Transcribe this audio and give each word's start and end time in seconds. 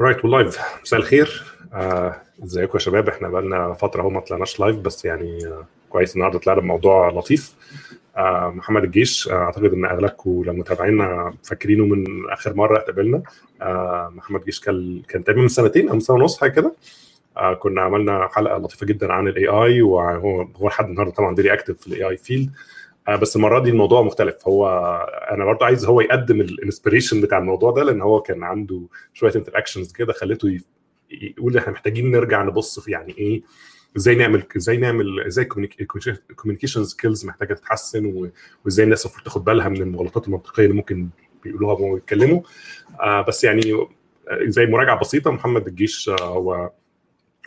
right 0.00 0.24
we're 0.24 0.43
live 0.43 0.58
مساء 0.82 1.00
الخير. 1.00 1.44
آه، 1.74 2.16
ازيكم 2.44 2.72
يا 2.74 2.78
شباب؟ 2.78 3.08
إحنا 3.08 3.28
بقالنا 3.28 3.72
فترة 3.72 4.02
اهو 4.02 4.10
ما 4.10 4.20
طلعناش 4.20 4.60
live 4.60 4.76
بس 4.76 5.04
يعني 5.04 5.46
آه، 5.46 5.64
كويس 5.90 6.14
النهارده 6.16 6.38
طلعنا 6.38 6.60
بموضوع 6.60 7.08
لطيف. 7.10 7.54
آه، 8.16 8.52
محمد 8.56 8.84
الجيش 8.84 9.28
أعتقد 9.32 9.72
إن 9.72 9.84
أغلبكم 9.84 10.42
لو 10.46 10.52
متابعينا 10.52 11.34
فاكرينه 11.44 11.84
من 11.84 12.30
آخر 12.30 12.54
مرة 12.54 12.78
اتقابلنا 12.78 13.22
محمد 14.10 14.40
الجيش 14.40 14.60
كان 14.60 15.02
كان 15.08 15.24
تقريبا 15.24 15.42
من 15.42 15.48
سنتين 15.48 15.88
أو 15.88 15.94
من 15.94 16.00
سنة 16.00 16.16
ونص 16.16 16.40
حاجة 16.40 16.50
كده. 16.50 16.74
كنا 17.58 17.80
عملنا 17.80 18.28
حلقة 18.32 18.58
لطيفة 18.58 18.86
جدا 18.86 19.12
عن 19.12 19.28
ال 19.28 19.46
AI 19.48 19.82
وهو 19.82 20.42
هو 20.56 20.68
لحد 20.68 20.88
النهارده 20.88 21.12
طبعا 21.12 21.34
very 21.34 21.52
active 21.52 21.80
في 21.80 21.86
ال 21.86 22.04
AI 22.08 22.16
field 22.16 22.50
بس 23.08 23.36
المرة 23.36 23.58
دي 23.58 23.70
الموضوع 23.70 24.02
مختلف. 24.02 24.48
هو 24.48 24.68
أنا 25.30 25.44
برضه 25.44 25.66
عايز 25.66 25.84
هو 25.84 26.00
يقدم 26.00 26.40
ال 26.40 26.47
inspiration 26.47 27.20
بتاع 27.20 27.38
الموضوع 27.38 27.70
ده 27.70 27.84
لأن 27.84 28.00
هو 28.00 28.20
كان 28.20 28.42
عنده 28.42 28.82
شوية 29.14 29.32
interactions 29.36 29.92
كده 29.92 30.12
خليته 30.12 30.58
يقول 31.10 31.56
إحنا 31.56 31.72
محتاجين 31.72 32.10
نرجع 32.10 32.42
نبص 32.42 32.80
في 32.80 32.90
يعني 32.90 33.18
إيه 33.18 33.42
إزاي 33.96 34.14
نعمل 34.14 34.42
إزاي 34.56 34.76
نعمل 34.76 35.20
إزاي 35.20 35.48
ال 36.30 36.34
communication 36.34 36.84
skills 36.84 37.26
محتاجة 37.26 37.54
تتحسن 37.54 38.30
وإزاي 38.64 38.84
الناس 38.84 39.04
المفروض 39.06 39.24
تاخد 39.24 39.44
بالها 39.44 39.68
من 39.68 39.82
المغالطات 39.82 40.26
المنطقية 40.26 40.64
اللي 40.64 40.74
ممكن 40.76 41.08
بيقولوها 41.44 41.74
وهم 41.74 41.94
بيتكلموا. 41.94 42.40
آه 43.00 43.20
بس 43.20 43.44
يعني 43.44 43.72
آه، 43.72 43.88
زي 44.44 44.66
مراجعة 44.66 45.00
بسيطة 45.00 45.30
محمد 45.30 45.66
الجيش 45.66 46.08
آه، 46.08 46.24
هو 46.24 46.70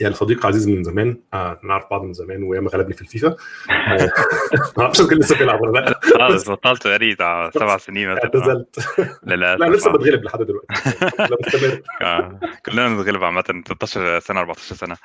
يعني 0.02 0.13
صديق 0.13 0.45
عزيز 0.45 0.67
من 0.67 0.84
زمان 0.84 1.17
آه 1.34 1.59
نعرف 1.63 1.85
بعض 1.91 2.03
من 2.03 2.13
زمان 2.13 2.44
وياما 2.44 2.70
غلبني 2.70 2.94
في 2.94 3.02
الفيفا. 3.02 3.27
آه، 3.27 4.12
ما 4.77 4.84
أعرفش 4.84 5.02
كان 5.02 5.20
لسه 5.20 5.38
بيلعب 5.38 5.62
ولا 5.62 5.80
لا. 5.80 5.99
خالص 6.17 6.49
بطلت 6.49 6.88
بقالي 6.88 7.13
بتاع 7.13 7.49
سبع 7.49 7.77
سنين 7.77 8.09
مثلا 8.09 8.23
اعتزلت. 8.23 8.80
للاسف 9.23 9.59
لا 9.59 9.70
لسه 9.70 9.89
آه. 9.89 9.94
بتغلب 9.94 10.23
لحد 10.23 10.39
دلوقتي. 10.41 10.73
لا 11.20 11.81
آه. 12.08 12.39
كلنا 12.66 12.88
بنتغلب 12.88 13.23
عامة 13.23 13.41
13 13.41 14.20
سنة 14.20 14.39
14 14.39 14.75
سنة. 14.75 14.95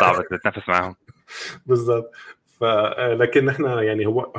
صعب 0.00 0.24
تتنافس 0.30 0.68
معاهم. 0.68 0.94
بالظبط. 1.66 2.12
ف 2.60 2.64
آه، 2.64 3.14
لكن 3.14 3.48
إحنا 3.48 3.82
يعني 3.82 4.06
هو 4.06 4.32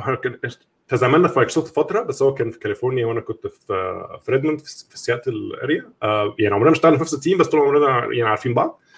تزاملنا 0.90 1.28
في 1.28 1.34
مايكروسوفت 1.38 1.76
فترة 1.76 2.02
بس 2.02 2.22
هو 2.22 2.34
كان 2.34 2.50
في 2.50 2.58
كاليفورنيا 2.58 3.06
وأنا 3.06 3.20
كنت 3.20 3.46
في 3.46 3.72
آه، 3.72 4.20
في 4.24 4.32
ريدموند 4.32 4.60
في 4.60 4.98
سياتل 4.98 5.58
area 5.62 5.90
آه، 6.02 6.34
يعني 6.38 6.54
عمرنا 6.54 6.70
ما 6.70 6.76
اشتغلنا 6.76 6.96
في 6.96 7.02
نفس 7.02 7.14
ال 7.14 7.19
team 7.19 7.38
بس 7.38 7.46
طول 7.46 7.60
عمرنا 7.60 7.88
يعني 8.12 8.28
عارفين 8.28 8.54
بعض. 8.54 8.68
آه، 8.68 8.89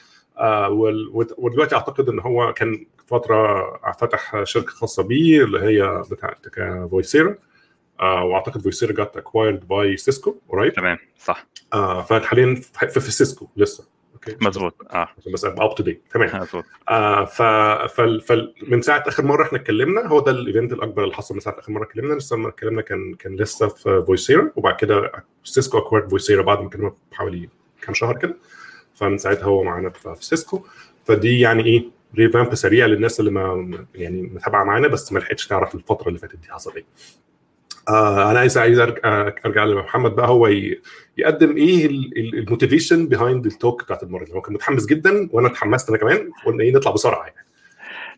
ودلوقتي 1.39 1.75
أعتقد 1.75 2.09
إن 2.09 2.21
هو 2.21 2.53
كان 2.53 2.87
فترة 3.07 3.65
فتح 4.01 4.45
شركة 4.45 4.71
خاصة 4.71 5.03
بيه 5.03 5.45
اللي 5.45 5.61
هي 5.61 6.03
بتاعت 6.11 6.47
فويسيرا 6.91 7.35
وأعتقد 8.01 8.63
فويسيرا 8.63 8.93
got 8.93 9.17
acquired 9.17 9.69
by 9.69 9.97
سيسكو 9.97 10.35
قريب؟ 10.48 10.73
تمام 10.73 10.98
صح. 11.19 11.47
آه، 11.75 12.03
فحاليا 12.03 12.55
في 12.55 13.01
في 13.01 13.13
سيسكو 13.13 13.48
لسه. 13.57 13.89
okay؟ 14.15 14.37
مظبوط 14.41 14.75
آه. 14.91 15.09
بس 15.33 15.45
أبقى 15.45 15.65
up 15.67 15.75
to 15.75 15.83
date 15.83 16.03
تمام. 16.15 16.41
مظبوط. 16.41 16.65
آه 16.89 17.25
ف... 17.25 17.43
فال... 17.93 18.20
فال... 18.20 18.55
من 18.69 18.83
ساعة 18.83 19.05
آخر 19.07 19.25
مرة 19.25 19.43
إحنا 19.45 19.59
اتكلمنا 19.59 20.07
هو 20.07 20.20
ده 20.20 20.31
ال 20.31 20.38
event 20.38 20.73
الأكبر 20.73 21.05
اللي 21.05 21.15
حصل 21.15 21.35
من 21.35 21.41
ساعة 21.41 21.59
آخر 21.59 21.73
مرة 21.73 21.85
اتكلمنا. 21.85 22.15
لسه 22.15 22.37
لما 22.37 22.48
اتكلمنا 22.48 22.83
كان 22.83 23.15
كان 23.15 23.37
لسه 23.37 23.69
في 23.69 24.05
فويسيرا 24.07 24.51
وبعد 24.57 24.77
كده 24.77 25.13
سيسكو 25.45 25.79
acquired 25.79 26.11
فويسيرا 26.11 26.43
بعد 26.43 26.61
ما 26.61 26.67
اتكلمنا 26.67 26.93
بحوالي 27.13 27.48
كام 27.83 27.95
شهر 27.95 28.19
كده. 28.19 28.37
فمن 29.03 29.19
ساعتها 29.19 29.45
هو 29.45 29.62
معانا 29.64 29.91
في 29.91 30.17
سيسكو. 30.20 30.67
فدي 31.05 31.41
يعني 31.41 31.64
إيه 31.64 31.84
revamp 32.17 32.55
سريع 32.55 32.86
للناس 32.86 33.20
اللي 33.20 33.31
ما 33.31 33.84
يعني 33.95 34.22
متابعة 34.22 34.64
معانا 34.64 34.89
بس 34.89 35.12
ما 35.12 35.19
لحقتش 35.19 35.47
تعرف 35.47 35.75
الفترة 35.75 36.08
اللي 36.08 36.19
فاتت 36.19 36.36
دي 36.36 36.48
حصل 36.53 36.75
إيه. 36.77 36.84
آه 37.89 38.30
أنا 38.30 38.39
عايز 38.39 38.58
عايز 38.58 38.78
آه، 38.78 39.34
أرجع 39.47 39.64
لمحمد 39.64 40.11
بقى 40.17 40.28
هو 40.28 40.47
يقدم 41.17 41.56
إيه 41.56 41.86
ال 42.17 42.25
motivation 42.25 43.07
behind 43.07 43.47
ال 43.47 43.54
talk 43.54 43.85
بتاعت 43.84 44.03
المرة 44.03 44.25
دي. 44.25 44.33
هو 44.33 44.41
كان 44.41 44.55
متحمس 44.55 44.86
جدا 44.86 45.28
وأنا 45.33 45.48
اتحمست 45.48 45.89
أنا 45.89 45.98
كمان 45.98 46.30
قلنا 46.47 46.64
إيه 46.64 46.73
نطلع 46.73 46.92
بسرعة 46.92 47.23
يعني. 47.27 47.47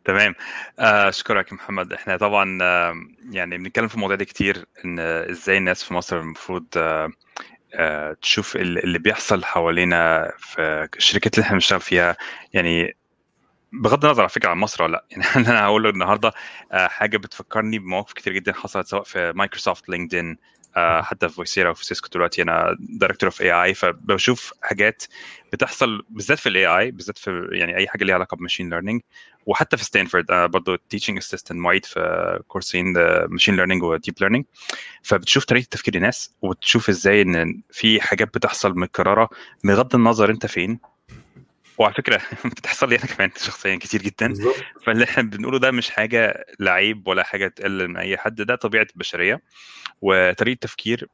تمام. 0.05 0.34
آه، 0.78 1.08
أشكرك 1.08 1.48
يا 1.48 1.55
محمد. 1.55 1.92
إحنا 1.92 2.16
طبعا 2.16 2.58
آه، 2.62 2.94
يعني 3.30 3.58
بنتكلم 3.58 3.89
في 3.89 3.94
المواضيع 3.94 4.17
دي 4.17 4.24
كتير 4.24 4.64
إن 4.84 4.98
آه، 4.98 5.30
إزاي 5.30 5.56
الناس 5.56 5.84
في 5.84 5.94
مصر 5.94 6.20
المفروض 6.20 6.64
آه، 6.77 7.05
آه، 7.05 7.11
تشوف 8.23 8.57
ال- 8.57 8.85
اللي 8.85 8.98
بيحصل 8.98 9.45
حوالينا 9.45 10.33
في 10.39 10.89
الشركات 10.96 11.35
اللي 11.35 11.45
إحنا 11.45 11.55
بنشتغل 11.55 11.80
فيها. 11.80 12.17
يعني 12.52 12.96
بغض 13.73 14.05
النظر 14.05 14.20
على 14.23 14.29
فكرة 14.29 14.48
عن 14.51 14.58
مصر 14.58 14.83
ولا 14.85 14.92
لأ. 14.92 15.05
يعني 15.11 15.24
أنا 15.48 15.64
هقوله 15.64 15.90
النهارده 15.90 16.33
آه، 16.73 16.86
حاجة 16.89 17.17
بتفكرني 17.18 17.79
بمواقف 17.79 18.12
كتير 18.12 18.33
جدا 18.33 18.52
حصلت 18.52 18.86
سواء 18.86 19.02
في 19.02 19.33
مايكروسوفت 19.36 19.89
لينكدين 19.89 20.39
آه، 20.77 21.02
حتى 21.02 21.29
في 21.29 21.35
فويسيرا 21.35 21.70
وفي 21.70 21.85
سيسكو 21.86 22.08
دلوقتي. 22.08 22.42
أنا 22.42 22.77
director 22.80 23.27
of 23.29 23.42
AI 23.42 23.74
فبشوف 23.74 24.52
حاجات 24.62 25.02
بتحصل 25.52 26.05
بالذات 26.11 26.39
في 26.39 26.48
ال 26.48 26.67
AI 26.67 26.90
بالذات 26.91 27.18
في 27.18 27.48
يعني 27.52 27.77
أي 27.77 27.89
حاجة 27.89 28.05
ليها 28.05 28.14
علاقة 28.14 28.36
ب 28.36 28.41
machine 28.41 28.70
learning 28.70 29.01
وحتى 29.46 29.77
في 29.77 29.84
ستانفورد 29.84 30.30
أنا 30.30 30.46
برضه 30.46 30.78
teaching 30.90 31.17
assistant 31.18 31.58
معيد 31.58 31.84
في 31.84 32.40
كورسين 32.48 32.92
machine 33.29 33.57
learning 33.57 33.83
و 33.83 33.89
deep 33.89 34.14
learning 34.20 34.45
فبتشوف 35.02 35.44
طريقة 35.44 35.66
تفكير 35.70 35.94
الناس 35.94 36.34
وبتشوف 36.42 36.88
إزاي 36.88 37.22
إن 37.22 37.62
في 37.70 38.00
حاجات 38.00 38.28
بتحصل 38.34 38.78
متكرره 38.78 39.28
بغض 39.64 39.94
النظر 39.94 40.30
أنت 40.30 40.46
فين. 40.46 40.78
وعلى 41.78 41.94
فكرة 41.94 42.20
بتحصل 42.56 42.88
لي 42.88 42.96
أنا 42.96 43.06
كمان 43.06 43.30
شخصيا 43.36 43.77
كتير 43.77 44.02
جدا. 44.02 44.34
فاللي 44.86 45.05
إحنا 45.05 45.22
بنقوله 45.22 45.58
ده 45.58 45.70
مش 45.70 45.90
حاجة 45.90 46.46
تعيب 46.61 47.08
ولا 47.08 47.22
حاجة 47.22 47.48
تقلل 47.48 47.88
من 47.88 47.96
أي 47.96 48.16
حد 48.16 48.42
ده 48.42 48.55
طبيعة 48.55 48.86
البشرية. 48.94 49.42
وطريقة 50.02 50.58
تفكير 50.61 51.08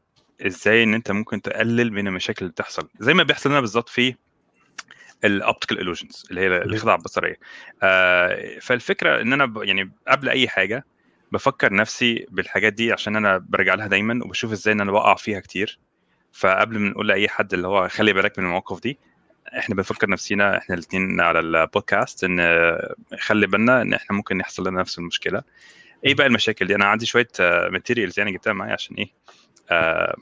إزاي 0.47 0.83
إن 0.83 0.95
أنت 0.95 1.11
ممكن 1.11 1.43
تقلل 1.43 1.93
من 1.93 2.09
المشاكل 2.09 2.39
اللي 2.41 2.53
بتحصل. 2.53 2.89
زي 3.01 3.15
ما 3.15 3.23
بيحصل 3.23 3.51
لنا 3.51 3.61
بالظبط 3.61 3.89
في 3.89 4.15
ال 5.25 5.31
optical 5.31 5.79
illusions 5.97 6.23
اللي 6.31 6.41
هي 6.41 6.47
الخدع 6.47 6.95
البصرية. 6.95 7.37
آه 7.83 8.59
فالفكرة 8.61 9.21
إن 9.21 9.33
أنا 9.33 9.65
يعني 9.65 9.93
قبل 10.09 10.29
أي 10.29 10.49
حاجة 10.49 10.85
بفكر 11.33 11.73
نفسي 11.75 12.27
بالحاجات 12.31 12.73
دي 12.73 12.93
عشان 12.93 13.17
أنا 13.17 13.39
برجع 13.39 13.75
لها 13.75 13.87
دايما 13.87 14.25
وبشوف 14.25 14.53
إزاي 14.53 14.75
إن 14.75 14.81
أنا 14.81 14.93
بقع 14.93 15.15
فيها 15.15 15.41
كتير. 15.41 15.79
فقبل 16.33 16.79
ما 16.79 16.91
نقول 16.91 17.09
لأي 17.09 17.29
حد 17.29 17.55
اللي 17.55 17.69
هو 17.69 17.89
خلي 17.89 18.13
بالك 18.13 18.39
من 18.39 18.45
المواقف 18.45 18.81
دي 18.81 18.99
إحنا 19.59 19.75
بنفكر 19.75 20.11
نفسينا 20.11 20.59
إحنا 20.59 20.75
الاثنين 20.75 21.21
على 21.21 21.41
البودكاست 21.41 22.25
إن 22.25 22.41
آه، 22.41 22.95
خلي 23.21 23.47
بالنا 23.47 23.83
إن 23.83 23.95
إحنا 23.95 24.17
ممكن 24.17 24.41
يحصل 24.41 24.69
لنا 24.69 24.81
نفس 24.81 24.99
المشكلة. 24.99 25.43
إيه 26.07 26.15
بقى 26.15 26.27
المشاكل 26.27 26.67
دي؟ 26.67 26.75
أنا 26.75 26.85
عندي 26.85 27.07
شوية 27.07 27.29
materials 27.71 28.19
يعني 28.19 28.33
جبتها 28.33 28.53
معايا 28.53 28.73
عشان 28.73 28.97
إيه؟ 28.97 29.09
آه 29.71 30.17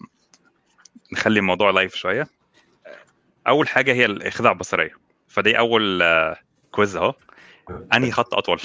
نخلي 1.13 1.39
الموضوع 1.41 1.71
live 1.71 1.95
شوية. 1.95 2.27
أول 3.49 3.69
حاجة 3.69 3.93
هي 3.93 4.05
الخداع 4.05 4.53
البصرية. 4.53 4.93
فدي 5.29 5.59
أول 5.59 6.03
آه، 6.03 6.37
quiz 6.71 6.97
أهو. 6.97 7.15
أنهي 7.95 8.11
خط 8.11 8.35
أطول؟ 8.35 8.61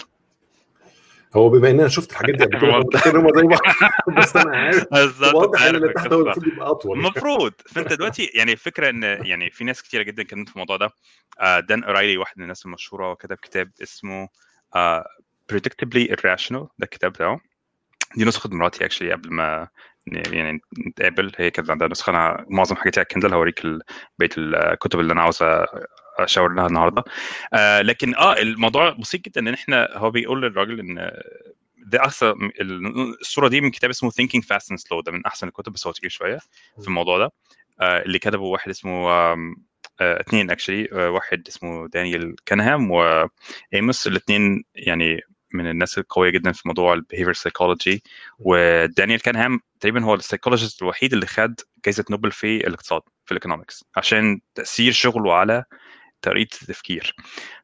هو 1.35 1.49
بما 1.49 1.69
ان 1.69 1.79
أنا 1.79 1.89
شفت 1.89 2.11
الحاجات 2.11 2.35
دي 2.35 2.43
قبل 2.45 2.59
كده 3.05 3.19
هم 3.19 3.27
زي 3.35 3.43
بعض. 3.47 3.59
بس 4.17 4.35
أنا 4.35 4.57
عارف. 4.57 4.85
واضح 5.35 5.61
إن 5.63 5.75
اللي 5.75 5.93
تحت 5.93 6.13
هو. 6.13 6.21
المفروض 6.21 6.47
يبقى 6.47 6.69
أطول. 6.71 6.97
المفروض. 6.97 7.53
فأنت 7.65 7.93
دلوقتي 7.93 8.31
يعني 8.35 8.51
الفكرة 8.51 8.89
إن 8.89 9.03
يعني 9.03 9.49
في 9.49 9.63
ناس 9.63 9.81
كتيرة 9.83 10.03
جدا 10.03 10.23
اتكلمت 10.23 10.49
في 10.49 10.55
الموضوع 10.55 10.77
ده. 10.77 10.89
آه، 11.39 11.59
دان 11.59 11.83
آريلي 11.83 12.17
واحد 12.17 12.33
من 12.37 12.43
الناس 12.43 12.65
المشهورة 12.65 13.11
وكتب 13.11 13.37
كتاب 13.41 13.71
اسمه 13.83 14.27
آه، 14.75 15.05
predictably 15.53 16.07
irrational. 16.07 16.63
ده 16.77 16.83
الكتاب 16.83 17.11
بتاعه. 17.11 17.39
دي 18.17 18.25
نسخة 18.25 18.49
مراتي 18.49 18.85
actually 18.85 19.11
قبل 19.13 19.33
ما 19.33 19.67
يعني 20.07 20.61
نتقابل. 20.87 21.31
هي 21.37 21.51
كانت 21.51 21.69
عندها 21.69 21.87
نسخة. 21.87 22.09
أنا 22.09 22.45
معظم 22.49 22.75
حاجاتي 22.75 22.99
على 22.99 23.03
ال 23.05 23.09
Kindle 23.09 23.33
هوريك 23.33 23.61
بقية 24.19 24.29
الكتب 24.37 24.99
اللي 24.99 25.13
أنا 25.13 25.21
عاوز 25.21 25.39
اشاور 26.19 26.53
لها 26.53 26.67
النهارده. 26.67 27.03
آه 27.53 27.81
لكن 27.81 28.15
آه 28.15 28.33
الموضوع 28.39 28.89
بسيط 28.89 29.25
جدا 29.25 29.41
إن 29.41 29.53
إحنا 29.53 29.89
هو 29.93 30.11
بيقول 30.11 30.41
للراجل 30.41 30.79
إن 30.79 31.11
ده 31.85 31.99
أحسن 31.99 32.33
الصورة 33.21 33.47
دي 33.47 33.61
من 33.61 33.71
كتاب 33.71 33.89
اسمه 33.89 34.11
Thinking 34.11 34.41
Fast 34.41 34.65
and 34.73 34.79
Slow. 34.79 35.03
ده 35.05 35.11
من 35.11 35.25
أحسن 35.25 35.47
الكتب 35.47 35.73
بس 35.73 35.87
هو 35.87 35.93
تقيل 35.93 36.11
شوية 36.11 36.37
في 36.81 36.87
الموضوع 36.87 37.17
ده. 37.17 37.31
آه 37.81 38.01
اللي 38.01 38.19
كتبه 38.19 38.43
واحد 38.43 38.69
اسمه 38.69 39.11
آم، 39.33 39.55
آه 40.01 40.21
اثنين 40.21 40.51
actually 40.51 40.87
واحد 40.91 41.43
اسمه 41.47 41.87
دانيال 41.87 42.35
كانمان 42.45 42.91
وايموس 42.91 44.07
الاثنين 44.07 44.63
يعني 44.75 45.21
من 45.53 45.69
الناس 45.69 45.97
القوية 45.97 46.29
جدا 46.29 46.51
في 46.51 46.67
موضوع 46.67 46.93
ال 46.93 46.97
behavioral 46.97 47.33
psychology 47.33 48.03
ودانيال 48.39 49.21
كانمان 49.21 49.59
تقريبا 49.79 50.03
هو 50.03 50.15
ال 50.15 50.20
psychologist 50.20 50.81
الوحيد 50.81 51.13
اللي 51.13 51.25
خد 51.25 51.59
جائزه 51.85 52.05
نوبل 52.09 52.31
في 52.31 52.67
الاقتصاد 52.67 53.01
في 53.25 53.31
ال 53.31 53.37
economics 53.37 53.85
عشان 53.95 54.41
تأثير 54.55 54.91
شغله 54.91 55.33
على 55.33 55.63
طريقة 56.21 56.57
التفكير. 56.61 57.15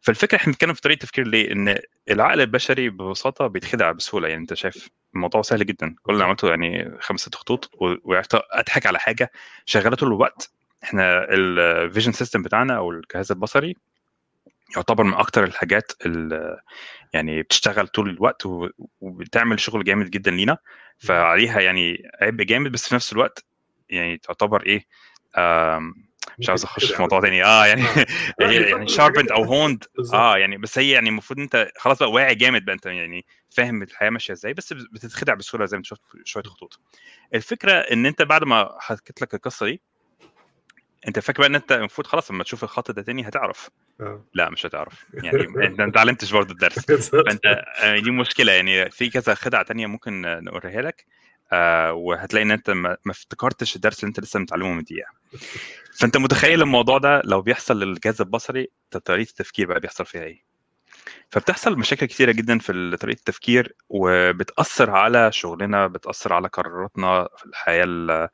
فالفكرة 0.01 0.38
إحنا 0.38 0.53
بنتكلم 0.53 0.74
في 0.74 0.81
طريقة 0.81 0.95
التفكير 0.97 1.27
ليه؟ 1.27 1.51
إن 1.51 1.80
العقل 2.09 2.41
البشري 2.41 2.89
ببساطة 2.89 3.47
بيتخدع 3.47 3.92
بسهولة. 3.92 4.27
يعني 4.27 4.42
أنت 4.42 4.53
شايف 4.53 4.89
الموضوع 5.15 5.42
سهل 5.42 5.65
جدا. 5.65 5.95
كل 6.01 6.13
اللي 6.13 6.24
عملته 6.24 6.50
يعني 6.50 6.97
خمس 7.00 7.19
ست 7.19 7.35
خطوط 7.35 7.71
وعرفت 8.03 8.35
أضحك 8.51 8.85
على 8.85 9.00
حاجة 9.00 9.31
شغاله 9.65 9.95
طول 9.95 10.09
الوقت. 10.09 10.51
إحنا 10.83 11.25
ال 11.29 11.41
vision 11.41 12.11
system 12.11 12.41
بتاعنا 12.42 12.77
أو 12.77 12.92
الجهاز 12.92 13.31
البصري 13.31 13.75
يعتبر 14.75 15.04
من 15.04 15.13
أكتر 15.13 15.44
الحاجات 15.44 15.92
اللي 16.06 16.60
يعني 17.13 17.42
بتشتغل 17.42 17.88
طول 17.88 18.10
الوقت 18.10 18.44
وبتعمل 19.01 19.60
شغل 19.60 19.83
جامد 19.83 20.10
جدا 20.10 20.31
لينا. 20.31 20.57
فعليها 20.98 21.60
يعني 21.60 22.10
عبء 22.21 22.44
جامد 22.44 22.71
بس 22.71 22.89
في 22.89 22.95
نفس 22.95 23.13
الوقت 23.13 23.45
يعني 23.89 24.18
تعتبر 24.18 24.66
إيه 24.66 24.86
مش 26.39 26.50
عاوز 26.50 26.63
أخش 26.63 26.92
في 26.92 27.01
موضوع 27.01 27.21
تاني. 27.21 27.44
آه 27.44 27.66
يعني 27.66 27.81
آه. 27.81 28.06
لا، 28.39 28.50
هي 28.50 28.60
دي 28.63 28.69
يعني 28.69 29.31
أو 29.31 29.44
هوند. 29.44 29.83
آه 30.13 30.38
يعني 30.38 30.57
بس 30.57 30.77
هي 30.80 30.89
يعني 30.89 31.10
المفروض 31.10 31.39
إنت 31.39 31.71
خلاص 31.77 32.00
بقى 32.00 32.12
واعي 32.12 32.36
جامد 32.36 32.66
بقى 32.66 32.75
أنت 32.75 32.86
يعني 32.86 33.25
فاهم 33.50 33.83
الحياة 33.83 34.10
ماشية 34.10 34.33
إزاي 34.33 34.54
بس 34.54 34.74
بتتخدع 34.74 35.33
بسهولة 35.33 35.66
زي 35.66 35.77
ما 35.77 35.80
أنت 35.80 35.86
شفت 35.86 36.01
شوية 36.24 36.44
خطوط. 36.44 36.80
الفكرة 37.36 37.71
إن 37.71 38.06
أنت 38.06 38.21
بعد 38.21 38.44
ما 38.44 38.69
حكيت 38.80 39.21
لك 39.21 39.33
القصة 39.33 39.66
دي 39.66 39.81
انت 41.07 41.19
فاكر 41.19 41.39
بقى 41.39 41.49
ان 41.49 41.55
انت 41.55 41.71
المفروض 41.71 42.07
خلاص 42.07 42.31
لما 42.31 42.43
تشوف 42.43 42.63
الخط 42.63 42.91
ده 42.91 43.01
تاني 43.01 43.27
هتعرف. 43.27 43.69
آه. 44.01 44.25
لا 44.33 44.49
مش 44.49 44.65
هتعرف. 44.65 45.05
يعني 45.23 45.41
انت 45.65 45.81
ما 45.81 45.87
اتعلمتش 45.87 46.31
برضه 46.31 46.51
الدرس. 46.51 46.79
فانت 47.27 47.45
آه، 47.81 47.99
دي 47.99 48.11
مشكلة. 48.11 48.51
يعني 48.51 48.89
في 48.89 49.09
كذا 49.09 49.33
خدعة 49.33 49.63
تانية 49.63 49.87
ممكن 49.87 50.21
نوريها 50.43 50.81
لك. 50.81 51.05
آه 51.51 51.93
وهتلاقي 51.93 52.43
ان 52.43 52.51
انت 52.51 52.69
ما 52.69 52.97
افتكرتش 53.09 53.75
الدرس 53.75 53.99
اللي 53.99 54.09
انت 54.09 54.19
لسه 54.19 54.39
متعلمه 54.39 54.73
من 54.73 54.83
دقيقة. 54.83 55.09
فانت 55.99 56.17
متخيل 56.17 56.61
الموضوع 56.61 56.97
ده 56.97 57.21
لو 57.25 57.41
بيحصل 57.41 57.79
للجهاز 57.79 58.21
البصري 58.21 58.67
طريقة 59.05 59.29
التفكير 59.29 59.67
بقى 59.67 59.79
بيحصل 59.79 60.05
فيها 60.05 60.23
إيه؟ 60.23 60.49
فبتحصل 61.29 61.77
مشاكل 61.79 62.05
كتيرة 62.05 62.31
جدا 62.31 62.59
في 62.59 62.97
طريقة 62.97 63.19
التفكير 63.19 63.75
وبتأثر 63.89 64.89
على 64.91 65.31
شغلنا 65.31 65.87
بتأثر 65.87 66.33
على 66.33 66.47
قراراتنا 66.47 67.27
في 67.37 67.45
الحياة 67.45 67.83
ال- 67.87 68.29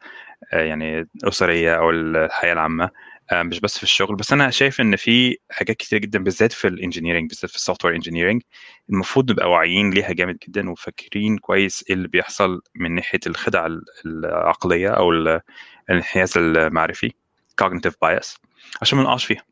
يعني 0.53 0.99
الاسريه 1.23 1.75
أو 1.75 1.89
الحياة 1.89 2.53
العامة 2.53 2.89
آه، 3.31 3.43
مش 3.43 3.59
بس 3.59 3.77
في 3.77 3.83
الشغل. 3.83 4.15
بس 4.15 4.33
أنا 4.33 4.49
شايف 4.49 4.81
إن 4.81 4.95
في 4.95 5.37
حاجات 5.51 5.75
كتير 5.77 5.99
جدا 5.99 6.23
بالذات 6.23 6.51
في 6.51 6.67
ال 6.67 6.72
engineering 6.72 7.29
بالذات 7.29 7.49
في 7.49 7.55
ال 7.55 7.85
software 7.85 8.39
المفروض 8.89 9.31
نبقى 9.31 9.49
واعيين 9.49 9.89
ليها 9.89 10.13
جامد 10.13 10.37
جدا 10.47 10.69
وفاكرين 10.69 11.37
كويس 11.37 11.85
إيه 11.89 11.95
اللي 11.95 12.07
بيحصل 12.07 12.61
من 12.75 12.95
ناحية 12.95 13.19
الخدع 13.27 13.65
ال- 13.65 13.85
العقلية 14.05 14.89
أو 14.89 15.11
ال- 15.11 15.41
الانحياز 15.89 16.37
المعرفي 16.37 17.11
cognitive 17.63 17.93
bias 18.05 18.37
عشان 18.81 18.97
ما 18.97 19.03
نقعش 19.03 19.25
فيها. 19.25 19.43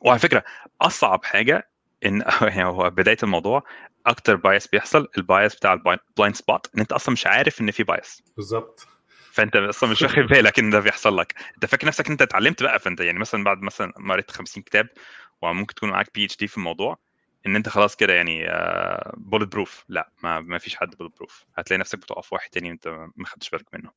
وعلى 0.00 0.18
فكرة 0.18 0.44
أصعب 0.80 1.24
حاجة 1.24 1.68
إن 2.06 2.22
يعني 2.42 2.64
هو 2.64 2.90
بداية 2.90 3.16
الموضوع 3.22 3.62
أكتر 4.06 4.36
bias 4.36 4.66
بيحصل 4.66 5.08
ال 5.18 5.25
bias 5.25 5.54
بتاع 5.56 5.72
ال 5.72 5.83
blind 5.83 6.36
spot 6.36 6.70
إن 6.74 6.80
أنت 6.80 6.92
أصلا 6.92 7.12
مش 7.12 7.26
عارف 7.26 7.60
إن 7.60 7.70
في 7.70 7.82
bias 7.82 8.22
بالظبط. 8.36 8.86
فأنت 9.32 9.56
أصلا 9.56 9.90
مش 9.90 10.02
واخد 10.02 10.18
بالك 10.18 10.58
إن 10.58 10.70
ده 10.70 10.80
بيحصل 10.80 11.18
لك. 11.18 11.34
أنت 11.54 11.66
فاكر 11.66 11.86
نفسك 11.86 12.10
أنت 12.10 12.22
اتعلمت 12.22 12.62
بقى 12.62 12.78
فأنت 12.78 13.00
يعني 13.00 13.18
مثلا 13.18 13.44
بعد 13.44 13.62
مثلا 13.62 13.92
ما 13.98 14.14
قريت 14.14 14.30
50 14.30 14.62
كتاب 14.62 14.88
وممكن 15.42 15.74
تكون 15.74 15.90
معاك 15.90 16.10
PhD 16.14 16.46
في 16.46 16.56
الموضوع 16.58 16.98
إن 17.46 17.56
أنت 17.56 17.68
خلاص 17.68 17.96
كده 17.96 18.12
يعني 18.14 18.46
bulletproof 19.16 19.84
لا 19.88 20.10
ما, 20.22 20.40
ما 20.40 20.58
فيش 20.58 20.76
حد 20.76 20.94
bulletproof 20.96 21.44
هتلاقي 21.58 21.80
نفسك 21.80 21.98
بتقع 21.98 22.20
في 22.20 22.34
واحد 22.34 22.50
تاني 22.50 22.70
انت 22.70 22.88
ما 23.16 23.26
خدتش 23.26 23.50
بالك 23.50 23.66
منه. 23.74 23.90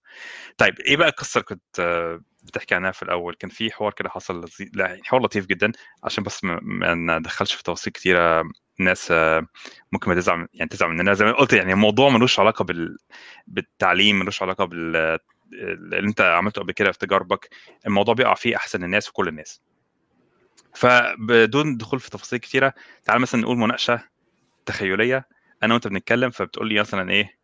طيب 0.58 0.80
إيه 0.80 0.98
بقى 0.98 1.10
القصة 1.10 1.38
اللي 1.38 1.46
كنت 1.46 1.80
آه، 1.80 2.22
بتحكي 2.44 2.76
عنها 2.76 2.92
في 2.92 3.04
الأول؟ 3.04 3.36
كان 3.36 3.50
في 3.50 3.72
حوار 3.72 3.94
كده 3.94 4.10
حصل 4.10 4.46
لا 4.74 5.00
حوار 5.04 5.22
لطيف 5.22 5.46
جدا 5.46 5.72
عشان 6.04 6.24
بس 6.24 6.44
ما 6.44 6.94
ندخلش 7.20 7.54
في 7.54 7.64
تفاصيل 7.64 7.94
كتيرة 7.94 8.44
ناس 8.80 9.12
آه، 9.12 9.48
ممكن 9.92 10.10
ما 10.10 10.16
تزعل 10.16 10.48
يعني 10.54 10.70
تزعل 10.70 10.90
مننا 10.90 11.14
زي 11.14 11.26
ما 11.26 11.32
قلت 11.32 11.54
يعني 11.54 11.74
الموضوع 11.74 12.10
ملوش 12.10 12.40
علاقة 12.40 12.66
بال 12.66 12.98
بالتعليم 13.48 14.20
ملوش 14.20 14.42
علاقة 14.42 14.66
بال 14.66 15.20
اللي 15.54 16.00
انت 16.00 16.22
عملته 16.22 16.62
قبل 16.62 16.72
كده 16.72 16.92
في 16.92 16.98
تجاربك. 16.98 17.50
الموضوع 17.88 18.14
بيقع 18.14 18.34
فيه 18.34 18.56
أحسن 18.56 18.84
الناس 18.84 19.10
وكل 19.10 19.28
الناس. 19.28 19.62
فبدون 20.76 21.78
دخول 21.78 22.00
في 22.00 22.10
تفاصيل 22.10 22.40
كتيرة 22.40 22.74
تعال 23.04 23.22
مثلا 23.22 23.42
نقول 23.42 23.58
مناقشة 23.58 24.04
تخيلية. 24.66 25.28
أنا 25.64 25.74
وأنت 25.74 25.88
بنتكلم 25.88 26.30
فبتقول 26.30 26.70
لي 26.70 26.80
مثلا 26.80 27.12
إيه 27.12 27.38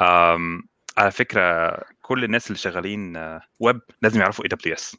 آم، 0.00 0.62
على 0.98 1.10
فكرة 1.10 1.76
كل 2.02 2.24
الناس 2.24 2.46
اللي 2.46 2.58
شغالين 2.58 3.16
آه، 3.16 3.40
ويب 3.60 3.80
لازم 4.02 4.20
يعرفوا 4.20 4.44
AWS 4.44 4.96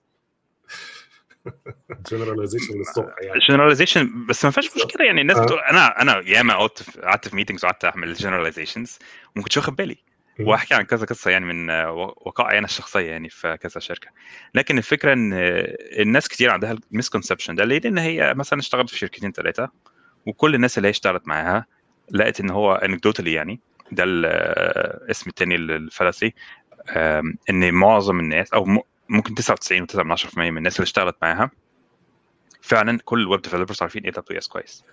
generalization 2.12 2.78
للصبح 2.78 3.14
يعني 3.22 3.40
generalization 3.50 4.26
بس 4.26 4.46
ما 4.46 4.52
فيهاش 4.52 4.76
مشكلة 4.76 5.06
يعني 5.06 5.22
الناس 5.22 5.38
آه. 5.38 5.44
بتقول 5.44 5.60
أنا 5.60 6.02
أنا 6.02 6.22
ياما 6.26 6.54
قعدت 6.54 7.00
قعدت 7.00 7.28
في 7.28 7.36
meetings 7.36 7.66
وقعدت 7.66 7.86
أعمل 7.86 8.14
generalizations 8.14 9.00
وما 9.36 9.44
كنتش 9.44 9.58
واخد 9.58 9.76
بالي. 9.76 9.98
وأحكي 10.40 10.74
عن 10.74 10.84
كذا 10.84 11.06
قصة 11.06 11.32
يعني 11.32 11.46
من 11.46 11.70
وقائعي 11.90 12.58
أنا 12.58 12.66
الشخصية 12.66 13.12
يعني 13.12 13.30
في 13.30 13.58
كذا 13.58 13.80
شركة 13.80 14.08
لكن 14.56 14.78
الفكرة 14.78 15.14
إن 15.14 15.34
الناس 16.00 16.28
كتير 16.28 16.52
عندها 16.52 16.78
ال 16.92 16.96
misconception 16.96 17.56
ده 17.56 17.66
ليه؟ 17.66 17.80
لأن 17.80 17.98
هي 17.98 18.34
مثلا 18.34 18.60
اشتغلت 18.60 18.90
في 18.90 18.98
شركتين 18.98 19.32
ثلاثة 19.32 19.70
وكل 20.26 20.56
الناس 20.56 20.78
اللي 20.78 20.88
هي 20.88 20.90
اشتغلت 20.90 21.28
معاها 21.28 21.66
لقت 22.12 22.40
إن 22.40 22.50
هو 22.50 22.76
anecdotally 22.76 23.34
يعني 23.34 23.60
ده 23.92 24.04
الاسم 24.08 25.30
التاني 25.30 25.56
لل 25.56 25.73
fallacy 25.73 26.34
إن 27.50 27.74
معظم 27.74 28.20
الناس 28.20 28.54
أو 28.54 28.66
ممكن 29.10 29.36
99.9% 29.36 30.38
من 30.38 30.58
الناس 30.58 30.76
اللي 30.76 30.84
اشتغلت 30.84 31.16
معاها. 31.22 31.52
فعلا 32.62 33.00
كل 33.06 33.20
ال 33.22 33.27
web 33.27 33.42
developers 33.42 33.82
عارفين 33.82 34.04
AWS 34.04 34.48
كويس. 34.48 34.84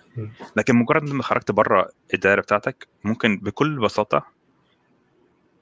لكن 0.55 0.75
مجرد 0.75 1.13
ما 1.13 1.23
خرجت 1.23 1.51
بره 1.51 1.89
الدائره 2.13 2.41
بتاعتك 2.41 2.87
ممكن 3.03 3.37
بكل 3.37 3.79
بساطة 3.79 4.25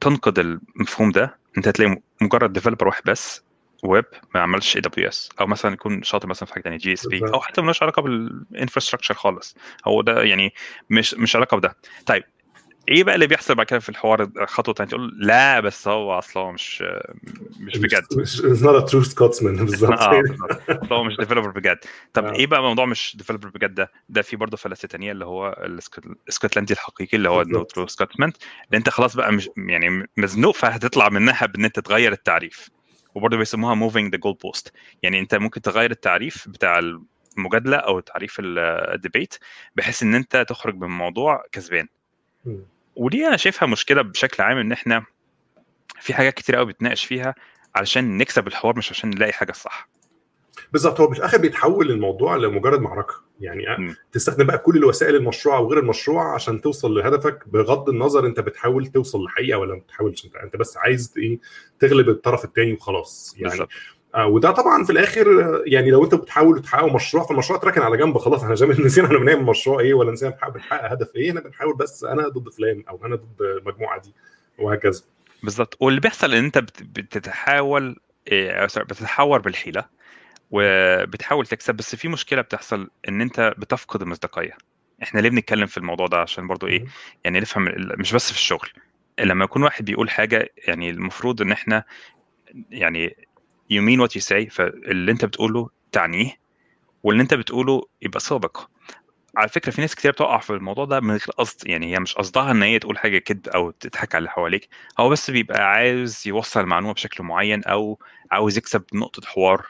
تنقض 0.02 0.40
المفهوم 0.40 1.12
ده. 1.12 1.38
أنت 1.58 1.68
هتلاقي 1.68 2.02
مجرد 2.22 2.54
developer 2.54 2.88
واحد 2.88 3.04
بس 3.06 3.44
ويب 3.84 4.06
ما 4.36 4.42
عملش 4.42 4.76
AWS 4.76 5.30
أو 5.42 5.48
مثلا 5.48 5.74
يكون 5.74 6.04
شاطر 6.04 6.28
مثلا 6.28 6.48
في 6.48 6.54
حاجة 6.54 6.64
ثانية 6.64 6.78
JSP. 6.78 7.20
أو 7.34 7.42
حتى 7.42 7.62
ملوش 7.62 7.84
علاقة 7.84 8.02
بال 8.02 8.16
infrastructure 8.16 9.14
خالص. 9.14 9.56
هو 9.88 10.02
ده 10.02 10.24
يعني 10.24 10.54
مش 10.90 11.14
مش 11.14 11.36
علاقة 11.36 11.58
بده. 11.58 11.76
طيب 12.06 12.24
إيه 12.90 13.04
بقى 13.04 13.16
اللي 13.16 13.28
بيحصل 13.28 13.56
بعد 13.56 13.66
كده 13.66 13.80
في 13.80 13.90
الحوار 13.90 14.32
خطوة 14.46 14.74
ثانية 14.74 14.90
تقول 14.90 15.14
لا 15.20 15.60
بس 15.60 15.88
هو 15.88 16.18
أصلا 16.18 16.44
هو 16.44 16.52
مش 16.52 16.84
مش 17.60 17.78
بجد. 17.78 18.04
مش 18.18 18.42
not 18.42 18.82
a 18.84 18.86
true 18.92 19.10
Scotsman. 19.10 19.60
بالظبط. 19.66 20.00
آه 20.00 20.24
هو 20.92 21.04
مش 21.04 21.18
developer 21.18 21.50
بجد. 21.50 21.78
طب 22.14 22.26
آه. 22.26 22.34
إيه 22.34 22.48
بقى 22.48 22.62
موضوع 22.62 22.86
مش 22.86 23.16
developer 23.18 23.50
بجد 23.50 23.74
ده؟ 23.76 23.92
ده 24.10 24.22
في 24.22 24.36
برضه 24.36 24.58
fallacy 24.58 24.88
تانية 24.88 25.12
اللي 25.12 25.26
هو 25.26 25.52
الاسكت- 25.66 26.06
الاسكتلندي 26.06 26.74
الحقيقي 26.74 27.18
اللي 27.18 27.30
هو 27.30 27.38
بالظبط. 27.38 27.54
ال 27.54 27.59
no 27.59 27.69
true 27.69 27.88
Scotsman 27.88 28.32
اللي 28.68 28.78
أنت 28.78 28.90
خلاص 28.90 29.16
بقى 29.16 29.32
مش 29.32 29.50
يعني 29.58 30.08
مزنوق 30.18 30.56
فهتطلع 30.56 31.10
منها 31.10 31.46
بإن 31.46 31.66
أنت 31.66 31.80
تغير 31.80 32.12
التعريف. 32.12 32.70
وبرضه 33.16 33.38
بيسموها 33.38 33.74
moving 33.74 34.12
the 34.12 34.18
goalpost 34.20 34.74
يعني 35.04 35.20
أنت 35.20 35.36
ممكن 35.36 35.62
تغير 35.62 35.92
التعريف 35.92 36.48
بتاع 36.50 36.80
المجادلة 37.38 37.78
أو 37.78 38.00
تعريف 38.00 38.36
ال 38.40 38.54
debate 38.54 39.36
بحيث 39.76 40.04
إن 40.04 40.16
أنت 40.16 40.46
تخرج 40.50 40.76
من 40.76 40.84
الموضوع 40.84 41.44
كسبان. 41.52 41.88
ودي 42.96 43.28
أنا 43.28 43.38
شايفها 43.38 43.68
مشكلة 43.68 44.02
بشكل 44.02 44.44
عام 44.44 44.58
إن 44.58 44.72
إحنا 44.72 45.06
في 46.02 46.14
حاجات 46.14 46.34
كتير 46.34 46.56
قوي 46.56 46.66
بنتناقش 46.66 47.06
فيها 47.06 47.36
علشان 47.76 48.18
نكسب 48.18 48.48
الحوار 48.48 48.78
مش 48.78 48.92
عشان 48.92 49.10
نلاقي 49.10 49.34
حاجة 49.34 49.52
صح. 49.52 49.90
بالظبط 50.74 51.00
هو 51.00 51.12
في 51.12 51.18
الآخر 51.20 51.38
بيتحول 51.38 51.92
الموضوع 51.92 52.36
لمجرد 52.36 52.82
معركة. 52.82 53.14
يعني 53.40 53.64
مم. 53.78 53.96
تستخدم 54.12 54.46
بقى 54.46 54.58
كل 54.58 54.78
الوسائل 54.78 55.16
المشروعة 55.16 55.62
وغير 55.62 55.80
المشروعة 55.80 56.36
عشان 56.36 56.62
توصل 56.62 56.94
لهدفك 56.98 57.44
بغض 57.48 57.90
النظر 57.90 58.26
أنت 58.26 58.40
بتحاول 58.40 58.88
توصل 58.88 59.24
لحقيقة 59.24 59.60
ولا 59.60 59.74
ما 59.74 59.80
بتحاولش. 59.80 60.26
أنت 60.26 60.36
أنت 60.36 60.56
بس 60.56 60.78
عايز 60.78 61.14
إيه 61.18 61.40
تغلب 61.80 62.10
الطرف 62.10 62.46
الثاني 62.46 62.74
وخلاص. 62.74 63.36
يعني 63.38 63.50
بالظبط. 63.50 63.70
آه 63.72 63.95
وده 64.24 64.52
طبعا 64.52 64.84
في 64.84 64.92
الآخر 64.92 65.42
آه، 65.42 65.64
يعني 65.66 65.92
لو 65.92 66.04
أنت 66.04 66.16
بتحاول 66.16 66.62
تحقق 66.62 66.94
مشروع 66.94 67.24
فالمشروع 67.28 67.60
اتركن 67.60 67.82
على 67.82 67.98
جنب 67.98 68.18
خلاص 68.18 68.44
إحنا 68.44 68.56
زي 68.56 68.66
نسينا 68.68 69.08
إحنا 69.08 69.18
بنعمل 69.18 69.44
مشروع 69.44 69.80
إيه 69.80 69.94
ولا 69.94 70.12
نسينا 70.12 70.38
بنحقق 70.54 70.92
هدف 70.92 71.16
إيه 71.16 71.30
إحنا 71.30 71.42
بنحاول 71.42 71.76
بس 71.78 72.04
أنا 72.04 72.28
ضد 72.28 72.50
فلان 72.50 72.84
أو 72.90 73.06
أنا 73.06 73.16
ضد 73.16 73.42
المجموعة 73.42 74.02
دي 74.02 74.14
وهكذا. 74.60 75.02
بالظبط. 75.44 75.78
واللي 75.80 76.00
بيحصل 76.00 76.34
إن 76.34 76.44
أنت 76.46 76.58
بت- 76.58 76.84
بتتحاول 76.84 77.96
sorry، 78.66 78.80
بتتحور 78.82 79.40
بالحيلة 79.40 79.86
وبتحاول 80.52 81.46
تكسب 81.46 81.76
بس 81.76 81.96
في 81.96 82.08
مشكلة 82.08 82.42
بتحصل 82.42 82.90
إن 83.10 83.22
أنت 83.22 83.54
بتفقد 83.58 84.02
المصداقية. 84.02 84.58
إحنا 85.04 85.20
ليه 85.20 85.30
بنتكلم 85.30 85.66
في 85.66 85.78
الموضوع 85.78 86.08
ده؟ 86.08 86.18
عشان 86.18 86.48
برضو 86.48 86.68
إيه. 86.68 86.86
يعني 87.24 87.40
نفهم 87.40 87.66
مش 87.78 88.14
بس 88.14 88.32
في 88.32 88.38
الشغل. 88.38 88.70
لما 89.20 89.46
يكون 89.46 89.64
واحد 89.64 89.86
بيقول 89.86 90.10
حاجة 90.10 90.50
يعني 90.68 90.90
المفروض 90.90 91.42
إن 91.42 91.52
إحنا 91.52 91.84
يعني 92.72 93.16
you 93.74 93.82
mean 93.82 94.00
what 94.06 94.12
you 94.18 94.22
say 94.28 94.50
فاللي 94.52 95.12
انت 95.12 95.26
بتقوله 95.26 95.70
تعنيه 95.92 96.32
واللي 97.04 97.24
انت 97.24 97.34
بتقوله 97.34 97.82
يبقى 98.02 98.20
صادق 98.20 98.70
على 99.38 99.50
فكرة 99.50 99.72
في 99.72 99.82
ناس 99.82 99.96
كتير 99.96 100.12
بتقع 100.12 100.38
في 100.40 100.50
الموضوع 100.50 100.86
ده 100.86 101.00
من 101.00 101.10
غير 101.10 101.26
قصد 101.38 101.68
يعني 101.68 101.94
هي 101.96 102.00
مش 102.00 102.14
قصدها 102.14 102.52
إن 102.52 102.64
هي 102.64 102.80
تقول 102.80 102.98
حاجة 102.98 103.18
كده 103.18 103.52
أو 103.56 103.72
تضحك 103.72 104.16
على 104.16 104.20
اللي 104.20 104.30
حواليك. 104.30 104.70
هو 105.00 105.10
بس 105.10 105.32
بيبقى 105.32 105.72
عاوز 105.72 106.24
يوصل 106.28 106.60
المعلومة 106.60 106.94
بشكل 106.94 107.24
معين 107.24 107.64
أو 107.64 108.00
عاوز 108.32 108.58
يكسب 108.58 108.84
نقطة 108.94 109.28
حوار 109.28 109.66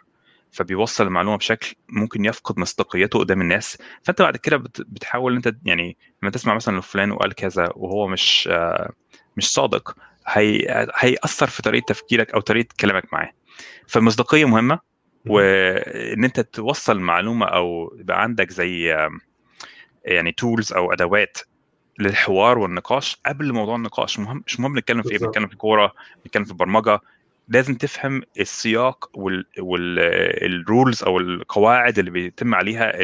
فبيوصل 0.52 1.08
المعلومة 1.08 1.38
بشكل 1.38 1.76
ممكن 1.90 2.26
يفقد 2.26 2.60
مصداقيته 2.60 3.20
قدام 3.20 3.42
الناس. 3.42 3.78
فأنت 4.04 4.22
بعد 4.22 4.38
كده 4.38 4.58
بت- 4.58 4.82
بتحاول 4.82 5.36
أنت 5.36 5.56
يعني 5.66 5.98
لما 6.24 6.32
تسمع 6.32 6.56
مثلا 6.56 6.82
فلان 6.82 7.12
وقال 7.12 7.34
كذا 7.34 7.70
وهو 7.76 8.08
مش 8.08 8.48
مش 9.38 9.54
صادق 9.54 9.96
هي 10.28 10.88
هيأثر 10.96 11.48
في 11.48 11.62
طريقة 11.62 11.86
تفكيرك 11.86 12.32
أو 12.34 12.40
طريقة 12.42 12.68
كلامك 12.80 13.14
معاه. 13.14 13.32
فالمصداقية 13.88 14.46
مهمة 14.46 14.80
وإن 15.26 16.24
أنت 16.24 16.40
توصل 16.40 17.00
معلومة 17.00 17.46
أو 17.46 17.96
يبقى 18.00 18.22
عندك 18.22 18.50
زي 18.52 18.94
آم، 18.94 19.20
يعني 20.06 20.32
تولز 20.32 20.74
أو 20.74 20.94
أدوات 20.94 21.38
للحوار 22.00 22.58
والنقاش 22.58 23.18
قبل 23.26 23.54
موضوع 23.54 23.76
النقاش 23.76 24.20
مهم 24.20 24.44
مش 24.48 24.60
مهم 24.60 24.78
نتكلم 24.78 25.02
في 25.02 25.12
إيه. 25.12 25.18
بنتكلم 25.18 25.48
في 25.48 25.56
كورة 25.56 25.94
بنتكلم 26.24 26.44
في 26.44 26.54
برمجة 26.54 27.00
لازم 27.50 27.76
تفهم 27.76 28.22
السياق 28.40 29.10
وال 29.60 30.01
rules 30.01 31.04
أو 31.04 31.18
القواعد 31.18 32.00
اللي 32.00 32.12
بيتم 32.12 32.56
عليها 32.56 33.02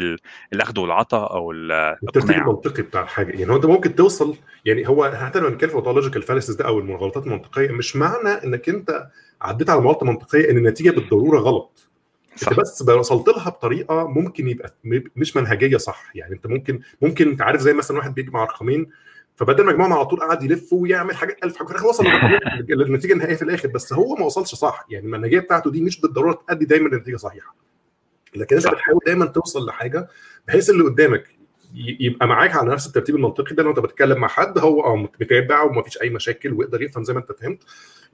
الأخذ 0.54 0.80
والعطاء 0.80 1.34
أو 1.34 1.52
الترتيب 1.52 2.30
المنطقي 2.32 2.84
بتاع 2.84 3.02
الحاجة. 3.02 3.32
يعني 3.32 3.52
هو 3.52 3.56
انت 3.56 3.66
ممكن 3.66 3.96
توصل 3.96 4.36
يعني 4.66 4.88
هو 4.88 5.12
حتى 5.12 5.40
لما 5.40 5.50
نتكلم 5.50 5.70
في 5.70 5.76
موضوع 5.76 5.94
logical 5.94 6.22
fallacies 6.22 6.56
ده 6.56 6.68
أو 6.68 6.80
المغالطات 6.80 7.28
المنطقية. 7.28 7.72
مش 7.72 7.96
معنى 7.96 8.30
إنك 8.30 8.70
أنت 8.70 9.08
عديت 9.42 9.70
على 9.70 9.82
مغالطة 9.82 10.06
منطقية 10.06 10.52
إن 10.52 10.58
النتيجة 10.58 10.92
بالضرورة 10.92 11.40
غلط. 11.40 11.88
صح. 12.36 12.48
انت 12.48 12.60
بس 12.60 12.82
وصلت 12.82 13.28
لها 13.28 13.50
بطريقة 13.50 14.08
ممكن 14.08 14.48
يبقى 14.48 14.74
مش 15.16 15.38
منهجية 15.38 15.78
صح. 15.78 16.12
يعني 16.16 16.34
أنت 16.34 16.48
ممكن 16.48 16.80
ممكن 17.02 17.30
أنت 17.30 17.42
عارف 17.42 17.62
زي 17.62 17.74
مثلا 17.74 17.98
واحد 17.98 18.14
بيجمع 18.14 18.44
رقمين 18.44 18.88
فبدل 19.42 19.64
ما 19.64 19.72
يجمعهم 19.72 19.94
على 19.94 20.06
طول 20.06 20.20
قعد 20.20 20.44
يلف 20.44 20.74
ويعمل 20.74 21.16
حاجات 21.16 21.44
ألف 21.44 21.58
حاجة 21.58 21.86
وصل 21.86 22.06
للنتيجه 22.70 23.14
النهائية 23.14 23.36
في 23.36 23.42
الآخر 23.42 23.68
بس 23.68 23.94
هو 23.94 24.16
ما 24.16 24.26
وصلش 24.26 24.56
صح. 24.56 24.86
يعني 24.90 25.06
المنهجيه 25.06 25.40
بتاعته 25.40 25.72
دي 25.72 25.82
مش 25.82 26.02
بالضرورة 26.02 26.34
تؤدي 26.48 26.66
دايما 26.66 26.90
لنتيجة 26.90 27.16
صحيحة. 27.16 27.56
لكن 28.36 28.56
أنت 28.56 28.68
بتحاول 28.68 29.00
دايما 29.06 29.26
توصل 29.26 29.66
لحاجة 29.66 30.08
بحيث 30.48 30.70
اللي 30.70 30.84
قدامك 30.84 31.28
يبقى 31.74 32.28
معاك 32.28 32.56
على 32.56 32.72
نفس 32.72 32.88
الترتيب 32.88 33.16
المنطقي 33.16 33.56
ده 33.56 33.64
لو 33.64 33.70
أنت 33.70 33.80
بتتكلم 33.80 34.18
مع 34.18 34.28
حد 34.28 34.60
هو 34.60 34.84
آه 34.84 34.96
متابع 34.96 35.64
وما 35.64 35.82
فيش 35.82 36.02
أي 36.02 36.10
مشاكل 36.10 36.54
ويقدر 36.54 36.82
يفهم 36.82 37.04
زي 37.04 37.14
ما 37.14 37.20
أنت 37.20 37.32
فهمت. 37.32 37.64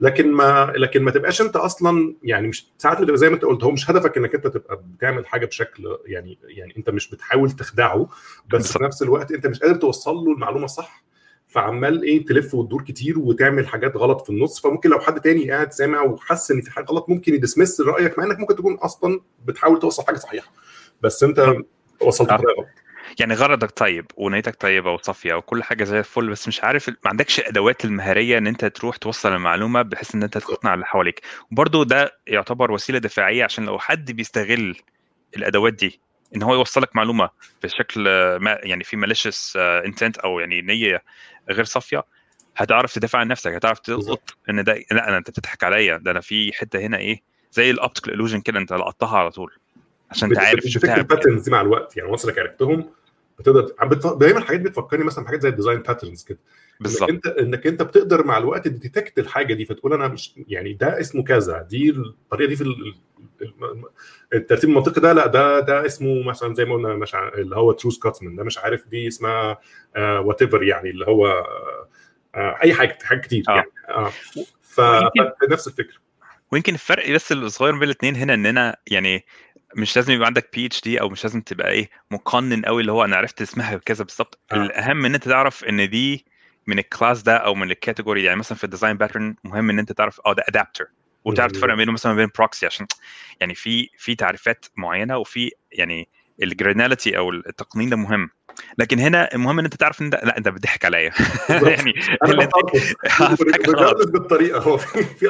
لكن 0.00 0.32
ما 0.32 0.72
لكن 0.76 1.02
ما 1.02 1.10
تبقاش 1.10 1.40
أنت 1.40 1.56
أصلا 1.56 2.14
يعني 2.22 2.48
مش 2.48 2.66
ساعات 2.78 3.00
بتبقى 3.00 3.16
زي 3.16 3.28
ما 3.28 3.34
أنت 3.34 3.44
قلت 3.44 3.64
هو 3.64 3.70
مش 3.70 3.90
هدفك 3.90 4.16
إنك 4.16 4.34
أنت 4.34 4.46
تبقى 4.46 4.82
بتعمل 4.96 5.26
حاجة 5.26 5.46
بشكل 5.46 5.98
يعني 6.06 6.38
يعني 6.44 6.74
أنت 6.76 6.90
مش 6.90 7.10
بتحاول 7.10 7.50
تخدعه 7.50 8.08
بس 8.52 8.72
في 8.72 8.84
نفس 8.84 9.02
الوقت 9.02 9.32
أنت 9.32 9.46
مش 9.46 9.60
قادر 9.60 9.74
توصل 9.74 10.14
له 10.14 10.32
المعلومة 10.32 10.64
الصح 10.64 11.07
فعمال 11.48 12.02
إيه 12.02 12.26
تلف 12.26 12.54
وتدور 12.54 12.82
كتير 12.82 13.18
وتعمل 13.18 13.68
حاجات 13.68 13.96
غلط 13.96 14.24
في 14.24 14.30
النص. 14.30 14.60
فممكن 14.60 14.90
لو 14.90 15.00
حد 15.00 15.20
تاني 15.20 15.50
قاعد 15.50 15.72
سامع 15.72 16.02
وحس 16.02 16.50
إن 16.50 16.60
في 16.60 16.70
حاجة 16.70 16.84
غلط 16.84 17.08
ممكن 17.08 17.34
يدسمس 17.34 17.80
رأيك 17.80 18.18
مع 18.18 18.24
إنك 18.24 18.38
ممكن 18.38 18.56
تكون 18.56 18.74
أصلا 18.74 19.20
بتحاول 19.44 19.78
توصل 19.78 20.06
حاجة 20.06 20.16
صحيحة. 20.16 20.52
بس 21.02 21.22
أنت 21.22 21.54
وصلت 22.00 22.32
بطريقه 22.32 22.54
غلط. 22.58 22.68
يعني 23.20 23.34
غرضك 23.34 23.70
طيب 23.70 24.06
ونيتك 24.16 24.56
طيبة 24.60 24.92
وصافية 24.92 25.34
وكل 25.34 25.62
حاجة 25.62 25.84
زي 25.84 25.98
الفل 25.98 26.30
بس 26.30 26.48
مش 26.48 26.64
عارف 26.64 26.88
ما 26.88 26.96
عندكش 27.06 27.40
أدوات 27.40 27.84
المهاريه 27.84 28.38
إن 28.38 28.46
أنت 28.46 28.64
تروح 28.64 28.96
توصل 28.96 29.32
المعلومة 29.32 29.82
بحيث 29.82 30.14
إن 30.14 30.22
أنت 30.22 30.38
تقنع 30.38 30.74
اللي 30.74 30.86
حواليك؟ 30.86 31.20
وبرده 31.52 31.84
ده 31.84 32.12
يعتبر 32.26 32.72
وسيلة 32.72 32.98
دفاعية 32.98 33.44
عشان 33.44 33.64
لو 33.64 33.78
حد 33.78 34.12
بيستغل 34.12 34.76
الأدوات 35.36 35.72
دي 35.72 36.00
إن 36.36 36.42
هو 36.42 36.54
يوصلك 36.54 36.96
معلومة 36.96 37.30
بشكل 37.62 38.02
ما 38.36 38.58
يعني 38.62 38.84
في 38.84 38.96
malicious 38.96 39.56
intent 39.56 40.18
أو 40.18 40.40
يعني 40.40 40.62
نية 40.62 41.02
غير 41.50 41.64
صافية 41.64 42.04
هتعرف 42.56 42.94
تدافع 42.94 43.18
عن 43.18 43.28
نفسك 43.28 43.52
هتعرف 43.52 43.78
تلقط 43.78 44.30
إن 44.50 44.64
ده 44.64 44.84
لأ 44.90 45.08
أنا 45.08 45.16
أنت 45.18 45.30
بتضحك 45.30 45.64
عليا 45.64 45.96
ده 45.96 46.10
أنا 46.10 46.20
في 46.20 46.52
حتة 46.52 46.78
هنا 46.78 46.96
إيه 46.96 47.22
زي 47.52 47.70
ال 47.70 47.77
optical 47.77 48.28
illusion 48.28 48.42
كده 48.42 48.58
أنت 48.58 48.72
لقطتها 48.72 49.18
على 49.18 49.30
طول 49.30 49.52
عشان 50.10 50.28
انت 50.28 50.38
عارف 50.38 50.64
شفتها 50.66 50.96
ال 50.96 51.01
patterns 51.01 51.42
دي 51.42 51.50
مع 51.50 51.60
الوقت 51.60 51.96
يعني 51.96 52.10
وصلك 52.10 52.38
إنك 52.38 52.48
عرفتهم 52.48 52.90
بتقدر 53.38 54.14
دايما 54.14 54.38
الحاجات 54.38 54.60
دي 54.60 54.68
بتفكرني 54.68 55.04
مثلا 55.04 55.24
بحاجات 55.24 55.42
زي 55.42 55.48
ال 55.48 55.53
design 55.53 55.82
patterns 55.82 56.24
كده. 56.24 56.38
بالظبط 56.80 57.10
انك 57.10 57.26
أنت 57.26 57.26
إنك 57.26 57.66
أنت 57.66 57.82
بتقدر 57.82 58.26
مع 58.26 58.38
الوقت 58.38 58.68
ت 58.68 58.75
detect 58.75 59.18
الحاجة 59.18 59.54
دي 59.54 59.64
فتقول 59.64 59.92
أنا 59.92 60.08
مش 60.08 60.34
يعني 60.48 60.72
ده 60.72 61.00
اسمه 61.00 61.22
كذا 61.22 61.62
دي 61.62 61.90
الطريقة 61.90 62.48
دي 62.48 62.56
في 62.56 62.74
الترتيب 64.34 64.70
المنطقي 64.70 65.00
ده 65.00 65.12
لا 65.12 65.26
ده 65.26 65.60
ده 65.60 65.86
اسمه 65.86 66.22
مثلا 66.22 66.54
زي 66.54 66.64
ما 66.64 66.74
قلنا 66.74 66.94
مش 66.94 67.14
اللي 67.14 67.56
هو 67.56 67.72
true 67.72 67.90
Scotsman 67.90 68.36
ده 68.36 68.44
مش 68.44 68.58
عارف 68.58 68.88
دي 68.88 69.08
اسمها 69.08 69.58
whatever 69.96 70.62
يعني 70.62 70.90
اللي 70.90 71.06
هو 71.06 71.26
آه 72.34 72.58
أي 72.62 72.74
حاجة 72.74 72.98
حاجات 73.02 73.24
كتير 73.24 73.44
آه. 73.48 73.52
يعني 73.54 73.70
آه. 73.88 74.12
فنفس 74.62 75.68
الفكرة 75.68 75.96
ويمكن 76.52 76.74
الفرق 76.74 77.10
بس 77.10 77.32
الصغير 77.32 77.72
بين 77.72 77.82
الاثنين 77.82 78.16
هنا 78.16 78.34
اننا 78.34 78.76
يعني 78.86 79.24
مش 79.76 79.96
لازم 79.96 80.12
يبقى 80.12 80.26
عندك 80.26 80.50
PhD 80.54 81.00
أو 81.00 81.08
مش 81.08 81.24
لازم 81.24 81.40
تبقى 81.40 81.70
إيه 81.70 81.90
مقنن 82.10 82.64
قوي 82.64 82.80
اللي 82.80 82.92
هو 82.92 83.04
أنا 83.04 83.16
عرفت 83.16 83.42
اسمها 83.42 83.76
كذا 83.76 84.04
بالظبط 84.04 84.38
آه. 84.52 84.56
الأهم 84.56 85.04
إن 85.04 85.14
أنت 85.14 85.28
تعرف 85.28 85.64
إن 85.64 85.90
دي 85.90 86.24
من 86.68 86.78
ال 86.78 86.85
class 86.85 87.22
ده 87.22 87.36
أو 87.36 87.54
من 87.54 87.70
ال 87.70 87.76
category 87.76 88.24
يعني 88.24 88.38
مثلا 88.38 88.58
في 88.58 88.64
ال 88.64 88.69
design 88.69 88.96
pattern 88.96 89.34
مهم 89.44 89.70
إن 89.70 89.78
أنت 89.78 89.92
تعرف 89.92 90.20
آه 90.26 90.32
ده 90.32 90.44
adapter 90.48 90.86
وتعرف 91.24 91.52
تفرق 91.52 91.74
بينه 91.74 91.92
مثلا 91.92 92.14
بين 92.14 92.28
proxy 92.36 92.66
عشان 92.66 92.86
يعني 93.40 93.54
في 93.54 93.88
في 93.98 94.14
تعريفات 94.14 94.66
معينة 94.76 95.16
وفي 95.16 95.50
يعني 95.72 96.08
ال 96.42 96.48
granularity 96.48 97.18
أو 97.18 97.30
التقنين 97.30 97.90
ده 97.90 97.96
مهم. 97.96 98.30
لكن 98.78 98.98
هنا 98.98 99.34
المهم 99.34 99.58
إن 99.58 99.64
أنت 99.64 99.74
تعرف 99.74 100.02
إن 100.02 100.10
ده 100.10 100.20
لا 100.24 100.38
أنت 100.38 100.48
بتضحك 100.48 100.84
عليا. 100.84 101.12
يعني 101.50 101.92
أنا 102.24 102.48
غلط. 103.68 104.10
بالطريقة 104.10 104.58
هو 104.58 104.76
في 104.76 105.04
في 105.04 105.28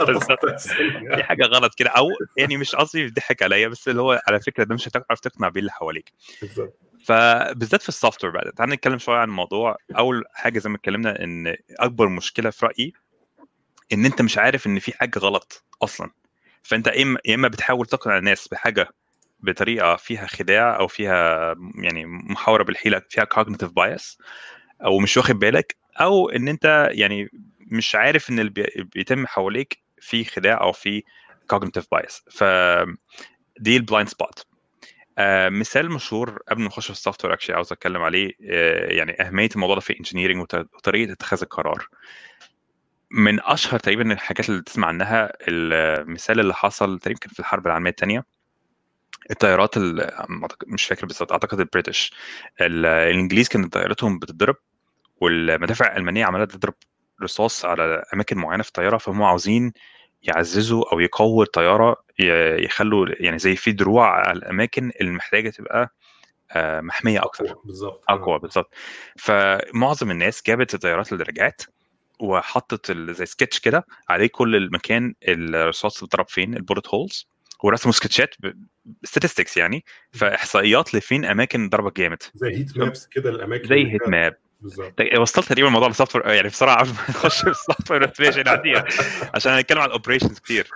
في 1.16 1.22
حاجة 1.22 1.44
غلط 1.44 1.74
كده. 1.74 1.90
أو 1.90 2.08
يعني 2.36 2.56
مش 2.56 2.74
قصدي 2.74 3.06
بتضحك 3.06 3.42
عليا 3.42 3.68
بس 3.68 3.88
اللي 3.88 4.02
هو 4.02 4.22
على 4.28 4.40
فكرة 4.40 4.64
ده 4.64 4.74
مش 4.74 4.88
هتعرف 4.88 5.20
تقنع 5.20 5.48
بيه 5.48 5.60
اللي 5.60 5.72
حواليك. 5.72 6.12
بالظبط. 6.40 6.87
فبالذات 7.04 7.82
في 7.82 7.88
ال 7.88 8.24
software 8.24 8.32
بقى 8.32 8.52
تعال 8.56 8.70
نتكلم 8.70 8.98
شوية 8.98 9.16
عن 9.16 9.28
الموضوع. 9.28 9.76
أول 9.98 10.24
حاجة 10.34 10.58
زي 10.58 10.70
ما 10.70 10.76
اتكلمنا 10.76 11.24
إن 11.24 11.56
أكبر 11.70 12.08
مشكلة 12.08 12.50
في 12.50 12.66
رأيي 12.66 12.92
إن 13.92 14.04
أنت 14.04 14.22
مش 14.22 14.38
عارف 14.38 14.66
إن 14.66 14.78
في 14.78 14.92
حاجة 14.98 15.18
غلط 15.18 15.64
أصلا. 15.82 16.10
فأنت 16.62 16.86
يا 17.26 17.34
اما 17.34 17.48
بتحاول 17.48 17.86
تقنع 17.86 18.18
الناس 18.18 18.48
بحاجة 18.48 18.88
بطريقة 19.40 19.96
فيها 19.96 20.26
خداع 20.26 20.78
أو 20.78 20.86
فيها 20.88 21.54
يعني 21.74 22.06
محاورة 22.06 22.62
بالحيلة 22.62 23.02
فيها 23.10 23.26
cognitive 23.34 23.68
bias 23.68 24.16
أو 24.84 24.98
مش 24.98 25.16
واخد 25.16 25.38
بالك 25.38 25.76
أو 26.00 26.28
إن 26.28 26.48
أنت 26.48 26.88
يعني 26.92 27.28
مش 27.60 27.94
عارف 27.94 28.30
إن 28.30 28.38
اللي 28.38 28.52
بيتم 28.94 29.26
حواليك 29.26 29.78
في 30.00 30.24
خداع 30.24 30.60
أو 30.60 30.72
في 30.72 31.02
cognitive 31.54 31.84
bias. 31.94 32.22
ف 32.30 32.44
دي 33.60 33.76
ال 33.76 33.82
blind 33.82 34.08
spot 34.08 34.46
آه 35.18 35.48
مثال 35.48 35.90
مشهور 35.90 36.38
قبل 36.48 36.60
ما 36.60 36.66
نخش 36.66 36.84
في 36.86 36.92
ال 36.92 37.24
software 37.24 37.34
actually 37.34 37.54
عاوز 37.54 37.72
أتكلم 37.72 38.02
عليه 38.02 38.32
آه 38.50 38.92
يعني 38.92 39.22
أهمية 39.22 39.48
الموضوع 39.54 39.74
ده 39.74 39.80
في 39.80 39.90
ال 39.90 39.94
engineering 39.94 40.40
وطريقة 40.40 41.12
اتخاذ 41.12 41.40
القرار. 41.42 41.88
من 43.10 43.40
أشهر 43.42 43.80
تقريبا 43.80 44.12
الحاجات 44.12 44.48
اللي 44.48 44.62
تسمع 44.62 44.88
عنها 44.88 45.32
المثال 45.48 46.40
اللي 46.40 46.54
حصل 46.54 46.98
تقريبا 46.98 47.20
في 47.28 47.40
الحرب 47.40 47.66
العالمية 47.66 47.90
الثانية 47.90 48.24
الطيارات 49.30 49.74
مش 50.66 50.84
فاكر 50.84 51.06
بالظبط 51.06 51.32
أعتقد 51.32 51.60
البريتش 51.60 52.12
الإنجليز 52.60 53.48
كانت 53.48 53.72
طيارتهم 53.74 54.18
بتضرب 54.18 54.56
والمدافع 55.20 55.86
الألمانية 55.92 56.24
عمالة 56.24 56.44
تضرب 56.44 56.74
رصاص 57.22 57.64
على 57.64 58.02
أماكن 58.14 58.38
معينة 58.38 58.62
في 58.62 58.68
الطيارة 58.68 58.98
فهم 58.98 59.22
عاوزين 59.22 59.72
يعززوا 60.22 60.92
أو 60.92 61.00
يقووا 61.00 61.44
الطيارة 61.44 61.96
يخلوا 62.58 63.06
يعني 63.20 63.38
زي 63.38 63.56
في 63.56 63.72
دروع 63.72 64.10
على 64.10 64.38
الأماكن 64.38 64.92
اللي 65.00 65.12
محتاجة 65.12 65.50
تبقى 65.50 65.94
محمية 66.56 67.18
أكثر 67.18 67.54
بالظبط 67.64 68.04
أقوى 68.08 68.38
بالظبط. 68.38 68.74
فمعظم 69.16 70.10
الناس 70.10 70.42
جابت 70.46 70.74
الطيارات 70.74 71.12
الدراجات 71.12 71.62
وحطت 72.20 72.92
زي 72.92 73.26
سكتش 73.26 73.60
كده 73.60 73.86
عليه 74.08 74.26
كل 74.26 74.56
المكان 74.56 75.14
الرصاص 75.28 76.02
اتضرب 76.02 76.28
فين 76.28 76.56
ال 76.56 76.61
bullet 76.61 76.88
holes 76.88 77.28
ورسموا 77.62 77.92
sketchات 77.92 78.34
statistics 79.04 79.56
يعني 79.56 79.84
فإحصائيات 80.12 80.94
لفين 80.94 81.24
أماكن 81.24 81.68
ضربك 81.68 81.96
جامد. 81.96 82.22
زي 82.34 82.56
heat 82.56 82.76
maps 82.78 83.06
كده 83.06 83.30
الأماكن 83.30 83.68
زي 83.68 83.92
heat 83.92 84.08
map 84.08 84.36
بالظبط 84.60 84.94
وصلت 85.18 85.46
تقريبا 85.46 85.68
الموضوع 85.68 85.88
لل 85.88 86.16
software 86.16 86.26
يعني 86.26 86.48
قبل 86.48 86.90
ما 86.90 86.96
نخش 87.08 87.40
في 87.40 87.50
ال 87.50 87.90
software 87.90 88.04
administration 88.04 88.48
عاديه 88.48 88.84
عشان 89.34 89.52
هنتكلم 89.52 89.78
عن 89.78 89.86
ال 89.86 89.91
operations 89.91 90.38
كتير. 90.38 90.70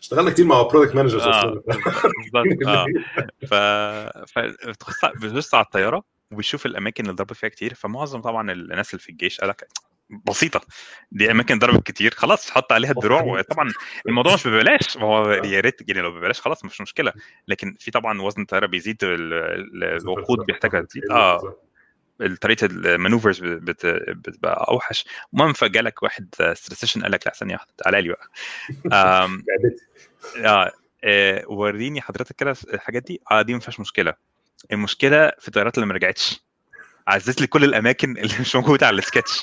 اشتغلنا 0.00 0.30
كتير 0.30 0.44
مع 0.44 0.62
product 0.62 0.94
managers 0.94 1.22
آه 1.22 1.62
بالظبط 2.32 2.66
آه. 2.66 2.86
ف 4.26 4.38
بتبص 5.22 5.54
على 5.54 5.64
الطيارة 5.64 6.04
وبيشوف 6.30 6.66
الأماكن 6.66 7.04
اللي 7.04 7.14
ضرب 7.14 7.32
فيها 7.32 7.48
كتير 7.48 7.74
فمعظم 7.74 8.20
طبعا 8.20 8.52
الناس 8.52 8.90
اللي 8.90 9.02
في 9.02 9.08
الجيش 9.08 9.40
قال 9.40 9.48
لك 9.48 9.68
بسيطة 10.10 10.60
دي 11.12 11.30
أماكن 11.30 11.58
ضربت 11.58 11.86
كتير 11.86 12.14
خلاص 12.14 12.50
حط 12.50 12.72
عليها 12.72 12.90
الدروع 12.90 13.22
وطبعا 13.22 13.72
الموضوع 14.08 14.34
مش 14.34 14.46
ببلاش 14.46 14.96
هو 14.96 15.30
يا 15.30 15.60
ريت 15.60 15.88
يعني 15.88 16.00
لو 16.00 16.10
ببلاش 16.10 16.40
خلاص 16.40 16.64
مش 16.64 16.80
مشكلة 16.80 17.12
لكن 17.48 17.76
في 17.80 17.90
طبعا 17.90 18.22
وزن 18.22 18.42
الطيارة 18.42 18.66
بيزيد 18.66 18.98
الوقود 19.02 20.38
بيحتاجها 20.46 20.80
تزيد. 20.80 21.10
آه. 21.10 21.65
طريقة 22.40 22.66
ال 22.66 22.73
maneuvers 22.73 23.40
بتبقى 23.42 24.66
أوحش. 24.68 25.04
المهم 25.34 25.52
فجالك 25.52 26.02
واحد 26.02 26.34
statistician 26.54 27.02
قال 27.02 27.12
لك 27.12 27.26
لا 27.26 27.32
ثانية 27.32 27.54
واحدة 27.54 27.70
تعالى 27.78 28.02
لي 28.02 28.08
بقى. 28.08 28.28
آه 31.04 31.42
وريني 31.46 32.00
حضرتك 32.00 32.36
كده 32.36 32.56
الحاجات 32.74 33.02
دي. 33.02 33.20
آه 33.30 33.42
دي 33.42 33.54
ما 33.54 33.60
فيهاش 33.60 33.80
مشكلة. 33.80 34.14
المشكلة 34.72 35.32
في 35.38 35.48
الطيارات 35.48 35.74
اللي 35.74 35.86
ما 35.86 35.94
رجعتش. 35.94 36.42
عزز 37.08 37.40
لي 37.40 37.46
كل 37.46 37.64
الأماكن 37.64 38.18
اللي 38.18 38.34
مش 38.40 38.56
موجودة 38.56 38.86
على 38.86 38.98
السكتش. 38.98 39.42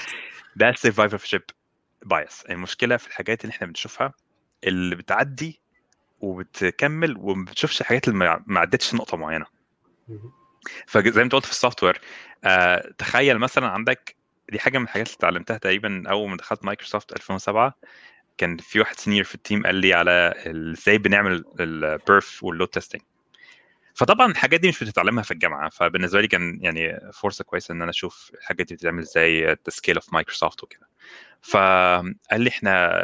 ده 0.56 0.68
ال 0.68 1.18
survivorship 1.18 1.42
bias 2.02 2.42
المشكلة 2.50 2.96
في 2.96 3.06
الحاجات 3.06 3.44
اللي 3.44 3.52
إحنا 3.52 3.66
بنشوفها 3.66 4.12
اللي 4.64 4.96
بتعدي 4.96 5.60
وبتكمل 6.20 7.16
وما 7.18 7.44
بتشوفش 7.44 7.80
الحاجات 7.80 8.08
اللي 8.08 8.42
ما 8.46 8.60
عدتش 8.60 8.94
نقطة 8.94 9.16
معينة. 9.16 9.46
فزي 10.86 11.10
ما 11.10 11.22
انت 11.22 11.32
قلت 11.34 11.44
في 11.44 11.50
ال 11.50 11.82
software 11.82 12.00
آه 12.44 12.92
تخيل 12.98 13.38
مثلا 13.38 13.68
عندك 13.68 14.16
دي 14.52 14.58
حاجة 14.58 14.78
من 14.78 14.84
الحاجات 14.84 15.06
اللي 15.06 15.16
اتعلمتها 15.18 15.58
تقريبا 15.58 16.04
أول 16.10 16.30
ما 16.30 16.36
دخلت 16.36 16.64
مايكروسوفت 16.64 17.12
2007 17.12 17.74
كان 18.38 18.56
في 18.56 18.80
واحد 18.80 18.96
senior 19.00 19.24
في 19.24 19.34
ال 19.34 19.40
team 19.40 19.62
قال 19.66 19.74
لي 19.74 19.94
على 19.94 20.34
إزاي 20.46 20.98
بنعمل 20.98 21.44
ال 21.60 21.77
perf 21.77 22.44
وال 22.44 22.52
load 22.52 22.68
testing 22.68 23.02
فطبعا 23.94 24.30
الحاجات 24.30 24.60
دي 24.60 24.68
مش 24.68 24.84
بتتعلمها 24.84 25.22
في 25.22 25.30
الجامعة 25.30 25.68
فبالنسبة 25.70 26.20
لي 26.20 26.28
كان 26.28 26.58
يعني 26.62 27.00
فرصة 27.12 27.44
كويسة 27.44 27.72
إن 27.72 27.82
أنا 27.82 27.90
أشوف 27.90 28.30
الحاجات 28.34 28.66
دي 28.66 28.74
بتتعمل 28.74 29.02
إزاي 29.02 29.52
ال 29.52 29.59
scale 29.59 29.94
of 29.96 30.12
مايكروسوفت 30.12 30.62
وكده. 30.62 30.88
فقال 31.42 32.40
لي 32.40 32.48
إحنا 32.50 33.00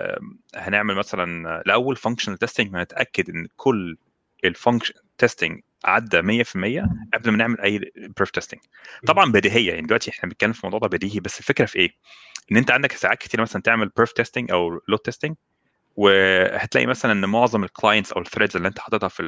هنعمل 0.56 0.94
مثلا 0.94 1.60
الأول 1.60 1.96
functional 1.96 2.38
testing 2.38 2.76
هنتأكد 2.76 3.30
إن 3.30 3.46
كل 3.56 3.96
ال 4.44 4.50
function 4.50 4.94
testing 5.18 5.60
عدى 5.85 6.23
100% 6.23 6.87
قبل 7.14 7.30
ما 7.30 7.37
نعمل 7.37 7.61
أي 7.61 7.92
perf 7.96 8.30
testing 8.30 8.60
طبعا 9.06 9.33
بديهية 9.33 9.73
يعني 9.73 9.87
دلوقتي 9.87 10.11
إحنا 10.11 10.28
بنتكلم 10.28 10.52
في 10.52 10.64
الموضوع 10.64 10.78
ده 10.88 10.88
بديهي 10.97 11.21
بس 11.21 11.38
الفكرة 11.38 11.66
في 11.66 11.78
إيه؟ 11.78 11.90
إن 12.52 12.56
أنت 12.56 12.71
عندك 12.71 12.92
ساعات 12.92 13.18
كتير 13.18 13.40
مثلا 13.40 13.62
تعمل 13.62 13.88
perf 13.96 14.12
testing 14.12 14.50
أو 14.50 14.80
load 14.88 14.98
testing 14.98 15.34
وهتلاقي 15.97 16.87
مثلا 16.87 17.12
إن 17.12 17.25
معظم 17.25 17.64
ال 17.64 17.70
clients 17.70 18.12
أو 18.12 18.21
ال 18.20 18.25
threads 18.25 18.56
اللي 18.56 18.68
أنت 18.68 18.78
حاططها 18.78 19.09
في 19.09 19.23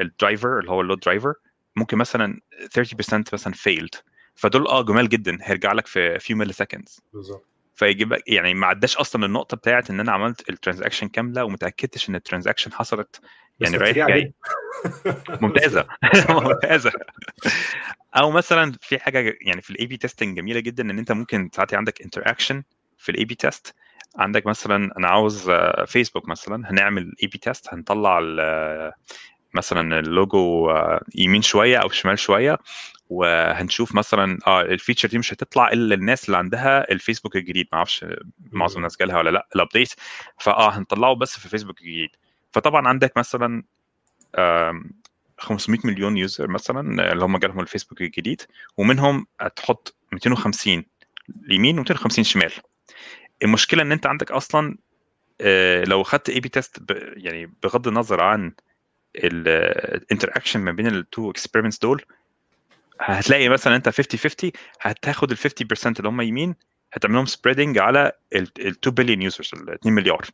ال 0.00 0.08
driver 0.08 0.58
اللي 0.58 0.70
هو 0.70 0.80
ال 0.80 0.84
load 0.84 1.00
driver 1.00 1.34
ممكن 1.76 1.98
مثلا 1.98 2.40
30% 2.78 3.24
مثلا 3.32 3.52
failed 3.52 3.94
فدول 4.34 4.66
آه 4.66 4.82
جمال 4.82 5.08
جدا 5.08 5.38
هيرجع 5.42 5.72
لك 5.72 5.86
في 5.86 6.18
few 6.18 6.36
milliseconds 6.36 7.00
بالظبط. 7.12 7.46
فيجيب 7.74 8.16
يعني 8.26 8.54
ما 8.54 8.66
عداش 8.66 8.96
أصلا 8.96 9.26
النقطة 9.26 9.56
بتاعت 9.56 9.90
إن 9.90 10.00
أنا 10.00 10.12
عملت 10.12 10.50
ال 10.50 10.55
transaction 10.55 11.08
كاملة 11.08 11.44
وما 11.44 11.56
تأكدتش 11.56 12.08
إن 12.08 12.14
ال 12.14 12.19
transaction 12.19 12.72
حصلت 12.72 13.20
يعني 13.60 13.76
رايح 13.76 13.96
جاي. 14.08 14.32
ممتازة. 15.42 15.86
ممتازة. 16.30 16.92
أو 18.16 18.30
مثلا 18.30 18.72
في 18.80 18.98
حاجة 18.98 19.38
يعني 19.40 19.62
في 19.62 19.70
ال 19.70 19.86
A/B 19.86 19.96
testing 19.96 20.36
جميلة 20.36 20.60
جدا 20.60 20.82
إن 20.82 20.98
أنت 20.98 21.12
ممكن 21.12 21.50
ساعات 21.54 21.74
عندك 21.74 22.02
interaction 22.02 22.62
في 22.98 23.08
ال 23.12 23.24
A/B 23.24 23.34
test 23.34 23.74
عندك 24.16 24.46
مثلا 24.46 24.90
أنا 24.98 25.08
عاوز 25.08 25.50
فيسبوك 25.86 26.28
مثلا 26.28 26.70
هنعمل 26.70 27.12
A/B 27.22 27.38
test 27.38 27.74
هنطلع 27.74 28.20
مثلا 29.54 29.98
اللوجو 29.98 30.70
يمين 31.14 31.42
شوية 31.42 31.78
أو 31.78 31.88
شمال 31.88 32.18
شوية 32.18 32.58
وهنشوف 33.10 33.94
مثلا 33.94 34.38
آه 34.46 34.60
ال 34.62 34.68
feature 34.68 35.08
دي 35.08 35.18
مش 35.18 35.32
هتطلع 35.32 35.68
إلا 35.72 35.94
للناس 35.94 36.26
اللي 36.26 36.36
عندها 36.38 36.92
الفيسبوك 36.92 37.36
الجديد. 37.36 37.68
ما 37.72 37.78
أعرفش 37.78 38.04
معظم 38.52 38.76
الناس 38.76 38.96
جالها 38.96 39.18
ولا 39.18 39.30
لأ 39.30 39.48
ال 39.56 39.61
update 39.61 39.92
فآه 40.38 40.70
هنطلعه 40.78 41.14
بس 41.14 41.38
في 41.38 41.44
الفيسبوك 41.44 41.80
الجديد. 41.80 42.10
فطبعا 42.52 42.88
عندك 42.88 43.16
مثلا 43.16 43.62
500 45.38 45.80
مليون 45.84 46.16
user 46.16 46.48
مثلا 46.48 47.12
اللي 47.12 47.24
هم 47.24 47.36
جالهم 47.38 47.60
الفيسبوك 47.60 48.00
الجديد 48.02 48.42
ومنهم 48.76 49.26
هتحط 49.40 49.96
250 50.12 50.84
يمين 51.48 51.84
و250 51.84 52.20
شمال. 52.20 52.52
المشكلة 53.42 53.82
إن 53.82 53.92
أنت 53.92 54.06
عندك 54.06 54.30
أصلا 54.30 54.76
لو 55.84 56.02
خدت 56.02 56.30
A/B 56.30 56.48
test 56.48 56.82
يعني 57.16 57.52
بغض 57.62 57.88
النظر 57.88 58.22
عن 58.22 58.52
ال 59.16 60.30
interaction 60.36 60.60
ما 60.60 60.72
بين 60.72 60.86
ال 60.86 60.97
two 60.97 61.30
experiments 61.30 61.78
دول 61.78 62.02
هتلاقي 63.00 63.48
مثلا 63.48 63.76
أنت 63.76 63.88
50 63.88 64.20
50 64.20 64.50
هتاخد 64.80 65.30
ال 65.30 65.38
50% 65.38 65.86
اللي 65.86 66.08
هم 66.08 66.20
يمين 66.20 66.54
هتعملهم 66.92 67.26
spreading 67.26 67.78
على 67.78 68.12
ال 68.34 68.42
2 68.58 68.94
billion 68.94 69.22
users 69.22 69.50
ال 69.54 69.70
2 69.70 69.94
مليار. 69.94 70.26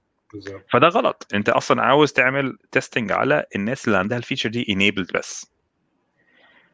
فده 0.72 0.88
غلط. 0.88 1.26
انت 1.34 1.48
أصلا 1.48 1.82
عاوز 1.82 2.12
تعمل 2.12 2.58
testing 2.71 3.12
على 3.12 3.44
الناس 3.56 3.86
اللي 3.86 3.98
عندها 3.98 4.18
ال 4.18 4.22
feature 4.22 4.49
دي 4.48 4.64
enabled 4.64 5.12
بس. 5.18 5.52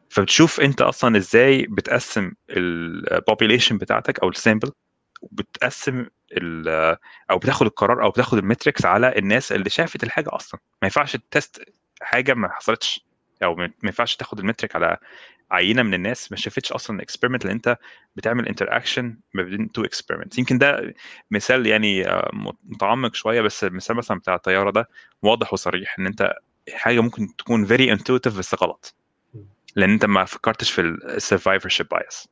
فبتشوف 0.09 0.59
انت 0.61 0.81
أصلا 0.81 1.17
إزاي 1.17 1.67
بتقسم 1.69 2.31
ال 2.49 2.61
population 2.61 3.77
بتاعتك 3.77 4.19
أو 4.19 4.29
ال 4.29 4.35
sample 4.35 4.71
وبتقسم 5.21 6.05
أو 7.31 7.37
بتاخد 7.37 7.65
القرار 7.65 8.03
أو 8.03 8.09
بتاخد 8.09 8.37
ال 8.37 8.43
metrics 8.43 8.85
على 8.85 9.13
الناس 9.17 9.51
اللي 9.51 9.69
شافت 9.69 10.03
الحاجة 10.03 10.29
أصلا. 10.35 10.59
ما 10.81 10.85
ينفعش 10.85 11.17
test 11.31 11.63
حاجة 12.01 12.33
ما 12.33 12.49
حصلتش 12.49 13.05
أو 13.43 13.55
ما 13.55 13.71
ينفعش 13.83 14.15
تاخد 14.15 14.39
ال 14.39 14.44
metric 14.44 14.75
على 14.75 14.97
عينة 15.51 15.83
من 15.83 15.93
الناس 15.93 16.31
ما 16.31 16.37
شافتش 16.37 16.71
أصلا 16.71 16.95
ال 16.95 16.99
experiment 16.99 17.41
اللي 17.41 17.53
أنت 17.53 17.77
بتعمل 18.15 18.47
interaction 18.47 19.17
ما 19.33 19.43
بين 19.43 19.71
two 19.71 19.83
experiments 19.85 20.39
يمكن 20.39 20.57
ده 20.57 20.93
مثال 21.31 21.67
يعني 21.67 22.05
متعمق 22.63 23.15
شوية 23.15 23.41
بس 23.41 23.63
المثال 23.63 23.95
مثلا 23.95 24.19
بتاع 24.19 24.35
الطيارة 24.35 24.71
ده 24.71 24.89
واضح 25.21 25.53
وصريح 25.53 25.99
إن 25.99 26.05
أنت 26.05 26.33
حاجة 26.73 26.99
ممكن 26.99 27.35
تكون 27.35 27.65
very 27.65 27.91
intuitive 27.91 28.37
بس 28.37 28.55
غلط. 28.63 28.95
لأن 29.75 29.89
أنت 29.89 30.05
ما 30.05 30.25
فكرتش 30.25 30.71
في 30.71 30.81
ال 30.81 31.69
survivorship 31.69 31.87
bias 31.87 32.27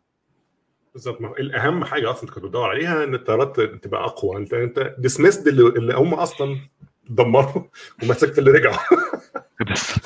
بالظبط. 0.93 1.21
الأهم 1.21 1.86
حاجة 1.86 2.12
أصلا 2.12 2.30
كنت 2.30 2.43
بتدور 2.43 2.69
عليها 2.69 3.03
إن 3.03 3.15
الطيارات 3.15 3.60
تبقى 3.60 4.03
أقوى. 4.06 4.38
أنت 4.38 4.53
أنت 4.53 4.95
dismissed 4.97 5.47
اللي, 5.47 5.62
اللي 5.62 5.93
هم 5.93 6.13
أصلا 6.13 6.58
دمروا 7.10 7.63
ومسكت 8.03 8.39
اللي 8.39 8.51
رجعوا. 8.51 8.77
بس. 9.71 9.99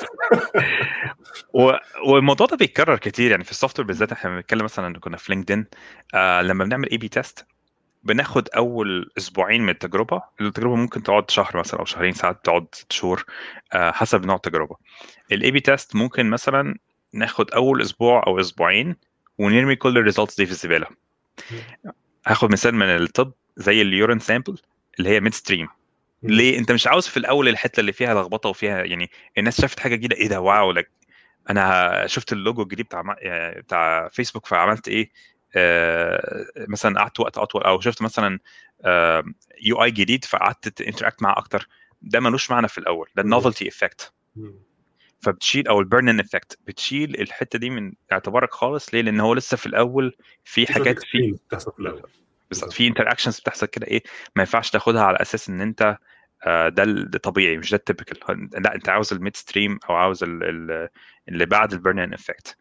و... 1.53 1.71
والموضوع 2.07 2.47
ده 2.47 2.57
بيتكرر 2.57 2.97
كتير. 2.97 3.31
يعني 3.31 3.43
في 3.43 3.51
ال 3.51 3.80
software 3.80 3.88
بالذات 3.87 4.11
إحنا 4.11 4.35
بنتكلم 4.35 4.63
مثلا 4.63 4.99
كنا 4.99 5.17
في 5.17 5.33
لينكدين 5.33 5.65
آه 6.13 6.41
لما 6.41 6.63
بنعمل 6.65 6.89
A/B 6.89 7.08
test 7.08 7.45
بناخد 8.03 8.49
أول 8.49 9.11
أسبوعين 9.17 9.61
من 9.61 9.69
التجربة. 9.69 10.21
التجربة 10.41 10.75
ممكن 10.75 11.03
تقعد 11.03 11.31
شهر 11.31 11.57
مثلا 11.57 11.79
أو 11.79 11.85
شهرين 11.85 12.13
ساعات 12.13 12.45
تقعد 12.45 12.65
ست 12.71 12.91
شهور 12.91 13.25
آه 13.73 13.91
حسب 13.91 14.25
نوع 14.25 14.35
التجربة. 14.35 14.75
ال 15.32 15.51
A/B 15.51 15.60
test 15.60 15.95
ممكن 15.95 16.29
مثلا 16.29 16.75
ناخد 17.13 17.51
أول 17.51 17.81
أسبوع 17.81 18.23
أو 18.27 18.39
أسبوعين 18.39 18.95
ونرمي 19.37 19.75
كل 19.75 19.97
ال 19.97 20.02
results 20.02 20.38
دي 20.37 20.45
في 20.45 20.51
الزبالة. 20.51 20.87
هاخد 22.27 22.51
مثال 22.51 22.75
من 22.75 22.85
الطب 22.85 23.31
زي 23.57 23.81
ال 23.82 23.88
urine 23.88 24.19
sample 24.19 24.58
اللي 24.99 25.09
هي 25.09 25.19
midstream 25.19 25.67
ليه؟ 26.23 26.60
أنت 26.60 26.71
مش 26.71 26.88
عاوز 26.88 27.07
في 27.07 27.17
الأول 27.17 27.47
الحتة 27.47 27.79
اللي 27.79 27.93
فيها 27.93 28.13
لخبطة 28.13 28.49
وفيها 28.49 28.84
يعني 28.84 29.10
الناس 29.38 29.62
شافت 29.62 29.79
حاجة 29.79 29.95
جديدة. 29.95 30.15
إيه 30.15 30.27
ده؟ 30.27 30.41
wow! 30.41 30.71
لك 30.71 30.91
أنا 31.49 32.07
شفت 32.07 32.34
اللوجو 32.34 32.62
الجديد 32.63 32.86
بتاع 32.86 33.03
بتاع 33.57 34.07
فيسبوك 34.07 34.45
فعملت 34.45 34.88
إيه؟ 34.88 35.12
آه 35.55 36.45
مثلا 36.67 36.99
قعدت 36.99 37.19
وقت 37.19 37.38
أطول. 37.38 37.63
أو 37.63 37.79
شفت 37.79 38.01
مثلا 38.01 38.39
آه 38.86 39.23
UI 39.62 39.91
جديد 39.91 40.25
فقعدت 40.25 40.81
interact 40.82 41.23
معاه 41.23 41.38
أكتر. 41.38 41.67
ده 42.01 42.19
ملوش 42.19 42.51
معنى 42.51 42.67
في 42.67 42.77
الأول. 42.77 43.07
ده 43.15 43.21
ال 43.23 43.29
novelty 43.29 43.67
effect 43.67 44.13
فبتشيل 45.19 45.67
أو 45.67 45.79
ال 45.80 45.85
burn-in 45.85 46.19
effect 46.19 46.60
بتشيل 46.67 47.21
الحتة 47.21 47.60
دي 47.60 47.69
من 47.69 47.93
اعتبارك 48.12 48.53
خالص. 48.53 48.93
ليه؟ 48.93 49.01
لأن 49.01 49.19
هو 49.19 49.34
لسه 49.34 49.57
في 49.57 49.65
الأول 49.65 50.15
في 50.43 50.73
حاجات 50.73 50.99
في 51.03 51.31
بتحصل 51.47 51.71
في 51.71 51.79
الأول. 51.79 52.01
بالظبط. 52.51 52.73
في 52.73 52.87
interactions 52.88 53.39
بتحصل 53.39 53.65
كده 53.65 53.87
إيه 53.87 54.03
ما 54.35 54.41
ينفعش 54.41 54.69
تاخدها 54.69 55.03
على 55.03 55.17
أساس 55.21 55.49
إن 55.49 55.61
أنت 55.61 55.97
آه 56.45 56.69
ده 56.69 56.83
ده 56.83 57.19
طبيعي 57.19 57.57
مش 57.57 57.71
ده 57.71 57.77
ال 57.77 57.87
typical 57.87 58.49
لأ 58.53 58.75
أنت 58.75 58.89
عاوز 58.89 59.13
ال 59.13 59.36
midstream 59.36 59.80
أو 59.89 59.95
عاوز 59.95 60.23
اللي 60.23 61.45
بعد 61.45 61.73
ال 61.73 61.79
burn-in 61.79 62.13
effect 62.13 62.58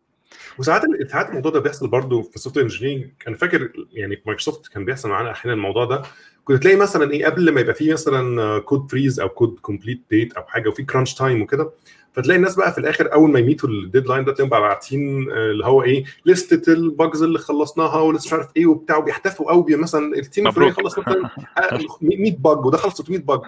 وساعات 0.58 0.82
ساعات 1.08 1.28
الموضوع 1.28 1.52
ده 1.52 1.60
بيحصل 1.60 1.88
برضه 1.88 2.22
في 2.22 2.36
ال 2.36 2.41
soft 2.41 2.58
engineering 2.58 3.10
أنا 3.28 3.36
فاكر 3.36 3.72
يعني 3.92 4.16
في 4.16 4.22
مايكروسوفت 4.26 4.68
كان 4.72 4.84
بيحصل 4.84 5.08
معانا 5.08 5.30
أحيانا 5.30 5.54
الموضوع 5.54 5.84
ده. 5.84 6.02
كنت 6.44 6.62
تلاقي 6.62 6.76
مثلا 6.76 7.10
إيه 7.10 7.26
قبل 7.26 7.52
ما 7.54 7.60
يبقى 7.60 7.74
فيه 7.74 7.92
مثلا 7.92 8.58
code 8.58 8.90
freeze 8.90 9.20
أو 9.20 9.28
code 9.28 9.58
complete 9.58 10.02
date 10.10 10.32
أو 10.32 10.42
حاجة 10.42 10.68
وفي 10.68 10.82
crunch 10.82 11.14
time 11.14 11.42
وكده 11.42 11.72
فتلاقي 12.12 12.36
الناس 12.36 12.54
بقى 12.56 12.72
في 12.72 12.78
الآخر 12.78 13.12
أول 13.12 13.30
ما 13.30 13.38
ي 13.38 13.43
meetوا 13.43 13.68
ال 13.68 13.75
deadline 13.75 14.24
ده 14.24 14.32
تلاقيهم 14.32 14.48
بقى 14.50 14.60
باعتين 14.60 15.32
اللي 15.32 15.64
هو 15.66 15.82
إيه 15.82 16.04
لستة 16.26 16.72
ال 16.72 16.82
bugs 16.82 17.22
اللي 17.22 17.38
خلصناها 17.38 18.00
ولسه 18.00 18.26
مش 18.26 18.32
عارف 18.32 18.48
إيه 18.56 18.66
وبتاع 18.66 18.96
وبيحتفوا 18.96 19.50
قوي 19.52 19.76
مثلا 19.76 20.16
ال 20.16 20.22
team 20.22 20.46
الفلاني 20.46 20.72
خلص 20.72 20.98
مثلا 20.98 21.30
100 22.02 22.36
bug 22.36 22.66
وده 22.66 22.76
خلص 22.76 22.94
300 23.02 23.20
bug 23.20 23.40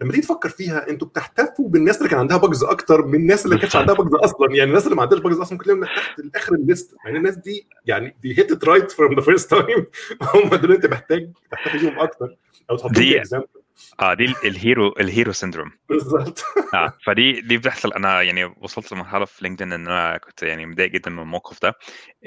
لما 0.00 0.10
تيجي 0.12 0.22
تفكر 0.26 0.48
فيها 0.48 0.90
أنتوا 0.90 1.08
بتحتفوا 1.08 1.68
بالناس 1.68 1.98
اللي 1.98 2.08
كان 2.08 2.18
عندها 2.18 2.36
bugs 2.36 2.64
أكتر 2.64 3.06
من 3.06 3.14
الناس 3.14 3.44
اللي 3.44 3.54
ما 3.54 3.60
كانتش 3.60 3.76
عندها 3.76 3.94
bugs 3.94 4.14
أصلا. 4.14 4.46
يعني 4.50 4.70
الناس 4.70 4.84
اللي 4.84 4.96
ما 4.96 5.02
عندهاش 5.02 5.20
bugs 5.20 5.38
أصلا 5.38 5.52
ممكن 5.52 5.64
تلاقيهم 5.64 5.84
تحت 5.84 6.20
اخر 6.36 6.54
ال 6.54 6.62
list 6.62 6.94
يعني 7.04 7.18
الناس 7.18 7.36
دي 7.36 7.66
يعني 7.86 8.16
did 8.22 8.38
it 8.38 8.64
right 8.64 8.90
from 8.90 9.14
the 9.14 9.20
first 9.20 9.50
time 9.50 9.86
هم 10.34 10.48
دول 10.54 10.72
أنت 10.72 10.86
محتاج 10.86 11.30
تحتفي 11.50 11.78
بيهم 11.78 11.98
أكتر 11.98 12.36
أو 12.70 12.76
تحطهم 12.76 12.92
في 12.92 13.18
example 13.18 13.46
آه 14.00 14.14
دي 14.14 14.34
ال 14.44 14.94
hero 15.00 15.14
ال 15.14 15.18
hero 15.18 15.32
syndrome. 15.32 15.70
بالظبط. 15.88 16.44
آه 16.74 16.92
فدي 17.06 17.40
دي 17.40 17.58
بتحصل. 17.58 17.92
أنا 17.92 18.22
يعني 18.22 18.44
وصلت 18.44 18.92
لمرحلة 18.92 19.24
في 19.24 19.44
لينكدين 19.44 19.72
إن 19.72 19.86
أنا 19.86 20.18
كنت 20.18 20.42
يعني 20.42 20.66
متضايق 20.66 20.90
جدا 20.90 21.10
من 21.10 21.18
الموقف 21.18 21.62
ده 21.62 21.74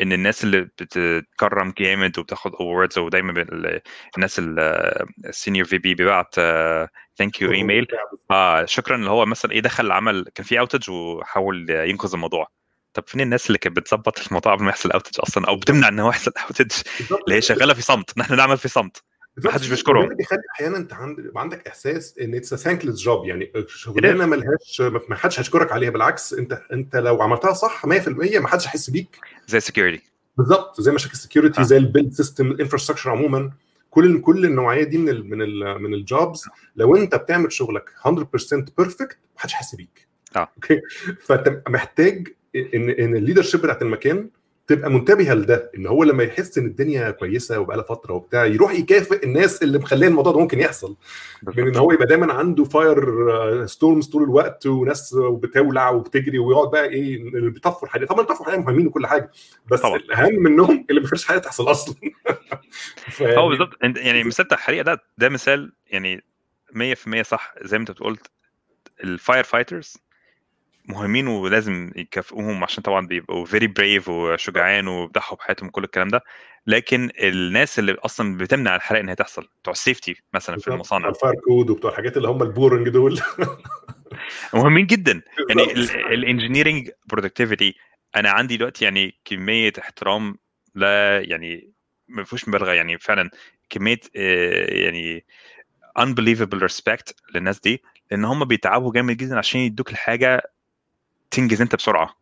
إن 0.02 0.14
الناس 0.14 0.44
اللي 0.44 0.62
بتتكرم 0.62 1.74
جامد 1.78 2.20
وبتاخد 2.20 2.56
awards 2.56 2.98
ودايما 2.98 3.46
الناس 4.18 4.42
ال 5.26 5.66
senior 5.66 5.78
VP 5.78 5.96
بيبعت 5.96 6.36
thank 7.18 7.42
you 7.42 7.52
email 7.52 7.88
آه 8.32 8.66
شكرا 8.66 8.96
اللي 8.96 9.10
هو 9.10 9.26
مثلا 9.26 9.52
إيه 9.52 9.60
دخل 9.60 9.92
عمل 9.92 10.26
كان 10.36 10.46
في 10.46 10.60
outage 10.60 10.90
وحاول 10.90 11.70
ينقذ 11.70 12.14
الموضوع. 12.14 12.48
طب 12.94 13.04
فين 13.08 13.22
الناس 13.22 13.48
اللي 13.48 13.58
كانت 13.58 13.78
بتظبط 13.78 14.28
الموضوع 14.28 14.56
قبل 14.56 14.64
ما 14.64 14.70
يحصل 14.70 14.92
outage 14.92 15.20
أصلا 15.20 15.48
أو 15.48 15.56
بتمنع 15.56 15.88
إن 15.88 16.00
هو 16.00 16.10
يحصل 16.10 16.32
outage 16.48 16.72
اللي 17.12 17.36
هي 17.36 17.42
شغالة 17.42 17.74
في 17.74 17.82
صمت. 17.82 18.18
نحن 18.18 18.36
نعمل 18.36 18.58
في 18.58 18.68
صمت. 18.68 19.04
ما 19.38 19.52
حدش 19.52 19.70
بيشكرهم 19.70 20.16
بيخلي 20.16 20.42
أحيانا 20.56 20.78
أنت 20.78 20.94
عند... 20.94 21.32
عندك 21.36 21.68
إحساس 21.68 22.18
إن 22.18 22.36
it's 22.36 22.54
thankless 22.56 23.02
job 23.02 23.26
يعني 23.26 23.52
شغلانة 23.68 24.26
ملهاش 24.26 24.82
ما 24.82 25.16
حدش 25.16 25.40
هيشكرك 25.40 25.72
عليها. 25.72 25.90
بالعكس 25.90 26.34
انت 26.34 26.62
أنت 26.74 26.96
لو 26.96 27.22
عملتها 27.22 27.54
صح 27.54 27.86
100% 27.86 27.90
ما 28.38 28.48
حدش 28.48 28.68
هيحس 28.68 28.90
بيك. 28.90 29.18
زي 29.48 29.58
ال 29.58 29.64
security 29.64 30.12
بالظبط 30.38 30.82
زي 30.82 30.92
مشاكل 30.92 31.14
ال 31.14 31.19
security 31.19 31.64
زي 31.64 31.78
ال 31.78 31.84
build 31.84 32.14
system 32.14 32.52
ال 32.52 32.56
infrastructure 32.56 33.10
عموما. 33.10 33.52
كل 33.90 34.22
كل 34.22 34.46
النوعية 34.46 34.84
دي 34.84 34.98
من 34.98 35.10
ال 35.10 35.30
من 35.30 35.42
ال 35.42 35.82
من 35.82 35.94
ال 35.94 36.04
jobs 36.04 36.44
لو 36.76 36.96
أنت 36.96 37.16
بتعمل 37.16 37.52
شغلك 37.52 37.90
100% 38.08 38.10
perfect 38.78 39.18
محدش 39.38 39.54
حاسس 39.54 39.76
بيك. 39.76 40.08
آه. 40.36 40.50
okay؟ 40.56 40.82
فأنت 41.26 41.62
محتاج 41.70 42.28
ان 42.56 42.90
إن 42.90 43.16
ال 43.16 43.42
leadership 43.42 43.62
بتاعت 43.62 43.82
المكان 43.82 44.30
تبقى 44.72 44.90
منتبهة 44.92 45.34
لده 45.34 45.72
إن 45.78 45.88
هو 45.88 46.04
لما 46.04 46.24
يحس 46.24 46.58
إن 46.58 46.66
الدنيا 46.66 47.12
كويسة 47.12 47.60
وبقى 47.60 47.78
لها 47.78 47.86
فترة 47.86 48.14
وبتاع 48.14 48.46
يروح 48.46 48.74
يكافئ 48.74 49.26
الناس 49.26 49.64
اللي 49.64 49.80
مخلية 49.80 50.08
الموضوع 50.08 50.34
ده 50.34 50.40
ممكن 50.40 50.60
يحصل. 50.60 50.98
من 51.44 51.68
إن 51.68 51.76
هو 51.76 51.92
يبقى 51.92 52.06
دايما 52.06 52.34
عنده 52.34 52.64
fire 52.64 53.06
storms 53.66 54.08
طول 54.08 54.24
الوقت 54.24 54.66
وناس 54.66 55.16
بتولع 55.20 55.90
وبتجري 55.90 56.40
ويقعد 56.40 56.72
بقى 56.72 56.86
إيه 56.90 57.16
اللي 57.16 57.50
بيطفوا 57.50 57.88
الحريقه 57.88 58.10
طبعا 58.10 58.22
بيطفوا 58.22 58.46
الحريقه 58.46 58.62
مهمين 58.62 58.88
وكل 58.88 59.08
حاجة 59.08 59.32
بس 59.72 59.82
طبعا. 59.82 59.96
الأهم 59.98 60.36
منهم 60.36 60.86
اللي 60.90 61.00
ما 61.00 61.04
بيخليش 61.04 61.26
حاجة 61.26 61.38
تحصل 61.38 61.72
أصلا. 61.72 61.96
هو 63.38 63.50
بالظبط 63.50 63.70
يعني 63.82 64.24
مثال 64.24 64.46
بتاع 64.46 64.58
الحريقة 64.58 64.84
ده 64.84 65.02
ده 65.18 65.30
مثال 65.30 65.72
يعني 65.88 66.24
100% 67.20 67.22
صح. 67.22 67.54
زي 67.62 67.78
ما 67.78 67.82
أنت 67.90 68.00
قلت 68.00 68.28
ال 69.04 69.12
fire 69.12 69.44
fighters 69.44 69.98
مهمين 70.86 71.28
ولازم 71.28 71.92
يكافئوهم 71.96 72.64
عشان 72.64 72.84
طبعا 72.84 73.08
بيبقوا 73.08 73.46
very 73.46 73.68
brave 73.68 74.10
وشجعان 74.10 74.88
وبيضحوا 74.88 75.38
بحياتهم 75.38 75.68
وكل 75.68 75.84
الكلام 75.84 76.08
ده. 76.08 76.22
لكن 76.68 77.10
الناس 77.20 77.80
اللي 77.80 77.92
أصلا 77.94 78.38
بتمنع 78.38 78.76
الحرائق 78.76 79.04
إن 79.04 79.10
هي 79.10 79.16
تحصل 79.16 79.48
بتوع 79.62 79.72
ال 79.72 79.78
safety 79.78 80.16
مثلا 80.34 80.56
في 80.56 80.62
بتوع 80.62 80.74
المصانع. 80.74 81.10
الفاير 81.10 81.34
كود 81.36 81.70
وبتوع 81.70 81.92
الحاجات 81.92 82.18
اللي 82.18 82.28
هم 82.28 82.42
ال 82.44 82.50
boring 82.50 82.90
دول. 82.90 83.20
مهمين 84.54 84.86
جدا. 84.86 85.22
يعني 85.50 85.74
بالظبط. 85.74 85.96
ال 85.96 86.03
engineering 86.03 86.90
productivity 87.06 87.76
أنا 88.16 88.30
عندي 88.30 88.58
دلوقتي 88.58 88.86
يعني 88.86 89.16
كمية 89.26 89.74
احترام 89.80 90.36
لا 90.76 91.22
يعني 91.22 91.72
ما 92.08 92.24
فيهوش 92.24 92.48
مبالغة 92.48 92.72
يعني 92.72 92.98
فعلا 92.98 93.30
كمية 93.70 94.00
آه، 94.16 94.74
يعني 94.74 95.26
unbelievable 96.00 96.60
respect 96.68 97.14
للناس 97.36 97.60
دي 97.60 97.84
لأن 98.12 98.26
هم 98.26 98.46
بيتعبوا 98.46 98.94
جامد 98.94 99.18
جدا 99.18 99.38
عشان 99.38 99.60
يدوك 99.60 99.92
الحاجة 99.92 100.52
تنجز 101.32 101.62
انت 101.62 101.76
بسرعة. 101.76 102.16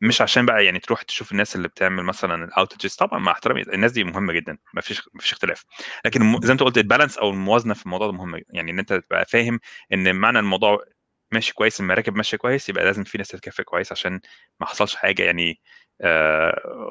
مش 0.00 0.22
عشان 0.22 0.46
بقى 0.46 0.64
يعني 0.64 0.78
تروح 0.78 1.02
تشوف 1.02 1.32
الناس 1.32 1.56
اللي 1.56 1.68
بتعمل 1.68 2.02
مثلا 2.04 2.44
ال 2.44 2.50
outages 2.50 2.94
طبعا 2.94 3.18
مع 3.18 3.32
احترامي 3.32 3.62
الناس 3.62 3.92
دي 3.92 4.04
مهمة 4.04 4.32
جدا. 4.32 4.58
ما 4.74 4.80
فيش 4.80 5.02
ما 5.14 5.20
فيش 5.20 5.32
اختلاف. 5.32 5.64
لكن 6.04 6.20
زي 6.42 6.46
ما 6.48 6.52
انت 6.52 6.62
قلت 6.62 6.78
ال 6.78 6.83
balance 6.83 7.18
أو 7.18 7.30
الموازنة 7.30 7.74
في 7.74 7.86
الموضوع 7.86 8.06
ده 8.06 8.12
مهمه 8.12 8.42
إن 8.54 8.78
أنت 8.78 8.92
تبقى 8.92 9.24
فاهم 9.26 9.60
إن 9.92 10.16
معنى 10.16 10.38
الموضوع 10.38 10.78
ماشي 11.32 11.54
كويس 11.54 11.80
المراكب 11.80 12.16
ماشية 12.16 12.36
كويس 12.36 12.68
يبقى 12.68 12.84
لازم 12.84 13.04
في 13.04 13.18
ناس 13.18 13.28
تتكافئ 13.28 13.62
كويس 13.64 13.92
عشان 13.92 14.20
ما 14.60 14.66
حصلش 14.66 14.94
حاجة 14.96 15.22
يعني 15.22 15.60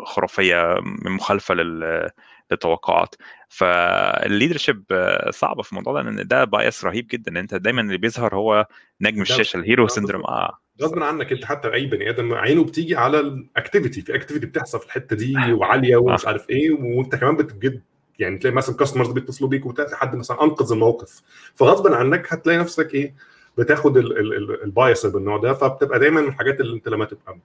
خرافية 0.06 0.76
مخالفة 1.06 1.54
لل- 1.54 2.10
للتوقعات. 2.52 3.16
فال 3.50 3.72
leadership 3.72 4.84
صعبة 5.30 5.62
في 5.64 5.72
الموضوع 5.72 5.94
ده 5.94 6.02
لأن 6.10 6.28
ده 6.28 6.44
bias 6.44 6.86
رهيب 6.86 7.08
جدا 7.08 7.32
إن 7.32 7.38
أنت 7.38 7.56
دايما 7.56 7.82
اللي 7.82 7.98
بيظهر 7.98 8.36
هو 8.36 8.68
نجم 9.02 9.22
الشاشة 9.22 9.58
ال 9.58 9.64
hero 9.64 9.88
syndrome 9.88 10.24
آه. 10.24 10.60
غصب 10.82 11.00
عنك 11.04 11.32
أنت 11.32 11.46
حتى 11.46 11.74
أي 11.74 11.86
بني 11.86 12.10
آدم 12.10 12.34
عينه 12.34 12.64
بتيجي 12.64 12.96
على 12.96 13.20
ال 13.20 13.29
activity 13.29 14.02
في 14.02 14.16
activity 14.16 14.46
بتحصل 14.46 14.80
في 14.80 14.86
الحتة 14.86 15.16
دي 15.16 15.54
وعالية 15.54 15.96
ومش 15.98 16.26
عارف 16.28 16.50
إيه 16.50 16.72
وأنت 16.72 17.16
كمان 17.16 17.36
بتجد 17.38 17.82
يعني 18.20 18.38
تلاقي 18.38 18.56
مثلا 18.56 18.76
customers 18.76 19.12
بيتصلوا 19.12 19.50
بيك 19.50 19.66
وتلاقي 19.66 19.96
حد 19.96 20.16
مثلا 20.16 20.44
أنقذ 20.44 20.72
الموقف. 20.72 21.22
فغصب 21.56 21.94
عنك 21.94 22.34
هتلاقي 22.34 22.58
نفسك 22.60 22.94
إيه 22.94 23.14
بتاخد 23.58 23.98
ال 23.98 24.19
bias 24.19 25.06
بالنوع 25.06 25.38
ده 25.38 25.54
فبتبقى 25.54 26.00
دايما 26.00 26.22
من 26.22 26.28
الحاجات 26.28 26.60
اللي 26.62 26.76
أنت 26.76 26.88
لما 26.90 27.06
تبقى 27.06 27.38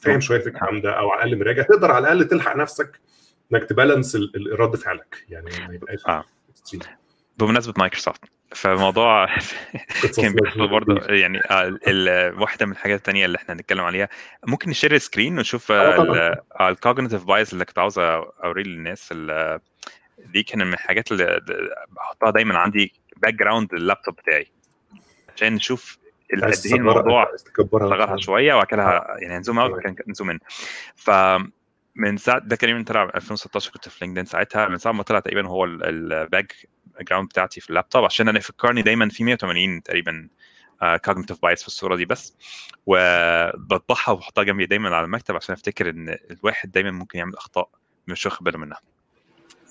فاهم 0.00 0.20
شوية 0.20 0.38
في 0.40 0.46
الكلام 0.48 0.80
ده 0.80 0.98
أو 0.98 1.10
على 1.10 1.22
الأقل 1.24 1.38
مراجع 1.44 1.62
تقدر 1.62 1.90
على 1.90 2.12
الأقل 2.12 2.28
تلحق 2.28 2.56
نفسك 2.56 3.00
إنك 3.52 3.64
ت 3.64 3.71
balance 3.71 4.16
ال- 4.16 4.36
ال- 4.36 4.60
رد 4.60 4.76
فعلك 4.76 5.24
يعني 5.28 5.50
ما 5.68 5.74
يبقاش 5.74 6.06
آه. 6.08 6.24
بمناسبة 7.38 7.74
مايكروسوفت 7.78 8.20
فموضوع 8.54 9.26
كان 10.16 10.34
بيحصل 10.34 10.68
برضه. 10.68 11.14
يعني 11.14 11.40
آه، 11.50 12.34
واحدة 12.40 12.66
من 12.66 12.72
الحاجات 12.72 12.98
الثانية 12.98 13.26
اللي 13.26 13.36
إحنا 13.36 13.54
هنتكلم 13.54 13.80
عليها 13.84 14.08
ممكن 14.46 14.70
ن 14.70 14.75
share 14.75 14.98
screen 14.98 15.38
ونشوف 15.38 15.72
آه، 15.72 15.96
طبعاً. 15.96 16.34
ال 16.70 16.75
cognitive 16.75 17.24
bias 17.24 17.52
اللي 17.52 17.64
كنت 17.64 17.78
عاوز 17.78 17.98
أوريه 17.98 18.64
للناس 18.64 19.14
دي 20.18 20.42
كان 20.42 20.66
من 20.66 20.72
الحاجات 20.74 21.12
اللي 21.12 21.40
بحطها 21.88 22.30
دايما 22.30 22.58
عندي 22.58 22.92
background 23.16 23.34
ال 23.34 23.74
laptop 23.74 24.16
بتاعي 24.16 24.46
عشان 25.36 25.52
نشوف 25.54 25.98
ال- 26.34 26.44
عايز 26.44 26.60
قد 26.60 26.66
إيه 26.66 26.72
تصغرها- 26.80 26.90
الموضوع 27.00 27.30
صغرها 27.70 28.16
شوية 28.16 28.64
كده 28.64 28.82
يعني 29.18 29.36
هن 29.36 29.43
zoom 29.43 29.58
out. 29.58 29.80
كان 29.80 29.96
ن 30.08 30.12
zoom 30.12 30.30
in. 30.30 30.38
ف 30.96 31.10
من 31.96 32.16
ساعة 32.16 32.38
ده 32.38 32.56
تقريبا 32.56 32.82
طلع 32.82 33.02
2016 33.14 33.70
كنت 33.72 33.88
في 33.88 34.04
لينكدين 34.04 34.24
ساعتها. 34.24 34.68
من 34.68 34.78
ساعة 34.78 34.92
ما 34.92 35.02
طلع 35.02 35.20
تقريبا 35.20 35.48
هو 35.48 35.64
ال 35.64 36.54
background 37.00 37.28
بتاعتي 37.28 37.60
في 37.60 37.70
اللابتوب 37.70 38.04
عشان 38.04 38.28
أنا 38.28 38.38
يفكرني 38.38 38.82
دايما 38.82 39.08
في 39.08 39.24
180 39.24 39.82
تقريبا 39.82 40.28
cognitive 41.04 41.42
bias 41.42 41.60
في 41.62 41.66
الصورة 41.68 41.96
دي 41.96 42.04
بس. 42.04 42.36
وبطبعها 42.86 44.10
وبحطها 44.10 44.44
جنبي 44.44 44.66
دايما 44.66 44.96
على 44.96 45.04
المكتب 45.04 45.36
عشان 45.36 45.52
أفتكر 45.52 45.90
إن 45.90 46.16
الواحد 46.30 46.72
دايما 46.72 46.90
ممكن 46.90 47.18
يعمل 47.18 47.36
أخطاء 47.36 47.68
مش 48.08 48.26
واخد 48.26 48.44
باله 48.44 48.58
منها. 48.58 48.80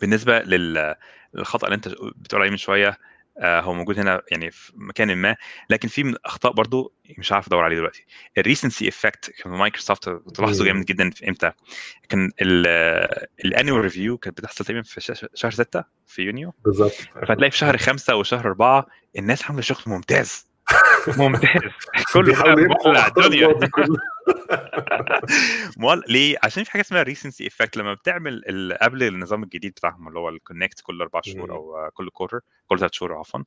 بالنسبة 0.01 0.39
لل- 0.39 0.95
للخطأ 1.33 1.67
اللي 1.67 1.75
أنت 1.75 1.87
بتقول 2.15 2.41
عليه 2.41 2.51
من 2.51 2.57
شوية 2.57 2.87
آه، 2.89 2.97
هو 3.41 3.73
موجود 3.73 3.99
هنا 3.99 4.21
يعني 4.31 4.51
في 4.51 4.71
مكان 4.75 5.15
ما 5.15 5.35
لكن 5.69 5.87
في 5.87 6.03
من 6.03 6.09
الاخطاء 6.09 6.51
برضو 6.53 6.93
مش 7.17 7.31
عارف 7.31 7.47
أدور 7.47 7.63
عليه 7.63 7.75
دلوقتي. 7.75 8.05
ال 8.37 8.44
recency 8.44 8.87
effect 8.87 9.31
كان 9.43 9.53
مايكروسوفت 9.53 10.09
بتلاحظه 10.09 10.59
مم. 10.63 10.65
جامد 10.67 10.85
جدا 10.85 11.09
في 11.09 11.29
إمتى؟ 11.29 11.51
كان 12.09 12.31
ال 13.45 13.51
annual 13.51 13.81
review 13.81 14.17
كانت 14.17 14.37
بتحصل 14.37 14.65
تقريبا 14.65 14.81
في 14.83 15.01
شهر- 15.01 15.27
شهر 15.33 15.51
6 15.51 15.83
في 16.07 16.21
يونيو. 16.21 16.53
بالظبط. 16.65 16.91
فتلاقي 17.27 17.51
في 17.51 17.57
شهر 17.57 17.77
خمسة 17.77 18.15
وشهر 18.15 18.45
أربعة 18.47 18.85
الناس 19.17 19.45
عاملة 19.45 19.61
شغل 19.61 19.83
ممتاز. 19.87 20.52
ممتاز 21.17 21.71
كله 22.13 22.55
مولع 22.85 23.07
الدنيا. 23.07 23.47
مول... 25.77 26.03
ليه؟ 26.07 26.37
عشان 26.43 26.63
في 26.63 26.71
حاجة 26.71 26.81
اسمها 26.81 27.03
recency 27.03 27.47
effect 27.47 27.77
لما 27.77 27.93
بتعمل 27.93 28.43
ال... 28.49 28.77
قبل 28.81 29.03
النظام 29.03 29.43
الجديد 29.43 29.71
بتاعهم 29.71 30.07
اللي 30.07 30.19
هو 30.19 30.29
ال 30.29 30.36
connect 30.36 30.81
كل 30.81 31.01
أربع 31.01 31.21
شهور. 31.23 31.51
أو 31.51 31.89
كل 31.93 32.09
quarter 32.09 32.39
كل 32.67 32.79
ثلاث 32.79 32.93
شهور 32.93 33.13
عفوا 33.13 33.39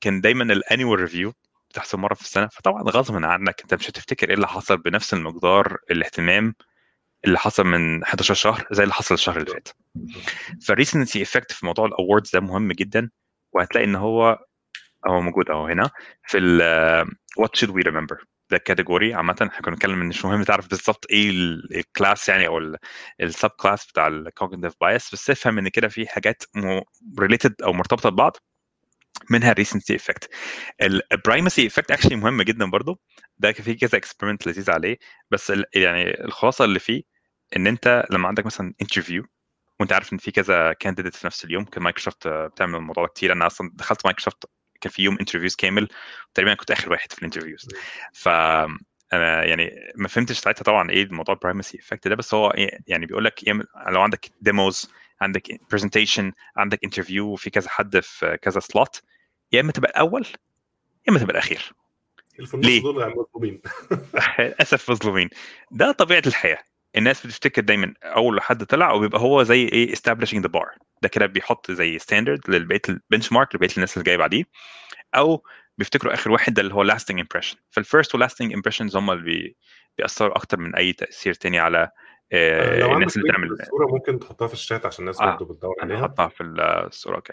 كان 0.00 0.20
دايما 0.20 0.44
ال 0.52 0.59
annual 0.59 1.00
review 1.00 1.32
بتحصل 1.70 1.98
مرة 1.98 2.14
في 2.14 2.20
السنة 2.20 2.46
فطبعا 2.46 2.82
غصبا 2.82 3.26
عنك 3.26 3.60
أنت 3.60 3.74
مش 3.74 3.90
هتفتكر 3.90 4.28
إيه 4.28 4.34
اللي 4.34 4.48
حصل 4.48 4.76
بنفس 4.76 5.14
المقدار 5.14 5.78
الاهتمام 5.90 6.54
اللي 7.24 7.38
حصل 7.38 7.64
من 7.64 8.02
11 8.02 8.34
شهر 8.34 8.66
زي 8.70 8.82
اللي 8.82 8.94
حصل 8.94 9.14
الشهر 9.14 9.36
اللي 9.36 9.50
فات 9.50 9.68
فال 10.66 10.78
recency 10.78 11.22
effect 11.22 11.52
في 11.52 11.66
موضوع 11.66 11.86
ال 11.86 11.92
awards 11.92 12.30
ده 12.30 12.40
مهم 12.40 12.72
جدا 12.72 13.10
وهتلاقي 13.52 13.84
إن 13.84 13.94
هو 13.94 14.38
هو 15.08 15.20
موجود 15.20 15.50
أهو 15.50 15.66
هنا 15.66 15.90
في 16.26 16.38
ال 16.38 16.60
what 17.36 17.56
should 17.56 17.70
we 17.70 17.82
remember 17.82 18.24
ده 18.50 18.58
category 18.58 19.14
عامة 19.14 19.36
إحنا 19.42 19.60
كنا 19.60 19.74
بنتكلم 19.74 20.00
إن 20.00 20.08
مش 20.08 20.24
مهم 20.24 20.42
تعرف 20.42 20.68
بالظبط 20.68 21.06
إيه 21.10 21.30
ال 21.74 21.83
class 21.83 22.28
يعني 22.28 22.46
أو 22.46 22.58
ال 23.20 23.27
sub 23.27 23.50
class 23.50 23.86
بتاع 23.86 24.06
ال 24.06 24.13
cognitive 24.13 24.74
bias 24.80 25.12
بس 25.14 25.30
افهم 25.30 25.58
إن 25.58 25.68
كده 25.68 25.88
في 25.88 26.06
حاجات 26.08 26.42
related 27.20 27.62
أو 27.62 27.72
مرتبطة 27.72 28.08
ببعض 28.10 28.36
منها 29.30 29.52
ال 29.52 29.58
recency 29.58 29.96
effect 29.96 30.30
ال 31.12 31.19
primacy 31.19 31.66
effect 31.66 31.90
actually 31.90 32.16
مهم 32.16 32.42
جدا 32.42 32.70
برضو. 32.70 33.00
ده 33.38 33.52
في 33.52 33.74
كذا 33.74 33.98
experiment 33.98 34.46
لذيذ 34.46 34.70
عليه. 34.70 34.98
بس 35.30 35.52
يعني 35.74 36.24
الخلاصة 36.24 36.64
اللي 36.64 36.78
فيه 36.78 37.02
إن 37.56 37.66
أنت 37.66 38.04
لما 38.10 38.28
عندك 38.28 38.46
مثلا 38.46 38.74
interview 38.82 39.24
وأنت 39.80 39.92
عارف 39.92 40.12
إن 40.12 40.18
في 40.18 40.30
كذا 40.30 40.72
candidate 40.72 41.14
في 41.16 41.26
نفس 41.26 41.44
اليوم 41.44 41.64
كان 41.64 41.82
مايكروسوفت 41.82 42.28
بتعمل 42.28 42.74
الموضوع 42.76 43.04
ده 43.04 43.08
كتير. 43.14 43.32
أنا 43.32 43.46
أصلا 43.46 43.70
دخلت 43.74 44.06
مايكروسوفت 44.06 44.44
كان 44.84 44.92
في 44.92 45.02
يوم 45.02 45.16
interviews 45.20 45.54
كامل 45.54 45.88
تقريبا 46.34 46.54
كنت 46.54 46.70
آخر 46.70 46.90
واحد 46.90 47.12
في 47.12 47.18
ال 47.18 47.22
interviews 47.22 47.68
ف 48.12 48.28
أنا 49.12 49.44
يعني 49.44 49.70
ما 49.96 50.08
فهمتش 50.08 50.38
ساعتها 50.38 50.62
طبعا 50.62 50.90
إيه 50.90 51.02
الموضوع 51.02 51.34
ال 51.34 51.39
primacy 51.39 51.78
effect 51.78 52.08
ده 52.08 52.14
بس 52.14 52.34
هو 52.34 52.50
إيه 52.50 52.78
يعني 52.86 53.06
بيقول 53.06 53.24
لك 53.24 53.46
يعمل- 53.46 53.66
لو 53.88 54.00
عندك 54.00 54.30
demos 54.40 54.90
عندك 55.20 55.42
presentation 55.70 56.32
عندك 56.56 56.84
interview 56.84 57.26
وفي 57.26 57.50
كذا 57.50 57.68
حد 57.70 58.00
في 58.00 58.38
كذا 58.42 58.60
slot 58.60 59.02
يا 59.52 59.60
إما 59.60 59.72
تبقى 59.72 59.90
الأول 59.90 60.26
يا 61.06 61.10
إما 61.10 61.18
تبقى 61.18 61.32
الأخير. 61.32 61.72
ليه؟ 62.54 62.82
دول 62.82 63.14
مظلومين. 63.34 63.60
للأسف 64.38 64.90
مظلومين. 64.90 65.28
ده 65.70 65.92
طبيعة 65.92 66.22
الحياة. 66.26 66.58
الناس 66.96 67.26
بتفتكر 67.26 67.62
دايما 67.62 67.94
أول 68.04 68.40
حد 68.42 68.64
طلع 68.64 68.92
وبيبقى 68.92 69.20
هو 69.20 69.42
زي 69.42 69.62
إيه 69.68 69.94
establishing 69.94 70.40
the 70.42 70.48
bar. 70.56 70.78
ده 71.02 71.08
كده 71.08 71.26
بيحط 71.26 71.70
زي 71.70 71.98
standard 71.98 72.50
لبقيه 72.50 72.80
ال 72.88 73.32
benchmark 73.32 73.54
لبقية 73.54 73.70
الناس 73.76 73.96
اللي 73.96 74.04
جاية 74.04 74.16
بعديه. 74.16 74.44
أو 75.14 75.44
بيفتكروا 75.78 76.14
آخر 76.14 76.30
واحد 76.30 76.54
ده 76.54 76.62
اللي 76.62 76.74
هو 76.74 76.84
lasting 76.84 77.16
impression. 77.24 77.56
فال 77.70 77.83
first 77.83 78.14
و 78.14 78.19
lasting 78.19 78.52
impressions 78.52 78.96
هم 78.96 79.10
اللي 79.10 79.24
بي... 79.24 79.56
بيأثروا 79.98 80.36
أكتر 80.36 80.56
من 80.58 80.74
أي 80.74 80.92
تأثير 80.92 81.34
تاني 81.34 81.58
على 81.58 81.90
آه، 82.32 82.78
لو 82.78 82.86
عندك 82.86 82.96
الناس 82.96 83.16
اللي 83.16 83.28
بتعمل 83.28 83.52
الصورة 83.52 83.86
ممكن 83.86 84.18
تحطها 84.18 84.48
في 84.48 84.54
الشات 84.54 84.86
عشان 84.86 85.02
الناس 85.02 85.20
آه، 85.20 85.30
برضه 85.36 85.54
بتدور 85.54 85.74
أنا 85.82 85.94
عليها. 85.94 86.06
هحطها 86.06 86.28
في 86.28 86.42
الصورة 86.86 87.16
okay. 87.16 87.32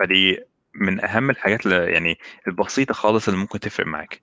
فدي 0.00 0.40
من 0.74 1.04
أهم 1.04 1.30
الحاجات 1.30 1.66
اللي 1.66 1.92
يعني 1.92 2.18
البسيطة 2.48 2.94
خالص 2.94 3.28
اللي 3.28 3.40
ممكن 3.40 3.60
تفرق 3.60 3.86
معاك. 3.86 4.22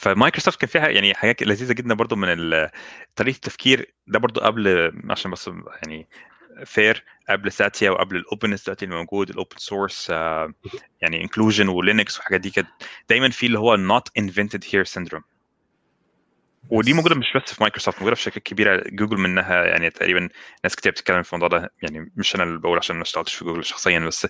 فمايكروسوفت 0.00 0.60
كان 0.60 0.68
فيها 0.68 0.88
يعني 0.88 1.14
حاجات 1.14 1.42
لذيذة 1.42 1.72
جدا 1.72 1.94
برضو 1.94 2.16
من 2.16 2.26
طريقة 3.16 3.36
التفكير 3.36 3.94
ده 4.06 4.18
برضو 4.18 4.40
قبل 4.40 4.92
عشان 5.10 5.30
بس 5.30 5.50
يعني 5.82 6.08
fair 6.64 7.04
قبل 7.28 7.52
ساتيا 7.52 7.90
وقبل 7.90 8.16
ال 8.16 8.21
openness 8.21 8.64
دلوقتي 8.64 8.84
اللي 8.84 8.96
موجود 8.96 9.30
ال 9.30 9.35
open 9.35 9.56
source 9.56 10.10
يعني 11.00 11.22
inclusion 11.22 11.68
ولينكس 11.68 12.16
والحاجات 12.16 12.40
دي 12.40 12.50
كانت 12.50 12.68
دايما 13.08 13.28
في 13.28 13.46
اللي 13.46 13.58
هو 13.58 13.76
not 13.76 14.22
invented 14.22 14.60
here 14.64 14.92
syndrome. 14.98 15.22
ودي 16.70 16.92
موجودة 16.92 17.14
مش 17.14 17.26
بس 17.36 17.54
في 17.54 17.62
مايكروسوفت 17.62 17.98
موجودة 17.98 18.14
في 18.16 18.22
شركات 18.22 18.42
كبيرة 18.42 18.82
جوجل 18.86 19.16
منها 19.16 19.64
يعني 19.64 19.90
تقريبا 19.90 20.28
ناس 20.64 20.76
كتير 20.76 20.92
بتتكلم 20.92 21.22
في 21.22 21.32
الموضوع 21.32 21.58
ده 21.58 21.72
يعني 21.82 22.12
مش 22.16 22.34
أنا 22.34 22.44
اللي 22.44 22.58
بقول 22.58 22.78
عشان 22.78 22.96
ما 22.96 23.02
اشتغلتش 23.02 23.34
في 23.34 23.44
جوجل 23.44 23.64
شخصيا 23.64 23.98
بس 23.98 24.26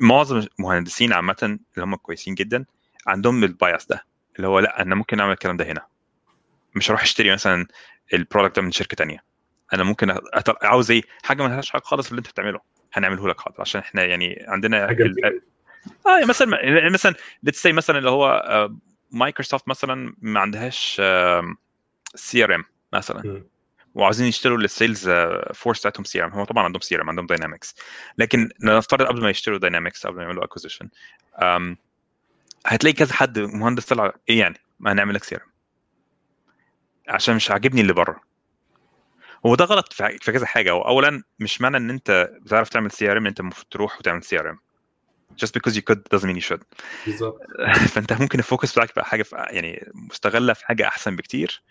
معظم 0.00 0.46
المهندسين 0.58 1.12
عامة 1.12 1.36
اللي 1.42 1.84
هم 1.84 1.94
كويسين 1.94 2.34
جدا 2.34 2.64
عندهم 3.06 3.44
ال 3.44 3.52
bias 3.52 3.86
ده. 3.86 4.13
اللي 4.36 4.48
هو 4.48 4.58
لا 4.58 4.82
أنا 4.82 4.94
ممكن 4.94 5.20
أعمل 5.20 5.32
الكلام 5.32 5.56
ده 5.56 5.64
هنا. 5.64 5.86
مش 6.74 6.90
هروح 6.90 7.02
أشتري 7.02 7.32
مثلا 7.32 7.66
ال 8.14 8.19
product 8.19 8.56
ده 8.56 8.62
من 8.62 8.72
شركة 8.72 8.94
تانية. 8.94 9.24
أنا 9.72 9.84
ممكن. 9.84 10.18
عاوز 10.62 10.90
إيه؟ 10.90 11.02
حاجة 11.24 11.42
ما 11.42 11.48
لهاش 11.48 11.74
علاقه 11.74 11.86
خالص 11.86 12.08
باللي 12.08 12.18
أنت 12.18 12.30
بتعمله. 12.30 12.60
هنعمله 12.92 13.28
لك 13.28 13.40
حاضر 13.40 13.60
عشان 13.60 13.80
إحنا 13.80 14.04
يعني 14.04 14.44
عندنا 14.48 14.90
ال... 14.90 15.40
آه 16.06 16.10
يعني 16.10 16.26
مثلا 16.26 16.64
يعني 16.64 16.90
مثلا 16.90 17.14
let's 17.42 17.62
say 17.62 17.72
مثلا 17.72 17.98
اللي 17.98 18.10
هو 18.10 18.68
مايكروسوفت 19.10 19.68
مثلا 19.68 20.14
ما 20.18 20.40
عندهاش 20.40 21.02
CRM 22.14 22.64
مثلا. 22.92 23.42
وعاوزين 23.94 24.26
يشتروا 24.26 24.58
لل 24.58 24.73
sales 24.73 25.10
force 25.54 25.80
بتاعتهم 25.80 26.04
CRM 26.04 26.32
هم 26.32 26.44
طبعا 26.44 26.64
عندهم 26.64 26.80
CRM 26.80 27.08
عندهم 27.08 27.26
Dynamics 27.26 27.76
لكن 28.18 28.48
نفترض 28.62 29.06
قبل 29.06 29.22
ما 29.22 29.30
يشتروا 29.30 29.58
Dynamics 29.58 30.06
قبل 30.06 30.16
ما 30.16 30.22
يعملوا 30.22 30.44
acquisition 30.44 30.88
هتلاقي 32.66 32.94
كذا 32.94 33.14
حد 33.14 33.38
مهندس 33.38 33.84
طلع 33.86 34.12
إيه 34.28 34.38
يعني؟ 34.38 34.58
ما 34.80 34.92
هنعمل 34.92 35.14
لك 35.14 35.24
CRM 35.24 35.48
عشان 37.08 37.36
مش 37.36 37.50
عاجبني 37.50 37.80
اللي 37.80 37.92
بره. 37.92 38.20
هو 39.46 39.54
ده 39.54 39.64
غلط 39.64 39.92
في 39.92 40.32
كذا 40.32 40.46
حاجة. 40.46 40.70
هو 40.70 40.82
اولا 40.82 41.22
مش 41.38 41.60
معنى 41.60 41.76
إن 41.76 41.90
أنت 41.90 42.30
بتعرف 42.42 42.68
تعمل 42.68 42.90
CRM 42.90 43.26
أنت 43.26 43.40
المفروض 43.40 43.66
تروح 43.70 43.98
وتعمل 43.98 44.22
CRM. 44.24 44.58
Just 45.44 45.50
because 45.50 45.74
you 45.74 45.82
could 45.82 45.98
doesn't 46.14 46.26
mean 46.28 46.36
you 46.36 46.48
should. 46.52 46.62
بالظبط. 47.06 47.40
فأنت 47.94 48.12
ممكن 48.12 48.38
ال 48.38 48.44
focus 48.44 48.72
بتاعك 48.72 48.90
يبقى 48.90 49.04
حاجة 49.04 49.22
في 49.22 49.36
يعني 49.36 49.90
مستغلة 49.94 50.52
في 50.52 50.66
حاجة 50.66 50.86
أحسن 50.88 51.16
بكتير. 51.16 51.62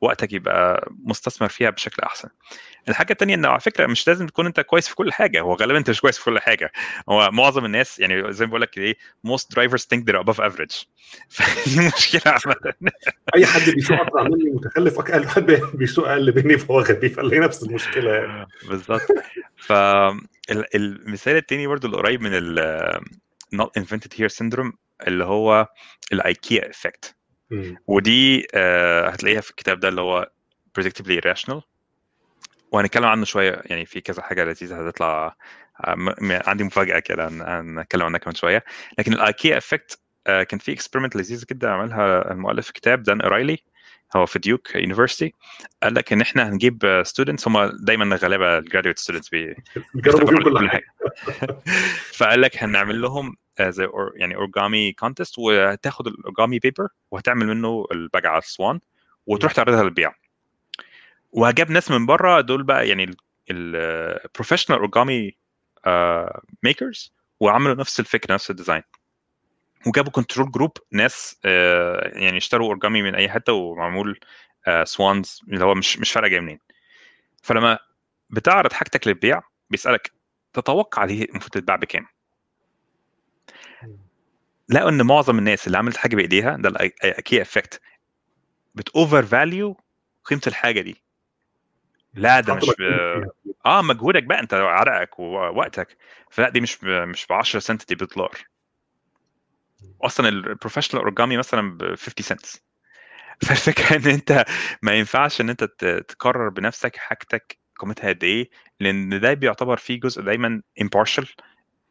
وقتك 0.00 0.32
يبقى 0.32 0.90
مستثمر 1.04 1.48
فيها 1.48 1.70
بشكل 1.70 2.02
أحسن. 2.02 2.28
الحاجة 2.88 3.12
الثانية 3.12 3.34
إنه 3.34 3.48
على 3.48 3.60
فكرة 3.60 3.86
مش 3.86 4.08
لازم 4.08 4.26
تكون 4.26 4.46
أنت 4.46 4.60
كويس 4.60 4.88
في 4.88 4.94
كل 4.94 5.12
حاجة. 5.12 5.40
هو 5.40 5.54
غالبا 5.54 5.78
أنت 5.78 5.90
مش 5.90 6.00
كويس 6.00 6.18
في 6.18 6.24
كل 6.24 6.38
حاجة. 6.38 6.72
هو 7.08 7.30
معظم 7.30 7.64
الناس 7.64 7.98
يعني 7.98 8.32
زي 8.32 8.44
ما 8.44 8.50
بقول 8.50 8.60
لك 8.60 8.78
إيه 8.78 8.96
most 9.26 9.44
drivers 9.54 9.82
think 9.82 10.00
they're 10.00 10.24
above 10.24 10.38
average. 10.38 10.84
فدي 11.34 11.88
مشكلة 11.96 12.22
عامة. 12.26 12.74
أي 13.34 13.46
حد 13.46 13.70
بيسوق 13.70 14.00
اسرع 14.00 14.22
مني 14.22 14.50
متخلف 14.50 14.98
أقل 14.98 15.28
حد 15.28 15.60
بيسوق 15.74 16.08
أقل 16.08 16.32
مني 16.36 16.58
فهو 16.58 16.80
غبي 16.80 17.08
فهي 17.08 17.38
نفس 17.38 17.62
المشكلة 17.62 18.10
يعني. 18.10 18.46
بالظبط. 18.68 19.06
فالمثال 19.56 21.36
التاني 21.36 21.66
برضو 21.66 21.86
اللي 21.86 21.98
قريب 21.98 22.20
من 22.20 22.30
ال 22.32 23.00
not 23.56 23.82
invented 23.82 24.12
here 24.18 24.30
syndrome 24.42 24.72
اللي 25.06 25.24
هو 25.24 25.66
الايكيا 26.12 26.70
افكت 26.70 27.19
ودي 27.86 28.46
آه، 28.54 29.08
هتلاقيها 29.08 29.40
في 29.40 29.50
الكتاب 29.50 29.80
ده 29.80 29.88
اللي 29.88 30.00
هو 30.00 30.30
predictably 30.80 31.20
irrational. 31.20 31.60
وهنتكلم 32.72 33.04
عنه 33.04 33.24
شوية 33.24 33.62
يعني 33.64 33.86
في 33.86 34.00
كذا 34.00 34.22
حاجة 34.22 34.44
لذيذة 34.44 34.86
هتطلع 34.88 35.36
آه، 35.84 36.16
عندي 36.46 36.64
مفاجأة 36.64 36.98
كده 36.98 37.28
هن- 37.28 37.42
هنتكلم 37.78 38.02
عنها 38.02 38.18
كمان 38.18 38.34
شوية. 38.34 38.64
لكن 38.98 39.12
ال 39.12 39.21
IKEA 39.21 39.58
effect 39.58 40.00
كان 40.24 40.58
في 40.58 40.72
experiment 40.72 41.16
لذيذه 41.16 41.46
جدا 41.50 41.70
عملها 41.70 42.32
المؤلف 42.32 42.68
الكتاب 42.68 43.02
Dan 43.02 43.20
Ariely 43.20 43.58
هو 44.16 44.26
في 44.26 44.38
Duke 44.38 44.74
University 44.74 45.34
قال 45.82 45.94
لك 45.94 46.12
إن 46.12 46.20
إحنا 46.20 46.48
هنجيب 46.48 47.02
students 47.06 47.48
هم 47.48 47.64
دايما 47.64 48.16
غالبا 48.16 48.58
ال 48.58 48.62
graduate 48.62 48.98
students 48.98 49.28
بيجربوا 49.28 50.58
كل 50.60 50.68
حاجة. 50.70 50.86
فقال 52.12 52.40
لك 52.40 52.62
هنعمل 52.62 53.02
لهم 53.02 53.36
زي 53.60 53.88
يعني 54.16 54.36
origami 54.36 54.92
contest 54.92 55.38
وهتاخد 55.38 56.06
ال 56.06 56.12
origami 56.12 56.58
paper 56.58 56.88
وهتعمل 57.10 57.46
منه 57.46 57.86
البجعة 57.92 58.38
ال 58.38 58.46
swan 58.46 58.80
وتروح 59.26 59.52
تعرضها 59.52 59.82
للبيع. 59.82 60.14
وجاب 61.32 61.70
ناس 61.70 61.90
من 61.90 62.06
بره 62.06 62.40
دول 62.40 62.62
بقى 62.62 62.88
يعني 62.88 63.16
ال 63.50 63.60
professional 63.60 64.78
origami 64.78 65.36
makers 66.62 67.14
وعملوا 67.40 67.74
نفس 67.74 68.00
الفكرة 68.00 68.34
نفس 68.34 68.50
ال 68.50 68.55
design 68.55 68.82
وجابوا 69.86 70.12
control 70.12 70.50
group 70.50 70.72
ناس 70.92 71.40
آه، 71.44 72.18
يعني 72.18 72.36
اشتروا 72.36 72.66
اورجامي 72.66 73.02
من 73.02 73.14
أي 73.14 73.28
حتة 73.28 73.52
ومعمول 73.52 74.20
swans 74.84 75.40
اللي 75.48 75.64
هو 75.64 75.74
مش 75.74 75.98
مش 75.98 76.12
فارقة 76.12 76.28
جاي 76.28 76.40
منين. 76.40 76.58
فلما 77.42 77.78
بتعرض 78.30 78.72
حاجتك 78.72 79.06
للبيع 79.06 79.40
بيسألك 79.70 80.12
تتوقع 80.52 81.04
دي 81.04 81.24
المفروض 81.24 81.52
تتباع 81.52 81.76
بكام؟ 81.76 82.06
لقوا 84.68 84.90
إن 84.90 85.06
معظم 85.06 85.38
الناس 85.38 85.66
اللي 85.66 85.78
عملت 85.78 85.96
حاجة 85.96 86.16
بإيديها 86.16 86.56
ده 86.56 86.68
ال 86.68 86.83
IKEA 86.83 87.42
effect 87.42 87.80
بت 88.74 89.22
overvalue 89.22 89.76
قيمة 90.24 90.42
الحاجة 90.46 90.80
دي. 90.80 91.02
لا 92.14 92.40
ده 92.40 92.54
مش 92.54 92.66
ب... 92.78 92.82
آه 93.66 93.82
مجهودك 93.82 94.22
بقى 94.22 94.40
أنت 94.40 94.54
عرقك 94.54 95.18
ووقتك. 95.18 95.96
فلا 96.30 96.48
دي 96.48 96.60
مش 96.60 96.78
ب... 96.82 96.86
مش 96.86 97.26
ب 97.26 97.32
10 97.32 97.60
سنت 97.60 97.88
دي 97.88 97.94
بدولار 97.94 98.30
أصلا 100.02 100.28
ال 100.28 100.34
professional 100.34 101.02
origami 101.02 101.36
مثلا 101.36 101.76
ب 101.76 101.94
50 101.94 102.12
سنت 102.20 102.46
فالفكرة 103.46 103.96
إن 103.96 104.10
أنت 104.10 104.44
ما 104.82 104.94
ينفعش 104.94 105.40
إن 105.40 105.50
أنت 105.50 105.64
تقرر 106.08 106.48
بنفسك 106.48 106.96
حاجتك 106.96 107.58
قيمتها 107.80 108.08
قد 108.08 108.24
إيه 108.24 108.50
لأن 108.80 109.20
ده 109.20 109.34
بيعتبر 109.34 109.76
فيه 109.76 110.00
جزء 110.00 110.22
دايما 110.22 110.62
impartial. 110.80 111.26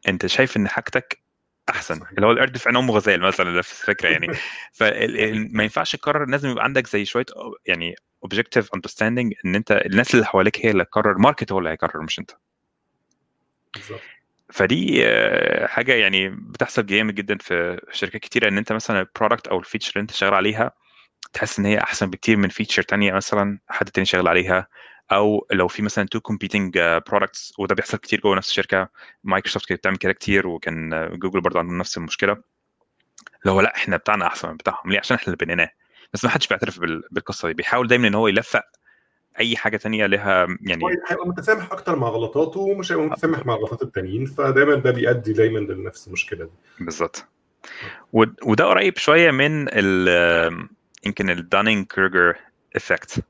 أنت 0.08 0.26
شايف 0.26 0.56
إن 0.56 0.68
حاجتك 0.68 1.22
أحسن 1.68 1.94
صحيح. 1.94 2.10
اللي 2.10 2.26
هو 2.26 2.30
القرد 2.30 2.56
في 2.56 2.68
عين 2.68 2.79
أمه 2.79 2.90
غزال 2.90 3.20
مثلا 3.20 3.54
ده 3.54 3.62
في 3.62 3.72
الفكرة 3.72 4.08
يعني. 4.08 4.26
فما 4.72 5.62
ينفعش 5.62 5.96
تقرر 5.96 6.26
لازم 6.26 6.48
يبقى 6.48 6.64
عندك 6.64 6.86
زي 6.86 7.04
شوية 7.04 7.26
يعني 7.66 7.94
objective 8.26 8.64
understanding 8.64 9.30
إن 9.44 9.54
أنت 9.54 9.72
الناس 9.72 10.14
اللي 10.14 10.26
حواليك 10.26 10.66
هي 10.66 10.70
اللي 10.70 10.82
هتقرر 10.82 11.12
ال 11.12 11.18
market 11.18 11.52
هو 11.52 11.58
اللي 11.58 11.70
هيقرر 11.70 12.02
مش 12.02 12.18
أنت. 12.18 12.30
بالظبط. 13.74 14.00
فدي 14.52 15.06
آه، 15.06 15.66
حاجة 15.66 15.92
يعني 15.94 16.28
بتحصل 16.28 16.86
جامد 16.86 17.14
جدا 17.14 17.38
في 17.38 17.80
شركات 17.92 18.20
كتيرة 18.20 18.48
إن 18.48 18.58
أنت 18.58 18.72
مثلا 18.72 19.00
ال 19.00 19.06
product 19.06 19.48
أو 19.48 19.58
ال 19.58 19.62
feature 19.62 19.92
اللي 19.96 20.02
أنت 20.02 20.10
شغال 20.10 20.34
عليها 20.34 20.72
تحس 21.32 21.58
إن 21.58 21.66
هي 21.66 21.78
أحسن 21.80 22.10
بكتير 22.10 22.36
من 22.36 22.48
feature 22.48 22.82
تانية 22.82 23.12
مثلا 23.12 23.58
حد 23.68 23.90
تاني 23.90 24.04
شغال 24.06 24.28
عليها 24.28 24.66
أو 25.12 25.46
لو 25.52 25.68
في 25.68 25.82
مثلا 25.82 26.06
two 26.06 26.20
competing 26.20 26.78
products 27.08 27.52
وده 27.58 27.74
بيحصل 27.74 27.98
كتير 27.98 28.20
جوه 28.20 28.36
نفس 28.36 28.50
الشركة 28.50 28.88
مايكروسوفت 29.24 29.66
كانت 29.66 29.80
بتعمل 29.80 29.96
كده 29.96 30.12
كتير 30.12 30.46
وكان 30.46 30.92
آه، 30.92 31.08
جوجل 31.08 31.40
برضه 31.40 31.58
عندهم 31.58 31.78
نفس 31.78 31.96
المشكلة. 31.98 32.32
اللي 32.32 33.52
هو 33.52 33.60
لأ 33.60 33.76
إحنا 33.76 33.96
بتاعنا 33.96 34.26
أحسن 34.26 34.48
من 34.48 34.56
بتاعهم 34.56 34.90
ليه؟ 34.92 34.98
عشان 34.98 35.16
إحنا 35.16 35.26
اللي 35.26 35.36
بنيناه. 35.46 35.70
بس 36.12 36.24
ما 36.24 36.30
حدش 36.30 36.46
بيعترف 36.46 36.78
بال- 36.80 37.02
بالقصة 37.10 37.48
دي. 37.48 37.54
بيحاول 37.54 37.88
دايما 37.88 38.08
إن 38.08 38.14
هو 38.14 38.28
يلفق 38.28 38.64
أي 39.40 39.56
حاجة 39.56 39.76
تانية 39.76 40.06
لها 40.06 40.46
يعني 40.60 40.84
هيبقى 41.08 41.28
متسامح 41.28 41.72
أكتر 41.72 41.96
مع 41.96 42.08
غلطاته 42.08 42.60
ومش 42.60 42.92
هيبقى 42.92 43.06
متسامح 43.06 43.46
مع 43.46 43.54
غلطات 43.54 43.82
التانيين 43.82 44.26
فدايما 44.26 44.74
ده 44.74 44.90
بيؤدي 44.90 45.32
دايما 45.32 45.58
لنفس 45.58 46.06
المشكلة 46.08 46.44
دي. 46.44 46.50
بالظبط. 46.84 47.24
ود- 48.12 48.34
وده 48.42 48.64
قريب 48.64 48.96
شوية 48.98 49.30
من 49.30 49.66
ال 49.72 50.68
يمكن 51.06 51.30
ال 51.30 51.86
Dunning-Kruger 51.86 52.36
effect 52.76 53.20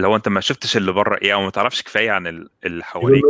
هو 0.00 0.16
أنت 0.16 0.28
ما 0.28 0.40
شفتش 0.40 0.76
اللي 0.76 0.92
بره 0.92 1.18
إيه 1.22 1.34
أو 1.34 1.42
ما 1.42 1.50
تعرفش 1.50 1.82
كفاية 1.82 2.10
عن 2.10 2.26
ال- 2.26 2.50
اللي 2.66 2.84
حواليك. 2.84 3.24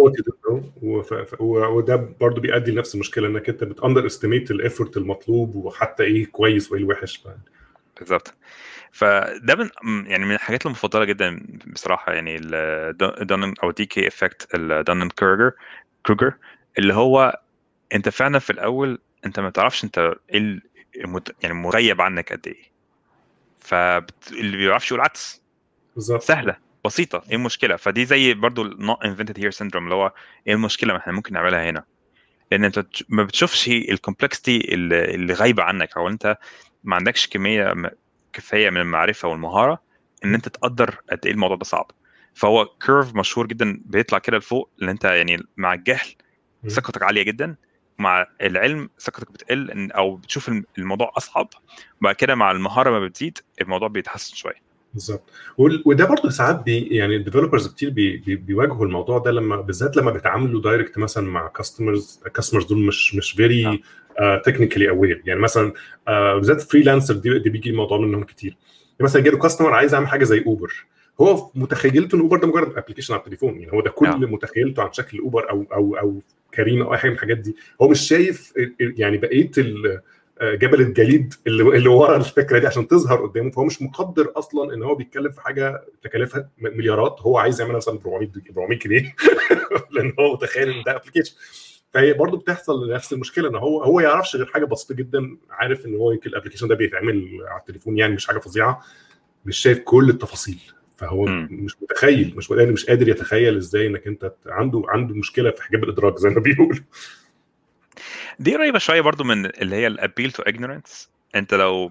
وده 1.41 1.97
برضه 2.21 2.41
بيؤدي 2.41 2.71
لنفس 2.71 2.95
المشكلة 2.95 3.29
إنك 3.29 3.49
أنت 3.49 3.65
بت 3.65 4.07
underestimate 4.07 4.51
ال 4.51 4.58
effort 4.58 4.97
المطلوب 4.97 5.55
وحتى 5.55 6.03
إيه 6.03 6.27
كويس 6.27 6.73
وإيه 6.73 6.81
الوحش. 6.83 7.25
بالظبط. 7.99 8.35
فده 8.95 9.55
من 9.83 10.07
يعني 10.07 10.25
من 10.25 10.35
الحاجات 10.35 10.67
المفضلة 10.67 11.05
جدا 11.05 11.47
بصراحة 11.67 12.13
يعني 12.13 12.37
ال 12.37 12.52
Dunning 12.52 13.55
أو 13.63 13.71
DK 13.71 14.09
effect 14.09 14.43
ال 14.43 14.49
Dunning-Kruger 14.55 15.53
Kruger 16.07 16.35
اللي 16.79 16.95
هو 16.95 17.41
أنت 17.95 18.09
فعلا 18.09 18.39
في 18.39 18.51
الأول 18.51 18.99
أنت 19.27 19.41
ما 19.41 19.51
تعرفش 19.51 19.85
أنت 19.85 20.15
إيه 20.35 20.61
يعني 21.43 21.55
مغيب 21.55 22.01
عنك 22.01 22.33
قد 22.33 22.47
إيه. 22.47 22.63
فاللي 23.61 24.57
بيعرفش 24.57 24.91
يقول 24.91 25.01
عدس 25.01 25.43
بالظبط. 25.95 26.23
سهلة 26.23 26.57
بسيطة 26.85 27.23
إيه 27.31 27.37
المشكلة؟ 27.37 27.77
فدي 27.77 28.05
زي 28.05 28.35
برضو 28.35 28.71
not 28.71 28.99
invented 29.07 29.39
here 29.39 29.57
syndrome 29.59 29.77
اللي 29.77 29.95
هو 29.95 30.13
إيه 30.47 30.55
المشكلة 30.55 30.93
ما 30.93 30.99
إحنا 30.99 31.13
ممكن 31.13 31.35
نعملها 31.35 31.71
هنا؟ 31.71 31.85
لأن 32.51 32.65
أنت 32.65 32.87
ما 33.09 33.23
بتشوفش 33.23 33.69
ال 33.69 33.78
complexity 33.78 34.75
اللي 34.75 35.35
غايبة 35.35 35.63
عنك 35.63 35.97
أو 35.97 36.09
أنت 36.09 36.37
ما 36.85 36.97
عندكش 36.97 37.27
كمية 37.27 37.75
كفاية 38.35 38.71
من 38.71 38.81
المعرفة 38.81 39.29
والمهارة 39.29 39.83
إن 40.25 40.35
أنت 40.35 40.49
تقدر 40.49 40.97
قد 41.11 41.27
إيه 41.27 41.33
الموضوع 41.33 41.57
ده 41.57 41.65
صعب. 41.65 41.91
فهو 42.35 42.67
curve 42.87 43.15
مشهور 43.15 43.47
جدا 43.47 43.81
بيطلع 43.87 44.19
كده 44.19 44.39
لفوق 44.39 44.71
اللي 44.81 44.91
أنت 44.91 45.05
يعني 45.05 45.43
مع 45.57 45.75
الجهل. 45.75 46.07
ثقتك 46.69 47.03
عالية 47.03 47.23
جدا 47.23 47.57
مع 47.99 48.27
العلم 48.43 48.91
ثقتك 49.01 49.33
بتقل 49.33 49.93
أو 49.93 50.17
بتشوف 50.17 50.49
الم- 50.49 50.65
الموضوع 50.79 51.13
أصعب 51.17 51.49
وبعد 52.01 52.15
كده 52.15 52.35
مع 52.35 52.51
المهارة 52.51 52.91
ما 52.91 53.01
بتزيد 53.07 53.39
الموضوع 53.61 53.89
بيتحسن 53.89 54.37
شوية. 54.37 54.65
بالظبط. 54.95 55.31
وده 55.59 56.05
برضه 56.05 56.31
ساعات 56.31 56.63
بي 56.63 56.81
يعني 56.81 57.17
ال 57.17 57.22
developers 57.22 57.69
كتير 57.69 57.91
بي 57.91 58.17
بي 58.17 58.37
بيواجهوا 58.37 58.87
الموضوع 58.87 59.19
ده 59.19 59.31
لما 59.31 59.57
بالذات 59.57 59.97
لما 59.97 60.11
بيتعاملوا 60.11 60.63
direct 60.63 60.99
مثلا 60.99 61.31
مع 61.31 61.49
customers 61.49 62.21
ال 62.27 62.31
customers 62.31 62.65
دول 62.67 62.87
مش 62.87 63.15
مش 63.15 63.33
very 63.33 63.83
technically 64.45 64.89
aware 64.89 65.23
يعني 65.27 65.41
مثلا 65.41 65.73
آه، 66.09 66.35
بالذات 66.35 66.61
freelancer 66.61 67.15
دي, 67.15 67.39
دي 67.39 67.51
بيجي 67.51 67.71
الموضوع 67.71 67.99
منهم 67.99 68.23
كتير. 68.25 68.51
يعني 68.51 69.01
مثلا 69.01 69.23
جاله 69.23 69.39
customer 69.39 69.73
عايز 69.73 69.95
يعمل 69.95 70.07
حاجة 70.09 70.25
زي 70.25 70.45
Uber 70.47 70.87
هو 71.21 71.51
متخيلته 71.55 72.17
إن 72.17 72.21
Uber 72.21 72.39
ده 72.39 72.47
مجرد 72.49 72.79
application 72.79 73.15
على 73.15 73.21
التليفون. 73.21 73.61
يعني 73.61 73.73
هو 73.73 73.81
ده 73.81 73.91
كل 73.91 74.07
آه. 74.07 74.17
متخيلته 74.17 74.83
عن 74.83 74.93
شكل 74.93 75.19
Uber 75.19 75.51
أو 75.51 75.67
أو 75.73 75.97
أو 75.97 76.23
كريم 76.55 76.83
أو 76.83 76.93
أي 76.95 76.99
حاجة 76.99 77.11
من 77.11 77.17
الحاجات 77.17 77.37
دي. 77.39 77.57
هو 77.83 77.89
مش 77.89 78.01
شايف 78.01 78.53
يعني 78.81 79.17
بقية 79.19 79.51
آه، 80.41 80.55
جبل 80.55 80.81
الجليد 80.81 81.35
اللي, 81.47 81.63
اللي 81.63 81.89
ورا 81.89 82.17
الفكرة 82.17 82.59
دي 82.59 82.67
عشان 82.67 82.89
تظهر 82.89 83.27
قدامه. 83.27 83.51
فهو 83.51 83.65
مش 83.65 83.83
مقدر 83.83 84.33
أصلا 84.37 84.75
إن 84.75 84.83
هو 84.83 84.95
بيتكلم 84.95 85.31
في 85.31 85.41
حاجة 85.41 85.83
تكاليفها 86.03 86.49
م- 86.59 86.79
مليارات. 86.79 87.17
هو 87.21 87.39
عايز 87.39 87.61
يعملها 87.61 87.77
مثلا 87.77 87.99
ب 87.99 88.07
400 88.07 88.29
ب 88.29 88.59
400 88.59 88.79
جنيه. 88.79 89.15
لأن 89.93 90.13
هو 90.21 90.33
متخيل 90.35 90.69
إن 90.71 90.83
ده 90.87 90.97
application 90.97 91.35
فهي 91.95 92.13
برضه 92.13 92.39
بتحصل 92.39 92.93
نفس 92.93 93.13
المشكلة 93.13 93.49
إن 93.49 93.55
هو 93.57 93.83
هو 93.83 94.01
يعرفش 94.01 94.37
غير 94.37 94.47
حاجة 94.47 94.65
بسيطة 94.65 94.95
جدا 94.95 95.37
عارف 95.51 95.87
إن 95.87 95.97
هو 95.97 96.13
يمكن 96.13 96.31
ال 96.31 96.34
application 96.34 96.69
ده 96.69 96.75
بيتعمل 96.75 97.39
على 97.49 97.61
التليفون 97.61 97.99
يعني 97.99 98.15
مش 98.15 98.27
حاجة 98.27 98.39
فظيعة 98.39 98.83
مش 99.45 99.59
شايف 99.59 99.79
كل 99.79 100.11
التفاصيل. 100.11 100.59
فهو 100.97 101.25
مم. 101.25 101.49
مش 101.51 101.77
متخيل 101.83 102.35
مش 102.37 102.49
قادر 102.49 102.73
مش 102.73 102.87
قادر 102.87 103.09
يتخيل 103.09 103.57
إزاي 103.57 103.87
إنك 103.87 104.07
أنت 104.07 104.33
عنده 104.47 104.83
عنده 104.89 105.15
مشكلة 105.15 105.51
في 105.51 105.63
حجاب 105.63 105.85
الإدراك 105.85 106.19
زي 106.19 106.29
ما 106.29 106.41
بيقولوا. 106.41 106.81
دي 108.39 108.57
قريبة 108.57 108.79
شوية 108.79 109.01
برضو 109.01 109.25
من 109.25 109.47
اللي 109.47 109.77
هي 109.77 109.87
ال 109.87 109.93
appeal 109.93 110.33
to 110.33 110.43
ignorance. 110.43 111.09
أنت 111.35 111.55
لو 111.55 111.91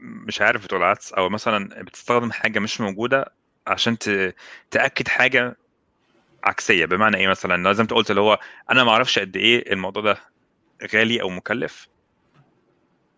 مش 0.00 0.40
عارف 0.40 0.64
بتقول 0.64 0.82
عدس 0.82 1.12
أو 1.12 1.28
مثلا 1.28 1.82
بتستخدم 1.82 2.32
حاجة 2.32 2.58
مش 2.58 2.80
موجودة 2.80 3.32
عشان 3.66 3.98
تأكد 4.70 5.08
حاجة 5.08 5.56
عكسية. 6.44 6.84
بمعنى 6.84 7.16
إيه 7.16 7.28
مثلا؟ 7.28 7.56
ما 7.56 7.70
أنت 7.70 7.92
قلت 7.92 8.10
اللي 8.10 8.20
هو 8.20 8.38
أنا 8.70 8.84
ما 8.84 8.90
أعرفش 8.90 9.18
قد 9.18 9.36
إيه 9.36 9.72
الموضوع 9.72 10.02
ده 10.02 10.16
غالي 10.94 11.22
أو 11.22 11.28
مكلف. 11.28 11.88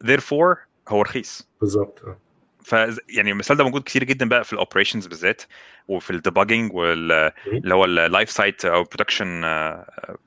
Therefore 0.04 0.56
هو 0.88 1.02
رخيص. 1.02 1.48
بالظبط. 1.60 2.02
آه. 2.04 2.18
ف 2.64 2.72
يعني 3.08 3.30
المثال 3.30 3.56
ده 3.56 3.64
موجود 3.64 3.82
كتير 3.82 4.04
جدا 4.04 4.28
بقى 4.28 4.44
في 4.44 4.52
ال 4.52 4.57
operations 4.57 5.06
بالذات 5.06 5.42
وفي 5.88 6.10
ال 6.10 6.16
debugging 6.16 6.74
وال 6.74 7.32
اللي 7.46 7.74
هو 7.74 7.84
ال 7.84 7.93
live 7.93 8.30
site 8.30 8.64
أو 8.64 8.84
production 8.84 9.40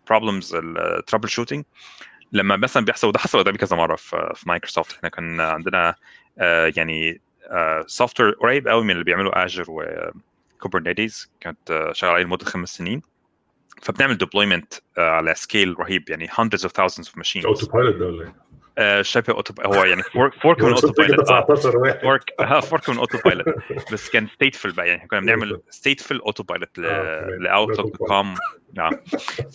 problems 0.09 0.55
ال 0.55 1.29
troubleshooting 1.29 1.63
لما 2.31 2.55
مثلا 2.55 2.85
بيحصل 2.85 3.07
وده 3.07 3.19
حصل 3.19 3.39
قدامي 3.39 3.57
كذا 3.57 3.77
مرة 3.77 3.95
في 3.95 4.31
في 4.35 4.49
مايكروسوفت 4.49 4.95
إحنا 4.95 5.09
كان 5.09 5.41
عندنا 5.41 5.95
آه، 6.39 6.73
يعني 6.75 7.21
software 7.85 8.31
قريب 8.31 8.67
قوي 8.67 8.83
من 8.83 8.91
اللي 8.91 9.03
بيعملوا 9.03 9.45
Azure 9.45 9.65
و 10.57 10.64
Kubernetes 10.64 11.31
كانت 11.39 11.71
آه، 11.71 11.93
شغال 11.93 12.11
عليه 12.11 12.23
لمدة 12.23 12.45
خمس 12.45 12.69
سنين. 12.69 13.01
فبنعمل 13.81 14.17
deployment 14.17 14.73
على 14.97 15.35
scale 15.35 15.79
رهيب 15.79 16.09
يعني 16.09 16.27
hundreds 16.27 16.61
of 16.61 16.71
thousands 16.71 17.07
of 17.07 17.13
machines. 17.19 17.45
Autopilot 17.45 17.95
ده 17.95 18.05
ولا 18.05 18.25
إيه؟ 18.25 18.47
آه، 18.77 19.01
شبه 19.01 19.33
Auto 19.33 19.53
هو 19.65 19.83
يعني 19.83 20.03
fork 20.41 20.63
من 20.63 20.71
Autopilot 20.71 21.25
19 21.25 21.77
واحد. 21.77 21.99
fork 22.01 22.23
fork 22.63 22.89
من 22.89 22.97
Autopilot 22.97 23.45
بس 23.93 24.09
كان 24.09 24.27
stateful 24.27 24.71
بقى 24.71 24.87
يعني 24.87 25.07
كنا 25.07 25.19
بنعمل 25.19 25.61
stateful 25.69 26.19
Autopilot 26.19 26.79
آه،. 26.79 27.27
ل 27.39 27.46
Outlook 27.46 27.97
com 27.97 28.35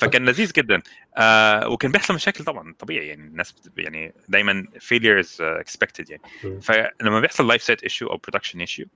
فكان 0.01 0.25
لذيذ 0.25 0.53
جدا. 0.53 0.83
آه 1.17 1.69
وكان 1.69 1.93
بيحصل 1.93 2.15
مشاكل 2.15 2.45
طبعا 2.45 2.75
طبيعي 2.79 3.07
يعني 3.07 3.23
الناس 3.23 3.55
يعني 3.77 4.15
دايما 4.29 4.67
uh, 4.77 5.65
expected 5.65 6.11
يعني. 6.11 6.23
فلما 6.61 7.21
بيحصل 7.21 7.47
live 7.49 7.63
site 7.63 7.83
issue 7.83 8.09
أو 8.09 8.17
production 8.17 8.61
issue 8.61 8.87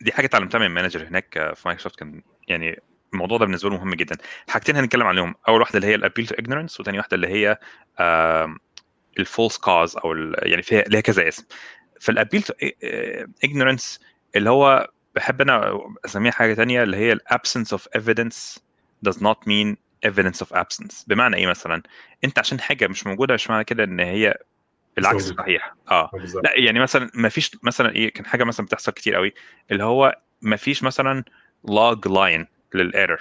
دي 0.00 0.12
حاجة 0.12 0.26
اتعلمتها 0.26 0.58
من 0.58 0.66
manager 0.68 1.06
هناك 1.08 1.38
آه، 1.38 1.54
في 1.54 1.62
مايكروسوفت 1.68 1.98
كان 1.98 2.22
يعني 2.48 2.82
الموضوع 3.12 3.38
ده 3.38 3.44
بالنسبة 3.44 3.70
له 3.70 3.76
مهم 3.76 3.94
جدا. 3.94 4.16
حاجتين 4.48 4.76
هنتكلم 4.76 5.06
عليهم. 5.06 5.34
أول 5.48 5.60
واحدة 5.60 5.76
اللي 5.76 5.86
هي 5.86 5.94
ال 5.94 5.99
appeal 5.99 6.26
to 6.26 6.34
ignorance 6.34 6.80
وثاني 6.80 6.98
واحدة 6.98 7.14
اللي 7.14 7.28
هي 7.28 7.58
ال 9.18 9.25
false 9.25 9.58
cause 9.58 9.96
أو 9.96 10.14
يعني 10.42 10.62
فيها 10.62 10.82
ليها 10.82 11.00
كذا 11.00 11.28
اسم. 11.28 11.44
فال 12.00 12.11
appeal 12.11 12.42
to 12.42 12.52
ignorance 13.46 13.98
اللي 14.36 14.50
هو 14.50 14.90
بحب 15.14 15.40
أنا 15.40 15.78
أسميها 16.04 16.32
حاجة 16.32 16.54
تانية 16.54 16.82
اللي 16.82 16.96
هي 16.96 17.12
ال 17.12 17.19
absence 17.19 17.72
of 17.72 17.88
evidence 17.98 18.58
does 19.08 19.16
not 19.18 19.36
mean 19.48 19.76
evidence 20.06 20.46
of 20.46 20.56
absence. 20.56 21.04
بمعنى 21.06 21.36
إيه 21.36 21.46
مثلا؟ 21.46 21.82
أنت 22.24 22.38
عشان 22.38 22.60
حاجة 22.60 22.86
مش 22.88 23.06
موجودة 23.06 23.34
مش 23.34 23.50
معنى 23.50 23.64
كده 23.64 23.84
إن 23.84 24.00
هي 24.00 24.34
العكس 24.98 25.22
موجودة. 25.22 25.42
صحيح. 25.42 25.74
آه. 25.90 26.10
بالظبط. 26.12 26.44
لا 26.44 26.52
يعني 26.56 26.80
مثلا 26.80 27.10
ما 27.14 27.28
فيش 27.28 27.50
مثلا 27.62 27.94
إيه 27.94 28.12
كان 28.12 28.26
حاجة 28.26 28.44
مثلا 28.44 28.66
بتحصل 28.66 28.92
كتير 28.92 29.14
قوي 29.14 29.34
اللي 29.70 29.84
هو 29.84 30.18
ما 30.42 30.56
فيش 30.56 30.82
مثلا 30.82 31.24
log 31.68 32.08
line 32.08 32.44
لل 32.74 32.86
error. 32.86 33.20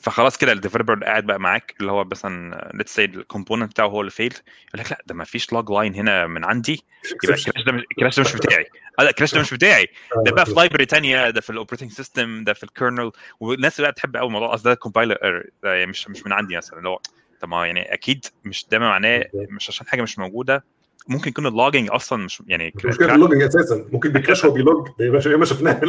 فخلاص 0.00 0.36
كده 0.36 0.52
ال 0.52 0.57
developer 0.57 1.04
قاعد 1.04 1.26
بقى 1.26 1.40
معاك 1.40 1.74
اللي 1.80 1.92
هو 1.92 2.04
مثلا 2.04 2.70
let's 2.74 2.94
say 2.94 3.04
ال 3.04 3.11
component 3.11 3.70
بتاعه 3.70 3.86
هو 3.86 4.00
اللي 4.00 4.10
fail 4.10 4.34
يقول 4.68 4.80
لك 4.84 4.90
لا 4.92 5.02
ده 5.06 5.14
ما 5.14 5.24
فيش 5.24 5.52
log 5.52 5.70
line 5.72 5.94
هنا 5.94 6.26
من 6.26 6.44
عندي 6.44 6.84
يبقى 7.24 7.36
ال 7.36 7.41
crash 7.41 7.64
ده 7.64 7.72
مش 7.72 7.82
ال 7.90 7.94
crash 7.94 8.16
ده 8.16 8.22
مش 8.22 8.34
بتاعي. 8.34 8.66
آه 8.98 9.02
لا 9.02 9.10
ال 9.10 9.14
crash 9.14 9.34
ده 9.34 9.40
مش 9.40 9.54
بتاعي. 9.54 9.88
ده 10.24 10.32
بقى 10.32 10.46
في 10.46 10.52
library 10.52 10.84
ثانية 10.84 11.30
ده 11.30 11.40
في 11.40 11.50
ال 11.50 11.54
operating 11.54 11.90
system 11.90 12.44
ده 12.44 12.52
في 12.52 12.64
ال 12.64 12.71
kernel 12.71 13.12
والناس 13.40 13.80
بقى 13.80 13.92
بتحب 13.92 14.16
قوي 14.16 14.30
موضوع 14.30 14.54
اصل 14.54 14.64
ده 14.64 14.74
compiler 14.74 15.44
مش 15.64 16.08
مش 16.08 16.26
من 16.26 16.32
عندي 16.32 16.56
مثلا 16.56 16.78
اللي 16.78 16.88
هو 16.88 17.00
طب 17.40 17.48
ما 17.48 17.66
يعني 17.66 17.92
أكيد 17.92 18.24
مش 18.44 18.66
ده 18.70 18.78
معناه. 18.78 19.24
مش 19.34 19.68
عشان 19.68 19.86
حاجة 19.86 20.02
مش 20.02 20.18
موجودة 20.18 20.64
ممكن 21.08 21.30
يكون 21.30 21.46
ال 21.46 21.51
logging 21.51 21.88
أصلا 21.90 22.24
مش 22.24 22.42
يعني 22.46 22.72
مش 22.76 22.84
مشكلة 22.84 23.14
ال 23.14 23.17
logging 23.17 23.42
أساسا. 23.42 23.88
ممكن 23.92 24.12
بي 24.12 24.21
crash 24.21 24.44
هو 24.44 24.50
بي 24.52 24.66
log 24.66 24.88
يبقى 25.00 25.38
ما 25.38 25.44
شفناها 25.44 25.80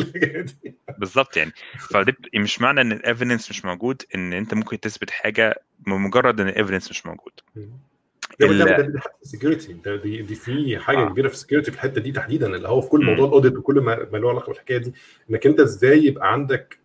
بالظبط 0.97 1.38
يعني. 1.38 1.51
فده 1.91 2.15
مش 2.35 2.62
معنى 2.62 2.81
إن 2.81 2.91
ال 2.91 2.98
evidence 2.98 3.49
مش 3.49 3.65
موجود 3.65 4.01
إن 4.15 4.33
أنت 4.33 4.53
ممكن 4.53 4.79
تثبت 4.79 5.09
حاجة 5.09 5.62
بمجرد 5.79 6.39
إن 6.39 6.47
ال 6.47 6.52
evidence 6.52 6.89
مش 6.89 7.05
موجود. 7.05 7.31
ال- 8.41 8.99
security 9.21 9.73
ده 9.73 9.95
دي 9.95 10.21
دي 10.21 10.35
في 10.35 10.79
حاجة 10.79 10.97
آه. 10.97 11.09
كبيرة 11.09 11.27
في 11.27 11.33
ال 11.33 11.38
security 11.38 11.71
في 11.71 11.77
الحتة 11.77 12.01
دي 12.01 12.12
تحديدا 12.12 12.47
اللي 12.55 12.67
هو 12.67 12.81
في 12.81 12.89
كل. 12.89 13.05
موضوع 13.05 13.25
ال 13.27 13.32
audit 13.32 13.57
وكل 13.57 13.75
ما 13.79 14.07
ما 14.12 14.17
له 14.17 14.29
علاقة 14.29 14.47
بالحكاية 14.51 14.77
دي. 14.77 14.93
إنك 15.31 15.45
أنت 15.45 15.59
إزاي 15.59 16.05
يبقى 16.05 16.31
عندك 16.33 16.79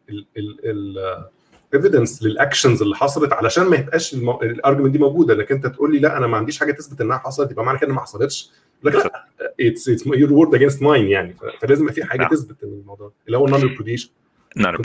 ال 1.74 1.80
evidence 1.80 2.22
لل 2.22 2.36
actions 2.36 2.82
اللي 2.82 2.96
حصلت 2.96 3.32
علشان 3.32 3.64
ما 3.64 3.76
يبقاش 3.76 4.14
ال 4.14 4.23
argument 4.23 4.92
دي 4.92 4.98
موجودة. 4.98 5.34
انك 5.34 5.52
انت 5.52 5.66
تقول 5.66 5.92
لي 5.92 5.98
لا 5.98 6.16
أنا 6.16 6.26
ما 6.26 6.36
عنديش 6.36 6.58
حاجة 6.60 6.72
تثبت 6.72 7.00
إنها 7.00 7.18
حصلت 7.18 7.50
يبقى 7.50 7.64
معنى 7.64 7.78
كده 7.78 7.86
إنها 7.86 7.96
ما 7.96 8.02
حصلتش. 8.02 8.50
لك 8.82 8.94
لا 8.94 9.26
it's 9.60 9.88
it's 9.88 10.06
your 10.06 10.32
word 10.32 10.54
against 10.54 10.82
mine 10.82 11.08
يعني. 11.08 11.36
فلازم 11.60 11.88
في 11.88 12.04
حاجة 12.04 12.20
نعم. 12.20 12.30
تثبت 12.30 12.62
إن 12.64 12.68
الموضوع 12.68 13.12
اللي 13.26 13.38
هو 13.38 13.46
ال 13.46 13.62
non-repudiation 13.62 14.10
نعم 14.56 14.76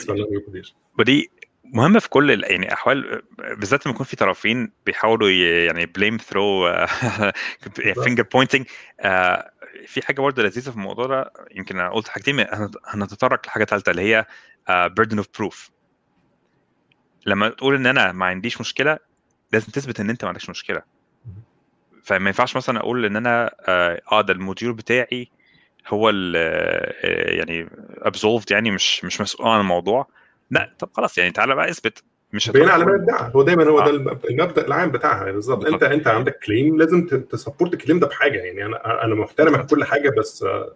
ودي 0.99 1.29
مهمة 1.63 1.99
في 1.99 2.09
كل 2.09 2.43
يعني 2.43 2.73
أحوال 2.73 3.21
بالذات 3.57 3.85
لما 3.85 3.95
يكون 3.95 4.05
في 4.05 4.15
طرفين 4.15 4.71
بيحاولوا 4.85 5.29
يعني 5.65 5.85
blame 5.85 6.17
through 6.17 6.75
finger 8.03 8.23
pointing 8.33 8.65
في 9.87 10.01
حاجة 10.01 10.21
برضه 10.21 10.43
لذيذة 10.43 10.69
في 10.69 10.75
الموضوع 10.75 11.05
ده 11.05 11.31
يمكن 11.55 11.79
أنا 11.79 11.89
قلت 11.89 12.07
حاجتين 12.07 12.39
هنت- 12.39 12.75
هنتطرق 12.85 13.47
لحاجة 13.47 13.63
ثالثه 13.65 13.89
اللي 13.91 14.01
هي 14.01 14.25
burden 14.89 15.17
of 15.17 15.27
proof 15.37 15.69
لما 17.29 17.49
تقول 17.49 17.75
إن 17.75 17.85
أنا 17.85 18.11
ما 18.11 18.25
عنديش 18.25 18.61
مشكلة 18.61 18.97
لازم 19.53 19.67
تثبت 19.71 19.99
إن 19.99 20.09
أنت 20.09 20.23
ما 20.23 20.27
عندكش 20.27 20.49
مشكلة. 20.49 20.81
فما 22.03 22.27
ينفعش 22.29 22.55
مثلا 22.55 22.79
أقول 22.79 23.05
إن 23.05 23.15
أنا 23.15 23.51
آه 23.67 24.01
آه، 24.11 24.21
ده 24.21 24.33
ال 24.33 24.39
module 24.39 24.73
بتاعي 24.73 25.29
هو 25.87 26.09
ال 26.09 26.33
آه، 26.37 27.31
يعني 27.37 27.67
absolved 27.97 28.51
يعني 28.51 28.71
مش 28.71 29.05
مش 29.05 29.21
مسؤول 29.21 29.47
عن 29.47 29.59
الموضوع. 29.59 30.07
لا 30.51 30.73
طب 30.79 30.89
خلاص 30.93 31.17
يعني 31.17 31.31
تعالى 31.31 31.55
بقى 31.55 31.69
اثبت. 31.69 32.03
مش 32.33 32.49
البينة 32.49 32.69
على 32.69 32.85
من 32.85 32.91
ادعى 33.03 33.31
هو 33.35 33.43
دايما 33.43 33.63
هو 33.67 33.79
آه. 33.79 33.85
ده 33.85 33.91
الم- 33.91 34.19
المبدأ 34.29 34.67
العام 34.67 34.91
بتاعها 34.91 35.19
يعني 35.19 35.31
بالظبط. 35.31 35.65
أنت 35.65 35.83
أنت 35.83 36.07
عندك 36.07 36.39
claim 36.45 36.77
لازم 36.77 37.07
ت 37.07 37.15
support 37.15 37.73
ال 37.73 37.77
claim 37.77 37.99
ده 37.99 38.07
بحاجة 38.07 38.37
يعني. 38.39 38.65
أنا 38.65 39.03
أنا 39.05 39.15
محترمك. 39.15 39.65
كل 39.69 39.83
حاجة 39.83 40.09
بس 40.17 40.43
آه، 40.43 40.73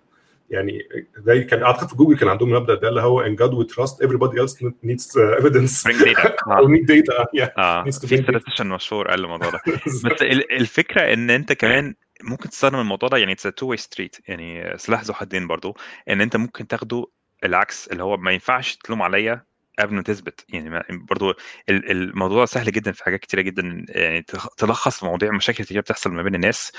يعني 0.54 0.80
زي 1.18 1.44
كان 1.44 1.64
أعتقد 1.64 1.88
في 1.90 1.96
جوجل 1.96 2.18
كان 2.18 2.30
عندهم 2.30 2.54
المبدا 2.56 2.76
ده 2.76 2.90
اللي 2.90 3.02
هو 3.02 3.24
in 3.26 3.30
God 3.38 3.52
we 3.52 3.74
trust 3.76 3.94
everybody 4.08 4.38
else 4.38 4.54
needs 4.86 5.06
uh, 5.06 5.42
evidence. 5.42 5.84
Bring 5.84 6.06
data. 6.06 6.48
أو 6.48 6.52
آه 6.54 6.68
need 6.68 6.86
data. 6.88 7.26
آه. 7.58 7.84
To 7.84 8.08
في 8.08 8.18
statistician 8.24 8.62
مشهور 8.62 9.08
قال 9.08 9.24
الموضوع 9.24 9.50
ده. 9.50 9.60
بس 9.86 10.06
ال- 10.22 10.52
الفكرة 10.52 11.14
إن 11.14 11.30
أنت 11.30 11.54
كمان 11.54 11.96
ممكن 12.24 12.50
تستخدم 12.50 12.80
الموضوع 12.80 13.10
ده 13.10 13.18
يعني 13.18 13.32
it's 13.32 13.44
two 13.44 13.68
way 13.68 13.78
street 13.78 14.16
يعني 14.28 14.78
سلاح 14.78 15.02
ذو 15.04 15.14
حدين 15.14 15.48
برضو. 15.48 15.78
إن 16.10 16.22
أنت 16.22 16.36
ممكن 16.36 16.68
تاخده 16.68 17.06
العكس 17.44 17.88
اللي 17.88 18.04
هو 18.04 18.18
ما 18.18 18.32
ينفعش 18.32 18.76
تلوم 18.76 19.02
عليا 19.02 19.44
قبل 19.80 19.94
ما 19.96 20.02
تثبت. 20.02 20.46
يعني 20.50 20.82
برضو 20.90 21.30
ال- 21.70 21.92
الموضوع 21.92 22.46
سهل 22.46 22.72
جدا 22.72 22.92
في 22.92 23.04
حاجات 23.04 23.20
كتيرة 23.20 23.42
جدا. 23.42 23.86
يعني 23.90 24.26
تلخص 24.58 25.04
مواضيع 25.04 25.32
مشاكل 25.32 25.64
كتيرة 25.64 25.82
بتحصل 25.82 26.12
ما 26.12 26.24
بين 26.24 26.36
الناس. 26.36 26.72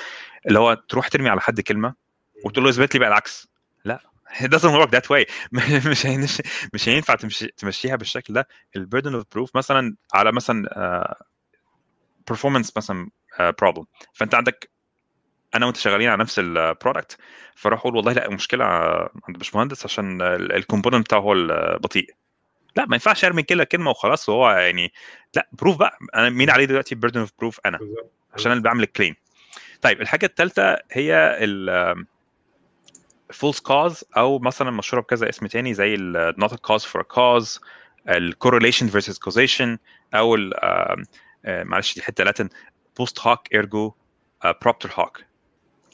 اللي 0.46 0.58
هو 0.58 0.74
تروح 0.88 1.08
ترمي 1.08 1.28
على 1.28 1.40
حد 1.40 1.60
كلمة 1.60 1.94
وتقول 2.44 2.64
له 2.64 2.70
اثبت 2.70 2.94
لي 2.94 3.00
بقى 3.00 3.08
العكس. 3.08 3.48
لا. 3.84 4.00
It 4.40 4.48
doesn't 4.48 4.72
work 4.80 4.90
that 4.90 5.08
way. 5.10 5.24
مش 5.90 6.06
هينش 6.06 6.42
مش 6.74 6.88
هينفع 6.88 7.14
تمشي 7.14 7.46
تمشيها 7.46 7.96
بالشكل 7.96 8.34
ده. 8.34 8.48
ال 8.76 8.82
burden 8.82 9.14
of 9.14 9.24
proof 9.32 9.56
مثلا 9.56 9.96
على 10.14 10.32
مثلا 10.32 10.68
performance 12.32 12.70
مثلا 12.76 13.10
problem 13.60 13.86
فأنت 14.12 14.34
عندك 14.34 14.70
أنا 15.54 15.66
وأنت 15.66 15.76
شغالين 15.76 16.08
على 16.08 16.20
نفس 16.20 16.38
ال 16.38 16.48
product 16.48 17.18
فأروح 17.54 17.80
أقول 17.80 17.96
والله 17.96 18.12
لا 18.12 18.28
المشكلة 18.28 18.64
عند 19.28 19.38
باشمهندس 19.38 19.84
عشان 19.84 20.22
ال 20.22 20.31
component 20.31 21.04
بتاعه 21.06 21.20
هو 21.20 21.32
البطيء 21.32 22.14
لا 22.76 22.86
ما 22.86 22.96
ينفعش 22.96 23.24
أرمي 23.24 23.42
كده 23.42 23.64
كلمة 23.64 23.90
وخلاص 23.90 24.28
وهو 24.28 24.50
يعني 24.50 24.92
لا 25.36 25.48
prove 25.52 25.76
بقى. 25.76 25.98
أنا 26.14 26.30
مين 26.30 26.50
عليه 26.50 26.64
دلوقتي 26.64 26.94
burden 26.94 27.20
of 27.20 27.30
proof 27.38 27.60
أنا. 27.66 27.78
عشان 28.34 28.46
أنا 28.46 28.52
اللي 28.52 28.62
بعمل 28.68 28.82
ال 28.82 28.88
claim 28.88 29.14
طيب 29.82 30.00
الحاجة 30.00 30.26
الثالثه 30.26 30.78
هي 30.92 31.38
ال 31.40 32.06
false 33.32 33.60
cause 33.60 34.04
أو 34.16 34.38
مثلا 34.38 34.70
مشهورة 34.70 35.02
بكذا 35.02 35.28
اسم 35.28 35.46
تاني 35.46 35.74
زي 35.74 35.96
not 36.40 36.50
a 36.50 36.56
cause 36.56 36.84
for 36.84 37.00
a 37.00 37.16
cause 37.16 37.60
ال 38.08 38.34
correlation 38.44 38.84
versus 38.90 39.18
causation 39.28 39.78
أو 40.14 40.34
ال 40.34 40.52
معلش 41.44 41.94
دي 41.94 42.02
حتة 42.02 42.24
Latin 42.24 42.48
post 43.00 43.22
hoc 43.22 43.58
ergo 43.58 43.92
propter 44.64 44.90
hoc. 44.90 45.22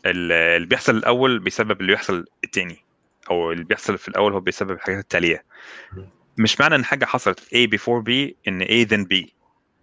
اللي 0.06 0.66
بيحصل 0.66 0.96
الأول 0.96 1.38
بيسبب 1.38 1.80
اللي 1.80 1.92
بيحصل 1.92 2.26
التاني 2.44 2.84
أو 3.30 3.52
اللي 3.52 3.64
بيحصل 3.64 3.98
في 3.98 4.08
الأول 4.08 4.32
هو 4.32 4.40
بيسبب 4.40 4.70
الحاجات 4.70 4.98
التالية. 4.98 5.44
مش 6.38 6.60
معنى 6.60 6.74
إن 6.74 6.84
حاجة 6.84 7.04
حصلت 7.04 7.40
A 7.40 7.68
before 7.78 8.02
B 8.04 8.34
إن 8.48 8.64
A 8.64 8.88
then 8.90 9.06
B. 9.12 9.30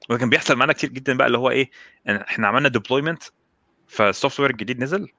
ولكن 0.09 0.29
بيحصل 0.29 0.55
معانا 0.55 0.73
كتير 0.73 0.89
جدا 0.89 1.17
بقى 1.17 1.27
اللي 1.27 1.37
هو 1.37 1.49
إيه 1.49 1.69
إحنا 2.09 2.47
عملنا 2.47 2.69
deployment 2.69 3.23
فال 3.87 4.39
software 4.39 4.49
الجديد 4.49 4.79
نزل 4.79 5.09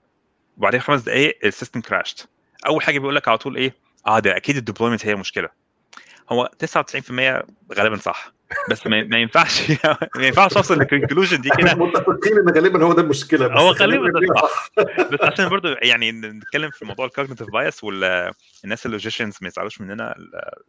وبعدين 0.58 0.80
خمس 0.80 1.02
دقائق 1.02 1.38
ال 1.44 1.49
system 1.49 1.80
crashed 1.80 2.28
أول 2.66 2.82
حاجة 2.82 2.98
بيقول 2.98 3.16
لك 3.16 3.28
على 3.28 3.38
طول 3.38 3.56
إيه؟ 3.56 3.74
آه 4.06 4.18
ده 4.18 4.36
أكيد 4.36 4.56
ال 4.56 4.61
deployment 4.61 5.06
هي 5.06 5.14
مشكلة. 5.14 5.48
هو 6.30 6.50
99% 6.64 7.44
غالبا 7.74 7.96
صح. 7.96 8.32
بس 8.70 8.86
ما, 8.86 9.18
ينفعش 9.18 9.70
ما 10.16 10.26
ينفعش 10.26 10.56
أوصل 10.56 10.78
لل 10.78 10.88
conclusion 10.88 11.40
دي 11.40 11.50
كده. 11.58 11.74
متفقين 11.84 12.38
إن 12.38 12.54
غالبا 12.54 12.84
هو 12.84 12.92
ده 12.92 13.02
المشكلة 13.02 13.46
بس 13.46 13.60
هو 13.60 13.70
غالبا 13.70 14.10
صح. 14.40 14.70
بس 15.12 15.18
عشان 15.22 15.48
برضو 15.48 15.68
يعني 15.82 16.12
نتكلم 16.12 16.70
في 16.70 16.84
موضوع 16.84 17.06
ال 17.06 17.10
cognitive 17.10 17.48
bias 17.50 17.84
والناس 17.84 18.86
ال 18.86 18.91
logicians 18.91 19.36
ما 19.40 19.48
يزعلوش 19.48 19.80
مننا 19.80 20.14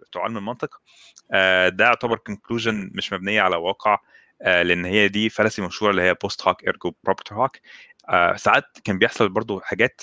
بتوع 0.08 0.24
علم 0.24 0.38
المنطق. 0.38 0.82
ده 1.70 1.86
يعتبر 1.86 2.18
conclusion 2.18 2.91
مش 2.94 3.14
مبنية 3.14 3.42
على 3.42 3.56
واقع. 3.56 3.98
لأن 4.42 4.86
هي 4.86 5.08
دي 5.08 5.30
fallacy 5.30 5.62
مشهورة 5.62 5.92
اللي 5.92 6.02
هي 6.02 6.16
post 6.22 6.47
hoc 6.47 6.64
ergo 6.64 6.93
propter 7.03 7.36
hoc 7.36 7.62
ساعات 8.38 8.66
كان 8.84 8.98
بيحصل 8.98 9.30
برضو 9.30 9.60
حاجات 9.60 10.02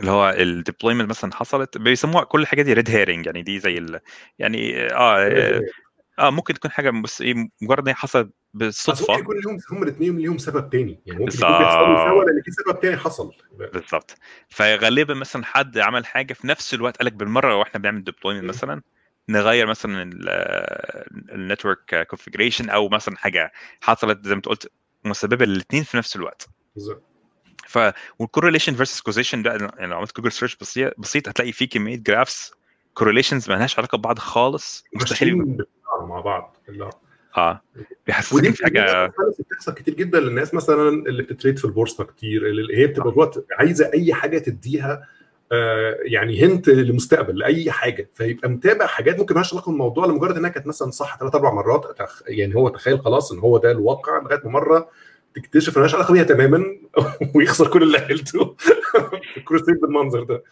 اللي 0.00 0.10
هو 0.10 0.30
ال 0.30 0.37
deployment 0.37 1.10
مثلا 1.10 1.34
حصلت 1.34 1.78
بيسموها 1.78 2.24
كل 2.24 2.42
الحاجات 2.42 2.64
دي 2.64 2.72
red 2.72 2.90
herring 2.90 3.26
يعني 3.26 3.42
دي 3.42 3.60
زي 3.60 3.78
ال 3.78 4.00
يعني 4.38 4.86
آه 4.92 5.62
آه 6.18 6.30
ممكن 6.30 6.54
تكون 6.54 6.70
حاجة 6.70 6.90
بس 6.90 7.22
إيه 7.22 7.34
مجرد 7.62 7.82
إن 7.82 7.88
هي 7.88 7.94
حصلت 7.94 8.30
بالصدفة. 8.54 9.12
ممكن 9.12 9.22
يكون 9.22 9.36
لهم 9.44 9.58
هم 9.72 9.82
الاثنين 9.82 10.18
ليهم 10.18 10.38
سبب 10.38 10.70
تاني 10.70 11.00
يعني 11.06 11.20
ممكن 11.20 11.38
يكون 11.38 11.58
بيحصلوا 11.58 11.96
سوا 11.96 12.24
لأن 12.24 12.42
في 12.42 12.50
سبب 12.50 12.80
تاني 12.80 12.96
حصل. 12.96 13.32
بالظبط. 13.72 14.18
فغالبا 14.48 15.14
مثلا 15.14 15.44
حد 15.44 15.78
عمل 15.78 16.06
حاجة 16.06 16.32
في 16.32 16.46
نفس 16.46 16.74
الوقت 16.74 16.96
قال 16.96 17.06
لك 17.06 17.12
بالمرة 17.12 17.56
وإحنا 17.56 17.80
بنعمل 17.80 18.04
deployment 18.04 18.44
مثلا 18.44 18.82
نغير 19.28 19.66
مثلا 19.66 20.02
ال 21.32 21.41
network 21.41 22.06
configuration 22.10 22.70
أو 22.70 22.88
مثلا 22.88 23.16
حاجة 23.16 23.52
حصلت 23.80 24.24
زي 24.26 24.34
ما 24.34 24.40
قلت 24.40 24.70
مسببة 25.04 25.44
للاثنين 25.44 25.82
في 25.82 25.96
نفس 25.96 26.16
الوقت. 26.16 26.48
بالظبط. 26.74 27.02
ف 27.66 27.78
وال 28.18 28.27
correlation 28.27 28.74
versus 28.74 29.00
causation 29.00 29.42
ده 29.42 29.50
يعني 29.50 29.86
لو 29.86 29.96
عملت 29.96 30.16
Google 30.16 30.32
search 30.32 30.56
بسيط 30.56 30.94
بسيط 30.98 31.28
هتلاقي 31.28 31.52
فيه 31.52 31.68
كمية 31.68 31.96
graphs 31.96 32.52
correlations 32.94 33.50
ما 33.50 33.54
لهاش 33.54 33.78
علاقة 33.78 33.98
ببعض 33.98 34.18
خالص. 34.18 34.84
مستحيل 34.94 35.56
مع 36.08 36.20
بعض. 36.20 36.56
لا 36.68 36.90
آه. 37.36 37.62
بيحسسك 38.06 38.54
في 38.54 38.64
حاجة 38.64 39.12
بتحصل 39.40 39.74
كتير 39.74 39.94
جدا 39.94 40.20
للناس 40.20 40.54
مثلا 40.54 40.88
اللي 40.88 41.22
بت 41.22 41.32
trade 41.32 41.58
في 41.58 41.64
البورصة 41.64 42.04
كتير 42.04 42.46
اللي 42.46 42.78
هي 42.78 42.86
بتبقى 42.86 43.10
جوه 43.10 43.46
عايزة 43.58 43.90
أي 43.94 44.14
حاجة 44.14 44.38
تديها 44.38 44.92
آه 44.92 45.17
يعني 46.04 46.44
hint 46.44 46.68
للمستقبل 46.68 47.38
لأي 47.38 47.70
حاجة. 47.70 48.10
فيبقى 48.14 48.48
متابع 48.48 48.86
حاجات 48.86 49.18
ممكن 49.18 49.34
مالهاش 49.34 49.52
علاقة 49.54 49.70
بالموضوع 49.70 50.06
لمجرد 50.06 50.36
إنها 50.36 50.50
كانت 50.50 50.66
مثلا 50.66 50.90
صح 50.90 51.18
ثلاث 51.18 51.34
أربع 51.34 51.52
مرات. 51.54 51.96
يعني 52.28 52.54
هو 52.54 52.68
تخيل 52.68 53.00
خلاص 53.00 53.32
إن 53.32 53.38
هو 53.38 53.58
ده 53.58 53.70
الواقع 53.70 54.22
لغاية 54.22 54.40
ما 54.44 54.50
مرة 54.50 54.90
تكتشف 55.34 55.68
ان 55.68 55.82
مالهاش 55.82 55.94
علاقة 55.94 56.12
بيها 56.12 56.24
تماما 56.24 56.64
ويخسر 57.34 57.68
كل 57.68 57.82
اللي 57.82 57.98
عيلته 57.98 58.56
في 59.32 59.36
الكروسيد 59.36 59.80
بالمنظر 59.80 60.22
ده. 60.22 60.42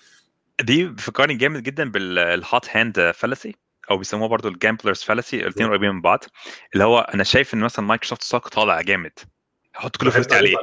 دي 0.60 0.84
بتفكرني 0.88 1.34
جامد 1.34 1.62
جدا 1.62 1.90
بال 1.90 2.21
hot 2.21 2.68
hand 2.70 3.10
fallacy 3.14 3.54
أو 3.90 3.98
بيسموها 3.98 4.28
برضو 4.28 4.48
ال 4.48 4.54
gambler's 4.54 5.02
fallacy 5.02 5.40
الاثنين 5.40 5.68
قريبين 5.68 5.90
من 5.90 6.00
بعض. 6.00 6.24
اللي 6.74 6.84
هو 6.84 6.98
أنا 6.98 7.24
شايف 7.24 7.54
إن 7.54 7.60
مثلا 7.60 7.84
Microsoft 7.84 8.22
stock 8.22 8.48
طالع 8.48 8.80
جامد. 8.80 9.12
هحط 9.76 9.96
كل 9.96 10.10
فلوسي 10.10 10.34
عليه. 10.34 10.56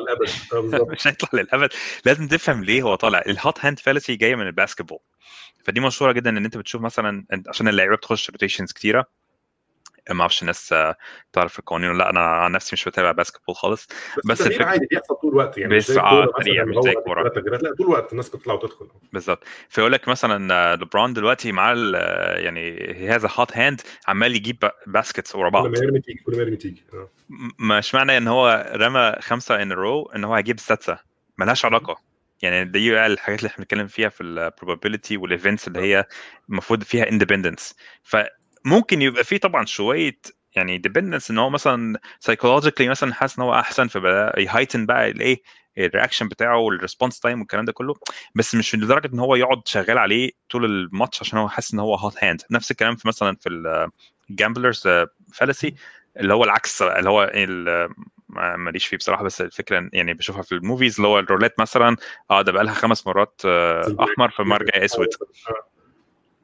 مش 0.92 1.08
هيطلع 1.08 1.30
للأبد. 1.42 1.70
لازم 2.06 2.28
تفهم 2.28 2.64
ليه 2.64 2.82
هو 2.82 2.96
طالع. 2.96 3.22
ال 3.28 3.37
hot 3.37 3.66
hand 3.66 3.80
fallacy 3.80 4.16
جاية 4.16 4.36
من 4.36 4.48
ال 4.48 4.52
basketball 4.52 5.00
فدي 5.64 5.80
مشهورة 5.80 6.12
جدا 6.12 6.30
إن 6.30 6.46
أنت 6.46 6.58
بتشوف 6.58 6.82
مثلا 6.82 7.26
عشان 7.48 7.68
اللعيبة 7.68 7.96
بتخش 7.96 8.30
rotations 8.30 8.72
كتيرة 8.72 9.06
ما 10.12 10.22
أعرفش 10.22 10.42
الناس 10.42 10.76
تعرف 11.34 11.60
القوانين 11.60 11.90
ولا 11.90 11.98
لأ 11.98 12.10
أنا 12.10 12.20
عن 12.20 12.52
نفسي 12.52 12.70
مش 12.74 12.86
بتابع 12.86 13.12
basketball 13.12 13.56
خالص. 13.56 13.88
بس, 14.18 14.26
بس 14.26 14.48
الفكرة 14.48 14.66
عادي 14.66 14.88
بيحصل 14.92 15.16
طول 15.16 15.32
الوقت 15.32 15.58
يعني 15.58 15.76
بس 15.76 15.92
آه 15.92 16.28
سريع 16.42 16.66
مش 16.66 16.76
زي 16.84 16.92
الكورة. 16.92 17.24
لأ 17.24 17.76
طول 17.76 17.86
الوقت 17.88 18.12
الناس 18.12 18.30
بتطلع 18.30 18.54
وتدخل. 18.54 18.88
بالظبط. 19.14 19.44
فيقول 19.70 19.92
لك 19.92 20.08
مثلا 20.08 20.76
لبرون 20.76 21.14
دلوقتي 21.14 21.52
معاه 21.52 21.76
يعني 22.36 22.62
هي 22.96 23.10
has 23.10 23.30
a 23.36 23.41
hot 23.41 23.58
hand 23.58 23.82
عمال 24.08 24.36
يجيب 24.36 24.72
baskets 24.88 25.36
ورا 25.36 25.50
بعض. 25.50 25.64
كل 25.64 25.72
ما 25.72 25.78
يرمي 25.86 26.00
تيجي 26.00 26.24
كل 26.26 26.32
ما 26.32 26.42
يرمي 26.42 26.56
تيجي 26.56 26.84
مش 27.60 27.96
معنى 27.96 28.18
إن 28.18 28.28
هو 28.28 28.72
رمى 28.76 29.16
خمسة 29.20 29.62
in 29.62 29.72
a 29.72 29.82
row 29.82 30.12
إن 30.16 30.24
هو 30.24 30.34
هيجيب 30.36 30.56
السادسه 30.56 30.98
ملهاش 31.38 31.66
علاقة. 31.66 32.14
يعني 32.42 32.66
دي 32.66 32.92
بقى 32.92 33.08
الحاجات 33.08 33.40
اللي 33.40 33.48
إحنا 33.48 33.58
بنتكلم 33.64 33.88
فيها 33.88 34.10
في 34.10 34.24
ال 34.24 34.31
probability 34.31 35.18
وال 35.18 35.30
events 35.30 35.68
اللي 35.68 35.80
هي 35.80 36.06
المفروض 36.50 36.84
فيها 36.84 37.10
independence 37.10 37.76
فممكن 38.66 39.02
يبقى 39.02 39.24
في 39.24 39.38
طبعا 39.38 39.66
شوية 39.66 40.20
يعني 40.56 40.78
dependence 40.78 41.32
إن 41.32 41.38
هو 41.38 41.50
مثلا 41.50 42.00
psychologically 42.20 42.90
مثلا 42.90 43.14
حاسس 43.14 43.40
إن 43.40 43.44
هو 43.46 43.54
أحسن 43.54 43.88
فبدا 43.88 44.34
ي 44.40 44.45
heighten 44.45 44.86
بقى 44.86 45.10
الإيه 45.10 45.42
ال 45.78 45.83
reaction 45.83 46.28
بتاعه 46.28 46.58
وال 46.58 46.70
response 46.70 47.20
time 47.20 47.40
والكلام 47.40 47.66
ده 47.66 47.72
كله. 47.74 47.96
بس 48.36 48.56
مش 48.56 48.76
لدرجة 48.76 49.14
إن 49.14 49.20
هو 49.20 49.36
يقعد 49.36 49.62
شغال 49.68 49.98
عليه 49.98 50.32
طول 50.50 50.66
الماتش 50.66 51.22
عشان 51.22 51.40
هو 51.40 51.50
حاسس 51.50 51.74
إن 51.74 51.80
هو 51.80 51.96
hot 51.96 52.24
hand 52.24 52.42
نفس 52.52 52.72
الكلام 52.72 52.96
في 52.96 53.08
مثلا 53.08 53.36
في 53.42 53.50
ال 54.30 54.35
gambler's 54.35 54.88
fallacy 55.34 55.76
اللي 56.20 56.34
هو 56.34 56.44
العكس 56.44 56.82
اللي 56.82 57.10
هو 57.10 57.32
ماليش 58.58 58.86
فيه 58.88 58.98
بصراحة 58.98 59.24
بس 59.24 59.42
الفكرة 59.42 59.90
يعني 59.94 60.14
بشوفها 60.14 60.42
في 60.42 60.52
ال 60.52 60.58
movies 60.58 60.96
اللي 60.96 61.08
هو 61.08 61.20
الرولات 61.20 61.60
مثلا 61.60 61.98
آه 62.32 62.42
ده 62.42 62.52
بقى 62.52 62.64
لها 62.64 62.74
خمس 62.74 63.08
مرات 63.08 63.42
أحمر 63.46 64.30
فالمره 64.32 64.62
الجايه 64.62 64.86
أسود. 64.86 65.08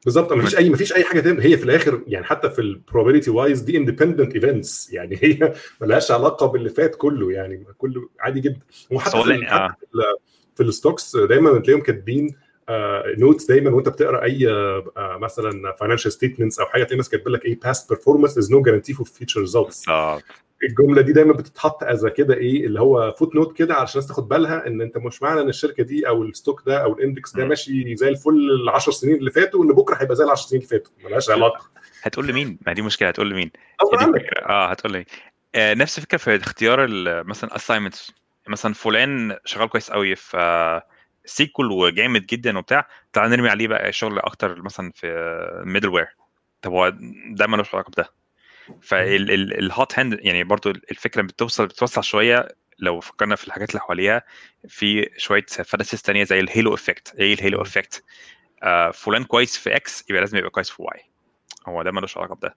بالظبط. 0.04 0.32
مفيش 0.32 0.56
اي 0.58 0.70
مفيش 0.70 0.92
أي 0.92 1.04
حاجة 1.04 1.20
تانية 1.20 1.42
هي 1.42 1.56
في 1.56 1.64
الآخر 1.64 2.02
يعني 2.06 2.24
حتى 2.24 2.50
في 2.50 2.60
ال 2.60 2.66
probability 2.66 3.30
wise 3.30 3.60
دي 3.60 3.76
independent 3.76 4.34
events 4.34 4.92
يعني 4.92 5.18
هي 5.22 5.52
ملهاش 5.80 6.10
علاقة 6.10 6.46
باللي 6.46 6.68
فات 6.68 6.94
كله. 6.94 7.32
يعني 7.32 7.66
كله 7.78 8.08
عادي 8.20 8.40
جدا. 8.40 8.60
وحتى 8.90 9.22
في, 9.22 9.46
آه. 9.52 9.74
في 10.56 10.62
ال 10.62 10.70
stocks 10.70 11.16
دايما 11.16 11.58
تلاقيهم 11.58 11.80
كاتبين 11.80 12.36
notes 13.18 13.44
دايما 13.46 13.70
وأنت 13.70 13.88
بتقرأ 13.88 14.22
أي 14.22 14.48
آه 14.48 15.18
مثلا 15.20 15.72
financial 15.80 16.12
statements 16.12 16.60
أو 16.60 16.66
حاجة 16.66 16.82
تلاقي 16.82 16.96
ناس 16.96 17.08
كاتبة 17.08 17.30
لك 17.30 17.44
إيه 17.44 17.60
past 17.60 17.88
performance 17.88 18.38
is 18.38 18.50
no 18.52 18.62
guarantee 18.62 18.92
for 18.92 19.06
future 19.06 19.40
results 19.40 19.88
الجملة 20.62 21.02
دي 21.02 21.12
دايما 21.12 21.32
بتتحط 21.32 21.82
as 21.84 22.06
كده 22.06 22.34
إيه 22.34 22.66
اللي 22.66 22.80
هو 22.80 23.10
footnote 23.18 23.56
كده 23.56 23.74
علشان 23.74 23.92
الناس 24.00 24.08
تاخد 24.08 24.28
بالها 24.28 24.66
إن 24.66 24.80
أنت 24.80 24.98
مش 24.98 25.22
معنى 25.22 25.40
إن 25.40 25.48
الشركة 25.48 25.82
دي 25.82 26.08
أو 26.08 26.22
ال 26.22 26.29
stock 26.29 26.62
ده 26.66 26.84
أو 26.84 26.92
ال 26.92 26.99
index 26.99 27.36
ده 27.36 27.44
ماشي 27.44 27.96
زي 27.96 28.08
الفل 28.08 28.50
ال 28.62 28.68
10 28.68 28.92
سنين 28.92 29.14
اللي 29.16 29.30
فاتوا 29.30 29.64
ان 29.64 29.68
بكرة 29.68 29.94
هيبقى 30.02 30.16
زي 30.16 30.24
ال 30.24 30.30
10 30.30 30.46
سنين 30.48 30.62
اللي 30.62 30.70
فاتوا. 30.70 30.92
ملهاش 31.04 31.30
علاقة. 31.30 31.70
هتقول 32.02 32.26
لمين؟ 32.26 32.58
ما 32.66 32.72
دي 32.72 32.82
مشكلة 32.82 33.08
هتقول 33.08 33.30
لمين؟ 33.30 33.50
آه 34.48 34.66
هتقول 34.66 34.92
لي 34.92 35.04
آه 35.54 35.74
نفس 35.74 35.98
الفكرة 35.98 36.18
في 36.18 36.36
اختيار 36.36 36.86
مثلا 37.24 37.56
assignments 37.56 38.12
مثلا 38.48 38.74
فلان 38.74 39.36
شغال 39.44 39.68
كويس 39.68 39.90
قوي 39.90 40.16
في 40.16 40.36
آه 40.36 40.82
SQL 41.24 41.72
وجامد 41.72 42.26
جدا 42.26 42.58
وبتاع 42.58 42.88
تعال 43.12 43.30
نرمي 43.30 43.48
عليه 43.48 43.68
بقى 43.68 43.92
شغل 43.92 44.18
أكتر 44.18 44.62
مثلا 44.62 44.92
في 44.94 45.62
middleware 45.64 46.06
طب 46.62 46.72
هو 46.72 46.92
ده 47.30 47.46
ملوش 47.46 47.74
علاقة 47.74 47.90
بده. 47.90 48.08
فال 48.82 49.28
hot 49.28 49.98
hand 49.98 50.18
يعني 50.22 50.44
برضو 50.44 50.70
الفكرة 50.70 51.22
بتوصل 51.22 51.66
بتوسع 51.66 52.00
شوية 52.00 52.48
لو 52.78 53.00
فكرنا 53.00 53.36
في 53.36 53.46
الحاجات 53.46 53.70
اللي 53.70 53.80
حواليها 53.80 54.22
في 54.68 55.10
شوية 55.16 55.46
fallacies 55.46 56.00
تانية 56.00 56.24
زي 56.24 56.40
ال 56.40 56.47
halo 56.47 56.74
effect 56.74 57.14
إيه 57.18 57.34
ال 57.34 57.40
halo 57.40 57.62
effect 57.62 58.04
آه 58.62 58.90
فلان 58.90 59.24
كويس 59.24 59.56
في 59.58 59.76
X 59.76 60.04
يبقى 60.10 60.20
لازم 60.20 60.38
يبقى 60.38 60.50
كويس 60.50 60.70
في 60.70 60.82
Y 60.82 61.00
هو 61.68 61.82
ده 61.82 61.90
ملوش 61.92 62.16
علاقة 62.18 62.34
بده. 62.34 62.56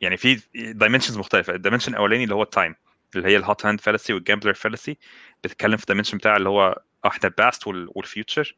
يعني 0.00 0.16
في 0.16 0.40
dimensions 0.54 1.18
مختلفة. 1.18 1.54
ال 1.54 1.58
dimension 1.58 1.92
الأولاني 1.92 2.24
اللي 2.24 2.34
هو 2.34 2.42
ال 2.42 2.48
time 2.48 2.74
اللي 3.16 3.28
هي 3.28 3.36
ال 3.36 3.44
hot 3.44 3.66
hand 3.66 3.80
fallacy 3.80 4.12
وال 4.12 4.21
gambler 4.21 4.54
fallacy 4.54 4.98
بتتكلم 5.44 5.76
في 5.76 5.82
ال 5.82 5.86
dimension 5.86 6.18
بتاع 6.18 6.36
اللي 6.36 6.48
هو 6.48 6.82
أحنا 7.06 7.28
ال 7.28 7.36
past 7.36 7.66
وال 7.66 7.89
future 7.89 8.56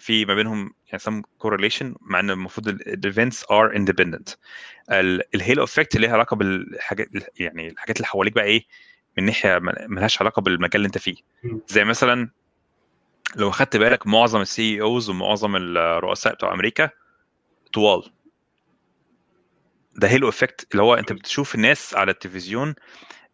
في 0.00 0.24
ما 0.24 0.34
بينهم 0.34 0.74
يعني 0.92 0.98
some 1.04 1.22
correlation 1.46 1.96
مع 2.00 2.20
إن 2.20 2.30
المفروض 2.30 2.68
ال 2.68 2.80
events 2.80 3.50
are 3.50 3.76
independent 3.76 4.28
ال 5.34 5.40
halo 5.40 5.64
effect 5.64 5.96
ليها 5.96 6.12
علاقة 6.12 6.36
بالحاجات 6.36 7.08
يعني 7.36 7.68
الحاجات 7.68 7.96
اللي 7.96 8.06
حواليك 8.06 8.34
بقى 8.34 8.44
إيه؟ 8.44 8.64
من 9.18 9.24
ناحية 9.24 9.58
ما- 9.58 9.86
ملهاش 9.88 10.20
علاقة 10.22 10.42
بالمجال 10.42 10.76
اللي 10.76 10.86
أنت 10.86 10.98
فيه. 10.98 11.16
زي 11.68 11.84
مثلا 11.84 12.30
لو 13.36 13.48
اخدت 13.48 13.76
بالك 13.76 14.06
معظم 14.06 14.40
ال 14.40 14.80
CEOs 14.80 15.10
ومعظم 15.10 15.56
الرؤساء 15.56 16.34
بتوع 16.34 16.54
أمريكا 16.54 16.90
طوال. 17.72 18.12
ده 19.96 20.08
halo 20.08 20.28
effect 20.28 20.66
اللي 20.72 20.82
هو 20.82 20.94
أنت 20.94 21.12
بتشوف 21.12 21.54
الناس 21.54 21.94
على 21.94 22.10
التلفزيون 22.10 22.74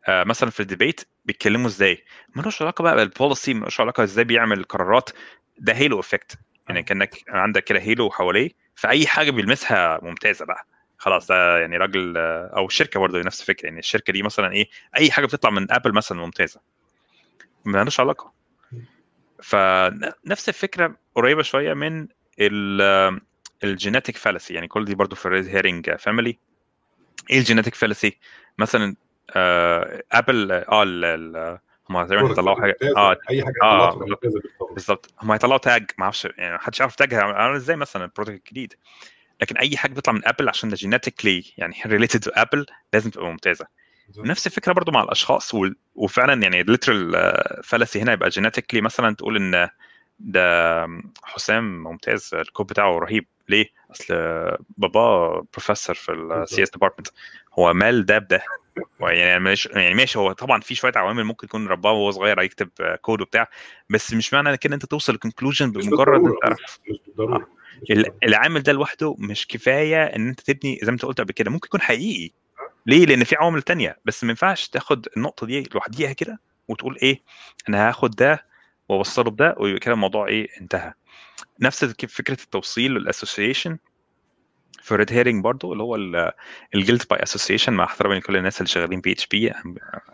آه، 0.09 0.25
مثلا 0.25 0.51
في 0.51 0.61
ال 0.61 0.66
debate 0.66 1.01
بيتكلموا 1.25 1.67
إزاي؟ 1.67 2.05
ملوش 2.37 2.63
علاقة 2.63 2.83
بقى 2.83 2.97
بال 2.97 3.11
policy 3.11 3.55
ملوش 3.55 3.81
علاقة 3.81 4.03
إزاي 4.03 4.25
بيعمل 4.25 4.65
قرارات. 4.65 5.11
ده 5.59 5.73
halo 5.73 6.01
effect 6.01 6.39
يعني 6.69 6.83
كأنك 6.83 7.25
عندك 7.29 7.65
كده 7.65 7.79
halo 7.79 8.11
حواليه 8.11 8.51
فأي 8.75 9.07
حاجة 9.07 9.31
بيلمسها 9.31 10.01
ممتازة 10.03 10.45
بقى. 10.45 10.67
خلاص 10.99 11.27
ده 11.27 11.59
يعني 11.59 11.77
راجل 11.77 12.17
أو 12.57 12.67
الشركة 12.67 13.01
برضه 13.01 13.21
نفس 13.21 13.41
الفكرة 13.41 13.67
يعني 13.67 13.79
الشركة 13.79 14.13
دي 14.13 14.23
مثلا 14.23 14.53
إيه 14.53 14.69
أي 14.97 15.11
حاجة 15.11 15.27
بتطلع 15.27 15.51
من 15.51 15.73
Apple 15.73 15.95
مثلا 15.95 16.19
ممتازة. 16.19 16.61
ملهاش 17.65 18.01
علاقة. 18.01 18.33
فنفس 19.43 20.49
الفكرة 20.49 20.97
قريبة 21.15 21.43
شوية 21.43 21.75
من 21.75 22.09
ال 23.65 23.71
genetic 23.71 24.17
fallacy 24.17 24.55
يعني 24.55 24.69
كل 24.69 24.85
دي 24.85 24.95
برضه 24.95 25.17
في 25.17 25.27
ال 25.27 25.32
red 25.32 25.47
herring 25.47 25.95
family 25.95 26.39
إيه 27.31 27.39
ال 27.39 27.43
genetic 27.43 27.75
fallacy 27.75 28.19
مثلا 28.59 28.97
Apple 30.13 30.53
آه 30.53 31.61
هم 31.91 32.07
تقريبا 32.07 32.31
هيطلعوا 32.31 32.61
حاجة 32.61 32.77
آه 32.97 33.17
أي 33.31 33.45
حاجة 33.45 33.55
آه، 33.63 33.99
بالظبط. 34.73 35.15
هم 35.23 35.33
هيطلعوا 35.33 35.59
tag 35.59 35.91
ما 35.99 36.05
أعرفش 36.05 36.25
يعني 36.39 36.53
ما 36.53 36.59
حدش 36.59 36.81
يعرف 36.81 36.95
tag 36.95 37.15
عامل 37.15 37.57
إزاي 37.57 37.77
مثلا 37.77 38.05
ال 38.05 38.09
product 38.09 38.37
الجديد؟ 38.47 38.75
لكن 39.43 39.57
أي 39.57 39.77
حاجة 39.77 39.93
بتطلع 39.93 40.13
من 40.15 40.29
Apple 40.29 40.49
عشان 40.49 40.69
ده 40.69 40.77
genetically 40.77 41.45
يعني 41.59 41.75
related 41.87 42.21
to 42.21 42.31
Apple 42.31 42.67
لازم 42.93 43.11
تبقى 43.11 43.27
ممتازة. 43.27 43.67
نفس 44.19 44.47
الفكرة 44.47 44.73
برضو 44.73 44.93
مع 44.93 45.03
الأشخاص 45.03 45.53
وفعلا 45.95 46.43
يعني 46.43 46.61
ال 46.61 46.67
literal 46.67 47.13
fallacy 47.65 48.01
هنا 48.01 48.13
يبقى 48.13 48.29
genetically 48.29 48.81
مثلا 48.81 49.15
تقول 49.15 49.37
إن 49.37 49.69
ده 50.19 50.87
حسام 51.23 51.83
ممتاز 51.83 52.31
الكود 52.35 52.67
بتاعه 52.67 52.99
رهيب. 52.99 53.27
ليه؟ 53.49 53.67
أصل 53.91 54.15
بابا 54.79 55.29
بروفيسور 55.53 55.95
في 55.95 56.13
ال 56.13 56.63
CS 56.63 56.71
department 56.71 57.09
هو 57.59 57.73
مال 57.73 58.07
ده 58.07 58.19
بده. 58.19 58.43
يعني 59.01 59.41
ماشي 59.41 59.69
يعني 59.69 59.95
ماشي 59.95 60.19
هو 60.19 60.33
طبعا 60.33 60.61
في 60.61 60.75
شوية 60.75 60.93
عوامل 60.97 61.25
ممكن 61.25 61.47
يكون 61.47 61.67
رباه 61.69 61.93
وهو 61.93 62.11
صغير 62.11 62.41
هيكتب 62.41 62.69
كود 63.03 63.21
وبتاع 63.21 63.49
بس 63.91 64.13
مش 64.13 64.35
معنى 64.35 64.57
كده 64.57 64.75
أنت 64.75 64.87
توصل 64.87 65.15
ل 65.15 65.20
conclusion 65.20 65.69
مش 65.69 65.87
بمجرد 65.87 66.25
إنت 66.27 66.35
تعرف 66.43 66.79
مش 66.91 66.99
بالضرورة 67.07 67.47
مش 67.83 67.91
ال- 67.91 67.95
بالضرورة. 67.97 68.19
العامل 68.25 68.63
ده 68.63 68.73
لوحده 68.73 69.15
مش 69.19 69.47
كفاية 69.47 70.05
إن 70.05 70.29
أنت 70.29 70.41
تبني 70.41 70.79
زي 70.83 70.87
ما 70.87 70.93
أنت 70.93 71.05
قلت 71.05 71.21
قبل 71.21 71.33
كده 71.33 71.51
ممكن 71.51 71.67
يكون 71.67 71.81
حقيقي 71.81 72.31
ليه؟ 72.87 73.07
لأن 73.07 73.25
في 73.25 73.37
عوامل 73.37 73.63
تانية 73.63 73.99
بس 74.05 74.25
ما 74.25 74.31
ينفعش 74.31 74.69
تاخد 74.69 75.07
النقطة 75.17 75.47
دي 75.47 75.69
لوحديها 75.75 76.13
كده 76.13 76.41
وتقول 76.69 76.99
إيه 77.03 77.21
أنا 77.69 77.89
هاخد 77.89 78.11
ده 78.11 78.47
وأوصله 78.89 79.31
بده 79.31 79.55
ويبقى 79.59 79.81
كده 79.81 79.95
الموضوع 79.95 80.27
إيه 80.27 80.49
انتهى 80.61 80.93
نفس 81.61 81.85
فكرة 81.85 82.43
التوصيل 82.45 82.95
وال 82.97 83.09
association 83.09 83.79
في 84.87 84.95
red 84.95 85.13
herring 85.13 85.45
برضو 85.45 85.73
اللي 85.73 85.83
هو 85.83 85.97
ال 86.75 86.79
guilt 86.79 87.03
by 87.11 87.23
association 87.23 87.73
مع 87.73 87.85
احترامي 87.85 88.19
لكل 88.19 88.37
الناس 88.37 88.61
اللي 88.61 88.69
شغالين 88.69 89.01
بي 89.01 89.13
اتش 89.13 89.27
بي 89.27 89.53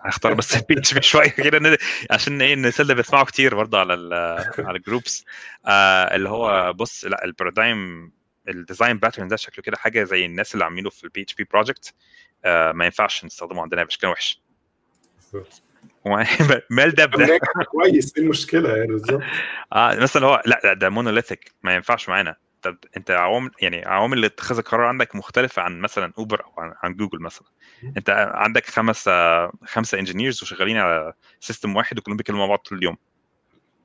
هختار 0.05 0.35
بس 0.35 0.57
بي 0.57 0.79
اتش 0.79 0.95
بي 0.95 1.03
شوية 1.03 1.29
كده 1.29 1.79
عشان 2.11 2.43
إيه 2.43 2.55
الناس 2.55 2.81
اللي 2.81 2.95
بيسمعوا 2.95 3.25
كتير 3.25 3.55
برضو 3.55 3.77
على 3.77 3.95
ال 3.95 4.14
على 4.59 4.79
ال 4.79 4.85
groups 4.85 5.25
آه 5.66 6.16
اللي 6.16 6.29
هو 6.29 6.73
بص 6.73 7.05
لا 7.05 7.25
ال 7.25 7.34
paradigm 7.34 8.12
ال 8.49 8.56
design 8.56 8.99
pattern 8.99 9.29
ده 9.29 9.37
شكله 9.37 9.62
كده 9.62 9.77
حاجة 9.77 10.05
زي 10.05 10.27
الناس 10.27 10.55
اللي 10.55 10.64
عاملينه 10.64 10.91
في 10.91 11.05
ال 11.05 11.09
PHP 11.09 11.23
project 11.23 11.95
ما 12.45 12.85
ينفعش 12.85 13.25
نستخدمه 13.25 13.62
عندنا 13.62 13.85
بشكل 13.85 14.07
وحش. 14.07 14.41
مال 16.70 16.91
ده. 16.95 17.07
بده 17.07 17.39
كويس 17.70 18.12
إيه 18.16 18.25
المشكلة؟ 18.25 18.77
يعني 18.77 18.87
بالظبط. 18.87 19.23
آه 19.73 19.95
مثلا 19.95 20.27
هو 20.27 20.43
لا 20.47 20.61
لا 20.64 20.73
ده 20.73 20.89
monolithic 20.89 21.53
ما 21.62 21.75
ينفعش 21.75 22.09
معانا. 22.09 22.37
طب 22.63 22.77
انت 22.97 23.11
عوامل 23.11 23.51
يعني 23.61 23.85
عوامل 23.85 24.25
اتخاذ 24.25 24.59
القرار 24.59 24.87
عندك 24.87 25.17
مختلفة 25.17 25.63
عن 25.63 25.81
مثلا 25.81 26.13
اوبر 26.19 26.45
أو 26.45 26.53
عن, 26.59 26.75
عن 26.83 26.95
جوجل 26.95 27.23
مثلا. 27.23 27.49
انت 27.97 28.11
عندك 28.35 28.67
خمس 28.67 29.09
آه، 29.09 29.53
خمسة 29.65 29.99
engineers 29.99 30.43
وشغالين 30.43 30.77
على 30.77 31.13
system 31.41 31.77
واحد 31.77 31.99
وكلهم 31.99 32.17
بيتكلموا 32.17 32.41
مع 32.41 32.49
بعض 32.49 32.59
طول 32.59 32.79
اليوم. 32.79 32.97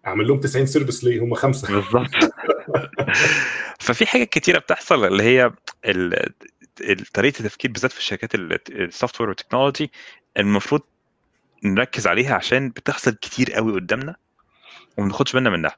أعمل 0.07 0.27
لهم 0.27 0.39
90 0.39 0.65
service 0.65 1.03
ليه؟ 1.03 1.23
هم 1.23 1.33
خمسة. 1.33 1.67
بالظبط. 1.67 2.09
ففي 3.79 4.05
حاجات 4.05 4.29
كتيرة 4.29 4.59
بتحصل 4.59 5.05
اللي 5.05 5.23
هي 5.23 5.51
طريقة 7.13 7.39
التفكير 7.39 7.71
بالذات 7.71 7.91
في 7.91 7.99
الشركات 7.99 8.35
ال 8.69 9.21
software 9.21 9.29
والتكنولوجي 9.29 9.91
المفروض 10.37 10.81
نركز 11.63 12.07
عليها 12.07 12.35
عشان 12.35 12.69
بتحصل 12.69 13.11
كتير 13.11 13.53
قوي 13.53 13.73
قدامنا 13.73 14.15
وما 14.97 15.07
بناخدش 15.07 15.33
بالنا 15.33 15.49
منها. 15.49 15.75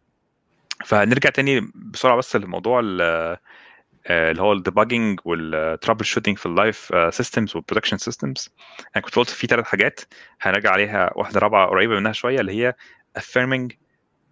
فنرجع 0.86 1.30
تاني 1.30 1.71
بسرعة 1.75 2.17
بس 2.17 2.36
لموضوع 2.36 2.82
آه، 2.82 4.32
اللي 4.32 4.41
هو 4.41 4.53
ال 4.53 4.59
debugging 4.59 5.09
وال 5.09 5.20
troubleshooting 5.26 6.38
في 6.38 6.45
ال 6.45 6.55
live 6.55 6.91
systems 7.10 7.55
وال 7.55 7.62
production 7.62 7.97
systems 7.97 8.49
أنا 8.95 9.03
كنت 9.03 9.15
قلت 9.15 9.30
في 9.30 9.47
ثلاث 9.47 9.65
حاجات 9.65 9.99
هنرجع 10.41 10.71
عليها 10.71 11.11
واحدة 11.15 11.39
رابعة 11.39 11.67
قريبة 11.67 11.95
منها 11.95 12.11
شوية 12.11 12.39
اللي 12.39 12.51
هي 12.51 12.75
affirming 13.19 13.73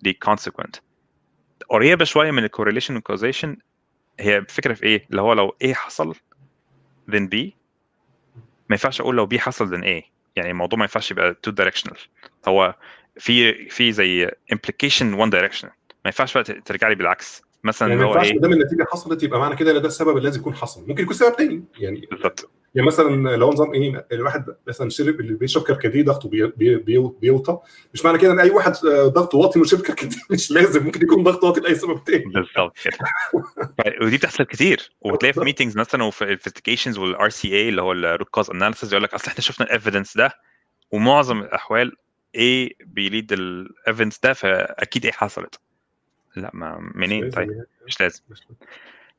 the 0.08 0.14
consequent. 0.30 0.80
قريبة 1.70 2.06
شوية 2.06 2.32
من 2.32 2.44
ال 2.44 2.48
correlation 2.48 2.96
وال 2.96 3.07
causation 3.07 3.58
هي 4.20 4.38
الفكرة 4.38 4.74
في 4.74 4.84
إيه؟ 4.84 5.06
اللي 5.10 5.22
هو 5.22 5.34
لو 5.34 5.56
A 5.62 5.74
حصل 5.74 6.14
then 7.12 7.28
B. 7.34 7.36
ما 8.70 8.72
ينفعش 8.72 9.02
أقول 9.02 9.16
لو 9.16 9.30
B 9.30 9.36
حصل 9.36 9.70
then 9.70 9.84
A. 9.84 10.10
يعني 10.36 10.52
الموضوع 10.52 10.80
ما 10.80 10.84
ينفعش 10.86 11.12
يبقى 11.12 11.38
two 11.48 11.52
directional. 11.52 11.98
هو 12.48 12.76
في 13.18 13.54
في 13.70 13.92
زي 13.92 14.28
implication 14.28 15.18
one 15.18 15.32
direction 15.32 15.68
ما 16.08 16.10
ينفعش 16.10 16.38
بقى 16.38 16.44
ترجع 16.44 16.90
لي 16.90 16.96
بالعكس. 16.96 17.42
مثلا 17.64 17.90
يعني 17.90 18.02
ما 18.02 18.08
ينفعش 18.08 18.32
ما 18.32 18.40
دام 18.42 18.54
النتيجة 18.54 18.86
حصلت 18.92 19.24
يبقى 19.24 19.40
معنى 19.40 19.56
كده 19.56 19.72
إن 19.72 19.82
ده 19.82 19.88
السبب 19.88 20.10
اللي 20.10 20.24
لازم 20.24 20.40
يكون 20.40 20.56
حصل. 20.56 20.88
ممكن 20.88 21.04
يكون 21.04 21.16
سبب 21.16 21.36
تاني. 21.36 21.64
يعني 21.80 22.08
بالظبط. 22.12 22.50
يعني 22.76 22.88
مثلا 22.88 23.36
لو 23.36 23.50
نظام 23.50 23.74
A 23.74 24.08
الواحد 24.12 24.46
مثلا 24.68 24.90
شرب 24.90 25.20
اللي 25.20 25.34
بيشرب 25.34 25.64
كركديه 25.64 26.04
ضغطه 26.04 26.30
بي 26.30 26.48
بي 26.48 26.76
بي 26.76 27.10
بيوطى 27.22 27.60
مش 27.94 28.06
معنى 28.06 28.18
كده 28.18 28.32
إن 28.32 28.40
أي 28.40 28.50
واحد 28.50 28.74
آه، 28.86 29.08
ضغطه 29.08 29.38
واطي 29.38 29.60
وشرب 29.60 29.82
كركديه. 29.82 30.18
مش 30.32 30.52
لازم 30.52 30.84
ممكن 30.84 31.02
يكون 31.02 31.24
ضغطه 31.24 31.48
واطي 31.48 31.62
لأي 31.62 31.76
سبب 31.76 32.04
تاني. 32.04 32.26
بالظبط 32.26 32.78
كده. 32.84 32.98
ودي 34.02 34.18
بتحصل 34.18 34.44
كتير. 34.44 34.92
وتلاقي 35.02 35.34
في 35.34 35.40
meetings 35.40 35.78
مثلا 35.78 36.04
وفي 36.04 36.24
ال 36.24 36.98
investigations 36.98 37.30
وال 37.30 37.48
RCA 37.56 37.70
اللي 37.70 37.82
هو 37.82 37.92
ال 37.92 37.99
root 37.99 38.30
cause 38.30 38.50
analysis 38.50 38.92
يقول 38.92 39.04
لك 39.04 39.14
أصل 39.14 39.28
إحنا 39.28 39.42
شفنا 39.42 39.66
ال 39.66 39.72
evidence 39.72 40.18
ده 40.18 40.32
ومعظم 40.92 41.42
الأحوال 41.42 41.96
A 42.36 42.74
بي 42.86 43.02
lead 43.02 43.34
ال 43.34 43.43
evidence 43.43 44.20
ده 44.24 44.34
فأكيد 44.34 45.06
A 45.06 45.12
حصلت. 45.12 45.60
لا 46.38 46.52
ما 46.54 46.92
منين 46.96 47.30
طيب 47.30 47.52
يعني. 47.52 47.64
مش 47.88 48.02
لازم. 48.02 48.22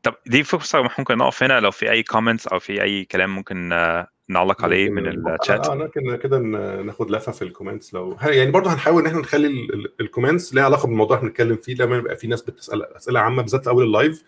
طب 0.03 0.15
دي 0.27 0.45
فرصة 0.45 0.83
ممكن 0.99 1.17
نقف 1.19 1.43
هنا 1.43 1.61
لو 1.61 1.71
في 1.71 1.91
أي 1.91 2.03
comments 2.03 2.47
أو 2.47 2.59
في 2.59 2.83
أي 2.83 3.05
كلام 3.05 3.35
ممكن 3.35 3.73
آه، 3.73 4.07
نعلق 4.29 4.65
عليه 4.65 4.91
من 4.91 5.05
ممكن- 5.17 5.35
الشات 5.43 5.67
آه 5.69 5.75
لكن 5.75 6.17
كده 6.17 6.39
ناخد 6.83 7.11
لفة 7.11 7.33
في 7.33 7.43
ال 7.43 7.48
comments 7.48 7.95
لو 7.95 8.17
يعني 8.23 8.51
برضه 8.51 8.73
هنحاول 8.73 9.01
إن 9.03 9.07
إحنا 9.09 9.21
نخلي 9.21 9.47
ال- 9.47 9.75
ال- 9.75 9.93
comments 10.01 10.55
ليها 10.55 10.65
علاقة 10.65 10.87
بالموضوع 10.87 11.17
اللي 11.19 11.29
بنتكلم 11.29 11.57
فيه 11.57 11.75
لما 11.75 11.97
يبقى 11.97 12.17
في 12.17 12.27
ناس 12.27 12.43
بتسأل 12.43 12.97
أسئلة 12.97 13.21
عامة 13.21 13.43
بالذات 13.43 13.65
في 13.65 13.71
أول 13.71 13.85
ال 13.85 13.92
live 13.92 14.23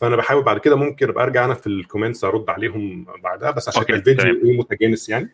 فأنا 0.00 0.16
بحاول 0.16 0.42
بعد 0.42 0.58
كده 0.58 0.76
ممكن 0.76 1.08
أبقى 1.08 1.24
أرجع 1.24 1.44
أنا 1.44 1.54
في 1.54 1.66
ال 1.66 1.72
comments 1.72 2.24
أرد 2.24 2.50
عليهم 2.50 3.06
بعدها 3.22 3.50
بس 3.50 3.68
عشان 3.68 3.82
الفيديو. 3.94 4.24
إيه 4.44 4.58
متجانس 4.58 5.08
يعني 5.08 5.30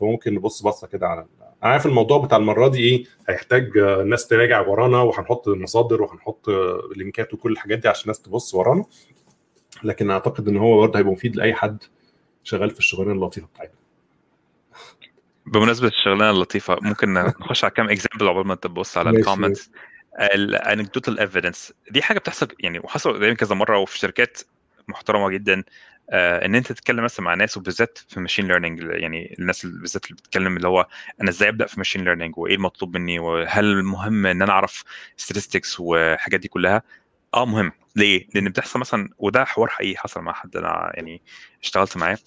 فممكن 0.00 0.34
نبص 0.34 0.62
بصة 0.62 0.86
كده 0.86 1.06
على 1.06 1.26
أنا 1.62 1.72
عارف 1.72 1.86
الموضوع 1.86 2.18
بتاع 2.18 2.38
المرة 2.38 2.68
دي 2.68 2.78
إيه 2.78 3.04
هيحتاج 3.28 3.78
آه، 3.78 4.02
الناس 4.02 4.26
تراجع 4.26 4.60
ورانا 4.60 5.02
وهنحط 5.02 5.48
المصادر 5.48 6.02
وهنحط 6.02 6.48
آه، 6.48 6.80
لينكات 6.96 7.34
وكل 7.34 7.52
الحاجات 7.52 7.78
دي 7.78 7.88
عشان 7.88 8.02
الناس 8.02 8.22
تبص 8.22 8.54
ورانا. 8.54 8.84
لكن 9.84 10.10
أعتقد 10.10 10.48
إن 10.48 10.56
هو 10.56 10.78
برضه 10.78 10.98
هيبقى 10.98 11.12
مفيد 11.12 11.36
لأي 11.36 11.54
حد 11.54 11.82
شغال 12.44 12.70
في 12.70 12.78
الشغلانة 12.78 13.12
اللطيفة 13.12 13.46
بتاعتنا. 13.46 13.74
بمناسبة 15.46 15.88
الشغلانة 15.88 16.30
اللطيفة 16.30 16.76
ممكن 16.82 17.12
نخش 17.14 17.64
على 17.64 17.72
كام 17.76 17.90
example 17.90 18.28
عقبال 18.28 18.46
ما 18.46 18.54
تبص 18.54 18.98
على. 18.98 19.10
ال 19.10 19.17
comments 19.17 19.70
ال 20.20 20.30
anecdotal 20.30 21.18
evidence 21.18 21.72
دي 21.90 22.02
حاجة 22.02 22.18
بتحصل 22.18 22.48
يعني 22.60 22.78
وحصل 22.78 23.12
قدامي 23.12 23.34
كذا 23.34 23.54
مرة 23.54 23.78
وفي 23.78 23.98
شركات 23.98 24.38
محترمة 24.88 25.30
جدا. 25.30 25.54
آه، 25.54 25.64
إن 26.10 26.54
أنت 26.54 26.72
تتكلم 26.72 27.04
مثلا 27.04 27.24
مع 27.26 27.34
ناس 27.34 27.56
وبالذات 27.56 27.98
في 28.08 28.20
machine 28.20 28.48
learning 28.48 28.82
يعني 28.82 29.36
الناس 29.38 29.66
بالذات 29.66 30.04
اللي 30.04 30.16
بتتكلم 30.16 30.56
اللي 30.56 30.68
هو 30.68 30.86
أنا 31.20 31.30
إزاي 31.30 31.48
أبدأ 31.48 31.66
في 31.66 31.74
machine 31.80 32.04
learning 32.04 32.38
وإيه 32.38 32.54
المطلوب 32.54 32.96
مني 32.96 33.18
وهل 33.18 33.82
مهم 33.82 34.26
إن 34.26 34.42
أنا 34.42 34.52
أعرف 34.52 34.84
statistics 35.22 35.80
والحاجات 35.80 36.40
دي 36.40 36.48
كلها؟ 36.48 36.82
آه 37.34 37.46
مهم. 37.46 37.72
ليه؟ 37.96 38.28
لأن 38.34 38.48
بتحصل 38.48 38.80
مثلا 38.80 39.08
وده 39.18 39.44
حوار 39.44 39.68
حقيقي 39.68 39.96
حصل 39.98 40.20
مع 40.20 40.32
حد 40.32 40.56
أنا 40.56 40.92
يعني 40.94 41.22
اشتغلت 41.62 41.96
معاه. 41.96 42.18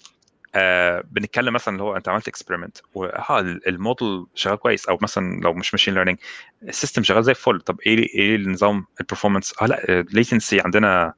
آه 0.54 1.04
بنتكلم 1.10 1.54
مثلا 1.54 1.74
اللي 1.74 1.84
هو 1.84 1.96
أنت 1.96 2.08
عملت 2.08 2.28
experiment 2.28 2.78
واه 2.94 3.40
الموديل 3.40 4.26
شغال 4.34 4.56
كويس 4.56 4.86
أو 4.88 4.98
مثلا 5.02 5.40
لو 5.40 5.52
مش 5.54 5.74
machine 5.74 5.94
learning 5.94 6.18
ال 6.62 6.68
system 6.68 7.02
شغال 7.02 7.24
زي 7.24 7.32
الفل. 7.32 7.60
طب 7.60 7.80
إيه 7.86 7.98
إيه 7.98 8.36
النظام 8.36 8.86
ال 9.00 9.04
performance 9.04 9.54
آه 9.62 9.66
لأ 9.66 9.90
ال 10.00 10.07
latency 10.07 10.60
عندنا 10.60 11.14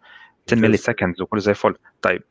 10 0.49 0.59
milliseconds 0.59 1.21
وكله 1.21 1.41
زي 1.41 1.51
الفل. 1.51 1.75
طيب 2.03 2.23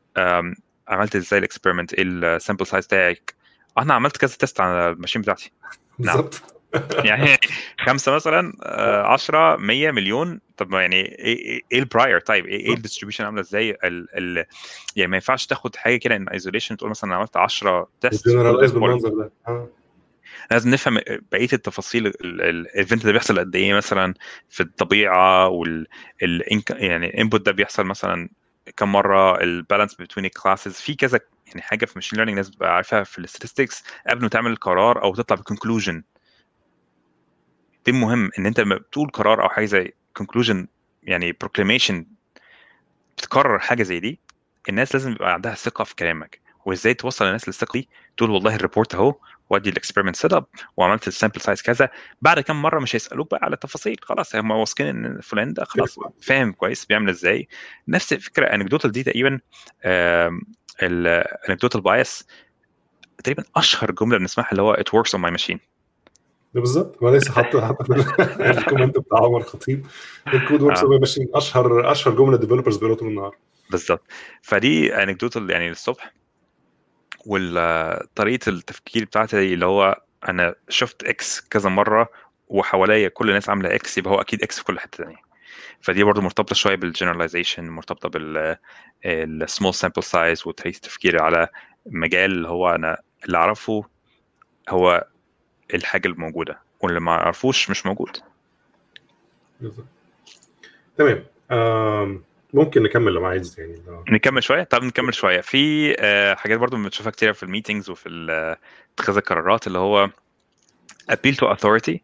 عملت 0.88 1.16
إزاي 1.16 1.38
ال 1.38 1.43
experiment؟ 1.43 1.94
إيه 1.94 2.04
ال 2.04 2.13
sample 2.13 2.66
size 2.66 2.86
بتاعك؟ 2.86 3.34
أنا 3.78 3.94
عملت 3.94 4.16
كذا 4.16 4.36
test 4.36 4.60
على 4.60 4.90
ال 4.90 4.94
machine 4.94 5.22
بتاعتي. 5.22 5.50
نعم. 5.98 6.16
بالظبط. 6.16 6.42
يعني 7.04 7.36
خمسة 7.78 8.12
مثلا 8.12 8.52
10 9.06 9.56
100 9.56 9.90
مليون. 9.90 10.40
طب 10.56 10.72
يعني 10.72 10.96
إيه 10.96 11.60
إيه 11.72 11.78
ال 11.78 11.85
prior 11.85 12.20
طيب 12.20 12.46
إيه 12.46 12.60
إيه 12.60 12.74
ال 12.74 12.78
distribution 12.78 13.24
عاملة 13.24 13.40
إزاي؟ 13.40 13.70
ال 13.70 14.06
ال 14.18 14.44
يعني 14.96 15.10
ما 15.10 15.16
ينفعش 15.16 15.46
تاخد 15.46 15.76
حاجة 15.76 15.96
كده 15.96 16.16
in 16.16 16.28
isolation 16.28 16.76
تقول 16.76 16.90
مثلا 16.90 17.10
أنا 17.10 17.18
عملت 17.18 17.36
10 17.36 17.88
test 18.00 18.28
بالمنظر 18.28 19.08
ده. 19.08 19.32
آه. 19.48 19.68
لازم 20.50 20.70
نفهم 20.70 21.00
بقية 21.32 21.48
التفاصيل 21.52 22.06
ال 22.24 22.38
event 22.38 23.06
ده 23.06 23.12
بيحصل 23.12 23.38
قد 23.38 23.56
إيه 23.56 23.74
مثلا 23.74 24.14
في 24.48 24.62
الطبيعة 24.62 25.48
وال 25.48 25.86
ال 26.22 26.62
يعني 26.70 27.06
ال 27.06 27.13
input 27.13 27.46
ده 27.46 27.52
بيحصل 27.52 27.86
مثلا 27.86 28.28
كم 28.76 28.92
مرة 28.92 29.40
ال 29.42 29.48
balance 29.48 29.94
بين 29.94 30.24
ال 30.24 30.30
classes 30.30 30.72
في 30.72 30.94
كذا 30.94 31.20
يعني 31.46 31.62
حاجة 31.62 31.84
في 31.84 31.92
machine 31.96 32.16
learning 32.16 32.38
الناس 32.38 32.50
بتبقى 32.50 32.74
عارفها 32.74 33.02
في 33.04 33.18
ال 33.18 33.24
statistics 33.24 33.84
قبل 34.08 34.22
ما 34.22 34.28
تعمل 34.28 34.56
قرار 34.56 35.02
أو 35.02 35.14
تطلع 35.14 35.36
ب 35.36 35.42
conclusion 35.42 36.02
دي 37.86 37.92
مهم 37.92 38.30
إن 38.38 38.46
أنت 38.46 38.60
لما 38.60 38.76
بتقول 38.76 39.10
قرار 39.10 39.42
أو 39.42 39.48
حاجة 39.48 39.64
زي 39.64 39.94
conclusion 40.16 40.66
يعني 41.02 41.32
proclamation 41.32 42.06
بتقرر 43.18 43.58
حاجة 43.58 43.82
زي 43.82 44.00
دي 44.00 44.18
الناس 44.68 44.94
لازم 44.94 45.12
يبقى 45.12 45.32
عندها 45.32 45.54
ثقة 45.54 45.84
في 45.84 45.94
كلامك. 45.94 46.47
وإزاي 46.68 46.94
توصل 46.94 47.26
الناس 47.26 47.48
للثقة 47.48 47.72
دي. 47.72 47.88
تقول 48.16 48.30
والله 48.30 48.54
ال 48.54 48.60
report 48.60 48.94
أهو 48.94 49.14
وأدي 49.50 49.70
ال 49.70 50.16
experiment 50.16 50.32
setup 50.32 50.44
وعملت 50.76 51.08
ال 51.08 51.13
sample 51.13 51.40
size 51.40 51.62
كذا. 51.62 51.88
بعد 52.22 52.40
كم 52.40 52.62
مرة 52.62 52.80
مش 52.80 52.96
هيسألوك 52.96 53.30
بقى 53.30 53.40
على 53.42 53.54
التفاصيل 53.54 53.96
خلاص 54.02 54.36
هم 54.36 54.50
واثقين 54.50 54.86
إن 55.04 55.20
فلان 55.20 55.52
ده 55.52 55.64
خلاص 55.64 55.98
فاهم 56.20 56.52
كويس 56.52 56.84
بيعمل 56.86 57.08
إزاي. 57.08 57.48
نفس 57.88 58.12
الفكرة 58.12 58.44
anecdotal 58.46 58.92
دي 58.92 59.02
تقريبا 59.02 59.40
ال 60.82 60.92
anecdotal 60.92 61.80
bias 61.80 62.26
تقريبا 63.24 63.44
أشهر 63.56 63.90
جملة 63.90 64.18
بنسمعها 64.18 64.50
اللي 64.50 64.62
هو 64.62 64.72
it 64.74 64.94
works 64.94 65.14
on 65.14 65.22
my 65.22 65.30
machine 65.30 65.60
بالظبط. 66.54 67.02
ما 67.02 67.10
لسه 67.10 67.32
حاطط 67.32 67.90
ال 68.40 68.47
comment 68.47 68.98
بتاع 68.98 69.18
عمر 69.18 69.42
خطيب. 69.42 69.86
الكود 70.34 70.62
works 70.62 70.80
on 70.80 70.90
my 70.90 70.98
machine 70.98 71.28
اشهر 71.34 71.92
أشهر 71.92 72.14
جملة 72.14 72.36
developers 72.36 72.76
بيقولوا 72.76 72.96
طول 72.96 73.08
النهار 73.08 73.36
بالظبط. 73.70 74.02
فدي 74.42 74.94
anecdotal 74.94 75.50
يعني 75.50 75.70
الصبح. 75.70 76.12
وطريقه 77.28 78.48
التفكير 78.50 79.04
بتاعتي 79.04 79.54
اللي 79.54 79.66
هو 79.66 80.00
أنا 80.28 80.54
شفت 80.68 81.04
X 81.04 81.40
كذا 81.40 81.70
مرة 81.70 82.08
وحواليا 82.48 83.08
كل 83.08 83.28
الناس 83.28 83.48
عاملة 83.48 83.74
X 83.74 83.98
يبقى 83.98 84.10
هو 84.12 84.20
أكيد 84.20 84.42
X 84.42 84.58
في 84.58 84.64
كل 84.64 84.80
حتة 84.80 85.04
ثانية 85.04 85.16
فدي 85.80 86.04
برضه 86.04 86.22
مرتبطة 86.22 86.54
شوية 86.54 86.74
بال 86.74 86.86
generalization 86.86 87.68
مرتبطة 87.68 88.08
بال 88.08 88.56
ال 89.04 89.16
small 89.16 89.74
sample 89.74 90.02
size 90.02 90.46
وطريقة 90.46 90.76
التفكير 90.76 91.22
على 91.22 91.48
مجال 91.86 92.30
اللي 92.30 92.48
هو 92.48 92.70
أنا 92.74 92.98
اللي 93.24 93.38
أعرفه 93.38 93.84
هو 94.68 95.06
الحاجة 95.74 96.08
الموجوده 96.08 96.58
واللي 96.80 97.00
ما 97.00 97.12
أعرفوش 97.12 97.70
مش 97.70 97.86
موجود. 97.86 98.16
تمام. 100.98 101.24
ممكن 102.54 102.82
نكمل 102.82 103.12
لو 103.12 103.24
عايز 103.24 103.60
يعني. 103.60 103.82
لو... 103.86 104.04
نكمل 104.08 104.42
شوية؟ 104.42 104.62
طب 104.62 104.82
نكمل 104.82 105.14
شوية. 105.14 105.40
في 105.40 105.94
حاجات 106.38 106.58
برضو 106.58 106.76
بنشوفها 106.76 107.10
كتير 107.10 107.32
في 107.32 107.42
ال 107.42 107.47
meetings 107.47 107.90
وفي 107.90 108.08
اتخاذ 108.94 109.16
القرارات 109.16 109.66
اللي 109.66 109.78
هو 109.78 110.10
appeal 111.12 111.34
to 111.34 111.56
authority 111.56 111.98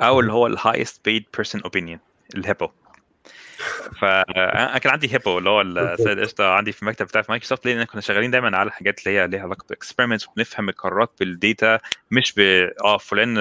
أو 0.00 0.20
اللي 0.20 0.32
هو 0.32 0.46
ال 0.46 0.53
highest 0.53 1.04
paid 1.04 1.24
person 1.36 1.60
opinion 1.62 2.00
ال 2.34 2.40
HiPPO 2.40 2.68
فانا 4.00 4.78
كان 4.78 4.92
عندي 4.92 5.14
HiPPO 5.14 5.38
اللي 5.38 5.50
هو 5.50 5.60
السيد 5.60 6.20
قشطة 6.20 6.50
عندي 6.50 6.72
في 6.72 6.82
المكتب 6.82 7.06
بتاعي 7.06 7.24
في 7.24 7.32
مايكروسوفت 7.32 7.66
لأن 7.66 7.84
كنا 7.84 8.00
شغالين 8.00 8.30
دايما 8.30 8.56
على 8.56 8.70
حاجات 8.70 9.06
اللي 9.06 9.18
هي 9.18 9.26
ليها 9.28 9.42
علاقة 9.42 9.64
ب 9.68 9.73
experiments 9.73 10.28
وبنفهم 10.28 10.68
القرارات 10.68 11.10
بال 11.20 11.39
data 11.39 11.78
مش 12.10 12.34
ب 12.36 12.40
آه 12.84 12.98
فلان 12.98 13.34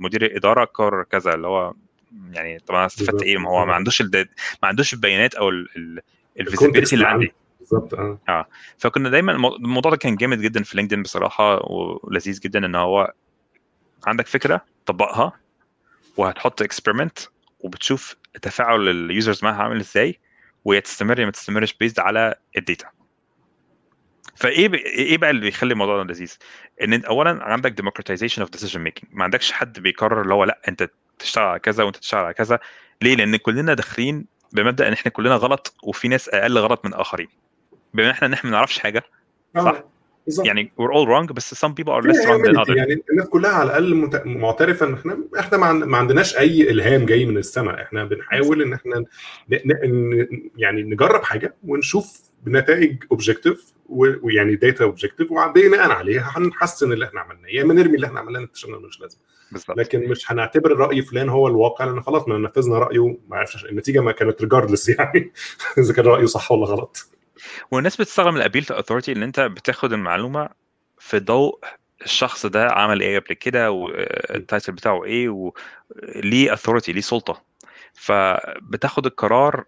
مدير 0.00 0.24
الاداره 0.24 0.64
قرر 0.64 1.02
كذا 1.02 1.34
اللي 1.34 1.46
هو 1.46 1.74
يعني 2.32 2.58
طبعا 2.58 2.86
استفدت 2.86 3.22
إيه؟ 3.22 3.38
ما 3.38 3.50
هو 3.50 3.66
ما 3.66 3.74
عندوش 3.74 4.00
الدي... 4.00 4.18
ما 4.62 4.68
عندوش 4.68 4.94
البيانات 4.94 5.34
أو 5.34 5.48
ال 6.40 6.45
visibility 6.45 6.94
اللي 6.94 7.06
عندي 7.06 7.32
بالظبط 7.60 7.94
آه. 7.94 8.18
آه. 8.28 8.46
فكنا 8.78 9.08
دايما 9.10 9.32
الموضوع 9.32 9.90
ده 9.90 9.96
كان 9.96 10.16
جامد 10.16 10.40
جدا 10.40 10.62
في 10.62 10.76
لينكدين 10.76 11.02
بصراحة 11.02 11.60
ولذيذ 11.72 12.40
جدا 12.40 12.66
إن 12.66 12.74
هو 12.74 13.12
عندك 14.06 14.26
فكرة 14.26 14.64
طبقها 14.86 15.32
وهتحط 16.16 16.62
experiment 16.62 17.18
وبتشوف 17.60 18.16
تفاعل 18.42 18.88
ال 18.88 18.97
users 18.97 19.44
معاها 19.44 19.62
عامل 19.62 19.80
إزاي 19.80 20.18
وهي 20.64 20.80
تستمر 20.80 21.24
ما 21.24 21.30
تستمرش 21.30 21.72
based 21.72 22.00
على 22.00 22.34
ال 22.56 22.62
data. 22.62 22.90
فإيه 24.36 24.68
ب... 24.68 24.74
إيه 24.74 25.18
بقى 25.18 25.30
اللي 25.30 25.40
بيخلي 25.40 25.72
الموضوع 25.72 26.02
ده 26.02 26.12
لذيذ؟ 26.12 26.36
إن 26.82 27.04
اولا 27.04 27.44
عندك 27.44 27.80
democratization 27.80 28.42
of 28.42 28.58
decision 28.58 28.78
making. 28.78 29.06
ما 29.10 29.24
عندكش 29.24 29.52
حد 29.52 29.80
بيقرر 29.80 30.22
اللي 30.22 30.34
هو 30.34 30.44
لأ 30.44 30.60
أنت 30.68 30.90
تشتغل 31.18 31.44
على 31.44 31.58
كذا 31.58 31.84
وانت 31.84 31.96
تشتغل 31.96 32.24
على 32.24 32.34
كذا. 32.34 32.58
ليه؟ 33.02 33.16
لأن 33.16 33.36
كلنا 33.36 33.74
داخلين 33.74 34.26
بمبدأ 34.52 34.88
إن 34.88 34.92
إحنا 34.92 35.10
كلنا 35.10 35.34
غلط 35.34 35.74
وفي 35.82 36.08
ناس 36.08 36.28
أقل 36.28 36.58
غلط 36.58 36.84
من 36.84 36.94
آخرين. 36.94 37.28
بما 37.94 38.04
إن 38.04 38.10
إحنا 38.10 38.26
إن 38.26 38.32
إحنا 38.32 38.50
ما 38.50 38.56
نعرفش 38.56 38.78
حاجة 38.78 39.02
صح؟ 39.56 39.82
بالزبط. 40.26 40.46
يعني 40.46 40.72
we're 40.80 40.92
all 40.92 41.06
wrong 41.08 41.32
بس 41.32 41.66
some 41.66 41.68
people 41.68 41.92
are 41.92 42.02
less 42.02 42.26
wrong 42.26 42.42
than 42.46 42.64
others. 42.64 42.76
يعني 42.76 43.02
الناس 43.10 43.26
كلها 43.28 43.50
على 43.50 43.66
الأقل 43.66 43.94
مت... 43.94 44.22
معترفة 44.26 44.86
إن 44.86 44.94
إحنا 44.94 45.18
إحنا 45.38 45.72
ما 45.72 45.96
عندناش 45.96 46.36
أي 46.36 46.70
إلهام 46.70 47.06
جاي 47.06 47.24
من 47.24 47.36
السماء. 47.36 47.82
إحنا 47.82 48.04
بنحاول 48.04 48.62
إن 48.62 48.72
إحنا 48.72 48.98
ن... 48.98 49.04
ن... 49.64 50.50
يعني 50.56 50.82
نجرب 50.82 51.22
حاجة 51.22 51.54
ونشوف 51.66 52.20
بنتائج 52.42 53.04
objective 53.10 53.72
ويعني 53.88 54.56
data 54.56 54.84
objective 54.84 55.30
وبناء 55.30 55.90
عليها 55.90 56.32
هنحسن 56.36 56.92
اللي 56.92 57.04
إحنا 57.04 57.20
عملناه. 57.20 57.48
يا 57.48 57.62
اما 57.62 57.74
نرمي 57.74 57.94
اللي 57.94 58.06
إحنا 58.06 58.20
عملناه 58.20 58.44
اكتشفنا 58.44 58.78
مش 58.78 59.00
لازم 59.00 59.18
بالزبط. 59.52 59.78
لكن 59.78 60.08
مش 60.08 60.32
هنعتبر 60.32 60.76
راي 60.76 61.02
فلان 61.02 61.28
هو 61.28 61.48
الواقع 61.48 61.84
لأن 61.84 62.02
خلاص 62.02 62.28
ما 62.28 62.38
نفذنا 62.38 62.78
رأيه 62.78 63.18
ما 63.28 63.36
عرفش 63.36 63.64
النتيجة 63.64 64.00
ما 64.00 64.12
كانت 64.12 64.42
regardless 64.42 64.88
يعني 64.98 65.32
إذا 65.78 65.94
كان 65.94 66.04
رأيه 66.04 66.26
صح 66.26 66.52
ولا 66.52 66.66
غلط. 66.66 67.10
والناس 67.70 67.96
بتستخدم 67.96 68.36
ال 68.36 68.40
appeal 68.40 68.64
to 68.64 68.74
authority 68.74 69.12
إن 69.12 69.22
أنت 69.22 69.40
بتاخد 69.40 69.92
المعلومة 69.92 70.48
في 70.98 71.18
ضوء 71.18 71.58
الشخص 72.02 72.46
ده 72.46 72.68
عمل 72.70 73.00
إيه 73.00 73.18
قبل 73.18 73.34
كده 73.34 73.70
وال 73.70 73.99
title 73.99 74.72
بتاعه 74.72 75.04
إيه 75.04 75.28
وليه 75.28 76.52
authority 76.52 76.92
ليه 76.92 77.00
سلطة. 77.00 77.42
فبتاخد 77.94 79.06
القرار 79.06 79.64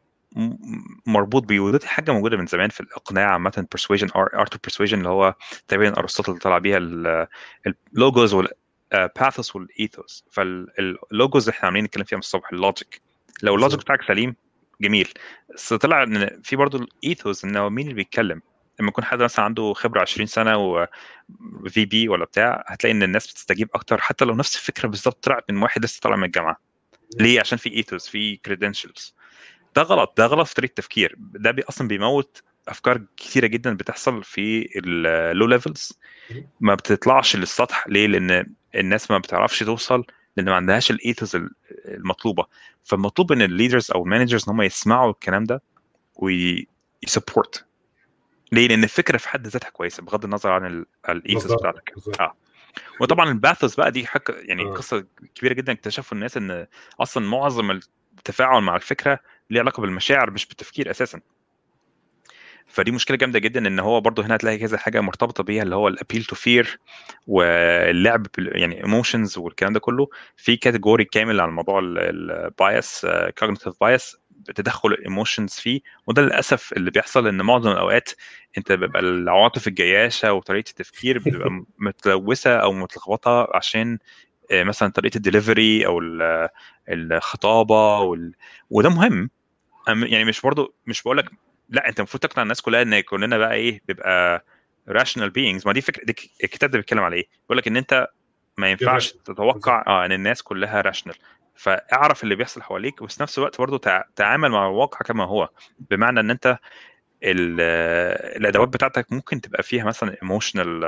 مربوط 1.07 1.43
بيه 1.43 1.61
ودي 1.61 1.87
حاجة 1.87 2.13
موجودة 2.13 2.37
من 2.37 2.47
زمان 2.47 2.69
في 2.69 2.81
الإقناع 2.81 3.33
عامة 3.33 3.67
persuasion 3.77 4.09
art 4.09 4.49
of 4.55 4.59
persuasion 4.69 4.93
اللي 4.93 5.09
هو 5.09 5.35
تقريبا 5.69 5.99
أرسطو 5.99 6.33
اللي 6.33 6.41
طلع 6.41 6.59
بيها 6.59 6.79
اللوجوز 7.95 8.35
والباثوس 8.95 9.57
والايثوس 9.57 10.25
فاللوجوز 10.31 11.49
إحنا 11.49 11.65
عاملين 11.67 11.85
نتكلم 11.85 12.05
فيها 12.05 12.17
من 12.17 12.21
الصبح 12.21 12.53
ال 12.53 12.60
logic. 12.60 13.01
لو 13.43 13.55
ال 13.55 13.59
logic 13.59 13.81
بتاعك 13.81 14.03
سليم 14.03 14.35
جميل. 14.81 15.09
بس 15.55 15.73
طلع 15.73 16.03
إن 16.03 16.41
في 16.43 16.57
برضه 16.57 16.79
ال 16.79 16.90
ethos 16.90 17.45
إن 17.45 17.57
هو 17.57 17.71
مين 17.71 17.85
اللي 17.85 17.95
بيتكلم؟ 17.95 18.43
لما 18.81 18.89
يكون 18.89 19.05
حد 19.05 19.23
مثلا 19.23 19.45
عنده 19.45 19.73
خبرة 19.73 20.01
20 20.01 20.27
سنة 20.27 20.57
و 20.57 20.87
VP 21.69 22.09
ولا 22.09 22.25
بتاع 22.25 22.65
هتلاقي 22.67 22.93
إن 22.93 23.03
الناس 23.03 23.33
بتستجيب 23.33 23.69
أكتر. 23.75 24.01
حتى 24.01 24.25
لو 24.25 24.35
نفس 24.35 24.57
الفكرة 24.57 24.89
بالظبط 24.89 25.25
طلعت 25.25 25.51
من 25.51 25.63
واحد 25.63 25.85
لسه 25.85 26.01
طالع 26.03 26.17
من 26.17 26.25
الجامعة. 26.25 26.57
ليه؟ 27.19 27.41
عشان 27.41 27.59
في 27.59 27.75
ethos 27.77 28.09
في 28.09 28.37
credentials 28.37 29.15
ده 29.77 29.83
غلط. 29.83 30.15
ده 30.19 30.27
غلط 30.27 30.47
في 30.47 30.55
طريقة 30.55 30.71
التفكير 30.71 31.15
ده 31.19 31.51
بي 31.51 31.63
أصلا 31.63 31.89
بيموت 31.89 32.43
أفكار 32.71 33.03
كثيره 33.17 33.47
جدا 33.47 33.75
بتحصل 33.75 34.25
في 34.25 34.69
ال 34.77 35.47
low 35.47 35.64
levels 35.64 35.99
ما 36.61 36.75
بتطلعش 36.75 37.37
للسطح. 37.37 37.85
ليه؟ 37.89 38.07
لأن 38.07 38.55
الناس 38.75 39.11
ما 39.11 39.19
بتعرفش 39.19 39.59
توصل 39.59 40.05
لأن 40.37 40.47
ما 40.47 40.55
عندهاش 40.55 40.91
ال 40.91 40.98
ethos 40.98 41.37
المطلوبة. 41.85 42.47
فالمطلوب 42.85 43.33
إن 43.33 43.43
ال 43.43 43.49
leaders 43.49 43.91
أو 43.91 44.05
ال 44.05 44.09
managers 44.09 44.45
إن 44.49 44.55
هم 44.55 44.63
يسمعوا 44.63 45.11
الكلام 45.11 45.45
ده 45.45 45.63
وي 46.17 46.50
support 46.50 47.65
ليه؟ 48.53 48.69
لأن 48.69 48.85
الفكرة 48.85 49.17
في 49.19 49.29
حد 49.29 49.47
ذاتها 49.47 49.71
كويسة 49.71 50.03
بغض 50.03 50.25
النظر 50.25 50.51
عن 50.51 50.85
ال 51.09 51.16
ethos 51.16 51.53
بتاعتك. 51.53 51.93
آه. 52.21 52.35
وطبعا 53.01 53.29
ال 53.31 53.37
pathos 53.37 53.75
بقى 53.75 53.91
دي 53.91 54.07
حق 54.07 54.23
يعني 54.31 54.63
آه. 54.63 54.75
قصة 54.75 55.07
كبيرة 55.35 55.53
جدا. 55.53 55.73
اكتشفوا 55.73 56.15
الناس 56.17 56.37
إن 56.37 56.67
أصلا 57.01 57.29
معظم 57.29 57.71
التفاعل 57.71 58.61
مع 58.63 58.77
الفكرة 58.77 59.19
ليه 59.51 59.61
علاقة 59.61 59.81
بالمشاعر 59.81 60.31
مش 60.31 60.47
بالتفكير 60.47 60.91
أساسا. 60.91 61.21
فدي 62.71 62.91
مشكلة 62.91 63.17
جامدة 63.17 63.39
جدا 63.39 63.67
إن 63.69 63.79
هو 63.79 64.01
برضه 64.01 64.27
هنا 64.27 64.37
هتلاقي 64.37 64.59
كذا 64.59 64.79
حاجة 64.79 65.01
مرتبطة 65.01 65.43
بيها 65.45 65.63
اللي 65.63 65.77
هو 65.77 65.89
ال 65.89 65.94
appeal 65.94 66.25
to 66.25 66.37
fear 66.37 66.79
واللعب 67.27 68.27
يعني 68.39 68.85
emotions 68.85 69.39
والكلام 69.39 69.73
ده 69.73 69.81
كله. 69.81 70.09
في 70.37 70.57
category 70.57 71.05
كامل 71.05 71.41
على 71.41 71.51
موضوع 71.51 71.81
ال 71.85 72.09
bias 72.09 73.07
cognitive 73.39 73.75
bias 73.81 74.17
تدخل 74.55 74.89
ال 74.89 74.96
emotions 74.96 75.51
فيه. 75.53 75.81
وده 76.07 76.23
للأسف 76.23 76.73
اللي 76.73 76.91
بيحصل 76.91 77.27
إن 77.27 77.43
معظم 77.43 77.71
الأوقات 77.71 78.11
أنت 78.59 78.73
بيبقى 78.73 79.01
العواطف 79.01 79.69
الجياشة 79.69 80.33
وطريقة 80.33 80.69
التفكير 80.71 81.19
بتبقى 81.19 81.65
متلوثة 81.79 82.57
أو 82.57 82.73
متلخبطة 82.73 83.49
عشان 83.55 83.99
مثلا 84.53 84.89
طريقة 84.89 85.17
الدليفري 85.17 85.87
أو 85.87 86.01
الخطابة 86.89 87.99
وال... 88.01 88.35
وده 88.71 88.89
مهم. 88.91 89.31
يعني 89.89 90.25
مش 90.25 90.41
برضو 90.41 90.75
مش 90.87 91.03
بقول 91.03 91.19
لك 91.19 91.31
لا 91.71 91.89
انت 91.89 91.99
المفروض 92.01 92.23
تقنع 92.23 92.43
الناس 92.43 92.61
كلها 92.61 92.83
ان 92.83 93.01
كلنا 93.01 93.39
بقى 93.39 93.55
إيه 93.55 93.81
بيبقى 93.89 94.45
rational 94.89 95.31
beings 95.31 95.67
ما 95.67 95.73
دي 95.73 95.81
فكرة 95.81 96.05
دي 96.05 96.15
الكتاب 96.45 96.71
ده 96.71 96.79
بيتكلم 96.79 97.01
على 97.03 97.17
إيه؟ 97.17 97.29
بيقول 97.43 97.59
لك 97.59 97.69
ان 97.69 97.77
انت 97.77 98.07
ما 98.59 98.71
ينفعش 98.71 99.13
تتوقع 99.13 99.85
آه 99.87 100.05
ان 100.07 100.13
الناس 100.13 100.43
كلها 100.43 100.81
rational 100.81 101.15
فاعرف 101.57 102.23
اللي 102.25 102.35
بيحصل 102.35 102.63
حواليك 102.63 103.03
وفي 103.03 103.23
نفس 103.23 103.39
الوقت 103.39 103.59
برضه 103.59 104.03
تعامل 104.17 104.49
مع 104.49 104.67
الواقع 104.69 104.99
كما 104.99 105.25
هو. 105.25 105.49
بمعنى 105.91 106.21
ان 106.21 106.31
انت 106.31 106.59
الأدوات 107.23 108.69
بتاعتك 108.69 109.13
ممكن 109.13 109.41
تبقى 109.41 109.63
فيها 109.63 109.85
مثلا 109.85 110.17
emotional 110.23 110.85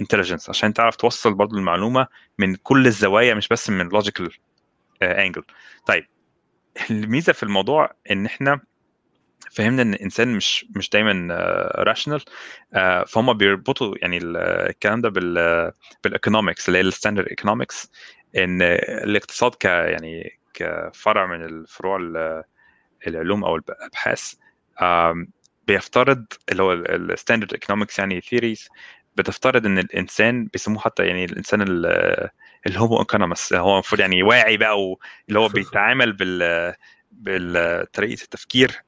intelligence 0.00 0.48
عشان 0.50 0.74
تعرف 0.74 0.96
توصل 0.96 1.34
برضه 1.34 1.58
المعلومة 1.58 2.06
من 2.38 2.54
كل 2.56 2.86
الزوايا 2.86 3.34
مش 3.34 3.48
بس 3.48 3.70
من 3.70 3.88
logical 3.88 4.30
angle 5.02 5.42
طيب 5.86 6.06
الميزة 6.90 7.32
في 7.32 7.42
الموضوع 7.42 7.90
إن 8.10 8.26
إحنا 8.26 8.60
فهمنا 9.50 9.82
إن 9.82 9.94
الانسان 9.94 10.28
مش 10.28 10.66
مش 10.76 10.90
دايما 10.90 11.34
rational 11.78 12.20
فهم 13.06 13.32
بيربطوا 13.32 13.94
يعني 14.02 14.18
الكلام 14.22 15.00
ده 15.00 15.08
بال 15.08 15.72
بال 16.04 16.16
economics 16.16 16.68
اللي 16.68 16.78
هي 16.78 16.82
ال 16.82 16.87
standard 16.87 17.26
economics 17.28 17.90
إن 18.36 18.62
الاقتصاد 18.62 19.54
ك 19.54 19.64
يعني 19.64 20.38
كفرع 20.54 21.26
من 21.26 21.44
الفروع 21.44 21.98
العلوم 23.06 23.44
أو 23.44 23.56
الأبحاث 23.56 24.34
بيفترض 25.66 26.24
اللي 26.52 26.62
هو 26.62 26.72
ال 26.72 26.81
standard 26.81 27.52
economics 27.52 27.98
يعني 27.98 28.20
theories 28.20 28.68
بتفترض 29.16 29.66
إن 29.66 29.78
الإنسان 29.78 30.46
بيسموه 30.46 30.78
حتى 30.80 31.06
يعني 31.06 31.24
الإنسان 31.24 31.62
ال 32.66 32.72
homo 32.72 32.98
economicus 33.00 33.52
هو 33.52 33.72
المفروض 33.74 34.00
يعني 34.00 34.22
واعي 34.22 34.56
بقى 34.56 34.96
اللي 35.28 35.38
هو 35.38 35.48
بيتعامل 35.48 36.12
بال 36.12 36.74
بطريقه 37.12 38.22
التفكير 38.22 38.82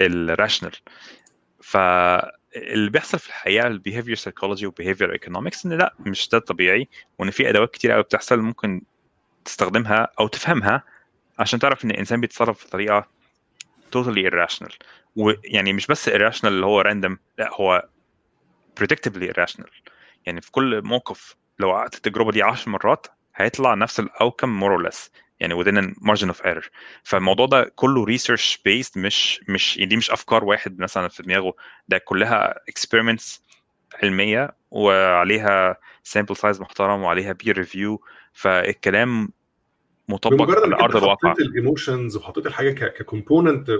ال 0.00 0.08
rational 0.08 0.72
فاللي 1.60 2.90
بيحصل 2.90 3.18
في 3.18 3.28
الحقيقة 3.28 3.66
ال 3.66 3.71
behavior 3.71 4.14
psychology 4.14 4.66
و 4.66 4.71
behavior 4.71 5.12
economics 5.12 5.66
إن 5.66 5.72
لا 5.72 5.94
مش 6.00 6.28
ده 6.28 6.38
الطبيعي 6.38 6.88
وإن 7.18 7.30
في 7.30 7.48
أدوات 7.50 7.70
كتير 7.70 7.92
قوي 7.92 8.02
بتحصل 8.02 8.38
ممكن 8.38 8.82
تستخدمها 9.44 10.08
أو 10.20 10.28
تفهمها 10.28 10.82
عشان 11.38 11.58
تعرف 11.58 11.84
إن 11.84 11.90
الإنسان 11.90 12.20
بيتصرف 12.20 12.66
بطريقة 12.66 13.08
totally 13.96 14.30
irrational. 14.30 14.76
ويعني 15.16 15.72
مش 15.72 15.86
بس 15.86 16.08
irrational 16.08 16.44
اللي 16.44 16.66
هو 16.66 16.82
random 16.82 17.16
لا 17.38 17.50
هو 17.52 17.88
predictably 18.80 19.32
irrational. 19.32 19.70
يعني 20.26 20.40
في 20.40 20.50
كل 20.50 20.82
موقف 20.82 21.36
لو 21.58 21.72
قعدت 21.72 21.94
التجربة 21.94 22.32
دي 22.32 22.42
10 22.42 22.70
مرات 22.72 23.06
هيطلع 23.36 23.74
نفس 23.74 24.00
more 24.00 24.78
or 24.78 24.88
less. 24.88 25.10
يعني 25.40 25.64
within 25.64 25.78
a 25.78 25.94
margin 26.10 26.30
of 26.30 26.40
error. 26.44 26.68
فالموضوع 27.02 27.46
ده 27.46 27.72
كله 27.76 28.06
research 28.06 28.56
based 28.68 28.96
مش 28.96 29.40
مش 29.48 29.76
يعني 29.76 29.88
دي 29.88 29.96
مش 29.96 30.10
أفكار 30.10 30.44
واحد 30.44 30.78
مثلا 30.78 31.08
في 31.08 31.22
دماغه. 31.22 31.54
ده 31.88 31.98
كلها 31.98 32.54
experiments 32.70 33.40
علمية 34.02 34.54
وعليها 34.70 35.76
sample 36.18 36.34
size 36.34 36.60
محترم 36.60 37.02
وعليها 37.02 37.36
peer 37.44 37.54
review. 37.54 37.96
فالكلام 38.32 39.28
مطبق 40.08 40.50
على 40.50 40.74
أرض 40.74 40.96
الواقع. 40.96 41.30
حطيت 41.30 41.46
ال 41.46 41.54
emotions 41.54 42.16
وحطيت 42.16 42.46
الحاجة 42.46 42.70
ك 42.70 42.81
component 42.81 43.78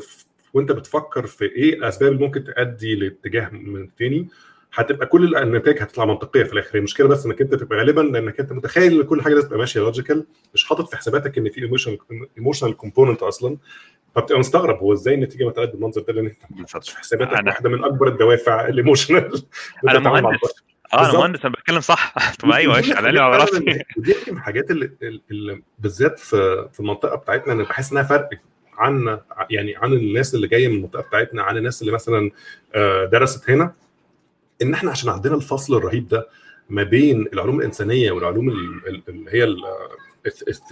وأنت 0.55 0.73
بتفكر 0.73 1.27
في 1.27 1.45
إيه 1.45 1.75
الأسباب 1.75 2.13
اللي 2.13 2.25
ممكن 2.25 2.45
تؤدي 2.45 2.95
لاتجاه 2.95 3.49
من 3.49 3.83
التاني. 3.83 4.29
هتبقى 4.75 5.07
كل 5.07 5.37
النتائج 5.37 5.83
هتطلع 5.83 6.05
منطقية 6.05 6.43
في 6.43 6.53
الآخر. 6.53 6.79
المشكلة 6.79 7.09
بس 7.09 7.27
إنك 7.27 7.41
أنت 7.41 7.55
تبقى 7.55 7.79
غالبا 7.79 8.01
لانك 8.01 8.41
أنت 8.41 8.53
متخيل 8.53 9.01
إن 9.01 9.07
كل 9.07 9.23
حاجة 9.23 9.35
لازم 9.35 9.47
تبقى 9.47 9.59
ماشية 9.59 9.81
logical 9.81 10.27
مش 10.55 10.65
حاطط 10.65 10.89
في 10.89 10.97
حساباتك 10.97 11.39
إن 11.39 11.51
في 11.51 11.63
emotional 11.63 11.99
emotional 12.39 12.77
component 12.77 13.23
أصلا. 13.23 13.57
فبتبقى 14.15 14.39
مستغرب 14.41 14.79
هو 14.79 14.93
إزاي 14.93 15.15
النتيجة 15.15 15.45
ما 15.45 15.51
طلعت 15.51 15.69
بالمنظر 15.73 16.01
ده 16.03 16.13
لأن 16.13 16.27
أنت 16.27 16.43
ما 16.51 16.67
حطيتش 16.69 16.91
في 16.91 16.99
حساباتك 16.99 17.33
أنا... 17.35 17.51
واحدة 17.51 17.71
من 17.71 17.85
أكبر 17.85 18.09
الدوافع 18.09 18.69
ال 18.69 18.76
emotional 18.76 19.43
أنا 19.89 19.99
مهندس. 19.99 20.39
آه 20.95 21.11
أنا 21.11 21.19
مهندس 21.19 21.41
أنا 21.45 21.53
بتكلم 21.55 21.81
صح. 21.81 22.15
طب 22.41 22.51
أيوه 22.51 22.77
إيش 22.77 22.93
على 22.93 23.21
على 23.21 23.37
راسي. 23.37 23.57
يمكن 23.97 24.33
من 24.33 24.37
الحاجات 24.39 24.71
اللي, 24.71 24.91
اللي 25.31 25.63
بالذات 25.79 26.19
في 26.19 26.69
في 26.73 26.81
المنطقة 26.81 27.17
بتاعتنا 27.17 27.53
أنا 27.53 27.63
بحس 27.63 27.93
إنها 27.93 28.03
فرق 28.03 28.29
عن 28.79 29.19
يعني 29.51 29.77
عن 29.77 29.93
الناس 29.93 30.35
اللي 30.35 30.47
جاية 30.49 30.69
من 30.69 30.75
المنطقة 30.75 31.03
بتاعتنا 31.03 31.43
عن 31.43 31.57
الناس 31.57 31.81
اللي 31.83 31.93
مثلا 31.93 32.31
درست 33.13 33.51
هنا. 33.51 33.73
إن 34.63 34.75
إحنا 34.75 34.91
عشان 34.91 35.11
عندنا 35.11 35.35
الفصل 35.35 35.77
الرهيب 35.77 36.09
ده 36.09 36.29
ما 36.71 36.83
بين 36.83 37.29
العلوم 37.33 37.59
الإنسانية 37.61 38.11
والعلوم 38.13 38.49
اللي 39.09 39.31
هي 39.31 39.45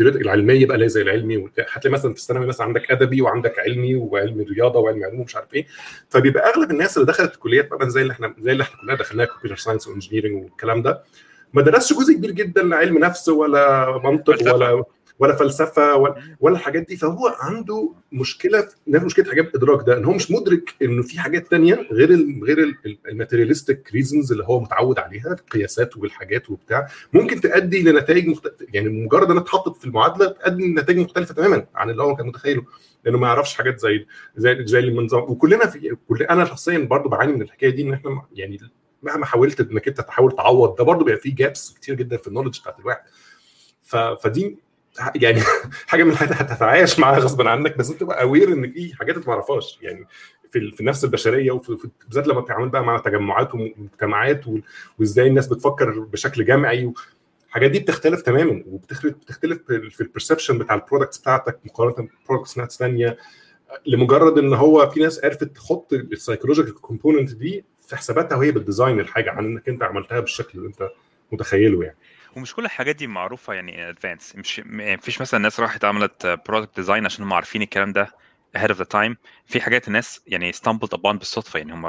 العلمية 0.01 0.67
بقى 0.67 0.75
اللي 0.75 0.85
هي 0.85 0.89
زي 0.89 1.03
العلمي 1.03 1.49
هتلاقي 1.73 1.93
مثلا 1.95 2.15
في 2.15 2.21
الثانوي 2.21 2.47
مثلا 2.47 2.67
عندك 2.67 2.91
أدبي 2.91 3.23
وعندك 3.23 3.59
علمي 3.59 3.95
وعلم 3.95 4.41
رياضة 4.57 4.81
وعلم 4.81 5.05
علوم 5.05 5.21
ومش 5.21 5.37
عارف 5.37 5.55
إيه 5.55 5.67
فبيبقى 6.09 6.51
أغلب 6.51 6.71
الناس 6.71 6.97
اللي 6.97 7.07
دخلت 7.07 7.35
الكليات 7.35 7.71
بقى 7.71 7.91
زي 7.91 8.03
اللي 8.03 8.13
إحنا 8.13 8.35
زي 8.41 8.53
اللي 8.53 8.63
إحنا 8.63 8.81
كلنا 8.81 8.95
دخلناها 8.95 9.27
computer 9.27 9.57
science 9.57 9.89
و 9.89 9.93
engineering 9.93 10.45
والكلام 10.45 10.83
ده 10.83 11.03
ما 11.55 11.63
درسش 11.63 11.93
جزء 11.93 12.15
كبير 12.15 12.31
جدا 12.31 12.63
لا 12.63 12.77
علم 12.77 12.99
نفس 12.99 13.29
ولا 13.29 13.87
منطق 14.05 14.55
ولا 14.55 14.85
ولا 15.19 15.35
فلسفة 15.37 15.95
ولا, 15.97 16.37
ولا 16.41 16.55
الحاجات 16.57 16.87
دي. 16.89 16.97
فهو 16.97 17.37
عنده 17.41 17.93
مشكلة 18.13 18.69
مشكلة 18.87 19.25
حاجات 19.25 19.45
الادراك 19.49 19.87
ده 19.87 19.99
إن 19.99 20.05
هو 20.05 20.13
مش 20.13 20.31
مدرك 20.31 20.75
إنه 20.83 21.03
في 21.03 21.21
حاجات 21.21 21.51
تانية 21.51 21.75
غير 21.93 22.11
ال 22.11 22.41
غير 22.45 22.77
ال 23.09 23.14
materialistic 23.14 23.91
reasons 23.93 24.33
اللي 24.33 24.45
هو 24.45 24.61
متعود 24.61 24.99
عليها 24.99 25.33
القياسات 25.33 25.97
والحاجات 25.97 26.51
وبتاع. 26.51 26.87
ممكن 27.13 27.41
تؤدي 27.41 27.83
لنتائج 27.83 28.29
مخت... 28.29 28.53
يعني 28.75 28.89
مجرد 28.89 29.31
انها 29.31 29.43
اتحطت 29.43 29.77
في 29.77 29.85
المعادلة 29.85 30.27
تؤدي 30.27 30.65
لنتائج 30.69 30.99
مختلفة 30.99 31.35
تماما 31.35 31.67
عن 31.75 31.91
اللي 31.91 32.03
هو 32.03 32.17
كان 32.17 32.27
متخيله 32.27 32.65
لأنه 33.05 33.19
ما 33.19 33.27
يعرفش 33.27 33.55
حاجات 33.55 33.81
زي 33.81 34.07
زي 34.37 34.67
زي 34.67 34.79
النظام. 34.79 35.23
وكلنا 35.23 35.67
في 35.67 35.97
كل 36.09 36.23
أنا 36.23 36.45
شخصيا 36.45 36.79
برضو 36.79 37.09
بعاني 37.09 37.33
من 37.33 37.43
الحكاية 37.43 37.71
دي 37.71 37.83
إن 37.83 37.93
إحنا 37.93 38.23
يعني 38.35 38.59
مهما 39.03 39.27
حاولت 39.27 39.61
إنك 39.61 39.89
أنت 39.89 40.01
تحاول 40.01 40.37
تعوض 40.37 40.77
ده 40.77 40.85
برضو 40.85 41.05
بيبقى 41.05 41.21
فيه 41.21 41.35
gaps 41.35 41.75
كتير 41.75 41.95
جدا 41.95 42.17
في 42.17 42.29
ال 42.29 42.32
knowledge 42.32 42.61
بتاعت 42.61 42.79
الواحد. 42.81 43.01
ف... 43.83 43.97
فدي 43.97 44.59
يعني 45.15 45.41
حاجة 45.87 46.05
من 46.05 46.11
الحاجات 46.11 46.33
هتتعايش 46.33 46.99
معاها 46.99 47.19
غصبا 47.19 47.51
عنك 47.51 47.79
بس 47.79 47.91
انت 47.91 48.01
تبقى 48.01 48.23
aware 48.23 48.53
إن 48.53 48.71
في 48.71 48.95
حاجات 48.97 49.17
انت 49.17 49.29
ما 49.29 49.35
تعرفهاش. 49.35 49.79
يعني 49.83 50.07
في 50.53 50.71
في 50.71 50.81
النفس 50.81 51.05
البشرية 51.05 51.51
وفي 51.51 51.89
بالذات 52.07 52.27
لما 52.27 52.41
بتتعامل 52.41 52.69
بقى 52.69 52.85
مع 52.85 52.99
تجمعات 52.99 53.55
ومجتمعات 53.55 54.45
وإزاي 54.99 55.27
الناس 55.27 55.47
بتفكر 55.47 56.01
بشكل 56.01 56.45
جمعي 56.45 56.93
الحاجات 57.49 57.71
دي 57.71 57.79
بتختلف 57.79 58.23
تماما 58.23 58.63
وبتختلف 58.67 59.15
بتختلف 59.15 59.59
في 59.67 60.01
ال 60.01 60.06
perception 60.06 60.59
بتاع 60.59 60.75
ال 60.75 60.80
products 60.80 61.19
بتاعتك 61.19 61.59
مقارنة 61.65 62.09
ب 62.25 62.28
products 62.28 62.59
ناس 62.59 62.79
ثانية 62.79 63.19
لمجرد 63.87 64.39
إن 64.39 64.55
هو 64.55 64.91
في 64.91 65.01
ناس 65.01 65.25
عرفت 65.25 65.45
تحط 65.45 65.93
ال 65.93 65.99
psychological 65.99 66.81
component 66.81 67.33
دي 67.33 67.65
في 67.87 67.97
حساباتها 67.97 68.37
وهي 68.37 68.53
بت 68.53 68.65
design 68.65 69.01
الحاجة 69.01 69.31
عن 69.31 69.45
إنك 69.45 69.69
أنت 69.69 69.83
عملتها 69.83 70.21
بالشكل 70.21 70.59
اللي 70.59 70.69
أنت 70.69 70.89
متخيله 71.33 71.83
يعني. 71.83 71.97
ومش 72.37 72.55
كل 72.55 72.65
الحاجات 72.65 72.97
دي 72.97 73.07
معروفة 73.07 73.55
يعني 73.55 73.89
advance 73.89 74.37
مش 74.37 74.63
مفيش 74.67 75.21
مثلا 75.21 75.41
ناس 75.41 75.61
راحت 75.61 75.85
عملت 75.85 76.27
product 76.49 76.77
design 76.77 77.05
عشان 77.05 77.25
هم 77.25 77.33
عارفين 77.33 77.63
الكلام 77.63 77.93
ده 77.93 78.11
ahead 78.59 78.71
of 78.71 78.77
the 78.77 78.87
time. 78.95 79.15
في 79.47 79.61
حاجات 79.61 79.89
الناس 79.89 80.21
يعني 80.27 80.53
stumbled 80.53 80.97
upon 80.97 81.11
بالصدفة 81.11 81.59
يعني 81.59 81.73
هم 81.73 81.87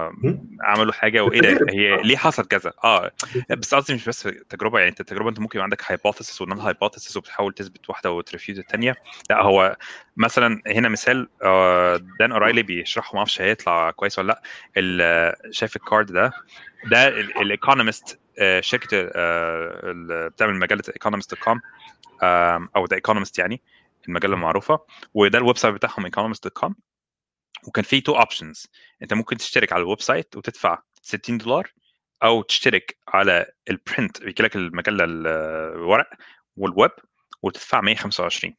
عملوا 0.63 0.93
حاجة 0.93 1.23
وإيه 1.23 1.41
ده؟ 1.41 1.65
هي 1.69 2.01
ليه 2.03 2.17
حصل 2.17 2.45
كذا؟ 2.45 2.73
آه. 2.83 3.11
بس 3.49 3.75
قصدي 3.75 3.93
مش 3.93 4.05
بس 4.09 4.23
تجربة 4.49 4.79
يعني 4.79 4.89
انت 4.89 4.99
التجربة 5.01 5.29
أنت 5.29 5.39
ممكن 5.39 5.57
يبقى 5.57 5.63
عندك 5.63 5.91
hypothesis 5.91 6.41
و 6.41 6.45
null 6.45 6.59
hypothesis 6.59 7.17
وبتحاول 7.17 7.53
تثبت 7.53 7.89
واحدة 7.89 8.11
وت 8.11 8.23
refuse 8.23 8.59
الثانية 8.59 8.95
لا 9.29 9.41
هو 9.41 9.77
مثلا 10.17 10.61
هنا 10.67 10.89
مثال 10.89 11.27
Dan 12.19 12.31
Ariely 12.31 12.63
بيشرحه 12.63 13.13
ما 13.13 13.17
أعرفش 13.17 13.41
هيطلع 13.41 13.91
كويس 13.91 14.19
ولا 14.19 14.41
لأ. 14.75 15.37
شايف 15.51 15.75
ال 15.75 15.82
card 15.82 16.11
ده؟ 16.11 16.31
ده 16.91 17.07
ال 17.07 17.18
Economist 17.18 18.19
شركة 18.59 19.09
اللي 19.91 20.29
بتعمل 20.29 20.55
مجله 20.55 20.83
Economist 20.89 21.31
dot 21.33 21.43
com 21.43 21.61
أو 22.75 22.85
The 22.85 22.95
Economist 22.95 23.39
يعني 23.39 23.61
المجله 24.07 24.33
المعروفة. 24.33 24.79
وده 25.13 25.37
ال 25.37 25.57
website 25.57 25.73
بتاعهم 25.75 26.05
Economist 26.05 26.43
dot 26.43 26.53
com 26.53 26.75
وكان 27.67 27.83
في 27.83 28.01
two 28.01 28.15
options 28.15 28.67
أنت 29.01 29.13
ممكن 29.13 29.37
تشترك 29.37 29.73
على 29.73 29.81
ال 29.81 30.01
website 30.01 30.37
وتدفع 30.37 30.81
60 31.01 31.37
دولار 31.37 31.71
أو 32.23 32.41
تشترك 32.41 32.97
على 33.07 33.45
ال 33.69 33.78
print 33.78 34.23
بيجي 34.23 34.43
لك 34.43 34.55
المجلة 34.55 35.03
الورق 35.03 36.09
والويب 36.57 36.91
وتدفع 37.41 37.81
125 37.81 38.55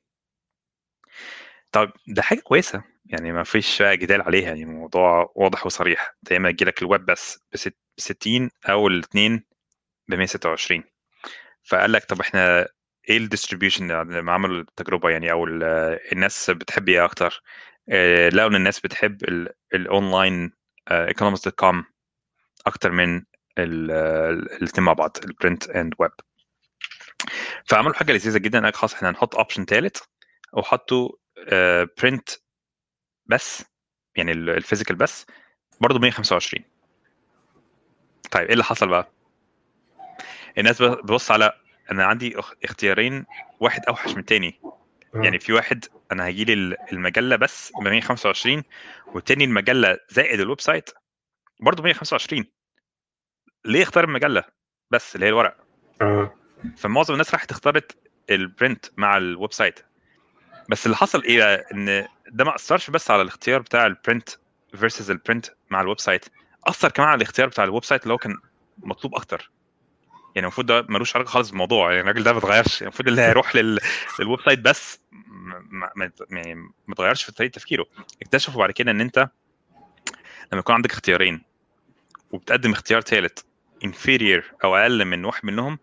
طب 1.73 1.93
ده 2.07 2.23
حاجة 2.23 2.41
كويسة. 2.41 2.83
يعني 3.07 3.33
ما 3.33 3.43
فيش 3.45 3.83
جدال 3.83 4.23
عليها. 4.23 4.47
يعني 4.49 4.63
الموضوع 4.63 5.33
واضح 5.35 5.67
وصريح. 5.67 6.15
يا 6.31 6.37
اما 6.37 6.49
يجي 6.49 6.65
لك 6.65 6.83
الويب 6.83 7.07
بس 7.07 7.41
ب 7.53 7.57
60 7.97 8.51
أو 8.69 8.89
الاثنين 8.89 9.45
ب 10.09 10.15
126 10.15 10.85
فقال 11.65 11.93
لك 11.93 12.05
طب 12.05 12.21
إحنا 12.21 12.69
إيه 13.09 13.17
ال 13.17 13.22
distribution 13.22 13.89
لما 13.93 14.33
عملوا 14.33 14.61
التجربة 14.61 15.11
يعني؟ 15.11 15.31
أو 15.33 15.47
الناس 16.13 16.51
بتحب 16.51 16.89
إيه 16.89 17.05
أكتر؟ 17.05 17.43
لقوا 18.33 18.49
إن 18.49 18.55
الناس 18.55 18.81
بتحب 18.81 19.25
ال 19.75 19.86
online 19.86 20.53
Economist 20.91 21.45
dot 21.45 21.55
com 21.59 21.85
أكتر 22.67 22.91
من 22.93 23.23
الاثنين 23.59 24.85
مع 24.85 24.93
بعض 24.93 25.17
ال 25.25 25.32
print 25.32 25.71
and 25.71 25.95
web 25.99 26.11
فعملوا 27.65 27.95
حاجة 27.95 28.13
لذيذة 28.13 28.39
جدا. 28.39 28.61
قال 28.65 28.75
خلاص 28.75 28.95
إحنا 28.95 29.11
هنحط 29.11 29.37
option 29.37 29.65
ثالث 29.65 29.97
وحطوا 30.53 31.09
print 32.03 32.29
بس 33.27 33.65
يعني 34.17 34.33
ال 34.33 34.40
physical 34.40 34.97
بس 34.97 35.27
برضه 35.81 35.99
125 35.99 36.65
طيب 38.31 38.45
إيه 38.47 38.53
اللي 38.53 38.65
حصل 38.65 38.89
بقى؟ 38.89 39.11
الناس 40.59 40.83
بتبص 40.83 41.31
على 41.31 41.53
أنا 41.91 42.05
عندي 42.05 42.43
أخ- 42.43 42.55
اختيارين 42.65 43.27
واحد 43.61 43.85
أوحش 43.87 44.13
من 44.13 44.19
التاني. 44.19 44.61
آه. 44.65 44.79
يعني 45.15 45.39
في 45.39 45.53
واحد 45.53 45.85
أنا 46.13 46.27
هيجي 46.27 46.45
لي 46.45 46.77
المجلة 46.93 47.37
بس 47.37 47.73
ب 47.81 47.83
125 47.83 48.63
والتاني 49.07 49.45
المجلة 49.45 49.99
زائد 50.09 50.41
ال 50.41 50.61
website 50.61 50.91
برضه 51.61 51.83
125 51.83 52.45
ليه 53.65 53.83
اختار 53.83 54.05
المجلة 54.05 54.45
بس 54.91 55.15
اللي 55.15 55.27
هي 55.27 55.31
الورق؟ 55.31 55.57
آه. 56.03 56.35
فمعظم 56.77 57.13
الناس 57.15 57.33
راحت 57.35 57.51
اختارت 57.51 57.97
ال 58.31 58.40
print 58.40 58.87
مع 58.97 59.17
ال 59.17 59.53
website. 59.53 59.81
بس 60.69 60.87
اللي 60.87 60.97
حصل 60.97 61.23
إيه 61.23 61.39
بقى؟ 61.39 61.67
إن 61.75 62.09
ده 62.31 62.45
ما 62.45 62.55
أثرش 62.55 62.91
بس 62.91 63.11
على 63.11 63.23
الاختيار 63.23 63.61
بتاع 63.61 63.87
ال 63.87 63.94
print 63.94 64.29
versus 64.77 65.11
ال 65.11 65.17
print 65.17 65.47
مع 65.71 65.81
ال 65.81 66.01
website 66.01 66.25
أثر 66.67 66.89
كمان 66.91 67.09
على 67.09 67.17
الاختيار 67.17 67.49
بتاع 67.49 67.65
ال 67.65 67.85
website 67.85 68.03
اللي 68.03 68.15
هو 68.15 68.19
كان 68.19 68.37
مطلوب 68.79 69.15
أكتر. 69.15 69.51
يعني 70.39 70.47
المفروض 70.47 70.67
ده 70.67 70.87
ملوش 70.89 71.17
علاقة 71.17 71.29
خالص 71.29 71.51
بالموضوع. 71.51 71.91
يعني 71.91 72.03
الراجل 72.03 72.23
ده 72.23 72.33
ما 72.33 72.39
اتغيرش. 72.39 72.83
المفروض 72.83 73.09
اللي 73.09 73.23
هيروح 73.23 73.57
لل... 73.57 73.81
لل 74.21 74.41
website 74.45 74.59
بس 74.59 75.01
ما 75.71 75.93
ما 75.97 76.11
يعني 76.31 76.55
ما 76.55 76.95
اتغيرش 76.95 77.23
في 77.23 77.33
طريقة 77.33 77.53
تفكيره. 77.53 77.87
اكتشفوا 78.23 78.61
بعد 78.61 78.71
كده 78.71 78.91
إن 78.91 79.01
أنت 79.01 79.19
لما 80.53 80.61
يكون 80.61 80.75
عندك 80.75 80.93
اختيارين 80.93 81.43
وبتقدم 82.31 82.73
اختيار 82.73 83.01
ثالث 83.01 83.39
inferior 83.85 84.43
أو 84.65 84.77
أقل 84.77 85.05
من 85.05 85.25
واحد 85.25 85.47
منهم 85.47 85.79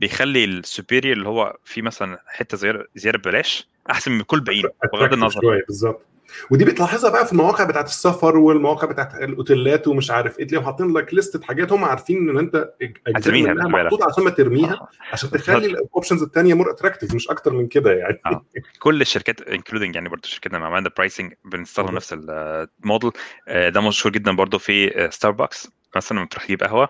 بيخلي 0.00 0.44
ال 0.44 0.52
superior 0.52 1.16
اللي 1.16 1.28
هو 1.28 1.56
فيه 1.64 1.82
مثلا 1.82 2.22
حتة 2.26 2.56
زياده 2.56 2.88
زيادة 2.94 3.18
ببلاش 3.18 3.68
أحسن 3.90 4.12
من 4.12 4.22
كل 4.22 4.36
الباقيين 4.36 4.64
بغض 4.92 5.12
النظر. 5.12 5.40
بالظبط. 5.68 6.06
ودي 6.50 6.64
بتلاحظها 6.64 7.10
بقى 7.10 7.26
في 7.26 7.32
المواقع 7.32 7.64
بتاعت 7.64 7.86
السفر 7.86 8.36
والمواقع 8.36 8.86
بتاعت 8.88 9.14
الأوتيلات 9.14 9.88
ومش 9.88 10.10
عارف 10.10 10.38
إيه 10.38 10.46
تلاقيهم 10.46 10.66
حاطين 10.66 10.92
لك 10.92 11.14
لستة 11.14 11.42
حاجات 11.46 11.72
هم 11.72 11.84
عارفين 11.84 12.28
إن 12.30 12.38
أنت 12.38 12.70
هترميها،. 13.16 13.52
محطوطة 13.54 14.06
عشان 14.12 14.30
ترميها 14.30 14.72
آه. 14.74 14.88
عشان 15.12 15.30
تخلي 15.30 15.66
ال 15.66 15.73
options 15.73 16.22
الثانية 16.22 16.54
more 16.54 16.70
attractive 16.70 17.14
مش 17.14 17.28
أكتر 17.28 17.52
من 17.52 17.66
كده 17.68 17.92
يعني 17.92 18.20
آه. 18.26 18.44
كل 18.78 19.00
الشركات 19.00 19.40
including 19.40 19.94
يعني 19.94 20.08
برضه 20.08 20.28
شركتنا 20.28 20.58
مع 20.58 20.66
عملنا 20.66 20.90
pricing 20.96 21.32
بنستخدم. 21.44 21.94
نفس 21.94 22.14
الموديل 22.18 23.10
ده 23.48 23.80
مشهور 23.80 24.12
جدا 24.12 24.32
برضه 24.36 24.58
في 24.58 25.08
ستاربكس 25.10 25.70
مثلا 25.96 26.18
لما 26.18 26.26
تروح 26.26 26.44
تجيب 26.44 26.62
قهوة 26.62 26.88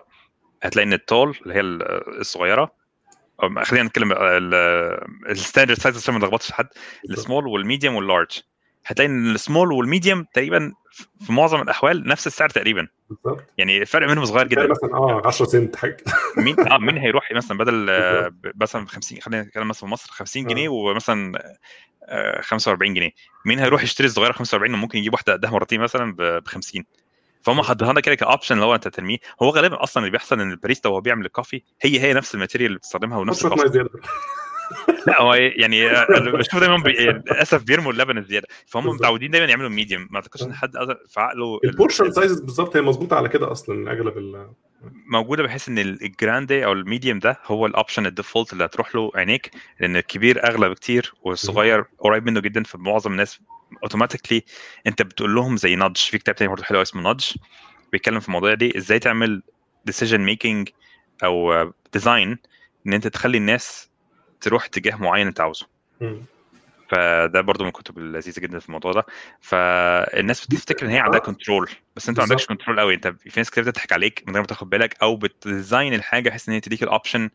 هتلاقي 0.63 0.85
إن 0.87 0.93
ال 0.93 1.02
tall 1.02 1.37
اللي 1.43 1.53
هي 1.53 1.59
ال- 1.59 2.19
الصغيرة 2.19 2.71
خلينا 3.63 3.87
نتكلم 3.87 4.13
ال 5.29 5.34
standard 5.34 5.77
size 5.77 5.97
عشان 5.97 6.13
ما 6.13 6.19
نلخبطش 6.19 6.51
حد 6.51 6.67
ال 7.09 7.15
small 7.15 7.47
وال 7.47 7.59
medium 7.59 7.95
وال 7.95 8.08
large 8.08 8.39
هتلاقي 8.85 9.09
إن 9.09 9.31
ال 9.31 9.38
small 9.38 9.71
وال 9.71 9.85
medium 9.85 10.25
تقريبا 10.33 10.73
في 11.25 11.33
معظم 11.33 11.61
الأحوال 11.61 12.07
نفس 12.07 12.27
السعر 12.27 12.49
تقريبا. 12.49 12.87
بالظبط. 13.09 13.43
يعني 13.57 13.77
الفرق 13.77 14.07
بينهم 14.07 14.25
صغير 14.25 14.47
جدا. 14.47 14.67
مثلا 14.67 14.93
آه 14.93 15.21
10 15.25 15.45
سنت 15.45 15.75
حاجة. 15.75 15.97
مين 16.37 16.59
آه 16.71 16.77
مين 16.77 16.97
هيروح 16.97 17.31
مثلا 17.31 17.57
بدل 17.57 17.87
آه، 17.89 18.27
ب- 18.27 18.51
مثلا 18.63 18.85
50 18.87 19.19
خلينا 19.21 19.43
نتكلم 19.43 19.67
مثلا 19.67 19.79
في 19.79 19.91
مصر 19.93 20.11
50 20.11 20.45
جنيه 20.45 20.69
ومثلا 20.69 21.31
آه، 22.05 22.41
45 22.41 22.93
جنيه. 22.93 23.11
مين 23.45 23.59
هيروح 23.59 23.83
يشتري 23.83 24.07
الصغيره 24.07 24.31
45 24.31 24.73
وممكن 24.73 24.97
يجيب 24.99 25.13
واحدة 25.13 25.33
قدها 25.33 25.49
مرتين 25.51 25.81
مثلا 25.81 26.15
ب 26.15 26.47
50 26.47 26.83
فهم 27.41 27.61
لنا 27.81 28.01
كده 28.01 28.15
ك 28.15 28.21
option 28.21 28.55
اللي 28.55 28.65
هو 28.65 28.75
أنت 28.75 28.87
ترميه 28.87 29.17
هو 29.41 29.49
غالبا 29.49 29.83
أصلا 29.83 30.03
اللي 30.03 30.11
بيحصل 30.11 30.41
إن 30.41 30.51
الباريستا 30.51 30.89
وهو 30.89 31.01
بيعمل 31.01 31.25
ال 31.25 31.30
coffee 31.30 31.61
هي 31.81 31.99
هي 31.99 32.13
نفس 32.13 32.35
ال 32.35 32.39
material 32.39 32.67
اللي 32.67 32.77
بتستخدمها 32.79 33.17
ونفس 33.17 33.47
زيادة. 33.67 33.89
لا 35.07 35.21
هو 35.21 35.33
يعني 35.33 35.87
آه، 35.91 36.05
بشوف 36.19 36.59
دايما 36.59 36.77
بي... 36.77 36.91
للأسف 36.91 37.63
بيرموا 37.63 37.91
اللبن 37.91 38.17
الزيادة. 38.17 38.47
فهم. 38.67 38.87
متعودين 38.87 39.31
دايما 39.31 39.47
يعملوا 39.47 39.69
medium 39.69 40.07
ما 40.11 40.15
أعتقدش 40.15 40.43
إن 40.43 40.53
حد 40.53 40.71
في 41.09 41.19
عقله 41.19 41.59
ال- 41.63 41.69
البورشن 41.69 42.11
sizes 42.11 42.39
بالظبط 42.41 42.75
هي 42.75 42.81
مظبوطة 42.81 43.15
على 43.15 43.29
كده 43.29 43.51
أصلا 43.51 43.91
أغلب 43.91 44.17
ال 44.17 44.47
موجودة 45.07 45.43
بحيث 45.43 45.69
إن 45.69 45.77
ال 45.79 45.91
grande 45.91 46.65
أو 46.65 46.71
ال 46.71 46.78
medium 46.78 47.19
ده 47.19 47.39
هو 47.45 47.65
ال 47.65 47.71
option 47.71 48.05
ال 48.05 48.11
default 48.11 48.53
اللي 48.53 48.65
هتروح 48.65 48.95
له 48.95 49.11
عينيك 49.15 49.51
لأن 49.79 49.95
الكبير 49.95 50.47
أغلى 50.47 50.69
بكتير 50.69 51.13
والصغير 51.21 51.85
قريب 51.99 52.25
منه 52.25 52.39
جدا 52.39 52.63
فمعظم 52.63 53.11
الناس 53.11 53.39
automatically 53.83 54.43
أنت 54.87 55.01
بتقول 55.01 55.35
لهم 55.35 55.57
زي 55.57 55.75
nudge 55.75 55.97
في 55.97 56.17
كتاب 56.17 56.35
تاني 56.35 56.49
برضه 56.49 56.63
حلو 56.63 56.81
اسمه 56.81 57.01
Nudge 57.01 57.25
بيتكلم 57.91 58.19
في 58.19 58.27
الموضوع 58.27 58.53
دي 58.53 58.77
إزاي 58.77 58.99
تعمل 58.99 59.41
decision 59.85 60.21
making 60.21 60.69
أو 61.23 61.71
design 61.93 62.37
إن 62.87 62.93
أنت 62.93 63.07
تخلي 63.07 63.37
الناس 63.37 63.89
تروح 64.43 64.65
اتجاه 64.65 64.95
معين 64.95 65.27
انت 65.27 65.39
عاوزه. 65.41 65.67
فده 66.89 67.41
برضو 67.41 67.63
من 67.63 67.69
الكتب 67.69 67.97
اللذيذة 67.97 68.39
جدا 68.39 68.59
في 68.59 68.65
الموضوع 68.65 68.91
ده 68.91 69.05
فالناس 69.41 70.45
بتفتكر 70.45 70.85
إن 70.85 70.91
هي 70.91 70.99
عندها. 70.99 71.19
control 71.19 71.69
بس 71.95 72.09
أنت 72.09 72.17
ما 72.17 72.23
عندكش. 72.23 72.45
control 72.45 72.79
قوي 72.79 72.93
أنت 72.93 73.07
في 73.07 73.31
ناس 73.37 73.51
كتير 73.51 73.63
بتضحك 73.63 73.91
عليك 73.91 74.23
من 74.27 74.33
غير 74.33 74.41
ما 74.41 74.47
تاخد 74.47 74.69
بالك 74.69 74.97
أو 75.01 75.15
بت 75.15 75.35
design 75.35 75.93
الحاجة 75.93 76.29
بحيث 76.29 76.49
إن 76.49 76.53
هي 76.53 76.59
تديك 76.59 76.83
ال 76.83 76.90
option 76.90 77.29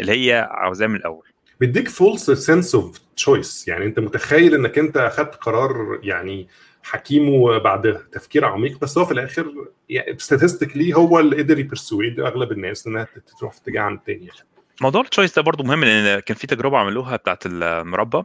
اللي 0.00 0.12
هي 0.12 0.48
عاوزاه 0.50 0.86
من 0.86 0.96
الأول 0.96 1.28
بيديك 1.60 1.88
false 1.88 2.30
sense 2.30 2.74
of 2.74 2.98
choice 3.16 3.68
يعني 3.68 3.84
أنت 3.84 4.00
متخيل 4.00 4.54
إنك 4.54 4.78
أنت 4.78 4.96
أخدت 4.96 5.34
قرار 5.34 6.00
يعني 6.02 6.48
حكيم 6.82 7.28
وبعد 7.28 8.06
تفكير 8.12 8.44
عميق 8.44 8.80
بس 8.80 8.98
هو 8.98 9.04
في 9.04 9.12
الآخر 9.12 9.54
يعني 9.88 10.16
statistically 10.18 10.94
هو 10.94 11.20
اللي 11.20 11.36
قدر 11.36 11.58
ي 11.58 11.65
persuade 11.65 12.20
أغلب 12.20 12.52
الناس 12.52 12.86
إنها 12.86 13.08
تروح 13.38 13.52
في 13.52 13.60
اتجاه 13.60 13.80
عن 13.82 13.94
التاني 13.94 14.26
يعني. 14.26 14.53
موضوع 14.80 15.00
ال 15.00 15.05
choice 15.05 15.34
ده 15.36 15.42
برضو 15.42 15.62
مهم 15.64 15.84
لأن 15.84 16.20
كان 16.20 16.36
في 16.36 16.46
تجربة 16.46 16.78
عملوها 16.78 17.16
بتاعت 17.16 17.42
المربى 17.46 18.22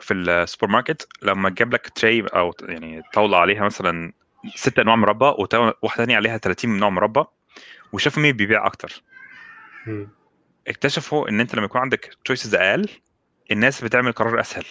في 0.00 0.14
السوبر 0.14 0.72
ماركت 0.72 1.08
لما 1.22 1.50
تجيب 1.50 1.74
لك 1.74 1.88
tray 1.88 2.26
أو 2.26 2.54
يعني 2.62 3.02
طاولة 3.12 3.38
عليها 3.38 3.64
مثلا 3.64 4.12
ست 4.54 4.78
أنواع 4.78 4.96
مربى 4.96 5.24
وواحده 5.24 6.04
ثانية 6.04 6.16
عليها 6.16 6.36
30 6.38 6.78
نوع 6.78 6.88
مربى 6.88 7.24
وشافوا 7.92 8.22
مين 8.22 8.32
بيبيع 8.36 8.66
أكتر. 8.66 9.02
اكتشفوا 10.68 11.28
إن 11.28 11.40
أنت 11.40 11.54
لما 11.54 11.64
يكون 11.64 11.80
عندك 11.80 12.16
choices 12.24 12.54
أقل 12.54 12.88
الناس 13.50 13.84
بتعمل 13.84 14.12
قرار 14.12 14.40
أسهل 14.40 14.64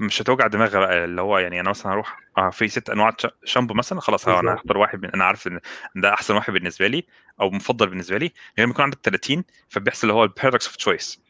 مش 0.00 0.22
هتوجع 0.22 0.46
دماغها 0.46 0.80
بقى 0.80 1.04
اللي 1.04 1.20
هو 1.20 1.38
يعني 1.38 1.60
أنا 1.60 1.70
مثلا 1.70 1.92
هروح 1.92 2.20
آه 2.38 2.50
في 2.50 2.68
ست 2.68 2.90
أنواع 2.90 3.16
شامبو 3.44 3.74
مثلا 3.74 4.00
خلاص 4.00 4.28
آه 4.28 4.40
أنا. 4.40 4.54
هختار 4.54 4.78
واحد 4.78 5.02
من 5.02 5.10
أنا 5.10 5.24
عارف 5.24 5.46
إن 5.46 5.60
ده 5.96 6.14
أحسن 6.14 6.34
واحد 6.34 6.52
بالنسبة 6.52 6.86
لي 6.86 7.06
أو 7.40 7.50
مفضل 7.50 7.86
بالنسبة 7.86 8.18
لي 8.18 8.32
لما 8.58 8.70
يكون 8.70 8.84
عندك 8.84 8.98
30 9.02 9.44
فبيحصل 9.68 10.02
اللي 10.08 10.14
هو 10.18 10.24
ال 10.24 10.29
paradox 10.29 10.66
of 10.66 10.76
choice 10.76 11.20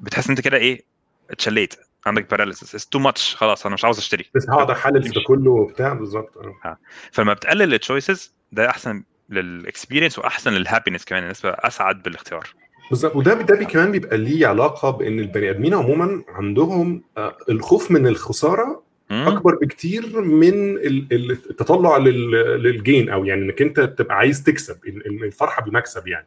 بتحس 0.00 0.26
إن 0.26 0.30
أنت 0.30 0.40
كده 0.40 0.56
إيه 0.56 0.84
اتشليت 1.30 1.74
عندك 2.06 2.30
paralysis 2.30 2.74
it's 2.74 2.86
too 2.86 2.98
much 2.98 3.34
خلاص 3.36 3.66
أنا 3.66 3.74
مش 3.74 3.84
عاوز 3.84 3.98
أشتري. 3.98 4.24
بس 4.34 4.46
هقعد 4.50 4.70
أحلل 4.70 5.02
في 5.02 5.08
ده 5.08 5.20
كله 5.26 5.50
وبتاع 5.50 5.92
بالظبط. 5.92 6.36
آه. 6.64 6.78
فلما 7.12 7.32
بتقلل 7.32 7.74
ال 7.74 7.81
choices 7.81 8.32
ده 8.52 8.70
أحسن 8.70 9.04
لل 9.28 9.43
experience 9.43 10.18
وأحسن 10.18 10.52
لل 10.52 10.61
happiness 10.61 11.04
كمان 11.04 11.22
الناس 11.22 11.42
أسعد 11.44 12.02
بالاختيار. 12.02 12.46
بالظبط. 12.90 13.16
وده 13.16 13.34
ده 13.34 13.54
بي 13.58 13.64
كمان 13.64 13.92
بيبقى 13.92 14.18
ليه 14.18 14.46
علاقة 14.46 14.90
بإن 14.90 15.20
البني 15.20 15.50
آدمين 15.50 15.74
عموما 15.74 16.24
عندهم 16.28 17.02
آه، 17.16 17.36
الخوف 17.48 17.90
من 17.90 18.06
الخسارة. 18.06 18.82
أكبر 19.10 19.54
بكتير 19.54 20.20
من 20.20 20.76
ال- 20.76 21.06
ال- 21.12 21.30
التطلع 21.30 21.96
لل- 21.96 22.62
لل 22.62 22.77
gain 22.77 23.08
أو 23.10 23.24
يعني 23.24 23.42
إنك 23.44 23.62
أنت 23.62 23.80
تبقى 23.80 24.16
عايز 24.16 24.42
تكسب 24.42 24.76
ال- 24.86 25.06
ال- 25.06 25.24
الفرحة 25.24 25.62
بالمكسب 25.62 26.08
يعني. 26.08 26.26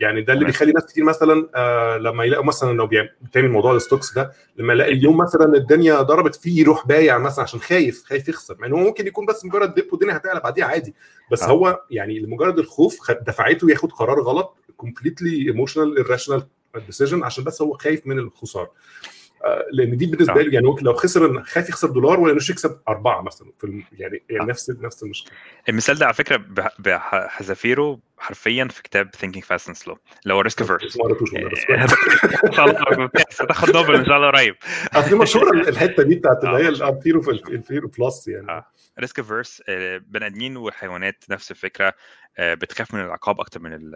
يعني 0.00 0.22
ده 0.22 0.32
اللي. 0.32 0.44
بيخلي 0.44 0.72
ناس 0.72 0.86
كتير 0.86 1.04
مثلا 1.04 1.48
آه 1.54 1.96
لما 1.98 2.24
يلاقوا 2.24 2.44
مثلا 2.44 2.72
لو 2.76 2.86
بيعمل 2.86 3.48
موضوع 3.50 3.76
ال 3.76 3.81
stocks 3.81 4.14
ده 4.14 4.32
لما 4.56 4.72
يلاقي 4.72 4.92
اليوم 4.92 5.16
مثلا 5.16 5.54
الدنيا 5.56 6.02
ضربت 6.02 6.34
فيه 6.34 6.60
يروح 6.60 6.86
بايع 6.86 7.18
مثلا 7.18 7.42
عشان 7.44 7.60
خايف 7.60 8.04
خايف 8.04 8.28
يخسر 8.28 8.56
مع 8.58 8.66
ان 8.66 8.72
هو 8.72 8.78
ممكن 8.78 9.06
يكون 9.06 9.26
بس 9.26 9.44
مجرد 9.44 9.74
dip 9.74 9.88
والدنيا 9.92 10.16
هتعلى 10.16 10.40
بعديها 10.40 10.64
عادي. 10.66 10.94
بس 11.32 11.42
آه. 11.42 11.46
هو 11.46 11.80
يعني 11.90 12.18
لمجرد 12.20 12.58
الخوف 12.58 13.10
دفعته 13.10 13.70
ياخد 13.70 13.92
قرار 13.92 14.20
غلط 14.20 14.56
completely 14.76 15.46
emotional 15.48 16.04
irrational 16.06 16.42
decision 16.86 17.22
عشان 17.24 17.44
بس 17.44 17.62
هو 17.62 17.72
خايف 17.72 18.06
من 18.06 18.18
الخسارة. 18.18 18.70
لأن 19.72 19.96
دي 19.96 20.06
بالنسبة 20.06 20.40
آه. 20.40 20.42
له 20.42 20.52
يعني 20.54 20.66
ممكن 20.66 20.84
لو 20.84 20.94
خسر 20.94 21.42
خايف 21.42 21.68
يخسر 21.68 21.90
دولار 21.90 22.20
ولا 22.20 22.34
مش 22.34 22.50
يكسب 22.50 22.78
أربعة 22.88 23.22
مثلا 23.22 23.48
في 23.60 23.84
يعني, 23.92 24.22
يعني 24.30 24.42
آه. 24.44 24.46
نفس 24.46 24.70
نفس 24.70 25.02
المشكلة 25.02 25.32
المثال 25.68 25.98
ده 25.98 26.04
على 26.06 26.14
فكرة 26.14 26.36
بح- 26.36 26.76
بحذافيره 26.78 27.98
حرفيا 28.18 28.68
في 28.68 28.82
كتاب 28.82 29.10
Thinking 29.16 29.40
Fast 29.44 29.64
and 29.72 29.76
Slow 29.84 29.96
اللي 30.22 30.34
هو 30.34 30.40
risk 30.40 30.62
averse 30.62 30.96
ما 30.96 31.04
قريتوش 31.04 31.34
ان 31.34 32.52
شاء 32.52 32.64
الله 32.64 33.10
هتاخد 33.40 33.70
نوبل 33.76 33.94
إن 33.94 34.04
شاء 34.06 34.16
الله 34.16 34.26
قريب 34.26 34.54
أصل 34.94 35.08
دي 35.08 35.14
مشهورة 35.14 35.50
الحتة 35.68 36.02
دي 36.02 36.14
بتاعت 36.14 36.44
اللي 36.44 36.56
آه، 36.56 36.58
هي 36.66 36.70
مشهورة. 36.70 36.90
الفيرو 36.96 37.22
في 37.22 37.30
الفيرو 37.30 37.88
بلس 37.98 38.28
يعني 38.28 38.48
آه. 38.50 38.66
risk 39.00 39.18
averse 39.18 39.62
بني 39.98 40.26
آدمين 40.26 40.56
وحيوانات 40.56 41.24
نفس 41.30 41.50
الفكرة 41.50 41.86
آه، 41.86 41.94
بتخاف 42.40 42.94
من 42.94 43.00
العقاب 43.00 43.40
أكتر 43.40 43.60
من 43.60 43.72
ال- 43.72 43.94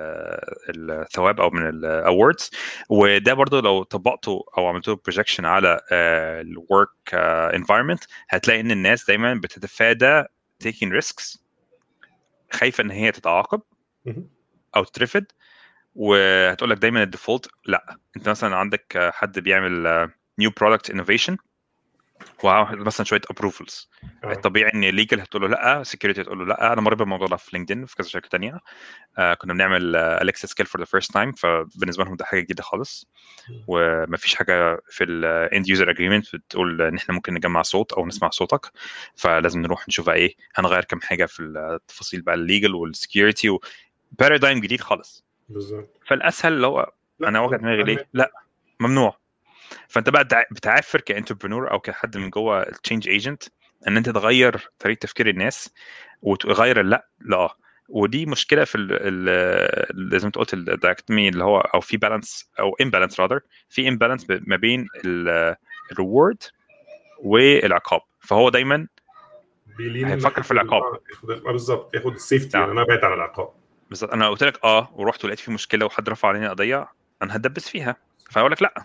الثواب 0.69 1.41
أو 1.41 1.51
من 1.51 1.69
ال 1.69 1.79
rewards 1.79 2.51
وده 2.91 3.35
برضو 3.35 3.61
لو 3.61 3.83
طبقته 3.83 4.45
أو 4.59 4.67
عملت 4.67 4.89
له 4.89 4.97
projection 5.05 5.45
على 5.45 5.81
ال 5.93 6.17
work 6.17 7.15
environment 7.55 8.05
هتلاقي 8.29 8.61
إن 8.61 8.71
الناس 8.71 9.07
دايما 9.07 9.35
بتتفادى 9.35 10.23
taking 10.65 11.01
risks 11.03 11.39
خايفة 12.53 12.83
إن 12.85 12.91
هي 12.91 13.13
تتعاقب. 13.13 13.63
أو 14.77 14.85
تترفض. 14.85 15.25
وهتقول 15.95 16.71
لك 16.71 16.77
دايما 16.79 17.03
ال 17.03 17.09
default 17.09 17.49
لأ. 17.67 17.97
أنت 18.17 18.29
مثلا 18.29 18.57
عندك 18.57 18.97
آه، 18.97 19.11
حد 19.11 19.39
بيعمل 19.39 20.09
new 20.39 20.51
product 20.51 20.91
innovation 20.91 21.37
ومثلا 22.43 23.07
شوية 23.07 23.21
approvals 23.31 23.91
آه. 24.25 24.33
الطبيعي 24.33 24.71
إن 24.75 24.81
legal 24.85 25.21
هتقول 25.21 25.43
له 25.43 25.49
لأ 25.49 25.83
security 25.83 26.21
هتقول 26.21 26.39
له 26.39 26.45
لأ. 26.45 26.73
أنا 26.73 26.81
مريت 26.81 26.99
بالموضوع 26.99 27.27
ده 27.27 27.37
في 27.37 27.51
LinkedIn 27.53 27.87
في 27.87 27.97
كذا 27.97 28.09
شركة 28.09 28.29
تانية. 28.29 28.61
آه 29.19 29.35
كنا 29.35 29.53
بنعمل 29.53 29.97
Alexa 29.97 30.47
skill 30.47 30.67
for 30.67 30.81
the 30.81 30.85
first 30.85 31.13
time 31.13 31.33
فبالنسبة 31.33 32.05
لهم 32.05 32.17
ده 32.17 32.25
حاجة 32.25 32.41
جديدة 32.41 32.63
خالص. 32.63 33.07
ومفيش 33.67 34.35
حاجة 34.35 34.81
في 34.91 35.05
ال 35.05 35.21
end 35.21 35.69
user 35.69 35.91
agreement 35.91 36.37
بتقول 36.37 36.83
إن 36.83 36.97
إحنا 36.97 37.15
ممكن 37.15 37.35
نجمع 37.35 37.63
صوت 37.63 37.93
أو 37.93 38.07
نسمع 38.07 38.31
صوتك. 38.31 38.73
فلازم 39.15 39.61
نروح 39.61 39.89
نشوف 39.89 40.09
إيه 40.11 40.35
هنغير 40.55 40.85
كام 40.85 41.01
حاجة 41.01 41.27
في 41.27 41.43
التفاصيل 41.43 42.23
بقى 42.23 42.35
ال 42.35 42.41
legal 42.41 42.75
وال 42.75 42.92
security 42.92 43.59
paradigm 44.19 44.61
جديد 44.61 44.81
خالص. 44.81 45.25
بالظبط. 45.49 46.01
فالأسهل 46.07 46.63
لا، 46.63 46.93
أنا 47.29 47.41
أوجع 47.41 47.57
دماغي 47.57 47.83
ليه؟ 47.83 48.09
لأ 48.13 48.33
ممنوع. 48.81 49.19
فأنت 49.89 50.09
بقى 50.09 50.25
تع- 50.25 50.45
بتعافر 50.51 51.01
ك 51.01 51.06
intrapreneur 51.06 51.71
أو 51.71 51.81
كحد 51.81 52.17
من 52.17 52.31
جوه 52.31 52.63
ال 52.63 52.69
change 52.69 53.09
agent 53.09 53.43
إن 53.89 53.97
أنت 53.97 54.11
تغير 54.11 54.71
طريقة 54.79 54.99
تفكير 54.99 55.29
الناس 55.29 55.75
وتغير 56.23 56.81
اللأ 56.81 57.07
لا 57.21 57.57
ودي 57.89 58.27
مشكلة 58.27 58.65
في 58.65 58.79
ال 58.79 60.11
زي 60.11 60.19
ما 60.19 60.27
أنت 60.27 60.37
قلت 60.39 60.55
ال 60.55 60.62
dichotomy 60.62 61.29
اللي 61.29 61.45
هو 61.45 61.59
أو 61.61 61.81
في 61.81 61.97
balance 61.97 62.51
أو 62.61 62.77
imbalance 62.81 63.21
rather 63.21 63.41
في 63.69 63.89
imbalance 63.89 64.27
ما 64.31 64.57
بين 64.57 64.87
ال 65.93 66.00
reward 66.00 66.43
والعقاب. 67.19 68.01
فهو 68.21 68.49
دايما 68.49 68.87
هيفكر 69.81 70.43
في 70.43 70.51
العقاب. 70.51 70.83
آه، 70.83 71.01
آه، 71.49 71.53
بالظبط 71.53 71.95
ياخد 71.95 72.13
ال 72.13 72.18
safety. 72.19 72.59
يعني 72.59 72.73
أنا 72.73 72.85
بعيد 72.85 73.05
عن 73.05 73.13
العقاب. 73.13 73.49
بالظبط. 73.89 74.13
أنا 74.13 74.29
قلت 74.29 74.45
لك 74.45 74.65
آه 74.65 74.91
ورحت 74.93 75.25
ولقيت 75.25 75.41
في 75.41 75.51
مشكلة 75.51 75.87
وحد 75.87 76.09
رفع 76.09 76.29
علينا 76.29 76.51
قضية 76.51 76.89
أنا 77.23 77.37
هتدبس 77.37 77.69
فيها. 77.69 77.97
فاقول 78.31 78.53
لك 78.53 78.63
لأ. 78.63 78.83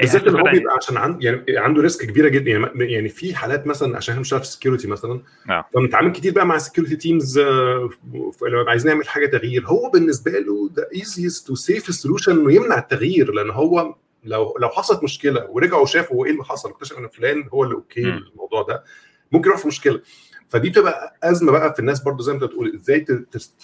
بالذات 0.00 0.26
إن 0.26 0.36
هو 0.36 0.42
بيبقى 0.52 0.74
عشان 0.76 0.96
عند 0.96 1.24
يعني 1.24 1.44
عنده 1.48 1.82
risk 1.82 2.06
كبيرة 2.06 2.28
جدا 2.28 2.50
يعني 2.50 2.92
يعني 2.92 3.08
في 3.08 3.34
حالات 3.34 3.66
مثلا 3.66 3.96
عشان 3.96 4.12
إحنا 4.12 4.20
بنشتغل 4.20 4.40
في 4.40 4.46
ال 4.46 4.51
security 4.51 4.88
مثلا 4.88 5.20
آه. 5.50 5.64
فبنتعامل 5.74 6.12
كتير 6.12 6.32
بقى 6.32 6.46
مع 6.46 6.56
ال 6.56 6.60
security 6.60 6.96
teams 6.96 7.38
لما 7.38 8.64
عايزين 8.68 8.92
نعمل 8.92 9.08
حاجة 9.08 9.26
تغيير 9.26 9.66
هو 9.66 9.90
بالنسبة 9.90 10.30
له 10.30 10.68
ده 10.72 10.88
easiest 10.94 11.50
و 11.50 11.59
safe 11.59 11.94
solution 11.94 12.32
إنه 12.40 12.52
يمنع 12.52 12.78
التغيير 12.78 13.32
لأن 13.32 13.50
هو 13.50 13.94
لو 14.24 14.56
لو 14.60 14.68
حصلت 14.68 15.04
مشكلة 15.04 15.46
ورجعوا 15.50 15.86
شافوا 15.86 16.26
إيه 16.26 16.32
اللي 16.32 16.44
حصل 16.44 16.68
واكتشف 16.70 16.98
إن 16.98 17.08
فلان 17.08 17.44
هو 17.54 17.64
اللي 17.64 17.74
okay 17.74 18.02
مم. 18.02 18.24
الموضوع 18.32 18.62
ده 18.62 18.84
ممكن 19.32 19.48
يروح 19.48 19.60
في 19.60 19.68
مشكلة 19.68 20.00
فدي 20.48 20.70
بتبقى 20.70 21.18
أزمة 21.22 21.52
بقى 21.52 21.74
في 21.74 21.80
الناس 21.80 22.02
برضو 22.02 22.22
زي 22.22 22.32
ما 22.32 22.38
أنت 22.38 22.44
بتقول 22.44 22.74
إزاي 22.74 23.00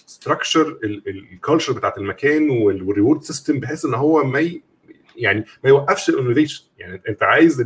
ت 0.06 0.13
structure 0.13 0.78
ال 0.84 0.95
culture 0.95 1.72
بتاعت 1.72 1.98
المكان 1.98 2.50
وال 2.50 2.68
reward 2.68 3.22
system 3.22 3.60
بحيث 3.60 3.84
إن 3.84 3.94
هو 3.94 4.24
ما 4.24 4.38
يعني 5.18 5.44
ما 5.64 5.70
يوقفش 5.70 6.08
ال 6.08 6.13
innovation. 6.13 6.64
يعني 6.78 7.02
انت 7.08 7.22
عايز 7.22 7.64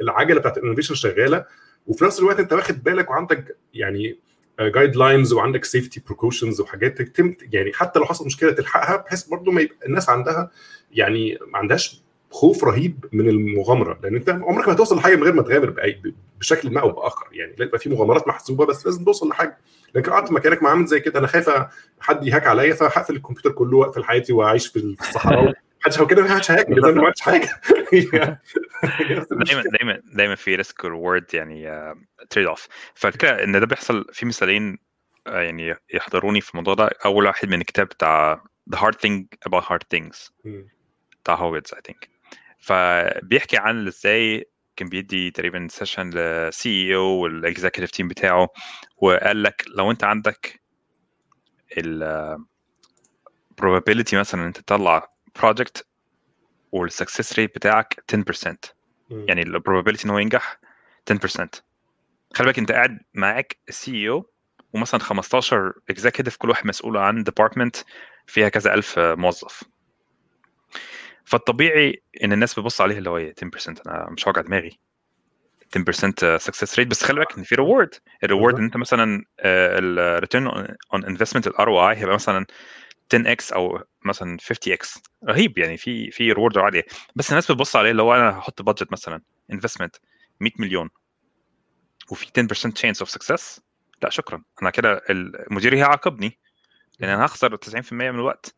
العجلة 0.00 0.40
بتاعت 0.40 0.58
ال 0.58 0.61
innovation 0.61 0.94
شغالة 0.94 1.44
وفي 1.86 2.04
نفس 2.04 2.18
الوقت 2.20 2.40
انت 2.40 2.52
واخد 2.52 2.82
بالك 2.82 3.10
وعندك 3.10 3.56
يعني 3.74 4.18
guidelines 4.60 5.32
وعندك 5.32 5.64
safety 5.64 6.02
precautions 6.06 6.60
وحاجات 6.60 7.02
تتم 7.02 7.34
يعني 7.52 7.72
حتى 7.72 7.98
لو 7.98 8.04
حصل 8.04 8.26
مشكلة 8.26 8.52
تلحقها 8.52 8.96
بحيث 8.96 9.22
برضو 9.22 9.50
ما 9.50 9.60
يبقى 9.60 9.86
الناس 9.86 10.08
عندها 10.08 10.50
يعني 10.92 11.38
ما 11.46 11.58
عندهاش 11.58 12.02
خوف 12.30 12.64
رهيب 12.64 13.04
من 13.12 13.28
المغامرة. 13.28 13.98
لأن 14.02 14.16
انت 14.16 14.30
عمرك 14.30 14.68
ما 14.68 14.74
هتوصل 14.74 14.96
لحاجة 14.96 15.16
من 15.16 15.22
غير 15.22 15.32
ما 15.32 15.42
تغامر 15.42 15.70
باي 15.70 16.02
بشكل 16.40 16.70
ما 16.70 16.80
أو 16.80 16.90
بآخر. 16.90 17.26
يعني 17.32 17.54
لا 17.58 17.64
يبقى 17.64 17.78
في 17.78 17.90
مغامرات 17.90 18.28
محسوبة 18.28 18.66
بس 18.66 18.86
لازم 18.86 19.04
توصل 19.04 19.28
لحاجة. 19.28 19.58
لكن 19.94 20.12
قعدت 20.12 20.32
مكانك 20.32 20.62
مع 20.62 20.70
عامل 20.70 20.86
زي 20.86 21.00
كده 21.00 21.18
أنا 21.18 21.26
خايف 21.26 21.50
حد 22.00 22.26
ي 22.26 22.30
hack 22.30 22.46
عليا 22.46 22.74
فهقفل 22.74 23.16
الكمبيوتر 23.16 23.52
كله 23.52 23.76
وأقفل 23.76 24.04
حياتي 24.04 24.32
وأعيش 24.32 24.66
في 24.66 24.76
الصحراء. 24.78 25.54
هو 25.98 26.06
كده 26.06 26.22
محدش 26.22 26.50
هي 26.50 26.55
hack 26.55 26.66
زي 26.66 26.92
ما 26.92 27.02
عملتش 27.02 27.20
حاجة. 27.20 27.60
دايما 29.30 29.62
دايما 29.72 30.02
دايما 30.14 30.34
في 30.34 30.54
risk 30.56 30.84
reward 30.84 31.34
يعني 31.34 31.70
trade 32.30 32.46
off 32.46 32.68
فالفكرة 32.94 33.44
إن 33.44 33.60
ده 33.60 33.66
بيحصل 33.66 34.06
في 34.12 34.26
مثالين 34.26 34.78
آه، 35.26 35.40
يعني 35.40 35.74
يحضروني 35.94 36.40
في 36.40 36.50
الموضوع 36.50 36.74
ده. 36.74 36.90
أول 37.04 37.26
واحد 37.26 37.48
من 37.48 37.60
الكتاب 37.60 37.86
بتاع 37.86 38.44
The 38.74 38.78
Hard 38.78 38.94
Thing 38.94 39.24
About 39.48 39.62
Hard 39.64 39.84
Things. 39.96 40.30
بتاع 41.22 41.34
Horowitz 41.34 41.74
I 41.74 41.80
think 41.84 42.08
فبيحكي 42.58 43.56
عن 43.56 43.86
إزاي 43.86 44.50
كان 44.76 44.88
بيدي 44.88 45.30
تقريبا 45.30 45.66
session 45.70 46.10
لل 46.10 46.68
CEO 46.68 46.96
وال 46.96 47.02
executive 47.02 47.90
team 47.90 48.08
بتاعه 48.08 48.48
وقال 48.96 49.42
لك 49.42 49.64
لو 49.76 49.90
أنت 49.90 50.04
عندك 50.04 50.60
ال 51.78 52.38
probability 53.62 54.14
مثلا 54.14 54.40
إن 54.40 54.46
أنت 54.46 54.60
تطلع 54.60 55.09
project 55.38 55.82
وال 56.72 56.87
success 56.87 57.38
rate 57.38 57.54
بتاعك 57.54 58.04
10% 58.12 58.54
مم. 59.10 59.24
يعني 59.28 59.42
ال 59.42 59.62
probability 59.68 60.04
إن 60.04 60.10
هو 60.10 60.18
ينجح 60.18 60.58
10% 61.12 61.16
خلي 62.34 62.46
بالك 62.46 62.58
أنت 62.58 62.72
قاعد 62.72 62.98
معاك 63.14 63.56
ال 63.68 63.92
CEO 63.94 64.30
ومثلا 64.72 65.00
15 65.00 65.72
executive 65.90 66.36
كل 66.36 66.48
واحد 66.50 66.66
مسؤول 66.66 66.96
عن 66.96 67.22
department 67.22 67.76
فيها 68.26 68.48
كذا 68.48 68.74
ألف 68.74 68.98
موظف. 68.98 69.64
فالطبيعي 71.24 72.02
إن 72.24 72.32
الناس 72.32 72.54
بتبص 72.54 72.80
عليه 72.80 72.98
اللي 72.98 73.10
هو 73.10 73.16
إيه 73.16 73.34
10% 73.34 73.80
أنا 73.86 74.08
مش 74.10 74.28
هوجع 74.28 74.40
دماغي. 74.40 74.78
10% 75.76 76.36
success 76.36 76.78
rate 76.78 76.88
بس 76.88 77.02
خلي 77.04 77.20
بالك 77.20 77.38
إن 77.38 77.42
في 77.42 77.54
reward 77.54 77.94
ال 78.24 78.28
reward 78.28 78.54
إن 78.54 78.64
أنت 78.64 78.76
مثلا 78.76 79.24
ال 79.40 80.46
return 80.94 81.04
on 81.04 81.46
investment 81.46 81.68
ال 81.68 81.90
ROI 81.90 81.96
هيبقى 81.96 82.14
مثلا 82.14 82.46
10 83.14 83.32
x 83.32 83.52
أو 83.52 83.84
مثلا 84.04 84.38
50 84.40 84.72
x. 84.72 85.02
رهيب 85.28 85.58
يعني 85.58 85.76
في 85.76 86.10
في 86.10 86.32
reward 86.32 86.58
عاليه 86.58 86.84
بس 87.14 87.30
الناس 87.30 87.52
بتبص 87.52 87.76
عليه 87.76 87.90
اللي 87.90 88.02
هو 88.02 88.14
أنا 88.14 88.38
هحط 88.38 88.62
budget 88.62 88.92
مثلا 88.92 89.22
investment 89.52 89.96
100 90.40 90.52
مليون. 90.58 90.90
وفي 92.10 92.26
10% 92.26 92.72
chance 92.72 93.06
of 93.06 93.10
success. 93.10 93.60
لا 94.02 94.10
شكرا. 94.10 94.42
أنا 94.62 94.70
كده 94.70 95.02
المدير 95.10 95.74
هيعاقبني 95.74 96.38
لأن 96.98 97.10
أنا 97.10 97.24
هخسر 97.24 97.56
90% 97.56 97.92
من 97.92 98.14
الوقت. 98.14 98.54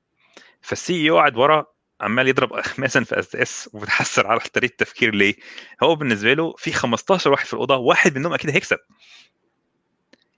فال 0.60 0.94
CEO 0.94 1.16
قاعد 1.18 1.36
ورا 1.36 1.66
عمال 2.00 2.28
يضرب 2.28 2.52
اخماسا 2.62 3.04
في 3.04 3.18
أسداس 3.18 3.70
وبيتحسر 3.72 4.26
على 4.26 4.40
طريقة 4.40 4.72
التفكير 4.72 5.14
ليه؟ 5.14 5.34
هو 5.82 5.94
بالنسبة 5.94 6.32
له 6.34 6.54
في 6.58 6.72
15 6.72 7.30
واحد 7.30 7.46
في 7.46 7.52
الأوضة 7.52 7.76
واحد 7.76 8.18
منهم 8.18 8.34
أكيد 8.34 8.50
هيكسب. 8.50 8.78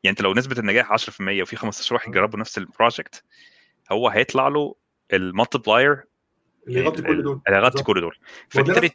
يعني 0.05 0.11
أنت 0.13 0.23
لو 0.23 0.35
نسبة 0.35 0.59
النجاح 0.59 0.93
10% 0.93 1.43
وفي 1.43 1.57
15 1.57 1.95
واحد 1.95 2.11
جربوا 2.11 2.39
نفس 2.39 2.59
ال 2.59 2.67
project 2.67 3.25
هو 3.93 4.09
هيطلع 4.09 4.49
له 4.49 4.75
ال 5.13 5.21
multiplier 5.21 6.05
اللي 6.69 6.81
يغطي 6.81 7.03
كل 7.03 7.23
دول 7.23 7.41
اللي 7.49 7.59
يغطي. 7.59 7.83
كل 7.83 8.01
دول 8.01 8.17
فبالتالي 8.49 8.91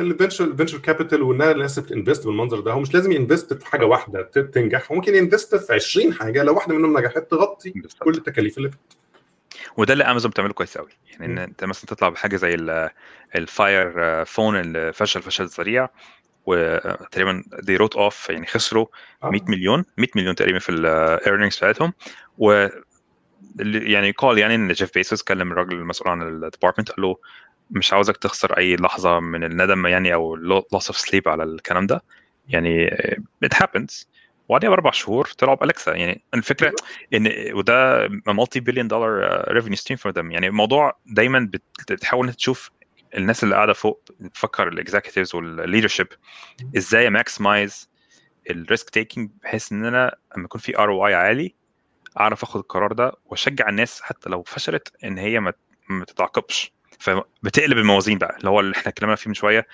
ال 0.00 0.05
venture 0.05 0.44
ال 0.44 0.48
venture 0.48 0.78
capital 0.78 1.22
والناس 1.22 1.78
بت 1.78 1.90
invest 1.90 2.26
بالمنظر 2.26 2.60
ده 2.60 2.72
هو 2.72 2.80
مش 2.80 2.94
لازم 2.94 3.12
ي 3.12 3.18
invest 3.18 3.54
في 3.54 3.66
حاجة 3.66 3.84
واحدة 3.84 4.22
تنجح 4.22 4.90
ممكن 4.92 5.14
ي 5.14 5.20
invest 5.20 5.54
في 5.56 5.72
20 5.74 6.12
حاجة 6.14 6.42
لو 6.42 6.54
واحدة 6.54 6.74
منهم 6.74 6.98
نجحت 6.98 7.18
تغطي. 7.30 7.70
كل 8.02 8.10
التكاليف 8.14 8.58
اللي 8.58 8.70
وده 9.76 9.92
اللي 9.92 10.04
امازون 10.04 10.30
بتعمله 10.30 10.52
كويس 10.52 10.78
قوي 10.78 10.88
يعني 11.10 11.24
إن. 11.26 11.38
أنت 11.38 11.64
مثلا 11.64 11.86
تطلع 11.86 12.08
بحاجة 12.08 12.36
زي 12.36 12.54
ال- 12.54 12.90
ال 13.34 13.52
Fire 13.52 14.24
Phone 14.24 14.56
اللي 14.60 14.92
فشل 14.92 15.22
فشل 15.22 15.44
ذريع 15.46 15.88
وتقريبا 16.46 17.42
they 17.62 17.76
wrote 17.76 17.96
off 17.96 18.30
يعني 18.30 18.46
خسروا 18.46 18.86
آه. 19.24 19.30
100 19.30 19.40
مليون 19.48 19.84
100 19.98 20.08
مليون 20.16 20.34
تقريبا 20.34 20.58
في 20.58 20.68
ال 20.72 20.81
earnings 20.81 21.56
بتاعتهم 21.56 21.92
و 22.38 22.66
يعني 23.58 24.10
قال 24.10 24.38
يعني 24.38 24.54
إن 24.54 24.72
جيف 24.72 24.94
بيسوس 24.94 25.22
كلم 25.22 25.52
الراجل 25.52 25.72
المسؤول 25.72 26.10
عن 26.10 26.22
ال 26.22 26.28
department 26.28 26.90
قال 26.90 27.02
له 27.02 27.16
مش 27.70 27.92
عاوزك 27.92 28.16
تخسر 28.16 28.58
أي 28.58 28.76
لحظة 28.76 29.20
من 29.20 29.44
الندم 29.44 29.86
يعني 29.86 30.14
أو 30.14 30.36
loss 30.36 30.86
of 30.86 30.96
sleep 30.96 31.28
على 31.28 31.42
الكلام 31.42 31.86
ده. 31.86 32.02
يعني 32.48 32.86
it 33.44 33.62
happens 33.62 34.08
وبعدها 34.48 34.70
بأربع 34.70 34.90
شهور 34.90 35.26
طلعوا 35.38 35.56
ب 35.56 35.62
Alexa 35.62 35.94
يعني 35.94 36.22
الفكرة 36.34 36.72
إن 37.14 37.32
وده 37.52 38.08
multi-billion 38.26 38.88
dollar 38.88 39.44
revenue 39.52 39.76
stream 39.76 39.96
for 39.96 40.12
them 40.12 40.30
يعني 40.30 40.46
الموضوع 40.46 40.98
دايما 41.06 41.50
بتحاول 41.90 42.34
تشوف 42.34 42.70
الناس 43.16 43.44
اللي 43.44 43.54
قاعدة 43.54 43.72
فوق 43.72 44.04
تفكر 44.34 44.68
ال 44.68 44.74
executives 44.74 45.34
وال 45.34 45.46
leadership 45.46 46.06
إزاي 46.76 47.10
maximize 47.10 47.90
ال 48.50 48.58
risk 48.58 48.90
taking 48.90 49.30
بحيث 49.42 49.72
إن 49.72 49.84
أنا 49.84 50.16
لما 50.36 50.44
يكون 50.44 50.60
في 50.60 50.78
ROI 50.78 51.14
عالي 51.14 51.54
أعرف 52.20 52.42
آخد 52.42 52.60
القرار 52.60 52.92
ده 52.92 53.12
وأشجع 53.26 53.68
الناس 53.68 54.00
حتى 54.02 54.30
لو 54.30 54.42
فشلت 54.42 54.92
إن 55.04 55.18
هي 55.18 55.40
ما 55.40 55.52
ما 55.90 56.04
تتعاقبش. 56.04 56.72
فبتقلب 56.98 57.78
الموازين 57.78 58.18
بقى 58.18 58.36
اللي 58.38 58.50
هو 58.50 58.60
اللي 58.60 58.76
إحنا 58.76 58.88
اتكلمنا 58.88 59.16
فيه 59.16 59.28
من 59.28 59.34
شوية 59.34 59.66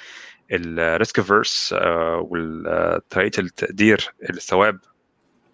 ال 0.50 0.64
risk 0.64 1.20
averse 1.20 1.74
وطريقه 2.18 3.40
التقدير 3.40 4.14
الثواب 4.30 4.78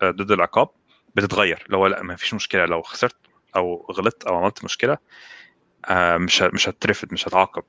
آه، 0.03 0.11
ضد 0.11 0.31
العقاب 0.31 0.69
بتتغير. 1.17 1.63
اللي 1.67 1.77
هو 1.77 1.87
لأ 1.87 2.03
ما 2.03 2.17
فيش 2.17 2.35
مشكلة 2.35 2.65
لو 2.67 2.83
خسرت 2.83 3.17
أو 3.57 3.87
غلطت 3.93 4.25
أو 4.25 4.37
عملت 4.37 4.65
مشكلة 4.65 4.99
آه، 5.89 6.17
مش 6.17 6.43
مش 6.43 6.69
هترفد 6.69 7.13
مش 7.13 7.29
هتعاقب. 7.29 7.63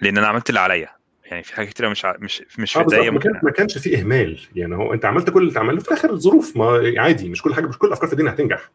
لأن 0.00 0.18
أنا 0.18 0.26
عملت 0.26 0.48
اللي 0.48 0.60
عليا. 0.60 0.97
يعني 1.30 1.42
في 1.42 1.54
حاجات 1.56 1.68
كتيرة 1.70 1.88
مش 1.88 2.04
ع- 2.04 2.16
مش 2.18 2.42
مش 2.58 2.72
في 2.72 2.78
بالظبط. 2.78 2.94
ايديا 2.94 3.10
ما 3.10 3.18
كان- 3.20 3.40
ما 3.42 3.50
كانش 3.50 3.78
فيه 3.78 3.98
إهمال. 4.00 4.40
يعني 4.54 4.74
هو 4.76 4.94
أنت 4.94 5.04
عملت 5.04 5.30
كل 5.30 5.42
اللي 5.42 5.52
تعمله 5.54 5.80
في 5.80 5.88
الآخر 5.88 6.10
الظروف. 6.10 6.56
ما 6.56 6.92
عادي 6.96 7.28
مش 7.28 7.42
كل 7.42 7.54
حاجة 7.54 7.66
مش 7.66 7.78
كل 7.78 7.86
الافكار 7.86 8.06
في 8.08 8.12
الدنيا 8.12 8.30
هتنجح. 8.30 8.70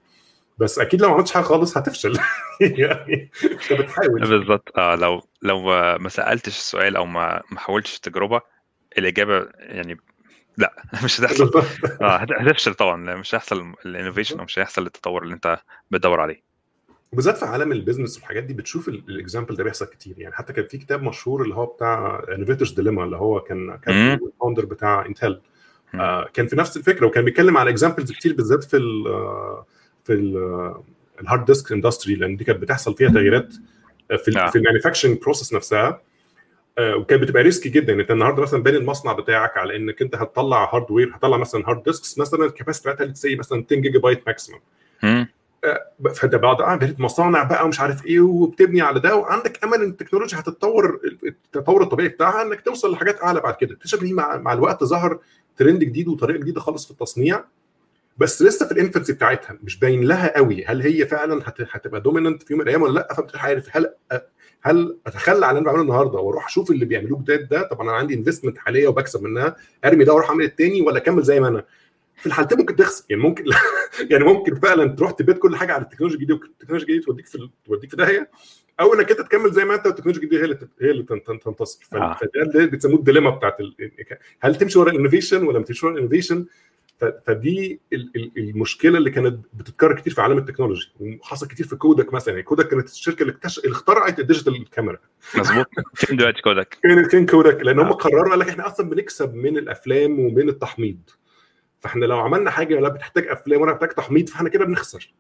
بس 0.58 0.80
أكيد 0.80 1.02
لو 1.02 1.08
ما 1.08 1.14
عملتش 1.14 1.32
حاجة 1.32 1.44
خالص 1.44 1.78
هتفشل. 1.78 2.20
يعني 2.62 3.30
أنت 3.44 3.74
بتحاول. 3.74 4.20
بالظبط. 4.22 4.78
آه 4.78 4.96
لو 4.96 5.22
لو 5.42 5.62
ما 5.98 6.10
سألتش 6.10 6.58
السؤال 6.58 6.96
أو 6.96 7.06
ما 7.06 7.42
ما 7.52 7.60
حاولتش 7.60 7.96
التجربة 7.96 8.42
الإجابة 8.98 9.48
يعني 9.60 9.98
لأ. 10.58 10.74
مش 11.04 11.22
هتحصل. 11.22 11.64
آه 12.02 12.16
هتفشل 12.18 12.74
طبعا. 12.74 13.16
مش 13.16 13.36
هيحصل 13.36 13.74
ال 13.86 13.91
innovation 13.91 14.40
أو 14.40 14.46
مش 14.46 14.60
هيحصل 14.60 14.86
التطور 14.86 15.24
اللي 15.24 15.34
أنت 15.34 15.60
بتدور 15.92 16.20
عليه. 16.20 16.53
وبالذات 17.14 17.38
في 17.38 17.46
عالم 17.46 17.72
ال 17.72 17.77
business 17.77 18.18
والحاجات 18.18 18.44
دي 18.44 18.54
بتشوف 18.54 18.88
ال 18.90 18.98
example 18.98 19.56
ده 19.56 19.64
بيحصل 19.64 19.86
كتير. 19.86 20.14
يعني 20.18 20.36
حتى 20.36 20.54
كان 20.54 20.66
في 20.68 20.78
كتاب 20.78 21.04
مشهور 21.04 21.42
اللي 21.44 21.56
هو 21.56 21.66
بتاع 21.66 22.24
Innovator's 22.36 22.72
Dilemma 22.72 23.04
اللي 23.04 23.18
هو 23.18 23.40
كان 23.40 23.78
كان 23.78 23.96
ال 24.14 24.20
founder 24.20 24.66
بتاع 24.66 25.06
Intel 25.06 25.42
آه 25.96 26.30
كان 26.34 26.48
في 26.48 26.56
نفس 26.56 26.78
الفكرة 26.78 27.08
وكان 27.08 27.26
بيتكلم 27.26 27.58
على 27.58 27.70
examples 27.70 28.12
كتير 28.12 28.34
بالذات 28.36 28.64
في 28.64 28.78
ال 28.78 29.04
في 30.04 30.14
ال 31.22 31.27
hard 31.27 31.46
disk 31.46 31.72
industry 31.72 32.16
لأن 32.16 32.38
دي 32.38 32.44
كانت 32.44 32.60
بتحصل 32.62 32.96
فيها 32.96 33.10
تغييرات 33.10 33.54
في 34.18 34.28
ال 34.28 34.34
في 34.52 34.56
ال 34.58 34.62
manufacturing 34.62 35.18
process 35.22 35.54
نفسها. 35.54 36.02
وكانت 36.80 37.22
بتبقى 37.22 37.44
risky 37.44 37.70
جدا. 37.70 37.94
انت 37.94 38.12
النهارده 38.12 38.42
مثلا 38.42 38.64
باني 38.64 38.78
المصنع 38.78 39.14
بتاعك 39.14 39.58
على 39.58 39.76
إنك 39.76 40.02
انت 40.02 40.16
هتطلع 40.16 40.76
hardware 40.76 41.16
هتطلع 41.16 41.38
مثلا 41.38 41.70
hard 41.70 41.84
disks 41.84 42.18
مثلا 42.20 42.46
ال 42.46 42.51
capacity 42.51 42.90
بتاعتها 42.92 43.14
say 43.14 43.36
مثلا 43.36 43.66
10 43.72 43.80
gigabyte 43.80 44.24
maximum 44.28 44.60
فانت 46.16 46.36
بعد 46.36 46.62
آه 46.62 46.76
بقيت 46.76 47.00
مصانع 47.00 47.44
بقى 47.44 47.66
ومش 47.66 47.80
عارف 47.80 48.06
إيه 48.06 48.20
وبتبني 48.22 48.82
على 48.82 49.00
ده 49.00 49.16
وعندك 49.16 49.64
أمل 49.64 49.74
إن 49.82 49.90
التكنولوجيا 49.90 50.40
هتتطور 50.40 51.00
التطور 51.26 51.84
الطبيعي 51.84 52.10
بتاعها 52.10 52.42
إنك 52.42 52.62
توصل 52.62 52.92
لحاجات 52.92 53.22
أعلى 53.24 53.40
بعد 53.40 53.54
كده. 53.56 53.76
اكتشف 53.76 54.04
مع, 54.04 54.38
مع 54.38 54.54
الوقت 54.54 54.84
ظهر 54.84 55.20
ترند 55.58 55.84
جديد 55.84 56.08
وطريقة 56.08 56.40
جديدة 56.40 56.60
خالص 56.60 56.86
في 56.86 56.92
التصنيع 56.92 57.44
بس 58.18 58.42
لسه 58.42 58.66
في 58.66 58.72
ال 58.72 58.77
infancy 58.77 59.14
بتاعتها 59.14 59.58
مش 59.64 59.80
باين 59.80 60.04
لها 60.04 60.38
قوي 60.38 60.66
هل 60.66 60.82
هي 60.82 61.06
فعلا 61.06 61.42
هتبقى 61.46 62.02
dominant 62.02 62.44
في 62.44 62.54
يوم 62.54 62.60
من 62.60 62.64
الأيام 62.64 62.82
ولا 62.82 62.94
لأ؟ 62.94 63.26
مش 63.26 63.36
عارف. 63.36 63.68
هل 63.78 63.94
هل 64.62 64.98
أتخلى 65.08 65.46
عن 65.46 65.58
اللي 65.58 65.60
أنا 65.60 65.66
بعمله 65.66 65.82
النهارده 65.82 66.20
وأروح 66.20 66.46
أشوف 66.48 66.72
اللي 66.72 66.86
بيعملوه 66.86 67.20
جداد 67.22 67.48
ده؟ 67.50 67.68
طبعا 67.68 67.90
أنا 67.90 67.98
عندي 67.98 68.14
investment 68.14 68.58
حالية 68.58 68.88
وبكسب 68.88 69.24
منها 69.24 69.56
أرمي 69.86 70.04
ده 70.04 70.14
وأروح 70.14 70.30
أعمل 70.30 70.44
التاني 70.46 70.82
ولا 70.82 70.98
أكمل 70.98 71.24
زي 71.24 71.40
ما 71.40 71.48
أنا؟ 71.48 71.64
في 72.24 72.30
الحالتين 72.30 72.58
ممكن 72.58 72.76
تخسر. 72.76 73.06
يعني 73.10 73.22
ممكن 73.22 73.44
يعني 74.12 74.24
ممكن 74.24 74.56
فعلا 74.56 74.96
تروح 74.96 75.12
ت 75.12 75.18
bet 75.18 75.38
كل 75.38 75.56
حاجة 75.56 75.74
على 75.74 75.84
التكنولوجيا 75.84 76.20
الجديدة 76.20 76.40
والتكنولوجيا 76.42 76.88
الجديدة 76.88 77.06
توديك 77.06 77.26
في 77.26 77.50
توديك 77.66 77.90
في 77.90 77.96
داهيه 77.96 78.32
أو 78.80 78.94
إنك 78.94 79.12
أنت 79.12 79.22
تكمل 79.22 79.52
زي 79.52 79.66
ما 79.66 79.76
أنت 79.76 79.86
والتكنولوجيا 79.86 80.24
الجديدة 80.24 80.42
هي 80.42 80.46
اللي 80.46 80.68
هي 80.82 80.92
اللي 80.92 81.04
تنتصر. 81.44 81.86
فده 81.92 82.42
اللي 82.42 82.68
بتسموه 82.68 83.00
ال 83.00 83.03
dilemma 83.04 83.30
بتاعت 83.30 83.58
هل 84.40 84.56
تمشي 84.56 84.80
ورا 84.80 84.92
ال 84.92 84.96
innovation 84.96 85.44
ولا 85.44 85.60
ما 85.60 85.66
تمشي 85.66 85.86
ورا 85.86 85.94
ال 85.94 85.98
innovation؟ 85.98 86.46
فدي 87.26 87.80
المشكلة 88.38 88.98
اللي 88.98 89.12
كانت 89.12 89.46
بتتكرر 89.54 89.96
كتير 89.96 90.14
في 90.14 90.22
عالم 90.22 90.38
ال 90.38 90.43
technology 90.43 90.92
وحصل 91.00 91.48
كتير 91.48 91.68
في 91.68 91.76
Kodak 91.76 92.14
مثلا. 92.14 92.34
يعني 92.34 92.44
Kodak 92.44 92.68
كانت 92.68 92.90
الشركة 92.90 93.22
اللي, 93.22 93.34
اكتش... 93.34 93.60
اللي 93.60 93.72
اخترعت 93.72 94.20
ال 94.20 94.26
digital 94.26 94.70
camera. 94.70 94.98
مظبوط. 95.38 95.66
فين 95.94 96.18
دلوقتي 96.18 96.42
Kodak؟ 96.42 96.78
فين 97.10 97.26
Kodak 97.26 97.62
لأن 97.62 97.80
هم 97.80 97.92
قرروا 97.92 98.30
قال 98.30 98.40
لك 98.40 98.50
إحنا 98.50 98.68
أصلا 98.68 98.90
بنكسب 98.90 99.34
من 99.34 99.58
الأفلام 99.58 100.20
ومن 100.20 100.50
التحميض. 100.50 101.00
فاحنا 101.84 102.06
لو 102.06 102.20
عملنا 102.20 102.52
حاجة 102.52 102.80
لا 102.80 102.90
بتحتاج 102.90 103.28
أفلام 103.28 103.62
ولا 103.62 103.72
بتحتاج 103.74 103.96
تحميض 103.96 104.30
فاحنا 104.30 104.50
كده 104.50 104.66
بنخسر. 104.66 105.14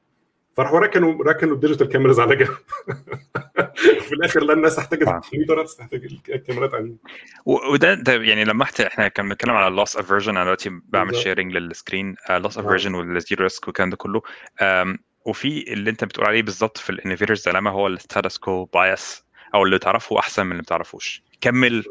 فراحوا 0.57 0.80
ركنوا 0.80 1.24
ركنوا 1.24 1.55
ال 1.55 1.60
digital 1.60 1.89
cameras 1.89 2.19
على 2.20 2.36
جنب. 2.36 2.47
في 4.07 4.11
الآخر 4.11 4.43
لا 4.43 4.53
الناس 4.53 4.76
تحتاج 4.76 5.01
التحميض 5.01 5.49
ولا 5.49 5.59
الناس 5.59 5.76
تحتاج 5.76 6.18
الكاميرات 6.30 6.74
عندي 6.74 6.97
وده 7.45 7.93
ده 7.93 8.14
يعني 8.14 8.43
لما 8.43 8.64
إحنا 8.88 9.07
كنا 9.07 9.30
بنتكلم 9.30 9.53
على 9.55 9.68
ال 9.67 9.74
loss 9.74 9.97
aversion 9.97 10.30
أنا 10.30 10.43
دلوقتي 10.43 10.70
بعمل 10.86 11.16
sharing 11.15 11.51
لل 11.53 11.69
screen 11.69 12.15
loss 12.30 12.57
aversion 12.57 12.93
وال 12.95 13.11
zero 13.11 13.43
risk 13.43 13.67
والكلام 13.68 13.89
ده 13.89 13.97
كله. 13.97 14.22
وفي 15.26 15.74
اللي 15.74 15.89
انت 15.89 16.03
بتقول 16.03 16.28
عليه 16.28 16.41
بالظبط 16.41 16.78
في 16.78 16.89
ال 16.89 16.94
Innovator's 16.94 17.43
Dilemma 17.43 17.71
هو 17.72 17.88
ال 17.88 17.95
status 17.95 18.38
quo 18.38 18.65
bias 18.65 19.24
أو 19.55 19.64
اللي 19.64 19.80
تعرفه 19.80 20.20
أحسن 20.20 20.45
من 20.45 20.51
اللي 20.51 20.61
ما 20.61 20.66
تعرفوش. 20.66 21.24
كمل. 21.41 21.84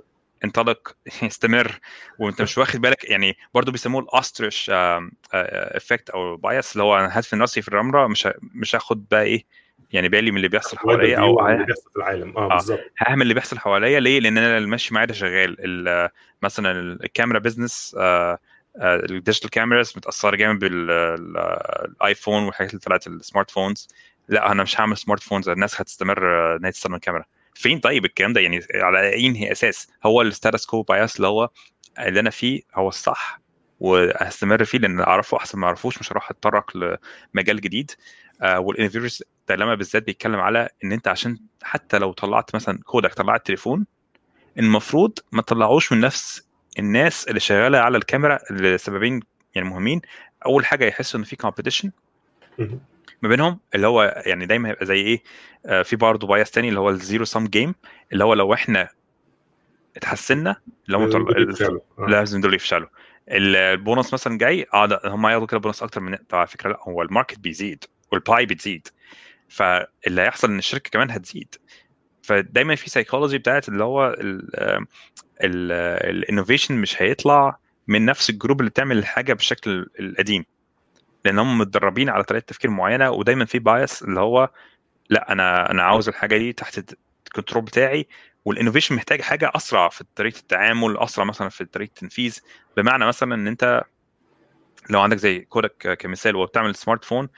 انطلق 0.44 0.96
استمر 1.22 1.80
وانت 2.18 2.42
مش 2.42 2.58
واخد 2.58 2.80
بالك 2.80 3.10
يعني 3.10 3.36
برضه 3.54 3.72
بيسموه 3.72 4.02
ال 4.02 4.11
ostrich 4.11 4.70
effect 5.34 6.10
أو 6.10 6.36
bias 6.36 6.72
اللي 6.72 6.82
هو 6.82 6.98
أنا 6.98 7.18
هدفن 7.18 7.40
راسي 7.40 7.62
في 7.62 7.68
الرمله 7.68 8.06
مش 8.08 8.28
مش 8.54 8.74
هاخد 8.74 9.08
بقى 9.10 9.22
إيه 9.22 9.44
يعني 9.92 10.08
بالي 10.08 10.30
من 10.30 10.36
اللي 10.36 10.48
بيحصل 10.48 10.78
حواليا 10.78 11.18
أو 11.18 11.48
اللي 11.48 11.64
بيحصل 11.64 11.90
في 11.90 11.96
العالم. 11.96 12.36
آه, 12.36 12.52
آه. 12.52 12.56
بالظبط. 12.56 12.80
هعمل 12.98 13.22
اللي 13.22 13.34
بيحصل 13.34 13.58
حواليا. 13.58 14.00
ليه؟ 14.00 14.20
لأن 14.20 14.38
أنا 14.38 14.56
اللي 14.56 14.68
ماشي 14.68 14.94
معايا 14.94 15.06
ده 15.06 15.14
شغال. 15.14 16.08
مثلا 16.42 16.70
ال 17.04 17.09
camera 17.09 17.38
business 17.38 17.96
آه 17.98 18.38
ال 18.76 18.85
digital 18.86 19.50
cameras 19.50 19.92
متأثرة 19.96 20.36
جامد 20.36 20.58
بال 20.58 21.04
iPhone 21.04 22.42
والحاجات 22.42 22.70
اللي 22.70 22.80
طلعت 22.80 23.06
ال 23.06 23.50
smartphones 23.50 23.88
لأ 24.28 24.52
أنا 24.52 24.62
مش 24.62 24.80
هعمل 24.80 24.96
smartphones 24.96 25.48
الناس 25.48 25.80
هتستمر 25.80 26.56
ان 26.56 26.64
هي 26.64 26.70
تستخدم 26.72 26.94
الكاميرا. 26.94 27.24
فين 27.54 27.80
طيب 27.80 28.04
الكلام 28.04 28.32
ده؟ 28.32 28.40
يعني 28.40 28.60
على 28.74 29.12
أي 29.12 29.52
أساس؟ 29.52 29.90
هو 30.06 30.22
ال 30.22 30.28
status 30.28 30.66
quo 30.66 30.82
bias 30.82 31.16
اللي 31.16 31.26
هو 31.26 31.48
اللي 31.98 32.20
أنا 32.20 32.30
فيه 32.30 32.62
هو 32.74 32.88
الصح 32.88 33.40
وهستمر 33.80 34.64
فيه 34.64 34.78
لأن 34.78 35.00
أعرفه 35.00 35.36
أحسن 35.36 35.58
ما 35.58 35.66
أعرفوش 35.66 35.98
مش 35.98 36.12
هروح 36.12 36.30
أتطرق 36.30 36.76
لمجال 37.34 37.60
جديد. 37.60 37.90
آه 38.42 38.60
وال 38.60 38.70
Innovator's 38.70 39.24
Dilemma 39.48 39.74
بالذات 39.74 40.02
بيتكلم 40.02 40.40
على 40.40 40.68
إن 40.84 40.92
أنت 40.92 41.08
عشان 41.08 41.38
حتى 41.62 41.98
لو 41.98 42.12
طلعت 42.12 42.54
مثلا 42.54 42.78
Kodak 42.84 43.14
طلعت 43.14 43.46
تليفون 43.46 43.86
المفروض 44.58 45.18
ما 45.32 45.42
تطلعوش 45.42 45.92
من 45.92 46.00
نفس 46.00 46.42
الناس 46.78 47.28
اللي 47.28 47.40
شغالة 47.40 47.78
على 47.78 47.96
الكاميرا 47.98 48.38
لسببين 48.50 49.20
يعني 49.54 49.68
مهمين. 49.68 50.00
أول 50.46 50.66
حاجة 50.66 50.84
يحسوا 50.84 51.20
إن 51.20 51.24
في 51.24 51.36
competition 51.36 51.90
ما 53.22 53.28
بينهم 53.28 53.60
اللي 53.74 53.86
هو 53.86 54.22
يعني 54.26 54.46
دايما 54.46 54.68
هيبقى 54.68 54.86
زي 54.86 55.00
إيه 55.00 55.22
آه 55.66 55.82
في 55.82 55.96
برضه 55.96 56.26
bias 56.26 56.50
تاني 56.50 56.68
اللي 56.68 56.80
هو 56.80 56.90
ال 56.90 57.24
zero-sum 57.24 57.46
game 57.46 57.74
اللي 58.12 58.24
هو 58.24 58.34
لو 58.34 58.54
إحنا 58.54 58.88
اتحسنا 59.96 60.56
اللي 60.86 60.96
هم 60.96 61.10
طلع... 61.10 61.24
لازم 62.08 62.40
دول 62.40 62.54
يفشلوا. 62.54 62.88
البونص 63.28 64.14
مثلا 64.14 64.38
جاي 64.38 64.66
آه 64.74 65.00
هم 65.04 65.26
هياخدوا 65.26 65.46
كده 65.46 65.60
بونص 65.60 65.82
أكتر 65.82 66.00
من 66.00 66.18
على 66.32 66.46
فكرة 66.46 66.70
لا 66.70 66.78
هو 66.82 67.02
ال 67.02 67.07
market 67.07 67.38
بيزيد 67.38 67.84
وال 68.12 68.26
pie 68.26 68.46
بتزيد. 68.46 68.88
فاللي 69.48 70.22
هيحصل 70.22 70.50
إن 70.50 70.58
الشركة 70.58 70.90
كمان 70.90 71.10
هتزيد. 71.10 71.54
فدايما 72.22 72.74
في 72.74 72.90
سايكولوجي 72.90 73.38
بتاعت 73.38 73.68
اللي 73.68 73.84
هو 73.84 74.16
ال 75.40 75.52
innovation 75.52 76.74
مش 76.74 77.02
هيطلع 77.02 77.58
من 77.88 78.04
نفس 78.04 78.30
ال 78.30 78.35
group 78.35 78.60
اللي 78.60 78.70
بتعمل 78.70 78.98
الحاجة 78.98 79.32
بالشكل 79.32 79.86
القديم. 80.00 80.44
لأن 81.24 81.38
هم 81.38 81.58
متدربين 81.58 82.08
على 82.08 82.24
طريقة 82.24 82.44
تفكير 82.44 82.70
معينة 82.70 83.10
ودايما 83.10 83.44
في 83.44 83.58
bias 83.58 84.02
اللي 84.02 84.20
هو 84.20 84.50
لأ 85.10 85.32
أنا 85.32 85.70
أنا 85.70 85.82
عاوز 85.82 86.08
الحاجة 86.08 86.36
دي 86.38 86.52
تحت 86.52 86.94
ال 87.26 87.31
control 87.31 87.64
بتاعي 87.64 88.06
وال 88.44 88.53
innovation 88.53 88.94
محتاج 88.94 89.20
حاجة 89.20 89.52
أسرع 89.56 89.88
في 89.88 90.04
طريقة 90.16 90.38
التعامل 90.38 90.98
أسرع 90.98 91.24
مثلا 91.24 91.48
في 91.48 91.64
طريقة 91.64 91.88
التنفيذ 91.88 92.38
بمعنى 92.76 93.06
مثلا 93.06 93.34
إن 93.34 93.46
أنت 93.46 93.82
لو 94.90 95.00
عندك 95.00 95.16
زي 95.16 95.40
Kodak 95.40 95.98
كمثال 96.00 96.36
وبتعمل 96.36 96.74
smartphone 96.74 97.04
ال 97.04 97.28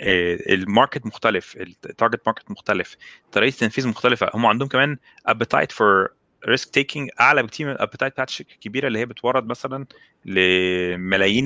market 0.00 1.06
مختلف 1.06 1.56
ال 1.56 1.65
target 1.65 2.20
market 2.26 2.50
مختلف 2.50 2.96
طريقة 3.32 3.54
التنفيذ 3.54 3.88
مختلفة. 3.88 4.30
هم 4.34 4.46
عندهم 4.46 4.68
كمان 4.68 4.98
appetite 5.26 5.72
for 5.72 6.08
risk 6.46 6.70
taking 6.70 7.10
أعلى 7.20 7.42
بكتير 7.42 7.66
من 7.66 7.72
ال 7.72 7.76
appetite 7.76 8.12
بتاعت 8.12 8.28
الشركة 8.28 8.52
الكبيره 8.52 8.86
اللي 8.86 8.98
هي 8.98 9.06
بتورد 9.06 9.46
مثلا 9.46 9.86
لملايين 10.24 11.44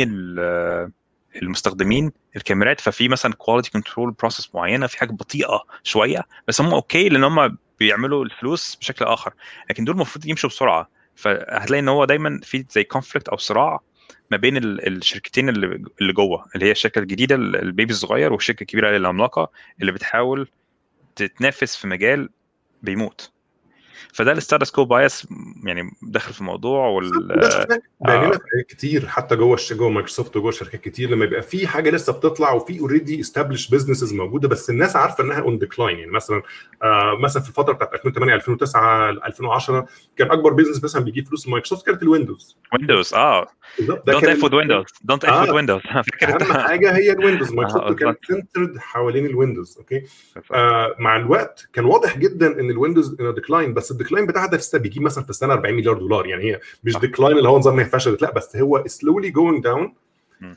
المستخدمين 1.37 2.12
الكاميرات. 2.37 2.81
ففي 2.81 3.09
مثلا 3.09 3.35
quality 3.35 3.71
control 3.71 4.11
process 4.11 4.55
معينة 4.55 4.87
في 4.87 4.99
حاجة 4.99 5.11
بطيئة 5.11 5.62
شوية 5.83 6.27
بس 6.49 6.61
هم 6.61 6.75
okay 6.75 7.09
لأن 7.09 7.25
هم 7.25 7.59
بيعملوا 7.79 8.25
الفلوس 8.25 8.77
بشكل 8.77 9.05
آخر. 9.05 9.33
لكن 9.70 9.85
دول 9.85 9.95
المفروض 9.95 10.27
يمشوا 10.27 10.49
بسرعة. 10.49 10.89
فهتلاقي 11.15 11.81
إن 11.81 11.89
هو 11.89 12.05
دايما 12.05 12.41
في 12.43 12.65
زي 12.70 12.85
conflict 12.85 13.29
أو 13.29 13.37
صراع 13.37 13.81
ما 14.31 14.37
بين 14.37 14.57
الشركتين 14.57 15.49
اللي 15.49 15.85
اللي 16.01 16.12
جوه 16.12 16.47
اللي 16.55 16.66
هي 16.66 16.70
الشركة 16.70 16.99
الجديدة 16.99 17.35
ال 17.37 17.48
baby 17.48 17.93
الصغير 17.93 18.33
والشركة 18.33 18.62
الكبيرة 18.62 18.97
العملاقة 18.97 19.51
اللي 19.81 19.93
بتحاول 19.93 20.49
تتنافس 21.16 21.77
في 21.77 21.87
مجال 21.87 22.29
بيموت. 22.83 23.33
فده 24.13 24.33
ال 24.33 24.38
status 24.38 24.71
quo 24.71 24.85
bias 24.85 25.27
يعني 25.65 25.91
داخل 26.03 26.33
في 26.35 26.41
الموضوع 26.41 26.87
وال 26.87 27.11
بيعملها 28.01 28.33
آه. 28.33 28.63
كتير 28.69 29.07
حتى 29.07 29.37
جوه 29.37 29.59
جوه 29.71 29.89
مايكروسوفت 29.89 30.37
وجوه 30.37 30.51
شركات 30.51 30.81
كتير 30.81 31.11
لما 31.11 31.25
يبقى 31.25 31.43
في 31.43 31.67
حاجة 31.67 31.91
لسه 31.91 32.13
بتطلع 32.13 32.53
وفي 32.53 32.81
already 32.81 33.21
established 33.21 33.69
businesses 33.69 34.15
موجودة 34.15 34.49
بس 34.49 34.71
الناس 34.71 34.97
عارفة 34.97 35.25
إنها 35.25 35.41
on 35.41 35.59
decline 35.59 35.99
يعني 35.99 36.11
مثلا 36.13 36.43
آه 36.83 37.19
مثلا 37.21 37.43
في 37.43 37.49
الفترة 37.49 37.73
بتاعت 37.73 37.95
2008 37.95 38.35
2009 38.35 39.11
2010 39.11 39.87
كان 40.17 40.31
أكبر 40.31 40.53
business 40.53 40.85
مثلا 40.85 41.05
بيجيب 41.05 41.27
فلوس 41.29 41.49
مايكروسوفت 41.49 41.87
كانت 41.87 42.03
الويندوز. 42.03 42.57
ويندوز 42.73 43.15
آه. 43.15 43.47
don't 44.07 44.25
f 44.25 44.45
with 44.45 44.55
Windows 44.55 44.85
don't 45.05 45.25
f 45.25 45.43
with 45.49 45.51
Windows 45.51 45.81
أهم 45.91 46.03
حاجة 46.53 46.97
هي 46.97 47.13
الويندوز. 47.13 47.53
مايكروسوفت 47.53 47.99
كانت 47.99 48.19
centered 48.29 48.79
حوالين 48.79 49.27
الويندوز 49.27 49.79
أوكي؟ 49.79 50.03
آه 50.53 50.95
مع 50.99 51.17
الوقت 51.17 51.69
كان 51.73 51.85
واضح 51.85 52.19
جدا 52.19 52.61
إن 52.61 52.71
الويندوز 52.71 53.15
decline 53.35 53.75
بس 53.75 53.90
ال 53.91 53.95
decline 53.95 54.27
بتاعها 54.27 54.47
ده 54.47 54.57
لسه 54.57 54.79
بيجيب 54.79 55.03
مثلا 55.03 55.25
في 55.25 55.31
السنة 55.31 55.53
40 55.53 55.75
مليار 55.75 55.99
دولار. 55.99 56.27
يعني 56.27 56.45
هي 56.45 56.61
مش 56.85 56.97
decline 56.97 57.39
اللي 57.39 57.49
هو 57.49 57.59
نظام 57.59 57.79
هي 57.79 57.85
فشلت 57.85 58.23
لا 58.23 58.31
بس 58.33 58.57
هو 58.57 58.85
slowly 58.87 59.31
going 59.31 59.65
down 59.65 59.95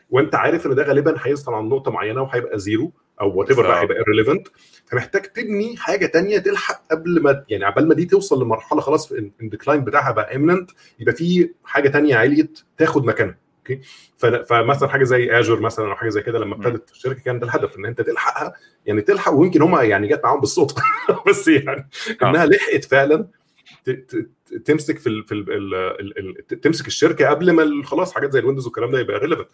وأنت 0.10 0.36
عارف 0.36 0.66
إن 0.66 0.76
ده 0.76 0.84
غالبا 0.84 1.16
هيوصل 1.22 1.54
عند 1.54 1.74
نقطة 1.74 1.92
معينة 1.92 2.22
وهيبقى 2.22 2.60
زيرو 2.60 2.92
أو 3.22 3.40
whatever 3.40 3.62
بقى. 3.62 3.82
هيبقى 3.82 3.98
irrelevant. 4.04 4.50
فمحتاج 4.86 5.22
تبني 5.22 5.78
حاجة 5.78 6.06
تانية 6.06 6.38
تلحق 6.38 6.82
قبل 6.92 7.22
ما 7.22 7.44
يعني 7.50 7.66
عبال 7.66 7.88
ما 7.88 7.94
دي 7.94 8.06
توصل 8.06 8.42
لمرحلة 8.44 8.82
خلاص 8.82 9.12
ال 9.12 9.21
decline 9.21 9.84
بتاعها 9.84 10.12
بقى 10.12 10.36
imminent 10.36 10.72
يبقى 11.00 11.16
في 11.16 11.50
حاجة 11.64 11.90
تانية 11.90 12.16
علت 12.16 12.60
تاخد 12.78 13.06
مكانها. 13.06 13.38
أوكي 13.64 13.82
فمثلا 14.46 14.90
حاجة 14.90 15.04
زي 15.04 15.40
Azure 15.40 15.60
مثلا 15.60 15.86
أو 15.92 15.96
حاجة 15.96 16.10
زي 16.10 16.22
كده 16.22 16.40
لما. 16.40 16.56
ابتدت 16.56 16.92
الشركة 16.92 17.22
كان 17.22 17.40
ده 17.40 17.48
الهدف 17.48 17.78
إن 17.78 17.86
أنت 17.86 18.02
تلحقها 18.02 18.54
يعني 18.86 19.02
تلحق 19.02 19.32
ويمكن 19.34 19.62
هم 19.62 19.76
يعني 19.76 20.08
جت 20.08 20.22
معاهم 20.24 20.40
بالصدفة 20.40 20.82
بس 21.28 21.48
يعني 21.48 21.90
آه. 22.22 22.30
إنها 22.30 22.46
لحقت 22.46 22.84
فعلا 22.86 23.28
تمسك 24.66 25.00
في 25.00 25.08
ال 25.08 25.24
في 25.24 25.34
ال 25.34 25.52
ال 25.52 25.76
ال 25.76 26.38
ال 26.52 26.62
تمسك 26.62 26.88
الشركة 26.88 27.30
قبل 27.30 27.52
ما 27.52 27.86
خلاص 27.86 28.14
حاجات 28.14 28.32
زي 28.32 28.40
الويندوز 28.40 28.66
والكلام 28.66 28.92
ده 28.92 29.00
يبقى 29.00 29.20
irrelevant 29.20 29.48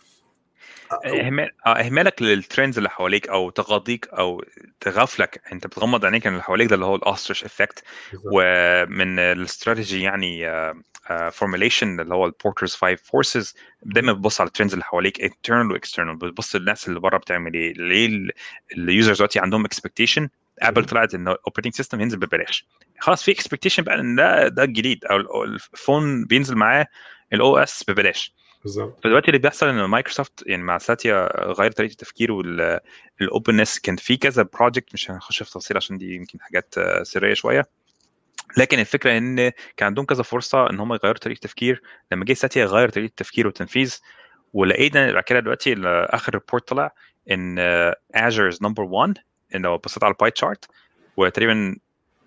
اهمال 1.06 1.50
آه 1.66 1.70
إهمالك 1.74 2.22
لل 2.22 2.36
trends 2.36 2.78
اللي 2.78 2.90
حواليك 2.90 3.30
أو 3.30 3.50
تغاضيك 3.50 4.08
أو 4.08 4.44
تغفلك 4.80 5.42
أنت 5.54 5.68
بتغمض 5.68 6.06
عينيك 6.06 6.28
عن 6.28 6.34
اللي 6.34 6.44
حواليك 6.44 6.68
ده 6.70 6.76
اللي 6.76 6.86
هو 6.86 6.96
ال 6.96 7.02
ostrich 7.02 7.44
effect 7.44 7.84
ومن 8.32 9.20
الاستراتيجي 9.20 10.02
يعني 10.02 10.50
formulation 11.32 12.00
اللي 12.00 12.14
هو 12.16 12.26
ال 12.26 12.31
Porter's 12.31 12.76
five 12.76 13.02
forces 13.04 13.56
دايما 13.84 14.14
بتبص 14.14 14.42
على 14.42 14.48
ال 14.48 14.51
trends 14.51 14.74
اللي 14.74 14.86
حواليك 14.86 15.22
internal 15.22 15.72
و 15.72 15.77
external 15.77 16.16
بتبص 16.16 16.56
للناس 16.56 16.88
اللي 16.88 17.00
بره 17.00 17.18
بتعمل 17.18 17.54
إيه 17.54 17.74
ليه 17.74 18.28
ال 18.78 18.84
users 18.84 19.18
دلوقتي 19.18 19.40
عندهم 19.40 19.66
expectation 19.66 20.30
Apple. 20.60 20.86
طلعت 20.86 21.14
إن 21.14 21.28
ال 21.28 21.32
operating 21.32 21.74
system 21.74 22.02
ينزل 22.02 22.18
ببلاش. 22.18 22.66
خلاص 23.00 23.24
في 23.24 23.32
expectation 23.32 23.84
بقى 23.84 24.00
إن 24.00 24.16
ده 24.16 24.48
ده 24.48 24.64
الجديد. 24.64 25.06
أو 25.06 25.44
ال 25.44 25.57
phone 25.57 26.26
بينزل 26.26 26.56
معاه 26.56 26.88
ال 27.34 27.58
OS 27.58 27.84
ببلاش. 27.88 28.34
بالظبط. 28.64 29.04
فدلوقتي 29.04 29.28
اللي 29.28 29.38
بيحصل 29.40 29.68
ان 29.68 29.86
مايكروسوفت 29.86 30.44
يعني 30.48 30.64
مع 30.64 30.78
ساتيا 30.78 31.30
غير 31.52 31.72
طريقة 31.72 31.92
التفكير 31.92 32.32
وال 32.32 32.61
openness 32.61 33.80
كان 33.80 33.96
في 33.96 34.18
كذا 34.18 34.44
project 34.54 34.94
مش 34.94 35.12
هنخش 35.12 35.44
في 35.44 35.50
تفاصيل 35.50 35.78
عشان 35.78 35.98
دي 35.98 36.16
يمكن 36.16 36.40
حاجات 36.42 36.76
آه، 36.78 37.04
سرية 37.04 37.34
شوية. 37.34 37.66
لكن 38.58 38.80
الفكرة 38.80 39.18
إن 39.18 39.36
كان 39.78 39.86
عندهم 39.86 40.06
كذا 40.06 40.24
فرصة 40.24 40.70
إن 40.70 40.80
هم 40.80 40.94
يغيروا 40.94 41.18
طريقة 41.20 41.38
التفكير. 41.38 41.82
لما 42.12 42.26
جه 42.26 42.34
ساتيا 42.34 42.66
غير 42.66 42.90
طريقة 42.90 43.10
التفكير 43.10 43.48
والتنفيذ 43.48 43.98
ولقينا 44.54 45.12
بعد 45.12 45.24
كده 45.24 45.40
دلوقتي 45.40 45.76
آخر 45.86 46.34
report 46.34 46.68
طلع 46.68 46.94
إن 47.32 47.60
Azure 48.16 48.48
is 48.48 48.64
number 48.64 48.84
1 48.84 49.18
إن 49.56 49.62
لو 49.62 49.78
بصيت 49.78 50.04
على 50.04 50.12
ال 50.12 50.17
pie 50.17 50.32
chart 50.32 50.66
وتقريبا 51.18 51.76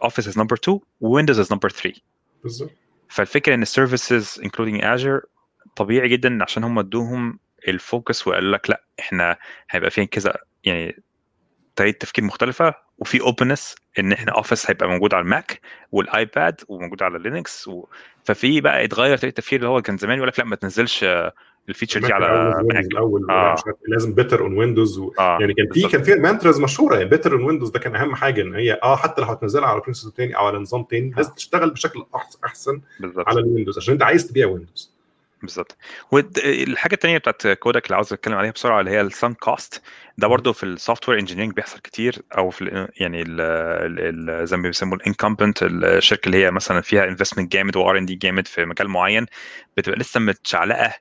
Office 0.02 0.28
is 0.28 0.38
number 0.38 0.56
2 0.56 0.80
و 1.00 1.05
Windows 1.05 1.38
is 1.38 1.52
number 1.52 1.70
3 1.70 2.00
بالظبط. 2.42 2.70
فالفكرة 3.08 3.54
إن 3.54 3.62
ال 3.62 3.71
services 3.71 4.40
including 4.44 4.84
Azure 4.84 5.20
طبيعي 5.76 6.08
جدا 6.08 6.42
عشان 6.42 6.64
هم 6.64 6.78
ادوهم 6.78 7.38
ال 7.68 7.78
focus 7.78 8.26
وقالوا 8.26 8.52
لك 8.52 8.70
لا 8.70 8.82
إحنا 9.00 9.36
هيبقى 9.70 9.90
فيها 9.90 10.04
كذا 10.04 10.36
يعني 10.64 11.02
طريقة 11.76 11.96
تفكير 11.98 12.24
مختلفة 12.24 12.74
وفي 12.98 13.20
openness 13.20 13.74
إن 13.98 14.12
إحنا 14.12 14.32
Office 14.32 14.70
هيبقى 14.70 14.88
موجود 14.88 15.14
على 15.14 15.22
الماك 15.22 15.60
والآيباد 15.92 16.60
وموجود 16.68 17.02
على 17.02 17.18
لينكس 17.18 17.68
و... 17.68 17.86
ففي 18.24 18.60
بقى 18.60 18.84
اتغير 18.84 19.16
طريقة 19.16 19.28
التفكير 19.28 19.58
اللي 19.58 19.68
هو 19.68 19.82
كان 19.82 19.96
زمان 19.96 20.16
يقول 20.16 20.28
لك 20.28 20.38
لا 20.38 20.44
ما 20.44 20.56
تنزلش 20.56 21.04
آه، 21.04 21.32
ال 21.68 21.72
feature 21.72 22.00
دي 22.00 22.12
على 22.12 22.54
ماك 22.72 22.84
الأول 22.84 23.30
آه. 23.30 23.32
عارف 23.32 23.62
لازم 23.88 24.14
better 24.14 24.40
on 24.40 24.58
Windows 24.58 24.98
آه 25.18 25.38
يعني 25.40 25.54
كان 25.54 25.68
في. 25.72 25.88
كان 25.88 26.02
في 26.02 26.14
mantras 26.14 26.60
مشهورة 26.60 26.96
يعني 26.96 27.08
better 27.08 27.32
on 27.32 27.42
Windows 27.42 27.70
ده 27.70 27.78
كان 27.78 27.96
أهم 27.96 28.14
حاجة 28.14 28.42
إن 28.42 28.54
هي 28.54 28.80
آه 28.82 28.96
حتى 28.96 29.20
لو 29.20 29.26
هتنزلها 29.26 29.68
على 29.68 29.80
principle 29.80 30.12
تاني 30.12 30.36
أو 30.36 30.46
على 30.46 30.58
نظام 30.58 30.82
تاني 30.82 31.10
لازم 31.16 31.32
تشتغل 31.32 31.70
بشكل 31.70 32.04
أحسن 32.44 32.80
بالظبط 33.00 33.28
على 33.28 33.40
الويندوز 33.40 33.78
عشان 33.78 33.92
أنت 33.92 34.02
عايز 34.02 34.26
تبيع 34.26 34.46
ويندوز 34.46 34.91
بالظبط 35.42 35.76
والحاجة 36.10 36.94
الثانية 36.94 37.18
بتاعت 37.18 37.46
Kodak 37.46 37.86
اللي 37.86 37.96
عاوز 37.96 38.12
أتكلم 38.12 38.34
عليها 38.34 38.50
بسرعة 38.50 38.80
اللي 38.80 38.90
هي 38.90 39.00
ال 39.00 39.07
sunk 39.07 39.34
cost 39.34 39.82
ده 40.18 40.26
برضه 40.28 40.52
في 40.52 40.62
ال 40.62 41.08
software 41.08 41.18
engineering 41.18 41.52
بيحصل 41.52 41.78
كتير 41.78 42.22
أو 42.38 42.50
في 42.50 42.62
ال 42.62 42.88
يعني 42.96 43.22
ال 43.22 43.40
ال 43.40 44.46
زي 44.46 44.56
ما 44.56 44.62
بيسموه 44.62 44.94
ال 44.94 45.01
incumbent 45.01 45.62
الشركة 45.62 46.26
اللي 46.26 46.44
هي 46.44 46.50
مثلا 46.50 46.80
فيها 46.80 47.04
investment 47.04 47.52
جامد 47.52 47.76
و 47.76 47.98
R&D 47.98 48.14
جامد 48.14 48.46
في 48.48 48.64
مجال 48.64 48.88
معين 48.88 49.26
بتبقى 49.76 49.98
لسه 49.98 50.20
متشعلقة 50.20 50.94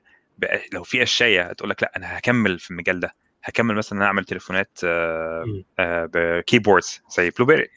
لو 0.72 0.82
في 0.82 1.02
أشياء 1.02 1.52
هتقول 1.52 1.70
لك 1.70 1.82
لا 1.82 1.92
أنا 1.96 2.18
هكمل 2.18 2.58
في 2.58 2.70
المجال 2.70 3.00
ده 3.00 3.14
هكمل 3.44 3.74
مثلا 3.74 3.98
أنا 3.98 4.06
أعمل 4.06 4.24
تليفونات 4.24 4.78
آه،. 4.84 5.62
آه، 5.78 6.10
ب 6.14 6.23
keyboards 6.23 7.02
زي 7.16 7.30
بلو 7.30 7.46
بيري. 7.46 7.68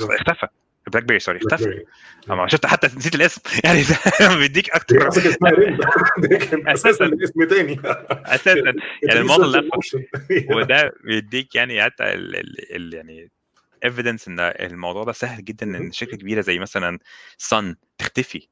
اختفى 0.00 0.46
بلاك 0.86 1.04
بيري 1.04 1.20
سوري 1.20 1.38
اختفى. 1.38 1.82
اما 2.30 2.48
شفت 2.48 2.66
حتى 2.66 2.86
نسيت 2.96 3.14
الاسم. 3.14 3.40
يعني 3.64 3.82
بيديك 4.40 4.70
أكتر. 4.70 5.08
أساسا. 6.74 7.10
اسم 7.24 7.44
تاني. 7.44 7.80
أساسا. 8.10 8.72
يعني 9.02 9.20
الموديل 9.20 9.70
نفسه 9.76 10.04
وده 10.50 10.92
بيديك 11.04 11.54
يعني 11.54 11.82
حتى 11.82 12.04
ال 12.04 12.36
ال 12.36 12.76
ال 12.76 12.94
يعني 12.94 13.30
evidence 13.84 14.28
إن 14.28 14.40
الموضوع 14.40 15.04
ده 15.04 15.12
سهل 15.12 15.44
جدا 15.44 15.66
إن 15.66 15.72
مهم. 15.72 15.92
شركة 15.92 16.16
كبيرة 16.16 16.40
زي 16.40 16.58
مثلا 16.58 16.98
Sun 17.38 17.76
تختفي. 17.98 18.48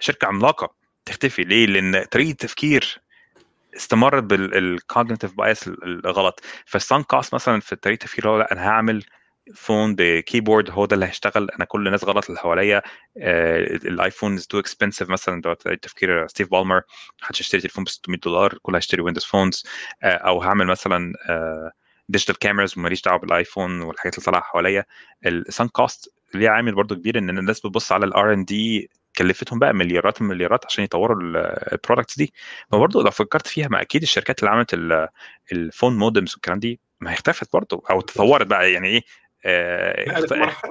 شركة 0.00 0.26
عملاقة 0.26 0.74
تختفي. 1.04 1.42
ليه؟ 1.42 1.66
لأن 1.66 2.04
طريقة 2.04 2.30
التفكير 2.30 3.00
استمرت 3.76 4.22
بال 4.22 4.42
cognitive 4.42 5.34
bias 5.34 5.68
الغلط. 5.84 6.40
فال 6.66 6.78
sunk 6.78 7.02
cost 7.02 7.34
مثلا 7.34 7.60
في 7.60 7.76
طريقة 7.76 8.02
التفكير 8.04 8.28
هو 8.28 8.38
لأ 8.38 8.52
أنا 8.52 8.68
هعمل 8.68 9.04
phone 9.54 9.94
ب 9.94 10.02
keyboard 10.02 10.70
هو 10.70 10.86
ده 10.86 10.94
اللي 10.94 11.06
هيشتغل. 11.06 11.50
أنا 11.50 11.64
كل 11.64 11.86
الناس 11.86 12.04
غلط 12.04 12.26
اللي 12.28 12.40
حواليا. 12.40 12.82
آه، 13.18 13.58
ال 13.60 13.71
iPhone 13.71 14.34
is 14.34 14.46
too 14.46 14.58
expensive 14.58 15.08
مثلا 15.10 15.40
ده 15.42 15.54
تفكير 15.82 16.26
ستيف 16.26 16.50
بالمر 16.50 16.82
محدش 17.22 17.40
يشتري 17.40 17.60
تليفون 17.60 17.84
ب 17.84 17.88
600 17.88 18.18
دولار 18.20 18.58
كله 18.62 18.76
هيشتري 18.76 19.02
Windows 19.02 19.24
phones 19.24 19.64
آه، 20.02 20.06
أو 20.08 20.42
هعمل 20.42 20.66
مثلا 20.66 21.12
digital 22.08 22.38
cameras 22.38 22.78
وماليش 22.78 23.02
دعوة 23.02 23.18
بالآيفون 23.18 23.80
والحاجات 23.80 24.14
اللي 24.14 24.24
طالعة 24.24 24.42
حواليا. 24.42 24.84
ال 25.26 25.34
sunk 25.34 25.68
cost 25.68 26.14
ليه 26.34 26.48
عامل 26.50 26.74
برضو 26.74 26.94
كبير؟ 26.94 27.18
إن 27.18 27.38
الناس 27.38 27.60
بتبص 27.60 27.92
على 27.92 28.06
ال 28.06 28.32
R&D 28.32 28.90
كلفتهم 29.18 29.58
بقى 29.58 29.74
مليارات 29.74 30.20
المليارات 30.20 30.64
عشان 30.66 30.84
يطوروا 30.84 31.16
ال 31.72 31.77
products 31.77 32.16
دي. 32.18 32.32
فبرضه 32.72 33.02
لو 33.02 33.10
فكرت 33.10 33.46
فيها 33.46 33.68
ما 33.68 33.80
أكيد 33.80 34.02
الشركات 34.02 34.38
اللي 34.40 34.50
عملت 34.50 34.74
ال- 34.74 35.08
ال 35.52 35.59
phone 35.59 35.96
modems 35.98 36.32
والكلام 36.34 36.58
دي 36.58 36.80
ما 37.00 37.10
هي 37.10 37.14
اختفت 37.14 37.52
برضه 37.52 37.82
أو 37.90 38.00
تطورت 38.00 38.46
بقى. 38.46 38.72
يعني 38.72 38.88
إيه؟ 38.88 39.02
آه 39.44 40.10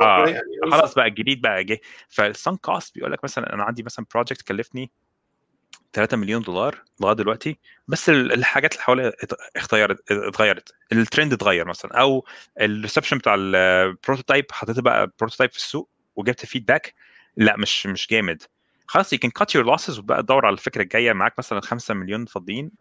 آه 0.02 0.28
يعني 0.28 0.42
خلاص 0.72 0.96
بقى 0.96 1.08
الجديد 1.08 1.42
بقى 1.42 1.64
جه. 1.64 1.80
فال 2.10 2.26
sunk 2.26 2.58
cost 2.58 2.96
بيقول 2.96 3.12
لك 3.12 3.24
مثلا 3.24 3.54
أنا 3.54 3.64
عندي 3.64 3.84
مثلا 3.84 4.06
project 4.14 4.42
كلفني 4.42 4.92
3 5.94 6.18
مليون 6.18 6.42
دولار 6.42 6.82
لغاية 7.00 7.16
دلوقتي 7.16 7.58
بس 7.88 8.10
ال- 8.10 8.32
الحاجات 8.34 8.74
اللي 8.74 8.84
حواليها 8.84 9.08
ات- 9.08 9.34
اختيرت 9.56 10.12
اتغيرت. 10.12 10.74
الترند 10.92 11.34
اتغير 11.34 11.66
مثلا. 11.68 12.00
أو 12.00 12.26
ال 12.62 12.67
reception 12.67 13.18
بتاع 13.18 13.36
ال 13.38 13.48
prototype 13.48 14.46
حطيت 14.52 14.80
بقى 14.80 15.12
prototype 15.20 15.52
في 15.52 15.58
السوق 15.58 15.90
وجبت 16.16 16.46
feedback 16.46 16.94
لا 17.38 17.58
مش 17.58 17.88
مش 17.88 18.08
جامد. 18.08 18.44
خلاص 18.88 19.16
you 19.16 19.18
can 19.18 19.30
cut 19.42 19.60
your 19.62 19.66
losses 19.66 20.00
وبقى 20.00 20.24
تدور 20.24 20.46
على 20.46 20.54
الفكرة 20.54 20.82
الجاية. 20.82 21.14
معاك 21.14 21.34
مثلا 21.38 21.62
5 21.62 21.94
مليون 21.94 22.26
فاضيين. 22.26 22.72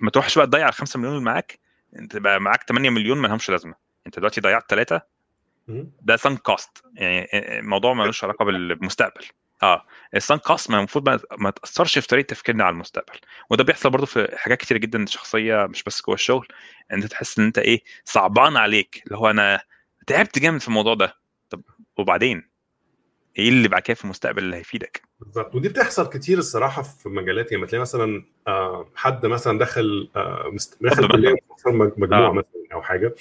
ما 0.00 0.10
تروحش 0.10 0.38
بقى 0.38 0.46
تضيع 0.46 0.68
ال 0.68 0.74
5 0.74 0.98
مليون 0.98 1.14
اللي 1.14 1.24
معاك. 1.24 1.58
أنت 1.98 2.16
بقى 2.16 2.40
معاك 2.40 2.62
8 2.62 2.90
مليون 2.90 3.18
ما 3.18 3.26
لهمش 3.28 3.50
لازمة. 3.50 3.74
انت 4.06 4.18
دلوقتي 4.18 4.40
ضيعت 4.40 4.70
ثلاثة. 4.70 5.02
ده 6.02 6.16
sunk 6.16 6.36
cost 6.36 6.82
يعني 6.94 7.28
الموضوع 7.58 7.94
ملوش 7.94 8.24
علاقة 8.24 8.44
بالمستقبل. 8.44 9.24
آه 9.62 9.84
ال 10.16 10.20
sunk 10.20 10.38
cost 10.38 10.70
المفروض 10.70 11.08
ما, 11.08 11.20
ما 11.38 11.50
تأثرش 11.50 11.98
في 11.98 12.06
طريقة 12.08 12.26
تفكيرنا 12.26 12.64
على 12.64 12.72
المستقبل. 12.74 13.18
وده 13.50 13.64
بيحصل 13.64 13.90
برضه 13.90 14.06
في 14.06 14.28
حاجات 14.36 14.58
كتير 14.58 14.76
جدا 14.76 15.06
شخصية 15.06 15.66
مش 15.66 15.82
بس 15.82 16.02
جوه 16.02 16.14
الشغل 16.14 16.48
أنت 16.92 17.06
تحس 17.06 17.38
إن 17.38 17.44
أنت 17.44 17.58
إيه 17.58 17.82
صعبان 18.04 18.56
عليك. 18.56 19.02
اللي 19.06 19.18
هو 19.18 19.30
أنا 19.30 19.60
تعبت 20.06 20.38
جامد 20.38 20.60
في 20.60 20.68
الموضوع 20.68 20.94
ده. 20.94 21.16
طب 21.50 21.62
وبعدين؟ 21.98 22.51
إيه 23.38 23.48
اللي 23.48 23.68
بعد 23.68 23.82
كده 23.82 23.94
في 23.94 24.04
المستقبل 24.04 24.42
اللي 24.42 24.56
هيفيدك؟ 24.56 25.02
بالظبط. 25.20 25.54
ودي 25.54 25.68
بتحصل 25.68 26.08
كتير 26.08 26.38
الصراحة 26.38 26.82
في 26.82 27.08
مجالات 27.08 27.52
يعني 27.52 27.66
تلاقي 27.66 27.80
مثلا 27.82 28.24
آه، 28.48 28.86
حد 28.94 29.26
مثلا 29.26 29.58
دخل 29.58 30.08
آه، 30.16 30.50
مست- 30.52 30.78
دخل. 30.82 31.08
كلية 31.08 31.34
مجموعه 31.66 32.28
آه. 32.28 32.32
مثلا 32.32 32.62
أو 32.72 32.82
حاجة 32.82 33.14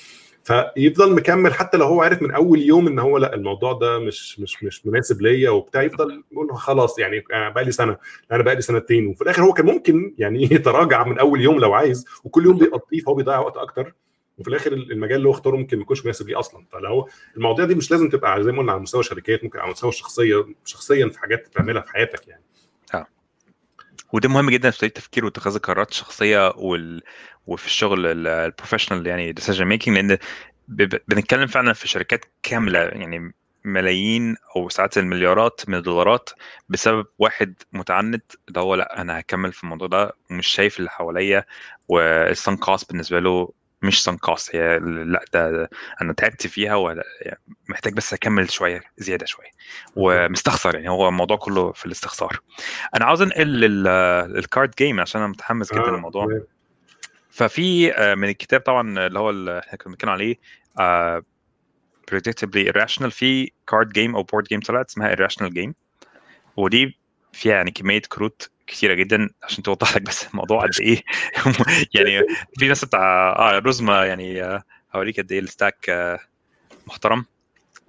فيفضل 0.44 1.16
مكمل 1.16 1.54
حتى 1.54 1.78
لو 1.78 1.86
هو 1.86 2.02
عارف 2.02 2.22
من 2.22 2.32
أول 2.32 2.62
يوم 2.62 2.88
إن 2.88 3.00
هو 3.00 3.18
لأ 3.18 3.34
الموضوع 3.36 3.74
ده 3.74 4.00
مش 4.00 4.40
مش 4.40 4.64
مش 4.64 4.86
مناسب 4.86 5.22
ليا 5.22 5.50
وبتاع 5.50 5.82
يفضل 5.82 6.24
يقول 6.32 6.56
خلاص 6.58 7.00
يعني 7.00 7.24
بقى 7.30 7.64
لي 7.64 7.72
سنة 7.72 7.98
أنا 8.32 8.44
بقى 8.44 8.56
لي 8.56 8.62
سنتين. 8.62 9.08
وفي 9.08 9.22
الآخر 9.22 9.42
هو 9.44 9.54
كان 9.54 9.66
ممكن 9.66 10.14
يعني 10.18 10.44
يتراجع 10.54 11.04
من 11.08 11.20
أول 11.20 11.42
يوم 11.42 11.60
لو 11.60 11.74
عايز 11.74 12.06
وكل 12.24 12.46
يوم 12.46 12.58
بيقضيه 12.58 13.00
فهو 13.00 13.14
بيضيع 13.16 13.40
وقت 13.40 13.58
أكتر. 13.58 13.94
وفي 14.42 14.50
الآخر 14.50 14.74
المجال 14.74 15.18
اللي 15.18 15.28
هو 15.28 15.32
اختاره 15.32 15.56
ممكن 15.56 15.78
ما 15.78 15.84
يكونش 15.84 16.06
مناسب 16.06 16.28
ليه 16.30 16.40
أصلا 16.40 16.66
فلو 16.72 17.10
المواضيع 17.38 17.66
دي 17.66 17.76
مش 17.76 17.92
لازم 17.92 18.10
تبقى 18.10 18.44
زي 18.44 18.52
ما 18.52 18.58
قلنا 18.60 18.72
على 18.72 18.82
مستوى 18.82 19.04
شركات 19.04 19.44
ممكن 19.44 19.60
على 19.60 19.72
مستوى 19.72 19.92
شخصيه 19.92 20.46
شخصيا 20.66 21.10
في 21.10 21.20
حاجات 21.20 21.48
بتعملها 21.48 21.82
في 21.82 21.92
حياتك 21.92 22.28
يعني 22.28 22.44
وده 24.14 24.30
مهم 24.30 24.50
جدا 24.50 24.70
في 24.70 24.80
طريقة 24.80 24.98
التفكير 24.98 25.26
واتخاذ 25.26 25.56
القرارات 25.56 25.90
الشخصية 25.92 26.54
وال... 26.58 27.02
وفي 27.48 27.66
الشغل 27.66 28.28
ال 28.28 28.34
professional 28.34 29.08
يعني 29.08 29.32
decision 29.32 29.66
making 29.66 29.96
لأن. 29.98 30.18
بنتكلم 31.08 31.48
فعلا 31.48 31.74
في 31.74 31.88
شركات 31.88 32.26
كاملة 32.44 32.80
يعني 32.80 33.34
ملايين 33.66 34.36
أو 34.56 34.70
ساعات 34.70 34.98
المليارات 34.98 35.62
من 35.68 35.76
الدولارات 35.76 36.30
بسبب 36.70 37.06
واحد 37.20 37.54
متعند 37.74 38.22
اللي 38.48 38.60
هو 38.60 38.76
لأ 38.76 39.02
أنا 39.02 39.20
هكمل 39.20 39.54
في 39.54 39.64
الموضوع 39.64 39.88
ده 39.88 40.16
ومش 40.32 40.48
شايف 40.48 40.80
اللي 40.80 40.90
حواليا 40.90 41.46
وال 41.88 42.11
sunk 42.11 42.58
cost 42.58 42.90
بالنسبة 42.92 43.20
له 43.20 43.50
مش 43.82 44.10
cost 44.24 44.56
هي 44.56 44.80
لا 44.80 45.26
ده 45.34 45.70
أنا 46.02 46.14
تعبت 46.14 46.48
فيها 46.48 46.76
ولا 46.76 47.04
محتاج 47.70 47.94
بس 47.94 48.14
أكمل 48.14 48.52
شوية 48.52 48.82
زيادة 48.98 49.26
شوية. 49.26 49.50
ومستخسر 49.96 50.76
يعني 50.76 50.90
هو 50.90 51.08
الموضوع 51.08 51.38
كله 51.38 51.72
في 51.72 51.86
الاستخسار. 51.86 52.40
أنا 52.96 53.06
عاوز 53.06 53.22
أنقل 53.22 53.88
ال 54.38 54.44
card 54.44 54.72
game 54.78 55.00
عشان 55.00 55.22
أنا 55.22 55.30
متحمس 55.30 55.74
جدا 55.74 55.88
آه، 55.88 55.92
للموضوع. 55.92 56.42
ففي 57.30 57.94
آه، 57.94 58.16
من 58.16 58.30
الكتاب 58.30 58.62
طبعا 58.62 59.08
اللي 59.08 59.20
هو 59.20 59.30
اللي 59.30 59.60
إحنا 59.60 59.78
كنا 59.78 59.92
بنتكلم 59.92 60.10
عليه 60.12 60.36
آه، 60.80 61.24
predictably 62.12 62.72
irrational 62.74 63.08
في 63.08 63.52
card 63.68 63.90
game 63.90 64.16
أو 64.16 64.24
board 64.24 64.46
game 64.48 64.60
طلعت 64.60 64.90
اسمها 64.90 65.16
irrational 65.16 65.44
game 65.54 65.74
ودي 66.58 66.98
فيها 67.34 67.56
يعني 67.56 67.72
كمية 67.72 68.02
كروت 68.02 68.50
كتيرة 68.72 68.94
جدا 68.94 69.30
عشان 69.44 69.64
توضح 69.64 69.96
لك 69.96 70.02
بس 70.02 70.28
الموضوع 70.28 70.62
قد 70.62 70.70
إيه. 70.80 71.02
يعني 71.96 72.26
في 72.60 72.68
ناس 72.68 72.86
بتاع 72.86 73.36
آه 73.40 73.60
رزمه 73.60 74.04
يعني 74.04 74.44
آه، 74.44 74.64
هوريك 74.96 75.20
قد 75.20 75.32
إيه 75.32 75.40
ال 75.40 75.48
stack 75.48 75.90
آه، 75.90 76.20
محترم. 76.88 77.26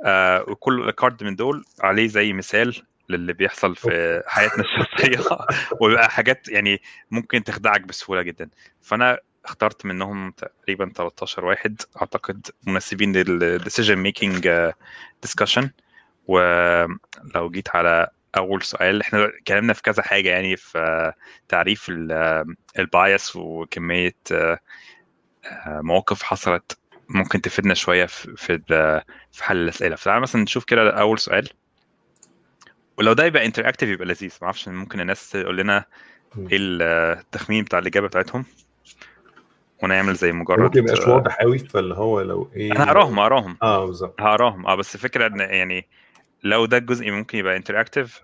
آه، 0.05 0.45
وكل 0.49 0.91
card 0.91 1.25
من 1.25 1.37
دول 1.37 1.65
عليه 1.81 2.09
زي 2.09 2.33
مثال 2.33 2.83
للي 3.09 3.33
بيحصل 3.33 3.77
في 3.77 4.23
حياتنا 4.27 4.65
الشخصية. 4.65 5.37
ويبقى 5.81 6.11
حاجات 6.11 6.49
يعني 6.49 6.83
ممكن 7.11 7.45
تخدعك 7.45 7.81
بسهولة 7.81 8.23
جدا. 8.23 8.49
فأنا 8.83 9.19
اخترت 9.45 9.87
منهم 9.87 10.31
تقريبا 10.31 10.93
13 10.95 11.45
واحد 11.45 11.83
أعتقد 12.01 12.47
مناسبين 12.67 13.13
لل 13.13 13.30
decision 13.30 13.97
making 13.97 14.71
discussion 15.23 15.71
ولو 16.27 17.51
جيت 17.51 17.77
على 17.77 18.09
أول 18.37 18.63
سؤال. 18.63 19.01
إحنا 19.01 19.25
اتكلمنا 19.25 19.73
في 19.73 19.83
كذا 19.83 20.03
حاجة 20.03 20.29
يعني 20.29 20.57
في 20.57 20.79
آه، 20.79 21.15
تعريف 21.49 21.87
ال 22.79 22.90
bias 22.90 23.37
وكمية 23.37 24.17
آه، 24.33 24.59
آه، 25.47 25.81
مواقف 25.81 26.23
حصلت 26.23 26.79
ممكن 27.09 27.41
تفيدنا 27.41 27.75
شوية 27.75 28.07
في 28.07 28.61
في 29.33 29.45
حل 29.45 29.57
الأسئلة. 29.57 29.97
فتعالى 29.97 30.21
مثلا 30.21 30.43
نشوف 30.43 30.65
كده 30.65 30.91
أول 30.91 31.19
سؤال. 31.19 31.49
ولو 32.99 33.13
ده 33.13 33.25
يبقى 33.25 33.47
interactive 33.47 33.89
يبقى 33.89 34.07
لذيذ. 34.07 34.33
ما 34.41 34.47
أعرفش 34.47 34.69
ممكن 34.69 35.01
الناس 35.01 35.31
تقول 35.31 35.57
لنا. 35.57 35.85
إيه 36.37 36.59
التخمين 36.61 37.65
بتاع 37.65 37.79
الإجابة 37.79 38.07
بتاعتهم. 38.07 38.45
ونعمل 39.83 40.15
زي 40.15 40.33
مجرد 40.33 40.61
ممكن 40.61 40.81
ميبقاش 40.81 41.07
واضح 41.07 41.37
قوي 41.37 41.59
فاللي 41.59 41.95
هو 41.95 42.21
لو 42.21 42.51
إيه 42.57 42.73
أنا 42.73 42.85
هقراهم 42.85 43.19
هقراهم. 43.19 43.59
آه 43.63 43.87
بالظبط. 43.87 44.21
هقراهم. 44.21 44.67
آه 44.67 44.75
بس 44.75 44.95
الفكرة 44.95 45.27
إن 45.27 45.41
يعني 45.41 45.89
لو 46.43 46.67
ده 46.67 46.77
الجزء 46.77 47.11
ممكن 47.11 47.39
يبقى 47.39 47.57
interactive 47.57 48.21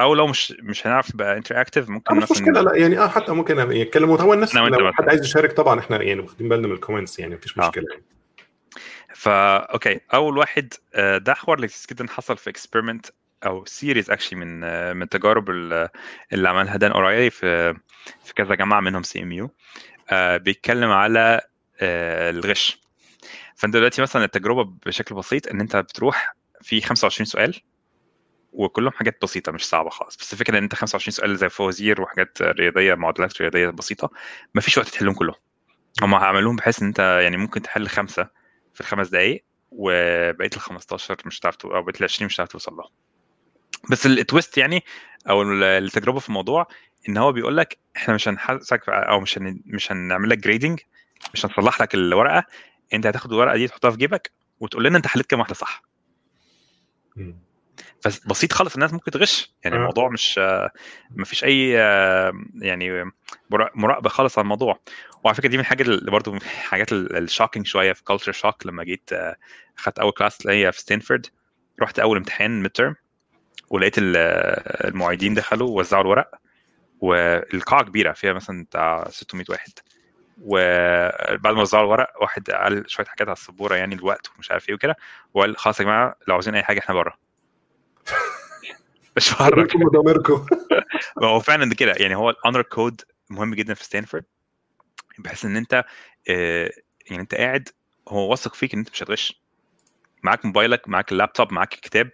أو 0.00 0.14
لو 0.14 0.26
مش 0.26 0.54
مش 0.62 0.86
هنعرف 0.86 1.14
يبقى 1.14 1.36
interactive 1.36 1.88
ممكن 1.88 2.14
آه، 2.14 2.18
مش 2.18 2.30
مشكلة 2.30 2.60
لا 2.60 2.76
يعني 2.76 2.98
آه 2.98 3.08
حتى 3.08 3.32
ممكن 3.32 3.72
يتكلموا 3.72 4.20
هو 4.20 4.34
الناس 4.34 4.54
لو. 4.54 4.92
حد 4.92 5.08
عايز 5.08 5.24
يشارك 5.24 5.52
طبعا 5.52 5.80
إحنا 5.80 6.02
يعني 6.02 6.20
واخدين 6.20 6.48
بالنا 6.48 6.66
من 6.68 6.74
ال 6.74 6.79
comments 6.79 7.18
يعني 7.18 7.34
مفيش 7.34 7.58
آه. 7.58 7.68
مشكلة 7.68 7.84
يعني 7.90 8.02
فا 9.14 9.56
okay 9.56 10.00
أول 10.14 10.38
واحد 10.38 10.74
آه، 10.94 11.18
ده 11.18 11.34
حوار 11.34 11.58
لذيذ 11.60 11.84
جدا 11.90 12.06
حصل 12.08 12.36
في 12.36 12.50
experiment 12.50 13.06
أو 13.46 13.64
series 13.64 14.10
actually 14.10 14.38
من 14.38 14.64
آه، 14.64 14.92
من 14.92 15.02
التجارب 15.02 15.50
ال- 15.50 15.88
اللي 16.32 16.48
عملها 16.48 16.76
دان 16.76 16.92
أريلي 16.92 17.30
في 17.30 17.74
في 18.24 18.34
كذا 18.34 18.54
جامعه 18.54 18.80
منهم 18.80 19.02
CMU 19.02 19.50
بيتكلم 20.36 20.90
على 20.90 21.40
آه، 21.80 22.30
الغش 22.30 22.80
فأنت 23.56 23.74
دلوقتي 23.74 24.02
مثلا 24.02 24.24
التجربة 24.24 24.72
بشكل 24.86 25.14
بسيط 25.14 25.48
إن 25.48 25.60
أنت 25.60 25.76
بتروح 25.76 26.34
في 26.62 26.80
25 26.80 27.24
سؤال 27.26 27.60
وكلهم 28.52 28.92
حاجات 28.92 29.18
بسيطة 29.22 29.52
مش 29.52 29.68
صعبة 29.68 29.90
خالص. 29.90 30.16
بس 30.16 30.32
الفكرة 30.32 30.58
إن 30.58 30.62
أنت 30.62 30.74
25 30.74 31.12
سؤال 31.12 31.36
زي 31.36 31.48
فوازير 31.48 32.00
وحاجات 32.02 32.42
رياضية 32.42 32.94
معادلات 32.94 33.40
رياضية 33.40 33.70
بسيطة 33.70 34.10
مفيش 34.54 34.78
وقت 34.78 34.88
تحلهم 34.88 35.14
كلهم. 35.14 35.34
هم 36.02 36.14
عملوهم 36.14 36.56
بحيث 36.56 36.82
إن 36.82 36.86
أنت 36.88 36.98
يعني 37.22 37.36
ممكن 37.36 37.62
تحل 37.62 37.88
خمسة 37.88 38.28
في 38.74 38.80
الخمس 38.80 39.08
دقائق 39.08 39.44
وبقية 39.70 40.50
ال 40.54 40.60
15 40.60 41.16
مش 41.26 41.40
هتعرف 41.40 41.66
أو 41.66 41.82
بقية 41.82 41.94
ال 41.98 42.04
20 42.04 42.26
مش 42.26 42.36
هتعرف 42.36 42.48
توصل 42.48 42.74
لها 42.76 42.88
بس 43.90 44.06
ال 44.06 44.15
twist 44.15 44.58
يعني 44.58 44.84
أو 45.28 45.42
ال- 45.42 45.62
التجربة 45.64 46.18
في 46.18 46.28
الموضوع 46.28 46.66
إن 47.08 47.16
هو 47.16 47.32
بيقول 47.32 47.56
لك 47.56 47.78
إحنا 47.96 48.14
مش 48.14 48.28
هنحاسبك 48.28 48.88
أو 48.88 49.20
مش 49.20 49.38
هن... 49.38 49.60
مش 49.66 49.92
هنعمل 49.92 50.28
لك 50.28 50.38
grading 50.38 50.80
مش 51.34 51.46
هنصلح 51.46 51.80
لك 51.80 51.94
الورقة 51.94 52.44
أنت 52.94 53.06
هتاخد 53.06 53.32
الورقة 53.32 53.56
دي 53.56 53.68
تحطها 53.68 53.90
في 53.90 53.96
جيبك 53.96 54.30
وتقول 54.60 54.84
لنا 54.84 54.96
أنت 54.96 55.06
حليت 55.06 55.26
كام 55.26 55.40
واحدة 55.40 55.54
صح. 55.54 55.82
مم. 57.20 57.36
فبسيط 58.00 58.52
خالص 58.52 58.74
الناس 58.74 58.92
ممكن 58.92 59.10
تغش. 59.10 59.54
يعني 59.64 59.76
آه. 59.76 59.78
الموضوع 59.78 60.08
مش 60.08 60.38
ما 61.10 61.24
فيش 61.24 61.44
أي 61.44 61.78
آه، 61.80 62.32
يعني 62.62 63.04
مرا- 63.50 63.70
مراقبة 63.74 64.08
خالص 64.08 64.38
على 64.38 64.42
الموضوع. 64.44 64.80
وعلى 65.24 65.34
فكرة 65.34 65.48
دي 65.48 65.56
من 65.56 65.60
الحاجات 65.60 65.86
اللي 65.86 66.10
برضه 66.10 66.32
من 66.32 66.38
الحاجات 66.38 66.92
ال 66.92 67.00
shocking 67.00 67.66
شوية 67.66 67.92
في 67.92 68.04
culture 68.04 68.32
shock 68.32 68.66
لما 68.66 68.84
جيت 68.84 69.12
آه، 69.12 69.36
اخدت 69.78 69.98
أول 69.98 70.12
class 70.12 70.40
اللي 70.40 70.52
هي 70.66 70.72
في 70.72 70.80
ستانفورد 70.80 71.26
رحت 71.82 71.98
أول 71.98 72.16
امتحان 72.16 72.62
midterm 72.62 72.94
ولقيت 73.70 73.98
ال- 73.98 74.16
آه، 74.16 74.88
المعيدين 74.88 75.34
دخلوا 75.34 75.68
ووزعوا 75.68 76.02
الورق. 76.02 76.30
والقاعة 77.00 77.84
كبيرة 77.84 78.12
فيها 78.12 78.32
مثلا 78.32 78.64
بتاع 78.64 79.08
600 79.10 79.44
واحد. 79.48 79.70
وبعد 80.40 81.54
ما 81.54 81.60
وزعوا 81.60 81.84
الورق 81.84 82.22
واحد 82.22 82.50
قال 82.50 82.90
شوية 82.90 83.06
حاجات 83.06 83.28
على 83.28 83.32
السبورة 83.36 83.74
يعني 83.76 83.94
الوقت 83.94 84.30
ومش 84.36 84.50
عارف 84.50 84.68
إيه 84.68 84.74
وكده 84.74 84.96
وقال 85.34 85.56
خلاص 85.56 85.80
يا 85.80 85.84
جماعة 85.84 86.16
لو 86.28 86.34
عاوزين 86.34 86.54
أي 86.54 86.62
حاجة 86.62 86.78
إحنا 86.78 86.94
بره 86.94 87.14
مش 89.16 89.34
بره 89.34 89.68
ضميركم 89.92 90.46
ما 91.22 91.26
هو 91.26 91.40
فعلا 91.40 91.68
ده 91.68 91.74
كده. 91.74 91.94
يعني 91.96 92.14
هو 92.16 92.30
ال 92.30 92.35
honor 92.35 92.62
code 92.62 93.00
مهم 93.30 93.54
جدا 93.54 93.74
في 93.74 93.84
ستانفورد 93.84 94.24
بحيث 95.18 95.44
إن 95.44 95.56
أنت 95.56 95.84
آه، 96.30 96.70
يعني 97.10 97.22
أنت 97.22 97.34
قاعد 97.34 97.68
هو 98.08 98.30
واثق 98.30 98.54
فيك 98.54 98.72
إن 98.74 98.78
أنت 98.78 98.90
مش 98.90 99.02
هتغش. 99.02 99.42
معاك 100.22 100.44
موبايلك 100.44 100.88
معاك 100.88 101.12
اللابتوب 101.12 101.52
معاك 101.52 101.74
الكتاب 101.74 102.10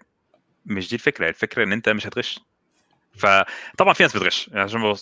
مش 0.67 0.89
دي 0.89 0.95
الفكرة. 0.97 1.29
الفكرة 1.29 1.65
إن 1.65 1.73
أنت 1.73 1.89
مش 1.89 2.07
هتغش. 2.07 2.41
فطبعا 3.19 3.93
في 3.95 4.03
ناس 4.03 4.17
بتغش. 4.17 4.49
يعني 4.49 4.61
عشان 4.61 4.81
أنا 4.81 4.95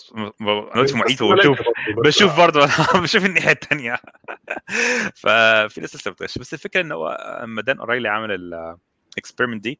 معيد 0.93 1.21
وبشوف 1.21 1.59
بشوف 1.97 2.37
برضه 2.37 2.65
بشوف 3.03 3.25
الناحية 3.25 3.51
الثانية 3.51 3.95
ففي 5.21 5.81
ناس 5.81 5.95
لسه 5.95 6.11
بتغش. 6.11 6.37
بس 6.37 6.53
الفكرة 6.53 6.81
إن 6.81 6.91
هو 6.91 7.07
لما 7.43 7.61
دان 7.61 7.79
أريلي 7.79 8.09
عمل 8.09 8.31
ال 9.13 9.18
experiment 9.18 9.63
دي 9.63 9.79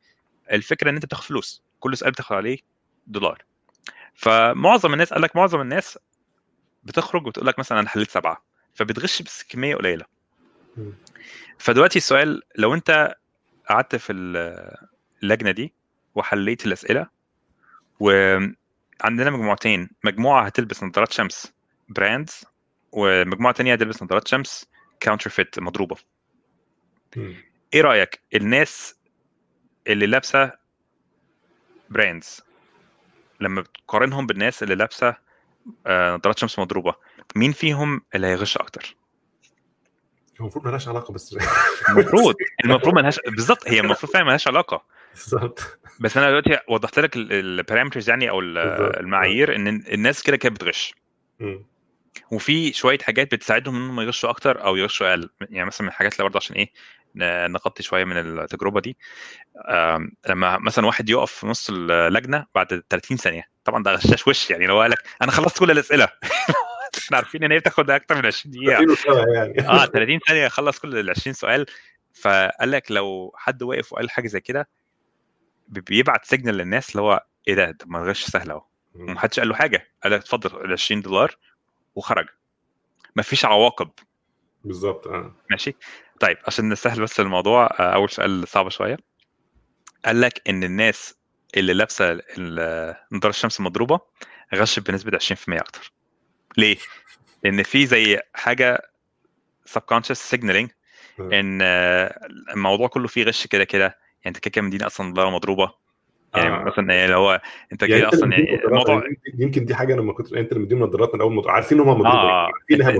الفكرة 0.52 0.90
إن 0.90 0.95
أنت 0.95 1.06
بتاخد 1.06 1.24
فلوس. 1.24 1.64
كل 1.80 1.98
سؤال 1.98 2.12
بتاخد 2.12 2.36
عليه 2.36 2.57
دولار. 3.07 3.44
فمعظم 4.14 4.94
الناس 4.94 5.14
قال 5.14 5.22
لك 5.22 5.36
معظم 5.36 5.62
الناس 5.62 5.99
بتخرج 6.84 7.28
وتقول 7.28 7.48
لك 7.48 7.60
مثلا 7.60 7.80
أنا 7.80 7.90
حليت 7.90 8.12
سبعة. 8.12 8.45
فبتغش 8.74 9.22
بس 9.22 9.44
كمية 9.44 9.76
قليلة. 9.76 10.06
فدلوقتي 11.57 11.98
السؤال 11.98 12.41
لو 12.57 12.74
أنت 12.74 13.16
قعدت 13.70 13.95
في 13.95 14.12
ال- 14.14 14.76
اللجنة 15.24 15.52
دي 15.52 15.74
وحليت 16.16 16.66
الأسئلة 16.66 17.14
وعندنا 17.99 19.30
مجموعتين. 19.30 19.89
مجموعة 20.03 20.45
هتلبس 20.45 20.84
نظارات 20.84 21.11
شمس 21.11 21.53
brands 21.89 22.45
ومجموعة 22.91 23.53
تانية 23.53 23.73
هتلبس 23.73 24.03
نظارات 24.03 24.27
شمس 24.27 24.69
counterfeit 24.99 25.60
مضروبة. 25.59 25.95
إيه 27.73 27.81
رأيك؟ 27.81 28.22
الناس 28.35 28.95
اللي 29.88 30.05
لابسة 30.05 30.51
brands 31.89 32.41
لما 33.39 33.61
بتقارنهم 33.61 34.27
بالناس 34.27 34.63
اللي 34.63 34.76
لابسة 34.76 35.15
آه، 35.88 36.15
نظارات 36.15 36.39
شمس 36.39 36.59
مضروبة 36.59 36.95
مين 37.35 37.51
فيهم 37.51 38.01
اللي 38.15 38.27
هيغش 38.27 38.57
أكتر؟ 38.57 38.95
المفروض 40.39 40.65
مالهاش 40.65 40.88
علاقة 40.88 41.13
بس. 41.13 41.38
المفروض 41.89 42.35
المفروض 42.65 42.95
ملهاش 42.95 43.19
بالظبط 43.27 43.67
هي 43.67 43.80
المفروض 43.80 44.11
فعلا 44.11 44.26
ملهاش 44.26 44.47
علاقة. 44.47 44.85
بالظبط. 45.15 45.79
بس 45.99 46.17
أنا 46.17 46.29
دلوقتي 46.29 46.57
وضحت 46.69 46.99
لك 46.99 47.15
ال 47.15 47.24
parameters 47.24 48.10
يعني 48.09 48.29
أو. 48.29 48.39
المعايير 48.39 49.55
إن 49.55 49.67
الناس 49.67 50.23
كده 50.23 50.37
كده 50.37 50.53
بتغش. 50.53 50.93
وفي 52.31 52.73
شوية 52.73 52.97
حاجات 52.99 53.35
بتساعدهم 53.35 53.75
انهم 53.75 54.01
يغشوا 54.01 54.29
أكتر 54.29 54.65
أو 54.65 54.75
يغشوا 54.75 55.09
أقل. 55.09 55.29
يعني 55.41 55.67
مثلا 55.67 55.81
من 55.81 55.87
الحاجات 55.87 56.13
اللي 56.13 56.23
برضه 56.23 56.37
عشان 56.37 56.55
إيه 56.55 56.71
نغطي 57.47 57.83
شوية 57.83 58.03
من 58.03 58.17
التجربة 58.17 58.81
دي. 58.81 58.97
لما 60.29 60.57
مثلا 60.57 60.85
واحد 60.85 61.09
يقف 61.09 61.31
في 61.31 61.47
نص 61.47 61.69
اللجنة 61.69 62.45
بعد 62.55 62.83
30 62.89 63.17
ثانية. 63.17 63.43
طبعا 63.65 63.83
ده 63.83 63.91
غشاش 63.91 64.27
وش 64.27 64.51
يعني. 64.51 64.67
لو 64.67 64.81
قال 64.81 64.91
لك 64.91 64.99
أنا 65.21 65.31
خلصت 65.31 65.59
كل 65.59 65.71
الأسئلة. 65.71 66.07
إحنا 67.05 67.17
عارفين 67.17 67.43
إن 67.43 67.51
هي 67.51 67.59
بتاخد 67.59 67.89
أكتر 67.89 68.15
من 68.15 68.25
20 68.25 68.55
دقيقة. 68.55 68.97
يعني. 69.33 69.67
آه 69.67 69.85
30 69.85 70.19
ثانية 70.27 70.45
يخلص 70.45 70.79
كل 70.79 70.97
ال 70.97 71.09
20 71.09 71.33
سؤال. 71.33 71.65
فقال 72.13 72.71
لك 72.71 72.91
لو 72.91 73.33
حد 73.37 73.63
وقف 73.63 73.93
وقال 73.93 74.09
حاجة 74.09 74.27
زي 74.27 74.41
كده 74.41 74.69
بيبعت 75.67 76.25
سيجنال 76.25 76.55
للناس 76.55 76.89
اللي 76.91 77.01
هو 77.01 77.25
إيه 77.47 77.55
ده؟ 77.55 77.71
طب 77.71 77.89
ما 77.89 78.03
الغش 78.03 78.23
سهل 78.23 78.51
أهو. 78.51 78.63
ومحدش 78.95 79.39
قال 79.39 79.49
له 79.49 79.55
حاجة. 79.55 79.87
قال 80.03 80.11
له 80.11 80.17
اتفضل 80.17 80.65
ال 80.65 80.71
20 80.71 81.01
دولار 81.01 81.37
وخرج. 81.95 82.25
مفيش 83.15 83.45
عواقب. 83.45 83.89
بالظبط 84.63 85.07
آه. 85.07 85.35
ماشي؟ 85.51 85.75
طيب 86.19 86.37
عشان 86.47 86.69
نسهل 86.69 87.01
بس 87.01 87.19
الموضوع 87.19 87.65
آه، 87.65 87.93
أول 87.93 88.09
سؤال 88.09 88.47
صعب 88.47 88.69
شوية. 88.69 88.97
قال 90.05 90.21
لك 90.21 90.49
إن 90.49 90.63
الناس 90.63 91.15
اللي 91.57 91.73
لابسة 91.73 92.21
نظارة 93.11 93.29
الشمس 93.29 93.59
المضروبه 93.59 93.99
غشت 94.55 94.91
بنسبة 94.91 95.17
20% 95.17 95.33
أكتر. 95.49 95.91
ليه؟ 96.57 96.77
لأن 97.43 97.63
في 97.63 97.85
زي 97.85 98.19
حاجة 98.33 98.91
subconscious 99.69 100.35
signaling 100.35 100.69
مم. 101.19 101.33
إن 101.33 101.59
آه، 101.61 102.27
الموضوع 102.53 102.87
كله 102.87 103.07
فيه 103.07 103.23
غش 103.23 103.47
كده 103.47 103.63
كده. 103.63 103.97
يعني 104.26 104.35
أنت 104.35 104.38
كده 104.38 104.52
كده 104.52 104.61
مديني 104.65 104.85
أصلا 104.85 105.14
دولار 105.14 105.31
مضروبة. 105.31 105.85
يعني 106.35 106.56
آه. 106.56 106.64
مثلا 106.64 106.93
يعني 106.93 107.06
اللي 107.06 107.15
هو 107.18 107.41
أنت 107.73 107.81
يعني 107.81 107.93
كده 107.93 108.10
اللي 108.10 108.18
أصلا 108.18 108.31
يعني 108.31 108.64
الموضوع 108.65 109.03
يمكن- 109.39 109.65
دي 109.65 109.76
حاجة 109.76 109.93
أنا 109.93 110.02
لما 110.02 110.14
كنت 110.14 110.34
أنت 110.34 110.52
اللي 110.52 110.64
مديهم 110.64 110.80
نظارات 110.84 111.15
من 111.15 111.22
أول 111.22 111.34
مضروب 111.34 111.52
عارفين 111.52 111.80
إن 111.80 111.88
هم 111.88 111.99
مضروبة. 111.99 112.18
آه. 112.18 112.49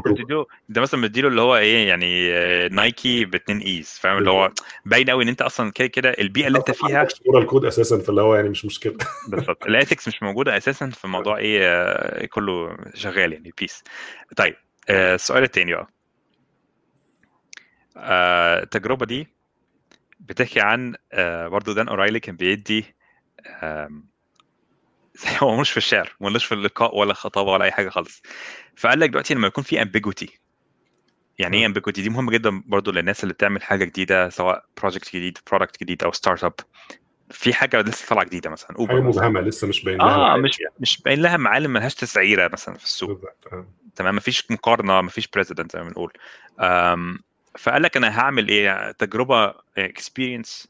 مضروبة. 0.06 0.46
أنت 0.70 0.80
مثلا 0.80 1.02
بتديله 1.02 1.28
اللي 1.28 1.42
هو 1.42 1.58
إيه 1.58 1.88
يعني 1.88 2.32
آه، 2.34 2.68
نايكي 2.68 3.26
باتنين 3.26 3.58
ايز 3.60 3.90
فاهم؟ 4.02 4.18
اللي 4.18 4.30
هو 4.30 4.52
باين 4.86 5.10
قوي 5.10 5.24
إن 5.24 5.28
أنت 5.30 5.42
أصلا 5.42 5.72
كده 5.72 5.88
كده 5.88 6.10
البيئة 6.20 6.48
اللي 6.48 6.58
أنت 6.60 6.72
فيها 6.72 7.08
صوره 7.08 7.40
الكود 7.40 7.66
أساسا 7.66 8.00
فاللي 8.00 8.22
هو 8.22 8.36
يعني 8.36 8.50
مش 8.50 8.66
مشكلة. 8.66 8.94
بالظبط. 9.28 9.66
الاثكس 9.68 10.08
مش 10.08 10.24
موجودة 10.24 10.58
أساسا 10.58 10.90
في 10.90 11.06
الموضوع 11.06 11.38
إيه 11.38 11.60
آه، 11.64 12.26
كله 12.26 12.78
شغال 12.94 13.34
يعني 13.34 13.54
بيس 13.60 13.84
طيب 14.38 14.56
آه، 14.90 15.16
السؤال 15.16 15.44
التاني 15.44 15.74
بقى. 15.74 15.88
آه، 17.98 18.64
التجربة 18.64 19.06
دي 19.06 19.35
بتحكي 20.20 20.62
عن 20.62 20.96
آه، 21.12 21.48
برضو 21.48 21.74
دان 21.74 21.88
أورايلي 21.88 22.20
كان 22.20 22.36
بيدي 22.36 22.96
هو 25.44 25.56
مش 25.58 25.72
في 25.72 25.78
الشعر 25.78 26.16
ملوش 26.22 26.46
في 26.46 26.52
اللقاء 26.52 26.98
ولا 26.98 27.14
خطابة 27.14 27.52
ولا 27.52 27.66
أي 27.66 27.72
حاجة 27.72 27.90
خالص 27.90 28.22
فقال 28.76 29.00
لك 29.00 29.10
دلوقتي 29.10 29.34
لما 29.34 29.48
يكون 29.48 29.64
في 29.64 29.82
ambiguity 29.82 30.40
يعني 31.40 31.58
إيه. 31.58 31.66
ambiguity 31.66 32.02
دي 32.02 32.10
مهمة 32.10 32.32
جدا 32.32 32.64
برضو 32.66 32.92
للناس 32.92 33.24
اللي 33.24 33.34
بتعمل 33.34 33.64
حاجة 33.64 33.86
جديدة 33.86 34.30
سواء 34.30 34.66
project 34.78 35.16
جديد 35.16 35.38
product 35.52 35.84
جديد 35.84 36.04
أو 36.04 36.12
startup 36.12 36.54
في 37.30 37.54
حاجة 37.54 37.82
لسه 37.82 38.08
طالعة 38.08 38.26
جديدة 38.26 38.50
مثلا 38.50 38.68
حاجة 38.68 38.80
اوبر 38.80 39.02
مثلا 39.02 39.28
مبهمة 39.28 39.42
لسه 39.42 39.68
مش 39.68 39.84
باين 39.84 39.98
لها 39.98 40.34
آه 40.34 40.38
مش 40.38 40.60
يعني. 40.60 40.74
مش 40.80 41.02
باين 41.02 41.22
لها 41.22 41.38
معالم 41.38 41.74
ملهاش 41.74 41.96
تسعيرة 41.96 42.50
مثلا 42.54 42.78
في 42.78 42.84
السوق 42.84 43.22
آه. 43.54 43.68
تمام 43.96 44.16
مفيش 44.16 44.52
مقارنة 44.52 45.02
مفيش 45.02 45.28
precedent 45.28 45.74
زي 45.74 45.80
ما 45.80 45.88
بنقول 45.88 46.14
فقال 47.60 47.82
لك 47.82 47.98
أنا 47.98 48.20
هعمل 48.20 48.48
إيه؟ 48.50 48.92
تجربة 48.92 49.54
experience 49.78 50.68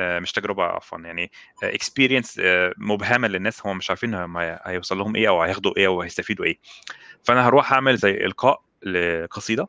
مش 0.00 0.32
تجربة 0.32 0.62
عفوا 0.62 0.98
يعني 0.98 1.30
experience 1.62 2.40
مبهمة 2.78 3.28
للناس 3.28 3.66
هم 3.66 3.76
مش 3.76 3.90
عارفين 3.90 4.14
هم 4.14 4.36
هي- 4.36 4.60
هيوصل 4.64 4.98
لهم 4.98 5.16
إيه 5.16 5.28
أو 5.28 5.42
هياخدوا 5.42 5.76
إيه 5.76 5.86
أو 5.86 6.02
هيستفيدوا 6.02 6.44
إيه. 6.44 6.58
فأنا 7.24 7.48
هروح 7.48 7.72
أعمل 7.72 7.96
زي 7.96 8.10
إلقاء 8.10 8.62
لقصيدة 8.82 9.68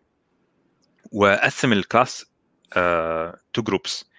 وأقسم 1.11 1.73
ال 1.73 1.82
class 1.82 2.25
two 3.53 3.61
groups 3.61 4.09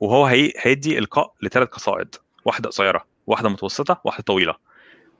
وهو 0.00 0.26
هي 0.26 0.52
هيدي 0.58 0.98
إلقاء 0.98 1.34
لثلاث 1.42 1.68
قصائد. 1.68 2.14
واحدة 2.44 2.68
قصيرة 2.68 3.06
واحدة 3.26 3.48
متوسطة 3.48 4.00
واحدة 4.04 4.22
طويلة. 4.22 4.54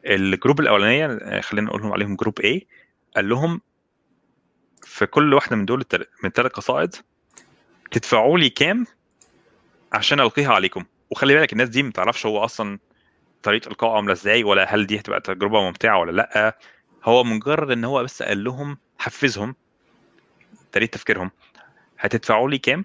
ال 0.06 0.15
group 0.15 0.60
الأولانية 0.60 1.06
آه، 1.06 1.40
خلينا 1.40 1.66
نقولهم 1.66 1.92
عليهم 1.92 2.16
group 2.16 2.40
A 2.40 2.60
قال 3.16 3.28
لهم 3.28 3.60
في 4.82 5.06
كل 5.06 5.34
واحدة 5.34 5.56
من 5.56 5.64
دول 5.64 5.80
التل... 5.80 6.06
من 6.22 6.28
الثلاث 6.28 6.52
قصائد 6.52 6.94
تدفعوا 7.90 8.38
لي 8.38 8.50
كام 8.50 8.86
عشان 9.92 10.20
ألقيها 10.20 10.52
عليكم؟ 10.52 10.84
وخلي 11.10 11.34
بالك 11.34 11.52
الناس 11.52 11.68
دي 11.68 11.82
ما 11.82 11.90
تعرفش 11.90 12.26
هو 12.26 12.44
أصلا 12.44 12.78
طريقة 13.42 13.68
إلقائه 13.68 13.92
عاملة 13.96 14.12
إزاي 14.12 14.44
ولا 14.44 14.74
هل 14.74 14.86
دي 14.86 15.00
هتبقى 15.00 15.20
تجربة 15.20 15.60
ممتعة 15.60 15.98
ولا 16.00 16.12
لأ. 16.12 16.58
هو 17.04 17.24
مجرد 17.24 17.70
إن 17.70 17.84
هو 17.84 18.02
بس 18.04 18.22
قال 18.22 18.44
لهم 18.44 18.78
حفزهم 18.98 19.54
طريقة 20.72 20.90
تفكيرهم. 20.90 21.30
هتدفعوا 21.98 22.50
لي 22.50 22.58
كام 22.58 22.84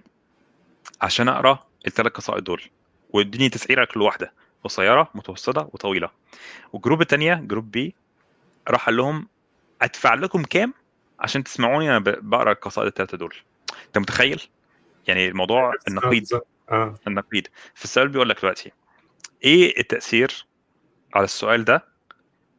عشان 1.02 1.28
أقرأ 1.28 1.66
الثلاث 1.86 2.12
قصائد 2.12 2.44
دول؟ 2.44 2.62
واديني 3.10 3.48
تسعيرة 3.48 3.84
كل 3.84 4.02
واحدة. 4.02 4.32
قصيرة 4.64 5.10
متوسطة 5.14 5.70
وطويلة. 5.72 6.10
وال 6.72 6.80
group 6.80 7.00
الثانية 7.00 7.34
group 7.34 7.70
B 7.70 7.94
راح 8.68 8.86
قال 8.86 8.96
لهم 8.96 9.28
أدفع 9.82 10.14
لكم 10.14 10.42
كام 10.42 10.74
عشان 11.20 11.44
تسمعوني 11.44 11.90
أنا 11.90 11.98
بقرأ 11.98 12.52
القصائد 12.52 12.86
الثلاثه 12.86 13.16
دول. 13.16 13.34
أنت 13.86 13.98
متخيل؟ 13.98 14.42
يعني 15.08 15.28
الموضوع 15.28 15.70
آه، 15.70 15.74
النقيض. 15.88 16.40
آه. 16.70 16.94
النقيض. 17.06 17.46
في 17.74 17.84
السؤال 17.84 18.08
بيقول 18.08 18.28
لك 18.28 18.40
دلوقتي 18.40 18.72
إيه 19.44 19.80
التأثير 19.80 20.46
على 21.14 21.24
السؤال 21.24 21.64
ده 21.64 21.84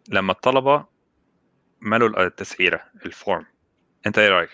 لما 0.09 0.31
الطلبة 0.31 0.85
مالوا 1.81 2.25
التسعيرة 2.25 2.81
ال 3.05 3.13
form 3.13 3.45
أنت 4.07 4.17
إيه 4.19 4.29
رأيك؟ 4.29 4.49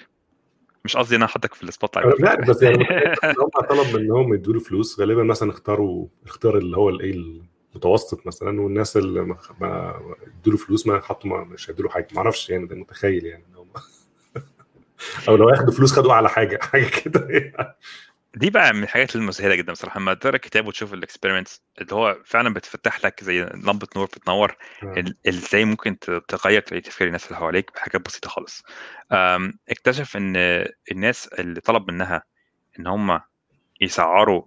مش 0.85 0.97
قصدي 0.97 1.15
إن 1.15 1.21
أنا 1.21 1.29
أحطك 1.29 1.53
في 1.53 1.63
ال 1.63 1.97
spotlight 1.97 2.21
لا 2.21 2.35
بس 2.35 2.61
يعني 2.61 2.87
هم 3.41 3.67
طلب 3.69 3.95
منهم 3.95 4.33
يدوا 4.33 4.53
له 4.53 4.59
فلوس. 4.59 4.99
غالبا 4.99 5.23
مثلا 5.23 5.49
اختاروا 5.51 6.07
اختار 6.25 6.57
اللي 6.57 6.77
هو 6.77 6.89
الإيه 6.89 7.11
المتوسط 7.11 8.27
مثلا 8.27 8.61
والناس 8.61 8.97
اللي 8.97 9.21
ما 9.21 9.37
ادوا 10.39 10.53
له 10.53 10.57
فلوس 10.57 10.87
ما 10.87 11.01
حطوا 11.01 11.43
مش 11.43 11.69
هيدوا 11.69 11.85
له 11.85 11.91
حاجة. 11.91 12.07
ما 12.11 12.17
أعرفش 12.17 12.49
يعني 12.49 12.65
ده 12.65 12.75
متخيل 12.75 13.25
يعني. 13.25 13.45
أو 15.29 15.35
لو 15.35 15.49
ياخدوا 15.49 15.73
فلوس 15.73 15.93
خدوا 15.93 16.13
على 16.13 16.29
حاجة 16.29 16.59
حاجة 16.71 16.85
كده 17.03 17.27
دي 18.35 18.49
بقى 18.49 18.73
من 18.73 18.83
الحاجات 18.83 19.15
المذهلة 19.15 19.55
جدا 19.55 19.71
بصراحة. 19.71 19.99
لما 19.99 20.13
تقرأ 20.13 20.35
الكتاب 20.35 20.67
وتشوف 20.67 20.93
الاكسبيرمنتس 20.93 21.61
اللي 21.81 21.95
هو 21.95 22.17
فعلا 22.25 22.53
بتفتح 22.53 23.05
لك 23.05 23.23
زي 23.23 23.41
لمبة 23.43 23.87
نور 23.95 24.05
بتنور 24.05 24.55
ال- 24.83 25.17
إزاي 25.29 25.65
ممكن 25.65 25.99
تغير 25.99 26.61
طريقة 26.61 26.85
تفكير 26.85 27.07
الناس 27.07 27.27
اللي 27.27 27.37
حواليك 27.37 27.71
بحاجات 27.75 28.05
بسيطة 28.05 28.29
خالص. 28.29 28.63
اكتشف 29.69 30.17
إن 30.17 30.35
الناس 30.91 31.27
اللي 31.27 31.61
طلب 31.61 31.91
منها 31.91 32.23
إن 32.79 32.87
هم 32.87 33.19
يسعروا 33.81 34.43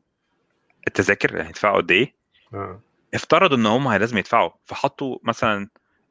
التذاكر 0.88 1.36
يعني 1.36 1.48
يدفعوا 1.48 1.76
قد 1.76 1.90
إيه 1.90 2.14
آه. 2.54 2.80
افترضوا 3.14 3.56
إن 3.56 3.66
هم 3.66 3.92
لازم 3.92 4.18
يدفعوا 4.18 4.50
فحطوا 4.64 5.18
مثلا 5.22 5.68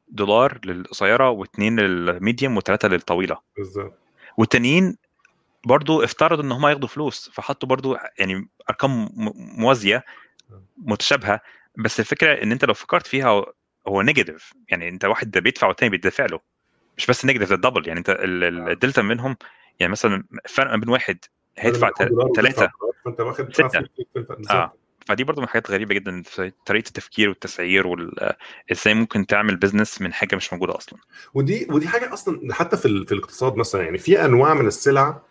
دولار 0.08 0.58
للقصيرة 0.64 1.30
واثنين 1.30 1.80
لل 1.80 1.99
medium 1.99 2.56
وثلاثه 2.56 2.88
للطويلة. 2.88 3.38
بالظبط. 3.56 3.98
والتانيين 4.38 4.96
برضو 5.66 6.04
افترضوا 6.04 6.44
إن 6.44 6.52
هم 6.52 6.66
ياخدوا 6.66 6.88
فلوس 6.88 7.30
فحطوا 7.34 7.68
برضو 7.68 7.96
يعني 8.18 8.48
أرقام 8.70 9.08
موازية 9.58 10.04
متشابهة 10.76 11.40
بس 11.76 12.00
الفكرة 12.00 12.42
إن 12.42 12.52
أنت 12.52 12.64
لو 12.64 12.74
فكرت 12.74 13.06
فيها 13.06 13.28
هو- 13.88 14.02
negative 14.02 14.52
يعني 14.68 14.88
أنت 14.88 15.04
واحد 15.04 15.30
ده 15.30 15.40
بيدفع 15.40 15.66
والتاني 15.66 15.90
بيدفع 15.90 16.26
له 16.26 16.40
مش 16.96 17.06
بس 17.06 17.24
negative 17.24 17.50
ده 17.52 17.56
double 17.70 17.88
يعني 17.88 17.98
أنت 17.98 18.10
ال- 18.10 18.68
الدلتا 18.68 19.02
منهم 19.02 19.36
يعني 19.80 19.92
مثلا 19.92 20.24
الفرق 20.44 20.70
ما 20.70 20.76
بين 20.76 20.88
واحد 20.88 21.18
هيدفع 21.58 21.90
ثلاثة 22.36 22.70
فأنت 23.04 23.20
واخد 23.20 23.52
ستة. 23.52 23.78
آه،. 24.50 24.54
آه 24.54 24.72
فدي 25.08 25.24
برضو 25.24 25.40
من 25.40 25.44
الحاجات 25.44 25.70
غريبة 25.70 25.94
جدا 25.94 26.22
طريقة 26.66 26.88
التفكير 26.88 27.28
والتسعير 27.28 27.86
وال 27.86 28.32
إزاي 28.72 28.94
ممكن 28.94 29.26
تعمل 29.26 29.56
business 29.56 30.00
من 30.02 30.12
حاجة 30.12 30.36
مش 30.36 30.52
موجودة 30.52 30.76
أصلا. 30.76 30.98
ودي 31.34 31.66
ودي 31.70 31.88
حاجة 31.88 32.12
أصلا 32.12 32.54
حتى 32.54 32.76
في 32.76 33.04
في 33.06 33.12
الاقتصاد 33.12 33.56
مثلا 33.56 33.82
يعني 33.82 33.98
في 33.98 34.24
أنواع 34.24 34.54
من 34.54 34.66
السلع 34.66 35.22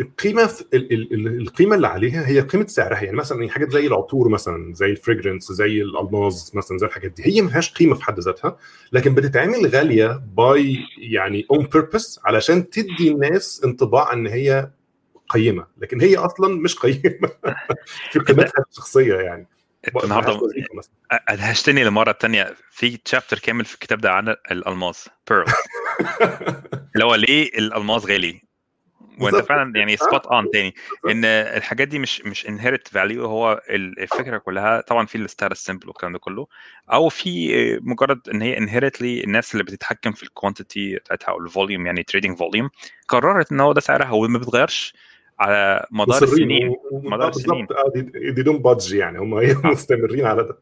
القيمة 0.00 0.46
في 0.46 0.64
ال 0.74 0.92
ال 0.92 1.14
ال 1.14 1.40
القيمة 1.40 1.74
اللي 1.74 1.86
عليها 1.88 2.28
هي 2.28 2.40
قيمة 2.40 2.66
سعرها. 2.66 3.02
يعني 3.02 3.16
مثلا 3.16 3.38
يعني 3.38 3.50
حاجات 3.50 3.70
زي 3.72 3.86
العطور 3.86 4.28
مثلا 4.28 4.74
زي 4.74 4.86
ال 4.86 4.93
fragrance 4.93 5.52
زي 5.52 5.82
الالماس 5.82 6.54
مثلا 6.54 6.78
زي 6.78 6.86
الحاجات 6.86 7.10
دي 7.10 7.26
هي 7.26 7.42
ما 7.42 7.48
فيهاش 7.48 7.72
قيمة 7.72 7.94
في 7.94 8.04
حد 8.04 8.20
ذاتها 8.20 8.56
لكن 8.92 9.14
بتتعمل 9.14 9.66
غالية 9.66 10.22
by 10.36 10.78
يعني 10.98 11.46
on 11.50 11.66
purpose 11.66 12.20
علشان 12.24 12.70
تدي 12.70 13.08
الناس 13.08 13.62
انطباع 13.64 14.12
إن 14.12 14.26
هي 14.26 14.70
قيمة 15.28 15.66
لكن 15.78 16.00
هي 16.00 16.16
أصلا 16.16 16.56
مش 16.56 16.74
قيمة. 16.78 17.30
في 18.12 18.18
قيمتها 18.18 18.64
الشخصية 18.70 19.14
يعني. 19.14 19.46
النهارده. 20.04 20.40
أدهشتني 21.10 21.84
للمره 21.84 22.10
الثانية 22.10 22.54
في 22.70 22.96
chapter 22.96 23.38
كامل 23.38 23.64
في 23.64 23.74
الكتاب 23.74 24.00
ده 24.00 24.12
عن 24.12 24.28
الألماس 24.28 25.08
pearl 25.30 25.44
اللي 26.94 27.04
هو 27.04 27.14
ليه 27.14 27.48
الألماس 27.58 28.04
غالي. 28.06 28.46
وأنت. 29.20 29.36
فعلا 29.36 29.72
يعني 29.78 29.96
spot 29.96 30.26
on 30.26 30.50
تاني. 30.52 30.74
إن 31.10 31.24
الحاجات 31.24 31.88
دي 31.88 31.98
مش 31.98 32.20
مش 32.20 32.48
inherent 32.48 32.88
value 32.88 33.24
هو 33.26 33.62
ال- 33.70 34.00
الفكرة 34.00 34.38
كلها 34.38 34.80
طبعا 34.80 35.06
في 35.06 35.18
ال 35.18 35.25
status 35.25 35.64
symbol 35.64 35.88
والكلام 35.88 36.12
ده 36.12 36.18
كله. 36.18 36.46
أو 36.92 37.08
في 37.08 37.50
مجرد 37.82 38.28
إن 38.28 38.42
هي 38.42 38.58
inherently 38.58 39.24
الناس 39.24 39.52
اللي 39.52 39.64
بتتحكم 39.64 40.12
في 40.12 40.22
ال 40.22 40.30
quantity 40.30 40.96
بتاعتها 40.96 41.28
أو 41.32 41.38
ال 41.40 41.47
volume 41.47 41.86
يعني 41.86 42.02
trading 42.02 42.38
volume 42.38 42.70
قررت 43.08 43.52
إن 43.52 43.60
هو 43.60 43.72
ده 43.72 43.80
سعرها 43.80 44.10
وما 44.10 44.38
بتغيرش. 44.38 44.94
على 45.38 45.86
مدار 45.90 46.22
السنين 46.22 46.76
مدار 46.92 47.26
آه 47.26 47.28
السنين. 47.28 47.66
آه 47.70 47.92
دي 48.30 48.42
don't 48.42 48.58
budge 48.58 48.94
يعني 48.94 49.18
هم 49.18 49.34
هي 49.38 49.54
مستمرين 49.64 50.26
على 50.26 50.42
ده. 50.42 50.58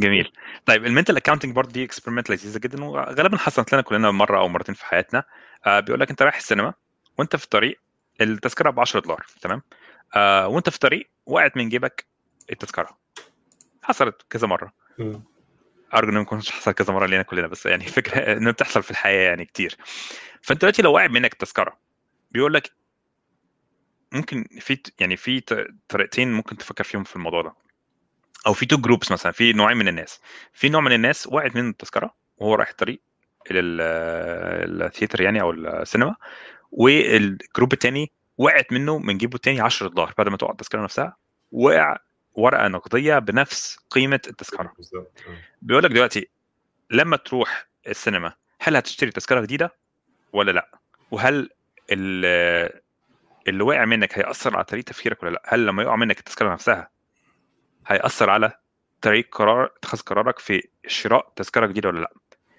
جميل. 0.00 0.32
طيب 0.66 0.86
ال 0.86 0.90
mental 0.90 1.16
accounting 1.16 1.54
برضه 1.54 1.72
دي 1.72 1.84
experiment 1.84 2.30
لذيذة 2.30 2.58
جدا 2.58 2.84
وغالبا 2.84 3.36
حصلت 3.36 3.72
لنا 3.72 3.82
كلنا 3.82 4.10
مرة 4.10 4.38
أو 4.38 4.48
مرتين 4.48 4.74
في 4.74 4.86
حياتنا. 4.86 5.24
آه 5.66 5.80
بيقول 5.80 6.00
لك 6.00 6.10
أنت 6.10 6.22
رايح 6.22 6.36
السينما 6.36 6.74
وأنت 7.18 7.36
في 7.36 7.44
الطريق 7.44 7.80
التذكرة 8.20 8.70
ب 8.70 8.80
10 8.80 9.00
دولار 9.00 9.26
تمام؟ 9.40 9.62
آه 10.16 10.48
وأنت 10.48 10.68
في 10.68 10.74
الطريق 10.74 11.10
وقعت 11.26 11.56
من 11.56 11.68
جيبك 11.68 12.06
التذكرة. 12.50 12.98
حصلت 13.82 14.22
كذا 14.30 14.46
مرة. 14.46 14.72
مم. 14.98 15.22
أرجو 15.94 16.08
إنه 16.10 16.16
ما 16.16 16.22
يكونش 16.22 16.50
حصل 16.50 16.72
كذا 16.72 16.94
مرة 16.94 17.06
لينا 17.06 17.22
كلنا 17.22 17.46
بس 17.46 17.66
يعني 17.66 17.84
فكرة 17.98 18.18
إنه 18.36 18.50
بتحصل 18.50 18.82
في 18.82 18.90
الحياة 18.90 19.28
يعني 19.28 19.44
كتير. 19.44 19.76
فأنت 20.42 20.60
دلوقتي 20.60 20.82
لو 20.82 20.92
وقع 20.92 21.06
منك 21.06 21.32
التذكره 21.32 21.76
بيقول 22.30 22.54
لك 22.54 22.70
ممكن 24.12 24.44
في 24.60 24.78
يعني 25.00 25.16
في 25.16 25.40
طريقتين 25.88 26.32
ممكن 26.32 26.56
تفكر 26.56 26.84
فيهم 26.84 27.04
في 27.04 27.16
الموضوع 27.16 27.42
ده. 27.42 27.52
أو 28.46 28.52
في 28.54 28.66
two 28.66 28.76
groups 28.76 29.12
مثلا 29.12 29.32
في 29.32 29.52
نوعين 29.52 29.76
من 29.76 29.88
الناس. 29.88 30.20
في 30.52 30.68
نوع 30.68 30.80
من 30.80 30.92
الناس 30.92 31.26
وقعت 31.26 31.56
منه 31.56 31.68
التذكرة 31.70 32.14
وهو 32.38 32.54
رايح 32.54 32.68
الطريق 32.68 33.00
إلى 33.50 33.60
ال- 33.60 34.82
ال 34.82 34.87
theater 34.87 35.20
يعني 35.20 35.40
أو 35.40 35.50
السينما 35.50 36.16
وال 36.72 37.01
group 37.01 37.72
الثاني 37.72 38.12
وقعت 38.38 38.72
منه 38.72 38.98
من 38.98 39.18
جيبه 39.18 39.36
الثاني 39.36 39.60
10 39.60 39.88
دولار 39.88 40.14
بعد 40.18 40.28
ما 40.28 40.36
تقع 40.36 40.50
التذكرة 40.50 40.82
نفسها 40.82 41.16
وقع 41.52 41.98
ورقة 42.34 42.68
نقدية 42.68 43.18
بنفس 43.18 43.76
قيمة 43.90 44.20
التذكرة. 44.26 44.72
آه. 45.26 45.36
بيقول 45.62 45.82
لك 45.84 45.90
دلوقتي 45.90 46.28
لما 46.90 47.16
تروح 47.16 47.66
السينما 47.86 48.32
هل 48.60 48.76
هتشتري 48.76 49.10
تذكرة 49.10 49.40
جديدة 49.40 49.74
ولا 50.32 50.50
لأ؟ 50.52 50.68
وهل 51.10 51.50
ال- 51.90 52.80
اللي 53.48 53.62
وقع 53.64 53.84
منك 53.84 54.18
هيأثر 54.18 54.54
على 54.56 54.64
طريقة 54.64 54.84
تفكيرك 54.84 55.22
ولا 55.22 55.30
لأ؟ 55.30 55.42
هل 55.46 55.66
لما 55.66 55.82
يقع 55.82 55.96
منك 55.96 56.18
التذكرة 56.18 56.52
نفسها 56.52 56.88
هيأثر 57.86 58.30
على 58.30 58.52
طريقه 59.00 59.28
قرار 59.36 59.64
اتخاذ 59.76 60.00
قرارك 60.00 60.38
في 60.38 60.68
شراء 60.86 61.32
تذكرة 61.36 61.66
جديدة 61.66 61.88
ولا 61.88 62.00
لأ؟ 62.00 62.12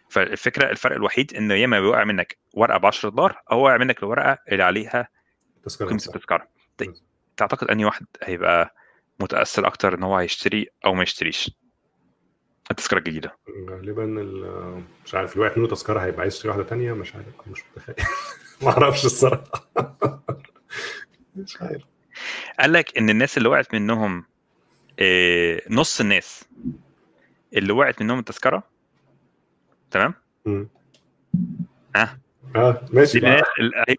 فالفكرة 0.10 0.70
الفرق 0.70 0.96
الوحيد 0.96 1.34
انه 1.34 1.54
يا 1.54 1.66
إما 1.66 1.80
بيوقع 1.80 2.04
منك 2.04 2.38
ورقة 2.54 2.78
ب 2.78 2.86
10 2.86 3.10
دولار 3.10 3.42
أو 3.52 3.60
وقع 3.66 3.78
منك 3.78 4.04
الورقة 4.04 4.38
اللي 4.52 4.64
عليها 4.64 5.08
تذكرة. 5.66 5.92
التذكرة. 5.94 6.48
طيب 6.78 6.94
تعتقد 7.38 7.68
أنهي 7.72 7.86
واحد 7.86 8.06
هيبقى 8.24 8.76
متأثر 9.20 9.68
أكتر 9.68 9.94
إن 9.94 10.04
هو 10.04 10.16
هيشتري 10.18 10.68
أو 10.86 10.94
ما 10.94 11.04
يشتريش؟ 11.04 11.52
التذكرة 12.72 12.98
الجديدة. 12.98 13.38
غالبا 13.70 14.04
ال- 14.22 14.84
مش 15.06 15.16
عارف 15.16 15.34
اللي 15.34 15.46
وقعت 15.46 15.58
منه 15.58 15.68
تذكرة 15.68 16.00
هيبقى 16.00 16.22
عايز 16.22 16.34
يشتري 16.36 16.50
واحدة 16.50 16.64
تانية 16.64 16.94
مش 16.94 17.16
عارف 17.16 17.28
مش 17.48 17.64
متخيل. 17.72 17.96
ما 18.62 18.70
أعرفش 18.70 19.06
الصراحة. 19.06 19.44
مش 21.36 21.62
عارف. 21.62 21.82
قال 22.60 22.74
لك 22.74 22.98
إن 22.98 23.10
الناس 23.10 23.38
اللي 23.38 23.50
وقعت 23.50 23.74
منهم 23.74 24.26
آه، 25.00 25.62
نص 25.70 26.02
الناس 26.02 26.46
اللي 27.54 27.74
وقعت 27.74 28.02
منهم 28.02 28.20
التذكرة؟ 28.20 28.64
تمام؟ 29.92 30.14
مم. 30.46 30.68
آه 31.96 32.18
آه 32.56 32.86
ماشي. 32.92 33.18
الناس 33.18 33.44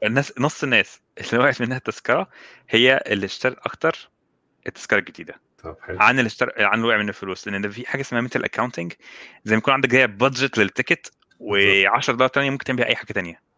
الناس 0.03 0.33
نص 0.39 0.63
الناس 0.63 1.01
اللي 1.33 1.43
وقعت 1.43 1.61
منها 1.61 1.77
التذكرة 1.77 2.29
هي 2.71 3.05
اللي 3.07 3.27
اشترت 3.27 3.59
أكتر 3.59 4.11
التذكرة 4.67 4.99
الجديدة. 4.99 5.35
طب 5.63 5.77
حلو. 5.83 6.01
عن 6.01 6.19
اللي 6.19 6.27
اشترى 6.27 6.51
عن 6.65 6.75
اللي 6.75 6.89
وقع 6.89 6.97
منه 6.97 7.09
الفلوس. 7.09 7.49
لأن 7.49 7.63
ده 7.63 7.69
في 7.69 7.87
حاجة 7.87 8.01
اسمها 8.01 8.21
mental 8.21 8.45
accounting 8.45 8.93
زي 9.45 9.55
ما 9.55 9.59
يكون 9.59 9.75
عندك 9.75 9.89
جاية 9.89 10.07
budget 10.07 10.59
لل 10.59 10.72
ticket 10.72 11.13
و10 11.41 12.11
دولار 12.11 12.29
تانية 12.29 12.51
ممكن 12.51 12.65
تعمل 12.65 12.77
بيها 12.77 12.87
أي 12.89 12.97
حاجة 12.97 13.13
تانية. 13.13 13.35
آه. 13.35 13.54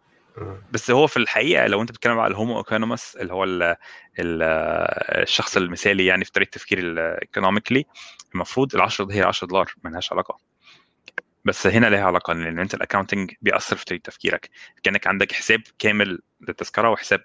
بس 0.73 0.91
هو 0.91 1.07
في 1.07 1.17
الحقيقة 1.17 1.67
لو 1.67 1.83
أنت 1.83 1.91
بتتكلم 1.91 2.19
على 2.19 2.31
ال 2.31 2.36
homo 2.36 2.59
economicus 2.59 3.16
اللي 3.17 3.33
هو 3.33 3.45
ال 3.45 3.63
ال 4.19 4.43
الشخص 5.23 5.57
المثالي 5.57 6.07
يعني 6.07 6.25
في 6.25 6.33
طريقة 6.33 6.49
التفكير 6.49 6.79
ال 6.78 6.87
economically 6.87 7.85
المفروض 8.35 8.75
ال 8.75 8.81
10 8.81 9.13
هي 9.13 9.23
10 9.23 9.49
دولار 9.49 9.75
ملهاش 9.85 10.13
علاقة. 10.13 10.39
بس 11.45 11.67
هنا 11.67 11.87
لها 11.87 12.05
علاقة 12.05 12.33
لأن 12.33 12.59
أنت 12.59 12.75
ال 12.74 12.80
accounting 12.80 13.32
بيأثر 13.43 13.77
في 13.77 13.85
طريقة 13.85 14.03
تفكيرك. 14.03 14.51
كأنك 14.83 15.07
عندك 15.07 15.33
حساب 15.33 15.63
كامل 15.79 16.19
للتذكرة 16.49 16.91
وحساب 16.91 17.25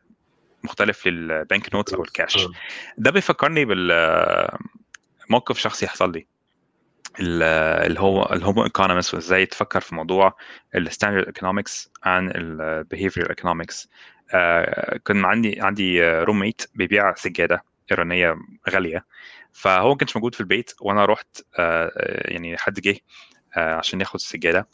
مختلف 0.63 1.07
لل 1.07 1.29
bank 1.29 1.73
notes 1.75 1.93
أو 1.93 2.03
الكاش 2.03 2.37
آه. 2.37 2.51
ده 2.97 3.11
بيفكرني 3.11 3.65
بالموقف 3.65 5.57
شخصي 5.57 5.87
حصل 5.87 6.11
لي. 6.11 6.27
اللي 7.19 7.99
هو 7.99 8.23
ال 8.23 8.31
homo 8.31 8.63
economicus 8.63 9.13
وإزاي 9.13 9.45
تفكر 9.45 9.81
في 9.81 9.95
موضوع 9.95 10.33
ال 10.75 10.81
standard 10.81 11.25
economics 11.25 11.91
عن 12.03 12.31
ال 12.35 12.44
behavioral 12.44 13.29
economics 13.29 13.89
كان 15.05 15.25
عندي 15.25 15.61
عندي 15.61 16.03
roommate 16.03 16.61
بيبيع 16.75 17.13
سجادة 17.15 17.63
إيرانية 17.91 18.35
غالية 18.69 19.05
فهو 19.53 19.89
ما 19.89 19.95
كانش 19.95 20.15
موجود 20.15 20.35
في 20.35 20.41
البيت 20.41 20.73
وأنا 20.81 21.05
رحت 21.05 21.41
آه، 21.59 21.91
آه، 21.97 22.31
يعني 22.31 22.57
حد 22.57 22.79
جه 22.79 22.97
آه، 23.57 23.75
عشان 23.75 23.99
ياخد 24.01 24.15
السجادة 24.15 24.67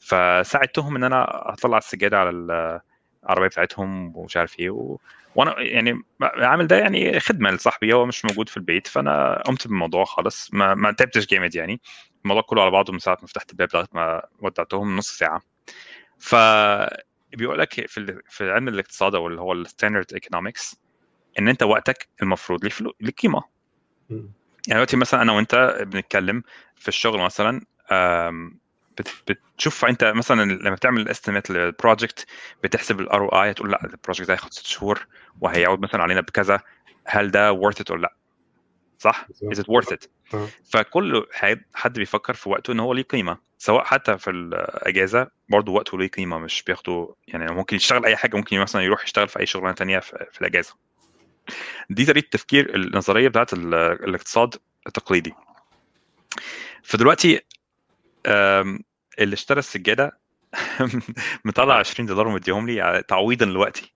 فساعدتهم 0.00 0.96
إن 0.96 1.04
أنا 1.04 1.52
أطلع 1.52 1.78
السجادة 1.78 2.18
على 2.18 2.30
العربية 2.30 3.48
بتاعتهم 3.48 4.16
ومش 4.16 4.36
عارف 4.36 4.58
إيه. 4.58 4.96
وأنا 5.34 5.60
يعني 5.60 6.02
عامل 6.22 6.66
ده 6.66 6.76
يعني 6.78 7.20
خدمة 7.20 7.50
لصاحبي 7.50 7.92
هو 7.92 8.06
مش 8.06 8.24
موجود 8.24 8.48
في 8.48 8.56
البيت 8.56 8.86
فأنا 8.86 9.42
قمت 9.42 9.68
بالموضوع 9.68 10.04
خالص. 10.04 10.54
ما, 10.54 10.74
ما 10.74 10.92
تعبتش 10.92 11.26
جامد 11.26 11.54
يعني. 11.54 11.80
الموضوع 12.24 12.42
كله 12.42 12.62
على 12.62 12.70
بعضه 12.70 12.92
من 12.92 12.98
ساعة 12.98 13.18
ما 13.22 13.26
فتحت 13.26 13.50
الباب 13.50 13.68
لغاية 13.74 13.88
ما 13.92 14.22
ودعتهم 14.40 14.96
نص 14.96 15.18
ساعة. 15.18 15.42
ف 16.18 16.34
بيقول 17.32 17.58
لك 17.58 17.86
في 17.86 18.20
في 18.28 18.50
علم 18.50 18.68
الاقتصاد 18.68 19.14
أو 19.14 19.26
اللي 19.26 19.40
هو 19.40 19.52
ال 19.52 19.59
standard 19.59 20.12
economics 20.14 20.76
إن 21.38 21.48
أنت 21.48 21.62
وقتك 21.62 22.08
المفروض 22.22 22.64
ليه 22.64 22.70
value- 22.70 22.94
ليه 23.00 23.12
قيمة. 23.12 23.42
يعني 24.68 24.74
دلوقتي 24.78 24.96
مثلا 24.96 25.22
أنا 25.22 25.32
وأنت 25.32 25.78
بنتكلم 25.80 26.42
في 26.76 26.88
الشغل 26.88 27.20
مثلا 27.20 27.60
بتشوف 29.28 29.84
انت 29.84 30.04
مثلا 30.04 30.52
لما 30.52 30.74
بتعمل 30.74 31.08
estimate 31.08 31.50
لل 31.50 31.67
project 31.67 32.26
بتحسب 32.64 33.00
ال 33.00 33.20
ROI 33.22 33.54
تقول 33.54 33.70
لا 33.70 33.84
ال 33.84 33.89
project 33.89 34.28
ده 34.28 34.34
هياخد 34.34 34.52
ست 34.52 34.66
شهور 34.66 35.06
وهيعود 35.40 35.80
مثلا 35.80 36.02
علينا 36.02 36.20
بكذا 36.20 36.60
هل 37.06 37.30
ده 37.30 37.54
worth 37.60 37.82
it 37.82 37.90
ولا 37.90 38.00
لا 38.02 38.14
صح؟ 38.98 39.26
it 39.54 39.64
worth 39.64 39.94
it؟ 39.94 40.06
آه. 40.34 40.48
فكل 40.70 41.26
حد 41.74 41.98
بيفكر 41.98 42.34
في 42.34 42.48
وقته 42.48 42.72
إن 42.72 42.80
هو 42.80 42.92
ليه 42.92 43.02
قيمة 43.02 43.38
سواء 43.58 43.84
حتى 43.84 44.18
في 44.18 44.30
الأجازة 44.30 45.30
برضه 45.48 45.72
وقته 45.72 45.98
ليه 45.98 46.08
قيمة 46.08 46.38
مش 46.38 46.62
بياخده 46.62 47.14
يعني 47.28 47.52
ممكن 47.54 47.76
يشتغل 47.76 48.04
أي 48.04 48.16
حاجة 48.16 48.36
ممكن 48.36 48.60
مثلا 48.60 48.82
يروح 48.82 49.04
يشتغل 49.04 49.28
في 49.28 49.40
أي 49.40 49.46
شغلانة 49.46 49.72
تانية 49.74 49.98
في, 49.98 50.26
الأجازة 50.40 50.74
دي 51.90 52.06
طريقة 52.06 52.24
التفكير 52.24 52.74
النظرية 52.74 53.28
بتاعت 53.28 53.52
ال- 53.52 53.74
الاقتصاد 53.74 54.54
التقليدي 54.86 55.34
فدلوقتي 56.82 57.40
اللي 58.26 59.34
اشترى 59.34 59.58
السجادة 59.58 60.18
مطلع 61.44 61.74
20 61.78 62.06
دولار 62.06 62.28
ومديهم 62.28 62.66
لي 62.66 63.04
تعويضا 63.08 63.46
لوقتي. 63.46 63.94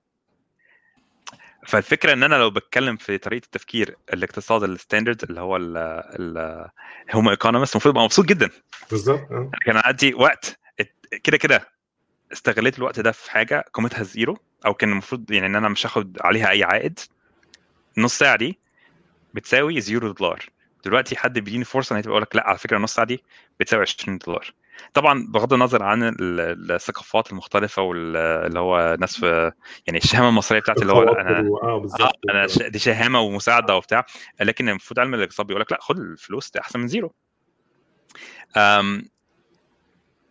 فالفكرة 1.67 2.13
إن 2.13 2.23
أنا 2.23 2.35
لو 2.35 2.51
بتكلم 2.51 2.97
في 2.97 3.19
طريقة 3.19 3.45
التفكير 3.45 3.97
الاقتصاد 4.13 4.63
ال 4.63 4.69
standard 4.69 5.23
اللي 5.23 5.41
هو 5.41 5.57
ال 5.57 6.71
economist 7.15 7.75
المفروض 7.75 7.95
أبقى 7.95 8.05
مبسوط 8.05 8.25
جدا. 8.25 8.51
بالظبط 8.91 9.33
آه. 9.33 9.51
كان 9.67 9.77
عندي 9.77 10.15
وقت 10.15 10.59
كده 11.23 11.37
كده 11.37 11.69
استغليت 12.33 12.79
الوقت 12.79 13.01
ده 13.01 13.13
في 13.13 13.31
حاجة 13.31 13.65
قيمتها 13.73 14.03
zero 14.03 14.39
أو 14.67 14.75
كان 14.75 14.93
المفروض 14.93 15.31
يعني 15.31 15.47
إن 15.47 15.57
أنا 15.57 15.69
مش 15.69 15.87
هاخد 15.87 16.19
عليها 16.21 16.51
أي 16.51 16.65
عائد. 16.65 17.01
النص 17.99 18.19
ساعة 18.19 18.37
دي 18.37 18.59
بتساوي 19.35 19.81
zero 19.81 20.13
دولار. 20.13 20.45
دلوقتي 20.85 21.17
حد 21.17 21.39
بيديني 21.39 21.65
فرصة 21.65 21.97
إن 21.97 22.03
يقول 22.07 22.23
لك 22.23 22.37
لأ 22.37 22.49
على 22.49 22.59
فكرة 22.59 22.77
النص 22.77 22.95
ساعة 22.95 23.07
دي 23.07 23.23
بتساوي 23.61 23.83
20 23.83 24.19
دولار. 24.19 24.55
طبعا 24.95 25.27
بغض 25.29 25.53
النظر 25.53 25.83
عن 25.83 26.03
ال- 26.03 26.73
الثقافات 26.73 27.31
المختلفة 27.33 27.83
واللي 27.83 28.61
هو 28.61 28.97
ناس 29.01 29.21
في 29.21 29.53
يعني 29.87 29.99
الشهامة 29.99 30.29
المصرية 30.29 30.61
بتاعتي 30.61 30.83
اللي 30.83 30.93
هو 30.93 31.03
أنا 31.03 31.39
آه 31.63 31.79
بالظبط. 31.79 32.19
أنا 32.31 32.47
دي 32.69 32.79
شهامة 32.79 33.21
ومساعدة 33.21 33.77
وبتاع. 33.77 34.05
لكن 34.41 34.69
المفروض 34.69 34.99
علم 35.01 35.15
الاقتصاد 35.15 35.47
بيقول 35.47 35.61
لك 35.63 35.73
لأ 35.73 35.79
خد 35.81 35.99
الفلوس 35.99 36.51
ده 36.51 36.61
أحسن 36.61 36.81
من 36.81 36.89
zero. 36.89 37.15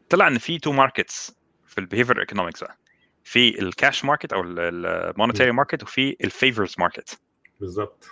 طلع 0.09 0.27
إن 0.27 0.37
في 0.37 0.59
two 0.59 0.71
markets 0.71 1.35
في 1.65 1.77
ال 1.77 1.82
behavior 1.82 2.19
economics 2.19 2.63
بقى. 2.63 2.77
في 3.23 3.61
ال 3.61 3.70
cash 3.70 4.05
market 4.05 4.33
أو 4.33 4.41
ال 4.45 4.57
monetary 4.57 5.51
market 5.51 5.83
وفي 5.83 6.15
ال 6.23 6.31
favors 6.31 6.75
market 6.79 7.19
بالظبط 7.59 8.03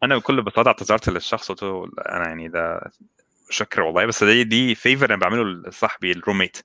فانا 0.00 0.16
بكل 0.16 0.42
بساطة 0.42 0.68
اعتذرت 0.68 1.08
للشخص 1.08 1.48
قلت 1.48 1.62
له 1.62 1.88
أنا 2.08 2.28
يعني 2.28 2.48
ده 2.48 2.90
شكر 3.50 3.82
والله 3.82 4.06
بس 4.06 4.24
دي 4.24 4.44
دي 4.44 4.74
favor 4.74 5.06
أنا 5.06 5.16
بعمله 5.16 5.44
لصاحبي 5.44 6.12
ال 6.12 6.17
roommate 6.17 6.56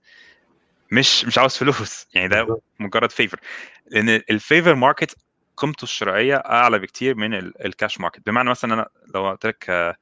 مش 0.91 1.26
مش 1.26 1.38
عاوز 1.38 1.57
فلوس 1.57 2.07
يعني 2.14 2.28
ده. 2.28 2.61
مجرد 2.80 3.11
favor 3.11 3.40
لأن 3.88 4.10
ال 4.10 4.20
favor 4.20 4.76
market 4.76 5.15
قيمته 5.57 5.84
الشرائية 5.84 6.36
أعلى 6.36 6.80
بكتير 6.80 7.15
من 7.15 7.34
ال- 7.34 7.65
ال 7.65 7.72
cash 7.72 7.99
market 7.99 8.22
بمعنى 8.26 8.49
مثلا 8.49 8.73
أنا 8.73 8.88
لو 9.15 9.30
قلت 9.30 9.45
لك 9.45 9.69
آه، 9.69 9.95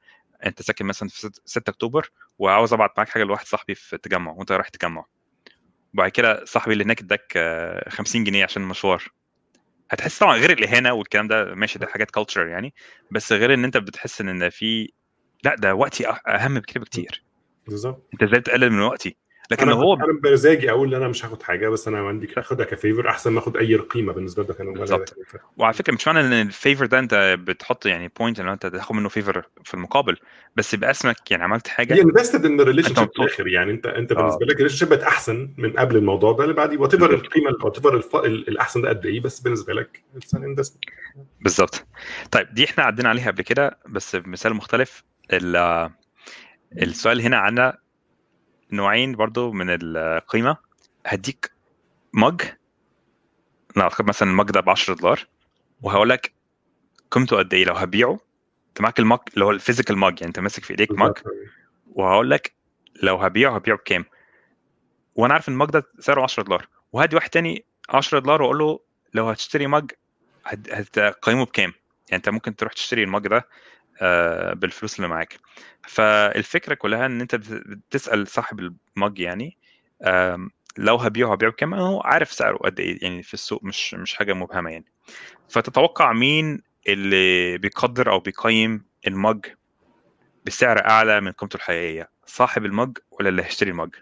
أنت 0.46 0.62
ساكن 0.62 0.86
مثلا 0.86 1.08
في 1.08 1.30
6 1.44 1.70
أكتوبر 1.70 2.10
وعاوز 2.38 2.72
أبعت 2.72 2.92
معاك 2.96 3.08
حاجة 3.08 3.24
لواحد 3.24 3.46
صاحبي 3.46 3.74
في 3.74 3.92
التجمع 3.96 4.32
وأنت 4.32 4.52
رايح 4.52 4.66
التجمع 4.66 5.04
وبعد 5.94 6.10
كده 6.10 6.44
صاحبي 6.44 6.72
اللي 6.72 6.84
هناك 6.84 7.00
اداك 7.00 7.32
آه، 7.36 7.88
50 7.90 8.24
جنيه 8.24 8.44
عشان 8.44 8.62
المشوار. 8.62 9.04
هتحس 9.90 10.18
طبعا 10.18 10.36
غير 10.36 10.52
الاهانه 10.52 10.92
والكلام 10.92 11.28
ده 11.28 11.54
ماشي 11.54 11.78
ده 11.78 11.86
حاجات 11.86 12.10
كلتشر 12.10 12.46
يعني 12.46 12.74
بس 13.10 13.32
غير 13.32 13.54
إن 13.54 13.64
أنت 13.64 13.76
بتحس 13.76 14.20
إن 14.20 14.48
في 14.50 14.92
لأ 15.44 15.54
ده 15.54 15.74
وقتي 15.74 16.08
أهم 16.28 16.54
بكتير 16.54 16.82
بكتير. 16.82 17.22
بالظبط. 17.66 18.06
أنت 18.14 18.22
إزاي 18.22 18.40
بتقلل 18.40 18.70
من 18.70 18.80
وقتي؟ 18.80 19.16
لكن 19.50 19.68
لو 19.68 19.76
هو 19.76 19.94
أنا 19.94 20.20
بمزاجي 20.22 20.70
أقول 20.70 20.88
إن 20.94 21.00
أنا 21.00 21.08
مش 21.10 21.24
هاخد 21.24 21.42
حاجة 21.42 21.68
بس 21.68 21.88
أنا 21.88 22.08
عندي 22.08 22.28
أخدها 22.38 22.66
كفيفر 22.66 23.08
أحسن 23.08 23.32
ما 23.32 23.38
أخد 23.38 23.56
أي 23.56 23.76
قيمه 23.76 24.12
بالنسبة 24.12 24.42
لك 24.42 24.60
أنا 24.60 24.70
بالظبط. 24.72 25.16
وعلى 25.56 25.74
فكرة 25.74 25.92
مش 25.94 26.06
معنى 26.08 26.20
إن 26.20 26.32
ال 26.32 26.41
favor 26.41 26.86
ده 26.86 26.98
أنت 26.98 27.36
بتحط 27.40 27.86
يعني 27.86 28.10
point 28.20 28.40
إن 28.40 28.48
أنت 28.48 28.66
تاخد 28.66 28.94
منه 28.96 29.08
favor 29.08 29.42
في 29.64 29.74
المقابل 29.74 30.16
بس 30.56 30.74
يبقى 30.74 30.90
اسمك 30.90 31.30
يعني 31.30 31.42
عملت 31.44 31.68
حاجة 31.68 31.94
هي 31.94 32.02
invested 32.02 32.44
in 32.46 32.60
ال 32.60 32.94
relationship 32.94 33.08
في. 33.14 33.18
الآخر 33.22 33.48
يعني 33.48 33.70
أنت 33.72 33.86
أنت 33.86 34.12
آه. 34.12 34.16
بالنسبة 34.16 34.46
لك 34.46 34.52
ال 34.54 34.76
relationship 34.76 34.88
بقت 34.88 35.02
أحسن 35.02 35.54
من 35.56 35.72
قبل 35.72 35.96
الموضوع 35.96 36.32
ده 36.32 36.42
اللي 36.44 36.54
بعد 36.54 36.76
whatever. 36.76 37.14
القيمه 37.14 37.56
whatever 37.62 37.96
الأحسن 38.24 38.82
ده 38.82 38.88
قد 38.88 39.06
إيه 39.06 39.20
بس 39.20 39.40
بالنسبة 39.40 39.72
لك 39.74 40.02
بالظبط 41.40 41.86
طيب 42.30 42.54
دي 42.54 42.64
إحنا 42.64 42.84
عدينا 42.84 43.08
عليها 43.08 43.30
قبل 43.30 43.42
كده 43.42 43.78
بس 43.88 44.16
بمثال 44.16 44.54
مختلف 44.54 45.04
ال- 45.32 45.90
السؤال 46.82 47.20
هنا 47.20 47.36
عن 47.36 47.72
نوعين 48.72 49.12
برضو 49.16 49.52
من 49.52 49.66
القيمة. 49.70 50.56
هديك 51.06 51.52
mug. 52.12 52.42
ناخد 53.76 54.08
مثلا 54.08 54.30
ال 54.30 54.35
mug 54.35 54.50
ده 54.50 54.60
ب 54.60 54.70
10 54.70 54.94
دولار. 54.94 55.26
وهقول 55.82 56.08
لك 56.08 56.32
قيمته 57.10 57.36
قد 57.36 57.54
إيه. 57.54 57.64
لو 57.64 57.74
هبيعه 57.74 58.20
أنت 58.68 58.80
معاك 58.80 58.98
ال 58.98 59.03
mug 59.03 59.18
اللي 59.34 59.44
هو 59.44 59.50
ال 59.50 59.55
physical 59.55 59.98
mug 59.98 60.12
يعني 60.20 60.26
أنت 60.28 60.38
ماسك 60.40 60.64
في 60.64 60.70
إيديك 60.70 60.92
mug. 60.92 61.12
وهقول 61.92 62.30
لك 62.30 62.52
لو 63.02 63.16
هبيعه 63.16 63.54
هبيعه 63.54 63.76
بكام؟ 63.78 64.04
وأنا 65.14 65.34
عارف 65.34 65.48
إن 65.48 65.54
ال 65.54 65.58
mug 65.58 65.70
ده 65.70 65.82
سعره 65.98 66.22
10 66.22 66.42
دولار. 66.42 66.68
وهدي 66.92 67.16
واحد 67.16 67.30
تاني 67.30 67.64
10 67.90 68.18
دولار 68.18 68.42
وأقول 68.42 68.58
له 68.58 68.80
لو 69.14 69.28
هتشتري 69.28 69.66
mug 69.66 69.90
هت- 70.46 70.68
هتقيمه 70.98 71.44
بكام؟ 71.44 71.72
يعني 72.08 72.16
أنت 72.18 72.28
ممكن 72.28 72.56
تروح 72.56 72.72
تشتري 72.72 73.02
ال 73.04 73.09
mug 73.09 73.26
ده 73.28 73.48
بالفلوس 74.54 74.96
اللي 74.96 75.08
معاك. 75.08 75.38
فالفكرة 75.88 76.74
كلها 76.74 77.06
إن 77.06 77.20
أنت 77.20 77.34
بت- 77.34 77.62
بتسأل 77.88 78.28
صاحب 78.28 78.60
المج 78.96 79.18
يعني 79.18 79.56
لو 80.78 80.96
هبيعه 80.96 81.32
هبيعه 81.32 81.52
بكام؟ 81.52 81.74
هو 81.74 82.00
عارف 82.00 82.32
سعره 82.32 82.56
قد 82.56 82.80
إيه 82.80 82.98
يعني 83.02 83.22
في 83.22 83.34
السوق 83.34 83.64
مش 83.64 83.94
مش 83.94 84.14
حاجة 84.14 84.32
مبهمة 84.32 84.70
يعني. 84.70 84.84
فتتوقع 85.48 86.12
مين 86.12 86.62
اللي 86.88 87.58
بيقدر 87.58 88.10
أو 88.10 88.20
بيقيم 88.20 88.84
المج 89.06 89.46
بسعر 90.46 90.84
أعلى 90.88 91.20
من 91.20 91.32
قيمته 91.32 91.56
الحقيقية؟ 91.56 92.10
صاحب 92.26 92.64
المج 92.64 92.98
ولا 93.10 93.28
اللي 93.28 93.42
هيشتري 93.44 93.70
المج؟ 93.70 93.94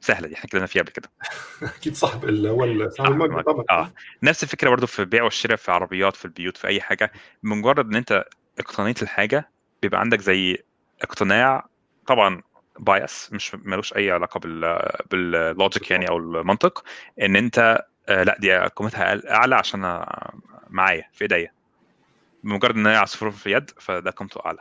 سهلة 0.00 0.28
دي 0.28 0.34
إحنا 0.34 0.44
اتكلمنا 0.44 0.66
فيها 0.66 0.82
قبل 0.82 0.92
كده. 0.92 1.10
أكيد 1.76 1.94
صاحب 1.94 2.24
ال- 2.24 2.92
صاحب 2.92 3.06
صاحب 3.08 3.12
المج. 3.22 3.44
طبعا. 3.44 3.64
آه. 3.70 3.92
نفس 4.22 4.42
الفكرة 4.42 4.70
برضو 4.70 4.86
في 4.86 4.98
البيع 4.98 5.22
والشراء 5.22 5.56
في 5.56 5.72
عربيات 5.72 6.16
في 6.16 6.24
البيوت 6.24 6.56
في 6.56 6.66
أي 6.66 6.80
حاجة. 6.80 7.12
بمجرد 7.42 7.86
إن 7.86 7.94
أنت 7.96 8.24
اقتنيت 8.58 9.02
الحاجة 9.02 9.50
بيبقى 9.82 10.00
عندك 10.00 10.20
زي 10.20 10.58
اقتناع 11.02 11.66
طبعا 12.06 12.42
bias 12.78 13.28
مش 13.32 13.54
ملوش 13.54 13.96
أي 13.96 14.10
علاقة 14.10 14.40
بال 14.40 14.82
بال 15.10 15.33
logic 15.33 15.90
يعني 15.90 16.08
أو 16.08 16.16
المنطق 16.16 16.84
إن 17.22 17.36
أنت 17.36 17.84
آه 18.08 18.22
لأ 18.22 18.36
دي 18.40 18.56
قيمتها 18.58 19.32
أعلى 19.34 19.54
عشان 19.54 20.04
معايا 20.70 21.08
في 21.12 21.22
إيديا. 21.22 21.52
بمجرد 22.44 22.76
إن 22.76 22.86
هي 22.86 22.96
عصفور 22.96 23.30
في 23.30 23.46
اليد 23.46 23.70
فده 23.80 24.10
قيمته 24.10 24.40
أعلى. 24.46 24.58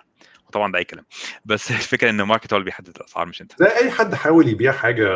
وطبعا 0.47 0.71
ده 0.71 0.79
أي 0.79 0.83
كلام. 0.83 1.05
بس 1.45 1.71
الفكرة 1.71 2.09
إن 2.09 2.21
ال 2.21 2.26
market 2.26 2.53
هو 2.53 2.57
اللي 2.57 2.65
بيحدد 2.65 2.95
الأسعار 2.97 3.27
مش 3.27 3.41
أنت. 3.41 3.51
زي 3.59 3.67
أي 3.67 3.91
حد 3.91 4.15
حاول 4.15 4.47
يبيع 4.47 4.71
حاجة 4.71 5.07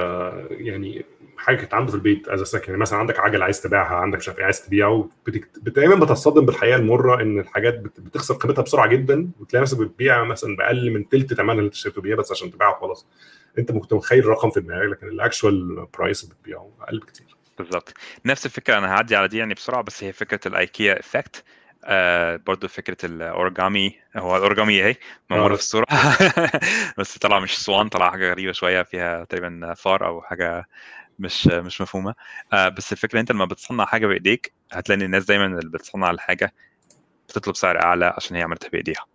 يعني 0.49 1.05
حاجة 1.37 1.55
كانت 1.55 1.73
عنده 1.73 1.91
في 1.91 1.97
البيت 1.97 2.27
as 2.27 2.41
second 2.41 2.65
يعني 2.67 2.77
مثلا 2.77 2.99
عندك 2.99 3.19
عجله 3.19 3.45
عايز 3.45 3.61
تبيعها 3.61 3.95
عندك 3.95 4.17
مش 4.17 4.27
عارف 4.27 4.39
إيه 4.39 4.45
عايز 4.45 4.65
تبيعه 4.65 5.09
دايما 5.57 5.95
بتصطدم 5.95 6.45
بالحقيقة 6.45 6.75
المرة 6.75 7.21
إن 7.21 7.39
الحاجات 7.39 7.79
بت... 7.79 7.99
بتخسر 7.99 8.33
قيمتها 8.33 8.61
بسرعة 8.61 8.87
جدا 8.87 9.29
وتلاقي 9.39 9.61
نفسك 9.61 9.77
بتبيع 9.77 10.23
مثلا 10.23 10.55
بأقل 10.55 10.91
من 10.91 11.05
ثلث 11.11 11.33
ثمنها 11.33 11.53
اللي 11.53 11.65
أنت 11.65 11.73
اشتريته 11.73 12.01
بيها 12.01 12.15
بس 12.15 12.31
عشان 12.31 12.51
تبيعه 12.51 12.79
خلاص 12.79 13.07
أنت 13.57 13.71
ممكن 13.71 13.95
متخيل 13.95 14.19
الرقم 14.19 14.49
في 14.49 14.59
دماغك 14.59 14.89
لكن 14.89 15.07
ال 15.07 15.19
actual 15.19 15.87
price 15.97 16.23
اللي 16.23 16.35
بتبيعه 16.35 16.71
أقل 16.81 16.99
بكتير. 16.99 17.35
بالظبط. 17.57 17.93
نفس 18.25 18.45
الفكرة 18.45 18.77
أنا 18.77 18.87
هعدي 18.87 19.15
على 19.15 19.27
دي 19.27 19.37
يعني 19.37 19.53
بسرعة 19.53 19.81
بس 19.81 20.03
هي 20.03 20.13
فكرة 20.13 20.39
ال 20.47 20.58
IKEA 20.58 20.99
effect 20.99 21.43
آه 21.85 22.35
برضو 22.47 22.67
فكرة 22.67 22.97
الاورجامي 23.05 23.95
هو 24.15 24.37
الاورجامي 24.37 24.83
اهي 24.83 24.95
آه. 25.31 25.47
في 25.47 25.53
الصورة. 25.53 25.85
بس 26.97 27.17
طلع 27.17 27.39
مش 27.39 27.57
swan 27.57 27.89
طلع 27.89 28.11
حاجة 28.11 28.31
غريبة 28.31 28.51
شوية 28.51 28.83
فيها 28.83 29.23
تقريبا 29.23 29.73
فار 29.73 30.05
أو 30.07 30.21
حاجة 30.21 30.67
مش 31.19 31.47
مش 31.47 31.81
مفهومة. 31.81 32.15
آه 32.53 32.69
بس 32.69 32.91
الفكرة 32.91 33.19
أنت 33.19 33.31
لما 33.31 33.45
بتصنع 33.45 33.85
حاجة 33.85 34.07
بإيديك 34.07 34.53
هتلاقي 34.71 35.05
الناس 35.05 35.25
دايما 35.25 35.45
اللي 35.45 35.71
بتصنع 35.71 36.11
الحاجة 36.11 36.53
بتطلب 37.29 37.55
سعر 37.55 37.81
أعلى 37.81 38.13
عشان 38.17 38.35
هي 38.35 38.43
عملتها 38.43 38.69
بإيديها. 38.69 39.05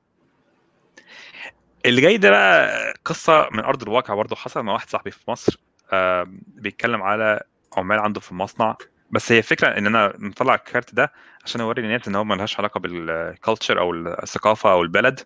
اللي 1.87 2.01
جاي 2.01 2.17
ده 2.17 2.31
بقى 2.31 2.95
قصة 3.05 3.49
من 3.53 3.61
أرض 3.61 3.83
الواقع 3.83 4.15
برضه 4.15 4.37
حصل 4.37 4.63
مع 4.63 4.73
واحد 4.73 4.91
صاحبي 4.91 5.11
في 5.11 5.31
مصر. 5.31 5.61
آه 5.93 6.27
بيتكلم 6.47 7.03
على 7.03 7.43
عمال 7.77 7.99
عنده 7.99 8.21
في 8.21 8.33
المصنع. 8.33 8.77
بس 9.11 9.33
هي 9.33 9.43
فكره 9.43 9.69
إن 9.79 9.87
أنا 9.87 10.13
مطلع 10.19 10.55
الكارت 10.55 10.95
ده 10.95 11.13
عشان 11.45 11.61
أوري 11.61 11.83
الناس 11.83 12.09
إن 12.09 12.15
هو 12.15 12.25
ملهاش 12.25 12.59
علاقة 12.59 12.81
بالكالتشر 12.81 13.79
أو 13.79 13.95
الثقافة 13.95 14.73
أو 14.73 14.83
البلد. 14.83 15.21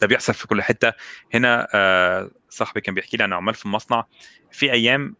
ده 0.00 0.06
بيحصل 0.06 0.34
في 0.34 0.46
كل 0.46 0.62
حتة. 0.62 0.92
هنا 1.34 1.68
آه، 1.74 2.30
صاحبي 2.48 2.80
كان 2.80 2.94
بيحكي 2.94 3.16
لي 3.16 3.24
عن 3.24 3.32
عمال 3.32 3.54
في 3.54 3.66
المصنع. 3.66 4.04
في 4.50 4.72
أيام 4.72 5.16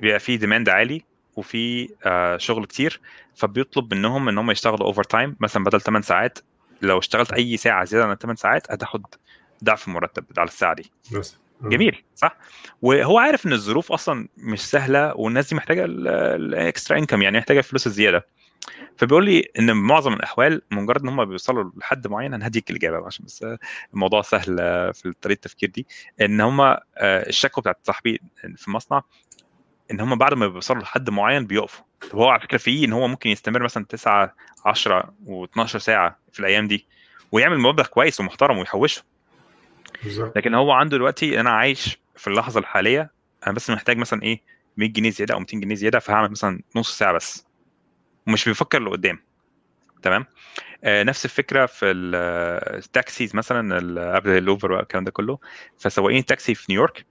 بيبقى 0.00 0.18
في 0.18 0.36
demand 0.36 0.68
عالي 0.68 1.02
وفي 1.36 1.88
آه، 2.06 2.36
شغل 2.36 2.66
كتير 2.66 3.00
فبيطلب 3.34 3.94
منهم 3.94 4.28
إن 4.28 4.38
هم 4.38 4.50
يشتغلوا 4.50 4.86
overtime 4.86 5.36
مثلا 5.40 5.64
بدل 5.64 5.80
8 5.80 6.02
ساعات. 6.02 6.38
لو 6.82 6.98
اشتغلت 6.98 7.32
أي 7.32 7.56
ساعة 7.56 7.84
زيادة 7.84 8.06
عن 8.06 8.14
8 8.16 8.36
ساعات 8.36 8.72
هتاخد 8.72 9.02
ضعف 9.64 9.88
المرتب 9.88 10.24
على 10.38 10.48
الساعة 10.48 10.74
دي. 10.74 10.90
بس. 11.12 11.38
آه. 11.64 11.68
جميل 11.68 12.02
صح؟ 12.14 12.36
وهو 12.82 13.18
عارف 13.18 13.46
إن 13.46 13.52
الظروف 13.52 13.92
أصلا 13.92 14.28
مش 14.38 14.60
سهلة 14.60 15.14
والناس 15.16 15.48
دي 15.48 15.54
محتاجة 15.56 15.84
ال 15.84 16.03
extra 16.03 16.98
income 16.98 17.22
يعني 17.22 17.38
محتاجة 17.38 17.58
الفلوس 17.58 17.86
الزيادة. 17.86 18.26
فبيقول 18.96 19.24
لي 19.24 19.48
إن 19.58 19.76
معظم 19.76 20.12
الأحوال 20.12 20.62
مجرد 20.70 21.02
إن 21.02 21.08
هم 21.08 21.24
بيوصلوا 21.24 21.70
لحد 21.76 22.06
معين 22.06 22.34
أنا 22.34 22.46
هديك 22.46 22.70
الإجابة 22.70 23.06
عشان 23.06 23.24
بس 23.24 23.46
الموضوع 23.94 24.22
سهل 24.22 24.56
في 24.94 25.12
طريقة 25.22 25.36
التفكير 25.38 25.70
دي. 25.70 25.86
إن 26.20 26.40
هم 26.40 26.76
الشكوى 27.02 27.62
بتاعت 27.62 27.78
صاحبي 27.82 28.20
في 28.56 28.68
المصنع 28.68 29.02
إن 29.90 30.00
هم 30.00 30.14
بعد 30.18 30.34
ما 30.34 30.48
بيوصلوا 30.48 30.82
لحد 30.82 31.10
معين 31.10 31.46
بيقفوا. 31.46 31.84
طب 32.10 32.18
هو 32.18 32.28
على 32.28 32.40
فكرة 32.40 32.58
في 32.58 32.84
إن 32.84 32.92
هو 32.92 33.08
ممكن 33.08 33.30
يستمر 33.30 33.62
مثلا 33.62 33.84
9 33.84 34.34
10 34.66 35.14
و12 35.26 35.64
ساعة 35.64 36.18
في 36.32 36.40
الأيام 36.40 36.68
دي 36.68 36.86
ويعمل 37.32 37.58
مبلغ 37.58 37.86
كويس 37.86 38.20
ومحترم 38.20 38.58
ويحوشه. 38.58 39.02
بالظبط. 40.04 40.36
لكن 40.36 40.54
هو 40.54 40.72
عنده 40.72 40.96
دلوقتي 40.96 41.40
أنا 41.40 41.50
عايش 41.50 41.98
في 42.16 42.26
اللحظة 42.26 42.60
الحالية 42.60 43.10
أنا 43.46 43.54
بس 43.54 43.70
محتاج 43.70 43.96
مثلا 43.96 44.22
إيه 44.22 44.40
100 44.76 44.88
جنيه 44.92 45.10
زيادة 45.10 45.34
أو 45.34 45.38
200 45.40 45.60
جنيه 45.60 45.74
زيادة 45.74 45.98
فهعمل 45.98 46.30
مثلا 46.30 46.60
نص 46.76 46.98
ساعة 46.98 47.12
بس. 47.12 47.46
ومش 48.26 48.44
بيفكر 48.48 48.82
لقدام. 48.82 49.18
تمام؟ 50.02 50.26
آه 50.84 51.02
نفس 51.02 51.24
الفكرة 51.24 51.66
في 51.66 51.90
ال- 51.90 52.14
ال 52.76 52.86
taxis 52.86 53.36
مثلا 53.36 53.76
قبل 54.16 54.30
ال 54.30 54.38
Uber 54.38 54.72
والكلام 54.72 55.04
ده 55.04 55.10
كله. 55.10 55.38
فسواقين 55.78 56.18
التاكسي 56.18 56.54
في 56.54 56.66
نيويورك 56.68 57.06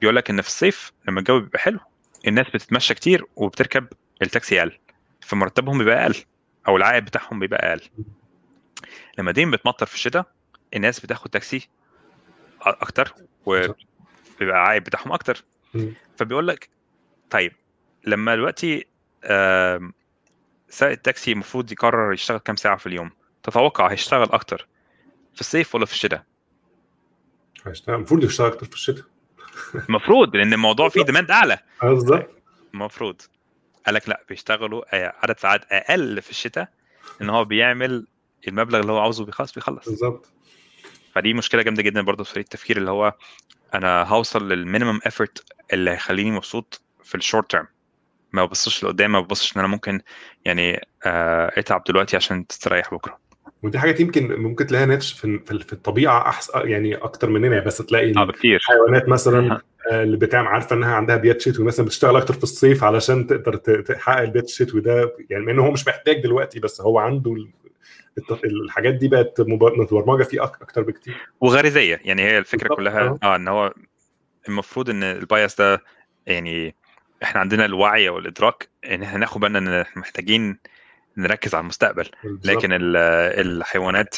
بيقول 0.00 0.16
لك 0.16 0.30
إن 0.30 0.42
في 0.42 0.48
الصيف 0.48 0.92
لما 1.08 1.20
الجو 1.20 1.40
بيبقى 1.40 1.58
حلو 1.58 1.78
الناس 2.26 2.46
بتتمشى 2.54 2.94
كتير 2.94 3.24
وبتركب 3.36 3.86
التاكسي 4.22 4.60
أقل 4.60 4.78
فمرتبهم 5.20 5.78
بيبقى 5.78 6.02
أقل 6.02 6.14
أو 6.68 6.76
العائد 6.76 7.04
بتاعهم 7.04 7.38
بيبقى 7.38 7.68
أقل. 7.68 7.80
لما 9.18 9.30
الدنيا 9.30 9.50
بتمطر 9.50 9.86
في 9.86 9.94
الشتاء 9.94 10.26
الناس 10.76 11.00
بتاخد 11.00 11.30
تاكسي 11.30 11.68
أكتر 12.62 13.14
وبيبقى 13.46 13.74
العائد 14.40 14.84
بتاعهم 14.84 15.12
أكتر. 15.12 15.44
فبيقول 16.16 16.48
لك 16.48 16.68
طيب 17.30 17.52
لما 18.04 18.34
دلوقتي 18.34 18.84
سائق 20.68 20.92
التاكسي 20.92 21.32
المفروض 21.32 21.72
يقرر 21.72 22.12
يشتغل 22.12 22.38
كام 22.38 22.56
ساعة 22.56 22.76
في 22.76 22.86
اليوم؟ 22.86 23.10
تتوقع 23.42 23.90
هيشتغل 23.90 24.32
أكتر 24.32 24.68
في 25.34 25.40
الصيف 25.40 25.74
ولا 25.74 25.86
في 25.86 25.92
الشتاء؟ 25.92 26.24
هيشتغل 27.66 27.94
المفروض 27.96 28.24
يشتغل 28.24 28.46
أكتر 28.52 28.66
في 28.66 28.74
الشتاء. 28.74 29.04
المفروض 29.88 30.36
لأن 30.36 30.52
الموضوع 30.52 30.88
فيه 30.88 31.02
demand 31.02 31.30
أعلى. 31.30 31.58
بالظبط. 31.82 32.30
المفروض. 32.74 33.22
قال 33.86 33.94
لك 33.94 34.08
لا 34.08 34.24
بيشتغلوا 34.28 34.96
آه، 34.96 35.14
عدد 35.22 35.38
ساعات 35.38 35.64
أقل 35.72 36.22
في 36.22 36.30
الشتاء 36.30 36.68
إن 37.22 37.30
هو 37.30 37.44
بيعمل 37.44 38.06
المبلغ 38.48 38.80
اللي 38.80 38.92
هو 38.92 38.98
عاوزه 38.98 39.24
بيخلص 39.24 39.52
بيخلص. 39.52 39.88
بالظبط. 39.88 40.28
فدي 41.14 41.34
مشكلة 41.34 41.62
جامدة 41.62 41.82
جدا 41.82 42.02
برضه 42.02 42.24
في 42.24 42.36
التفكير 42.36 42.76
اللي 42.76 42.90
هو 42.90 43.14
أنا 43.74 44.02
هوصل 44.02 44.48
لل 44.48 44.60
minimum 44.60 45.00
effort 45.06 45.44
اللي 45.72 45.90
هيخليني 45.90 46.30
مبسوط 46.30 46.80
في 47.04 47.14
ال 47.14 47.20
short 47.20 47.50
term 47.50 47.66
ما 48.32 48.44
ببصش 48.44 48.84
لقدام 48.84 49.12
ما 49.12 49.20
ببصش 49.20 49.56
إن 49.56 49.60
أنا 49.60 49.68
ممكن 49.68 50.00
يعني 50.44 50.86
آه، 51.06 51.52
أتعب 51.56 51.84
دلوقتي 51.84 52.16
عشان 52.16 52.46
تستريح 52.46 52.94
بكرة. 52.94 53.18
ودي 53.62 53.78
حاجات 53.78 54.00
يمكن 54.00 54.32
ممكن 54.32 54.66
تلاقيها 54.66 54.86
nature 54.86 55.12
في 55.12 55.38
في 55.38 55.72
الطبيعة 55.72 56.28
احسن 56.28 56.68
يعني 56.68 56.94
أكتر 56.94 57.30
مننا. 57.30 57.60
بس 57.60 57.78
تلاقي 57.78 58.12
آه 58.16 58.24
بكتير. 58.24 58.56
الحيوانات 58.56 59.08
مثلا 59.08 59.60
آه، 59.92 60.02
اللي 60.02 60.16
بتعمل 60.16 60.48
عارفة 60.48 60.76
إنها 60.76 60.94
عندها 60.94 61.16
بيات 61.16 61.40
شتوي 61.40 61.64
مثلا 61.66 61.86
بتشتغل 61.86 62.16
أكتر 62.16 62.34
في 62.34 62.42
الصيف 62.42 62.84
علشان 62.84 63.26
تقدر 63.26 63.56
تحقق 63.56 64.20
البيات 64.20 64.44
الشتوي 64.44 64.80
ده 64.80 65.14
يعني 65.30 65.44
مع 65.44 65.52
إنه 65.52 65.66
هو 65.66 65.70
مش 65.70 65.88
محتاج 65.88 66.22
دلوقتي 66.22 66.60
بس 66.60 66.80
هو 66.80 66.98
عنده 66.98 67.36
الحاجات 68.44 68.94
دي 68.94 69.08
بقت 69.08 69.40
متبرمجة 69.40 70.22
فيه 70.22 70.42
أكتر 70.42 70.82
بكتير. 70.82 71.16
وغريزية. 71.40 72.00
يعني 72.04 72.22
هي 72.22 72.38
الفكرة 72.38 72.74
كلها 72.74 73.00
آه. 73.00 73.18
آه 73.22 73.36
إن 73.36 73.48
هو 73.48 73.74
المفروض 74.48 74.90
إن 74.90 75.02
ال 75.02 75.13
bias 75.13 75.58
ده 75.58 75.82
يعني 76.26 76.74
إحنا 77.22 77.40
عندنا 77.40 77.64
الوعي 77.64 78.08
والإدراك 78.08 78.68
إن 78.90 79.02
إحنا 79.02 79.18
ناخد 79.18 79.40
بالنا 79.40 79.58
إن 79.58 79.68
إحنا 79.68 80.00
محتاجين 80.02 80.58
نركز 81.18 81.54
على 81.54 81.62
المستقبل. 81.62 82.10
لكن 82.44 82.72
ال- 82.72 82.96
الحيوانات 83.46 84.16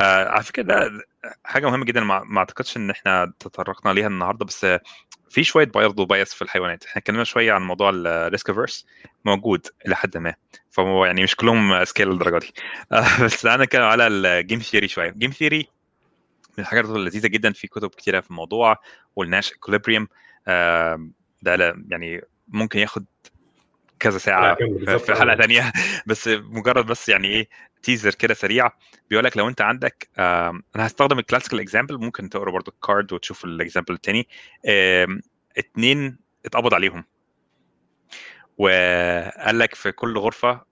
آه 0.00 0.28
على 0.28 0.42
فكرة 0.42 0.62
ده 0.62 0.90
حاجة 1.44 1.66
مهمة 1.66 1.84
جدا 1.84 2.00
ما 2.04 2.38
أعتقدش 2.38 2.76
إن 2.76 2.90
إحنا 2.90 3.32
تطرقنا 3.40 3.92
ليها 3.92 4.06
النهارده 4.06 4.44
بس 4.44 4.66
في 5.30 5.44
شوية 5.44 5.66
برضه 5.66 6.06
bias 6.06 6.34
في 6.34 6.42
الحيوانات. 6.42 6.84
إحنا 6.84 7.00
اتكلمنا 7.02 7.24
شوية 7.24 7.52
عن 7.52 7.62
موضوع 7.62 7.90
ال 7.94 8.05
risk 8.05 8.50
averse 8.50 8.86
موجود 9.24 9.66
إلى 9.86 9.96
حد 9.96 10.16
ما. 10.16 10.34
فهو 10.70 11.04
يعني 11.04 11.22
مش 11.22 11.36
كلهم 11.36 11.72
اذكياء 11.72 12.08
للدرجة 12.08 12.38
دي. 12.38 12.52
آه 12.92 13.06
بس 13.24 13.42
تعالى 13.42 13.64
نتكلم 13.64 13.82
على 13.82 14.06
ال 14.06 14.16
game 14.16 14.58
theory 14.58 14.88
شوية. 14.88 15.08
ال 15.10 15.14
game 15.14 15.30
theory 15.30 15.68
من 16.58 16.64
الحاجات 16.64 16.84
اللذيذه 16.84 17.26
جدا 17.26 17.52
في 17.52 17.66
كتب 17.66 17.88
كتيرة 17.90 18.20
في 18.20 18.30
الموضوع 18.30 18.76
وال 19.16 19.28
Nash 19.28 19.52
equilibrium 19.52 20.08
ده 21.42 21.56
لا- 21.56 21.84
يعني 21.88 22.22
ممكن 22.48 22.78
ياخد 22.78 23.04
كذا 24.00 24.18
ساعة 24.18 24.56
في 24.98 25.14
حلقة 25.14 25.36
ثانية 25.36 25.72
بس 26.06 26.28
مجرد 26.28 26.86
بس 26.86 27.08
يعني 27.08 27.28
إيه 27.28 27.48
teaser 27.82 28.14
كده 28.14 28.34
سريع. 28.34 28.70
بيقول 29.10 29.24
لك 29.24 29.36
لو 29.36 29.48
أنت 29.48 29.60
عندك 29.60 30.08
أنا 30.18 30.62
هستخدم 30.76 31.18
ال 31.18 31.22
classical 31.22 31.60
example 31.60 31.98
ممكن 31.98 32.28
تقرأ 32.30 32.50
برضه 32.50 32.72
ال 32.72 32.80
card 32.80 33.12
وتشوف 33.12 33.44
ال 33.44 33.50
example 33.50 33.94
الثاني 33.94 34.28
اتنين 35.58 36.18
اتقبض 36.46 36.74
عليهم. 36.74 37.04
وقال 38.58 39.58
لك 39.58 39.74
في 39.74 39.92
كل 39.92 40.18
غرفة 40.18 40.64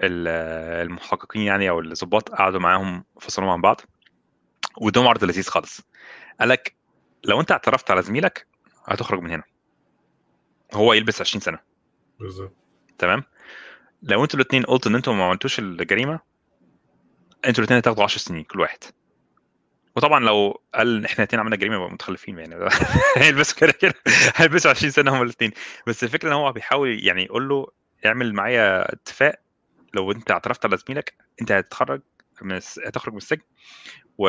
المحققين 0.00 1.42
يعني 1.42 1.68
أو 1.70 1.80
الظباط 1.80 2.28
قعدوا 2.28 2.60
معاهم 2.60 3.04
فصلوا 3.20 3.46
مع 3.46 3.56
بعض. 3.56 3.80
وادوهم 4.78 5.08
عرض 5.08 5.24
لذيذ 5.24 5.48
خالص. 5.48 5.80
قال 6.40 6.48
لك 6.48 6.76
لو 7.24 7.40
أنت 7.40 7.52
اعترفت 7.52 7.90
على 7.90 8.02
زميلك 8.02 8.46
هتخرج 8.84 9.20
من 9.20 9.30
هنا. 9.30 9.42
هو 10.74 10.92
يلبس 10.92 11.20
20 11.20 11.40
سنة. 11.40 11.75
بالظبط. 12.20 12.52
تمام. 12.98 13.22
لو 14.02 14.22
أنتوا 14.24 14.40
الاثنين 14.40 14.62
قلتوا 14.62 14.90
ان 14.90 14.96
أنتوا 14.96 15.12
ما 15.14 15.24
عملتوش 15.24 15.58
الجريمة 15.58 16.20
أنتوا 17.46 17.58
الاثنين 17.64 17.78
هتاخدوا 17.78 18.04
10 18.04 18.18
سنين 18.18 18.44
كل 18.44 18.60
واحد. 18.60 18.78
وطبعا 19.96 20.20
لو 20.20 20.62
قال 20.74 21.04
إحنا 21.04 21.18
الاثنين 21.24 21.40
عملنا 21.40 21.56
جريمة 21.56 21.76
يبقى 21.76 21.90
متخلفين 21.90 22.38
يعني. 22.38 22.68
هيلبسوا 23.16 23.58
كده 23.58 23.72
كده. 23.72 23.94
هيلبسوا 24.36 24.70
20 24.70 24.90
سنة 24.90 25.16
هم 25.16 25.22
الاثنين 25.22 25.50
بس 25.86 26.04
الفكرة 26.04 26.28
إن 26.28 26.34
هو 26.34 26.52
بيحاول 26.52 27.06
يعني 27.06 27.24
يقول 27.24 27.48
له 27.48 27.66
اعمل 28.06 28.34
معايا 28.34 28.92
اتفاق. 28.92 29.40
لو 29.94 30.12
أنت 30.12 30.30
اعترفت 30.30 30.66
على 30.66 30.76
زميلك 30.76 31.14
أنت 31.40 31.52
هتتخرج 31.52 32.02
من 32.42 32.60
هتخرج 32.86 33.12
من 33.12 33.18
السجن. 33.18 33.42
و 34.18 34.28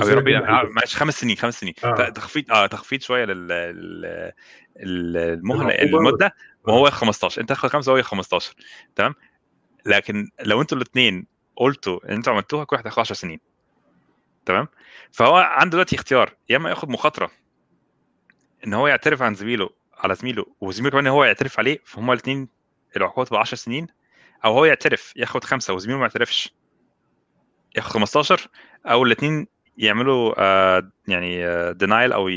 أو 0.00 0.08
يا 0.08 0.14
ربي 0.14 0.38
معلش 0.70 0.96
خمس 0.96 1.20
سنين 1.20 1.36
خمس 1.36 1.60
سنين. 1.60 1.74
آه. 1.84 2.08
تخفيض 2.08 2.50
آه 2.52 2.66
تخفيض 2.66 3.00
شوية 3.00 3.24
لل 3.24 4.32
المهله 4.76 5.74
المدة 5.82 6.34
وهو 6.64 6.90
15 6.90 7.40
أنت 7.40 7.48
تاخد 7.48 7.68
خمسة 7.68 7.92
وهو 7.92 8.02
15 8.02 8.54
تمام؟ 8.96 9.14
لكن 9.86 10.28
لو 10.40 10.60
أنتوا 10.60 10.76
الاثنين 10.78 11.26
قلتوا 11.56 12.08
إن 12.08 12.14
أنتوا 12.14 12.32
عملتوها 12.32 12.64
كل 12.64 12.76
واحد 12.76 12.86
هياخد 12.86 12.98
10 13.00 13.14
سنين. 13.14 13.40
تمام؟ 14.46 14.68
فهو 15.12 15.36
عنده 15.36 15.70
دلوقتي 15.72 15.96
اختيار 15.96 16.34
يا 16.48 16.56
إما 16.56 16.70
ياخد 16.70 16.88
مخاطرة 16.88 17.30
إن 18.66 18.74
هو 18.74 18.86
يعترف 18.86 19.22
عن 19.22 19.34
زميله 19.34 19.70
على 19.98 20.14
زميله 20.14 20.46
وزميله 20.60 20.90
كمان 20.90 21.06
هو 21.06 21.24
يعترف 21.24 21.58
عليه 21.58 21.78
فهم 21.84 22.10
الاثنين 22.10 22.48
العقوبه 22.96 23.24
تبقى 23.28 23.40
10 23.40 23.56
سنين. 23.56 23.86
أو 24.44 24.52
هو 24.54 24.64
يعترف 24.64 25.12
ياخد 25.16 25.44
خمسة 25.44 25.74
وزميله 25.74 25.98
ما 25.98 26.04
يعترفش 26.04 26.54
ياخد 27.76 27.90
15 27.90 28.48
أو 28.86 29.02
الاثنين 29.02 29.46
يعملوا 29.78 30.34
آه 30.38 30.90
يعني 31.08 31.46
آه 31.46 31.72
denial 31.72 32.12
أو 32.12 32.28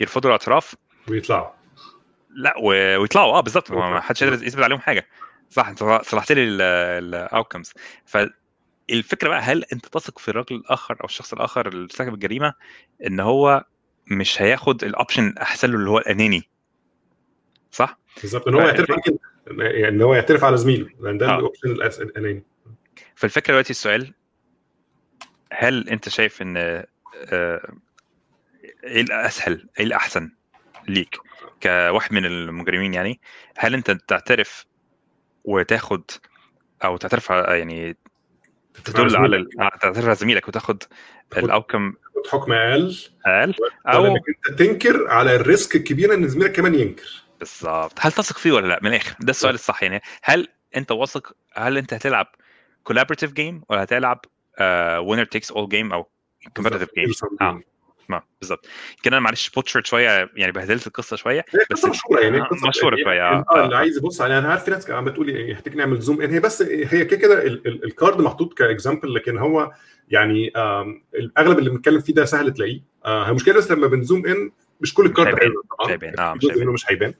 يرفضوا 0.00 0.30
الاعتراف. 0.30 0.74
ويطلعوا. 1.08 1.50
لا 2.30 2.54
ويطلعوا. 2.98 3.32
آه 3.32 3.40
بالظبط. 3.40 3.70
ما 3.72 4.00
حدش 4.00 4.24
قادر 4.24 4.44
يثبت 4.46 4.62
عليهم 4.62 4.78
حاجة. 4.78 5.06
صح 5.50 5.68
انت 5.68 5.78
صلحت 6.02 6.32
لي 6.32 6.42
ال 6.42 6.56
outcomes 6.56 7.72
فالفكرة 8.06 9.28
بقى 9.28 9.40
هل 9.40 9.64
أنت 9.72 9.86
تثق 9.86 10.18
في 10.18 10.28
الراجل 10.28 10.56
الآخر 10.56 10.96
أو 11.00 11.04
الشخص 11.04 11.32
الآخر 11.32 11.68
اللي 11.68 11.82
ارتكب 11.82 12.14
الجريمة 12.14 12.54
إن 13.06 13.20
هو 13.20 13.64
مش 14.10 14.42
هياخد 14.42 14.84
ال 14.84 14.90
option 14.90 15.26
الاحسن 15.28 15.70
له 15.70 15.76
اللي 15.78 15.90
هو 15.90 15.98
الاناني 15.98 16.48
صح؟ 17.70 17.98
بالظبط. 18.20 18.48
إن 18.48 18.54
هو 18.54 18.60
يعترف 18.60 18.88
يعني 19.46 19.88
إن 19.88 20.02
هو 20.02 20.14
يعترف 20.14 20.44
على 20.44 20.56
زميله. 20.56 20.88
لأن 21.00 21.18
ده 21.18 21.28
آه. 21.28 21.38
ال 21.38 21.43
option 21.43 21.70
الأناني. 22.02 22.42
فالفكرة 23.14 23.52
دلوقتي 23.52 23.70
السؤال 23.70 24.14
هل 25.60 25.88
أنت 25.88 26.08
شايف 26.08 26.42
إن 26.42 26.56
آه 26.56 27.72
إيه 28.84 29.00
الأسهل 29.00 29.68
إيه 29.78 29.84
الأحسن 29.84 30.30
ليك 30.88 31.16
كواحد 31.62 32.12
من 32.12 32.24
المجرمين 32.24 32.94
يعني؟ 32.94 33.20
هل 33.58 33.74
أنت 33.74 33.90
تعترف 33.90 34.66
وتاخد 35.44 36.02
أو 36.84 36.96
تعترف 36.96 37.30
يعني 37.30 37.96
تدل 38.84 39.16
على 39.16 39.46
تعترف 39.80 40.04
على 40.04 40.14
زميلك 40.14 40.48
وتاخد 40.48 40.82
ال 41.36 41.43
outcome 41.43 41.94
حكم 42.30 42.52
أقل. 42.52 42.96
أقل؟ 43.26 43.54
أو 43.86 44.06
انك 44.06 44.22
أنت 44.48 44.58
تنكر 44.58 45.08
على 45.10 45.36
ال 45.36 45.44
risk 45.44 45.76
الكبير 45.76 46.14
إن 46.14 46.28
زميلك 46.28 46.52
كمان 46.52 46.74
ينكر. 46.74 47.22
بالظبط. 47.38 47.92
هل 48.00 48.12
تثق 48.12 48.38
فيه 48.38 48.52
ولا 48.52 48.66
لا؟ 48.66 48.78
من 48.82 48.88
الآخر 48.90 49.16
ده 49.20 49.30
السؤال 49.30 49.54
الصح 49.54 49.82
يعني. 49.82 50.00
هل 50.22 50.48
أنت 50.76 50.90
واثق 50.92 51.32
هل 51.54 51.78
أنت 51.78 51.94
هتلعب 51.94 52.26
collaborative 52.84 53.32
game 53.32 53.62
ولا 53.68 53.82
هتلعب 53.82 54.24
winner 55.00 55.24
takes 55.24 55.50
all 55.50 55.68
game 55.68 55.92
أو 55.92 56.06
competitive 56.56 56.88
game 56.94 57.12
آه. 57.40 57.60
ما 58.08 58.22
بالظبط. 58.40 58.66
يمكن 58.96 59.12
أنا 59.12 59.20
معلش 59.20 59.50
butchered 59.50 59.86
شوية 59.86 60.30
يعني 60.36 60.52
بهدلت 60.52 60.86
القصة 60.86 61.16
شوية 61.16 61.44
بس 61.70 61.84
مشهورة 61.84 62.20
يعني 62.20 62.40
قصة 62.40 62.68
مشهورة 62.68 62.94
يعني 62.96 63.04
شوية. 63.04 63.22
آه 63.22 63.64
اللي 63.64 63.76
عايز 63.76 63.96
يبص 63.96 64.20
عليها 64.20 64.38
أنا 64.38 64.48
عارف 64.48 64.64
في 64.64 64.70
ناس 64.70 64.90
عم 64.90 65.04
بتقول 65.04 65.50
يحتاج 65.50 65.76
نعمل 65.76 66.00
zoom 66.00 66.20
in 66.22 66.30
هي 66.30 66.40
بس 66.40 66.62
هي 66.62 67.04
كده 67.04 67.16
كده 67.20 67.42
ال 67.66 67.77
card 67.77 68.20
محطوط 68.20 68.54
ك 68.54 68.61
example 68.61 69.14
لكن 69.14 69.38
هو 69.38 69.72
يعني 70.08 70.52
اغلب 71.38 71.58
اللي 71.58 71.70
بنتكلم 71.70 72.00
فيه 72.00 72.14
ده 72.14 72.24
سهل 72.24 72.52
تلاقيه. 72.52 72.80
آه 73.04 73.28
المشكلة 73.30 73.54
بس 73.54 73.70
لما 73.70 73.86
بن 73.86 73.99
zoom 73.99 74.26
in 74.26 74.50
مش 74.80 74.94
كل 74.94 75.06
ال 75.06 75.10
card 75.10 75.28
هيبان 75.28 75.52
مش 75.80 75.90
هيبان. 75.90 76.18
آه 76.18 76.34
مش 76.72 76.90
هيبان. 76.90 77.14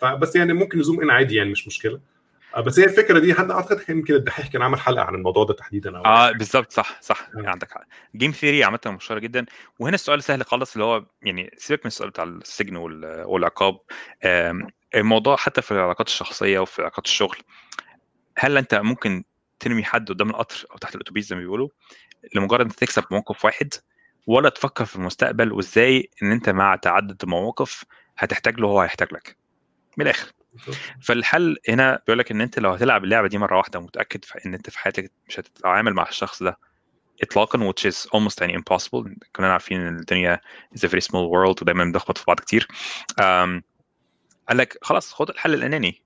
فبس 0.00 0.36
يعني 0.36 0.52
ممكن 0.52 0.78
ن 0.78 0.82
zoom 0.82 1.00
in 1.00 1.10
عادي 1.10 1.34
يعني 1.34 1.50
مش 1.50 1.66
مشكلة. 1.66 2.00
بس 2.60 2.78
هي 2.78 2.84
الفكرة 2.84 3.18
دي 3.18 3.34
حد 3.34 3.50
أعتقد 3.50 3.90
يمكن 3.90 4.14
الدحيح 4.14 4.46
كان 4.46 4.62
عمل 4.62 4.80
حلقة 4.80 5.04
عن 5.04 5.14
الموضوع 5.14 5.44
ده 5.44 5.54
تحديدا 5.54 5.96
آه 5.96 6.32
بالظبط 6.32 6.72
صح 6.72 7.02
صح 7.02 7.28
آه. 7.36 7.48
عندك 7.48 7.70
حق. 7.72 7.84
game 8.16 8.30
theory 8.30 8.64
عامة 8.64 8.80
مشهورة 8.86 9.20
جدا. 9.20 9.46
وهنا 9.78 9.94
السؤال 9.94 10.22
سهل 10.22 10.44
خالص 10.44 10.72
اللي 10.72 10.84
هو 10.84 11.04
يعني 11.22 11.50
سيبك 11.56 11.80
من 11.80 11.86
السؤال 11.86 12.10
بتاع 12.10 12.24
السجن 12.24 12.76
والعقاب. 12.76 13.78
الموضوع 14.94 15.36
حتى 15.36 15.62
في 15.62 15.70
العلاقات 15.72 16.06
الشخصية 16.06 16.58
وفي 16.58 16.82
علاقات 16.82 17.04
الشغل 17.06 17.36
هل 18.38 18.56
أنت 18.58 18.74
ممكن 18.74 19.24
ترمي 19.60 19.84
حد 19.84 20.08
قدام 20.08 20.30
القطر 20.30 20.66
أو 20.72 20.76
تحت 20.78 20.94
الأتوبيس 20.94 21.28
زي 21.28 21.36
ما 21.36 21.42
بيقولوا 21.42 21.68
لمجرد 22.34 22.60
أنت 22.66 22.72
تكسب 22.72 23.04
موقف 23.10 23.44
واحد 23.44 23.74
ولا 24.26 24.48
تفكر 24.48 24.84
في 24.84 24.96
المستقبل 24.96 25.52
وإزاي 25.52 26.10
إن 26.22 26.32
أنت 26.32 26.48
مع 26.48 26.76
تعدد 26.76 27.22
المواقف 27.22 27.84
هتحتاج 28.18 28.60
له 28.60 28.66
وهو 28.66 28.80
هيحتاج 28.80 29.08
لك؟ 29.12 29.36
من 29.96 30.04
الآخر. 30.04 30.32
فالحل 31.02 31.56
هنا 31.68 32.02
بيقول 32.06 32.18
لك 32.18 32.30
إن 32.30 32.40
أنت 32.40 32.58
لو 32.58 32.70
هتلعب 32.70 33.04
اللعبة 33.04 33.28
دي 33.28 33.38
مرة 33.38 33.56
واحدة 33.56 33.78
ومتاكد 33.78 34.24
إن 34.46 34.54
أنت 34.54 34.70
في 34.70 34.78
حياتك 34.78 35.12
مش 35.28 35.40
هتتعامل 35.40 35.94
مع 35.94 36.08
الشخص 36.08 36.42
ده 36.42 36.58
اطلاقا 37.22 37.72
which 37.72 37.90
is 37.90 37.96
almost 37.96 38.40
يعني 38.40 38.58
impossible. 38.58 39.08
كلنا 39.32 39.52
عارفين 39.52 39.80
إن 39.80 39.96
الدنيا 39.96 40.40
is 40.76 40.80
a 40.80 40.88
very 40.90 41.02
small 41.06 41.26
world 41.32 41.62
ودايما 41.62 41.84
بنخبط 41.84 42.18
في 42.18 42.24
بعض 42.26 42.40
كتير. 42.40 42.68
um, 43.12 43.62
قال 44.48 44.56
لك 44.56 44.78
خلاص 44.82 45.12
خد 45.12 45.30
الحل 45.30 45.54
الأناني. 45.54 46.02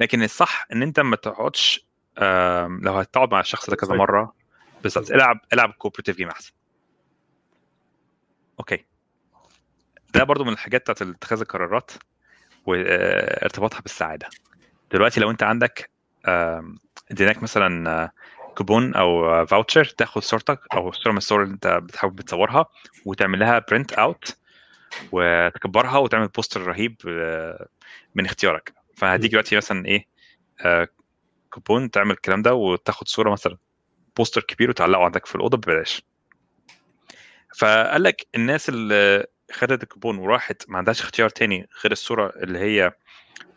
لكن 0.00 0.22
الصح 0.22 0.66
إن 0.72 0.82
أنت 0.82 1.00
ما 1.00 1.16
تقعدش 1.16 1.86
um, 2.18 2.22
لو 2.82 2.92
هتقعد 2.94 3.32
مع 3.32 3.40
الشخص 3.40 3.70
ده 3.70 3.76
كذا 3.76 3.94
مرة 3.94 4.34
بالظبط. 4.82 5.10
العب 5.10 5.40
العب 5.52 5.70
cooperative 5.70 6.16
game 6.16 6.28
أحسن. 6.28 6.52
okay. 8.58 8.84
ده 10.14 10.24
برضو 10.24 10.44
من 10.44 10.52
الحاجات 10.52 10.80
بتاعت 10.80 11.02
اتخاذ 11.02 11.40
القرارات. 11.40 11.90
وارتباطها 12.70 13.80
بالسعادة. 13.80 14.28
دلوقتي 14.92 15.20
لو 15.20 15.30
انت 15.30 15.42
عندك 15.42 15.90
اديناك 17.10 17.42
مثلا 17.42 18.10
كوبون 18.54 18.94
أو 18.94 19.46
voucher 19.46 19.84
تاخد 19.84 20.22
صورتك 20.22 20.60
أو 20.72 20.92
صورة 20.92 21.12
من 21.12 21.18
الصور 21.18 21.42
اللي 21.42 21.54
انت 21.54 21.66
بتحاول 21.66 22.12
بتصورها 22.12 22.66
وتعمل 23.06 23.38
لها 23.38 23.58
print 23.70 23.92
out 23.92 24.36
وتكبرها 25.12 25.98
وتعمل 25.98 26.28
poster 26.28 26.62
رهيب 26.62 26.96
من 28.14 28.24
اختيارك. 28.24 28.72
فهديك 28.96 29.30
دلوقتي 29.30 29.56
مثلا 29.56 29.86
إيه 29.86 30.06
كوبون 31.50 31.90
تعمل 31.90 32.10
الكلام 32.10 32.42
ده 32.42 32.54
وتاخد 32.54 33.08
صورة 33.08 33.30
مثلا 33.30 33.56
poster 34.16 34.42
كبير 34.42 34.70
وتعلقه 34.70 35.04
عندك 35.04 35.26
في 35.26 35.34
الأوضة 35.34 35.56
ببلاش. 35.56 36.02
فقال 37.58 38.02
لك 38.02 38.26
الناس 38.34 38.68
اللي 38.68 39.26
خدت 39.52 39.82
الكوبون 39.82 40.18
وراحت 40.18 40.62
ما 40.68 40.78
عندهاش 40.78 41.00
اختيار 41.00 41.28
تاني 41.28 41.68
غير 41.84 41.92
الصورة 41.92 42.32
اللي 42.36 42.58
هي 42.58 42.92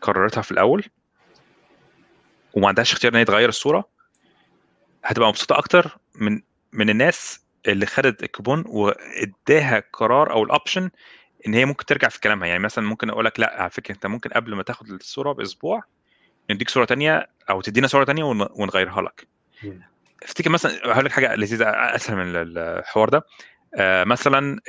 قررتها 0.00 0.42
في 0.42 0.52
الأول 0.52 0.84
وما 2.54 2.68
عندهاش 2.68 2.92
اختيار 2.92 3.12
إن 3.12 3.18
هي 3.18 3.24
تغير 3.24 3.48
الصورة. 3.48 3.88
هتبقى 5.04 5.28
مبسوطة 5.28 5.58
أكتر 5.58 5.98
من 6.14 6.40
من 6.72 6.90
الناس 6.90 7.40
اللي 7.68 7.86
خدت 7.86 8.22
الكوبون 8.22 8.64
واداها 8.66 9.82
قرار 9.92 10.30
أو 10.30 10.42
ال 10.42 10.49
option 10.49 10.90
إن 11.46 11.54
هي 11.54 11.64
ممكن 11.64 11.86
ترجع 11.86 12.08
في 12.08 12.20
كلامها. 12.20 12.48
يعني 12.48 12.62
مثلا 12.62 12.84
ممكن 12.84 13.10
أقول 13.10 13.24
لك 13.24 13.40
لا 13.40 13.60
على 13.62 13.70
فكرة 13.70 13.94
أنت 13.94 14.06
ممكن 14.06 14.30
قبل 14.30 14.54
ما 14.54 14.62
تاخد 14.62 14.90
الصورة 14.90 15.32
بأسبوع 15.32 15.82
نديك 16.50 16.70
صورة 16.70 16.84
تانية 16.84 17.28
أو 17.50 17.60
تدينا 17.60 17.86
صورة 17.86 18.04
تانية 18.04 18.24
ونغيرها 18.24 19.02
لك. 19.02 19.26
افتكر 20.22 20.50
مثلا 20.50 20.92
هقول 20.92 21.04
لك 21.04 21.12
حاجة 21.12 21.34
لذيذة 21.34 21.70
أسهل 21.70 22.16
من 22.16 22.32
الحوار 22.36 23.08
ده. 23.08 23.26
آه 23.76 24.04
مثلا 24.04 24.60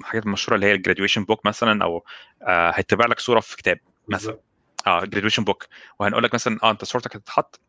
الحاجات 0.00 0.26
المشهوره 0.26 0.54
اللي 0.54 0.66
هي 0.66 0.72
ال 0.72 0.77
graduation 0.77 1.24
book 1.24 1.46
مثلا 1.46 1.84
أو 1.84 2.04
آه 2.42 2.70
هيتبع 2.74 3.06
لك 3.06 3.20
صورة 3.20 3.40
في 3.40 3.56
كتاب 3.56 3.78
مثلا. 4.08 4.38
آه 4.86 5.00
graduation 5.00 5.44
book 5.44 5.66
وهنقول 5.98 6.22
لك 6.24 6.34
مثلا 6.34 6.58
آه 6.62 6.70
أنت 6.70 6.84
صورتك 6.84 7.16
هتتحط 7.16 7.60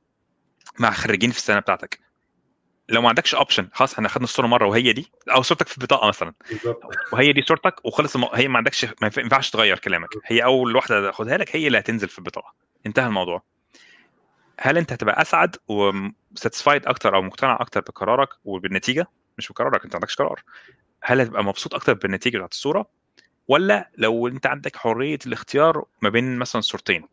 مع 0.80 0.92
خريجين 0.92 1.32
في 1.32 1.38
السنة 1.38 1.60
بتاعتك. 1.60 2.00
لو 2.90 3.02
ما 3.02 3.10
عندكش 3.10 3.36
option 3.36 3.70
خلاص 3.74 3.94
إحنا 3.94 4.08
خدنا 4.08 4.24
الصورة 4.24 4.48
مرة 4.48 4.68
وهي 4.68 4.94
دي 4.94 5.12
أو 5.30 5.42
صورتك 5.42 5.68
في 5.68 5.78
البطاقة 5.78 6.08
مثلا. 6.08 6.34
وهي 7.14 7.34
دي 7.34 7.42
صورتك 7.42 7.86
وخلص 7.86 8.16
الم... 8.16 8.26
هي 8.34 8.48
ما 8.48 8.58
عندكش 8.58 8.86
ما 8.86 8.92
ينفع- 9.04 9.22
ينفعش 9.22 9.50
تغير 9.50 9.80
كلامك. 9.80 10.10
هي 10.26 10.44
أول 10.44 10.76
واحدة 10.76 11.10
اخدها 11.10 11.38
لك 11.38 11.56
هي 11.56 11.68
اللي 11.68 11.80
هتنزل 11.80 12.08
في 12.08 12.20
البطاقة. 12.20 12.54
انتهى 12.86 13.08
الموضوع. 13.08 13.44
هل 14.60 14.78
أنت 14.78 14.94
هتبقى 14.94 15.22
أسعد 15.22 15.56
و 15.68 15.80
satisfied 15.80 16.86
أكتر 16.88 17.16
أو 17.16 17.22
مقتنع 17.22 17.58
أكتر 17.62 17.82
بقرارك 17.82 18.30
وبالنتيجة؟ 18.46 19.08
مش 19.38 19.50
بقرارك 19.52 19.84
أنت 19.84 19.94
ما 19.94 19.98
عندكش 20.00 20.16
قرار. 20.16 20.44
هل 21.02 21.22
هتبقى 21.22 21.44
مبسوط 21.44 21.76
أكتر 21.76 21.94
بالنتيجة 21.94 22.38
بتاعت 22.38 22.52
الصورة؟ 22.52 22.88
ولا 23.48 23.90
لو 23.98 24.28
أنت 24.28 24.46
عندك 24.48 24.76
حرية 24.76 25.20
الاختيار 25.26 25.86
ما 26.02 26.10
بين 26.10 26.38
مثلا 26.38 26.62
صورتين؟ 26.62 27.08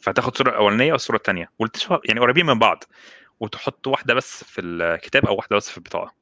فتاخد 0.00 0.32
الصورة 0.32 0.50
الاولانيه 0.50 0.92
والصورة 0.92 1.16
الثانية 1.16 1.50
يعني 2.04 2.20
قريبين 2.20 2.46
من 2.46 2.58
بعض 2.58 2.84
وتحط 3.40 3.86
واحدة 3.86 4.14
بس 4.14 4.44
في 4.44 4.60
الكتاب 4.60 5.26
أو 5.26 5.36
واحدة 5.36 5.56
بس 5.56 5.70
في 5.70 5.78
البطاقة. 5.78 6.12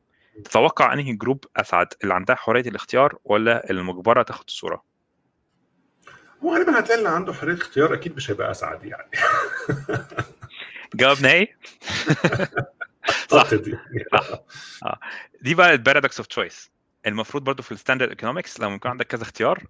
تتوقع 0.45 0.93
أنهي 0.93 1.13
جروب 1.13 1.45
أسعد 1.57 1.87
اللي 2.03 2.15
عندها 2.15 2.37
حرية 2.37 2.61
الاختيار 2.69 3.19
ولا 3.25 3.71
اللي 3.71 3.83
مجبره 3.83 4.23
تاخد 4.23 4.45
الصورة؟ 4.49 4.83
هو 6.45 6.55
غالبا 6.55 6.79
هتلاقي 6.79 6.99
اللي 6.99 7.09
عنده 7.09 7.33
حرية 7.33 7.55
اختيار 7.55 7.95
أكيد 7.95 8.17
مش 8.17 8.31
هيبقى 8.31 8.51
أسعد 8.51 8.85
يعني. 8.85 9.11
جواب 10.95 11.23
نهائي؟ 11.23 11.55
صح. 13.29 13.55
دي. 13.55 13.79
دي 15.43 15.55
بقى 15.55 15.73
ال 15.73 15.78
paradox 15.78 16.19
of 16.19 16.27
choice 16.27 16.71
المفروض 17.07 17.45
برضو 17.45 17.63
في 17.63 17.73
ال 17.73 17.77
standard 17.77 18.09
economics 18.09 18.61
لما 18.61 18.75
يكون 18.75 18.91
عندك 18.91 19.07
كذا 19.07 19.23
اختيار 19.23 19.65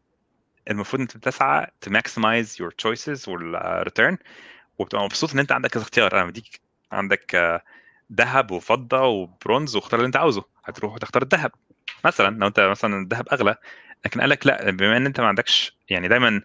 المفروض 0.70 1.02
أنت 1.02 1.16
بتسعى 1.16 1.66
maximize 1.86 2.48
your 2.62 2.70
choices 2.82 3.28
وال 3.28 3.51
return 3.51 4.18
وبتبقى 4.78 5.04
مبسوط 5.04 5.32
إن 5.32 5.38
أنت 5.38 5.52
عندك 5.52 5.70
كذا 5.70 5.82
اختيار. 5.82 6.12
أنا 6.12 6.24
بديك 6.30 6.60
عندك 6.92 7.34
آه، 7.34 7.62
ذهب 8.12 8.50
وفضة 8.50 9.02
وبرونز 9.02 9.76
واختار 9.76 10.00
اللي 10.00 10.06
أنت 10.06 10.16
عاوزه. 10.16 10.44
هتروح 10.64 10.94
وتختار 10.94 11.22
الذهب. 11.22 11.52
مثلا 12.04 12.38
لو 12.38 12.46
أنت 12.46 12.60
مثلا 12.60 13.02
الذهب 13.02 13.28
أغلى 13.32 13.56
لكن 14.04 14.20
قال 14.20 14.30
لك 14.30 14.46
لا 14.46 14.70
بما 14.70 14.96
إن 14.96 15.06
أنت 15.06 15.20
ما 15.20 15.26
عندكش 15.26 15.78
يعني 15.88 16.08
دايما 16.08 16.28
ال 16.28 16.42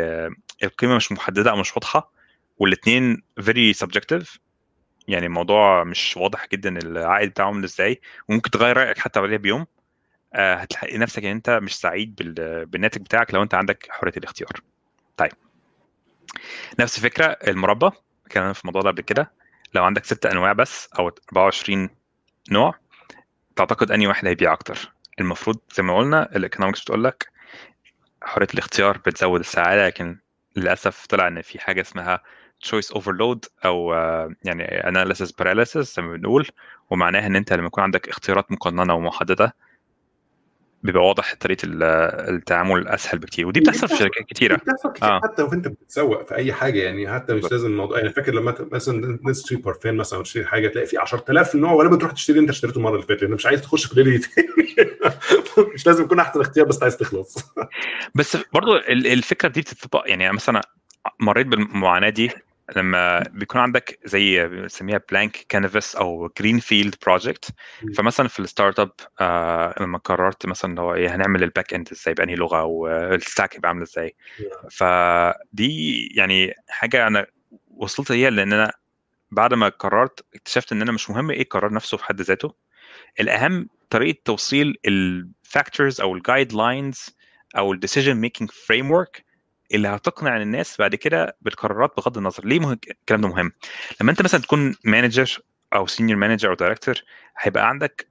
ال 0.00 0.34
القيمة 0.62 0.96
مش 0.96 1.12
محددة 1.12 1.50
أو 1.50 1.56
مش 1.56 1.76
واضحة 1.76 2.12
والاثنين 2.58 3.22
very 3.40 3.74
subjective 3.84 4.38
يعني 5.08 5.26
الموضوع 5.26 5.84
مش 5.84 6.16
واضح 6.16 6.46
جدا 6.52 6.78
العائد 6.78 7.30
بتاعه 7.30 7.46
عامل 7.46 7.64
إزاي 7.64 8.00
وممكن 8.28 8.50
تغير 8.50 8.76
رأيك 8.76 8.98
حتى 8.98 9.20
بعدها 9.20 9.36
بيوم. 9.36 9.66
آه، 10.34 10.54
هتلاقي 10.54 10.98
نفسك 10.98 11.24
إن 11.24 11.30
أنت 11.30 11.50
مش 11.50 11.76
سعيد 11.76 12.14
بال- 12.14 12.66
بالناتج 12.66 13.02
بتاعك 13.02 13.34
لو 13.34 13.42
أنت 13.42 13.54
عندك 13.54 13.86
حرية 13.90 14.12
الاختيار. 14.16 14.50
طيب. 15.16 15.32
نفس 16.80 16.98
الفكرة 16.98 17.24
المربى. 17.24 17.90
كان 18.30 18.52
في 18.52 18.60
الموضوع 18.60 18.82
ده 18.82 18.90
قبل 18.90 19.00
كده. 19.02 19.32
لو 19.74 19.84
عندك 19.84 20.04
ست 20.04 20.26
أنواع 20.26 20.52
بس 20.52 20.88
أو 20.98 21.08
24 21.32 21.90
نوع 22.50 22.74
تعتقد 23.56 23.90
أنهي 23.90 24.06
واحد 24.06 24.26
هيبيع 24.26 24.52
أكتر؟ 24.52 24.92
المفروض 25.20 25.58
زي 25.74 25.82
ما 25.82 25.96
قلنا 25.98 26.36
الايكونومكس 26.36 26.82
بتقول 26.82 27.04
لك 27.04 27.30
حرية 28.22 28.46
الاختيار 28.54 28.98
بتزود 28.98 29.40
السعادة 29.40 29.86
لكن 29.86 30.18
للأسف 30.56 31.06
طلع 31.06 31.28
إن 31.28 31.42
في 31.42 31.58
حاجة 31.58 31.80
اسمها 31.80 32.22
choice 32.64 32.94
overload 32.98 33.38
أو 33.64 33.94
آه، 33.94 34.34
يعني 34.44 34.64
analysis 34.82 35.30
paralysis 35.42 35.78
زي 35.78 36.02
ما 36.02 36.16
بنقول 36.16 36.46
ومعناها 36.90 37.26
إن 37.26 37.36
أنت 37.36 37.52
لما 37.52 37.66
يكون 37.66 37.84
عندك 37.84 38.08
اختيارات 38.08 38.52
مقننة 38.52 38.94
ومحددة 38.94 39.54
بيبقى 40.82 41.02
واضح 41.02 41.34
طريقة 41.40 41.66
ال- 41.66 41.82
التعامل 42.34 42.88
أسهل 42.88 43.18
بكتير 43.18 43.46
ودي 43.46 43.60
بتحصل 43.60 43.88
في 43.88 43.96
شركات 43.96 44.24
كتيرة 44.28 44.56
بتحصل 44.56 44.92
كتير 44.92 45.08
آه. 45.08 45.20
حتى 45.24 45.42
وأنت 45.42 45.68
بتتسوق 45.68 46.26
في 46.28 46.34
أي 46.34 46.52
حاجة 46.52 46.82
يعني 46.82 47.12
حتى 47.14 47.34
مش. 47.34 47.52
لازم 47.52 47.66
الموضوع 47.66 47.98
يعني 47.98 48.10
فاكر 48.10 48.34
لما 48.34 48.54
مثلا 48.72 49.18
نشتري 49.24 49.58
بارفان 49.58 49.96
مثلا 49.96 50.18
أو 50.18 50.22
تشتري 50.22 50.44
حاجة 50.46 50.68
تلاقي 50.68 50.86
في 50.86 50.98
10000 50.98 51.54
نوع 51.54 51.72
ولا 51.72 51.88
بتروح 51.90 52.12
تشتري 52.12 52.34
اللي 52.34 52.42
أنت 52.42 52.50
اشتريته 52.50 52.78
المرة 52.78 52.94
اللي 52.94 53.06
فاتت 53.06 53.22
لأن 53.22 53.30
مش 53.32 53.46
عايز 53.46 53.62
تخش 53.62 53.86
في 53.86 54.02
ليله 54.02 54.20
تاني 54.34 54.48
مش 55.74 55.86
لازم 55.86 56.04
يكون 56.04 56.20
أحسن 56.20 56.40
اختيار 56.40 56.66
بس 56.66 56.82
عايز 56.82 56.96
تخلص 56.96 57.36
بس 58.14 58.36
برضو 58.52 58.76
ال- 58.76 59.06
الفكرة 59.06 59.48
دي 59.48 59.60
بتطبق 59.60 60.02
يعني 60.06 60.32
مثلا 60.32 60.60
مريت 61.20 61.46
بالمعاناة 61.46 62.08
دي 62.08 62.30
لما 62.76 63.18
بيكون 63.20 63.60
عندك 63.60 63.98
زي 64.04 64.48
بنسميها 64.48 65.00
blank 65.10 65.46
canvas 65.48 65.96
أو 65.96 66.32
green 66.38 66.58
field 66.58 66.94
project. 67.06 67.50
فمثلا 67.96 68.28
في 68.28 68.38
ال 68.40 68.47
start 68.47 68.80
up 68.80 68.92
آه 69.20 69.74
لما 69.80 69.98
قررت 69.98 70.46
مثلا 70.46 70.70
اللي 70.70 70.80
هو 70.82 70.94
إيه 70.94 71.14
هنعمل 71.14 71.42
ال 71.42 71.48
back 71.48 71.74
end 71.74 71.88
إزاي؟ 71.92 72.14
بأنهي 72.14 72.34
لغة؟ 72.34 72.62
وال 72.64 72.90
stack 72.90 73.54
يبقى 73.54 73.68
عامل 73.68 73.82
إزاي؟ 73.82 74.14
فدي 74.70 76.06
يعني 76.16 76.54
حاجة 76.68 77.06
أنا 77.06 77.26
وصلت 77.76 78.10
ليها 78.10 78.30
لأن 78.30 78.52
أنا 78.52 78.72
بعد 79.30 79.54
ما 79.54 79.68
قررت 79.68 80.24
اكتشفت 80.34 80.72
إن 80.72 80.82
أنا 80.82 80.92
مش 80.92 81.10
مهم 81.10 81.30
إيه 81.30 81.42
القرار 81.42 81.72
نفسه 81.72 81.96
في 81.96 82.04
حد 82.04 82.20
ذاته. 82.20 82.54
الأهم 83.20 83.68
طريقة 83.90 84.18
توصيل 84.24 84.76
ال 84.86 85.00
factors 85.00 86.00
أو 86.00 86.14
ال 86.16 86.52
guidelines 86.52 87.16
أو 87.56 87.72
ال 87.72 88.14
decision 88.14 88.50
making 88.50 88.90
framework 88.90 89.24
اللي 89.74 89.88
هتقنع 89.88 90.36
الناس 90.36 90.78
بعد 90.78 90.94
كده 90.94 91.36
بالقرارات 91.42 91.96
بغض 91.96 92.18
النظر. 92.18 92.44
ليه 92.44 92.60
مهم؟ 92.60 92.78
الكلام 92.90 93.20
ده 93.20 93.28
مهم. 93.28 93.52
لما 94.00 94.10
انت 94.10 94.22
مثلا 94.22 94.40
تكون 94.40 94.74
manager 94.84 95.38
أو 95.74 95.86
senior 95.86 96.18
manager 96.18 96.48
أو 96.50 96.54
director 96.54 96.94
هيبقى 97.38 97.68
عندك 97.68 98.08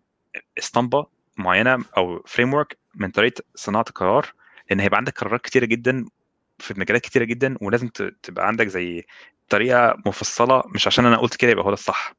اسطمبة 0.60 1.06
معينة 1.38 1.78
أو 1.98 2.24
framework 2.28 2.78
من 2.96 3.12
طريقة 3.12 3.44
صناعة 3.56 3.86
القرار 3.90 4.34
لأن 4.70 4.80
هيبقى 4.80 4.98
عندك 4.98 5.20
قرارات 5.20 5.42
كتيرة 5.42 5.66
جدا 5.66 6.06
في 6.60 6.74
مجالات 6.80 7.02
كتيرة 7.02 7.24
جدا 7.24 7.58
ولازم 7.62 7.88
تبقى 8.24 8.48
عندك 8.48 8.68
زي 8.68 9.06
طريقة 9.50 9.96
مفصلة 10.06 10.64
مش 10.76 10.88
عشان 10.88 11.06
أنا 11.06 11.18
قلت 11.18 11.36
كده 11.36 11.52
يبقى 11.52 11.64
هو 11.66 11.70
ده 11.70 11.74
الصح. 11.74 12.14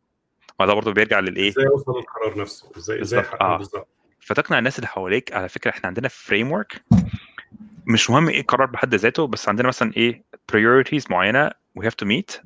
وده 0.60 0.74
برضه 0.74 0.92
بيرجع 0.92 1.20
للإيه؟ 1.20 1.48
إزاي 1.48 1.66
اوصل 1.66 1.92
للقرار 1.98 2.38
نفسه؟ 2.38 2.70
إزاي 2.76 3.00
إزاي 3.02 3.20
بالظبط. 3.20 3.42
آه. 3.42 3.86
فتقنع 4.20 4.58
الناس 4.58 4.76
اللي 4.78 4.86
حواليك. 4.88 5.32
على 5.32 5.48
فكرة 5.48 5.70
إحنا 5.70 5.86
عندنا 5.86 6.08
framework 6.08 6.82
مش 7.90 8.10
مهم 8.10 8.28
إيه 8.28 8.40
القرار 8.40 8.66
بحد 8.66 8.94
ذاته 8.94 9.26
بس 9.26 9.48
عندنا 9.48 9.68
مثلا 9.68 9.92
إيه 9.96 10.24
priorities 10.52 11.10
معينة 11.10 11.50
we 11.78 11.82
have 11.82 11.94
to 12.04 12.06
meet 12.08 12.40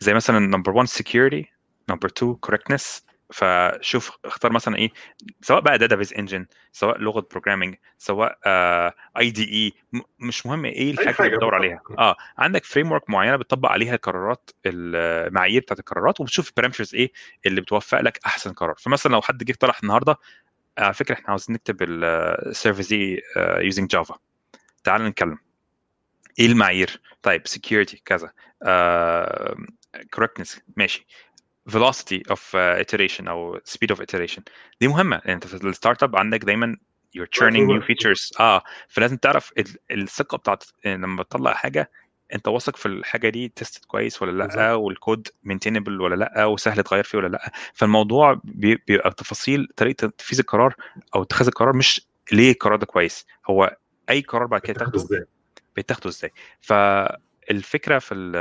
زي 0.00 0.14
مثلا 0.14 0.56
number 0.56 0.72
one 0.72 0.86
security 0.86 1.44
number 1.92 2.08
two 2.20 2.36
correctness. 2.46 3.02
فشوف 3.32 4.18
اختار 4.24 4.52
مثلا 4.52 4.76
إيه 4.76 4.90
سواء 5.40 5.60
بقى 5.60 5.78
database 5.78 6.08
engine 6.16 6.44
سواء 6.72 6.98
لغة 6.98 7.28
programming 7.34 7.74
سواء 7.98 8.38
IDE 9.18 9.72
مش 10.18 10.46
مهم 10.46 10.64
إيه 10.64 10.90
الحاجة 10.90 11.26
اللي 11.26 11.36
بتدور. 11.36 11.54
عليها. 11.54 11.80
آه 11.98 12.16
عندك 12.38 12.64
framework 12.64 13.10
معينة 13.10 13.36
بتطبق 13.36 13.68
عليها 13.68 13.94
القرارات 13.94 14.50
المعايير 14.66 15.60
بتاعت 15.62 15.78
القرارات 15.78 16.20
وبتشوف 16.20 16.48
ال 16.48 16.52
parameters 16.52 16.94
إيه 16.94 17.12
اللي 17.46 17.60
بتوفق 17.60 18.00
لك 18.00 18.20
أحسن 18.26 18.52
قرار. 18.52 18.74
فمثلا 18.78 19.12
لو 19.12 19.22
حد 19.22 19.44
جه 19.44 19.52
اقترح 19.52 19.80
النهارده 19.82 20.16
على 20.78 20.94
فكرة 20.94 21.14
إحنا 21.14 21.28
عاوزين 21.28 21.54
نكتب 21.54 21.76
ال 21.82 21.95
service 21.95 22.88
دي 22.88 23.20
using 23.36 23.88
جافا 23.90 24.18
تعال 24.84 25.04
نتكلم. 25.04 25.38
إيه 26.38 26.46
المعايير؟ 26.46 27.00
طيب 27.22 27.42
security 27.48 27.96
كذا. 28.04 28.32
uh, 28.64 29.54
correctness 30.16 30.58
ماشي. 30.76 31.06
velocity 31.70 32.20
of 32.32 32.38
uh, 32.38 32.80
iteration 32.84 33.28
أو 33.28 33.58
speed 33.58 33.94
of 33.96 33.98
iteration. 34.00 34.40
دي 34.80 34.88
مهمة 34.88 35.16
لأن 35.24 35.34
أنت 35.34 35.46
في 35.46 35.54
ال 35.54 36.02
startup 36.02 36.16
عندك 36.16 36.44
دايما 36.44 36.76
you're 37.18 37.40
churning 37.40 37.66
new 37.70 37.82
features. 37.82 38.40
آه 38.40 38.62
فلازم 38.88 39.16
تعرف 39.16 39.52
ال- 39.58 39.76
الثقة 39.90 40.38
بتاعت 40.38 40.64
لما 40.84 41.22
تطلع 41.22 41.54
حاجة 41.54 41.90
أنت 42.34 42.48
واثق 42.48 42.76
في 42.76 42.86
الحاجة 42.86 43.28
دي 43.28 43.48
tested 43.48 43.84
كويس 43.84 44.22
ولا 44.22 44.44
لأ. 44.44 44.74
والكود 44.74 45.28
maintainable 45.44 46.00
ولا 46.00 46.14
لأ 46.14 46.44
وسهل 46.44 46.82
تغير 46.82 47.04
فيه 47.04 47.18
ولا 47.18 47.28
لأ. 47.28 47.52
فالموضوع 47.74 48.40
بي- 48.44 48.82
بيبقى 48.86 49.10
تفاصيل 49.10 49.68
طريقة 49.76 50.08
تنفيذ 50.08 50.38
القرار 50.38 50.74
أو 51.14 51.22
اتخاذ 51.22 51.46
القرار 51.46 51.76
مش 51.76 52.06
ليه 52.32 52.52
القرار 52.52 52.76
ده 52.76 52.86
كويس. 52.86 53.26
هو 53.50 53.76
أي 54.10 54.20
قرار 54.20 54.46
بعد 54.46 54.60
كده 54.60 54.78
تاخده. 54.78 54.96
إزاي؟ 54.96 55.24
بيتاخدوا 55.76 56.10
إزاي؟ 56.10 56.30
فالفكرة 56.60 57.98
في 57.98 58.14
ال- 58.14 58.36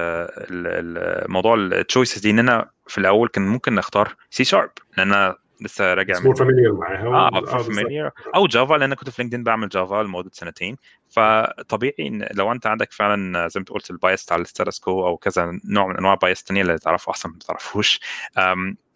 ال- 0.51 1.25
الموضوع 1.25 1.55
ال 1.55 1.64
choices 1.64 2.21
دي 2.21 2.29
إن 2.29 2.39
أنا 2.39 2.69
في 2.87 2.97
الأول 2.97 3.27
كان 3.29 3.47
ممكن 3.47 3.75
نختار 3.75 4.15
سي 4.29 4.43
شارب 4.43 4.71
لأن 4.97 5.13
أنا 5.13 5.35
لسه 5.61 5.93
راجع 5.93 6.19
more 6.19 6.35
familiar 6.35 6.73
معاها 6.73 7.05
آه. 7.07 7.57
familiar 7.63 8.11
أو 8.35 8.47
جافا 8.47 8.73
لأن 8.73 8.93
كنت 8.93 9.09
في 9.09 9.21
لينكدين 9.21 9.43
بعمل 9.43 9.69
جافا 9.69 10.03
لمدة 10.03 10.29
سنتين. 10.33 10.77
فطبيعي 11.09 11.95
إن 11.99 12.27
لو 12.33 12.51
أنت 12.51 12.67
عندك 12.67 12.91
فعلا 12.93 13.47
زي 13.47 13.59
ما 13.59 13.61
أنت 13.61 13.69
قلت 13.69 13.91
ال 13.91 13.99
bias 13.99 14.31
على 14.31 14.41
ال 14.41 14.47
status 14.47 14.79
quo 14.79 15.07
أو 15.07 15.17
كذا 15.17 15.59
نوع 15.65 15.87
من 15.87 15.97
أنواع 15.97 16.13
ال 16.13 16.19
bias 16.19 16.39
الثانية 16.39 16.61
اللي 16.61 16.77
تعرفه 16.79 17.11
احسن 17.11 17.29
ما 17.29 17.39
تعرفوش 17.47 17.99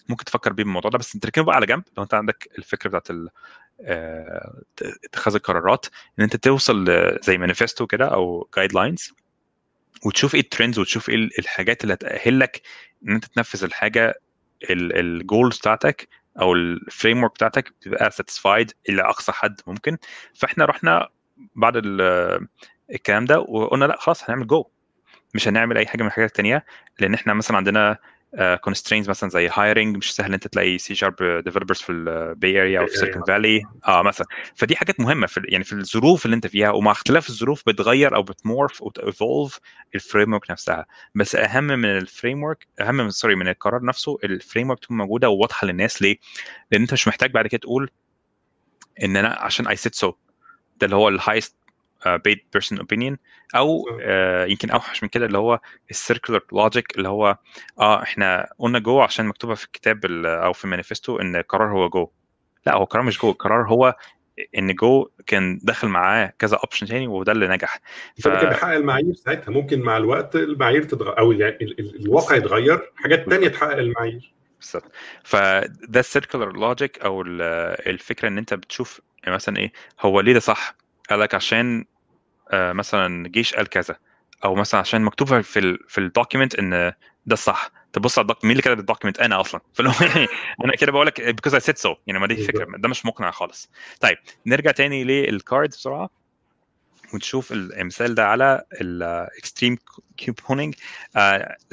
ممكن 0.10 0.26
تفكر 0.26 0.54
بيه 0.54 0.64
بالموضوع 0.64 0.92
ده. 0.92 0.98
بس 0.98 1.12
تركنه 1.12 1.44
بقى 1.44 1.56
على 1.56 1.66
جنب. 1.66 1.84
لو 1.98 2.04
أنت 2.04 2.14
عندك 2.14 2.48
الفكرة 2.58 2.90
بتاعت 2.90 3.12
آه، 3.12 3.28
اتخاذ 5.06 5.36
القرارات 5.36 5.86
إن 6.20 6.24
أنت 6.24 6.36
توصل 6.36 6.86
زي 7.24 7.38
مانيفستو 7.38 7.88
كده 7.88 8.06
أو 8.06 8.50
guidelines 8.58 9.14
وتشوف 10.06 10.36
إيه 10.36 10.42
ال 10.42 10.47
trends 10.47 10.80
وتشوف 10.80 11.10
إيه 11.10 11.16
الحاجات 11.40 11.84
اللي 11.84 11.94
هتأهلك 11.94 12.62
إن 13.08 13.14
أنت 13.14 13.26
تنفذ 13.26 13.64
الحاجة 13.64 14.16
ال 14.70 14.85
goals 14.85 15.58
بتاعتك 15.58 16.08
أو 16.42 16.54
ال 16.54 17.24
framework 17.24 17.32
بتاعتك 17.34 17.74
تبقى 17.82 18.12
satisfied 18.12 18.72
إلى 18.90 19.02
أقصى 19.02 19.32
حد 19.32 19.62
ممكن. 19.68 19.98
فإحنا 20.36 20.66
رحنا 20.66 21.10
بعد 21.56 21.74
ال- 21.78 22.48
الكلام 22.92 23.26
ده 23.26 23.40
وقلنا 23.40 23.86
لأ 23.86 23.98
خلاص 24.00 24.24
هنعمل 24.30 24.48
جو 24.48 24.66
مش 25.36 25.48
هنعمل 25.48 25.78
أي 25.78 25.86
حاجة 25.88 26.02
من 26.02 26.08
الحاجات 26.08 26.30
التانية 26.30 26.66
لأن 27.00 27.14
إحنا 27.14 27.34
مثلا 27.34 27.58
عندنا 27.58 27.98
constraints 28.62 29.10
مثلا 29.10 29.30
زي 29.30 29.50
hiring 29.54 29.98
مش 29.98 30.16
سهل 30.16 30.34
أنت 30.34 30.48
تلاقي 30.48 30.78
سي 30.78 30.96
شارب 30.96 31.16
ديفلوبرز 31.44 31.78
في 31.78 31.92
ال 31.92 32.09
Bay 32.09 32.62
Area 32.62 32.80
أو 32.80 32.88
في 32.88 32.98
Silicon 32.98 33.24
Valley 33.24 33.62
آه 33.88 34.02
مثلا. 34.02 34.28
فدي 34.56 34.76
حاجات 34.76 35.00
مهمة 35.00 35.28
في 35.28 35.42
يعني 35.46 35.64
في 35.64 35.74
الظروف 35.74 36.26
اللي 36.26 36.36
أنت 36.36 36.48
فيها 36.48 36.72
ومع 36.72 36.92
اختلاف 36.92 37.30
الظروف 37.30 37.64
بتغير 37.68 38.16
أو 38.16 38.24
بت 38.24 38.40
morph 38.40 38.82
أو 38.82 38.90
بت 38.90 39.05
evolve 39.05 39.52
ال 39.52 39.60
framework 39.96 40.52
نفسها. 40.52 40.86
بس 41.16 41.36
أهم 41.36 41.64
من 41.64 41.86
ال 41.86 42.44
framework 42.44 42.68
أهم 42.82 42.96
من 42.96 43.10
sorry 43.10 43.36
من 43.36 43.48
القرار 43.48 43.86
نفسه 43.86 44.18
ال 44.24 44.70
framework 44.70 44.80
تكون 44.80 44.98
موجودة 44.98 45.30
وواضحة 45.30 45.68
للناس. 45.68 46.02
ليه؟ 46.02 46.18
لأن 46.72 46.82
أنت 46.82 46.94
مش 46.94 47.08
محتاج 47.08 47.32
بعد 47.32 47.48
كده 47.48 47.60
تقول 47.60 47.90
إن 49.04 49.18
أنا 49.18 49.30
عشان 49.40 49.68
I 49.68 49.76
said 49.76 49.96
so 49.96 50.14
ده 50.78 50.86
اللي 50.86 50.96
هو 50.96 51.10
ال 51.10 51.16
highest 51.16 51.56
paid 52.08 52.40
person 52.54 52.78
opinion 52.78 53.18
أو 53.56 53.84
uh, 53.84 54.50
يمكن 54.50 54.70
أوحش 54.70 55.04
من 55.04 55.10
كده 55.10 55.26
اللي 55.26 55.38
هو 55.38 55.60
ال 55.92 55.97
circular 55.97 56.42
logic 56.52 56.98
اللي 56.98 57.10
هو 57.10 57.38
آه 57.80 58.04
إحنا 58.04 58.50
قلنا 58.60 58.80
جو 58.80 59.02
عشان 59.02 59.26
مكتوبة 59.26 59.56
في 59.56 59.66
الكتاب 59.66 60.06
أو 60.26 60.54
في 60.54 60.66
المانيفستو 60.66 61.20
إن 61.20 61.36
القرار 61.36 61.72
هو 61.72 61.90
جو 61.90 62.10
لأ 62.66 62.76
هو 62.76 62.84
القرار 62.84 63.04
مش 63.04 63.20
جو 63.20 63.30
القرار 63.30 63.68
هو 63.68 63.96
إن 64.58 64.76
جو 64.76 65.10
كان 65.26 65.60
داخل 65.64 65.88
معاه 65.88 66.34
كذا 66.40 66.58
option 66.58 66.88
تاني 66.88 67.08
وده 67.08 67.32
اللي 67.32 67.48
نجح. 67.48 67.80
ف... 68.24 68.28
ممكن 68.28 68.50
تحقق 68.50 68.74
المعايير 68.74 69.14
ساعتها. 69.14 69.52
ممكن 69.52 69.82
مع 69.82 69.98
الوقت 69.98 70.36
المعايير 70.36 70.84
تتغير 70.84 71.20
أو 71.20 71.32
يعني 71.32 71.58
الواقع 71.80 72.36
يتغير 72.36 72.92
حاجات 72.96 73.30
تانية 73.30 73.48
تحقق 73.48 73.78
المعايير. 73.78 74.34
بالظبط. 74.60 74.92
فده 75.24 76.00
ال 76.00 76.06
circular 76.06 76.52
logic 76.52 77.00
أو 77.00 77.22
الفكرة 77.22 78.28
إن 78.28 78.38
أنت 78.38 78.54
بتشوف 78.54 79.02
مثلا 79.28 79.58
إيه 79.58 79.72
هو 80.00 80.20
ليه 80.20 80.34
ده 80.34 80.40
صح؟ 80.40 80.76
قال 81.10 81.20
لك 81.20 81.36
عشان 81.36 81.80
آه 81.80 81.93
مثلا 82.54 83.28
جيش 83.28 83.56
قال 83.56 83.70
كذا 83.70 83.96
أو 84.46 84.56
مثلا 84.56 84.80
عشان 84.80 85.02
مكتوب 85.02 85.42
في 85.42 85.60
ال 85.60 85.80
في 85.88 85.98
ال 85.98 86.04
document 86.04 86.56
إن 86.56 86.94
ده 87.26 87.34
الصح. 87.34 87.72
تبص 87.94 88.18
على 88.18 88.24
الدوك... 88.24 88.46
مين 88.46 88.52
اللي 88.52 88.62
كتب 88.62 88.80
ال 88.80 88.84
document 88.84 89.20
أنا 89.20 89.42
أصلا. 89.42 89.62
فلو 89.76 89.92
يعني 90.02 90.28
أنا 90.66 90.76
كده 90.76 90.92
بقول 90.92 91.08
لك 91.08 91.22
because 91.22 91.54
I 91.54 91.60
said 91.60 91.78
so 91.78 91.96
يعني 92.08 92.20
ما 92.20 92.28
دي 92.28 92.36
فكرة 92.36 92.68
ده 92.78 92.90
مش 92.90 93.06
مقنع 93.06 93.32
خالص. 93.32 93.70
طيب 94.00 94.18
نرجع 94.46 94.72
تاني 94.72 95.04
لل 95.04 95.26
card 95.26 95.70
بسرعة. 95.70 96.10
ونشوف 97.14 97.52
المثال 97.52 98.16
ده 98.16 98.28
على 98.28 98.64
ال 98.82 98.94
extreme 98.94 99.78
couponing 100.26 100.76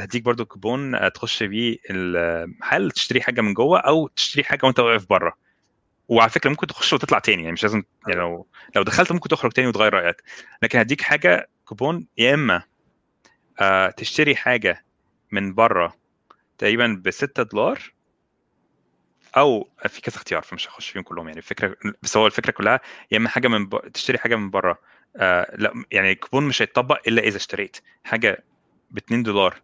هديك 0.01 0.23
برضو 0.23 0.44
كوبون 0.44 0.94
آه 0.94 1.09
تخش 1.09 1.43
بيه 1.43 1.77
المحل 1.90 2.90
تشتري 2.90 3.20
حاجة 3.23 3.40
من 3.40 3.55
جوه 3.55 3.78
أو 3.78 4.09
تشتري 4.09 4.44
حاجة 4.44 4.66
وأنت 4.66 4.81
واقف 4.81 5.07
بره؟ 5.09 5.35
وعلى 6.11 6.31
فكرة 6.31 6.51
ممكن 6.51 6.66
تخش 6.66 6.93
وتطلع 6.93 7.19
تاني 7.19 7.43
يعني 7.43 7.53
مش 7.53 7.62
لازم 7.62 7.82
يعني 8.09 8.20
لو 8.20 8.47
لو 8.77 8.82
دخلت 8.82 9.12
ممكن 9.12 9.28
تخرج 9.28 9.53
تاني 9.53 9.69
وتغير 9.69 9.95
رأيك. 9.95 10.23
لكن 10.62 10.78
هديك 10.78 11.01
حاجة 11.03 11.49
كوبون 11.65 12.07
يا 12.19 12.35
إما 12.35 12.62
آه 13.61 13.91
تشتري 13.91 14.37
حاجة 14.37 14.85
من 15.32 15.55
بره 15.55 15.95
تقريبا 16.59 17.03
ب 17.05 17.11
6 17.11 17.43
دولار 17.43 17.93
أو 19.37 19.69
في 19.89 20.01
كذا 20.01 20.16
اختيار 20.16 20.43
فمش 20.43 20.69
هخش 20.69 20.91
فيهم 20.91 21.03
كلهم 21.03 21.27
يعني 21.27 21.39
الفكرة 21.39 21.77
بس 22.03 22.16
هو 22.16 22.27
الفكرة 22.27 22.51
كلها 22.51 22.81
يا 23.11 23.16
إما 23.16 23.28
حاجة 23.28 23.49
من 23.49 23.66
ب... 23.66 23.93
تشتري 23.93 24.19
حاجة 24.19 24.37
من 24.37 24.51
بره 24.51 24.78
آه 25.16 25.57
لا 25.57 25.85
يعني 25.91 26.12
الكوبون 26.12 26.45
مش 26.49 26.62
هيتطبق 26.62 27.01
إلا 27.09 27.23
إذا 27.23 27.37
اشتريت. 27.37 27.77
حاجة 28.05 28.45
ب 28.91 28.97
2 28.97 29.23
دولار 29.23 29.61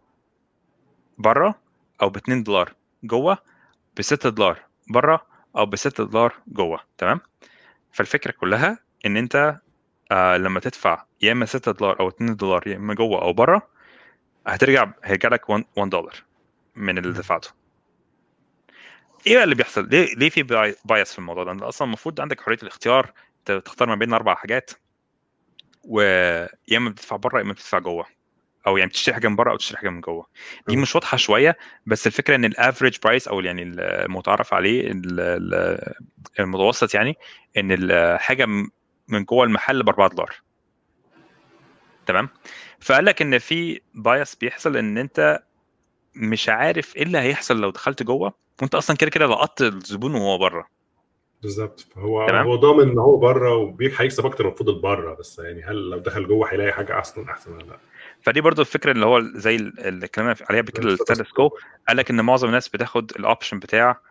بره 1.17 1.55
أو 2.01 2.09
ب 2.09 2.17
2 2.17 2.43
دولار 2.43 2.73
جوه 3.03 3.37
ب 3.97 4.01
6 4.01 4.29
دولار 4.29 4.59
بره 4.89 5.36
أو 5.57 5.65
ب 5.65 5.75
6 5.75 6.03
دولار 6.03 6.33
جوه 6.47 6.79
تمام؟ 6.97 7.19
فالفكرة 7.91 8.31
كلها 8.31 8.79
إن 9.05 9.17
أنت 9.17 9.59
آه 10.11 10.37
لما 10.37 10.59
تدفع 10.59 11.05
يا 11.21 11.31
إما 11.31 11.45
6 11.45 11.71
دولار 11.71 11.99
أو 11.99 12.07
2 12.09 12.35
دولار 12.35 12.67
يا 12.67 12.75
إما 12.75 12.93
جوه 12.93 13.21
أو 13.21 13.33
بره 13.33 13.67
هترجع 14.47 14.91
هيرجع 15.03 15.29
لك 15.29 15.49
1 15.49 15.65
دولار 15.77 16.15
من 16.75 16.97
اللي 16.97 17.13
دفعته. 17.13 17.49
إيه 19.27 19.35
بقى 19.35 19.43
اللي 19.43 19.55
بيحصل؟ 19.55 19.89
ليه 19.89 20.15
ليه 20.15 20.29
في 20.29 20.43
بايس 20.85 21.11
في 21.11 21.19
الموضوع 21.19 21.43
ده؟ 21.43 21.51
انت 21.51 21.61
أصلا 21.61 21.87
المفروض 21.87 22.21
عندك 22.21 22.41
حرية 22.41 22.57
الاختيار 22.63 23.11
تختار 23.45 23.87
ما 23.87 23.95
بين 23.95 24.13
أربع 24.13 24.35
حاجات 24.35 24.71
ويا 25.83 26.49
إما 26.77 26.89
بتدفع 26.89 27.15
بره 27.15 27.37
يا 27.37 27.43
إما 27.43 27.53
بتدفع 27.53 27.79
جوه. 27.79 28.16
أو 28.67 28.77
يعني 28.77 28.89
بتشتري 28.89 29.15
حاجة 29.15 29.27
من 29.27 29.35
بره 29.35 29.51
أو 29.51 29.57
تشتري 29.57 29.77
حاجة 29.77 29.89
من 29.89 30.01
جوه. 30.01 30.25
دي 30.67 30.77
مش 30.77 30.95
واضحة 30.95 31.17
شوية 31.17 31.57
بس 31.85 32.07
الفكرة 32.07 32.35
إن 32.35 32.45
ال 32.45 32.52
average 32.52 32.97
price 33.03 33.27
أو 33.27 33.39
يعني 33.39 33.63
المتعارف 33.63 34.53
عليه 34.53 34.91
المتوسط 36.39 36.95
يعني 36.95 37.17
إن 37.57 37.71
الحاجة 37.71 38.45
من 39.07 39.23
جوه 39.23 39.43
المحل 39.43 39.83
ب 39.83 39.89
4 39.89 40.07
دولار. 40.07 40.35
تمام؟ 42.05 42.29
فقال 42.79 43.05
لك 43.05 43.21
إن 43.21 43.37
في 43.37 43.81
bias 43.93 44.35
بيحصل 44.35 44.77
إن 44.77 44.97
أنت 44.97 45.43
مش 46.15 46.49
عارف 46.49 46.95
إيه 46.95 47.03
اللي 47.03 47.17
هيحصل 47.17 47.61
لو 47.61 47.69
دخلت 47.69 48.03
جوه 48.03 48.33
وأنت 48.61 48.75
أصلا 48.75 48.97
كده 48.97 49.09
كده 49.09 49.25
لقطت 49.25 49.61
الزبون 49.61 50.15
وهو 50.15 50.37
بره. 50.37 50.67
بالظبط. 51.41 51.87
هو 51.97 52.27
تمام؟ 52.27 52.47
هو 52.47 52.55
ضامن 52.55 52.89
إن 52.89 52.97
هو 52.97 53.17
بره 53.17 53.55
وهيكسب 53.55 54.25
أكتر 54.25 54.47
من 54.47 54.53
فضل 54.53 54.81
بره 54.81 55.13
بس 55.19 55.39
يعني 55.39 55.63
هل 55.63 55.89
لو 55.89 55.97
دخل 55.97 56.27
جوه 56.27 56.51
هيلاقي 56.51 56.71
حاجة 56.71 56.99
احسن 56.99 57.29
أحسن 57.29 57.53
ولا 57.53 57.63
لأ؟ 57.63 57.77
فدي 58.27 58.41
برضو 58.41 58.61
الفكرة 58.61 58.91
اللي 58.91 59.05
هو 59.05 59.21
زي 59.21 59.55
اللي 59.55 60.05
اتكلمنا 60.05 60.35
عليها 60.49 60.61
قبل 60.61 60.71
كده 60.71 60.89
ال 60.89 60.95
status 60.95 61.31
quo 61.31 61.49
قال 61.87 61.97
لك 61.97 62.09
إن 62.09 62.21
معظم 62.21 62.47
الناس 62.47 62.69
بتاخد 62.69 63.11
ال 63.19 63.25
option 63.25 63.59
بتاع 63.59 64.01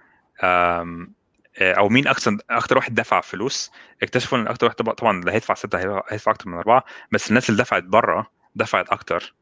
أو 1.60 1.88
مين 1.88 2.09
أكثر 2.09 2.36
أكتر 2.51 2.76
واحد 2.76 2.94
دفع 2.94 3.20
فلوس. 3.20 3.70
اكتشفوا 4.02 4.38
إن 4.38 4.48
أكتر 4.48 4.66
واحد 4.66 4.76
طبعا 4.76 5.20
اللي 5.20 5.32
هيدفع 5.32 5.55
ستة 5.55 5.78
هيدفع 6.10 6.32
أكتر 6.32 6.48
من 6.48 6.56
أربعة 6.56 6.84
بس 7.12 7.28
الناس 7.28 7.51
اللي 7.51 7.62
دفعت 7.62 7.82
بره 7.82 8.30
دفعت 8.55 8.88
أكتر 8.88 9.34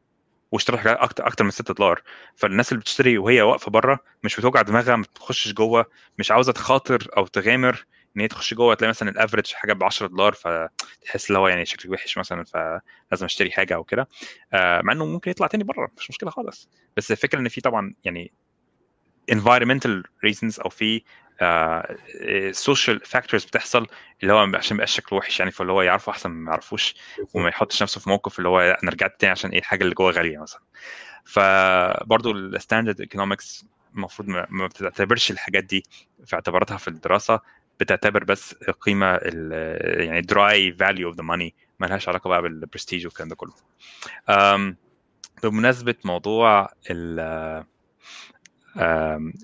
واشترت 0.51 0.79
حاجات 0.79 0.97
أكتر 0.97 1.27
أكتر 1.27 1.43
من 1.43 1.51
6 1.51 1.73
دولار. 1.73 2.01
فالناس 2.35 2.71
اللي 2.71 2.81
بتشتري 2.81 3.17
وهي 3.17 3.41
واقفة 3.41 3.71
بره 3.71 3.99
مش 4.23 4.35
بتوجع 4.35 4.61
دماغها 4.61 4.95
ما 4.95 5.05
تخشش 5.15 5.53
جوه 5.53 5.85
مش 6.19 6.31
عاوزة 6.31 6.51
تخاطر 6.53 7.07
أو 7.17 7.27
تغامر. 7.27 7.85
ان 8.15 8.21
هي 8.21 8.27
تخش 8.27 8.53
جوه 8.53 8.73
تلاقي 8.75 8.89
مثلا 8.89 9.09
ال 9.09 9.14
average 9.14 9.53
حاجة 9.53 9.73
ب 9.73 9.83
10 9.83 10.07
دولار 10.07 10.33
فتحس 10.33 11.27
اللي 11.27 11.39
هو 11.39 11.47
يعني 11.47 11.65
شكلي 11.65 11.91
وحش 11.91 12.17
مثلا 12.17 12.43
فلازم 12.43 13.25
أشتري 13.25 13.51
حاجة 13.51 13.75
أو 13.75 13.83
كده. 13.83 14.07
آه 14.53 14.81
مع 14.81 14.93
إنه 14.93 15.05
ممكن 15.05 15.31
يطلع 15.31 15.47
تاني 15.47 15.63
بره 15.63 15.91
مش 15.97 16.09
مشكلة 16.09 16.29
خالص. 16.29 16.69
بس 16.97 17.11
الفكرة 17.11 17.39
إن 17.39 17.49
في 17.49 17.61
طبعا 17.61 17.93
يعني 18.03 18.31
environmental 19.31 20.01
reasons 20.27 20.59
أو 20.59 20.69
في 20.69 21.01
social 22.51 23.01
uh, 23.01 23.07
factors 23.07 23.45
بتحصل 23.45 23.87
اللي 24.21 24.33
هو 24.33 24.37
عشان 24.55 24.75
يبقى 24.77 24.87
شكله 24.87 25.19
وحش 25.19 25.39
يعني 25.39 25.51
فاللي 25.51 25.71
هو 25.71 25.81
يعرفه 25.81 26.11
أحسن 26.11 26.29
ما 26.29 26.51
يعرفوش 26.51 26.95
وما 27.33 27.49
يحطش 27.49 27.83
نفسه 27.83 28.01
في 28.01 28.09
موقف 28.09 28.37
اللي 28.37 28.49
هو 28.49 28.59
أنا 28.59 28.91
رجعت 28.91 29.19
تاني 29.19 29.31
عشان 29.31 29.49
إيه 29.49 29.59
الحاجة 29.59 29.83
اللي 29.83 29.95
جوه 29.95 30.11
غالية 30.11 30.37
مثلا. 30.37 30.61
فبرضه 31.25 32.31
ال 32.31 32.39
standard 32.39 32.99
economics 33.01 33.65
المفروض 33.95 34.27
ما 34.29 34.67
بتعتبرش 34.67 35.31
الحاجات 35.31 35.63
دي 35.63 35.83
في 36.25 36.35
اعتباراتها 36.35 36.77
في 36.77 36.87
الدراسة 36.87 37.39
بتعتبر 37.79 38.23
بس 38.23 38.55
القيمه 38.69 39.19
يعني 39.83 40.21
the 40.21 40.43
real 40.43 40.73
value 40.73 41.07
of 41.07 41.17
the 41.17 41.23
money 41.23 41.55
ما 41.79 41.85
لهاش 41.87 42.09
علاقة 42.09 42.27
بقى 42.27 42.41
بالبرستيج 42.41 43.05
والكلام 43.05 43.29
ده 43.29 43.35
كله. 43.35 43.53
بمناسبة 45.43 45.95
موضوع 46.05 46.69
ال 46.91 47.19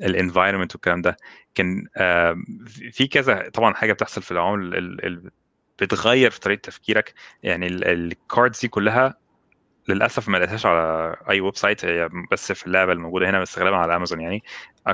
environment 0.01 0.75
والكلام 0.75 1.01
ده 1.01 1.17
كان 1.55 1.85
في 2.91 3.07
كذا 3.11 3.49
طبعا 3.49 3.73
حاجة 3.73 3.93
بتحصل 3.93 4.21
في 4.21 4.31
اللي 4.31 5.31
بتغير 5.81 6.31
في 6.31 6.39
طريقة 6.39 6.59
تفكيرك. 6.61 7.13
يعني 7.43 7.67
ال 7.67 7.82
cards 7.82 8.59
دي 8.59 8.67
كلها 8.67 9.17
للأسف 9.87 10.29
ما 10.29 10.37
لقيتهاش 10.37 10.65
على 10.65 11.15
أي 11.29 11.41
website 11.41 11.85
هي 11.85 12.09
بس 12.31 12.51
في 12.51 12.67
اللعبة 12.67 12.91
الموجودة 12.93 13.29
هنا 13.29 13.39
بس 13.41 13.59
غالبا 13.59 13.77
على 13.77 13.95
امازون 13.95 14.21
يعني. 14.21 14.43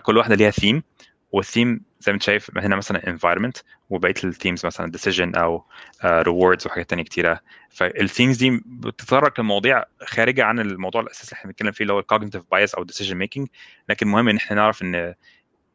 كل 0.02 0.18
واحدة 0.18 0.36
ليها 0.36 0.52
ثيم 0.52 0.84
والثيم 1.32 1.82
زي 2.00 2.12
ما 2.12 2.14
انت 2.14 2.24
شايف 2.24 2.58
هنا 2.58 2.76
مثلا 2.76 3.08
environment 3.08 3.58
وبقية 3.90 4.14
ال 4.24 4.30
themes 4.30 4.66
مثلا 4.66 4.92
decision 4.92 5.36
أو 5.36 5.66
rewards 6.06 6.64
uh, 6.64 6.68
وحاجات 6.68 6.90
تانية 6.90 7.04
كتيرة. 7.04 7.40
فال 7.70 7.87
themes 7.87 8.38
دي 8.38 8.62
بتتطرق 8.66 9.40
لمواضيع 9.40 9.84
خارجة 10.02 10.44
عن 10.44 10.60
الموضوع 10.60 11.02
الأساسي 11.02 11.24
اللي 11.24 11.38
إحنا 11.40 11.50
بنتكلم 11.50 11.72
فيه 11.72 11.82
اللي 11.82 11.94
هو 11.94 12.00
ال 12.00 12.04
cognitive 12.04 12.44
bias 12.52 12.76
أو 12.76 12.84
decision 12.84 13.18
making 13.18 13.48
لكن 13.90 14.08
المهم 14.08 14.30
إن 14.30 14.38
إحنا 14.38 14.56
نعرف 14.56 14.82
إن 14.82 15.14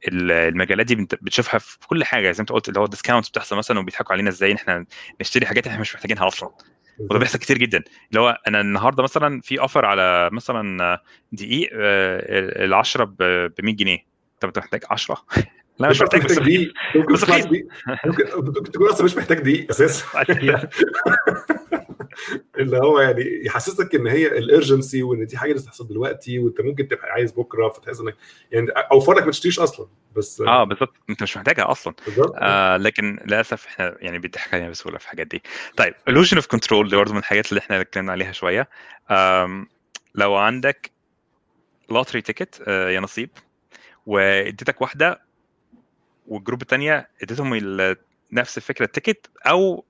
المجالات 0.09 0.87
دي 0.87 0.95
بتشوفها 0.97 1.59
في 1.59 1.79
كل 1.87 2.05
حاجة. 2.05 2.31
زي 2.31 2.37
ما 2.39 2.41
انت 2.41 2.53
قلت 2.53 2.69
اللي 2.69 2.81
هو 2.81 2.87
discounts 2.87 3.29
بتحصل 3.29 3.57
مثلا 3.57 3.79
وبيضحكوا 3.79 4.13
علينا 4.13 4.29
إزاي 4.31 4.51
إن 4.51 4.57
إحنا 4.57 4.87
نشتري 5.21 5.47
حاجات 5.47 5.67
إحنا 5.67 5.81
مش 5.81 5.95
محتاجينها 5.95 6.27
أصلا. 6.27 6.51
وده 6.99 7.19
بيحصل 7.19 7.39
كتير 7.39 7.59
جدا. 7.59 7.85
اللي 8.11 8.21
هو 8.21 8.39
أنا 8.49 8.61
النهارده 8.61 9.03
مثلا 9.03 9.41
في 9.41 9.61
offer 9.61 9.85
على 9.85 10.31
مثلا 10.33 10.99
دقيق 11.33 11.71
ال 11.73 12.75
10 12.75 13.05
ب 13.05 13.53
100 13.63 13.77
جنيه. 13.77 14.12
انت 14.49 14.59
محتاج 14.59 14.85
10 14.91 15.25
لا 15.79 15.89
مش 15.89 16.03
محتاج 16.03 16.25
بس 16.25 16.39
دي 16.39 16.73
بس 17.13 17.25
دي 17.25 17.69
ممكن 18.37 18.73
تكون 18.73 18.89
أصلا 18.89 19.05
مش 19.05 19.17
محتاج 19.17 19.41
دي 19.41 19.67
أساسا. 19.71 20.07
اللي 22.59 22.79
هو 22.79 23.01
يعني 23.01 23.43
يحسسك 23.45 23.95
إن 23.95 24.07
هي 24.07 24.27
ال 24.27 24.36
urgency 24.36 25.03
وإن 25.03 25.27
دي 25.27 25.37
حاجة 25.37 25.53
لازم 25.53 25.67
تحصل 25.67 25.89
دلوقتي 25.89 26.39
وإنت 26.39 26.61
ممكن 26.61 26.89
تبقى 26.89 27.09
عايز 27.11 27.33
بكرة 27.33 27.69
فتحس 27.69 28.01
إنك 28.01 28.17
يعني 28.51 28.71
اوفر 28.71 29.13
لك 29.13 29.25
ما 29.25 29.31
تشتريش 29.31 29.59
أصلا. 29.59 29.87
بس 30.17 30.41
آه 30.41 30.65
بالظبط. 30.65 30.95
أنت 31.11 31.23
مش 31.23 31.37
محتاجها 31.37 31.71
أصلا. 31.71 31.95
آه 32.37 32.77
لكن 32.77 33.19
للأسف 33.27 33.67
إحنا 33.67 33.97
يعني 34.01 34.19
بيضحك 34.19 34.55
علينا 34.55 34.71
بسهوله 34.71 34.99
في 34.99 35.05
الحاجات 35.05 35.27
دي. 35.27 35.43
طيب 35.77 35.95
illusion 36.11 36.35
of 36.35 36.47
control 36.47 36.89
دي 36.89 36.97
برضه 36.97 37.13
من 37.13 37.19
الحاجات 37.19 37.49
اللي 37.49 37.59
إحنا 37.61 37.81
اتكلمنا 37.81 38.13
عليها 38.13 38.33
شوية. 38.33 38.69
لو 40.15 40.35
عندك 40.37 40.91
lottery 41.91 42.21
ticket 42.21 42.61
يا 42.69 43.01
نصيب. 43.01 43.31
واديتك 44.07 44.81
واحدة 44.81 45.21
وال 46.29 46.38
group 46.38 46.63
الثانية 46.63 47.09
اديتهم 47.23 47.55
نفس 48.33 48.57
الفكرة 48.57 48.85
ال 48.85 48.91
ticket 48.91 49.31
أو 49.47 49.85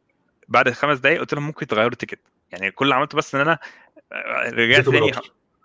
بعد 0.48 0.70
خمس 0.70 0.98
دقائق 0.98 1.20
قلت 1.20 1.34
لهم 1.34 1.46
ممكن 1.46 1.66
تغيروا 1.66 1.92
ال 1.92 1.95
ticket. 1.95 2.18
يعني 2.52 2.70
كل 2.70 2.84
اللي 2.84 2.94
عملته 2.94 3.16
بس 3.18 3.34
إن 3.34 3.40
أنا 3.40 3.58
آه، 4.12 4.50
رجعت 4.50 4.84
تاني. 4.84 5.12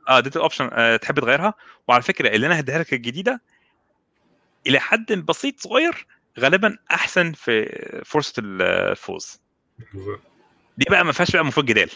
آه 0.10 0.18
اديت 0.18 0.36
ال 0.36 0.40
option 0.40 0.70
آه 0.74 0.95
تحب 0.98 1.19
تغيرها؟ 1.19 1.53
وعلى 1.88 2.02
فكرة 2.02 2.30
اللي 2.36 2.48
أنا 2.48 2.60
هديها 2.60 2.80
لك 2.80 2.94
الجديدة 2.94 3.41
إلى 4.68 4.80
حد 4.80 5.14
بسيط 5.14 5.60
صغير 5.60 6.07
غالبا 6.40 6.78
أحسن 6.91 7.32
في 7.32 7.65
فرصة 8.06 8.34
الفوز. 8.45 9.41
دي 10.78 10.86
بقى 10.90 11.06
ما 11.06 11.11
فيهاش 11.11 11.32
بقى 11.32 11.41
المفروض 11.41 11.65
جدال. 11.65 11.90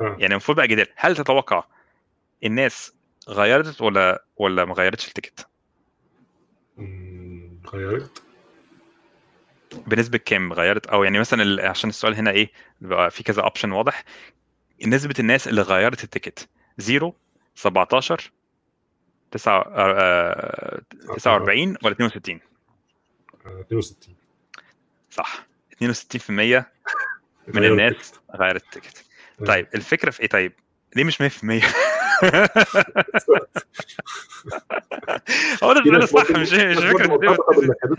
آه. 0.00 0.16
يعني 0.18 0.26
المفروض 0.26 0.56
بقى 0.56 0.68
جدال. 0.68 0.86
هل 0.96 1.16
تتوقع 1.16 1.64
الناس 2.44 2.92
غيرت 3.28 3.80
ولا 3.82 4.24
ولا 4.36 4.64
ما 4.64 4.74
غيرتش 4.74 5.08
ال 5.08 5.13
ticket؟ 5.13 5.46
غيرت؟ 7.74 8.22
بنسبة 9.86 10.18
كام 10.18 10.52
غيرت؟ 10.52 10.86
أو 10.86 11.04
يعني 11.04 11.18
مثلا 11.18 11.68
عشان 11.70 11.90
السؤال 11.90 12.14
هنا 12.14 12.30
إيه 12.30 12.50
بقى 12.80 13.10
في 13.10 13.22
كذا 13.22 13.42
option 13.42 13.72
واضح. 13.72 14.04
نسبة 14.86 15.14
الناس 15.18 15.48
اللي 15.48 15.62
غيرت 15.62 16.04
ال 16.04 16.10
ticket 16.10 16.48
0 16.80 17.12
17 17.54 18.30
9 19.30 19.64
آه، 19.76 20.80
49 21.16 21.76
ولا 21.82 21.92
62 21.92 22.40
آه، 23.46 23.60
62 23.60 24.14
صح. 25.10 25.46
62% 25.72 26.64
من 27.48 27.64
الناس 27.64 28.12
غيرت 28.34 28.62
التيكت. 28.64 29.04
آه. 29.40 29.44
طيب 29.44 29.66
الفكرة 29.74 30.10
في 30.10 30.22
إيه؟ 30.22 30.28
طيب 30.28 30.52
ليه 30.96 31.04
مش 31.04 31.22
100% 31.22 31.24
هو 35.62 35.72
ده 35.72 35.80
ناس 35.90 36.10
صح 36.10 36.30
مش 36.30 36.52
مش 36.52 36.78
فكره 36.78 37.18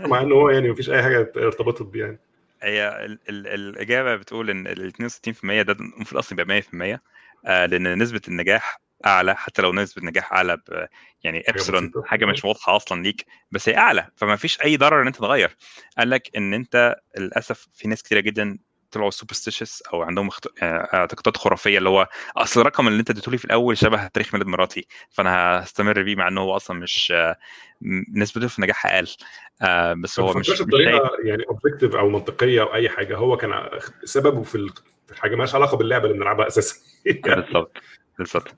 مع 0.08 0.20
ان 0.20 0.32
هو 0.32 0.50
يعني 0.50 0.70
مفيش 0.70 0.90
أي 0.90 1.02
حاجة 1.02 1.32
ارتبطت 1.36 1.82
بيه 1.82 2.04
يعني. 2.04 2.18
هي 2.62 3.04
ال 3.04 3.18
ال 3.28 3.46
الإجابة 3.46 4.16
بتقول 4.16 4.50
إن 4.50 4.66
ال 4.66 4.86
62% 4.86 5.62
ده 5.62 5.72
المفروض 5.72 6.18
أصلا 6.18 6.40
يبقى 6.40 6.46
100% 6.46 7.02
آه 7.46 7.66
لأن 7.66 7.98
نسبة 7.98 8.20
النجاح 8.28 8.80
أعلى 9.06 9.36
حتى 9.36 9.62
لو 9.62 9.72
نسبة 9.72 10.02
النجاح 10.02 10.32
أعلى 10.32 10.56
ب- 10.56 10.86
يعني 11.24 11.44
إبسلون. 11.48 11.92
حاجة 12.04 12.24
مش 12.24 12.44
واضحة 12.44 12.76
أصلا 12.76 13.02
ليك 13.02 13.24
بس 13.50 13.68
هي 13.68 13.76
أعلى 13.76 14.08
فما 14.16 14.36
فيش 14.36 14.60
أي 14.62 14.76
ضرر 14.76 15.02
إن 15.02 15.06
أنت 15.06 15.16
تغير 15.16 15.56
قال 15.98 16.10
لك 16.10 16.36
إن 16.36 16.54
أنت 16.54 16.96
للأسف 17.18 17.66
في 17.74 17.88
ناس 17.88 18.02
كتيرة 18.02 18.20
جدا 18.20 18.58
طلعوا 18.90 19.10
superstitious 19.10 19.82
أو 19.82 20.02
عندهم 20.02 20.28
اخت... 20.28 20.46
آه، 20.62 20.88
اعتقادات 20.94 21.36
خرافية 21.36 21.78
اللي 21.78 21.88
هو 21.88 22.08
أصل 22.36 22.60
الرقم 22.60 22.88
اللي 22.88 23.00
أنت 23.00 23.10
اديته 23.10 23.32
لي 23.32 23.38
في 23.38 23.44
الأول 23.44 23.78
شبه 23.78 24.06
تاريخ 24.06 24.34
ميلاد 24.34 24.48
مراتي 24.48 24.86
فأنا 25.10 25.64
هستمر 25.64 26.02
بيه 26.02 26.16
مع 26.16 26.28
إنه 26.28 26.40
هو 26.40 26.56
أصلا 26.56 26.78
مش 26.78 27.12
آه، 27.16 27.36
نسبته 28.14 28.48
في 28.48 28.58
النجاح 28.58 28.86
أقل 28.86 29.08
آه، 29.62 29.92
بس 29.92 30.20
هو 30.20 30.34
مش 30.34 30.62
بطريقة 30.62 31.10
يعني 31.24 31.44
objective 31.48 31.96
أو 31.96 32.08
منطقية 32.08 32.62
أو 32.62 32.74
أي 32.74 32.88
حاجة 32.88 33.16
هو 33.16 33.36
كان 33.36 33.52
سببه 34.04 34.42
في 34.42 34.54
ال- 34.54 34.74
في 35.06 35.12
الحاجة 35.12 35.30
مالهاش 35.30 35.54
علاقة 35.54 35.76
باللعبة 35.76 36.04
اللي 36.04 36.18
بنلعبها 36.18 36.46
أساسا. 36.46 36.76
بالظبط 37.24 37.76
بالظبط 38.18 38.54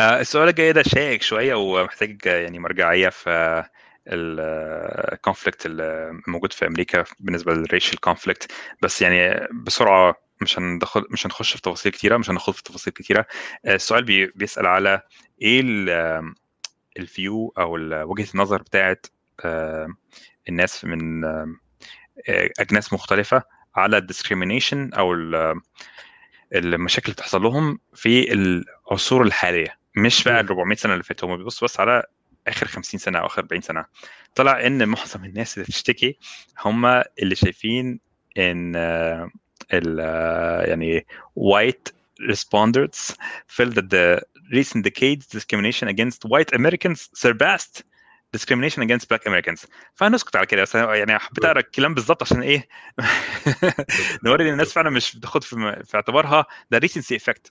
السؤال 0.00 0.48
الجاي 0.48 0.72
ده 0.72 0.82
شائك 0.82 1.22
شوية 1.22 1.54
ومحتاج 1.54 2.20
يعني 2.26 2.58
مرجعية 2.58 3.08
في 3.08 3.64
ال 4.08 4.26
conflict 4.26 5.66
اللي 5.66 6.20
موجود 6.26 6.52
في 6.52 6.66
أمريكا 6.66 7.04
بالنسبة 7.20 7.54
لل 7.54 7.65
racial 7.65 8.00
conflict 8.00 8.52
بس 8.82 9.02
يعني 9.02 9.48
بسرعة 9.52 10.14
مش 10.42 10.58
هندخل 10.58 11.04
مش 11.10 11.26
هنخش 11.26 11.52
في 11.56 11.62
تفاصيل 11.62 11.92
كتيرة 11.92 12.16
مش 12.16 12.30
هنخوض 12.30 12.54
في 12.54 12.62
تفاصيل 12.62 12.92
كتيرة. 12.92 13.26
آه، 13.66 13.74
السؤال 13.74 14.04
بي- 14.04 14.26
بيسأل 14.26 14.66
على 14.66 15.00
إيه 15.42 15.60
ال 16.98 17.09
view 17.09 17.52
أو 17.58 17.74
وجهة 18.10 18.26
النظر 18.34 18.62
بتاعت 18.62 19.06
آه، 19.44 19.88
الناس 20.48 20.84
من 20.84 21.24
آه، 21.24 21.54
أجناس 22.60 22.92
مختلفة 22.92 23.42
على 23.76 23.96
الديسكريميشن 23.98 24.92
أو 24.94 25.12
ال- 25.14 25.60
المشاكل 26.54 27.04
اللي 27.06 27.14
بتحصل 27.14 27.42
لهم 27.42 27.78
في 27.94 28.32
العصور 28.32 29.22
الحالية. 29.22 29.78
مش 29.96 30.24
بقى 30.24 30.40
ال 30.40 30.46
400 30.46 30.76
سنة 30.76 30.92
اللي 30.92 31.04
فاتوا. 31.04 31.28
هم 31.28 31.36
بيبصوا 31.36 31.68
بس 31.68 31.80
على 31.80 32.02
آخر 32.48 32.66
50 32.66 33.00
سنة 33.00 33.18
أو 33.18 33.26
آخر 33.26 33.42
40 33.42 33.62
سنة 33.62 33.84
طلع 34.34 34.66
إن 34.66 34.88
معظم 34.88 35.24
الناس 35.24 35.54
اللي 35.54 35.64
بتشتكي 35.64 36.18
هم 36.64 36.86
اللي 37.22 37.34
شايفين 37.34 38.00
إن 38.38 38.72
آه، 38.76 39.30
ال 39.72 40.00
آه، 40.00 40.62
يعني 40.62 41.06
white 41.40 41.92
respondents 42.30 43.14
feel 43.48 43.70
that 43.70 43.88
the 43.90 44.20
recent 44.52 44.82
decades 44.84 45.26
discrimination 45.26 45.88
against 45.88 46.28
white 46.28 46.52
Americans 46.54 47.08
surpassed 47.14 47.82
discrimination 48.36 48.82
against 48.82 49.08
black 49.08 49.26
Americans. 49.26 49.66
فهنسكت 49.94 50.36
على 50.36 50.46
كده 50.46 50.64
يعني 50.74 51.18
حبيت 51.18 51.44
أقرأ 51.44 51.60
الكلام 51.60 51.94
بالظبط 51.94 52.22
عشان 52.22 52.42
إيه؟ 52.42 52.68
نوري 54.24 54.48
إن 54.48 54.52
الناس 54.52 54.72
فعلا 54.72 54.90
مش 54.90 55.16
بتاخد 55.16 55.44
في, 55.44 55.82
في 55.84 55.94
اعتبارها 55.96 56.46
ده 56.70 56.80
recency 56.80 57.18
effect. 57.18 57.50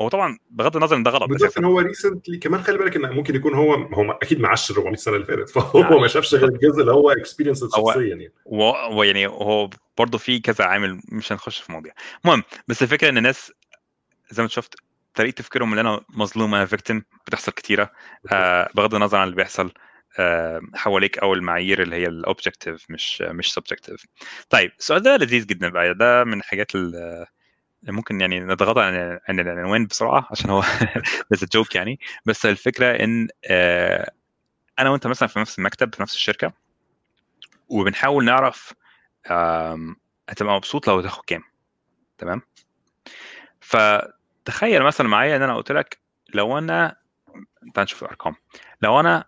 هو 0.00 0.08
طبعا 0.08 0.38
بغض 0.50 0.76
النظر 0.76 0.96
إن 0.96 1.02
ده 1.02 1.10
غلط 1.10 1.28
بالذات 1.28 1.58
إن 1.58 1.64
هو 1.64 1.80
recently 1.80 2.38
كمان 2.38 2.62
خلي 2.62 2.78
بالك 2.78 2.96
إن 2.96 3.10
ممكن 3.12 3.34
يكون 3.36 3.54
هو 3.54 3.74
هو 3.74 4.10
أكيد 4.12 4.40
ما 4.40 4.48
عاش 4.48 4.70
ال 4.70 4.76
400 4.76 4.96
سنة 4.96 5.14
اللي 5.14 5.26
فاتت 5.26 5.48
فهو 5.50 5.98
ما 5.98 6.08
شافش 6.08 6.34
غير 6.34 6.48
الجزء 6.48 6.80
اللي 6.80 6.92
هو 6.92 7.10
experience 7.10 7.62
هو- 7.62 7.70
شخصيا 7.90 8.06
يعني. 8.06 8.32
و- 8.44 8.96
ويعني 8.98 9.26
هو 9.26 9.70
برضه 9.98 10.18
في 10.18 10.38
كذا 10.40 10.64
عامل 10.64 11.00
مش 11.12 11.32
هنخش 11.32 11.60
في 11.60 11.72
مواضيع 11.72 11.92
المهم 12.24 12.42
بس 12.68 12.82
الفكرة 12.82 13.08
إن 13.08 13.18
الناس 13.18 13.52
زي 14.30 14.42
ما 14.42 14.44
أنت 14.44 14.52
شفت 14.52 14.74
طريقة 15.14 15.34
تفكيرهم 15.34 15.70
اللي 15.70 15.80
أنا 15.80 16.00
مظلوم 16.08 16.54
أنا 16.54 16.66
victim 16.66 17.02
بتحصل 17.26 17.52
كتيرة. 17.52 17.90
آه 18.32 18.68
بغض 18.74 18.94
النظر 18.94 19.18
عن 19.18 19.24
اللي 19.24 19.36
بيحصل 19.36 19.72
آه 20.18 20.60
حواليك 20.74 21.18
أو 21.18 21.34
المعايير 21.34 21.82
اللي 21.82 21.96
هي 21.96 22.06
ال 22.06 22.14
objective 22.14 22.84
مش 22.90 23.22
مش 23.22 23.52
subjective 23.52 24.06
طيب 24.50 24.70
السؤال 24.78 25.02
ده 25.02 25.16
لذيذ 25.16 25.46
جدا 25.46 25.68
بقى 25.68 25.94
ده 25.94 26.24
من 26.24 26.38
الحاجات 26.38 26.74
ال- 26.74 26.94
اللي 26.94 27.26
ممكن 27.92 28.20
يعني 28.20 28.40
نتغاضى 28.40 28.80
عن 28.80 29.18
عن 29.28 29.40
العنوان 29.40 29.86
بسرعة 29.86 30.28
عشان 30.30 30.50
هو 30.50 30.62
بس 31.30 31.44
joke 31.44 31.74
يعني. 31.74 32.00
بس 32.26 32.46
الفكرة 32.46 33.04
إن 33.04 33.28
آه 33.50 34.10
أنا 34.78 34.90
وأنت 34.90 35.06
مثلا 35.06 35.28
في 35.28 35.40
نفس 35.40 35.58
المكتب 35.58 35.94
في 35.94 36.02
نفس 36.02 36.14
الشركة 36.14 36.52
وبنحاول 37.68 38.24
نعرف 38.24 38.74
هتبقى 40.28 40.54
مبسوط 40.56 40.88
لو 40.88 41.00
تاخد 41.00 41.24
كام. 41.26 41.42
تمام؟ 42.18 42.42
فتخيل 43.60 44.82
مثلا 44.82 45.08
معايا 45.08 45.36
إن 45.36 45.42
أنا 45.42 45.56
قلت 45.56 45.72
لك 45.72 45.98
لو 46.34 46.58
أنا 46.58 46.96
تعال 47.74 47.84
نشوف 47.84 48.02
الأرقام. 48.02 48.34
لو 48.82 49.00
أنا 49.00 49.24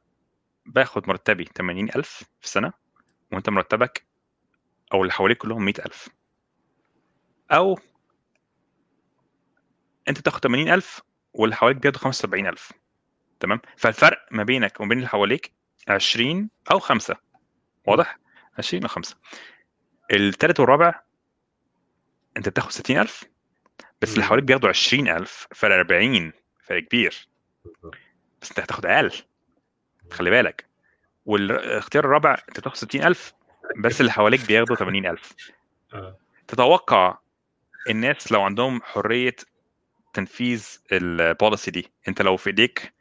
باخد 0.67 1.09
مرتبي 1.09 1.45
80000 1.45 2.09
في 2.41 2.45
السنة 2.45 2.73
وأنت 3.33 3.51
مرتبك 3.51 4.07
أو 4.95 5.03
اللي 5.03 5.13
حواليك 5.13 5.39
كلهم 5.39 5.65
100000 5.65 6.09
أو 7.51 7.79
انت 10.09 10.19
بتاخد 10.19 10.41
80000 10.45 11.01
واللي 11.35 11.57
حواليك 11.57 11.77
بياخدوا 11.79 12.01
75000 12.01 12.73
تمام؟ 13.41 13.61
فالفرق 13.77 14.27
ما 14.31 14.43
بينك 14.43 14.81
وما 14.81 14.89
بين 14.89 14.99
اللي 14.99 15.09
حواليك 15.09 15.53
20 15.89 16.51
أو 16.71 16.79
5 16.79 17.17
واضح؟ 17.87 18.19
20 18.59 18.83
أو 18.83 18.89
5 18.89 19.17
الثالث 20.13 20.61
والرابع 20.61 21.01
انت 22.37 22.49
بتاخد 22.49 22.73
60000 22.73 23.25
بس 24.03 24.13
اللي. 24.13 24.25
حواليك 24.25 24.45
بياخدوا 24.45 24.69
20000 24.69 25.47
فرق 25.55 25.75
40 25.77 26.33
فرق 26.65 26.83
كبير. 26.83 27.29
بس 28.43 28.51
انت 28.51 28.61
هتاخد 28.61 28.87
أقل. 28.87 29.13
خلي 30.11 30.31
بالك. 30.31 30.67
والاختيار 31.27 32.05
الرابع 32.05 32.43
انت 32.49 32.61
بتاخد 32.61 32.77
60000 32.77 33.33
بس 33.79 34.01
اللي 34.01 34.13
حواليك 34.13 34.47
بياخدوا 34.47 34.77
80000 34.77 35.33
آه. 35.95 36.17
تتوقع 36.49 37.19
الناس 37.91 38.33
لو 38.33 38.43
عندهم 38.43 38.83
حرية 38.83 39.37
تنفيذ 40.13 40.67
البوليسي 40.93 41.71
دي. 41.71 41.93
انت 42.09 42.23
لو 42.23 42.37
في 42.37 42.47
ايديك 42.47 42.93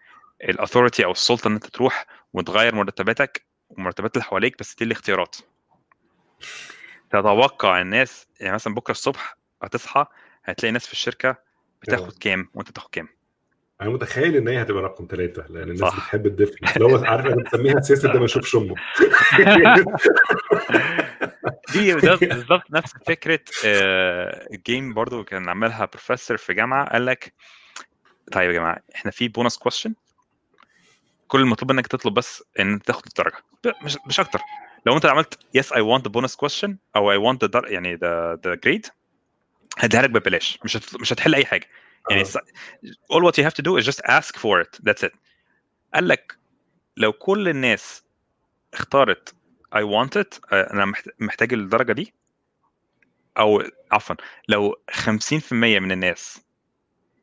الاثوريتي 0.43 1.05
أو 1.05 1.11
السلطة 1.11 1.47
ان 1.47 1.53
انت 1.53 1.65
تروح 1.65 2.05
وتغير 2.33 2.75
مرتباتك 2.75 3.45
ومرتبات 3.69 4.15
اللي 4.15 4.23
حواليك 4.23 4.59
بس 4.59 4.75
دي 4.75 4.85
الاختيارات. 4.85 5.35
تتوقع 7.09 7.81
الناس 7.81 8.27
يعني 8.39 8.53
مثلا 8.53 8.75
بكرة 8.75 8.91
الصبح 8.91 9.37
هتصحى 9.63 10.05
هتلاقي 10.43 10.71
ناس 10.71 10.87
في 10.87 10.93
الشركة 10.93 11.35
بتاخد 11.81 12.13
كام 12.19 12.49
وانت 12.53 12.71
تاخد 12.71 12.89
كام. 12.91 13.07
أنا 13.81 13.89
متخيل 13.89 14.35
إن 14.35 14.47
هي 14.47 14.61
هتبقى 14.61 14.83
رقم 14.83 15.07
ثلاثة 15.11 15.45
لأن 15.49 15.63
الناس 15.63 15.79
صح. 15.79 15.95
بتحب 15.95 16.25
الدفن 16.25 16.83
هو 16.83 17.05
عارف 17.05 17.25
أنا 17.25 17.43
بسميها 17.43 17.79
سياسة 17.79 18.09
ده 18.13 18.19
ما 18.19 18.25
يشوفش 18.25 18.55
امه 18.55 18.75
دي 21.73 21.93
بالظبط 21.93 22.71
نفس 22.71 22.93
فكرة 23.07 23.39
آه، 23.65 24.47
الجيم 24.53 24.93
برضو 24.93 25.23
كان 25.23 25.49
عملها 25.49 25.85
بروفيسور 25.85 26.37
في 26.37 26.53
جامعة 26.53 26.89
قال 26.89 27.05
لك 27.05 27.33
طيب 28.31 28.49
يا 28.51 28.55
جماعة 28.55 28.79
إحنا 28.95 29.11
في 29.11 29.27
bonus 29.27 29.57
question 29.57 29.93
كل 31.27 31.39
المطلوب 31.41 31.71
منك 31.71 31.87
تطلب 31.87 32.13
بس 32.13 32.43
إن 32.59 32.73
أنت 32.73 32.85
تاخد 32.85 33.05
الدرجة. 33.07 33.37
مش 33.83 33.97
مش 34.07 34.19
أكتر. 34.19 34.39
لو 34.85 34.95
أنت 34.95 35.05
عملت 35.05 35.39
yes 35.53 35.73
I 35.73 35.81
want 35.81 36.05
the 36.05 36.11
bonus 36.11 36.35
question 36.35 36.77
أو 36.95 37.11
I 37.11 37.17
want 37.17 37.43
the 37.43 37.61
يعني 37.65 37.95
the 37.95 38.39
the 38.45 38.55
grade 38.55 38.87
هديها 39.77 40.01
لك 40.01 40.09
ببلاش. 40.09 40.59
مش 40.63 40.77
هت... 40.77 40.95
مش 40.95 41.13
هتحل 41.13 41.35
أي 41.35 41.45
حاجة. 41.45 41.67
يعني 42.09 42.21
آه. 42.21 42.25
all 43.13 43.21
what 43.23 43.33
you 43.41 43.45
have 43.45 43.53
to 43.53 43.63
do 43.63 43.77
is 43.81 43.85
just 43.85 44.01
ask 44.09 44.35
for 44.37 44.61
it. 44.61 44.79
That's 44.89 45.03
it. 45.07 45.15
قال 45.93 46.07
لك 46.07 46.37
لو 46.97 47.13
كل 47.13 47.49
الناس 47.49 48.03
اختارت 48.73 49.35
I 49.75 49.79
want 49.79 50.21
it. 50.21 50.39
آه، 50.53 50.73
أنا 50.73 50.85
محت- 50.85 51.09
محتاج 51.19 51.53
الدرجة 51.53 51.93
دي. 51.93 52.13
أو 53.37 53.63
عفوا 53.91 54.15
لو 54.47 54.75
50% 54.91 55.79
من 55.79 55.91
الناس 55.91 56.41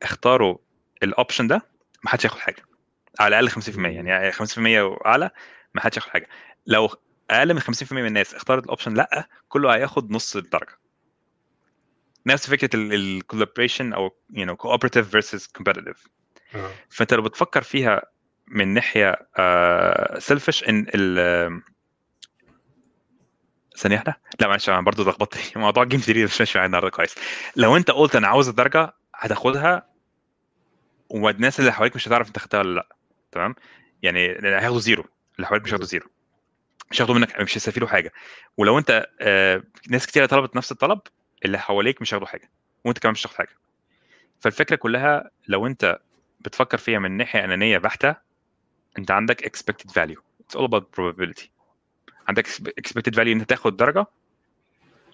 اختاروا 0.03 0.57
ال 1.03 1.09
option 1.09 1.47
ده 1.47 1.61
ما 2.03 2.09
حدش 2.09 2.25
ياخد 2.25 2.39
حاجة. 2.39 2.63
على 3.19 3.39
الأقل 3.39 3.49
50% 3.49 3.89
يعني 3.89 4.31
50% 4.31 4.81
وأعلى 4.81 5.29
ما 5.73 5.81
حدش 5.81 5.97
ياخد 5.97 6.09
حاجة. 6.09 6.27
لو 6.67 6.89
أقل 7.31 7.53
من 7.53 7.59
50% 7.59 7.91
من 7.91 8.05
الناس 8.05 8.35
اختارت 8.35 8.63
ال 8.63 8.67
option 8.67 8.93
لأ 8.93 9.27
كله 9.49 9.75
هياخد 9.75 10.11
نص 10.11 10.35
الدرجة. 10.35 10.77
نفس 12.25 12.49
فكرة 12.49 12.69
ال 12.75 12.83
collaboration 12.83 13.93
أو 13.93 14.09
you 14.33 14.45
know 14.45 14.55
cooperative 14.55 15.05
versus 15.05 15.43
competitive. 15.59 16.07
آه. 16.55 16.71
فأنت 16.89 17.13
لو 17.13 17.21
بتفكر 17.21 17.61
فيها 17.61 18.01
من 18.47 18.67
ناحية 18.67 19.15
selfish 20.19 20.63
إن 20.63 20.85
ال 23.77 23.81
ثانية 23.81 23.95
واحدة؟ 23.95 24.19
لا 24.41 24.47
معلش 24.47 24.69
أنا 24.69 24.81
برضه 24.81 25.03
لخبطت 25.03 25.37
موضوع 25.57 25.83
game 25.83 25.99
theory 25.99 26.23
مش 26.23 26.39
ماشي 26.39 26.57
معايا 26.57 26.65
النهارده 26.65 26.89
كويس. 26.89 27.15
لو 27.55 27.77
أنت 27.77 27.91
قلت 27.91 28.15
أنا 28.15 28.27
عاوز 28.27 28.49
الدرجة 28.49 28.93
هتاخدها 29.15 29.87
والناس 31.09 31.59
اللي 31.59 31.71
حواليك 31.71 31.95
مش 31.95 32.07
هتعرف 32.07 32.27
أنت 32.27 32.39
خدتها 32.39 32.59
ولا 32.59 32.75
لأ. 32.75 32.95
تمام؟ 33.31 33.55
يعني 34.03 34.19
هياخدوا 34.43 34.79
zero. 34.79 35.05
اللي 35.35 35.47
حواليك 35.47 35.63
مش 35.65 35.71
هياخدوا 35.71 35.87
zero. 35.87 36.09
مش 36.91 37.01
هياخدوا 37.01 37.15
منك 37.15 37.41
مش 37.41 37.57
هيستفيدوا 37.57 37.87
حاجة. 37.87 38.13
ولو 38.57 38.77
أنت 38.77 39.07
آه، 39.21 39.63
ناس 39.89 40.07
كتير 40.07 40.25
طلبت 40.25 40.55
نفس 40.55 40.71
الطلب 40.71 40.99
اللي 41.45 41.59
حواليك 41.59 42.01
مش 42.01 42.13
هياخدوا 42.13 42.27
حاجة. 42.27 42.49
وأنت 42.85 42.99
كمان 42.99 43.11
مش 43.11 43.21
هتاخد 43.21 43.35
حاجة. 43.35 43.57
فالفكرة 44.39 44.75
كلها 44.75 45.29
لو 45.47 45.67
أنت 45.67 45.99
بتفكر 46.39 46.77
فيها 46.77 46.99
من 46.99 47.11
ناحية 47.11 47.43
أنانية 47.43 47.77
بحتة 47.77 48.15
أنت 48.97 49.11
عندك 49.11 49.45
expected 49.45 49.91
value. 49.91 50.19
It's 50.41 50.59
all 50.59 50.67
about 50.67 50.83
probability. 50.95 51.56
عندك 52.27 52.47
expected 52.47 53.15
value 53.15 53.19
إن 53.19 53.39
أنت 53.39 53.49
تاخد 53.49 53.77
درجة 53.77 54.05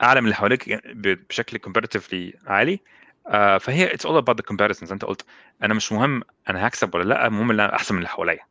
أعلى 0.03 0.21
من 0.21 0.25
اللي 0.25 0.35
حواليك 0.35 0.81
بشكل 1.29 1.59
comparatively 1.59 2.49
عالي. 2.49 2.79
آه، 3.27 3.57
فهي 3.57 3.89
it's 3.89 4.09
all 4.09 4.21
about 4.23 4.35
the 4.35 4.53
comparisons 4.53 4.91
أنت 4.91 5.05
قلت. 5.05 5.25
أنا 5.63 5.73
مش 5.73 5.91
مهم 5.91 6.23
أنا 6.49 6.67
هكسب 6.67 6.95
ولا 6.95 7.03
لأ 7.03 7.27
المهم 7.27 7.51
إن 7.51 7.59
أنا 7.59 7.75
أحسن 7.75 7.95
من 7.95 7.99
اللي 7.99 8.09
حواليا. 8.09 8.45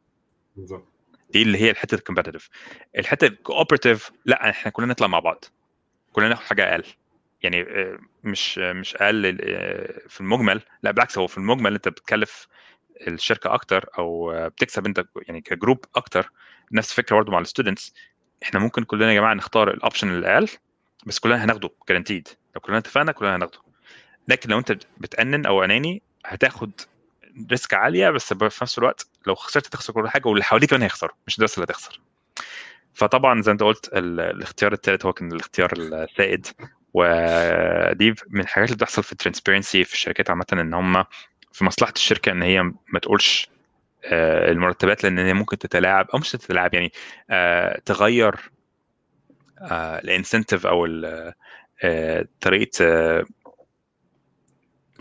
بالظبط. 0.56 0.88
دي 1.30 1.42
اللي 1.42 1.58
هي 1.58 1.70
الحتة 1.70 1.94
ال 1.94 1.99
competitive 1.99 2.50
الحتة 2.98 3.26
ال 3.26 3.33
cooperative 3.33 4.10
لأ 4.24 4.50
إحنا 4.50 4.70
كلنا 4.70 4.90
نطلع 4.90 5.06
مع 5.06 5.18
بعض. 5.18 5.44
كلنا 6.12 6.28
ناخد 6.28 6.42
حاجة 6.42 6.70
أقل. 6.70 6.84
يعني 7.42 7.62
آه، 7.62 7.98
مش 8.24 8.58
مش 8.58 8.96
أقل 8.96 9.38
آه، 9.42 10.08
في 10.08 10.20
المجمل. 10.20 10.62
لأ 10.82 10.90
بالعكس 10.90 11.18
هو 11.18 11.26
في 11.26 11.38
المجمل 11.38 11.74
أنت 11.74 11.88
بتكلف 11.88 12.48
الشركة 13.06 13.54
أكتر 13.54 13.88
أو 13.98 14.32
بتكسب 14.48 14.86
أنت 14.86 15.04
يعني 15.28 15.40
ك 15.40 15.48
group 15.48 15.84
أكتر. 15.96 16.30
نفس 16.72 16.90
الفكرة 16.90 17.16
برضه 17.16 17.32
مع 17.32 17.38
ال 17.38 17.44
students 17.44 17.94
إحنا 18.42 18.60
ممكن 18.60 18.84
كلنا 18.84 19.08
يا 19.12 19.14
جماعة 19.14 19.34
نختار 19.34 19.70
ال 19.70 19.76
option 19.76 20.08
الاقل 20.08 20.48
بس 21.06 21.18
كلنا 21.18 21.44
هناخده 21.44 21.70
guaranteed 21.88 22.28
لو 22.54 22.60
كلنا 22.60 22.78
اتفقنا 22.78 23.12
كلنا 23.12 23.36
هناخده. 23.36 23.58
لكن 24.28 24.50
لو 24.50 24.58
أنت 24.58 24.72
بتأنن 24.98 25.46
أو 25.46 25.64
أناني 25.64 26.02
هتاخد 26.26 26.70
risk 27.50 27.74
عالية 27.74 28.10
بس 28.10 28.32
في 28.34 28.44
نفس 28.62 28.78
الوقت 28.78 29.06
لو 29.26 29.34
خسرت 29.34 29.66
تخسر 29.66 29.92
كل 29.92 30.08
حاجة 30.08 30.28
واللي 30.28 30.44
حواليك 30.44 30.70
كمان 30.70 30.82
هيخسروا 30.82 31.14
مش 31.26 31.36
بس 31.36 31.54
اللي 31.54 31.64
هتخسر. 31.64 32.00
فطبعا 32.94 33.42
زي 33.42 33.50
ما 33.50 33.52
أنت 33.52 33.62
قلت 33.62 33.90
ال- 33.92 34.20
الاختيار 34.20 34.72
الثالث 34.72 35.06
هو 35.06 35.12
كان 35.12 35.32
الاختيار 35.32 35.72
السائد. 35.76 36.46
ودي 36.94 38.14
من 38.28 38.40
الحاجات 38.40 38.68
اللي 38.68 38.76
بتحصل 38.76 39.02
في 39.02 39.12
ال 39.12 39.18
transparency 39.18 39.84
في 39.84 39.92
الشركات 39.94 40.30
عامة 40.30 40.46
إن 40.52 40.74
هم 40.74 41.04
في 41.52 41.64
مصلحة 41.64 41.92
الشركة 41.96 42.32
إن 42.32 42.42
هي 42.42 42.62
ما 42.62 42.98
تقولش 43.02 43.48
المرتبات 44.50 45.04
لأن 45.04 45.18
هي 45.18 45.32
ممكن 45.34 45.58
تتلاعب 45.58 46.06
أو 46.14 46.18
مش 46.18 46.30
تتلاعب 46.32 46.74
يعني 46.74 46.92
آه، 47.30 47.80
تغير 47.84 48.34
ال 50.04 50.11
incentive 50.11 50.66
أو 50.66 50.86
آه، 51.84 52.26
طريقة 52.40 52.70
آه، 52.84 53.24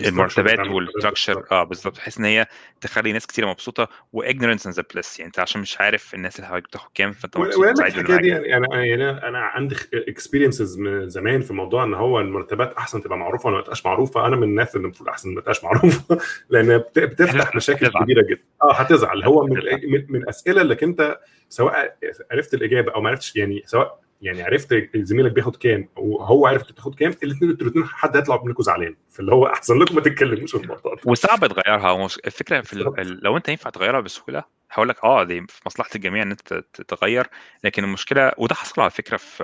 المرتبات 0.08 0.60
وال 0.60 0.75
structure 0.75 1.46
آه 1.52 1.64
بالظبط. 1.64 1.98
بحيث 1.98 2.18
إن 2.18 2.26
هي 2.26 2.46
تخلي 2.82 3.12
ناس 3.14 3.28
كتير 3.28 3.48
مبسوطة 3.48 3.88
و 4.14 4.19
ignorance 4.19 4.66
is 4.68 4.72
a 4.74 4.84
bliss 4.94 5.20
يعني 5.20 5.28
أنت 5.28 5.40
عشان 5.40 5.62
مش 5.62 5.82
عارف 5.82 6.14
الناس 6.14 6.36
اللي 6.36 6.48
حواليك 6.48 6.66
بتاخد 6.66 6.90
كام 6.94 7.12
فأنت 7.14 7.38
مبسوط 7.38 7.58
وسعيد 7.58 7.94
الحكاية 7.98 8.18
دي 8.18 8.22
بالمعاك. 8.32 8.46
يعني 8.46 8.66
أنا 8.66 8.86
يعني 8.86 9.10
أنا 9.28 9.40
عندي 9.40 9.76
experiences 9.94 10.78
من 10.80 11.10
زمان 11.10 11.42
في 11.42 11.54
موضوع 11.54 11.84
إن 11.84 11.94
هو 11.94 12.20
المرتبات 12.20 12.74
أحسن 12.74 13.02
تبقى 13.02 13.18
معروفة 13.18 13.48
ولا 13.48 13.56
ما 13.58 13.62
تبقاش 13.64 13.86
معروفة. 13.86 14.26
أنا 14.28 14.36
من 14.36 14.44
الناس 14.44 14.76
اللي 14.76 14.86
المفروض 14.86 15.10
أحسن 15.10 15.30
ما 15.34 15.42
تبقاش 15.42 15.64
معروفة. 15.64 16.18
لأن 16.50 16.78
بت- 16.78 17.00
بتفتح 17.00 17.56
مشاكل 17.56 17.86
هتزعل. 17.86 18.04
كبيرة 18.04 18.22
جدا. 18.22 18.42
آه 18.64 18.74
هتزعل. 18.74 19.24
هو 19.24 19.46
من. 19.46 19.56
من, 19.84 20.06
من 20.10 20.22
الاسئله 20.22 20.62
اللي 20.62 20.78
أنت 20.84 21.20
سواء 21.50 21.98
عرفت 22.32 22.54
الإجابة 22.54 22.92
أو 22.92 23.02
ما 23.02 23.10
عرفتش 23.10 23.36
يعني 23.36 23.64
سواء 23.66 24.00
يعني 24.22 24.44
عرفت 24.44 24.90
زميلك 24.96 25.32
بياخد 25.32 25.56
كام 25.56 25.90
وهو 25.98 26.48
عرف 26.48 26.62
انت 26.62 26.72
بتاخد 26.72 26.96
كام 26.96 27.14
الاثنين 27.24 27.52
الاثنين 27.52 27.86
حد 27.86 28.16
هيطلع 28.18 28.42
منكم 28.44 28.64
زعلان 28.64 28.96
فاللي 29.10 29.32
هو 29.32 29.46
احسن 29.48 29.80
لكم 29.80 29.96
ما 29.96 30.02
تتكلموش 30.02 30.56
في 30.56 30.64
الموضوع 30.64 30.96
وصعب 31.06 31.48
تغيرها 31.48 31.92
ومش- 31.92 32.20
الفكرة 32.26 32.62
في. 32.62 32.74
ال... 32.74 33.20
لو 33.24 33.38
انت 33.38 33.50
ينفع 33.50 33.70
تغيرها 33.70 34.00
بسهولة 34.00 34.44
هقول 34.72 34.90
لك 34.90 35.04
آه 35.04 35.24
دي 35.24 35.46
في 35.50 35.62
مصلحة 35.66 35.90
الجميع 35.96 36.24
إن 36.24 36.32
انت 36.32 36.64
تتغير 36.74 37.28
لكن 37.64 37.84
المشكلة 37.84 38.32
وده 38.38 38.56
حصل 38.56 38.82
على 38.82 38.92
فكرة 38.92 39.18
في 39.18 39.44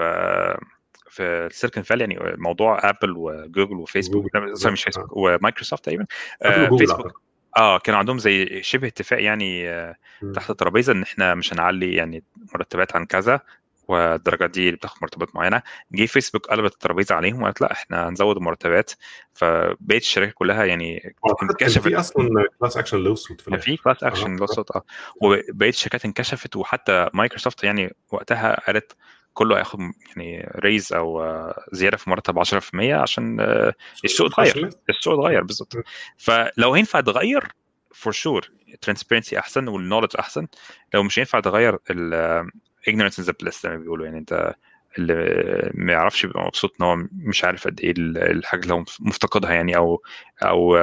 في 1.10 1.24
ال 1.24 1.31
Silicon 1.31 1.84
Valley 1.84 2.04
يعني 2.04 2.36
موضوع 2.38 2.90
ابل 2.90 3.12
وجوجل 3.18 3.76
وفيسبوك 3.76 4.28
sorry 4.54 4.72
مش 4.74 4.84
فيسبوك 4.84 5.18
ومايكروسوفت 5.18 5.86
تقريبا 5.86 6.06
آه 6.42 6.78
فيسبوك. 6.78 7.22
آه 7.58 7.78
كان 7.80 7.96
عندهم 7.96 8.18
زي 8.18 8.64
شبه 8.64 8.88
اتفاق 8.88 9.24
يعني 9.24 9.70
آه. 9.70 9.96
تحت 10.36 10.50
الترابيزة 10.50 10.94
إن 10.94 11.02
إحنا 11.02 11.36
مش 11.36 11.54
هنعلي 11.54 11.96
يعني 11.96 12.24
مرتبات 12.56 12.96
عن 12.96 13.06
كذا 13.06 13.42
والدرجات 13.88 14.50
دي 14.50 14.72
بتاخد 14.72 14.98
مرتبات 15.02 15.36
معينة. 15.36 15.62
جه 15.92 16.06
فيسبوك 16.06 16.48
قلبت 16.48 16.74
الترابيزه 16.74 17.16
عليهم 17.16 17.42
وقالت 17.42 17.62
لا 17.62 17.72
إحنا 17.72 18.10
هنزود 18.10 18.38
المرتبات. 18.38 18.92
فبقيت 19.34 20.02
الشركات 20.02 20.34
كلها 20.34 20.66
يعني 20.66 21.16
انكشفت. 21.44 21.88
في 21.88 22.00
أصلا 22.00 22.30
class 22.60 22.78
action 22.78 22.98
lawsuit 22.98 23.42
في 23.42 23.48
الآخر. 23.48 23.64
في 23.64 23.78
class 23.78 24.04
action 24.04 24.34
آه. 24.34 24.38
lawsuit 24.38 24.72
آه. 24.72 24.84
وبقيه 25.22 25.70
الشركات 25.70 26.06
انكشفت 26.06 26.56
وحتى 26.56 27.10
مايكروسوفت 27.14 27.64
يعني 27.64 27.96
وقتها 28.12 28.60
قالت 28.68 28.96
كله 29.34 29.58
هياخد 29.58 29.80
يعني 30.08 30.52
raise 30.56 30.94
أو 30.94 31.22
آه، 31.24 31.64
زيادة 31.72 31.98
في 31.98 32.10
مرتب 32.10 32.40
10% 32.40 32.94
عشان 32.94 33.40
آه، 33.40 33.74
السوق 34.06 34.28
اتغير. 34.40 34.70
السوق 34.90 35.14
اتغير 35.14 35.44
بالظبط. 35.44 35.74
فلو 36.18 36.76
ينفع 36.76 37.00
تغير 37.02 37.48
for 37.94 38.14
sure 38.14 38.52
transparency 38.82 39.40
أحسن 39.40 39.68
وال 39.68 39.75
knowledge 39.75 40.10
أحسن. 40.20 40.48
لو 40.94 41.04
مش 41.04 41.18
ينفع 41.18 41.40
تغير 41.40 41.80
ال 41.90 42.50
ignorance 42.90 43.24
is 43.24 43.28
the 43.28 43.34
bliss 43.44 43.62
زي 43.64 43.70
ما 43.70 43.76
بيقولوا. 43.78 44.06
يعني 44.06 44.18
انت 44.18 44.54
اللي 44.98 45.72
ما 45.74 45.94
يعرفش 45.94 46.24
يبقى 46.24 46.44
مبسوط 46.46 46.76
إن 46.82 46.86
هو 46.86 46.96
مش 47.12 47.44
عارف 47.44 47.68
قد 47.68 47.80
إيه 47.82 47.92
ال- 47.92 48.18
الحاجة 48.18 48.62
اللي 48.62 48.74
هو 48.74 48.84
مفتقدها 49.00 49.52
يعني 49.54 49.76
أو 49.78 50.04
أو 50.44 50.78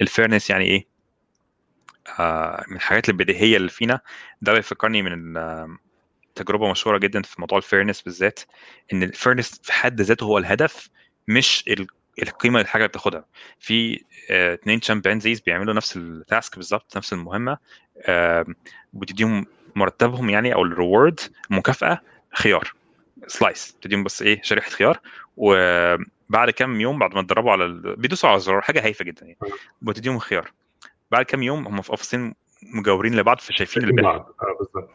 ال 0.00 0.06
fairness 0.06 0.50
يعني 0.50 0.64
إيه؟ 0.64 0.86
آه، 2.18 2.64
من 2.68 2.76
الحاجات 2.76 3.08
البديهية 3.08 3.56
اللي 3.56 3.68
فينا. 3.68 4.00
ده 4.42 4.52
بيفكرني 4.52 5.02
من 5.02 5.34
تجربة 6.34 6.70
مشهورة 6.70 6.98
جدا 6.98 7.22
في 7.22 7.40
موضوع 7.40 7.58
ال 7.58 7.63
fairness 7.63 8.02
بالذات 8.02 8.40
إن 8.92 9.02
ال 9.02 9.08
fairness 9.08 9.60
في 9.62 9.72
حد 9.72 10.00
ذاته 10.00 10.24
هو 10.24 10.38
الهدف 10.38 10.88
مش 11.28 11.64
ال- 11.68 11.86
القيمة 12.22 12.60
للحاجه 12.60 12.80
اللي 12.82 12.88
بتاخدها. 12.88 13.24
في 13.58 14.04
آه، 14.30 14.54
اتنين 14.54 14.80
chimpanzees 14.80 15.40
بيعملوا 15.40 15.74
نفس 15.74 15.96
ال 15.96 16.08
task 16.08 16.56
بالظبط 16.56 16.96
نفس 16.96 17.12
المهمة 17.12 17.58
آه، 18.06 18.46
وبتديهم 18.94 19.46
مرتبهم 19.76 20.30
يعني 20.30 20.54
أو 20.54 20.62
ال 20.62 20.70
reward 20.70 21.20
المكافاه 21.50 22.00
خيار 22.34 22.72
slice 23.26 23.76
تديهم 23.82 24.04
بس 24.04 24.22
إيه 24.22 24.42
شريحة 24.42 24.70
خيار. 24.70 25.00
وبعد 25.36 26.50
كام 26.50 26.80
يوم 26.80 26.98
بعد 26.98 27.14
ما 27.14 27.20
اتدربوا 27.20 27.52
على 27.52 27.64
ال... 27.64 27.96
بيدوسوا 27.96 28.28
على 28.28 28.36
الزرار 28.36 28.60
حاجة 28.60 28.84
هايفة 28.84 29.04
جدا 29.04 29.26
يعني. 29.26 29.38
وتديهم 29.86 30.18
خيار. 30.18 30.52
بعد 31.10 31.24
كام 31.24 31.42
يوم 31.42 31.66
هم 31.66 31.82
في 31.82 31.92
قفصين 31.92 32.34
مجاورين 32.74 33.16
لبعض 33.16 33.38
فشايفين 33.38 33.82
آه 34.42 34.56
بالظبط. 34.58 34.90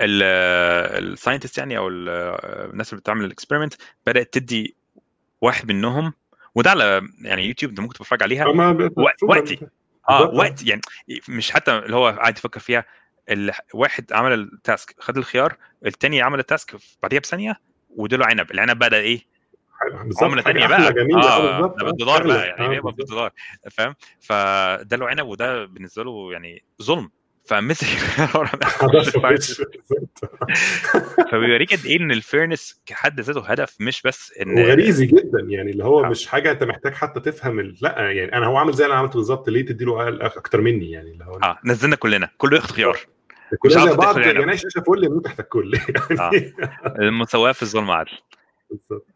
ال 0.00 0.16
scientist 0.16 1.58
يعني 1.58 1.78
أو 1.78 1.88
ال- 1.88 2.08
الناس 2.70 2.92
اللي 2.92 3.00
بتعمل 3.00 3.24
ال 3.24 3.28
experiment 3.28 3.74
بدأت 4.06 4.32
تدي 4.32 4.74
واحد 5.40 5.72
منهم 5.72 6.12
وده 6.54 6.70
على 6.70 7.08
يعني 7.20 7.46
يوتيوب 7.46 7.70
انت 7.70 7.80
ممكن 7.80 7.94
تتفرج 7.94 8.22
عليها. 8.22 8.44
آه،. 8.44 8.90
وقتي. 9.22 9.66
آه. 10.08 10.30
وقت 10.34 10.66
يعني 10.66 10.80
مش 11.28 11.50
حتى 11.50 11.78
اللي 11.78 11.96
هو 11.96 12.08
قاعد 12.08 12.38
يفكر 12.38 12.60
فيها. 12.60 12.84
واحد 13.74 14.12
عمل 14.12 14.32
ال 14.32 14.44
task 14.44 14.94
خد 14.98 15.16
الخيار 15.16 15.56
التاني 15.86 16.22
عمل 16.22 16.38
ال 16.38 16.46
task 16.46 16.76
بعديها 17.02 17.20
بثانية 17.20 17.60
واداله 17.90 18.26
عنب 18.26 18.50
العنب 18.50 18.84
ده 18.84 18.96
إيه 18.96 19.38
عملة 20.22 20.42
ثانية 20.42 20.66
بقى 20.66 20.92
جميلة 20.92 21.22
آه 21.22 21.58
آه، 21.58 21.60
ده 21.60 21.66
آه، 21.66 21.84
بالدولار. 21.84 22.26
بقى 22.26 22.46
يعني 22.46 22.64
آه، 22.64 22.68
بيبقى 22.68 22.92
بالظبط. 22.92 22.96
بالدولار 22.96 23.32
فاهم 23.70 23.94
فده 24.20 24.96
له 24.96 25.08
عنب 25.08 25.26
وده 25.26 25.64
بالنسبة 25.64 26.04
له 26.04 26.32
يعني 26.32 26.64
ظلم 26.82 27.10
فمسك. 27.44 27.86
فبيوريك 31.30 31.72
قد 31.74 31.86
إيه 31.86 32.00
إن 32.00 32.12
الفيرنس 32.12 32.80
كحد 32.86 33.20
ذاته 33.20 33.40
هدف 33.40 33.76
مش 33.80 34.02
بس 34.02 34.32
إن 34.32 34.58
وغريزي 34.58 35.06
جدا 35.06 35.40
يعني 35.48 35.70
اللي 35.70 35.84
هو 35.84 36.04
آه. 36.04 36.08
مش 36.08 36.26
حاجة 36.26 36.50
أنت 36.50 36.64
محتاج 36.64 36.94
حتى 36.94 37.20
تفهم 37.20 37.60
ال... 37.60 37.76
لأ 37.82 38.10
يعني 38.10 38.32
أنا 38.32 38.46
هو 38.46 38.56
عامل 38.56 38.72
زي 38.72 38.84
اللي 38.84 38.92
أنا 38.92 39.00
عملته 39.00 39.16
بالظبط 39.16 39.48
ليه 39.48 39.66
تديله 39.66 40.02
أقل 40.02 40.22
أكتر 40.22 40.60
مني 40.60 40.90
يعني 40.90 41.10
اللي 41.10 41.24
هو 41.24 41.38
آه 41.42 41.58
نزلنا 41.64 41.96
كلنا 41.96 42.28
كله 42.38 42.56
ياخد 42.56 42.70
خيار 42.70 42.98
زي 43.66 43.80
عاوز 43.80 43.94
بعض 43.94 44.18
يعني. 44.18 44.40
يعني 44.40 44.56
شاشه 44.56 44.80
فل 44.80 45.04
يموت 45.04 45.24
تحت 45.24 45.40
الكل 45.40 45.74
يعني 45.74 46.54
المساواة 46.98 47.52
في 47.52 47.62
الظلم 47.62 47.90
عدل 47.90 48.10
بالظبط. 48.70 49.06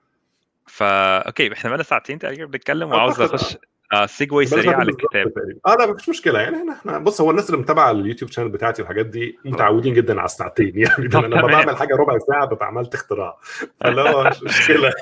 فا 0.66 1.18
okay 1.18 1.52
إحنا 1.52 1.70
بقى 1.70 1.84
ساعتين 1.84 2.18
تقريبا 2.18 2.44
بنتكلم 2.44 2.88
وعاوز 2.88 3.20
أخش 3.20 3.56
آه 3.92 4.06
segue 4.06 4.46
سريع 4.46 4.76
على 4.78 4.90
الكتاب. 4.90 5.32
آه 5.66 5.74
لا 5.74 5.86
مفيش 5.86 6.08
مشكلة. 6.08 6.40
يعني 6.40 6.56
إحنا 6.72 6.98
بص 6.98 7.20
هو 7.20 7.30
الناس 7.30 7.50
اللي 7.50 7.60
متابعة 7.60 7.90
ال 7.90 7.95
YouTube 7.95 8.30
channel 8.30 8.48
بتاعتي 8.48 8.82
والحاجات 8.82 9.06
دي 9.06 9.38
متعودين 9.44 9.94
جدا 9.94 10.18
على 10.18 10.26
الساعتين. 10.26 10.72
يعني 10.78 11.08
ده 11.08 11.18
أنا. 11.18 11.46
بعمل 11.46 11.76
حاجة 11.76 11.94
ربع 11.96 12.18
ساعة 12.18 12.46
ببقى 12.46 12.66
عملت 12.66 12.94
اختراع. 12.94 13.38
فاللي 13.80 14.00
هو 14.00 14.24
مش 14.24 14.42
مشكلة. 14.42 14.92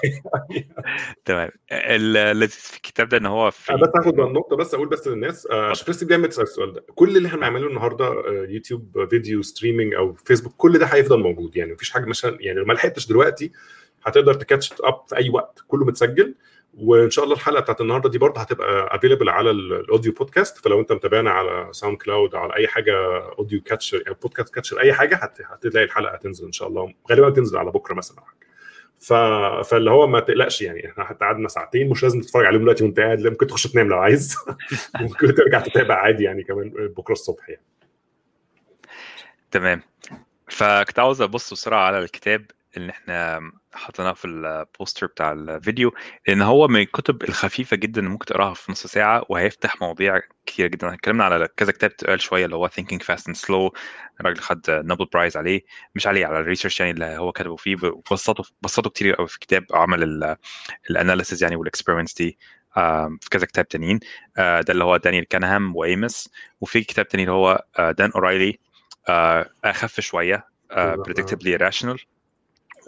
تمام. 1.24 1.50
اللذيذ 1.72 2.48
في 2.50 2.76
الكتاب 2.76 3.08
ده 3.08 3.16
إن 3.16 3.26
هو 3.26 3.50
في 3.50 3.72
بس 3.72 3.88
هاخد 3.96 4.20
النقطة 4.20 4.56
بس 4.56 4.74
أقول 4.74 4.88
بس 4.88 5.08
للناس. 5.08 5.46
آه، 5.46 5.70
عشان 5.70 5.84
في 5.84 5.90
ناس 5.90 6.04
دايما 6.04 6.26
تسال 6.26 6.42
السؤال 6.42 6.72
ده. 6.72 6.84
كل 6.94 7.16
اللي 7.16 7.28
إحنا 7.28 7.38
بنعمله 7.38 7.66
النهارده 7.66 8.04
آه، 8.06 8.46
YouTube 8.48 9.06
video 9.10 9.42
streaming 9.42 9.94
أو 9.94 10.12
فيسبوك 10.12 10.54
كل 10.56 10.78
ده 10.78 10.86
هيفضل 10.86 11.20
موجود. 11.20 11.56
يعني 11.56 11.72
مفيش 11.72 11.90
حاجة 11.90 12.04
مثلا 12.04 12.36
يعني 12.40 12.58
لو 12.58 12.64
ما 12.64 12.72
لحقتش 12.72 13.06
دلوقتي 13.06 13.52
هتقدر 14.04 14.34
ت 14.34 14.41
catch 14.41 14.72
up 14.84 15.00
في 15.08 15.16
أي 15.16 15.30
وقت. 15.30 15.64
كله 15.68 15.84
متسجل. 15.84 16.34
وان 16.80 17.10
شاء 17.10 17.24
الله 17.24 17.36
الحلقة 17.36 17.60
بتاعت 17.60 17.80
النهارده 17.80 18.08
دي 18.10 18.18
برضه 18.18 18.40
هتبقى 18.40 18.96
available 18.96 19.28
على 19.28 19.50
ال- 19.50 19.72
ال 19.72 19.79
audio 19.79 20.12
podcast 20.12 20.58
فلو 20.64 20.80
انت 20.80 20.92
متابعنا 20.92 21.30
على 21.30 21.68
SoundCloud 21.72 22.34
أو 22.34 22.40
على 22.40 22.56
أي 22.56 22.68
حاجة 22.68 22.94
audio 23.38 23.60
catcher 23.62 24.02
أو 24.08 24.14
podcast 24.14 24.54
catcher 24.54 24.80
أي 24.80 24.92
حاجة 24.92 25.16
هت- 25.16 25.38
هتلاقي 25.46 25.84
الحلقة 25.84 26.16
تنزل 26.16 26.46
إن 26.46 26.52
شاء 26.52 26.68
الله. 26.68 26.92
غالبا 27.10 27.30
تنزل 27.30 27.58
على 27.58 27.70
بكرة 27.70 27.94
مثلا 27.94 28.18
أو 28.18 28.24
حاجة. 28.24 28.40
ف... 29.00 29.12
فاللي 29.68 29.90
هو 29.90 30.06
ما 30.06 30.20
تقلقش 30.20 30.62
يعني 30.62 30.90
إحنا 30.90 31.04
حتى 31.04 31.24
قعدنا 31.24 31.48
ساعتين 31.48 31.88
مش 31.90 32.02
لازم 32.02 32.20
تتفرج 32.20 32.46
عليهم 32.46 32.60
دلوقتي 32.62 32.84
وأنت 32.84 33.00
قاعد 33.00 33.20
ممكن 33.26 33.46
تخش 33.46 33.66
تنام 33.66 33.88
لو 33.88 33.98
عايز. 33.98 34.36
ممكن 35.00 35.34
ترجع 35.34 35.60
تتابع 35.60 35.94
عادي 35.94 36.24
يعني 36.24 36.42
كمان 36.42 36.68
بكرة 36.96 37.12
الصبح 37.12 37.48
يعني. 37.48 37.62
تمام. 39.50 39.82
فكنت 40.48 40.98
عاوز 40.98 41.22
أبص 41.22 41.52
بسرعة 41.52 41.80
على 41.86 41.98
الكتاب 41.98 42.46
اللي 42.76 42.90
إحنا 42.90 43.40
حطيناه 43.74 44.12
في 44.12 44.24
ال 44.24 44.36
poster 44.36 45.06
بتاع 45.06 45.32
الفيديو 45.32 45.92
لأن 46.28 46.42
هو 46.42 46.68
من 46.68 46.80
الكتب 46.80 47.22
الخفيفة 47.22 47.76
جدا 47.76 48.00
اللي 48.00 48.10
ممكن 48.10 48.26
تقراها 48.26 48.54
في 48.54 48.72
نص 48.72 48.86
ساعة 48.86 49.24
وهيفتح 49.28 49.80
مواضيع 49.82 50.20
كتير 50.46 50.66
جدا. 50.66 50.94
اتكلمنا 50.94 51.24
على 51.24 51.48
كذا 51.56 51.72
كتاب 51.72 51.96
تقال 51.96 52.20
شوية 52.20 52.44
اللي 52.44 52.56
هو 52.56 52.68
Thinking 52.68 52.98
Fast 52.98 53.22
and 53.32 53.36
Slow. 53.36 53.70
الراجل 54.20 54.40
خد 54.40 54.60
Nobel 54.70 55.04
Prize 55.04 55.36
عليه. 55.36 55.60
مش 55.94 56.06
عليه 56.06 56.26
على 56.26 56.38
ال 56.38 56.43
research 56.43 56.80
يعني 56.80 56.92
اللي 56.92 57.04
هو 57.04 57.32
كتبه 57.32 57.56
فيه. 57.56 57.76
بسطه 58.12 58.44
بسطه 58.62 58.90
كتير 58.90 59.14
قوي 59.14 59.28
في 59.28 59.34
الكتاب 59.34 59.64
عمل 59.72 60.36
ال 60.90 60.96
analysis 60.96 61.42
يعني 61.42 61.56
وال 61.56 61.65
experiments 61.65 62.14
دي 62.14 62.38
في 63.20 63.28
كذا 63.30 63.46
كتاب 63.46 63.68
تانيين. 63.68 64.00
آه، 64.38 64.60
ده 64.60 64.72
اللي 64.72 64.84
هو 64.84 64.96
دانيال 64.96 65.28
كانمان 65.28 65.76
وايموس 65.76 66.30
وفي 66.60 66.84
كتاب 66.84 67.08
تاني 67.08 67.22
اللي 67.22 67.32
هو 67.32 67.64
آه، 67.78 67.90
دان 67.90 68.10
ارييلي 68.10 68.58
آه، 69.08 69.50
أخف 69.64 70.00
شوية 70.00 70.46
آه. 70.70 70.94
Predictably 70.94 71.56
Irrational 71.56 72.00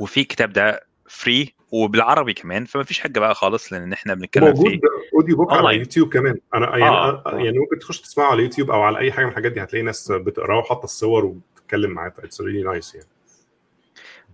وفي 0.00 0.24
كتاب 0.24 0.52
ده 0.52 0.86
free 1.08 1.54
وبالعربي 1.72 2.34
كمان 2.34 2.64
فما 2.64 2.82
فيش 2.82 3.00
حاجة 3.00 3.20
بقى 3.20 3.34
خالص 3.34 3.72
لأن 3.72 3.92
إحنا 3.92 4.14
بنتكلم 4.14 4.44
موجود 4.44 4.70
في 4.72 4.80
audio 5.14 5.36
book 5.36 5.50
على 5.50 5.58
أونلاين. 5.60 5.78
يوتيوب 5.80 6.12
كمان 6.12 6.38
أنا 6.54 6.76
يعني 6.78 6.84
آه. 6.96 7.22
آه. 7.26 7.38
يعني 7.38 7.58
ممكن 7.58 7.78
تخش 7.78 8.00
تسمعه 8.00 8.30
على 8.30 8.42
يوتيوب 8.42 8.70
أو 8.70 8.82
على 8.82 8.98
أي 8.98 9.12
حاجة 9.12 9.24
من 9.24 9.30
الحاجات 9.30 9.52
دي 9.52 9.62
هتلاقي 9.62 9.82
ناس 9.82 10.12
بتقراه 10.12 10.58
وحاطة 10.58 10.84
الصور 10.84 11.24
وبتتكلم 11.24 11.90
معاه 11.90 12.12
it's 12.18 12.40
really 12.40 12.62
nice 12.62 12.94
يعني 12.94 13.06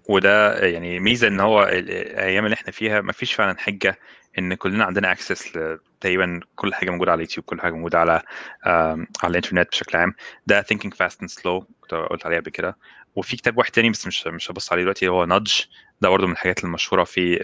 وده 0.08 0.58
يعني 0.66 1.00
ميزة 1.00 1.28
إن 1.28 1.40
هو 1.40 1.62
ال- 1.62 1.90
الأيام 1.90 2.44
اللي 2.44 2.54
إحنا 2.54 2.72
فيها 2.72 3.00
ما 3.00 3.12
فيش 3.12 3.32
فعلا 3.34 3.58
حجة 3.58 3.98
إن 4.38 4.54
كلنا 4.54 4.84
عندنا 4.84 5.12
access 5.12 5.58
تقريبا 6.00 6.40
كل 6.56 6.74
حاجة 6.74 6.90
موجودة 6.90 7.12
على 7.12 7.18
اليوتيوب 7.18 7.44
كل 7.46 7.60
حاجة 7.60 7.72
موجودة 7.72 7.98
على 7.98 8.22
على 8.64 9.06
الإنترنت 9.30 9.68
بشكل 9.68 9.98
عام 9.98 10.14
ده 10.46 10.62
Thinking 10.62 10.90
Fast 10.90 11.14
and 11.24 11.40
Slow 11.40 11.64
كنت 11.80 11.94
قلت 11.94 12.26
عليه 12.26 12.36
قبل 12.40 12.50
كده 12.50 12.76
وفي 13.18 13.36
كتاب 13.36 13.58
واحد 13.58 13.70
تاني 13.70 13.90
بس 13.90 14.06
مش 14.06 14.26
مش 14.26 14.50
هبص 14.50 14.72
عليه 14.72 14.82
دلوقتي 14.82 15.08
هو 15.08 15.24
Nudge 15.24 15.52
ده 16.00 16.08
برضه 16.08 16.26
من 16.26 16.32
الحاجات 16.32 16.64
المشهورة 16.64 17.04
في 17.04 17.38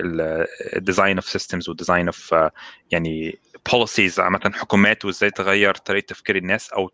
ال 0.76 0.82
design 0.82 1.16
of 1.16 1.28
systems 1.28 1.68
وال 1.68 1.78
design 1.78 2.06
of 2.06 2.34
يعني 2.90 3.38
policies 3.72 4.20
عامة 4.20 4.52
حكومات 4.55 5.05
وإزاي 5.05 5.30
تغير 5.30 5.74
طريقة 5.74 6.06
تفكير 6.06 6.36
الناس 6.36 6.72
أو 6.72 6.90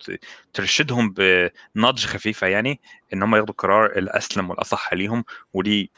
ترشدهم 0.52 1.14
ب 1.16 1.31
nudge 1.31 2.06
خفيفة 2.06 2.46
يعني 2.46 2.80
إن 3.12 3.22
هم 3.22 3.34
ياخدوا 3.34 3.50
القرار 3.50 3.86
الأسلم 3.86 4.50
والأصح 4.50 4.92
ليهم 4.94 5.24
ودي 5.54 5.90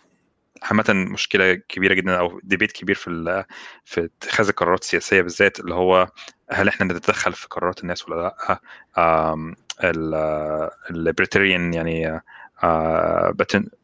عامة 0.62 0.84
مشكلة 0.88 1.54
كبيرة 1.54 1.94
جدا 1.94 2.18
أو 2.18 2.40
debate 2.42 2.72
كبير 2.72 2.94
في 2.94 3.44
في 3.84 4.04
اتخاذ 4.22 4.48
القرارات 4.48 4.82
السياسية 4.82 5.22
بالذات 5.22 5.60
اللي 5.60 5.74
هو 5.74 6.08
هل 6.50 6.68
إحنا 6.68 6.86
نتدخل 6.86 7.32
في 7.32 7.48
قرارات 7.48 7.82
الناس 7.82 8.08
ولا 8.08 8.34
لأ؟ 8.46 8.60
ال 10.90 10.97
libertarian 10.97 11.74
يعني 11.74 12.22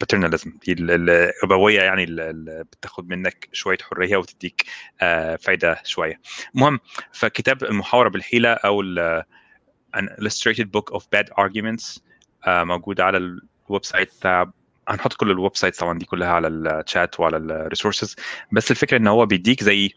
paternalism 0.00 0.52
ال- 0.68 0.90
الابويه 1.10 1.80
يعني 1.82 2.04
اللي 2.04 2.64
بتاخد 2.64 3.08
منك 3.08 3.48
شوية 3.52 3.78
حرية 3.90 4.16
وتديك 4.16 4.64
آه، 5.00 5.36
فايدة 5.36 5.80
شوية. 5.84 6.20
المهم 6.54 6.80
فكتاب 7.12 7.64
المحاورة 7.64 8.08
بالحيلة 8.08 8.48
أو 8.52 8.82
an 9.96 10.02
illustrated 10.20 10.66
book 10.76 10.96
of 10.98 11.02
bad 11.02 11.26
arguments 11.44 12.00
آه، 12.46 12.64
موجود 12.64 13.00
على 13.00 13.18
ال 13.18 13.84
website 13.84 14.12
بتاع 14.20 14.50
هنحط 14.88 15.12
كل 15.12 15.30
ال 15.30 15.56
websites 15.56 15.78
طبعا 15.78 15.98
دي 15.98 16.04
كلها 16.04 16.28
على 16.28 16.48
الشات 16.48 17.20
وعلى 17.20 17.36
ال 17.36 17.44
resources 17.44 18.16
بس 18.52 18.70
الفكرة 18.70 18.96
إن 18.96 19.06
هو 19.06 19.26
بيديك 19.26 19.62
زي 19.64 19.90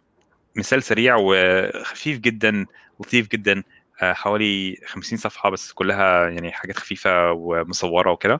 مثال 0.55 0.83
سريع 0.83 1.15
وخفيف 1.19 2.19
جدا 2.19 2.65
لطيف 2.99 3.27
جدا 3.27 3.63
آه، 4.01 4.13
حوالي 4.13 4.77
50 4.85 5.17
صفحة 5.17 5.49
بس 5.49 5.71
كلها 5.71 6.29
يعني 6.29 6.51
حاجات 6.51 6.77
خفيفة 6.77 7.31
ومصورة 7.31 8.11
وكده. 8.11 8.39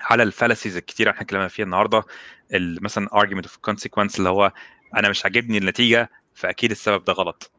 على 0.00 0.22
الفالسيز 0.22 0.76
الكتيره 0.76 1.10
إحنا 1.10 1.22
اتكلمنا 1.22 1.48
فيها 1.48 1.64
النهارده 1.64 2.02
ال- 2.54 2.82
مثلا 2.82 3.08
argument 3.08 3.44
of 3.44 3.70
consequence 3.70 4.18
اللي 4.18 4.28
هو 4.28 4.52
أنا 4.96 5.08
مش 5.08 5.24
عاجبني 5.24 5.58
النتيجة 5.58 6.10
فأكيد 6.34 6.70
السبب 6.70 7.04
ده 7.04 7.12
غلط. 7.12 7.52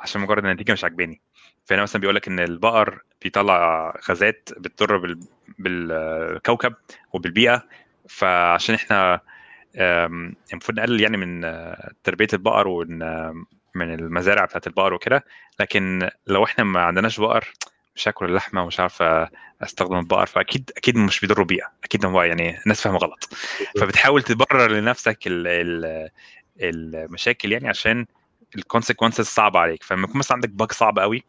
عشان 0.00 0.20
مجرد 0.20 0.44
النتيجة 0.44 0.72
مش 0.72 0.84
عاجباني. 0.84 1.20
فهنا 1.64 1.82
مثلا 1.82 2.00
بيقول 2.00 2.16
لك 2.16 2.28
إن 2.28 2.40
البقر 2.40 3.02
بيطلع 3.22 3.90
غازات 4.08 4.48
بتضر 4.58 4.96
بال- 4.96 5.20
بالكوكب 5.58 6.74
وبالبيئة. 7.12 7.62
فعشان 8.08 8.74
إحنا 8.74 9.20
المفروض 10.52 10.78
نقلل 10.80 11.00
يعني 11.00 11.16
من 11.16 11.40
تربية 12.04 12.28
البقر 12.32 12.68
ومن 12.68 12.98
من 13.74 13.94
المزارع 13.94 14.44
بتاعت 14.44 14.66
البقر 14.66 14.94
وكده. 14.94 15.24
لكن 15.60 16.10
لو 16.26 16.44
إحنا 16.44 16.64
ما 16.64 16.80
عندناش 16.82 17.20
بقر 17.20 17.52
مش 17.96 18.08
هاكل 18.08 18.24
اللحمة 18.24 18.62
ومش 18.62 18.80
عارف 18.80 19.02
أستخدم 19.62 19.98
البقر 19.98 20.26
فأكيد 20.26 20.70
أكيد 20.76 20.96
مش 20.96 21.20
بيضروا 21.20 21.44
بيئة 21.44 21.72
أكيد 21.84 22.04
هو 22.04 22.22
يعني 22.22 22.58
الناس 22.62 22.80
فاهمة 22.80 22.98
غلط. 22.98 23.28
فبتحاول 23.80 24.22
تبرر 24.22 24.70
لنفسك 24.70 25.18
ال 25.26 25.46
ال 25.46 26.10
المشاكل 26.60 27.52
يعني 27.52 27.68
عشان 27.68 28.06
ال 28.56 28.61
consequences 28.61 29.24
صعبة 29.26 29.60
عليك. 29.60 29.82
فلما 29.82 30.04
يكون 30.04 30.18
مثلا 30.18 30.34
عندك 30.34 30.48
bug 30.48 30.72
صعب 30.72 30.98
قوي 30.98 31.24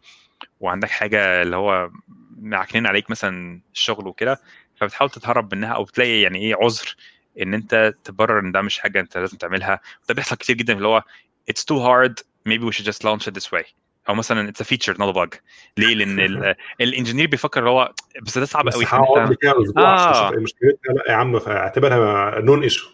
وعندك 0.60 0.90
حاجة 0.90 1.42
اللي 1.42 1.56
هو 1.56 1.90
معكنين 2.38 2.88
عليك 2.88 3.10
مثلا 3.10 3.62
الشغل 3.74 4.08
وكده 4.08 4.42
فبتحاول 4.76 5.10
تتهرب 5.10 5.56
منها 5.56 5.74
أو 5.74 5.84
بتلاقي 5.84 6.22
يعني 6.22 6.40
إيه 6.40 6.56
عذر 6.62 6.96
إن 7.42 7.54
أنت 7.54 7.94
تبرر 8.04 8.40
إن 8.40 8.52
ده 8.52 8.62
مش 8.62 8.80
حاجة 8.80 9.00
أنت 9.00 9.18
لازم 9.18 9.38
تعملها. 9.38 9.80
وده 10.04 10.14
بيحصل 10.14 10.36
كتير 10.36 10.56
جدا 10.56 10.74
اللي 10.74 10.88
هو 10.88 11.04
it's 11.52 11.64
too 11.64 11.80
hard 11.80 12.14
maybe 12.50 12.64
we 12.64 12.72
should 12.72 12.86
just 12.86 13.04
launch 13.04 13.28
it 13.28 13.34
this 13.34 13.52
way. 13.52 13.66
أو 14.10 14.16
مثلا 14.16 14.52
feature 14.64 14.94
not 14.94 15.14
a 15.14 15.18
bug. 15.18 15.38
ليه؟ 15.78 15.96
لأن 15.96 16.20
ال- 16.20 16.56
ال 16.82 16.87
engineer 16.87 17.28
بيفكر 17.28 17.60
اللي 17.60 17.70
هو 17.70 17.94
بس 18.22 18.38
ده 18.38 18.46
صعب 18.46 18.70
قوي 18.70 18.86
هقعد 18.88 19.34
كده 19.34 19.62
أسبوع 19.64 19.84
آه. 19.84 20.32
إيه 20.32 20.38
مشكلتها 20.40 20.94
لا 20.94 21.04
يا 21.12 21.14
عم 21.14 21.36
اعتبرها 21.36 22.40
known 22.42 22.64
issue 22.64 22.90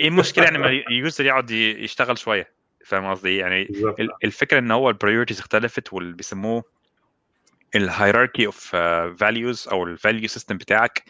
إيه 0.00 0.08
المشكلة 0.08 0.44
يعني؟ 0.44 0.58
ما 0.58 0.66
ال 0.68 0.79
user 0.79 1.24
يقعد 1.26 1.50
يشتغل 1.50 2.18
شوية. 2.18 2.54
فاهم 2.84 3.10
قصدي 3.10 3.28
إيه؟ 3.28 3.40
يعني 3.40 3.68
الفكرة 4.24 4.58
إن 4.58 4.70
هو 4.70 4.88
ال 4.90 4.94
priorities 4.94 5.38
اختلفت 5.40 5.92
واللي 5.92 6.12
بيسموه 6.12 6.64
ال 7.74 7.81
hierarchy 7.81 8.46
of 8.46 8.76
values 9.16 9.68
أو 9.68 9.84
ال 9.84 9.91
value 9.91 10.28
system 10.28 10.56
بتاعك 10.56 11.04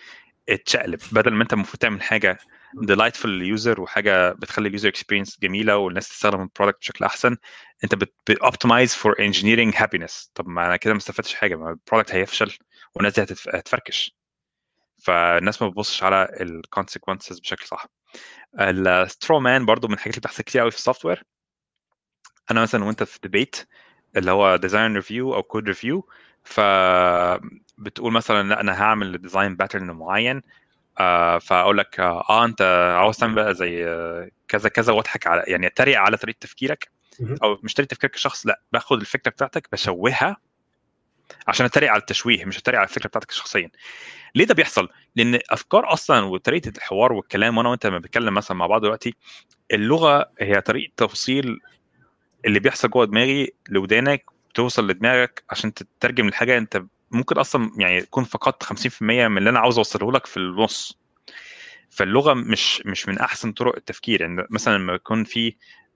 اتشقلب. 0.48 1.00
بدل 1.12 1.32
ما 1.32 1.42
أنت 1.42 1.52
المفروض 1.52 1.78
تعمل 1.78 2.02
حاجة 2.02 2.38
delightful 2.82 3.26
لل 3.26 3.44
user 3.44 3.80
وحاجة 3.80 4.32
بتخلي 4.32 4.68
ال 4.68 4.72
user 4.72 4.88
experience 4.88 5.40
جميلة 5.40 5.76
والناس 5.76 6.08
تستخدم 6.08 6.40
ال 6.42 6.47
product 6.47 6.78
بشكل 6.80 7.04
أحسن 7.04 7.36
أنت 7.84 7.94
بت 7.94 8.14
optimize 8.14 8.94
for 8.94 9.14
engineering 9.20 9.74
happiness 9.76 10.30
طب 10.34 10.48
ما 10.48 10.66
أنا 10.66 10.76
كده 10.76 10.92
ما 10.92 10.98
استفدتش 10.98 11.34
حاجة 11.34 11.56
ما 11.56 11.70
ال 11.70 11.76
product 11.76 12.14
هيفشل 12.14 12.58
والناس 12.94 13.20
دي 13.20 13.22
هتفركش. 13.54 14.16
فالناس 15.04 15.62
ما 15.62 15.68
بتبصش 15.68 16.02
على 16.02 16.28
ال 16.40 16.48
consequences 16.48 17.38
بشكل 17.40 17.66
صح. 17.66 17.86
ال 18.60 18.74
straw 18.74 19.40
man 19.40 19.66
برضو 19.66 19.88
من 19.88 19.94
الحاجات 19.94 20.14
اللي 20.14 20.20
بتحصل 20.20 20.42
كتير 20.42 20.60
قوي 20.60 20.70
في 20.70 20.76
ال 20.76 21.04
software 21.04 21.22
أنا 22.50 22.62
مثلا 22.62 22.84
وأنت 22.84 23.02
في 23.02 23.18
debate 23.22 23.68
اللي 24.16 24.30
هو 24.30 24.56
design 24.56 24.94
review 24.94 25.34
أو 25.34 25.42
code 25.42 25.68
review 25.68 26.08
ف 26.44 26.60
بتقول 27.78 28.12
مثلا 28.12 28.48
لأ 28.48 28.60
أنا 28.60 28.82
هعمل 28.82 29.18
design 29.18 29.56
pattern 29.56 29.90
معين 29.90 30.42
آه 30.98 31.38
فأقول 31.38 31.78
لك 31.78 32.00
آه 32.00 32.44
أنت 32.44 32.62
عاوز 32.98 33.16
تعمل 33.16 33.34
بقى 33.34 33.54
زي 33.54 33.86
آه، 33.86 34.28
كذا 34.48 34.68
كذا 34.68 34.92
واضحك 34.92 35.26
على 35.26 35.44
يعني 35.46 35.66
اتريق 35.66 35.98
على 36.00 36.16
طريقة 36.16 36.36
تفكيرك. 36.40 36.88
أو 37.42 37.58
مش 37.62 37.74
طريقة 37.74 37.88
تفكيرك 37.88 38.12
كشخص 38.12 38.46
لأ 38.46 38.60
باخد 38.72 39.00
الفكرة 39.00 39.30
بتاعتك 39.30 39.68
بشوهها 39.72 40.36
عشان 41.48 41.66
اتريق 41.66 41.90
على 41.90 42.00
التشويه 42.00 42.44
مش 42.44 42.58
اتريق 42.58 42.80
على 42.80 42.88
الفكرة 42.88 43.08
بتاعتك 43.08 43.30
شخصيا 43.30 43.70
ليه 44.34 44.44
ده 44.44 44.54
بيحصل 44.54 44.88
لأن 45.16 45.38
أفكار 45.50 45.92
أصلا 45.92 46.24
وطريقة 46.24 46.72
الحوار 46.76 47.12
والكلام 47.12 47.58
وأنا 47.58 47.68
وأنت 47.68 47.86
لما 47.86 47.98
بنتكلم 47.98 48.34
مثلا 48.34 48.56
مع 48.56 48.66
بعض 48.66 48.80
دلوقتي 48.82 49.14
اللغة 49.72 50.30
هي 50.40 50.60
طريقة 50.60 50.92
توصيل 50.96 51.60
اللي 52.46 52.60
بيحصل 52.60 52.88
جوه 52.90 53.04
دماغي 53.06 53.52
لودانك 53.68 54.24
توصل 54.54 54.86
لدماغك 54.88 55.42
عشان 55.50 55.74
تترجم 55.74 56.28
الحاجة 56.28 56.58
أنت 56.58 56.82
ممكن 57.14 57.38
أصلا 57.38 57.70
يعني 57.78 58.00
تكون 58.00 58.24
فقدت 58.24 58.62
50% 58.62 59.02
من 59.02 59.38
اللي 59.38 59.50
أنا 59.50 59.58
عاوز 59.60 59.78
أوصله 59.78 60.12
لك 60.12 60.26
في 60.26 60.36
النص. 60.36 60.98
فاللغة 61.90 62.34
مش 62.34 62.82
مش 62.86 63.08
من 63.08 63.18
أحسن 63.18 63.52
طرق 63.52 63.76
التفكير. 63.76 64.20
يعني 64.20 64.46
مثلا 64.50 64.78
لما 64.78 64.92
يكون 64.92 65.24
في 65.24 65.54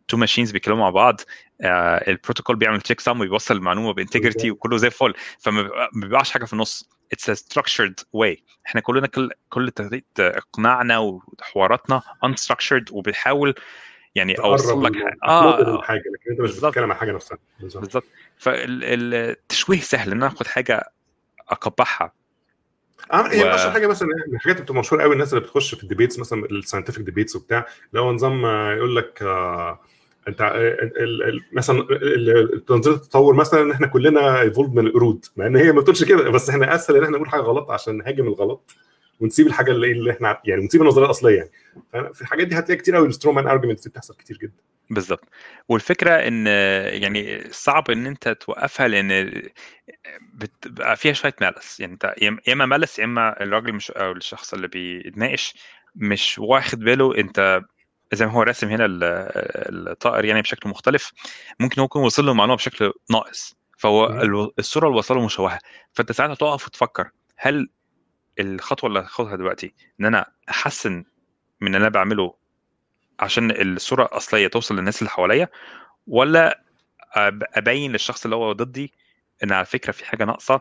two 0.08 0.16
machines 0.16 0.50
بيتكلموا 0.50 0.80
مع 0.80 0.90
بعض 0.90 1.20
آه 1.60 2.10
البروتوكول 2.10 2.56
بيعمل 2.56 2.80
checksum 2.80 3.20
ويوصل 3.20 3.56
المعلومة 3.56 3.92
ب 3.92 3.98
integrity 3.98 4.50
وكله 4.50 4.76
زي 4.76 4.86
الفل. 4.86 5.14
فما 5.38 5.70
بيبقاش 5.94 6.30
حاجة 6.30 6.44
في 6.44 6.52
النص. 6.52 6.90
it's 7.12 7.30
structured 7.30 8.04
way 8.12 8.42
إحنا 8.66 8.80
كلنا 8.80 9.06
كل 9.06 9.30
كل 9.48 9.72
إقناعنا 10.18 10.98
وحواراتنا 10.98 12.02
unstructured 12.26 12.92
وبنحاول 12.92 13.54
يعني 14.14 14.34
أوصل 14.34 14.84
لك 14.84 14.96
حاجة. 14.96 15.18
آه 15.24 15.82
حاجة 15.82 15.98
لكن 15.98 16.30
أنت 16.30 16.40
مش 16.40 16.58
بتتكلم 16.58 16.92
عن 16.92 16.98
حاجة 16.98 17.12
نفسها. 17.12 17.38
بالظبط. 17.60 18.04
فالتشويه 18.38 19.80
سهل. 19.80 20.10
إن 20.12 20.16
أنا 20.16 20.26
آخد 20.26 20.46
حاجة 20.46 20.92
أقبحها. 21.50 22.12
عامل 23.10 23.30
إيه 23.30 23.44
و... 23.44 23.46
أشهر 23.46 23.70
حاجة 23.70 23.86
مثلا 23.86 24.08
من 24.28 24.34
الحاجات 24.34 24.56
اللي 24.56 24.64
بتبقى 24.64 24.80
مشهورة 24.80 25.02
قوي 25.02 25.12
الناس 25.12 25.32
اللي 25.32 25.44
بتخش 25.44 25.74
في 25.74 25.82
ال 25.82 25.87
debates 25.87 26.18
مثلا 26.18 26.44
ال 26.44 26.49
scientific 26.49 27.00
debates 27.02 27.36
وبتاع 27.36 27.66
اللي 27.90 28.00
هو 28.00 28.12
نظام 28.12 28.46
يقول 28.76 28.96
لك 28.96 29.22
آه 29.22 29.80
أنت 30.28 30.52
مثلا 31.52 31.86
تنظير 32.68 32.94
التطور 32.94 33.34
مثلا 33.34 33.62
إن 33.62 33.70
إحنا 33.70 33.86
كلنا 33.86 34.40
evolved 34.40 34.74
من 34.74 34.86
القرود 34.86 35.24
مع 35.36 35.46
إن 35.46 35.56
هي 35.56 35.72
ما 35.72 35.80
بتقولش 35.80 36.04
كده 36.04 36.30
بس 36.30 36.50
إحنا 36.50 36.74
أسهل 36.74 36.96
إن 36.96 37.04
إحنا 37.04 37.16
نقول 37.16 37.28
حاجة 37.28 37.40
غلط 37.40 37.70
عشان 37.70 37.96
نهاجم 37.98 38.26
الغلط 38.26 38.74
ونسيب 39.20 39.46
الحاجة 39.46 39.70
اللي, 39.70 39.92
اللي 39.92 40.10
إحنا 40.10 40.40
يعني 40.44 40.60
ونسيب 40.60 40.82
النظرية 40.82 41.06
الأصلية 41.06 41.36
يعني. 41.36 41.50
في 42.14 42.22
الحاجات 42.22 42.46
دي 42.46 42.58
هتلاقي 42.58 42.80
كتير 42.80 42.96
قوي 42.96 43.08
ال 43.08 43.13
straw 43.13 43.34
man 43.34 43.46
arguments 43.46 43.88
بتحصل 43.88 44.14
كتير 44.14 44.36
جدا. 44.36 44.52
بالظبط 44.90 45.24
والفكرة 45.68 46.10
إن 46.10 46.46
يعني 47.02 47.40
صعب 47.50 47.90
إن 47.90 48.06
أنت 48.06 48.28
توقفها 48.28 48.88
لأن 48.88 49.42
بتبقى 50.34 50.96
فيها 50.96 51.12
شوية 51.12 51.34
malice. 51.40 51.80
يعني 51.80 51.92
أنت 51.92 52.14
يا 52.22 52.52
إما 52.52 52.66
malice 52.66 52.98
يا 52.98 53.04
إما 53.04 53.42
الراجل 53.42 53.72
مش 53.72 53.90
أو 53.90 54.12
الشخص 54.12 54.54
اللي 54.54 54.68
بيتناقش 54.68 55.54
مش 55.96 56.38
واخد 56.38 56.78
باله. 56.78 57.18
أنت 57.18 57.62
زي 58.12 58.26
ما 58.26 58.32
هو 58.32 58.42
راسم 58.42 58.68
هنا 58.68 58.86
الطائر 58.88 60.24
يعني 60.24 60.42
بشكل 60.42 60.68
مختلف 60.70 61.12
ممكن 61.60 61.80
هو 61.80 61.84
يكون 61.84 62.02
وصل 62.04 62.26
له 62.26 62.34
معلومه 62.34 62.56
بشكل 62.56 62.92
ناقص. 63.10 63.56
فهو 63.78 64.06
الصورة 64.58 64.86
اللي 64.86 64.98
وصله 64.98 65.24
مشوهة. 65.24 65.58
فأنت 65.92 66.12
ساعتها 66.12 66.34
تقف 66.34 66.66
وتفكر 66.66 67.10
هل 67.36 67.68
الخطوة 68.40 68.88
اللي 68.88 69.00
هاخدها 69.00 69.36
دلوقتي 69.36 69.74
إن 70.00 70.04
أنا 70.06 70.26
أحسن 70.50 71.04
من 71.60 71.68
اللي 71.68 71.78
أنا 71.78 71.88
بعمله 71.88 72.34
عشان 73.20 73.50
الصورة 73.50 74.04
الأصلية 74.04 74.48
توصل 74.48 74.76
للناس 74.76 74.98
اللي 74.98 75.10
حواليا 75.10 75.48
ولا 76.06 76.62
أبين 77.54 77.92
للشخص 77.92 78.24
اللي 78.24 78.36
هو 78.36 78.52
ضدي 78.52 78.92
إن 79.44 79.52
على 79.52 79.64
فكرة 79.64 79.92
في 79.92 80.04
حاجة 80.06 80.24
ناقصة 80.24 80.60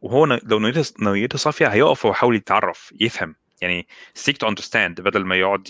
وهو 0.00 0.24
لو 0.42 0.58
نيته 1.00 1.38
صافية 1.38 1.66
هيقف 1.66 2.04
ويحاول 2.06 2.36
يتعرف 2.36 2.94
يفهم. 3.00 3.36
يعني 3.62 3.86
seek 4.18 4.34
to 4.44 4.48
understand 4.50 5.00
بدل 5.00 5.24
ما 5.24 5.36
يقعد 5.36 5.68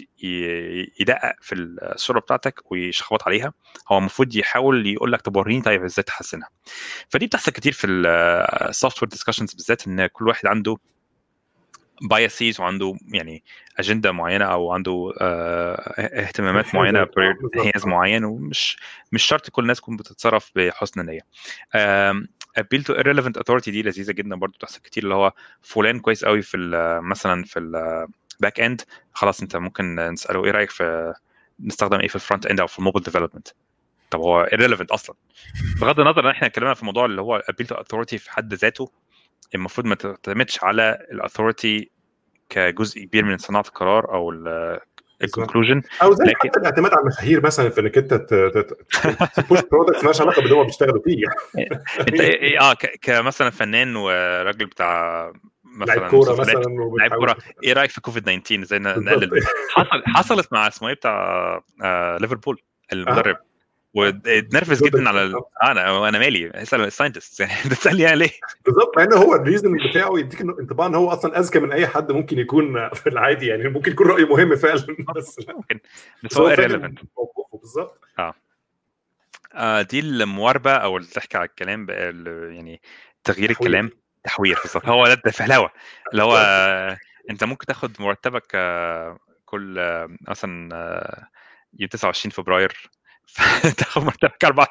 يدقق 1.01 1.35
في 1.41 1.55
الصورة 1.55 2.21
بتاعتك 2.21 2.73
ويشخبط 2.73 3.23
عليها. 3.23 3.53
هو 3.89 3.99
المفروض 3.99 4.37
يحاول 4.37 4.87
يقول 4.87 5.13
لك 5.13 5.21
طب 5.21 5.37
وريني 5.37 5.63
طيب 5.63 5.85
إزاي 5.85 6.03
تحسنها. 6.03 6.49
فدي 7.09 7.27
بتحصل 7.27 7.53
كتير 7.53 7.73
في 7.73 7.87
ال 7.87 9.03
software 9.03 9.09
discussions 9.09 9.55
بالذات 9.55 9.87
إن 9.87 10.07
كل 10.07 10.29
واحد 10.29 10.47
عنده 10.47 10.77
biases 12.03 12.61
وعنده 12.61 12.95
يعني 13.13 13.45
اجنده 13.79 14.13
معينة 14.13 14.45
أو 14.45 14.73
عنده 14.73 15.13
اهتمامات 15.19 16.75
معينة 16.75 17.07
biases 17.75 17.87
معين 17.87 18.25
ومش 18.25 18.77
مش 19.13 19.23
شرط 19.23 19.51
كل 19.51 19.63
الناس 19.63 19.79
تكون 19.79 19.97
بتتصرف 19.97 20.51
بحسن 20.57 21.07
نيه 21.07 21.21
appeal 22.61 22.81
to 22.83 22.95
irrelevant 22.97 23.41
authority 23.41 23.71
دي 23.71 23.83
لذيذة 23.83 24.13
جدا 24.13 24.37
برضو 24.37 24.53
بتحصل 24.59 24.81
كتير 24.81 25.03
اللي 25.03 25.15
هو 25.15 25.33
فلان 25.63 26.01
كويس 26.01 26.25
قوي 26.25 26.43
في 26.43 26.57
مثلا 27.03 27.45
في 27.45 27.59
ال 27.59 27.79
back 27.79 28.61
end 28.61 28.83
خلاص 29.13 29.41
أنت 29.41 29.57
ممكن 29.57 29.95
نسأله 30.11 30.45
إيه 30.45 30.51
رأيك 30.51 30.71
في 30.71 31.15
نستخدم 31.61 32.01
إيه 32.01 32.09
في 32.09 32.15
ال 32.15 32.20
front 32.20 32.47
end 32.47 32.61
أو 32.61 32.67
في 32.67 32.79
ال 32.79 32.82
mobile 32.82 33.05
development 33.05 33.49
طب 34.11 34.21
هو 34.21 34.47
irrelevant 34.53 34.87
أصلا. 34.91 35.17
بغض 35.81 36.01
النظر 36.01 36.25
إن 36.25 36.31
إحنا 36.31 36.47
اتكلمنا 36.47 36.75
في 36.75 36.81
الموضوع 36.81 37.05
اللي 37.05 37.23
هو 37.23 37.43
appeal 37.51 37.67
to 37.67 37.77
authority 37.77 38.17
في 38.17 38.31
حد 38.31 38.55
ذاته 38.55 38.91
المفروض 39.55 39.87
ما 39.87 39.95
تعتمدش 39.95 40.65
على 40.65 41.07
ال 41.13 41.20
authority 41.20 41.91
كجزء 42.49 43.05
كبير 43.05 43.25
من 43.25 43.39
صناعة 43.39 43.65
القرار 43.69 44.15
أو 44.15 44.31
ال 45.23 45.28
conclusion 45.28 45.83
أو 46.03 46.15
زي 46.15 46.25
لكن... 46.25 46.49
حتى 46.49 46.61
الاعتماد 46.61 46.93
على 46.93 47.01
المشاهير 47.01 47.45
مثلا 47.45 47.69
في 47.69 47.81
إنك 47.81 47.99
أنت 47.99 48.15
ت 49.37 49.41
push 49.41 49.61
products 49.73 49.99
مالهاش 49.99 50.21
علاقة 50.21 50.43
باللي 50.43 50.55
هم 50.55 50.67
بيشتغلوا 50.67 51.03
فيه. 51.05 51.25
أنت 52.09 52.21
إيه 52.21 52.61
آه 52.61 52.77
كمثلا 53.03 53.51
فنان 53.51 53.97
وراجل 53.97 54.67
بتاع 54.67 55.33
مثلا 55.65 55.95
لعيب 55.95 56.11
كورة 56.11 56.41
مثلا 56.41 56.63
لعيب 56.99 57.15
كورة 57.15 57.37
إيه 57.65 57.73
رأيك 57.73 57.91
في 57.91 58.01
كوفيد 58.01 58.23
19 58.23 58.65
زي 58.65 58.79
نقلل 58.79 59.43
حصل 59.71 60.03
حصلت 60.07 60.53
مع 60.53 60.69
اسمه 60.69 60.89
إيه 60.89 60.95
بتاع 60.95 61.63
آه 61.83 62.17
ليفربول 62.17 62.63
المدرب. 62.93 63.37
آه. 63.37 63.54
واتنرفز 63.95 64.85
جدا 64.85 65.09
على 65.09 65.35
أنا 65.63 66.09
أنا 66.09 66.19
مالي. 66.19 66.51
اسأل 66.51 66.81
ال 66.81 66.87
scientist 66.87 67.41
يعني 67.41 67.53
بتسالني 67.71 68.09
أنا 68.09 68.15
ليه؟ 68.15 68.31
بالظبط. 68.65 68.97
مع 68.97 69.03
ان 69.05 69.13
هو 69.13 69.35
ال 69.35 69.41
reason 69.41 69.77
بتاعه 69.91 70.19
يديك 70.19 70.41
انطباع 70.41 70.87
إن 70.87 70.95
هو 70.95 71.13
أصلا 71.13 71.39
أذكى 71.39 71.59
من 71.59 71.73
أي 71.73 71.87
حد 71.87 72.13
ممكن 72.13 72.39
يكون 72.39 72.89
في 72.95 73.09
العادي. 73.09 73.47
يعني 73.47 73.69
ممكن 73.69 73.93
يكون 73.93 74.07
رايه 74.07 74.25
مهم 74.27 74.57
فعلا. 74.57 74.87
بس 75.17 75.41
ممكن. 75.49 75.81
بس 76.23 76.39
هو 76.39 76.57
irrelevant. 76.57 77.05
بالظبط. 77.53 78.01
آه. 78.19 78.35
آه 79.55 79.83
دي 79.83 80.01
المواربة 80.01 80.73
أو 80.73 80.97
اللي 80.97 81.09
تحكي 81.09 81.37
على 81.39 81.47
الكلام 81.49 81.87
يعني 81.91 82.81
تغيير 83.25 83.53
تحوير. 83.53 83.69
الكلام. 83.69 83.91
تحوير 84.25 84.59
بالظبط. 84.65 84.89
هو 84.89 85.07
ده 85.07 85.23
الفهلوه 85.27 85.71
اللي 86.13 86.23
هو 86.23 86.37
أنت 87.31 87.45
ممكن 87.45 87.67
تاخد 87.67 87.97
مرتبك 88.01 88.47
كل 89.45 89.75
مثلا 90.29 90.69
يوم 91.79 91.89
29 91.89 92.31
فبراير. 92.31 92.91
تاخد 93.79 94.03
مرتبك 94.03 94.45
أربع 94.45 94.67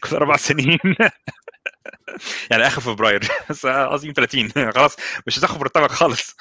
كل 0.00 0.16
أربع 0.16 0.36
سنين. 0.36 0.78
يعني 2.50 2.66
آخر 2.66 2.80
فبراير. 2.80 3.20
بس 3.50 3.66
قصدي 3.66 4.12
30 4.12 4.72
خلاص 4.72 4.96
مش 5.26 5.38
هتاخد 5.38 5.60
مرتبك 5.60 5.90
خالص. 5.90 6.36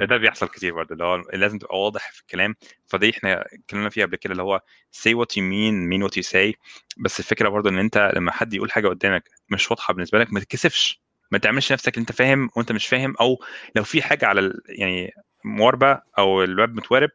ده 0.00 0.16
بيحصل 0.16 0.48
كتير 0.48 0.74
برضه 0.74 0.92
اللي 0.92 1.04
هو 1.04 1.16
لازم 1.32 1.58
تبقى 1.58 1.78
واضح 1.78 2.12
في 2.12 2.20
الكلام. 2.20 2.54
فدي 2.86 3.10
إحنا 3.10 3.44
اتكلمنا 3.52 3.90
فيها 3.90 4.06
قبل 4.06 4.16
كده 4.16 4.32
اللي 4.32 4.42
هو 4.42 4.60
say 4.96 5.10
what 5.10 5.28
you 5.36 5.40
mean 5.40 5.90
mean 5.92 6.08
what 6.08 6.14
you 6.20 6.30
say. 6.32 6.52
بس 6.96 7.20
الفكرة 7.20 7.48
برضه 7.48 7.70
إن 7.70 7.78
أنت 7.78 8.12
لما 8.14 8.32
حد 8.32 8.54
يقول 8.54 8.72
حاجة 8.72 8.88
قدامك 8.88 9.30
مش 9.50 9.70
واضحة 9.70 9.94
بالنسبة 9.94 10.18
لك 10.18 10.32
ما 10.32 10.40
تتكسفش. 10.40 11.00
ما 11.30 11.38
تعملش 11.38 11.72
نفسك 11.72 11.98
أنت 11.98 12.12
فاهم 12.12 12.50
وأنت 12.56 12.72
مش 12.72 12.86
فاهم 12.86 13.14
أو 13.20 13.44
لو 13.76 13.84
في 13.84 14.02
حاجة 14.02 14.26
على 14.26 14.52
يعني 14.68 15.10
مواربه 15.44 16.00
أو 16.18 16.42
الويب 16.42 16.74
متوارب 16.76 17.10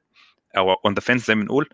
أو 0.58 0.74
on 0.74 0.94
the 0.94 1.00
fence 1.02 1.28
زي 1.28 1.36
ما 1.36 1.42
بنقول 1.44 1.70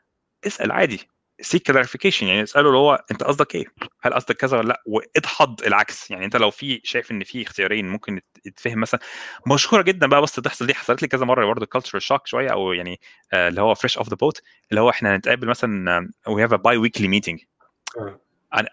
اسأل 0.47 0.71
عادي. 0.71 1.07
seek 1.41 1.67
clarification 1.67 2.27
يعني 2.27 2.43
اسأله 2.43 2.67
اللي 2.67 2.77
هو 2.77 3.05
أنت 3.11 3.23
قصدك 3.23 3.55
إيه؟ 3.55 3.65
هل 4.01 4.13
قصدك 4.13 4.35
كذا 4.35 4.57
ولا 4.57 4.67
لأ؟ 4.67 4.81
وادحض 4.85 5.63
العكس. 5.63 6.11
يعني 6.11 6.25
أنت 6.25 6.35
لو 6.35 6.51
في 6.51 6.81
شايف 6.83 7.11
إن 7.11 7.23
في 7.23 7.41
اختيارين 7.43 7.89
ممكن 7.89 8.21
يتفهم 8.45 8.79
مثلا. 8.79 8.99
مشهورة 9.47 9.81
جدا 9.81 10.07
بقى 10.07 10.21
بس 10.21 10.35
تحصل 10.35 10.65
دي 10.67 10.73
حصلت 10.73 11.01
لي 11.01 11.07
كذا 11.07 11.25
مرة 11.25 11.45
برضه 11.45 11.65
culture 11.65 11.99
shock 11.99 12.27
شوية 12.27 12.49
أو 12.49 12.73
يعني 12.73 12.99
آه 13.33 13.47
اللي 13.47 13.61
هو 13.61 13.73
fresh 13.75 13.97
off 13.97 14.09
the 14.09 14.15
boat 14.15 14.41
اللي 14.69 14.81
هو 14.81 14.89
إحنا 14.89 15.15
هنتقابل 15.15 15.47
مثلا 15.47 16.09
we 16.27 16.43
have 16.43 16.53
a 16.53 16.55
bi-weekly 16.55 17.07
meeting 17.07 17.39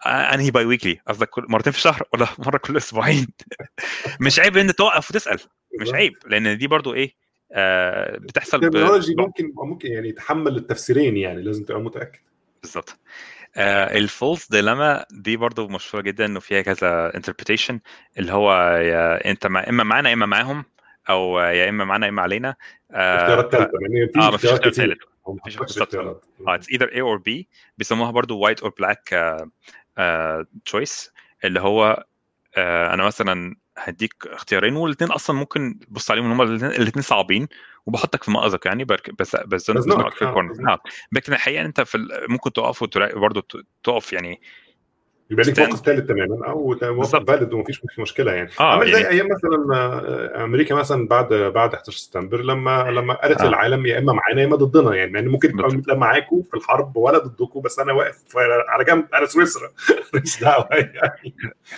أنهي 0.07 0.51
bi-weekly 0.51 1.01
قصدك 1.09 1.29
مرتين 1.39 1.73
في 1.73 1.79
الشهر 1.79 2.03
ولا 2.13 2.29
مرة 2.39 2.59
كل 2.59 2.77
أسبوعين؟ 2.77 3.27
مش 4.21 4.41
عيب 4.41 4.57
إن 4.57 4.75
توقف 4.75 5.11
وتسأل. 5.11 5.39
مش 5.81 5.95
عيب 5.95 6.13
لأن 6.27 6.59
دي 6.59 6.67
برضو 6.67 6.95
إيه؟ 6.95 7.22
بتحصل 8.19 8.65
التكنولوجي 8.65 9.15
ممكن 9.19 9.53
ممكن 9.57 9.93
يعني 9.93 10.09
يتحمل 10.09 10.57
التفسيرين 10.57 11.17
يعني 11.17 11.43
لازم 11.43 11.65
تبقى 11.65 11.81
متأكد. 11.81 12.21
بالظبط. 12.63 12.99
آه 13.57 13.99
ال 13.99 14.07
false 14.07 14.51
dilemma 14.51 15.05
دي 15.11 15.37
برضو 15.37 15.69
مشهورة 15.69 16.03
جدا 16.03 16.25
إنه 16.25 16.41
فيها 16.41 16.61
كذا 16.63 17.17
interpretation 17.17 17.81
اللي 18.19 18.33
هو 18.33 18.53
يا 18.77 19.31
أنت 19.31 19.47
مع 19.47 19.65
إما 19.69 19.85
معانا 19.85 20.09
يا 20.09 20.15
إما 20.15 20.27
معاهم 20.27 20.65
أو 21.11 21.39
يا 21.39 21.69
إما 21.69 21.85
معانا 21.85 22.07
يا 22.07 22.11
إما 22.11 22.23
علينا. 22.23 22.55
اختيارات 22.91 23.53
ثالثه 23.53 23.71
يعني 23.81 24.11
آه 24.27 24.31
مفيش 24.35 24.51
اختيار 24.51 24.73
ثالث 24.73 24.99
مفيش 25.29 25.59
اختيار 25.59 26.09
آه 26.09 26.55
it's 26.55 26.69
either 26.71 26.89
A 26.89 27.19
or 27.19 27.23
B. 27.23 27.45
بيسموها 27.79 28.11
برضو 28.11 28.39
white 28.39 28.61
or 28.61 28.71
black 28.79 29.15
choice 30.65 31.13
اللي 31.45 31.61
هو 31.61 32.05
آه 32.57 32.95
أنا 32.95 33.05
مثلا 33.05 33.57
هديك 33.79 34.15
اختيارين 34.27 34.77
والاثنين 34.77 35.11
أصلا 35.11 35.37
ممكن 35.37 35.79
تبص 35.89 36.11
عليهم 36.11 36.33
هم 36.33 36.43
الاثنين 36.43 37.03
صعبين 37.03 37.49
وبحطك 37.87 38.23
في 38.23 38.31
مأزق 38.31 38.67
يعني 38.67 38.85
بس 38.85 39.37
بس 39.37 39.71
بزنقك 39.71 40.15
في 40.15 40.33
corner 40.33 40.79
لكن 41.13 41.33
الحقيقة 41.33 41.65
أنت 41.65 41.81
في 41.81 42.09
ممكن 42.29 42.53
تقف 42.53 42.85
برضه 42.97 43.47
تقف 43.83 44.13
يعني 44.13 44.41
يبقى 45.31 45.45
ليك. 45.45 45.59
موقف 45.61 45.81
ثالث 45.85 46.09
تماما 46.09 46.47
أو 46.47 46.67
موقف 46.67 46.85
بالظبط. 46.85 47.31
فالid 47.31 47.53
ومفيش 47.53 47.85
مش 47.85 47.99
مشكلة 47.99 48.33
يعني 48.33 48.51
آه 48.61 48.73
عامل 48.73 48.93
زي 48.93 49.01
يعني 49.01 49.09
أيام 49.09 49.27
مثلا 49.27 49.77
آه، 49.77 50.45
أمريكا 50.45 50.75
مثلا 50.75 51.09
بعد 51.09 51.35
بعد 51.35 51.75
11 51.75 51.93
سبتمبر 51.99 52.41
لما 52.43 52.91
لما 52.91 53.15
قالت 53.15 53.41
آه. 53.41 53.49
للعالم 53.49 53.87
يا 53.87 53.99
إما 53.99 54.13
معانا 54.13 54.41
يا 54.41 54.47
إما 54.47 54.57
ضدنا 54.57 54.95
يعني 54.95 55.13
يعني 55.15 55.29
ممكن 55.29 55.53
تبقى. 55.53 55.83
لا 55.87 55.95
معاكم 55.95 56.43
في 56.43 56.55
الحرب 56.57 56.97
ولا 56.97 57.19
ضدكم 57.19 57.61
بس 57.61 57.79
أنا 57.79 57.93
واقف 57.93 58.19
على 58.69 58.85
جنب 58.85 59.05
أنا 59.15 59.27
سويسرا 59.27 59.69
مش 60.15 60.41
دعوة 60.41 60.69
يعني 60.71 61.35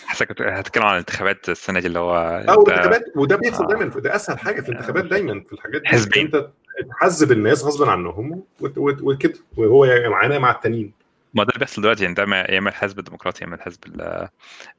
حاسسك 0.07 0.29
كنت 0.29 0.43
هتتكلم 0.43 0.85
عن 0.85 0.93
الانتخابات 0.93 1.49
السنة 1.49 1.81
دي 1.81 1.87
اللي 1.87 1.99
هو 1.99 2.17
أو 2.49 2.61
أنت 2.61 2.69
الانتخابات 2.69 3.05
وده 3.17 3.37
بيحصل 3.37 3.65
آه. 3.65 3.69
دايما 3.69 3.85
ده 4.01 4.15
أسهل 4.15 4.39
حاجة 4.39 4.61
في 4.61 4.69
الانتخابات 4.69 5.05
دايما 5.05 5.41
في 5.47 5.53
الحاجات 5.53 5.81
دي 5.81 5.89
حزبين. 5.89 6.25
أنت 6.25 6.49
تحزب 6.91 7.33
الناس 7.33 7.65
غصبا 7.65 7.91
عنهم 7.91 8.43
وكده 8.61 9.35
وهو 9.57 9.85
يا 9.85 10.09
معانا 10.09 10.39
مع 10.39 10.51
التانيين 10.51 11.04
ما 11.35 11.45
ده 11.45 11.49
اللي 11.49 11.59
بيحصل 11.59 11.83
دلوقتي 11.83 12.03
يعني 12.03 12.15
ده 12.15 12.23
يا 12.23 12.59
اما 12.59 12.71
الحزب 12.71 12.99
الديمقراطي 12.99 13.41
يا 13.43 13.47
اما 13.47 13.57
الحزب 13.57 13.79
ال- 13.87 14.29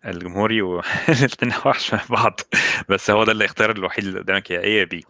الجمهوري 0.06 0.62
والاثنين 0.62 1.54
وحش 1.66 1.94
من 1.94 2.00
بعض. 2.10 2.42
بس 2.90 3.12
هو 3.12 3.24
ده 3.24 3.32
الاختيار 3.32 3.72
الوحيد 3.72 4.06
اللي 4.06 4.20
قدامك 4.20 4.52
يا 4.52 4.60
إيه 4.60 4.80
يا 4.80 4.86
بي 4.86 5.06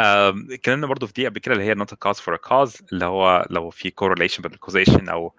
اتكلمنا 0.00 0.86
برضو 0.86 1.06
في 1.06 1.12
دي 1.12 1.26
قبل 1.28 1.38
كده 1.40 1.54
اللي 1.54 1.64
هي 1.64 1.74
cause 2.06 2.16
for 2.18 2.34
a 2.36 2.48
cause 2.50 2.82
اللي 2.92 3.04
هو 3.04 3.46
لو 3.50 3.70
في 3.70 3.92
بين 4.42 4.52
causation 4.66 5.08
أو 5.10 5.34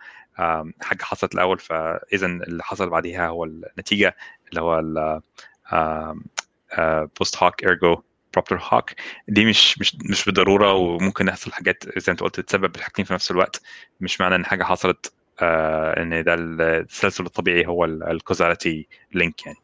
حاجة 0.81 1.03
حصلت 1.03 1.35
الأول 1.35 1.59
فاذا 1.59 2.27
اللي 2.27 2.63
حصل 2.63 2.89
بعديها 2.89 3.27
هو 3.27 3.43
النتيجة 3.45 4.15
اللي 4.49 4.61
هو 4.61 4.79
post 7.19 7.43
hoc 7.43 7.63
ergo 7.63 8.01
propter 8.33 8.63
hoc 8.73 8.91
دي 9.27 9.45
مش 9.45 9.79
مش 9.79 9.95
مش 10.09 10.25
بالضرورة 10.25 10.73
وممكن 10.73 11.27
يحصل 11.27 11.51
حاجات 11.53 11.83
زي 11.99 12.03
ما 12.07 12.11
انت 12.11 12.19
قلت 12.21 12.39
تسبب 12.39 12.75
الحاجتين 12.75 13.05
في 13.05 13.13
نفس 13.13 13.31
الوقت. 13.31 13.61
مش 14.01 14.21
معنى 14.21 14.35
إن 14.35 14.45
حاجة 14.45 14.63
حصلت 14.63 15.13
آه 15.39 16.01
إن 16.01 16.23
ده 16.23 16.33
التسلسل 16.33 17.25
الطبيعي 17.25 17.67
هو 17.67 17.85
ال 17.85 17.95
causality 17.95 18.87
link 19.13 19.45
يعني 19.45 19.57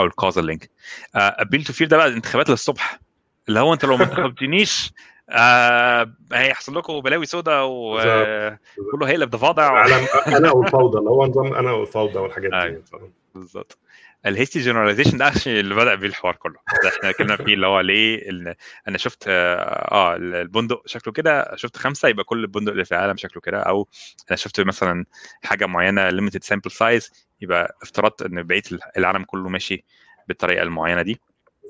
أو 0.00 0.04
ال 0.04 0.10
causal 0.10 0.44
link. 0.44 0.70
appeal 1.14 1.64
to 1.64 1.72
fear 1.72 1.86
ده 1.88 1.96
بقى 1.96 2.06
الانتخابات 2.06 2.50
للصبح. 2.50 3.00
اللي 3.48 3.60
هو 3.60 3.72
أنت 3.72 3.84
لو 3.84 3.96
ما 3.96 4.04
انتخبتنيش 4.10 4.92
آه 5.30 6.12
هيحصل 6.32 6.76
لكم 6.78 7.00
بلاوي 7.00 7.26
سودا 7.26 7.60
وكله 7.60 9.08
هيقلب 9.08 9.30
ضفادع 9.30 9.86
أنا 10.26 10.52
والفوضى 10.52 10.98
اللي 10.98 11.10
هو 11.10 11.26
نظام 11.26 11.54
أنا 11.54 11.72
والفوضى 11.72 12.18
والحاجات 12.18 12.50
دي 12.50 12.56
أيوة. 12.56 12.82
بالظبط. 13.34 13.78
ال 14.26 14.31
hasty 14.31 14.58
generalization 14.58 15.18
ده 15.18 15.30
actually 15.30 15.46
اللي 15.46 15.74
بدأ 15.74 15.94
بيه 15.94 16.06
الحوار 16.06 16.36
كله. 16.36 16.56
إحنا 16.98 17.10
اتكلمنا 17.10 17.36
فيه 17.36 17.54
اللي 17.54 17.66
هو 17.66 17.80
ليه 17.80 18.30
أنا 18.88 18.98
شفت 18.98 19.24
آه 19.28 19.54
آه، 19.92 20.16
البندق 20.16 20.82
شكله 20.86 21.12
كده 21.12 21.56
شفت 21.56 21.76
خمسة 21.76 22.08
يبقى 22.08 22.24
كل 22.24 22.38
البندق 22.42 22.72
اللي 22.72 22.84
في 22.84 22.92
العالم 22.92 23.16
شكله 23.16 23.40
كده. 23.40 23.58
أو 23.60 23.88
أنا 24.30 24.36
شفت 24.36 24.60
مثلا 24.60 25.04
حاجة 25.44 25.66
معينة 25.66 26.10
limited 26.10 26.44
sample 26.44 26.70
size 26.70 27.10
يبقى 27.40 27.76
افترضت 27.82 28.22
إن 28.22 28.42
بقية 28.42 28.62
العالم 28.96 29.24
كله 29.24 29.48
ماشي 29.48 29.84
بالطريقة 30.28 30.62
المعينة 30.62 31.02
دي. 31.02 31.20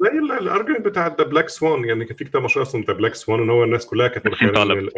زي 0.01 0.09
ال 0.19 0.26
argument 0.26 0.87
بتاع 0.87 1.07
the 1.07 1.25
black 1.25 1.49
swan 1.49 1.85
يعني 1.85 2.05
كان 2.05 2.17
في 2.17 2.25
كتاب 2.25 2.43
مشهور 2.43 2.67
اسمه 2.67 2.85
the 2.87 2.93
black 2.93 3.15
swan 3.15 3.41
إن 3.41 3.51
هو 3.51 3.65
الناس 3.65 3.87
كلها 3.87 4.09
كانت 4.09 4.27
متخيلة 4.27 4.63
إن 4.63 4.89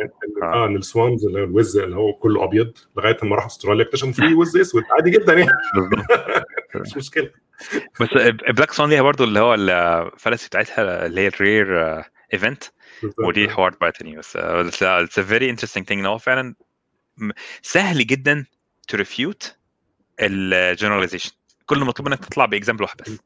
آه. 0.43 0.47
آه 0.47 0.66
إن 0.66 0.77
ال 0.77 0.85
swans 0.85 1.27
اللي 1.27 1.41
هو 1.41 1.45
الوز 1.45 1.79
اللي 1.79 1.97
هو 1.97 2.12
كله 2.12 2.45
أبيض 2.45 2.79
لغاية 2.97 3.16
ما 3.23 3.37
راحوا 3.37 3.47
أستراليا 3.47 3.85
اكتشفوا 3.85 4.12
في 4.12 4.35
وز 4.35 4.57
أسود. 4.57 4.83
عادي 4.91 5.11
جدا 5.11 5.33
يعني. 5.33 5.51
مش 6.74 6.97
مشكلة. 6.97 7.31
بس 8.01 8.09
black 8.49 8.73
swan 8.73 8.90
ليها 8.91 9.03
برضو 9.03 9.24
اللي 9.24 9.41
هو 9.41 9.55
الفلسفه 9.55 10.47
بتاعتها 10.47 11.07
اللي 11.07 11.20
هي 11.20 11.29
ال 11.28 11.43
rare 11.43 12.03
event 12.35 12.65
ودي 13.19 13.49
حوار 13.49 13.77
بقى 13.81 13.93
تاني. 13.93 14.16
بس 14.16 14.37
it's 14.36 15.19
a 15.19 15.23
very 15.23 15.51
interesting 15.51 15.86
thing 15.86 16.01
إن 16.01 16.07
هو 16.07 16.19
فعلا 16.19 16.55
سهل 17.62 18.07
جدا 18.07 18.45
to 18.89 18.97
refute 18.97 19.57
ال 20.20 20.28
generalization 20.28 21.31
كل 21.66 21.79
ما 21.79 21.85
مطلوب 21.85 22.09
إنك 22.09 22.24
تطلع 22.24 22.47
ب 22.47 22.51
example 22.51 22.82
واحد 22.83 23.01
بس 23.01 23.19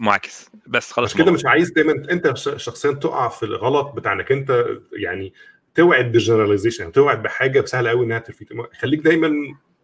معاكس 0.00 0.50
بس 0.66 0.92
خلاص 0.92 1.10
عشان 1.10 1.24
كده 1.24 1.32
مش 1.32 1.46
عايز 1.46 1.70
دايما 1.70 1.92
أنت 1.92 2.36
شخصيا 2.36 2.92
تقع 2.92 3.28
في 3.28 3.42
الغلط 3.42 3.86
بتاع 3.86 4.12
انك 4.12 4.32
أنت 4.32 4.66
يعني 4.92 5.32
توعد 5.74 6.12
بال 6.12 6.22
generalization 6.22 6.92
توعد 6.92 7.22
بحاجة 7.22 7.64
سهلة 7.64 7.90
قوي 7.90 8.06
إنها 8.06 8.18
تفيد 8.18 8.48
خليك 8.80 9.00
دايما 9.00 9.30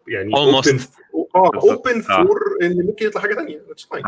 يعني. 0.07 0.33
open 0.35 0.79
آه. 1.35 1.51
open 1.55 2.03
آه. 2.09 2.23
for 2.23 2.39
إن 2.61 2.85
ممكن 2.85 3.05
يطلع 3.05 3.21
حاجة 3.21 3.33
ثانية 3.33 3.61
it's 3.69 3.85
fine 3.85 4.03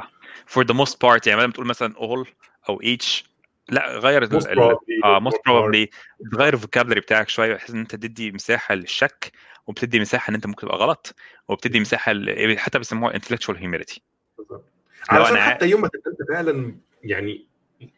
for 0.48 0.64
the 0.64 0.76
most 0.76 0.94
part 0.94 1.28
يعني 1.28 1.40
بدل 1.40 1.48
ما 1.48 1.54
تقول 1.54 1.68
مثلا 1.68 1.94
all 1.94 2.28
أو 2.70 2.82
each 2.82 3.24
لا 3.70 3.98
غير 3.98 4.24
آه 4.24 5.20
most 5.20 5.34
most 5.34 5.38
probably 5.38 5.88
تغير 6.32 6.54
ال 6.54 6.58
vocabulary 6.58 7.00
بتاعك 7.00 7.30
شوية 7.30 7.54
بحيث 7.54 7.70
إن 7.70 7.80
أنت 7.80 7.96
تدي 7.96 8.32
مساحة 8.32 8.76
للشك 8.76 9.32
وبتدي 9.68 10.00
مساحة 10.00 10.30
إن 10.30 10.36
أنت 10.36 10.48
ممكن 10.48 10.62
تبقى 10.62 10.78
غلط 10.78 11.16
وبتدي 11.48 11.80
مساحة 11.80 12.14
حتى 12.56 12.78
بيسموها 12.78 13.14
intellectual 13.14 13.56
humility 13.56 14.00
بالظبط. 14.38 14.79
علشان 15.10 15.38
حتى 15.38 15.70
يوم 15.70 15.82
ما 15.82 15.88
تبقى 15.88 16.12
انت 16.12 16.30
فعلا 16.30 16.76
يعني 17.04 17.46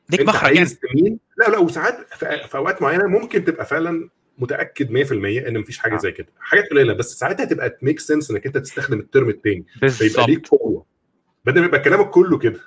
ليك 0.10 0.22
مخرج 0.22 0.44
يعني 0.44 0.58
عايز 0.58 0.80
تميل. 0.80 1.18
لا 1.38 1.46
لا 1.52 1.58
وساعات 1.58 2.14
في 2.14 2.48
في 2.48 2.58
أوقات 2.58 2.82
معينة 2.82 3.08
ممكن 3.08 3.46
تبقى 3.46 3.66
فعلا 3.66 4.10
متأكد 4.38 4.92
100% 4.92 5.12
إن 5.48 5.60
مفيش 5.60 5.78
حاجة 5.80 5.94
آه. 5.96 5.98
زي 5.98 6.12
كده. 6.12 6.28
حاجات 6.40 6.70
قليلة 6.70 6.94
بس 6.94 7.20
ساعتها 7.20 7.46
تبقى 7.46 7.70
ت 7.70 7.76
make 7.76 8.00
sense 8.00 8.32
إنك 8.32 8.46
أنت 8.46 8.58
تستخدم 8.58 9.00
ال 9.00 9.06
term 9.06 9.30
التاني. 9.30 9.66
فيبقى 9.90 10.26
ليك 10.28 10.48
قوة. 10.48 10.86
بدل 11.46 11.60
ما 11.62 11.66
يبقى 11.68 11.80
كلامك 11.80 12.10
كله 12.10 12.38
كده. 12.38 12.60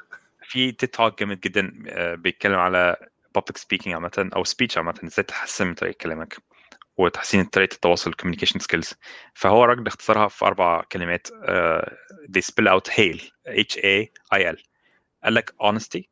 في 0.42 0.72
TED 0.72 0.88
Talk 0.88 1.18
جامد 1.20 1.40
جدا 1.40 1.72
آه، 1.88 2.14
بيتكلم 2.14 2.54
على 2.54 2.96
public 3.38 3.58
speaking 3.60 3.88
عامة 3.88 4.30
أو 4.36 4.44
speech 4.44 4.76
عامة 4.76 4.94
إزاي 5.04 5.24
تحسن 5.24 5.66
من 5.66 5.74
طريقة 5.74 5.96
كلامك. 6.00 6.36
وتحسين 6.96 7.44
طريقة 7.44 7.74
التواصل 7.74 8.12
communication 8.12 8.58
skills. 8.60 8.94
فهو 9.34 9.64
راجل 9.64 9.86
اختصرها 9.86 10.28
في 10.28 10.44
أربع 10.44 10.82
كلمات 10.92 11.28
آه، 11.44 11.96
they 12.36 12.40
spell 12.42 12.68
out 12.68 12.90
HAIL 12.92 13.20
H 13.48 13.76
A 13.76 14.06
I 14.34 14.56
L. 14.56 14.62
قال 15.24 15.34
لك 15.34 15.54
honesty 15.62 16.02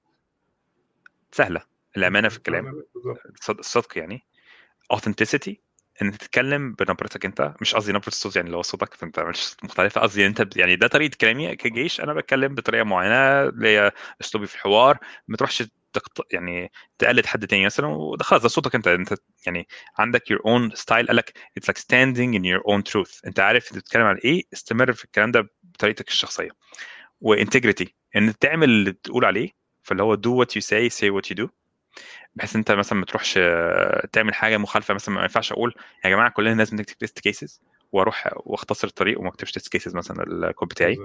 سهلة 1.32 1.62
الأمانة 1.96 2.28
في 2.28 2.36
الكلام. 2.36 2.82
الصدق 3.59 3.98
يعني. 3.98 4.20
authenticity 4.92 5.54
إن 6.02 6.19
تتكلم 6.19 6.73
بنبرتك 6.73 7.24
أنت 7.24 7.55
مش 7.60 7.74
قصدي 7.74 7.93
نبرة 7.93 8.09
الصوت 8.09 8.36
يعني 8.36 8.56
هو 8.56 8.62
صوتك 8.62 8.94
فأنت 8.94 9.20
مش 9.20 9.56
مختلفة 9.62 10.01
قصدي 10.01 10.27
أنت 10.27 10.56
يعني 10.56 10.77
ده 10.77 10.86
طريقة 10.86 11.16
كلامي 11.20 11.56
كجيش 11.56 12.01
أنا 12.01 12.14
بتكلم 12.14 12.55
بطريقة 12.55 12.85
معينة 12.85 13.43
اللي 13.48 13.69
هي 13.69 13.93
أسلوبي 14.20 14.47
في 14.47 14.55
الحوار 14.55 14.98
ما 15.28 15.36
تروحش 15.36 15.62
تقط... 15.93 16.32
يعني 16.32 16.73
تقلد 16.98 17.27
حد 17.27 17.47
تاني 17.47 17.66
مثلا 17.66 17.86
وده 17.86 18.24
خلاص 18.24 18.43
ده 18.43 18.48
صوتك 18.48 18.74
أنت 18.74 18.89
أنت 18.89 19.14
يعني 19.47 19.69
عندك 19.98 20.23
your 20.32 20.39
own 20.39 20.77
style 20.82 21.06
قال 21.06 21.16
لك 21.16 21.39
it's 21.60 21.64
like 21.73 21.78
standing 21.78 22.35
in 22.39 22.44
your 22.44 22.62
own 22.73 22.82
truth. 22.93 23.20
أنت 23.27 23.40
عارف 23.40 23.69
أنت 23.69 23.78
بتتكلم 23.78 24.02
عن 24.02 24.16
إيه 24.16 24.43
استمر 24.52 24.93
في 24.93 25.05
الكلام 25.05 25.31
ده 25.32 25.48
بطريقتك 25.62 26.09
الشخصية. 26.09 26.51
و 27.20 27.28
integrity 27.28 27.94
إن 28.16 28.39
تعمل 28.39 28.69
اللي 28.70 28.90
بتقول 28.93 29.24
عليه 29.24 29.51
فاللي 29.82 30.02
هو 30.02 30.16
do 30.16 30.44
what 30.44 30.48
you 30.51 30.62
say 30.62 30.90
say 30.94 31.10
what 31.10 31.31
you 31.35 31.44
do. 31.44 31.48
بحيث 32.36 32.56
أنت 32.56 32.73
مثلا 32.73 32.98
ما 32.98 33.05
تروحش 33.05 33.39
آه، 33.39 34.06
تعمل 34.12 34.35
حاجة 34.35 34.56
مخالفة 34.56 34.94
مثلا 34.94 35.14
ما 35.14 35.23
ينفعش 35.23 35.52
أقول 35.52 35.74
يا 36.05 36.10
جماعة 36.10 36.31
كلنا 36.31 36.55
لازم 36.55 36.77
نكتب 36.77 36.98
test 36.98 37.20
cases 37.20 37.60
وأروح 37.93 38.31
وأختصر 38.36 38.89
الطريق 38.89 39.20
وما 39.20 39.28
أكتبش 39.28 39.52
test 39.52 39.69
cases 39.69 39.94
مثلا 39.94 40.23
الكود 40.23 40.69
بتاعي. 40.69 40.98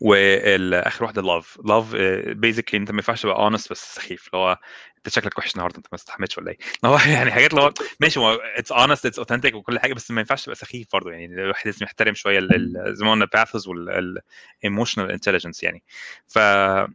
واخر 0.00 1.04
واحدة 1.04 1.22
love 1.22 1.58
love 1.64 1.94
basically 2.36 2.80
أنت 2.80 2.90
ما 2.90 2.96
ينفعش 2.96 3.22
تبقى 3.22 3.36
honest 3.36 3.70
بس 3.70 3.94
سخيف. 3.94 4.26
اللي 4.26 4.38
هو 4.38 4.58
أنت 4.98 5.08
شكلك 5.08 5.38
وحش 5.38 5.52
النهارده 5.54 5.78
أنت 5.78 5.86
ما 5.92 5.96
استحملتش 5.96 6.38
ولا 6.38 6.50
إيه؟ 6.50 6.58
هو 6.84 6.98
يعني 7.14 7.30
حاجات 7.30 7.50
اللي 7.50 7.62
هو 7.62 7.72
ماشي 8.00 8.20
هو 8.20 8.32
it's 8.56 8.72
honest 8.72 9.06
it's 9.06 9.18
authentic 9.18 9.54
وكل 9.54 9.78
حاجة 9.78 9.94
بس 9.94 10.10
ما 10.10 10.20
ينفعش 10.20 10.44
تبقى 10.44 10.56
سخيف 10.56 10.86
برضه. 10.92 11.10
يعني 11.10 11.24
الواحد 11.24 11.66
لازم 11.66 11.84
يحترم 11.84 12.14
شوية 12.14 12.40
زي 12.86 13.04
ما 13.04 13.10
قلنا 13.12 13.24
ال 13.24 13.30
pathos 13.30 13.68
وال 13.68 13.94
emotional 13.94 15.10
intelligence 15.10 15.62
يعني. 15.62 15.82
فالكلمه 16.26 16.88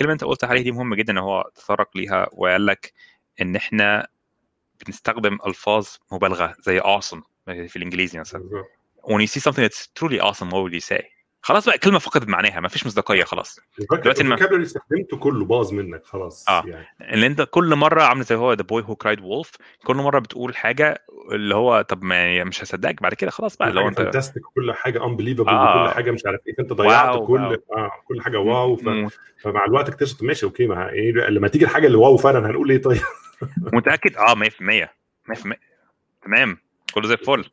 اللي 0.00 0.12
أنت 0.12 0.24
قلت 0.24 0.44
عليها 0.44 0.62
دي 0.62 0.72
مهمة 0.72 0.96
جدا 0.96 1.12
إن 1.12 1.18
هو 1.18 1.50
تطرق 1.54 1.96
ليها 1.96 2.28
وقال 2.32 2.66
لك 2.66 2.92
إن 3.40 3.56
إحنا 3.56 4.08
بنستخدم 4.86 5.38
ألفاظ 5.46 5.88
مبالغة 6.12 6.54
زي 6.60 6.80
awesome 6.80 7.20
في 7.46 7.76
الإنجليزي 7.76 8.18
مثلا. 8.18 8.42
when 9.06 9.20
you 9.20 9.26
see 9.26 9.40
something 9.40 9.62
that's 9.62 9.88
truly 9.98 10.18
awesome 10.20 10.48
what 10.50 10.62
would 10.62 10.72
you 10.72 10.80
say? 10.80 11.02
خلاص 11.44 11.66
بقى 11.68 11.78
كلمة 11.78 11.98
فقدت 11.98 12.28
معناها 12.28 12.60
ما 12.60 12.68
فيش 12.68 12.86
مصداقية 12.86 13.24
خلاص. 13.24 13.60
دلوقتي 13.78 14.22
الم- 14.22 14.32
اللي 14.32 14.62
استخدمته 14.62 15.16
كله 15.16 15.44
باظ 15.44 15.72
منك 15.72 16.06
خلاص 16.06 16.48
آه. 16.48 16.64
يعني. 16.66 16.86
اللي 17.00 17.26
أنت 17.26 17.42
كل 17.50 17.74
مرة 17.74 18.02
عامل 18.02 18.22
زي 18.22 18.34
هو 18.34 18.52
the 18.52 18.62
boy 18.62 18.82
who 18.82 18.96
cried 18.96 19.20
wolf 19.20 19.50
كل 19.86 19.96
مرة 19.96 20.18
بتقول 20.18 20.56
حاجة 20.56 21.04
اللي 21.32 21.54
هو 21.54 21.82
طب 21.82 22.02
ما 22.02 22.44
مش 22.44 22.62
هصدقك 22.62 23.02
بعد 23.02 23.14
كده 23.14 23.30
خلاص 23.30 23.56
بقى 23.56 23.68
كل 23.68 23.74
لو 23.76 23.88
أنت 23.88 23.96
fantastic 23.98 24.42
كل 24.54 24.72
حاجة 24.72 25.04
unbelievable 25.06 25.48
آه. 25.48 25.82
وكل 25.84 25.94
حاجة 25.94 26.10
مش 26.10 26.22
عارف 26.26 26.40
إيه 26.46 26.54
فأنت 26.54 26.72
ضيعت 26.72 27.14
wow، 27.16 27.26
كل 27.26 27.40
wow. 27.42 27.52
آه 27.76 27.90
كل 28.08 28.20
حاجة 28.22 28.38
wow 28.38 28.76
ف... 28.76 28.88
فمع 29.42 29.64
الوقت 29.64 29.88
اكتشفت 29.88 30.22
ماشي 30.22 30.46
okay 30.46 30.66
ما 30.66 30.90
إيه 30.90 31.12
لما 31.12 31.48
تيجي 31.48 31.64
الحاجة 31.64 31.86
اللي 31.86 31.98
wow 31.98 32.16
فعلا 32.16 32.46
هنقول 32.50 32.70
إيه 32.70 32.82
طيب؟ 32.82 33.00
متأكد؟ 33.72 34.16
آه 34.16 34.34
100% 34.34 34.88
100% 35.34 35.52
تمام 36.22 36.58
كله 36.94 37.06
زي 37.08 37.14
الفل. 37.14 37.44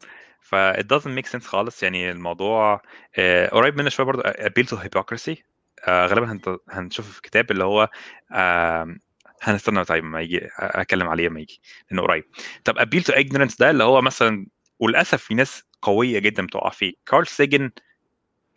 ف 0.42 0.56
it 0.56 0.84
doesn't 0.96 1.20
make 1.20 1.32
sense 1.32 1.46
خالص. 1.46 1.84
يعني 1.84 2.12
الموضوع 2.12 2.82
آه 3.16 3.50
قريب 3.50 3.78
منه 3.78 3.90
شوية 3.90 4.06
برضه 4.06 4.24
appeal 4.24 4.66
to 4.68 4.76
hypocrisy. 4.78 5.36
آه 5.88 6.06
غالبا 6.06 6.40
هنشوفه 6.70 7.12
في 7.12 7.22
كتاب 7.22 7.52
اللي 7.52 7.64
هو 7.64 7.90
آه 8.32 8.96
هنستنى 9.42 9.86
طيب 9.86 10.04
ما 10.04 10.22
يجي 10.22 10.50
أتكلم 10.60 11.08
عليه 11.08 11.28
لما 11.28 11.40
يجي 11.40 11.62
لأنه 11.92 12.02
قريب. 12.02 12.24
طب 12.64 12.80
appeal 12.80 13.04
to 13.04 13.16
ignorance 13.16 13.58
ده 13.60 13.70
اللي 13.70 13.84
هو 13.84 14.02
مثلا 14.02 14.48
وللأسف 14.80 15.24
في 15.24 15.34
ناس 15.36 15.64
قوية 15.82 16.20
جدا 16.20 16.46
بتقع 16.46 16.70
فيه. 16.70 16.94
كارل 17.06 17.28
سيجن 17.28 17.72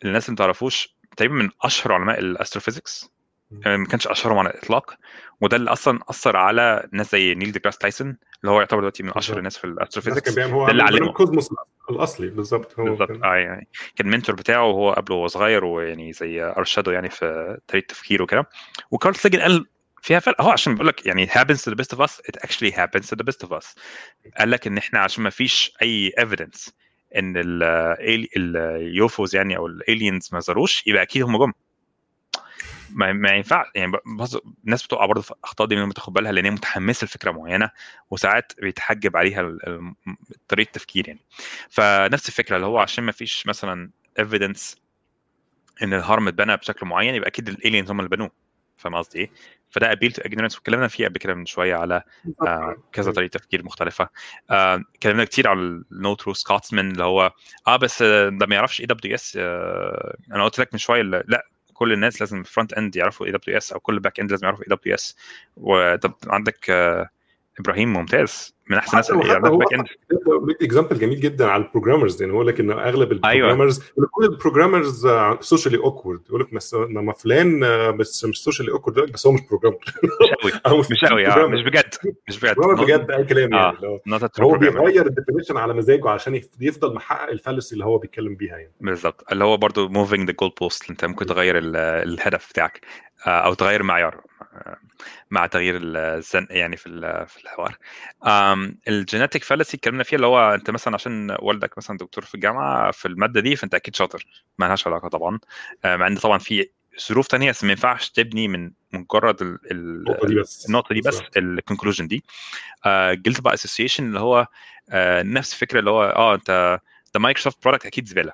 الناس 0.05 0.25
اللي 0.25 0.33
ما 0.33 0.37
تعرفوش 0.37 0.95
تقريبا 1.17 1.35
من 1.35 1.49
أشهر 1.63 1.93
علماء 1.93 2.19
ال 2.19 2.26
astrophysics 2.26 3.09
ما 3.51 3.85
كانش 3.85 4.07
أشهرهم 4.07 4.37
على 4.37 4.49
الإطلاق. 4.49 4.95
وده 5.41 5.57
اللي 5.57 5.71
أصلا 5.71 5.99
أثر 6.09 6.37
على 6.37 6.87
ناس 6.91 7.11
زي 7.11 7.35
نيل 7.35 7.51
ديجراس 7.51 7.77
تايسون 7.77 8.17
اللي 8.41 8.51
هو 8.51 8.59
يعتبر 8.59 8.79
دلوقتي 8.79 9.03
من 9.03 9.11
أشهر 9.15 9.37
الناس 9.37 9.57
في 9.57 9.67
هو 10.53 10.65
ده 10.65 10.71
اللي 10.71 10.83
علمه. 10.83 11.07
ال 11.07 11.13
Cosmos 11.13 11.49
الأصلي. 11.89 12.27
بالظبط 12.27 12.79
هو 12.79 12.83
بالظبط. 12.85 13.07
كان- 13.07 13.23
آه 13.23 13.35
يعني 13.35 13.67
كان 13.95 14.07
mentor 14.07 14.35
بتاعه 14.35 14.63
وهو 14.65 14.91
قبله 14.91 15.15
وهو 15.15 15.27
صغير 15.27 15.65
ويعني 15.65 16.13
زي 16.13 16.41
ارشده 16.43 16.91
يعني 16.91 17.09
في 17.09 17.57
طريقة 17.67 17.85
تفكيره 17.87 18.23
وكده. 18.23 18.49
وكارل 18.91 19.15
سيجن 19.15 19.39
قال 19.41 19.65
فيها 20.01 20.19
فرق. 20.19 20.41
هو 20.41 20.49
عشان 20.49 20.73
بيقول 20.73 20.87
لك 20.87 21.05
يعني 21.05 21.27
happens 21.27 21.57
to 21.61 21.71
the 21.71 21.75
best 21.75 21.97
of 21.97 22.01
us 22.01 22.11
it 22.11 22.47
actually 22.47 22.71
happens 22.71 23.05
to 23.09 23.15
the 23.15 23.25
best 23.31 23.47
of 23.47 23.51
us. 23.59 23.75
قال 24.39 24.51
لك 24.51 24.67
إن 24.67 24.77
إحنا 24.77 24.99
عشان 24.99 25.23
ما 25.23 25.29
فيش 25.29 25.73
أي 25.81 26.13
evidence 26.19 26.69
إن 27.15 27.33
ال 28.35 28.55
UFOs 28.55 29.35
يعني 29.35 29.57
أو 29.57 29.67
ال 29.67 29.76
aliens 29.76 30.29
ما 30.33 30.39
زاروش 30.39 30.87
يبقى 30.87 31.01
أكيد 31.01 31.23
هم 31.23 31.37
جم. 31.37 31.51
ما, 32.95 33.13
ما 33.13 33.29
ينفع 33.31 33.65
يعني 33.75 33.91
بص 34.17 34.37
الناس 34.65 34.85
بتقع 34.85 35.05
برضه 35.05 35.21
في 35.21 35.31
الاخطاء 35.31 35.67
دي 35.67 35.75
من 35.75 35.93
تاخد 35.93 36.13
بالها 36.13 36.31
لأن 36.31 36.45
هي 36.45 36.51
متحمسة 36.51 37.05
لفكرة 37.05 37.31
معينة 37.31 37.69
وساعات 38.11 38.53
بيتحجب 38.61 39.17
عليها 39.17 39.57
طريقة 40.47 40.67
التفكير 40.67 41.07
يعني. 41.07 41.19
فنفس 41.69 42.29
الفكرة 42.29 42.55
اللي 42.55 42.67
هو 42.67 42.77
عشان 42.79 43.03
ما 43.03 43.11
فيش 43.11 43.47
مثلا 43.47 43.89
evidence 44.21 44.75
إن 45.83 45.93
الهرم 45.93 46.27
اتبنى 46.27 46.57
بشكل 46.57 46.85
معين 46.85 47.15
يبقى 47.15 47.27
أكيد 47.29 47.49
ال 47.49 47.55
aliens 47.55 47.91
هم 47.91 47.99
اللي 47.99 48.09
بنوه. 48.09 48.31
فاهم 48.77 48.95
قصدي 48.95 49.19
إيه؟ 49.19 49.31
فده 49.69 49.91
appeal 49.91 50.11
to 50.11 50.21
ignorance 50.21 50.55
واتكلمنا 50.55 50.87
فيه 50.87 51.07
قبل 51.07 51.17
كده 51.17 51.33
من 51.33 51.45
شوية 51.45 51.75
على 51.75 52.01
آه 52.47 52.75
كذا 52.91 53.11
طريقة 53.11 53.31
تفكير 53.31 53.65
مختلفة. 53.65 54.09
آه 54.49 54.75
اتكلمنا 54.95 55.25
كتير 55.25 55.47
على 55.47 55.59
ال 55.59 55.77
no 55.77 56.13
true 56.13 56.33
Scotsman 56.33 56.91
اللي 56.91 57.03
هو 57.03 57.31
آه 57.67 57.75
بس 57.75 58.01
آه، 58.01 58.29
ده 58.29 58.45
ما 58.45 58.55
يعرفش 58.55 58.81
AWS 58.81 59.37
أنا 60.31 60.43
قلت 60.43 60.59
لك 60.59 60.69
من 60.73 60.79
شوية 60.79 61.01
لا 61.01 61.47
كل 61.75 61.93
الناس 61.93 62.21
لازم 62.21 62.43
front 62.43 62.73
end 62.73 62.95
يعرفوا 62.95 63.25
AWS 63.25 63.73
أو 63.73 63.79
كل 63.79 63.99
back 63.99 64.19
end 64.19 64.31
لازم 64.31 64.45
يعرفوا 64.45 64.63
AWS 64.63 65.17
وطب 65.57 66.13
عندك 66.27 66.69
آه 66.69 67.09
إبراهيم 67.59 67.93
ممتاز 67.93 68.55
من 68.69 68.77
أحسن 68.77 68.91
الناس 68.91 69.11
اللي 69.11 69.27
يعرفوا 69.27 69.57
back 69.57 69.73
end 69.73 69.85
example 70.61 70.99
جميل 70.99 71.19
جدا 71.19 71.45
على 71.47 71.63
ال 71.63 71.68
programmers 71.68 72.21
يعني 72.21 72.33
يقول 72.33 72.47
لك 72.47 72.59
ان 72.59 72.71
اغلب 72.71 73.11
أيوة. 73.11 73.33
ال 73.33 73.37
programmers 73.37 73.79
لك 73.97 74.09
كل 74.11 74.25
ال 74.25 74.32
programmers 74.32 75.07
socially 75.39 75.77
awkward 75.77 76.21
يقول 76.29 76.41
لك 76.41 76.53
بس 76.53 76.73
لما 76.73 77.13
فلان 77.13 77.63
آه، 77.63 77.89
بس 77.91 78.25
مش 78.25 78.43
socially 78.43 78.71
awkward 78.71 79.11
بس 79.11 79.27
هو 79.27 79.33
مش 79.33 79.41
programmer 79.49 79.77
مش 80.45 80.51
قوي 80.65 80.79
مش 80.91 81.05
قوي 81.05 81.27
آه 81.27 81.47
مش 81.47 81.61
بجد 81.63 81.93
مش 82.27 82.39
بجد. 82.39 82.55
programmer 82.55 82.83
بجد 82.83 83.11
أي 83.11 83.23
كلام 83.23 83.53
يعني 83.53 83.77
آه. 83.83 83.99
هو 84.41 84.49
هو. 84.51 84.57
بيغير 84.57 85.05
ال 85.07 85.11
definition 85.11 85.57
على 85.57 85.73
مزاجه 85.73 86.09
عشان 86.09 86.35
يف- 86.35 86.49
يفضل 86.61 86.93
محقق 86.95 87.29
ال 87.29 87.34
fallacy 87.34 87.73
اللي 87.73 87.85
هو 87.85 87.97
بيتكلم 87.97 88.35
بيها 88.35 88.57
يعني. 88.57 88.71
بالظبط 88.81 89.23
اللي 89.31 89.43
هو 89.43 89.57
برضو 89.57 89.89
moving 89.89 90.27
the 90.27 90.35
goalpost 90.39 90.89
أنت 90.89 91.05
ممكن 91.05 91.25
تغير 91.25 91.57
ال- 91.57 91.75
الهدف 91.75 92.49
بتاعك. 92.49 92.81
آه، 92.83 93.04
أو 93.27 93.53
تغير 93.53 93.83
معيار 93.83 94.21
آه، 94.41 94.77
مع 95.31 95.47
تغيير 95.47 95.79
الزن 95.81 96.47
يعني 96.49 96.77
في 96.77 96.89
في 97.27 97.43
الحوار. 97.43 97.77
ال 98.87 98.94
genetic 98.94 99.43
fallacy 99.43 99.77
اتكلمنا 99.77 100.03
فيها 100.03 100.15
اللي 100.15 100.27
هو 100.27 100.53
أنت 100.53 100.69
مثلا 100.69 100.93
عشان 100.93 101.37
والدك 101.39 101.77
مثلا 101.77 101.97
دكتور 101.97 102.25
في 102.25 102.35
الجامعة 102.35 102.91
في 102.91 103.07
المادة 103.07 103.41
دي 103.41 103.55
فأنت 103.55 103.75
أكيد 103.75 103.95
شاطر 103.95 104.25
ما 104.57 104.65
لهاش 104.65 104.87
علاقة 104.87 105.07
طبعا. 105.09 105.39
آه، 105.85 105.95
مع 105.95 106.07
إن 106.07 106.15
طبعا 106.17 106.37
في 106.37 106.69
ظروف 107.09 107.27
تانية 107.27 107.49
بس 107.51 107.63
ما 107.63 107.71
ينفعش 107.71 108.09
تبني 108.09 108.47
من 108.47 108.71
مجرد 108.93 109.41
ال- 109.41 109.59
ال- 109.71 110.07
النقطة 110.69 110.95
دي 110.95 111.01
بس. 111.01 111.19
ال 111.37 111.43
conclusion 111.43 112.07
دي 112.07 112.23
guilt 113.11 113.41
by 113.41 113.53
association 113.53 114.03
اللي 114.07 114.19
هو 114.19 114.47
آه، 114.89 115.23
نفس 115.23 115.53
الفكرة 115.53 115.79
اللي 115.79 115.89
هو 115.89 116.03
آه 116.03 116.35
أنت 116.35 116.79
ده 117.13 117.19
مايكروسوفت 117.19 117.63
product 117.63 117.85
أكيد 117.85 118.07
زبالة. 118.07 118.33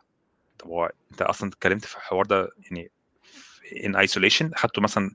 طب 0.60 0.68
هو 0.68 0.92
أنت 1.12 1.22
أصلا 1.22 1.50
اتكلمت 1.50 1.86
في 1.86 1.98
الحوار 1.98 2.26
ده 2.26 2.50
يعني 2.72 2.92
in 3.86 3.96
isolation 3.96 4.52
خدته 4.56 4.82
مثلا 4.82 5.12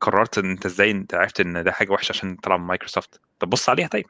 قررت 0.00 0.38
إن 0.38 0.50
أنت 0.50 0.66
إزاي 0.66 0.90
أنت 0.90 1.14
عرفت 1.14 1.40
إن 1.40 1.64
ده 1.64 1.72
حاجة 1.72 1.92
وحشة 1.92 2.12
عشان 2.12 2.36
طلع 2.36 2.56
من 2.56 2.64
مايكروسوفت. 2.66 3.20
طب 3.38 3.50
بص 3.50 3.68
عليها 3.68 3.88
طيب. 3.88 4.06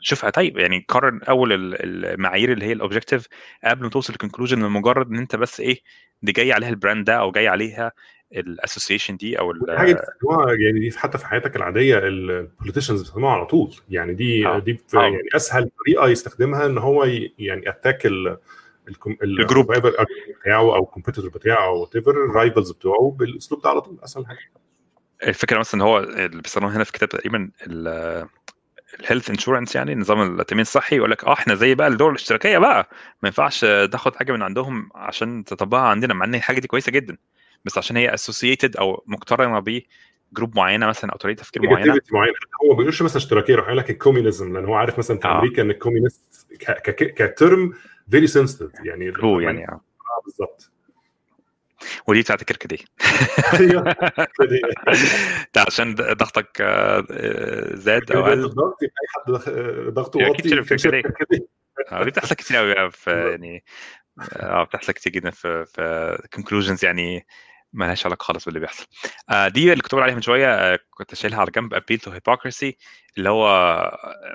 شوفها 0.00 0.30
طيب. 0.30 0.58
يعني 0.58 0.84
قارن 0.88 1.20
أول 1.22 1.52
ال- 1.52 2.06
المعايير 2.06 2.52
اللي 2.52 2.64
هي 2.64 2.72
ال 2.72 2.77
objective 2.77 3.26
قبل 3.64 3.82
ما 3.82 3.88
توصل 3.90 4.12
لل 4.12 4.20
conclusion 4.20 4.62
لمجرد 4.62 5.06
إن 5.10 5.16
أنت 5.18 5.36
بس 5.36 5.60
إيه 5.60 5.80
دي 6.22 6.32
جاي 6.32 6.52
عليها 6.52 6.68
ال 6.68 6.74
brand 6.74 7.04
ده 7.04 7.14
أو 7.14 7.30
جاي 7.30 7.48
عليها 7.48 7.92
ال 8.32 8.39
association 8.39 9.16
دي 9.16 9.38
أو 9.38 9.50
ال- 9.50 9.78
حاجة 9.78 10.02
يعني 10.58 10.80
دي 10.80 10.90
حتى 10.98 11.18
في 11.18 11.26
حياتك 11.26 11.56
العادية 11.56 11.98
ال 11.98 12.06
politicians 12.06 13.00
بيستخدموها 13.00 13.32
على 13.32 13.46
طول. 13.46 13.74
يعني 13.90 14.14
دي 14.14 14.46
آه. 14.46 14.58
دي 14.58 14.80
آه. 14.94 15.02
يعني 15.02 15.16
أسهل 15.36 15.70
طريقة 15.84 16.08
يستخدمها 16.08 16.66
إن 16.66 16.78
هو 16.78 17.04
يعني 17.38 17.68
attack 17.68 18.06
ال 19.22 19.29
group. 19.29 19.72
بتاعه 19.72 20.76
أو 20.76 20.82
ال 20.84 20.88
competitor 20.88 21.30
بتاعه 21.30 21.64
أو 21.66 21.80
whatever 21.80 21.96
ال 21.96 22.10
rivals 22.10 22.70
بتوعه 22.70 23.16
بالأسلوب 23.18 23.62
ده 23.62 23.70
على 23.70 23.80
طول 23.80 23.98
أسهل 24.04 24.26
حاجة. 24.26 24.38
الفكرة 25.22 25.58
مثلا 25.58 25.74
إن 25.74 25.86
هو 25.86 25.98
اللي 25.98 26.42
بيستخدموه 26.42 26.76
هنا 26.76 26.84
في 26.84 26.92
كتاب 26.92 27.08
تقريبا 27.08 27.50
ال 29.00 29.04
health 29.04 29.30
insurance 29.30 29.76
يعني 29.76 29.94
نظام 29.94 30.40
التأمين 30.40 30.62
الصحي 30.62 30.96
يقول 30.96 31.10
لك 31.10 31.24
آه 31.24 31.32
إحنا 31.32 31.54
زي 31.54 31.74
بقى 31.74 31.88
الدول 31.88 32.10
الاشتراكية 32.10 32.58
بقى. 32.58 32.88
ما 33.22 33.28
ينفعش 33.28 33.60
تاخد 33.60 34.16
حاجة 34.16 34.32
من 34.32 34.42
عندهم 34.42 34.88
عشان 34.94 35.44
تطبقها 35.44 35.80
عندنا 35.80 36.14
مع 36.14 36.24
إن 36.24 36.34
الحاجة 36.34 36.60
دي 36.60 36.68
كويسة 36.68 36.92
جدا. 36.92 37.16
بس 37.64 37.78
عشان 37.78 37.96
هي 37.96 38.14
associated 38.14 38.76
أو 38.76 39.04
مقترنة 39.06 39.58
ب 40.32 40.36
group 40.36 40.56
معينة 40.56 40.86
مثلا 40.86 41.12
أو 41.12 41.16
طريقة 41.18 41.38
تفكير 41.38 41.62
معينة. 41.62 41.98
معينة. 42.12 42.34
هو 42.64 42.68
ما 42.70 42.76
بيقولش 42.76 43.02
مثلا 43.02 43.16
اشتراكية 43.16 43.52
يروح 43.52 43.66
يقول 43.66 43.78
لك 43.78 43.90
ال 43.90 43.96
communism 43.96 44.52
لأن 44.56 44.64
هو 44.64 44.74
عارف 44.74 44.98
مثلا 44.98 45.18
في 45.18 45.28
آه. 45.28 45.38
أمريكا 45.38 45.62
إن 45.62 45.70
ال 45.70 45.78
communist 45.78 46.46
ك- 46.60 46.90
ك- 46.90 47.14
ك 47.32 47.40
term 47.40 47.72
very 48.10 48.26
sensitive 48.26 48.70
يعني 48.84 49.12
هو 49.22 49.40
يعني. 49.40 49.64
آه، 49.68 49.80
بالظبط 50.24 50.70
ودي 52.06 52.20
بتاعت 52.20 52.40
الكركديه 52.40 52.78
أيوه 53.60 53.82
ده 55.54 55.60
عشان 55.66 55.94
ضغطك 55.94 56.60
آه، 56.60 57.06
آه، 57.10 57.74
زاد 57.76 58.12
أو 58.12 58.22
قل 58.22 58.44
أي 58.82 59.06
حد 59.08 59.30
ضغ- 59.32 59.90
ضغطه 59.90 60.20
واطي. 60.20 60.42
كده. 61.30 61.46
آه، 61.92 62.04
دي 62.04 62.10
بتحصل 62.10 62.34
كتير 62.34 62.56
قوي 62.56 62.90
في 62.90 63.30
يعني 63.30 63.64
آه 64.32 64.62
بتحصل 64.64 64.92
كتير 64.92 65.12
جدا 65.12 65.30
في 65.30 65.64
في 65.64 66.18
conclusions 66.36 66.84
يعني 66.84 67.26
ما 67.72 67.84
لهاش 67.84 68.06
علاقة 68.06 68.24
خالص 68.24 68.44
باللي 68.44 68.60
بيحصل. 68.60 68.86
آه 69.30 69.48
دي 69.48 69.72
اللي 69.72 69.82
كنت 69.82 69.92
بقول 69.92 70.02
عليها 70.02 70.14
من 70.14 70.22
شوية 70.22 70.54
آه 70.54 70.78
كنت 70.90 71.14
شايلها 71.14 71.40
على 71.40 71.50
جنب 71.50 71.74
appeal 71.74 71.98
to 71.98 72.10
hypocrisy 72.12 72.72
اللي 73.18 73.30
هو 73.30 73.48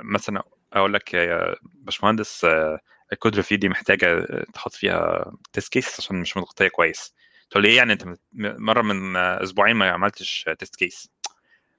مثلا 0.04 0.44
أقول 0.74 0.94
لك 0.94 1.14
يا 1.14 1.56
باشمهندس 1.64 2.46
آه 2.46 2.80
ال 3.14 3.18
code 3.18 3.36
review 3.36 3.58
دي 3.58 3.70
محتاجة 3.70 4.26
تحط 4.54 4.74
فيها 4.74 5.32
test 5.54 5.74
case 5.74 6.00
عشان 6.00 6.22
مش 6.22 6.38
متغطية 6.38 6.68
كويس. 6.68 7.14
تقول 7.50 7.64
لي 7.64 7.70
إيه 7.70 7.78
يعني؟ 7.78 7.94
أنت 7.94 8.18
مرة 8.34 8.82
من 8.82 9.16
أسبوعين 9.16 9.76
ما 9.76 9.90
عملتش 9.90 10.50
test 10.60 10.76
case 10.76 11.10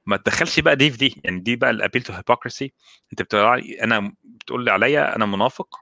ما 0.07 0.17
تدخلش 0.17 0.61
بقى 0.61 0.77
دي 0.77 0.91
في 0.91 0.97
دي. 0.97 1.21
يعني 1.25 1.41
دي 1.41 1.57
بقى 1.57 1.71
ال 1.71 1.75
appeal 1.75 2.03
to 2.03 2.13
hypocrisy 2.13 2.73
أنت 3.13 3.23
بتقول 3.23 3.61
أنا 3.61 4.13
بتقول 4.25 4.65
لي 4.65 4.71
عليا 4.71 5.17
أنا 5.17 5.27
منافق 5.27 5.81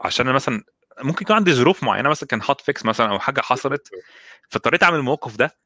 عشان 0.00 0.26
أنا 0.26 0.34
مثلا 0.34 0.62
ممكن 1.00 1.22
يكون 1.22 1.36
عندي 1.36 1.52
ظروف 1.52 1.82
معينة 1.82 2.08
مثلا 2.08 2.28
كان 2.28 2.40
hotfix 2.48 2.84
مثلا 2.84 3.10
أو 3.10 3.18
حاجة 3.18 3.40
حصلت 3.40 3.88
فاضطريت 4.48 4.82
أعمل 4.82 4.98
الموقف 4.98 5.36
ده. 5.36 5.56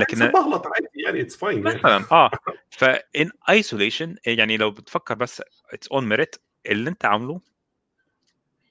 لكن 0.00 0.18
بغلط 0.18 0.66
عادي 0.66 0.88
يعني 0.94 1.20
it's 1.20 1.36
fine 1.36 1.66
يعني. 1.66 1.78
مثلا 1.78 2.04
آه. 2.12 2.30
ف 2.78 2.95
in 2.95 3.30
isolation 3.50 4.16
يعني 4.26 4.56
لو 4.56 4.70
بتفكر 4.70 5.14
بس 5.14 5.42
its 5.72 5.88
own 5.88 6.08
merit 6.08 6.36
اللي 6.66 6.90
أنت 6.90 7.04
عامله 7.04 7.40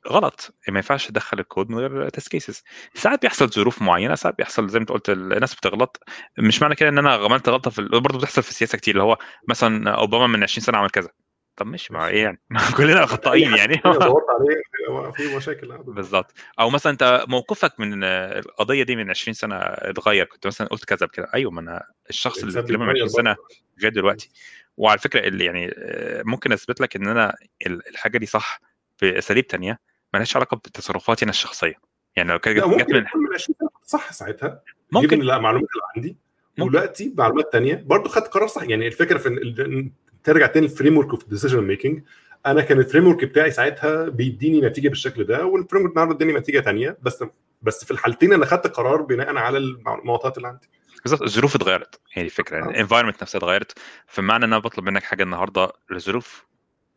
غلط. 0.10 0.56
ما 0.68 0.76
ينفعش 0.78 1.08
تدخل 1.08 1.40
الكود 1.40 1.70
من 1.70 1.78
غير 1.78 2.10
test 2.10 2.28
cases 2.28 2.64
ساعات 2.94 3.22
بيحصل 3.22 3.50
ظروف 3.50 3.82
معينة 3.82 4.16
ساعات 4.16 4.38
بيحصل 4.38 4.70
زي 4.70 4.80
ما 4.80 4.82
أنت 4.82 4.92
قلت 4.92 5.10
الناس 5.10 5.56
بتغلط. 5.56 6.04
مش 6.38 6.62
معنى 6.62 6.76
كده 6.76 6.90
إن 6.90 6.98
أنا 6.98 7.14
عملت 7.14 7.50
غلطة 7.50 7.72
في 7.72 7.82
برضه 7.82 8.18
بتحصل 8.18 8.44
في 8.44 8.50
السياسة 8.50 8.78
كتير 8.78 8.94
اللي 8.94 9.04
هو 9.04 9.18
مثلا 9.48 9.92
أوباما 9.92 10.28
من 10.28 10.44
20 10.44 10.66
سنة 10.66 10.78
عمل 10.78 10.90
كذا. 10.90 11.10
طب 11.56 11.68
مش 11.68 11.92
مع 11.92 12.08
إيه 12.08 12.24
يعني؟ 12.24 12.42
كلنا 12.78 13.06
خطائين 13.06 13.56
يعني. 13.56 13.82
في 15.16 15.36
مشاكل. 15.36 15.78
بالظبط. 15.78 16.34
أو 16.60 16.70
مثلا 16.70 16.92
أنت 16.92 17.26
موقفك 17.28 17.80
من 17.80 18.04
القضية 18.04 18.84
دي 18.84 18.96
من 18.96 19.10
20 19.10 19.34
سنة 19.34 19.56
اتغير. 19.60 20.26
كنت 20.26 20.48
مثلا 20.48 20.68
قلت 20.68 20.86
كذا 20.86 21.06
بكده 21.06 21.30
أيوه 21.34 21.52
ما 21.52 21.62
أنا 21.62 21.84
الشخص 22.10 22.44
اللي 22.44 22.62
بيتكلم 22.62 22.80
من 22.80 22.90
20 22.90 22.94
بيتغير 22.94 23.24
سنة 23.24 23.36
لغاية 23.78 23.92
دلوقتي. 23.92 24.30
وعلى 24.78 25.00
فكرة 25.00 25.28
اللي 25.28 25.46
يعني 25.46 25.74
آه، 25.78 26.24
ممكن 26.26 26.52
أثبت 26.52 26.82
لك 26.82 26.96
إن 26.96 27.08
أنا 27.08 27.36
ال- 27.68 27.88
الحاجة 27.88 28.18
دي 28.18 28.26
صح 28.26 28.60
باساليب 29.02 29.48
تانية. 29.48 29.80
مالهاش 30.14 30.36
علاقة 30.36 30.58
بتصرفاتي 30.58 31.24
أنا 31.26 31.30
الشخصية. 31.32 31.74
يعني 32.16 32.32
لو 32.32 32.40
كانت 32.40 32.58
جت 32.58 32.64
من 32.66 32.80
يكون 32.80 32.96
من 32.96 33.34
20 33.34 33.56
سنه 33.60 33.70
صح 33.84 34.12
ساعتها. 34.12 34.62
ممكن. 34.92 35.20
لا 35.20 35.38
معلومات 35.40 35.70
اللي 35.72 35.84
عندي. 35.96 36.18
ممكن. 36.58 36.62
ودلوقتي 36.70 37.14
معلومات 37.18 37.52
تانية. 37.52 37.76
برضه 37.88 38.10
خدت 38.10 38.28
قرار 38.28 38.48
صح. 38.48 38.64
يعني 38.64 38.88
الفكرة 38.88 39.18
في 39.18 39.30
إن- 39.30 40.02
ترجع 40.24 40.46
تاني 40.48 40.66
ال 40.66 40.98
framework 40.98 41.10
of 41.10 41.28
decision 41.30 41.62
making 41.64 42.04
أنا 42.46 42.62
كان 42.62 42.80
ال 42.80 43.08
framework 43.08 43.26
بتاعي 43.26 43.52
ساعتها 43.52 44.10
بيديني 44.10 44.62
نتيجة 44.62 44.90
بالشكل 44.90 45.24
ده 45.24 45.46
وال 45.46 45.82
framework 45.84 45.92
النهارده 45.92 46.16
اداني 46.16 46.34
نتيجة 46.34 46.60
تانية. 46.60 46.98
بس 47.02 47.24
بس 47.62 47.86
في 47.86 47.92
الحالتين 47.92 48.34
أنا 48.34 48.46
خدت 48.46 48.68
قرار 48.68 49.02
بناء 49.02 49.36
على 49.38 49.58
المعطيات 49.58 50.38
اللي 50.38 50.48
عندي. 50.48 50.68
بالظبط. 51.04 51.22
الظروف 51.22 51.56
اتغيرت. 51.56 52.00
هي 52.14 52.22
الفكرة. 52.22 52.66
آه. 52.66 52.70
ال 52.70 52.74
environment 52.74 53.22
نفسها 53.22 53.40
اتغيرت. 53.40 53.80
فمعنى 54.08 54.46
إن 54.46 54.54
أنا 54.54 54.60
بطلب 54.62 54.86
منك 54.86 55.04
حاجة 55.04 55.24
النهارده 55.24 55.72
لظروف 55.92 56.46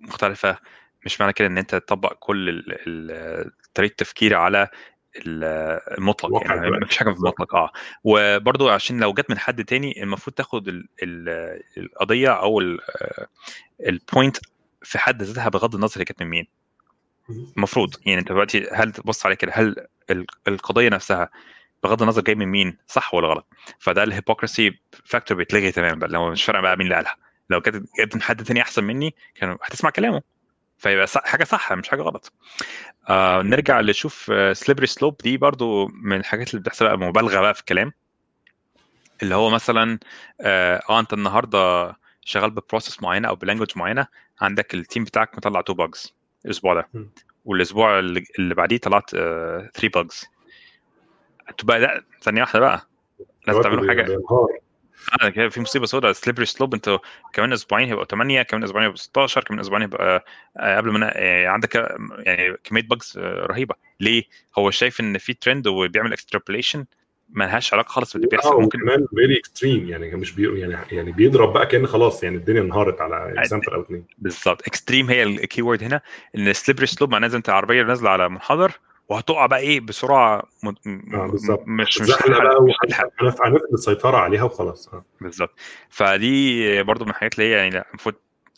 مختلفة. 0.00 0.58
مش 1.04 1.20
معنى 1.20 1.32
كده 1.32 1.48
إن 1.48 1.58
أنت 1.58 1.74
تطبق 1.74 2.12
كل 2.12 2.62
طريقة 3.74 3.90
التفكير 3.92 4.34
على 4.34 4.68
ال- 5.16 5.44
المطلق 5.98 6.42
يعني. 6.42 6.70
ما 6.70 6.86
فيش 6.86 6.96
حاجة 6.96 7.10
في 7.10 7.16
المطلق 7.18 7.54
آه. 7.54 7.70
وبرضو 8.04 8.68
عشان 8.68 9.00
لو 9.00 9.12
جت 9.12 9.30
من 9.30 9.38
حد 9.38 9.64
تاني 9.64 10.02
المفروض 10.02 10.36
تاخد 10.36 10.68
ال- 10.68 10.88
ال- 11.02 11.62
القضية 11.76 12.28
أو 12.32 12.62
ال 13.88 13.96
point 13.96 14.36
في 14.82 14.98
حد 14.98 15.22
ذاتها 15.22 15.48
بغض 15.48 15.74
النظر 15.74 16.00
هي 16.00 16.04
كانت 16.04 16.22
من 16.22 16.28
مين. 16.28 16.46
المفروض 17.56 17.94
يعني 18.06 18.20
أنت 18.20 18.28
دلوقتي 18.28 18.68
هل 18.72 18.92
تبص 18.92 19.26
على 19.26 19.36
كده 19.36 19.52
هل 19.54 19.86
ال- 20.10 20.26
القضية 20.48 20.88
نفسها 20.88 21.30
بغض 21.82 22.02
النظر 22.02 22.22
جاي 22.22 22.34
من 22.34 22.46
مين 22.46 22.76
صح 22.86 23.14
ولا 23.14 23.28
غلط؟ 23.28 23.46
فده 23.78 24.02
ال 24.02 24.10
hypocrisy 24.10 24.78
factor 25.04 25.36
بيتلغي 25.36 25.72
تماما 25.72 25.94
بقى 25.94 26.08
لو 26.08 26.30
مش 26.30 26.44
فارقة 26.44 26.60
بقى 26.62 26.76
مين 26.76 26.84
اللي 26.86 26.94
قالها. 26.96 27.16
لو 27.50 27.60
كانت 27.60 27.86
جت 28.00 28.14
من 28.14 28.22
حد 28.22 28.44
تاني 28.44 28.62
أحسن 28.62 28.84
مني 28.84 29.14
كان 29.34 29.56
هتسمع 29.62 29.90
كلامه. 29.90 30.22
فيبقى 30.84 31.06
صح 31.06 31.24
حاجة 31.24 31.44
صح 31.44 31.72
مش 31.72 31.88
حاجة 31.88 32.02
غلط. 32.02 32.32
آه 33.08 33.42
نرجع 33.42 33.80
نشوف 33.80 34.32
slippery 34.52 34.86
slope 34.86 35.16
دي 35.16 35.36
برضو 35.36 35.86
من 35.88 36.16
الحاجات 36.16 36.50
اللي 36.50 36.60
بتحصل 36.60 36.84
بقى 36.84 36.98
مبالغة 36.98 37.40
بقى 37.40 37.54
في 37.54 37.60
الكلام. 37.60 37.92
اللي 39.22 39.34
هو 39.34 39.50
مثلا 39.50 39.98
آه 40.40 40.82
آه، 40.90 41.00
انت 41.00 41.12
النهارده 41.12 41.92
شغال 42.24 42.50
ب 42.50 42.57
process 42.57 43.02
معينة 43.02 43.28
أو 43.28 43.34
ب 43.36 43.40
language 43.40 43.68
معينة 43.76 44.06
عندك 44.40 44.74
ال 44.74 44.80
team 44.80 45.04
بتاعك 45.04 45.36
مطلع 45.36 45.60
two 45.60 45.74
bugs 45.74 46.14
الأسبوع 46.44 46.74
ده. 46.74 46.88
والأسبوع 47.44 47.98
اللي 47.98 48.54
بعديه 48.54 48.76
طلعت 48.78 49.10
3 49.10 49.88
bugs 49.94 50.24
تبقى 51.58 51.80
لا 51.80 52.04
ثانية 52.22 52.40
واحدة 52.40 52.60
بقى. 52.60 52.88
لازم 53.46 53.62
تعملوا 53.62 53.88
حاجة. 53.88 54.22
أنا 55.22 55.30
كده 55.30 55.48
في 55.48 55.60
مصيبة 55.60 55.86
سوداء. 55.86 56.12
slippery 56.12 56.46
slope 56.46 56.74
أنتوا 56.74 56.98
كمان 57.32 57.52
أسبوعين 57.52 57.88
هيبقوا 57.88 58.04
8 58.04 58.42
كمان 58.42 58.64
أسبوعين 58.64 58.84
هيبقوا 58.84 59.00
16 59.02 59.44
كمان 59.44 59.60
أسبوعين 59.60 59.82
هيبقى 59.82 60.24
آه، 60.56 60.76
قبل 60.76 60.90
ما 60.90 60.98
أنا- 61.10 61.12
آه، 61.16 61.48
عندك 61.48 61.76
آه، 61.76 61.96
يعني 62.18 62.56
كمية 62.64 62.82
bugs 62.82 63.12
رهيبة. 63.18 63.74
ليه؟ 64.00 64.22
هو 64.58 64.70
شايف 64.70 65.00
إن 65.00 65.18
في 65.18 65.34
ترند 65.34 65.66
وبيعمل 65.66 66.12
extrapolation 66.12 66.84
مالهاش 67.28 67.74
علاقة 67.74 67.88
خالص 67.88 68.12
باللي 68.12 68.28
بيحصل. 68.28 68.54
آه 68.54 68.60
ممكن 68.60 68.82
وكمان 68.82 69.06
very 69.14 69.38
extreme 69.38 69.88
يعني 69.88 70.16
مش 70.16 70.32
بي 70.32 70.60
يعني 70.60 70.76
يعني 70.92 71.12
بيضرب 71.12 71.52
بقى 71.52 71.66
كان 71.66 71.86
خلاص 71.86 72.24
يعني 72.24 72.36
الدنيا 72.36 72.60
انهارت 72.62 73.00
على 73.00 73.34
example 73.38 73.72
أو 73.74 73.80
اثنين 73.82 74.04
بالظبط. 74.18 74.66
extreme 74.68 75.10
هي 75.10 75.22
ال 75.22 75.62
keyword 75.62 75.82
هنا. 75.84 76.00
إن 76.36 76.52
slippery 76.52 76.86
slope 76.86 77.10
معناه 77.12 77.28
أنت 77.36 77.50
عربية 77.50 77.82
نازلة 77.82 78.10
على 78.10 78.28
منحدر 78.28 78.72
وهتقع 79.08 79.46
بقى 79.46 79.58
إيه 79.58 79.80
بسرعة 79.80 80.42
م... 80.62 80.68
م- 80.84 81.30
بالظبط. 81.30 81.62
مش 81.66 82.00
مش. 82.00 82.10
وهنفقد 83.20 83.72
السيطره 83.72 84.16
عليها 84.16 84.42
وخلاص. 84.42 84.88
آه. 84.88 85.04
بالظبط. 85.20 85.54
فدي 85.90 86.82
برضو 86.82 87.04
من 87.04 87.10
الحاجات 87.10 87.34
اللي 87.38 87.50
هي 87.50 87.56
يعني 87.56 87.84
المفروض 87.88 88.14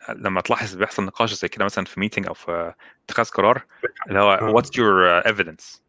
لما 0.08 0.40
تلاحظ 0.40 0.74
بيحصل 0.74 1.04
نقاش 1.04 1.32
زي 1.34 1.48
كده 1.48 1.64
مثلا 1.64 1.84
في 1.84 2.00
meeting 2.00 2.26
أو 2.26 2.34
في 2.34 2.72
اتخاذ 3.08 3.30
قرار 3.30 3.62
اللي 4.08 4.20
هو 4.20 4.32
آه. 4.32 4.50
what's 4.50 4.78
your 4.78 5.08
evidence 5.08 5.82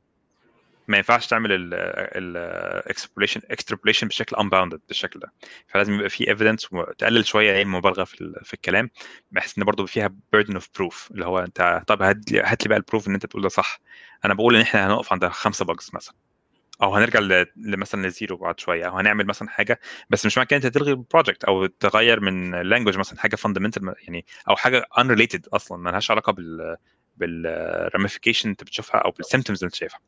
ما 0.87 0.97
ينفعش 0.97 1.27
تعمل 1.27 1.49
ال 2.15 2.24
extrapolation 2.24 3.41
extrapolation 3.51 4.07
بشكل 4.07 4.35
unbounded 4.35 4.79
بالشكل 4.87 5.19
ده. 5.19 5.33
فلازم 5.67 5.93
يبقى 5.93 6.09
في 6.09 6.29
evidence 6.29 6.73
وتقلل 6.73 7.25
شوية 7.25 7.51
إيه 7.53 7.61
المبالغه 7.61 8.03
في 8.03 8.33
في 8.43 8.53
الكلام 8.53 8.89
بحيث 9.31 9.57
إن 9.57 9.63
برضه 9.63 9.85
فيها 9.85 10.07
burden 10.35 10.53
of 10.57 10.63
proof 10.79 11.11
اللي 11.11 11.25
هو 11.25 11.39
أنت 11.39 11.81
طب 11.87 12.01
هات 12.01 12.31
لي 12.31 12.41
هات 12.41 12.63
لي 12.63 12.69
بقى 12.69 12.77
ال 12.77 12.82
proof 12.82 13.07
ان 13.07 13.13
أنت 13.13 13.25
تقول 13.25 13.43
ده 13.43 13.49
صح. 13.49 13.79
أنا 14.25 14.33
بقول 14.33 14.55
إن 14.55 14.61
إحنا 14.61 14.87
هنقف 14.87 15.13
عند 15.13 15.25
خمسة 15.27 15.65
bugs 15.65 15.89
مثلا. 15.93 16.15
أو 16.83 16.95
هنرجع 16.95 17.45
مثلا 17.57 18.07
ل 18.07 18.13
zero 18.13 18.37
بعد 18.37 18.59
شوية 18.59 18.85
أو 18.87 18.97
هنعمل 18.97 19.25
مثلا 19.25 19.49
حاجة 19.49 19.79
بس 20.09 20.25
مش 20.25 20.37
معنى 20.37 20.47
كده 20.47 20.57
أنت 20.57 20.67
تلغي 20.67 20.91
ال 20.91 20.98
project 20.98 21.43
أو 21.43 21.65
تغير 21.65 22.19
من 22.19 22.55
language 22.61 22.97
مثلا 22.97 23.19
حاجة 23.19 23.35
fundamental 23.35 23.93
يعني 24.03 24.25
أو 24.49 24.55
حاجة 24.55 24.85
unrelated 24.99 25.41
أصلا 25.53 25.77
ما 25.77 25.89
لهاش 25.89 26.11
علاقة 26.11 26.31
بال 26.33 26.77
بال 27.17 27.36
ramification 27.36 28.49
انت 28.49 28.63
بتشوفها 28.63 29.01
أو 29.01 29.11
بال 29.11 29.21
symptoms 29.21 29.59
اللي 29.59 29.67
انت 29.67 29.75
شايفها. 29.75 29.99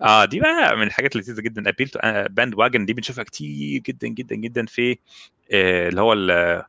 آه 0.00 0.24
دي 0.24 0.40
بقى 0.40 0.76
من 0.76 0.82
الحاجات 0.82 1.16
اللذيذه 1.16 1.40
جدا. 1.40 1.68
appeal 1.68 1.88
to 1.88 1.98
bandwagon 2.30 2.84
دي 2.84 2.92
بنشوفها 2.92 3.24
كتير 3.24 3.80
جدا 3.80 4.08
جدا 4.08 4.34
جدا 4.36 4.66
في 4.66 4.98
آه، 5.52 5.88
اللي 5.88 6.00
هو 6.00 6.12
ال- 6.12 6.62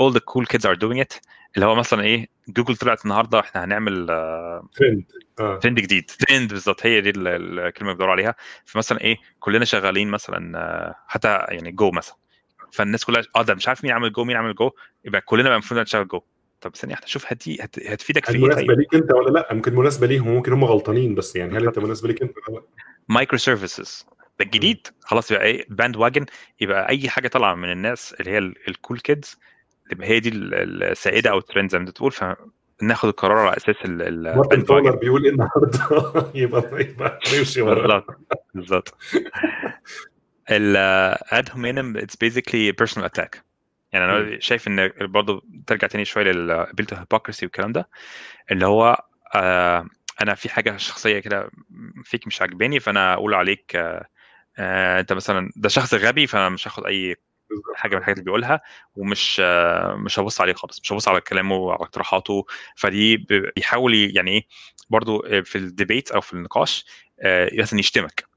all 0.00 0.12
the 0.14 0.18
cool 0.20 0.44
kids 0.44 0.70
are 0.70 0.76
doing 0.78 1.04
it. 1.04 1.20
اللي 1.54 1.66
هو 1.66 1.74
مثلا 1.74 2.02
إيه 2.02 2.28
جوجل 2.48 2.76
طلعت 2.76 3.04
النهارده 3.04 3.40
إحنا 3.40 3.64
هنعمل 3.64 4.06
ترند 4.74 5.04
آه. 5.40 5.58
ترند 5.58 5.80
جديد. 5.80 6.10
ترند 6.10 6.48
بالظبط. 6.50 6.86
هي 6.86 7.00
دي 7.00 7.10
ال- 7.10 7.28
ال- 7.28 7.58
الكلمة 7.58 7.90
اللي 7.90 7.94
بدور 7.98 8.10
عليها. 8.10 8.34
فمثلا 8.64 9.00
إيه 9.00 9.16
كلنا 9.40 9.64
شغالين 9.64 10.08
مثلا 10.08 10.58
آه، 10.58 10.94
حتى 11.08 11.28
يعني 11.48 11.72
جو 11.72 11.90
مثلا. 11.90 12.16
فالناس 12.72 13.04
كلها 13.04 13.22
آه 13.36 13.42
ده 13.42 13.54
مش 13.54 13.68
عارف 13.68 13.84
مين 13.84 13.92
عمل 13.92 14.12
جو 14.12 14.24
مين 14.24 14.36
عمل 14.36 14.54
جو 14.54 14.70
يبقى 15.04 15.20
كلنا 15.20 15.42
بقى 15.48 15.52
المفروض 15.52 15.80
نشتغل 15.80 16.08
جو 16.08 16.20
طب 16.60 16.76
ثانية 16.76 16.92
واحدة 16.94 17.06
شوف 17.06 17.24
هدي 17.32 17.58
هت- 17.62 17.86
هتفيدك 17.86 18.24
في 18.26 18.32
إيه 18.34 18.44
مناسبة 18.44 18.66
طيب؟ 18.66 18.78
ليك 18.78 18.94
أنت 18.94 19.12
ولا 19.12 19.30
لأ؟ 19.30 19.48
ممكن 19.54 19.74
مناسبة 19.74 20.06
ليهم 20.06 20.28
وممكن 20.28 20.52
هم 20.52 20.64
غلطانين 20.64 21.14
بس 21.14 21.36
يعني 21.36 21.56
هل 21.58 21.66
أنت. 21.66 21.78
مناسبة 21.78 22.08
ليك 22.08 22.22
أنت 22.22 22.32
ولا 22.48 22.56
لأ؟ 22.56 22.62
microservices 23.08 24.06
ده 24.38 24.44
الجديد 24.44 24.86
خلاص 25.00 25.30
يبقى 25.30 25.44
إيه 25.44 25.66
bandwagon 25.68 26.26
يبقى 26.60 26.88
أي 26.88 27.08
حاجة 27.08 27.28
طالعة 27.28 27.54
من 27.54 27.72
الناس 27.72 28.14
اللي 28.20 28.30
هي 28.30 28.38
ال 28.38 28.50
cool 28.50 28.98
kids 29.00 29.36
تبقى 29.90 30.08
هي 30.08 30.20
دي 30.20 30.28
ال- 30.28 30.82
السائدة 30.84 31.30
أو 31.30 31.38
الترند 31.38 31.70
زي 31.70 31.78
ما 31.78 31.82
أنت 31.84 31.90
بتقول 31.90 32.12
فناخد 32.12 33.08
القرار 33.08 33.38
على 33.38 33.56
أساس 33.56 33.76
ال- 33.84 34.36
مارتن 34.36 34.74
واجن. 34.74 34.96
بيقول 34.98 35.24
إيه 35.24 35.30
النهارده؟ 35.32 36.30
يبقى 36.42 36.80
يبقى 36.80 37.20
نمشي 37.38 37.62
بالظبط 37.62 38.06
بالظبط 38.54 38.94
ال 40.50 40.76
ad 41.34 41.46
hominem 41.48 42.00
it's 42.02 42.16
basically 42.16 42.72
personal 42.82 43.04
attack. 43.04 43.47
يعني 43.92 44.04
أنا 44.04 44.40
شايف 44.40 44.68
إن 44.68 44.92
برضه 45.00 45.42
ترجع 45.66 45.88
تاني 45.88 46.04
شوية 46.04 46.24
لل 46.24 46.38
appeal 46.38 46.82
to 46.82 46.96
hypocrisy 46.96 47.42
والكلام 47.42 47.72
ده 47.72 47.88
اللي 48.50 48.66
هو 48.66 49.04
آه 49.34 49.86
أنا 50.22 50.34
في 50.34 50.48
حاجة 50.48 50.76
شخصية 50.76 51.18
كده 51.18 51.50
فيك 52.04 52.26
مش 52.26 52.42
عاجباني 52.42 52.80
فأنا 52.80 53.14
أقول 53.14 53.34
عليك 53.34 53.76
آه 53.76 54.06
آه 54.58 55.00
أنت 55.00 55.12
مثلا 55.12 55.50
ده 55.56 55.68
شخص 55.68 55.94
غبي 55.94 56.26
فأنا 56.26 56.48
مش 56.48 56.68
هاخد 56.68 56.86
أي 56.86 57.16
حاجة 57.76 57.92
من 57.94 57.98
الحاجات 58.00 58.16
اللي 58.18 58.24
بيقولها 58.24 58.60
ومش 58.96 59.42
آه 59.44 59.94
مش 59.96 60.18
هبص 60.18 60.40
عليه 60.40 60.52
خالص 60.52 60.80
مش 60.80 60.92
هبص 60.92 61.08
على 61.08 61.20
كلامه 61.20 61.56
وعلى 61.56 61.80
اقتراحاته. 61.82 62.46
فدي 62.76 63.16
بيحاول 63.56 63.94
يعني 64.16 64.30
إيه 64.30 64.46
برضو 64.90 65.22
في 65.44 65.56
ال 65.58 65.65
debate 65.65 66.10
أو 66.10 66.20
في 66.20 66.32
النقاش 66.34 66.86
آه 67.20 67.50
مثلا 67.58 67.78
يشتمك. 67.80 68.27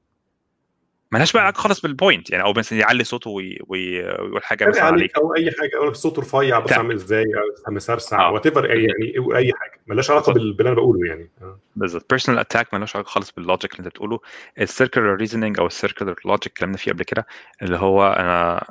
ملهاش 1.12 1.32
بقى 1.32 1.42
علاقة 1.42 1.56
خالص 1.58 1.80
بال 1.80 1.94
point 1.94 2.30
يعني 2.30 2.42
أو 2.44 2.52
مثلا 2.52 2.78
يعلي 2.78 3.04
صوته 3.04 3.30
وي- 3.30 3.58
وي- 3.66 4.02
ويقول 4.04 4.44
حاجة 4.44 4.64
يعني 4.64 4.70
مثلا 4.72 4.84
عليك 4.84 5.00
عليك 5.00 5.16
أو 5.16 5.34
أي 5.34 5.50
حاجة 5.60 5.76
أو 5.86 5.92
صوته 5.92 6.22
رفيع 6.22 6.58
بص. 6.58 6.72
عامل 6.72 6.94
إزاي 6.94 7.24
أو 7.68 7.72
مسرسع 7.72 8.20
آه. 8.28 8.32
whatever 8.32 8.70
يعني 8.70 9.14
أي 9.36 9.52
حاجة 9.54 9.80
ملهاش 9.86 10.10
علاقة 10.10 10.32
باللي 10.32 10.54
أنا 10.60 10.74
بقوله 10.74 11.08
يعني 11.08 11.30
آه. 11.42 11.58
بالظبط 11.76 12.06
personal 12.10 12.40
attack 12.40 12.74
ملوش 12.74 12.96
علاقة 12.96 13.08
خالص 13.08 13.32
بال 13.32 13.43
logic 13.43 13.72
اللي 13.72 13.78
أنت 13.78 13.88
بتقوله 13.88 14.20
ال 14.60 14.66
circular 14.66 15.14
reasoning 15.16 15.58
أو 15.60 15.66
ال 15.66 15.71
circular 15.71 16.14
logic 16.24 16.46
اتكلمنا 16.46 16.76
فيه 16.76 16.92
قبل 16.92 17.02
كده 17.02 17.26
اللي 17.62 17.76
هو 17.76 18.06
أنا 18.12 18.64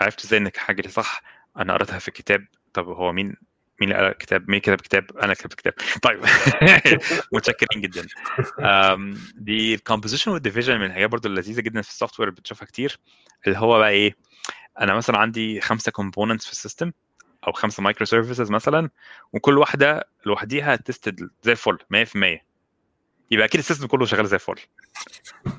عرفت 0.00 0.24
إزاي 0.24 0.38
إنك 0.38 0.56
حاجة 0.56 0.82
دي 0.82 0.88
صح 0.88 1.22
أنا 1.58 1.72
قريتها 1.74 1.98
في 1.98 2.08
الكتاب 2.08 2.44
طب 2.72 2.88
هو 2.88 3.12
مين 3.12 3.36
مين 3.80 3.90
اللي 3.90 4.02
قرأ 4.02 4.10
الكتاب؟ 4.10 4.50
مين 4.50 4.60
كتب 4.60 4.74
الكتاب؟ 4.74 5.18
أنا 5.22 5.34
كتبت 5.34 5.52
الكتاب. 5.52 5.74
طيب. 6.02 6.20
متشكرين 7.32 7.82
جدا. 7.82 8.06
دي 9.34 9.74
ال 9.74 9.79
composition 9.79 10.30
وال 10.30 10.40
division 10.40 10.78
من 10.78 10.86
الحاجات 10.86 11.10
برضو 11.10 11.28
اللذيذة 11.28 11.60
جدا 11.60 11.82
في 11.82 11.88
ال 11.88 12.20
software 12.20 12.30
بتشوفها 12.30 12.66
كتير 12.66 12.98
اللي 13.46 13.58
هو 13.58 13.78
بقى 13.78 13.90
إيه؟ 13.90 14.16
أنا 14.80 14.94
مثلا 14.94 15.18
عندي 15.18 15.60
خمسة 15.60 15.92
components 15.92 16.46
في 16.46 16.52
ال 16.52 16.58
system 16.58 16.92
أو 17.46 17.52
خمسة 17.52 17.82
microservices 17.82 18.50
مثلا 18.50 18.90
وكل 19.32 19.58
واحدة 19.58 20.08
لوحديها 20.26 20.76
tested 20.76 21.30
زي 21.42 21.52
الفل 21.52 21.78
100% 21.78 22.40
يبقى 23.30 23.46
أكيد 23.46 23.58
ال 23.58 23.62
system 23.62 23.86
كله 23.86 24.06
شغال 24.06 24.26
زي 24.26 24.36
الفل. 24.36 24.54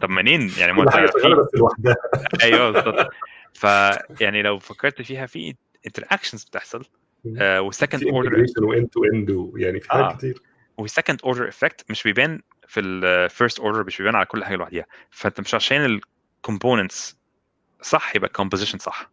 طب 0.02 0.10
منين؟ 0.10 0.52
يعني 0.58 0.74
ما 0.74 0.92
شغالة 0.92 1.36
بس 1.36 1.46
لوحدها. 1.56 1.96
أيوه 2.44 2.72
بالظبط. 2.72 3.10
فيعني 3.54 4.42
لو 4.42 4.60
فكرت 4.60 5.02
فيها 5.02 5.26
في 5.26 5.56
interactions 5.88 6.44
بتحصل. 6.44 6.86
في 7.34 8.10
order 8.10 8.66
و 8.66 8.71
end 8.71 8.88
to 8.88 9.04
end 9.04 9.52
يعني 9.56 9.80
في 9.80 9.92
حاجات 9.92 10.12
آه. 10.12 10.18
كتير. 10.18 10.42
و 10.78 10.84
second 10.84 11.20
order 11.24 11.48
effect 11.48 11.86
مش 11.92 12.04
بيبان 12.04 12.42
في 12.68 12.80
ال 12.80 12.93
first 12.93 13.60
order 13.60 13.84
مش 13.84 13.98
بيبان 13.98 14.16
على 14.16 14.26
كل 14.26 14.44
حاجة 14.44 14.56
لوحديها. 14.56 14.86
فأنت 15.12 15.42
مش 15.42 15.56
عشان 15.56 16.00
ال 16.40 16.47
components 16.47 17.18
صح 17.82 18.16
يبقى 18.16 18.28
ال 18.28 18.32
composition 18.32 18.78
صح. 18.78 19.12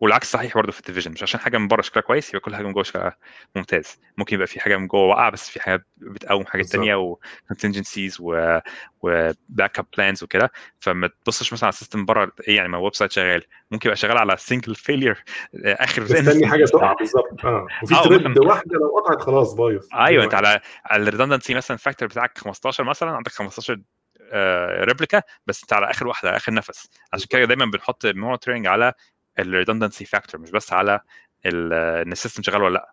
والعكس 0.00 0.30
صحيح 0.32 0.54
برضه 0.54 0.72
في 0.72 0.80
ال 0.80 0.84
division 0.84 1.12
مش 1.12 1.22
عشان 1.22 1.40
حاجة 1.40 1.58
من 1.58 1.68
بره 1.68 1.82
شكلها 1.82 2.02
كويس 2.02 2.28
يبقى 2.28 2.40
كل 2.40 2.56
حاجة 2.56 2.66
من 2.66 2.72
جوه 2.72 2.82
شكلها 2.82 3.16
ممتاز. 3.56 4.00
ممكن 4.18 4.34
يبقى 4.34 4.46
في 4.46 4.60
حاجة 4.60 4.76
من 4.76 4.86
جوه 4.86 5.00
واقعة 5.00 5.30
بس 5.30 5.50
في 5.50 5.60
حاجة 5.62 5.86
بتقوم 5.96 6.46
حاجات. 6.46 6.66
تانية 6.66 6.94
و 6.94 7.02
contingencies 7.02 8.08
و 8.08 8.16
backup 8.20 9.86
plans 9.96 10.22
وكده. 10.24 10.52
فما 10.80 11.10
تبصش 11.24 11.52
مثلا 11.52 11.64
على 11.66 11.72
ال 11.72 11.77
system 11.77 12.04
بره 12.04 12.32
إيه 12.48 12.56
يعني 12.56 12.68
ما 12.68 12.78
website 12.78 13.12
شغال. 13.12 13.42
ممكن 13.70 13.88
يبقى 13.88 13.96
شغال 13.96 14.18
على 14.18 14.36
single 14.36 14.74
failure 14.74 15.24
آخر 15.64 16.02
مستني 16.02 16.46
حاجة 16.46 16.64
تقع 16.64 16.92
بالظبط. 17.00 17.44
آه. 17.44 17.66
وفي 17.82 17.94
آه، 17.94 18.02
مثلاً- 18.02 18.46
واحدة 18.46 18.78
لو 18.78 18.98
قطعت 19.00 19.22
خلاص 19.22 19.54
بايظ. 19.54 19.86
أيوه 19.94 20.24
أنت 20.24 20.34
على 20.34 20.60
على 20.84 21.02
ال 21.02 21.07
redundancy 21.07 21.54
مثلا 21.54 21.76
factor 21.76 22.08
بتاعك 22.08 22.38
15 22.38 22.84
مثلا 22.84 23.10
عندك 23.10 23.32
15 23.32 23.80
replica 24.84 25.22
بس 25.46 25.62
أنت 25.62 25.72
على 25.72 25.90
آخر 25.90 26.06
واحدة 26.06 26.36
آخر 26.36 26.54
نفس. 26.54 26.90
عشان 27.12 27.26
كده 27.30 27.44
دايما 27.44 27.64
بنحط 27.64 28.06
monitoring 28.06 28.66
على 28.66 28.92
ال 29.38 29.44
redundancy 29.44 30.04
factor 30.04 30.40
مش 30.40 30.50
بس 30.50 30.72
على 30.72 31.00
إن 31.46 32.12
ال 32.12 32.16
system 32.16 32.42
شغال 32.42 32.62
ولا 32.62 32.74
لأ. 32.74 32.92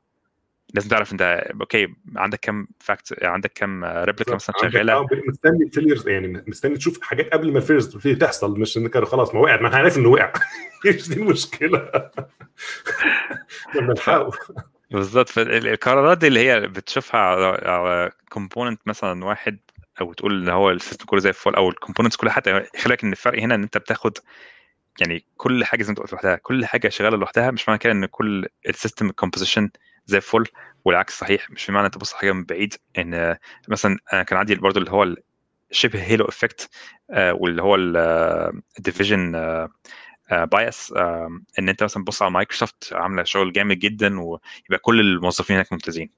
لازم 0.73 0.89
تعرف 0.89 1.11
انت 1.11 1.21
okay 1.61 1.87
عندك 2.15 2.39
كم 2.41 2.67
fact 2.79 3.23
عندك 3.23 3.51
كم 3.55 3.83
replica 3.83 4.35
مثلا 4.35 4.55
شغالة؟ 4.61 5.07
مستني 5.27 5.63
ال 5.65 5.70
failures 5.70 6.07
يعني 6.07 6.43
مستني 6.47 6.77
تشوف 6.77 7.01
حاجات 7.01 7.33
قبل 7.33 7.51
ما 7.51 7.57
ال 7.57 7.61
failures 7.61 7.89
تبتدي 7.89 8.15
تحصل 8.15 8.59
مش 8.59 8.77
انك 8.77 9.03
خلاص 9.03 9.33
ما 9.35 9.39
وقعت 9.39 9.61
ما 9.61 9.67
أنا 9.67 9.77
عارف 9.77 9.97
إنه 9.97 10.09
وقع. 10.09 10.33
إيش 10.85 11.09
دي 11.09 11.15
المشكلة. 11.15 11.77
لما 13.75 13.93
نلحقه 13.93 14.31
بالظبط. 14.91 15.29
فالقرارات 15.29 16.17
دي 16.17 16.27
اللي 16.27 16.49
هي 16.49 16.59
بتشوفها 16.59 17.19
على 17.19 18.11
component 18.29 18.81
مثلا 18.85 19.25
واحد 19.25 19.59
أو 20.01 20.13
تقول 20.13 20.43
إن 20.43 20.49
هو 20.49 20.71
ال 20.71 20.76
system 20.76 21.05
كله 21.05 21.19
زي 21.19 21.29
الفل 21.29 21.55
أو 21.55 21.69
ال 21.69 21.73
components 21.73 22.15
كلها 22.15 22.33
حتى 22.33 22.51
خلي 22.53 22.69
بالك 22.85 23.03
إن 23.03 23.11
الفرق 23.11 23.39
هنا 23.39 23.55
إن 23.55 23.63
أنت 23.63 23.77
بتاخد 23.77 24.17
يعني 25.01 25.25
كل 25.37 25.65
حاجة 25.65 25.83
زي 25.83 25.87
ما 25.87 25.89
انت 25.91 25.99
قلت 25.99 26.11
لوحدها 26.11 26.35
كل 26.35 26.65
حاجة 26.65 26.89
شغالة 26.89 27.17
لوحدها 27.17 27.51
مش 27.51 27.69
معنى 27.69 27.79
كده 27.79 27.93
إن 27.93 28.05
كل 28.05 28.47
ال 28.69 28.75
system 28.75 29.11
composition 29.11 29.69
زي 30.05 30.17
الفل 30.17 30.43
والعكس 30.85 31.19
صحيح 31.19 31.49
مش 31.51 31.67
بمعنى 31.71 31.85
انت 31.85 31.93
تبص 31.95 32.13
حاجة 32.13 32.31
من 32.31 32.43
بعيد 32.43 32.73
إن 32.97 33.37
مثلا 33.67 33.97
أنا 34.13 34.23
كان 34.23 34.37
عندي 34.39 34.55
برضه 34.55 34.79
اللي 34.79 34.91
هو 34.91 35.15
شبه 35.71 36.03
halo 36.03 36.25
effect 36.25 36.69
واللي 37.19 37.61
هو 37.61 37.75
ال 38.77 38.83
division 38.83 39.31
bias 40.31 40.93
إن 41.59 41.69
انت 41.69 41.83
مثلا 41.83 42.03
تبص 42.03 42.21
على 42.21 42.31
مايكروسوفت 42.31 42.93
عاملة 42.93 43.23
شغل 43.23 43.51
جامد 43.53 43.79
جدا 43.79 44.19
ويبقى 44.19 44.79
كل 44.81 44.99
الموظفين 44.99 45.55
هناك 45.55 45.73
ممتازين 45.73 46.09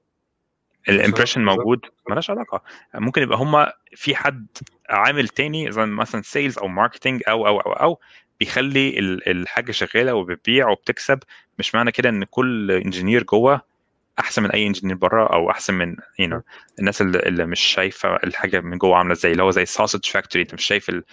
ال 0.88 0.93
impression. 0.93 1.44
موجود 1.44 1.86
مالهاش 2.08 2.30
علاقة 2.30 2.62
ممكن 2.94 3.22
يبقى 3.22 3.38
هم 3.38 3.66
في 3.96 4.16
حد 4.16 4.46
عامل 4.90 5.28
تاني 5.28 5.72
زي 5.72 5.86
مثلا 5.86 6.22
sales 6.22 6.58
أو 6.58 6.68
marketing 6.68 7.22
أو 7.28 7.46
أو 7.46 7.60
أو 7.60 7.72
أو 7.72 8.00
بيخلي 8.40 8.98
ال- 8.98 9.28
الحاجة 9.28 9.72
شغالة 9.72 10.14
وبتبيع 10.14 10.68
وبتكسب 10.68 11.18
مش 11.58 11.74
معنى 11.74 11.92
كده 11.92 12.08
إن 12.08 12.24
كل 12.24 12.70
engineer 12.70 13.22
جوه 13.22 13.70
أحسن 14.18 14.42
من 14.42 14.50
أي 14.50 14.66
engineer 14.66 14.96
بره 14.96 15.26
أو 15.26 15.50
أحسن 15.50 15.74
من 15.74 15.96
you 15.96 16.26
know, 16.30 16.40
الناس 16.78 17.00
اللي, 17.02 17.18
اللي 17.18 17.46
مش 17.46 17.60
شايفة 17.60 18.16
الحاجة 18.16 18.60
من 18.60 18.78
جوه 18.78 18.96
عاملة 18.96 19.12
إزاي 19.12 19.32
اللي 19.32 19.42
هو 19.42 19.50
زي 19.50 19.66
sausage 19.66 20.04
factory 20.04 20.42
أنت 20.42 20.54
مش 20.54 20.64
شايف 20.64 20.88
ال 20.88 21.04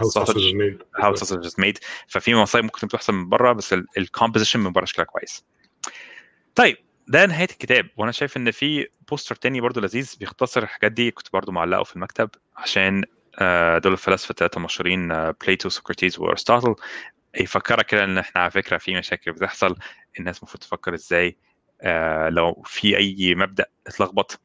How 0.00 0.22
sausage 0.22 0.34
is 0.34 0.52
made. 0.54 1.02
how 1.04 1.14
sausage 1.14 1.50
made 1.58 1.78
ففي 2.08 2.34
مصايب 2.34 2.64
ممكن 2.64 2.86
بتحصل 2.86 3.12
من 3.12 3.28
بره 3.28 3.52
بس 3.52 3.74
ال 3.98 4.03
composition 4.03 4.60
من 4.60 4.72
بره 4.72 4.84
شكلها 4.84 5.06
كويس. 5.06 5.44
طيب 6.54 6.76
ده 7.08 7.26
نهاية 7.26 7.48
الكتاب. 7.50 7.86
وأنا 7.96 8.12
شايف 8.12 8.36
إن 8.36 8.50
في 8.50 8.86
poster 9.08 9.34
تاني 9.34 9.60
برضو 9.60 9.80
لذيذ 9.80 10.14
بيختصر 10.20 10.62
الحاجات 10.62 10.92
دي 10.92 11.10
كنت 11.10 11.28
برضو 11.32 11.52
معلقه 11.52 11.82
في 11.84 11.96
المكتب 11.96 12.30
عشان 12.56 13.04
دول 13.78 13.92
الفلاسفة 13.92 14.30
الثلاثه 14.30 14.60
مشهورين 14.60 15.12
آه، 15.12 15.34
Plato 15.44 15.68
سقراطيس 15.68 16.18
وارسطاطل 16.18 16.74
يفكرك 17.40 17.86
كده 17.86 18.04
إن 18.04 18.18
إحنا 18.18 18.40
على 18.40 18.50
فكرة 18.50 18.78
في 18.78 18.96
مشاكل 18.96 19.32
بتحصل 19.32 19.76
الناس 20.18 20.38
المفروض 20.38 20.62
تفكر 20.62 20.94
إزاي 20.94 21.36
آه، 21.82 22.28
لو 22.28 22.62
في 22.66 22.96
أي 22.96 23.34
مبدأ 23.34 23.66
اتلخبط 23.86 24.40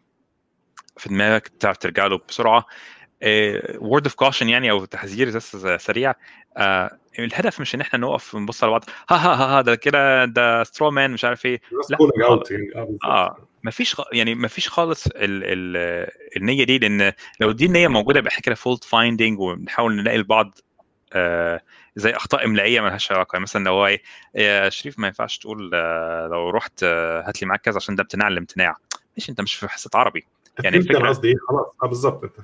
في 0.97 1.09
دماغك 1.09 1.47
تعرف 1.47 1.77
ترجع 1.77 2.07
له 2.07 2.19
بسرعة. 2.29 2.65
word 3.75 4.03
of 4.05 4.15
caution 4.15 4.49
يعني 4.49 4.71
أو 4.71 4.85
تحذير 4.85 5.29
بس 5.29 5.55
سريع. 5.57 6.13
آه، 6.57 6.97
الهدف 7.19 7.61
مش 7.61 7.75
إن 7.75 7.81
إحنا 7.81 7.99
نقف 7.99 8.35
نبص 8.35 8.63
على 8.63 8.71
بعض 8.71 8.85
ها 9.09 9.15
ها 9.15 9.33
ها, 9.33 9.57
ها 9.57 9.61
ده 9.61 9.75
كده 9.75 10.25
ده 10.25 10.63
straw 10.63 10.91
man 10.91 11.11
مش 11.11 11.25
عارف 11.25 11.45
إيه. 11.45 11.61
لا، 11.89 11.97
يعني 12.51 12.71
آه،. 12.75 12.97
آه. 13.05 13.47
ما 13.63 13.71
فيش. 13.71 13.95
يعني 14.11 14.35
ما 14.35 14.47
فيش 14.47 14.69
خالص 14.69 15.07
ال... 15.07 15.13
ال... 15.15 16.07
النية 16.37 16.63
دي 16.63 16.77
لأن 16.77 17.13
لو 17.39 17.51
دي 17.51 17.65
النية 17.65 17.87
موجودة 17.87 18.19
يبقى 18.19 18.29
إحنا 18.31 18.41
كده 18.41 18.55
fault 18.55 18.83
finding 18.83 19.39
ونحاول 19.39 19.95
نلاقي 19.95 20.17
لبعض 20.17 20.55
آه 21.13 21.61
زي 21.95 22.11
أخطاء 22.11 22.45
إملائية 22.45 22.81
ما 22.81 22.87
لهاش 22.87 23.11
علاقة. 23.11 23.29
يعني 23.35 23.43
مثلا 23.43 23.63
لو 23.63 23.71
هو 23.73 23.87
إيه 23.87 24.01
يا 24.35 24.69
شريف 24.69 24.99
ما 24.99 25.07
ينفعش 25.07 25.37
تقول 25.37 25.71
آه 25.73 26.27
لو 26.27 26.49
رحت 26.49 26.83
آه 26.83 27.23
هات 27.27 27.41
لي 27.41 27.47
معاك 27.47 27.61
كذا 27.61 27.75
عشان 27.75 27.95
ده 27.95 28.03
امتناع 28.03 28.27
الامتناع 28.27 28.75
ماشي 29.17 29.31
أنت 29.31 29.41
مش 29.41 29.55
في 29.55 29.67
حصة 29.67 29.89
عربي. 29.95 30.25
يعني 30.63 30.81
الفكرة- 30.81 31.07
قصدي 31.07 31.27
إيه؟ 31.27 31.35
خلاص 31.49 31.75
آه 31.83 31.87
بالظبط 31.87 32.23
أنت. 32.23 32.35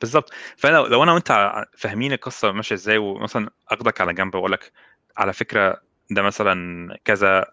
بالظبط. 0.00 0.32
فأنا 0.56 0.76
لو 0.76 1.02
أنا 1.02 1.12
وأنت 1.12 1.52
فاهمين 1.76 2.12
القصة 2.12 2.52
ماشية 2.52 2.74
إزاي 2.74 2.98
ومثلا 2.98 3.50
أخدك 3.68 4.00
على 4.00 4.14
جنب 4.14 4.34
وأقول 4.34 4.52
لك 4.52 4.72
على 5.16 5.32
فكرة 5.32 5.80
ده 6.10 6.22
مثلا 6.22 6.96
كذا 7.04 7.46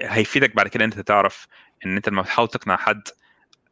هيفيدك 0.00 0.56
بعد 0.56 0.68
كده 0.68 0.84
أنت 0.84 1.00
تعرف 1.00 1.46
إن 1.86 1.96
أنت 1.96 2.08
لما 2.08 2.22
تحاول 2.22 2.48
تقنع 2.48 2.76
حد 2.76 3.02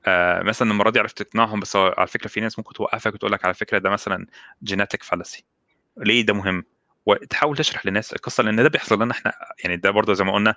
آه 0.07 0.43
مثلا 0.43 0.70
المرة 0.70 0.91
دي 0.91 0.99
عرفت 0.99 1.23
تقنعهم 1.23 1.61
بس 1.61 1.77
على 1.77 2.07
فكرة 2.07 2.28
في 2.28 2.41
ناس 2.41 2.59
ممكن 2.59 2.75
توقفك 2.75 3.15
وتقول 3.15 3.33
لك 3.33 3.45
على 3.45 3.55
فكرة 3.55 3.78
ده 3.78 3.91
مثلا 3.91 4.27
جيناتيك 4.62 5.03
فالسي 5.03 5.45
ليه 5.97 6.23
ده 6.27 6.35
مهم؟ 6.35 6.65
وتحاول 7.07 7.57
تشرح 7.57 7.87
للناس 7.87 8.12
القصة 8.12 8.43
لأن 8.43 8.57
ده 8.62 8.69
بيحصل 8.69 9.03
لنا 9.03 9.12
إحنا 9.12 9.33
يعني 9.65 9.77
ده 9.77 9.91
برضه 9.91 10.15
زي 10.15 10.25
ما 10.25 10.33
قلنا 10.35 10.55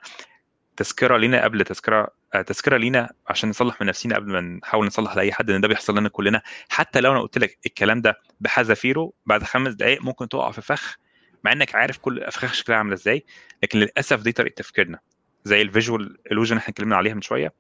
تذكرة 0.77 1.17
لينا 1.17 1.43
قبل 1.43 1.63
تذكرة 1.63 2.07
آه، 2.33 2.41
تذكرة 2.41 2.77
لينا 2.77 3.09
عشان 3.27 3.49
نصلح 3.49 3.81
من 3.81 3.87
نفسنا 3.87 4.15
قبل 4.15 4.31
ما 4.31 4.41
نحاول 4.41 4.87
نصلح 4.87 5.15
لأي 5.15 5.31
حد 5.33 5.49
إن 5.49 5.61
ده 5.61 5.67
بيحصل 5.67 5.97
لنا 5.97 6.09
كلنا. 6.09 6.41
حتى 6.69 7.01
لو 7.01 7.11
أنا 7.11 7.21
قلت 7.21 7.37
لك 7.37 7.59
الكلام 7.65 8.01
ده 8.01 8.19
بحذافيره 8.39 9.11
بعد 9.25 9.43
خمس 9.43 9.73
دقائق 9.73 10.01
ممكن 10.01 10.29
تقع 10.29 10.51
في 10.51 10.61
فخ 10.61 10.95
مع 11.43 11.51
إنك 11.51 11.75
عارف 11.75 11.97
كل 11.97 12.23
افخاخ 12.23 12.53
شكلها 12.53 12.77
عاملة 12.77 12.93
إزاي 12.93 13.25
لكن 13.63 13.79
للأسف 13.79 14.21
دي 14.21 14.31
طريقة 14.31 14.53
تفكيرنا. 14.55 14.99
زي 15.43 15.61
ال 15.61 15.69
visual 15.69 16.17
illusion 16.33 16.51
إحنا 16.51 16.69
اتكلمنا 16.69 16.95
عليها 16.95 17.13
من 17.13 17.21
شوية. 17.21 17.53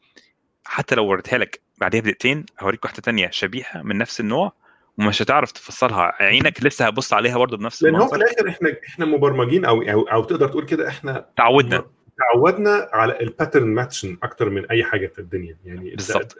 حتى 0.63 0.95
لو 0.95 1.05
وريتها 1.05 1.37
لك 1.37 1.61
بعدها 1.77 1.99
بدقيقتين 1.99 2.45
هوريك 2.59 2.85
واحدة 2.85 3.01
تانية 3.01 3.29
شبيهة 3.29 3.81
من 3.83 3.97
نفس 3.97 4.19
النوع 4.19 4.53
ومش 4.97 5.21
هتعرف 5.21 5.51
تفصلها. 5.51 6.13
عينك 6.19 6.63
لسه 6.65 6.87
هتبص 6.87 7.13
عليها 7.13 7.37
برضه 7.37 7.57
بنفس 7.57 7.83
لأن 7.83 7.95
هو 7.95 8.07
في 8.07 8.15
الآخر 8.15 8.49
إحنا 8.49 8.75
إحنا 8.87 9.05
مبرمجين 9.05 9.65
أو 9.65 9.81
أو, 9.81 10.01
أو 10.01 10.23
تقدر 10.23 10.47
تقول 10.47 10.65
كده 10.65 10.87
إحنا 10.87 11.25
تعودنا. 11.37 11.85
تعودنا 12.17 12.89
على 12.93 13.19
ال 13.19 13.25
pattern 13.25 13.67
matching 13.67 14.17
أكتر 14.23 14.49
من 14.49 14.65
أي 14.65 14.83
حاجة 14.83 15.07
في 15.07 15.19
الدنيا. 15.19 15.57
يعني 15.65 15.89
بالظبط. 15.89 16.37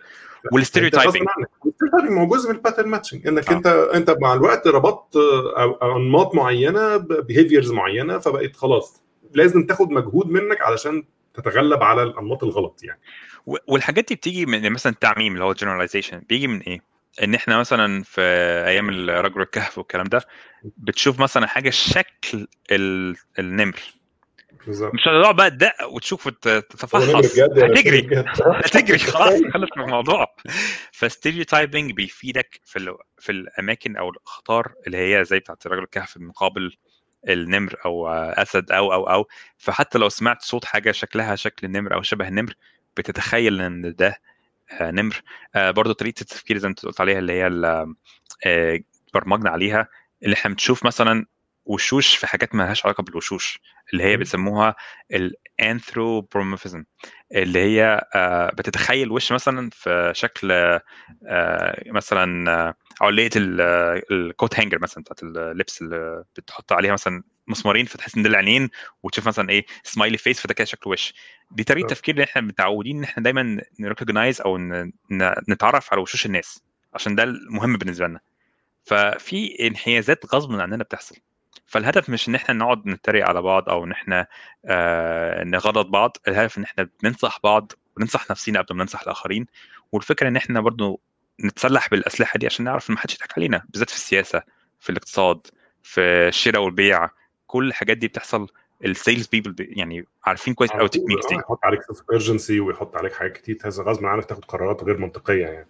وال 0.52 0.62
stereotyping 0.62 1.28
هو 2.10 2.28
جزء 2.28 2.50
من 2.50 2.56
ال 2.56 2.60
pattern 2.60 2.90
matching 2.90 3.28
إنك 3.28 3.50
آه. 3.50 3.54
انت 3.54 3.68
أنت 3.68 4.18
مع 4.22 4.34
الوقت 4.34 4.68
ربطت 4.68 5.16
آه، 5.16 5.96
انماط 5.98 6.36
معينة 6.36 6.98
behaviors 6.98 7.72
معينة 7.72 8.20
فبقت 8.20 8.56
خلاص 8.56 9.04
لازم 9.34 9.66
تاخد 9.66 9.92
مجهود 9.92 10.28
منك 10.28 10.62
علشان 10.62 11.04
تتغلب 11.34 11.84
على 11.84 12.04
الأنماط 12.04 12.44
الغلط 12.44 12.80
يعني. 12.84 13.00
والحاجات 13.46 14.08
دي 14.08 14.16
بتيجي 14.16 14.46
من 14.46 14.72
مثلا 14.72 14.92
التعميم 14.94 15.34
اللي 15.34 15.44
هو 15.46 15.54
generalization 15.54 16.16
بيجي 16.30 16.48
من 16.48 16.60
إيه؟ 16.62 16.80
إن 17.24 17.36
إحنا 17.36 17.58
مثلا 17.58 18.04
في 18.04 18.22
أيام 18.68 18.90
الرجل 18.90 19.42
الكهف 19.42 19.78
والكلام 19.78 20.06
ده 20.06 20.22
بتشوف 20.78 21.20
مثلا 21.20 21.48
حاجة 21.48 21.70
شكل 21.70 22.48
ال- 22.72 23.16
النمر. 23.40 23.80
بالظبط. 24.66 24.94
مش 24.94 25.02
هتقعد 25.08 25.36
بقى 25.36 25.52
تدق 25.52 25.74
وتشوف 25.90 26.28
تتفحص. 26.28 27.10
هتجري؟ 27.16 28.24
هتجري. 28.66 28.98
خلاص 29.14 29.34
خلص 29.54 29.70
من 29.78 29.84
الموضوع. 29.84 30.36
فستيريوتايبنج 30.92 31.92
بيفيدك 31.92 32.62
في 32.66 32.96
في 33.20 33.32
الأماكن 33.32 33.98
أو 33.98 34.10
الأخطار 34.10 34.74
اللي 34.88 34.98
هي 34.98 35.26
زي 35.26 35.40
بتاعت 35.40 35.68
رجل 35.68 35.84
الكهف 35.84 36.18
مقابل 36.18 36.76
النمر 37.30 37.76
أو 37.86 38.10
أسد 38.14 38.72
أو 38.72 38.94
أو 38.94 39.04
أو 39.04 39.28
فحتى 39.58 39.98
لو 39.98 40.10
سمعت 40.10 40.42
صوت 40.42 40.66
حاجة 40.66 40.92
شكلها 40.92 41.36
شكل 41.36 41.68
النمر 41.68 41.94
أو 41.96 42.02
شبه 42.02 42.28
النمر 42.28 42.56
بتتخيل 42.98 43.62
إن 43.62 43.96
ده 43.96 44.22
آه، 44.72 44.92
نمر 44.92 45.22
آه، 45.56 45.72
برضو 45.72 45.92
طريقة 45.94 46.22
التفكير 46.22 46.58
زي 46.58 46.68
ما 46.68 46.70
أنت 46.70 46.86
قلت 46.86 47.02
عليها 47.02 47.20
اللي 47.20 47.34
هي 47.34 47.48
آه، 48.46 48.80
برمجنا 49.14 49.50
عليها 49.50 49.88
اللي 50.24 50.34
إحنا 50.34 50.52
بنشوف 50.52 50.86
مثلا 50.86 51.26
وشوش 51.66 52.16
في 52.16 52.28
حاجات 52.28 52.56
ما 52.56 52.64
لهاش 52.64 52.86
علاقة 52.86 53.04
بالوشوش 53.04 53.60
اللي 53.94 54.04
هي. 54.04 54.18
بيسموها 54.18 54.76
ال 55.60 55.67
anthropomorphism 55.67 56.84
اللي 57.36 57.60
هي 57.60 58.02
آه، 58.16 58.50
بتتخيل 58.50 59.12
وش 59.12 59.32
مثلا 59.32 59.70
في 59.74 60.12
شكل 60.16 60.52
آه، 60.52 61.84
مثلا 61.88 62.52
آه، 62.52 62.76
ال 64.12 64.21
coat 64.21 64.60
hanger 64.60 64.80
مثلا 64.82 65.04
بتاعت 65.04 65.24
اللبس 65.24 65.82
اللي 65.82 66.24
بتحط 66.38 66.72
عليها 66.74 66.94
مثلا 66.94 67.24
مسمارين 67.48 67.86
فتحس 67.86 68.16
إن 68.16 68.24
ده 68.24 68.30
العينين 68.30 68.70
وتشوف 69.04 69.28
مثلا 69.28 69.50
إيه 69.50 69.66
smiley 69.84 70.18
face 70.18 70.40
فده 70.40 70.54
كده 70.54 70.66
شكله 70.66 70.94
وش. 70.94 71.14
دي 71.52 71.64
طريقة 71.64 71.86
آه. 71.86 71.90
تفكير 71.90 72.16
اللي 72.16 72.24
إحنا 72.24 72.42
متعودين 72.42 72.98
إن 72.98 73.04
إحنا 73.04 73.24
دايما 73.24 73.62
ن 73.80 73.86
recognize 73.86 74.42
أو 74.42 74.58
نتعرف 75.50 75.94
على 75.94 76.02
وشوش 76.02 76.26
الناس 76.26 76.64
عشان 76.94 77.16
ده 77.16 77.24
المهم 77.24 77.78
بالنسبة 77.78 78.08
لنا. 78.08 78.20
ففي 78.84 79.68
انحيازات 79.68 80.36
غصب 80.36 80.52
عننا 80.52 80.84
بتحصل. 80.84 81.16
فالهدف 81.66 82.10
مش 82.10 82.30
إن 82.30 82.36
إحنا 82.36 82.56
نقعد 82.56 82.88
نتريق 82.88 83.28
على 83.28 83.42
بعض 83.42 83.70
أو 83.70 83.84
إن 83.84 83.92
إحنا 83.92 84.28
آه 84.66 85.44
نغلط 85.44 85.88
بعض 85.88 86.18
الهدف 86.28 86.58
إن 86.58 86.64
إحنا 86.64 86.90
بننصح 87.04 87.40
بعض 87.44 87.72
وننصح 87.98 88.32
نفسينا 88.32 88.62
قبل 88.62 88.76
ما 88.76 88.84
ننصح 88.84 89.02
الآخرين. 89.02 89.46
والفكرة 89.92 90.28
إن 90.28 90.36
إحنا 90.36 90.62
برضو 90.62 91.02
نتسلح 91.46 91.90
بالأسلحة 91.90 92.40
دي 92.40 92.46
عشان 92.46 92.66
نعرف 92.66 92.90
إن 92.90 92.96
ما 92.96 93.02
حدش 93.02 93.16
يضحك 93.16 93.38
علينا 93.38 93.64
بالذات 93.70 93.90
في 93.90 93.96
السياسة 93.96 94.42
في 94.80 94.90
الاقتصاد 94.90 95.48
في 95.84 96.02
الشراء 96.02 96.62
والبيع 96.62 97.10
كل 97.48 97.68
الحاجات 97.68 97.98
دي 97.98 98.08
بتحصل 98.08 98.48
ال 98.86 98.93
sales 98.93 99.28
people 99.28 99.56
يعني 99.60 100.06
عارفين 100.24 100.54
كويس 100.54 100.72
قوي 100.72 100.86
ال 100.86 100.89
techniques 100.89 101.28
دي. 101.28 101.36
يحط 101.36 101.60
عليك 101.64 101.82
urgency 102.12 102.60
ويحط 102.60 102.96
عليك 102.96 103.14
حاجات 103.14 103.34
كتير 103.34 103.58
غصب 103.66 104.06
عنك 104.06 104.26
تاخد 104.26 104.46
قرارات 104.46 104.84
غير 104.84 104.98
منطقية 104.98 105.46
يعني. 105.46 105.68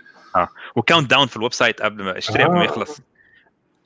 و 0.75 1.09
countdown 1.09 1.27
في 1.27 1.37
ال 1.37 1.53
website 1.53 1.81
قبل 1.81 2.03
ما 2.03 2.17
اشتري 2.17 2.43
قبل 2.43 2.53
ما 2.53 2.61
آه. 2.61 2.65
يخلص. 2.65 3.01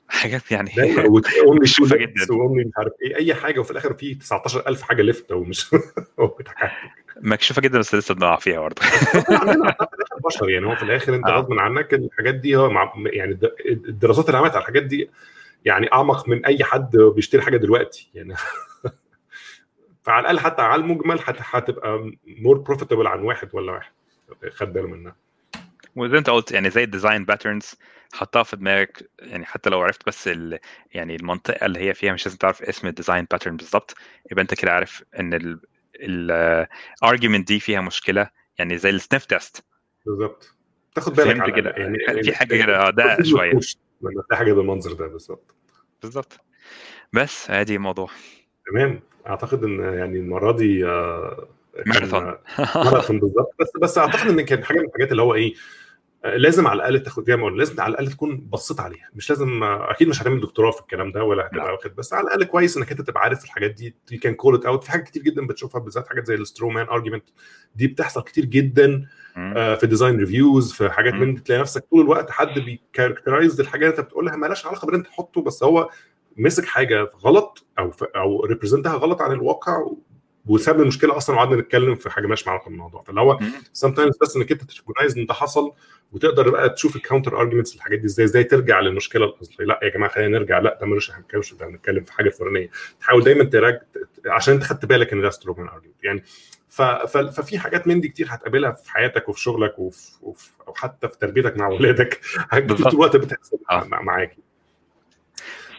حاجات 0.08 0.52
يعني 0.52 0.70
وتلاقي 1.10 1.50
مكشوفة 1.50 1.96
جدا. 1.96 2.26
وامي 2.34 2.64
مش 2.64 2.72
عارف 2.78 2.92
إيه. 3.02 3.16
أي 3.16 3.34
حاجة 3.34 3.60
وفي 3.60 3.70
الآخر 3.70 3.94
في 3.94 4.14
19000 4.14 4.82
حاجة 4.82 5.02
لفت 5.02 5.32
ومش. 5.32 5.70
مكشوفة 7.22 7.62
جدا 7.62 7.78
بس 7.78 7.94
لسه 7.94 8.14
بنقع 8.14 8.36
فيها 8.36 8.60
برضه. 8.60 8.82
بشر 10.26 10.50
يعني. 10.50 10.66
هو 10.66 10.76
في 10.76 10.82
الآخر 10.82 11.14
أنت 11.14 11.26
آه. 11.26 11.30
غصب 11.38 11.52
عنك 11.52 11.94
الحاجات 11.94 12.34
دي 12.34 12.56
هو 12.56 12.70
مع 12.70 12.92
يعني 13.06 13.32
الد- 13.32 13.54
الدراسات 13.88 14.26
اللي 14.26 14.38
عملت 14.38 14.52
على 14.52 14.60
الحاجات 14.60 14.82
دي 14.82 15.10
يعني 15.64 15.92
أعمق 15.92 16.28
من 16.28 16.46
أي 16.46 16.64
حد 16.64 16.96
بيشتري 16.96 17.42
حاجة 17.42 17.56
دلوقتي 17.56 18.10
يعني. 18.14 18.34
فعلى 20.02 20.20
الأقل 20.20 20.38
حتى 20.38 20.62
على 20.62 20.82
المجمل 20.82 21.18
هت- 21.24 21.36
هتبقى 21.40 22.12
more 22.26 22.58
profitable 22.58 23.06
عن 23.06 23.20
واحد 23.20 23.48
ولا 23.52 23.72
واحد. 23.72 23.92
خد 24.50 24.72
باله 24.72 24.86
منها. 24.88 25.16
وزي 25.96 26.18
أنت 26.18 26.30
قلت 26.30 26.52
يعني 26.52 26.70
زي 26.70 26.84
ال 26.84 26.90
design 26.90 27.24
patterns 27.24 27.74
حطها 28.12 28.42
في 28.42 28.56
دماغك 28.56 29.10
يعني 29.18 29.44
حتى 29.46 29.70
لو 29.70 29.80
عرفت 29.80 30.06
بس 30.06 30.28
ال 30.28 30.58
يعني 30.94 31.16
المنطقة 31.16 31.66
اللي 31.66 31.78
هي 31.80 31.94
فيها 31.94 32.12
مش 32.12 32.26
لازم 32.26 32.38
تعرف 32.38 32.62
اسم 32.62 32.86
ال 32.86 32.92
design 32.92 33.26
pattern 33.30 33.56
بالظبط 33.56 33.94
يبقى 34.32 34.42
انت 34.42 34.54
كده 34.54 34.72
عارف 34.72 35.04
ان 35.18 35.58
ال 36.00 36.16
argument 36.16 37.48
دي 37.48 37.60
فيها 37.60 37.80
مشكلة 37.80 38.30
يعني 38.58 38.78
زي 38.78 38.90
ال 38.90 38.96
sniff 38.96 39.24
test 39.24 39.64
بالظبط 40.06 40.56
تاخد 40.94 41.14
بالك 41.14 41.40
على 41.40 41.52
كده. 41.52 41.70
الأقل. 41.70 42.00
يعني 42.08 42.22
في 42.22 42.34
حاجة 42.34 42.64
كده، 42.64 42.86
آه، 42.86 42.90
ده 42.90 43.22
شوية. 43.22 43.52
لما 44.02 44.22
تلاقي 44.22 44.36
حاجة 44.36 44.52
بالمنظر 44.52 44.92
ده 44.92 45.06
بالظبط 45.06 45.54
بالظبط 46.02 46.40
بس 47.12 47.50
ادي 47.50 47.76
الموضوع 47.76 48.10
تمام 48.70 49.00
أعتقد 49.26 49.64
إن 49.64 49.80
يعني 49.80 50.18
المرة 50.18 50.52
دي 50.52 50.86
آه، 50.86 51.48
ماراثون. 51.86 52.34
ماراثون 52.74 53.20
بالظبط 53.20 53.54
بس 53.60 53.70
بس 53.82 53.98
أعتقد 53.98 54.26
إن 54.30 54.40
كان 54.40 54.64
حاجة 54.64 54.78
من 54.78 54.84
الحاجات 54.86 55.10
اللي 55.12 55.22
هو 55.22 55.34
إيه 55.34 55.54
لازم 56.34 56.66
على 56.66 56.76
الأقل 56.76 57.02
تاخد 57.02 57.26
زي 57.26 57.36
ما 57.36 57.44
قلنا 57.44 57.58
لازم 57.58 57.80
على 57.80 57.90
الأقل 57.90 58.06
تكون 58.12 58.36
بصيت 58.36 58.80
عليها 58.80 59.08
مش 59.14 59.30
لازم 59.30 59.62
أكيد 59.62 60.08
مش 60.08 60.22
هتعمل 60.22 60.40
دكتوراه 60.40 60.70
في 60.70 60.80
الكلام 60.80 61.12
ده 61.12 61.24
ولا 61.24 61.40
لا. 61.40 61.46
هتبقى 61.46 61.72
واخد 61.72 61.94
بس 61.96 62.12
على 62.12 62.24
الأقل 62.26 62.44
كويس 62.44 62.76
إنك 62.76 62.90
أنت 62.90 63.00
تبقى 63.00 63.22
عارف 63.22 63.44
الحاجات 63.44 63.70
دي 63.70 63.96
you 64.12 64.18
can 64.20 64.34
call 64.34 64.54
it 64.54 64.66
out 64.66 64.84
في 64.84 64.90
حاجات 64.90 65.04
كتير 65.06 65.22
جدا 65.22 65.46
بتشوفها 65.46 65.80
بالذات 65.80 66.08
حاجات 66.08 66.26
زي 66.26 66.34
ال 66.34 66.40
straw 66.40 66.69
man 66.69 66.86
argument 66.88 67.24
دي 67.74 67.86
بتحصل 67.86 68.22
كتير 68.22 68.44
جدا. 68.44 69.06
آه، 69.36 69.74
في 69.74 69.86
design 69.86 70.18
reviews 70.18 70.72
في 70.72 70.90
حاجات. 70.90 71.14
من 71.14 71.42
تلاقي 71.42 71.60
نفسك 71.60 71.84
طول 71.90 72.00
الوقت 72.00 72.30
حد 72.30 72.58
بي 72.58 72.73
characterize 72.73 73.60
الحاجة 73.60 73.80
اللي 73.84 73.90
أنت 73.96 74.00
بتقولها 74.00 74.36
مالهاش 74.36 74.66
علاقة 74.66 74.86
باللي 74.86 74.98
أنت 74.98 75.06
تحطه 75.06 75.42
بس 75.42 75.62
هو 75.62 75.90
مسك 76.36 76.64
حاجة 76.64 77.08
غلط 77.24 77.66
أو 77.78 77.90
أو 78.16 78.44
represent 78.44 78.89
ها 78.89 78.94
غلط 78.94 79.22
عن 79.22 79.32
الواقع 79.32 79.86
وسبب 80.46 80.80
المشكلة 80.80 81.16
أصلا 81.16 81.36
وقعدنا 81.36 81.56
نتكلم 81.56 81.94
في 81.94 82.10
حاجة 82.10 82.22
مالهاش 82.22 82.48
علاقه 82.48 82.68
بالموضوع. 82.68 83.02
فاللي 83.02 83.20
هو. 83.20 83.38
sometimes 83.72 84.18
بس 84.22 84.36
إنك 84.36 84.52
أنت 84.52 84.64
ت 84.64 84.69
recognize 84.69 85.18
إن 85.18 85.26
ده 85.26 85.34
حصل 85.34 85.72
وتقدر 86.12 86.50
بقى 86.50 86.68
تشوف 86.68 86.96
ال 86.96 87.02
counter 87.02 87.40
arguments 87.40 87.74
الحاجات 87.76 87.98
دي 87.98 88.06
إزاي 88.06 88.24
إزاي 88.24 88.44
ترجع 88.44 88.80
للمشكلة 88.80 89.24
الأصلية. 89.24 89.66
لأ 89.66 89.80
يا 89.82 89.88
جماعة 89.88 90.12
خلينا 90.12 90.38
نرجع 90.38 90.58
لأ 90.58 90.78
ده 90.80 90.86
ملوش 90.86 91.10
إحنا 91.10 91.24
ده 91.60 91.66
بنتكلم 91.66 92.04
في 92.04 92.12
حاجة 92.12 92.30
فلانية. 92.30 92.70
تحاول 93.00 93.24
دايما 93.24 93.44
تراجع 93.44 93.80
عشان 94.26 94.54
أنت 94.54 94.62
خدت 94.62 94.84
بالك 94.84 95.12
إن 95.12 95.22
ده 95.22 95.30
straw 95.30 95.54
man 95.54 95.68
argument 95.68 96.04
يعني 96.04 96.22
ف... 96.68 96.82
ف... 96.82 97.16
ففي 97.18 97.58
حاجات 97.58 97.86
من 97.86 98.00
دي 98.00 98.08
كتير 98.08 98.26
هتقابلها 98.30 98.70
في 98.70 98.90
حياتك 98.90 99.28
وفي 99.28 99.40
شغلك 99.40 99.78
وفي... 99.78 100.10
وفي... 100.22 100.50
أو 100.68 100.74
حتى 100.74 101.08
في 101.08 101.18
تربيتك 101.18 101.56
مع 101.56 101.66
أولادك. 101.66 102.20
حاجات 102.50 102.72
كتير 102.72 102.88
الوقت 102.88 103.16
بتحصل 103.16 103.58
آه. 103.70 103.84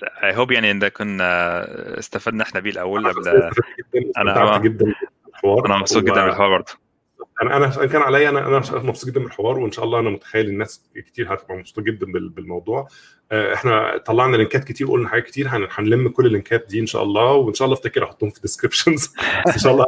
I 0.04 0.36
hope 0.38 0.52
يعني 0.51 0.72
إن 0.72 0.80
ده 0.80 0.90
كنا 0.90 1.30
استفدنا 2.00 2.43
إحنا 2.43 2.59
بيه 2.59 2.72
الأول 2.72 3.08
قبل 3.08 3.19
استفدت 3.19 4.64
جدا 4.64 4.93
بالحوار. 5.26 5.66
أنا 5.66 5.77
مبسوط 5.77 6.03
جدا 6.03 6.26
بالحوار 6.26 6.50
برضه. 6.50 6.72
أنا 7.42 7.58
أنا 7.58 7.85
كان 7.85 8.01
عليا 8.01 8.30
أنا 8.30 8.48
أنا 8.48 8.58
مبسوط 8.84 9.09
جدا 9.09 9.19
بالحوار 9.24 9.58
وإن 9.59 9.72
شاء 9.72 9.85
الله 9.85 10.00
أنا 10.00 10.09
متخيل 10.09 10.45
الناس 10.50 10.90
كتير 11.06 11.34
هتبقى 11.34 11.56
مبسوطة 11.56 11.82
جدا 11.82 12.06
بال- 12.06 12.30
بالموضوع. 12.30 12.88
آه، 13.32 13.53
إحنا 13.53 13.98
طلعنا 14.06 14.38
link 14.38 14.58
ات 14.58 14.64
كتير 14.64 14.88
قلنا 14.88 15.09
حاجات 15.09 15.26
كتير 15.26 15.48
هن- 15.48 15.67
هنلم 15.72 16.09
كل 16.09 16.26
ال 16.26 16.32
link 16.32 16.59
ات 16.59 16.66
دي 16.69 16.80
إن 16.80 16.85
شاء 16.85 17.03
الله 17.03 17.32
وإن 17.34 17.53
شاء 17.53 17.66
الله 17.66 17.77
أفتكر 17.77 18.03
أحطهم 18.03 18.30
في 18.30 18.38
ال 18.38 18.43
descriptions 18.43 19.14
إن 19.56 19.59
شاء 19.59 19.74
الله 19.74 19.85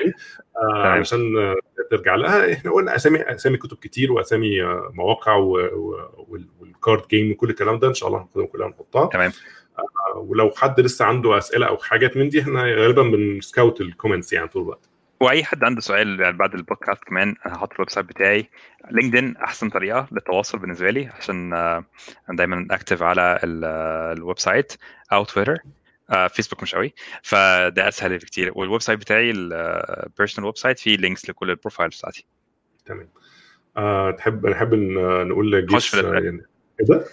يعني. 0.00 0.14
آه،. 0.56 0.86
علشان 0.86 1.36
آه، 1.38 1.54
ترجع 1.90 2.14
لها 2.14 2.52
إحنا 2.52 2.72
قلنا 2.72 2.96
اسامي 2.96 3.20
أسامي 3.22 3.56
كتب 3.56 3.76
كتير 3.76 4.12
وأسامي 4.12 4.62
آه، 4.62 4.90
مواقع 4.94 5.34
وال 5.34 5.92
card 5.92 7.08
game 7.08 7.30
وكل 7.30 7.50
الكلام 7.50 7.78
ده 7.78 7.88
إن 7.88 7.94
شاء 7.94 8.08
الله 8.08 8.18
هناخدهم 8.20 8.46
كلها 8.46 8.66
ونحطها. 8.66 9.06
تمام. 9.06 9.32
آه، 9.78 10.18
ولو 10.18 10.50
حد 10.56 10.80
لسه 10.80 11.04
عنده 11.04 11.38
أسئلة 11.38 11.66
أو 11.66 11.76
حاجات 11.76 12.16
من 12.16 12.28
دي 12.28 12.40
إحنا 12.42 12.62
غالبا 12.62 13.02
بن 13.02 13.24
scout 13.24 13.80
ال 13.80 13.86
comments 13.86 14.32
يعني 14.32 14.48
طول 14.48 14.62
الوقت. 14.62 14.88
وأي 15.20 15.44
حد 15.44 15.64
عنده 15.64 15.80
سؤال 15.80 16.20
يعني 16.20 16.36
بعد 16.36 16.54
البودكاست 16.54 17.04
كمان 17.04 17.34
هحط 17.42 17.72
ال 17.72 17.90
website 17.90 18.06
بتاعي. 18.06 18.48
لينكدين 18.90 19.36
أحسن 19.36 19.68
طريقة 19.70 20.06
للتواصل 20.12 20.58
بالنسبة 20.58 20.90
لي 20.90 21.06
عشان 21.18 21.52
آه، 21.52 21.84
أنا 22.28 22.36
دايما 22.36 22.66
active 22.70 23.02
على 23.02 23.40
ال- 23.44 23.64
آه، 23.64 24.12
ال 24.12 24.38
website 24.38 24.72
أو 25.12 25.24
تويتر 25.24 25.52
آه، 25.52 25.60
فيسبوك 26.32 26.62
مش 26.62 26.74
قوي. 26.74 26.94
فده 27.22 27.88
أسهل 27.88 28.18
بكتير. 28.18 28.52
وال 28.54 28.82
website 28.82 28.98
بتاعي 29.00 29.30
ال 29.30 30.46
personal 30.46 30.56
website 30.56 30.78
فيه 30.78 30.96
links 30.96 31.30
لكل 31.30 31.50
ال 31.50 31.55
profiles 31.55 31.98
بتاعتي. 31.98 32.26
تمام. 32.86 33.08
آه 33.76 34.10
تحب 34.10 34.46
نحب 34.46 34.74
نقول 34.74 35.66
خش 35.68 35.74
جيش 35.74 35.88
في 35.88 35.96
آه، 35.96 36.00
الأسئلة. 36.00 36.24
يعني. 36.24 36.42
إيه 36.80 36.86
ده؟ 36.86 37.04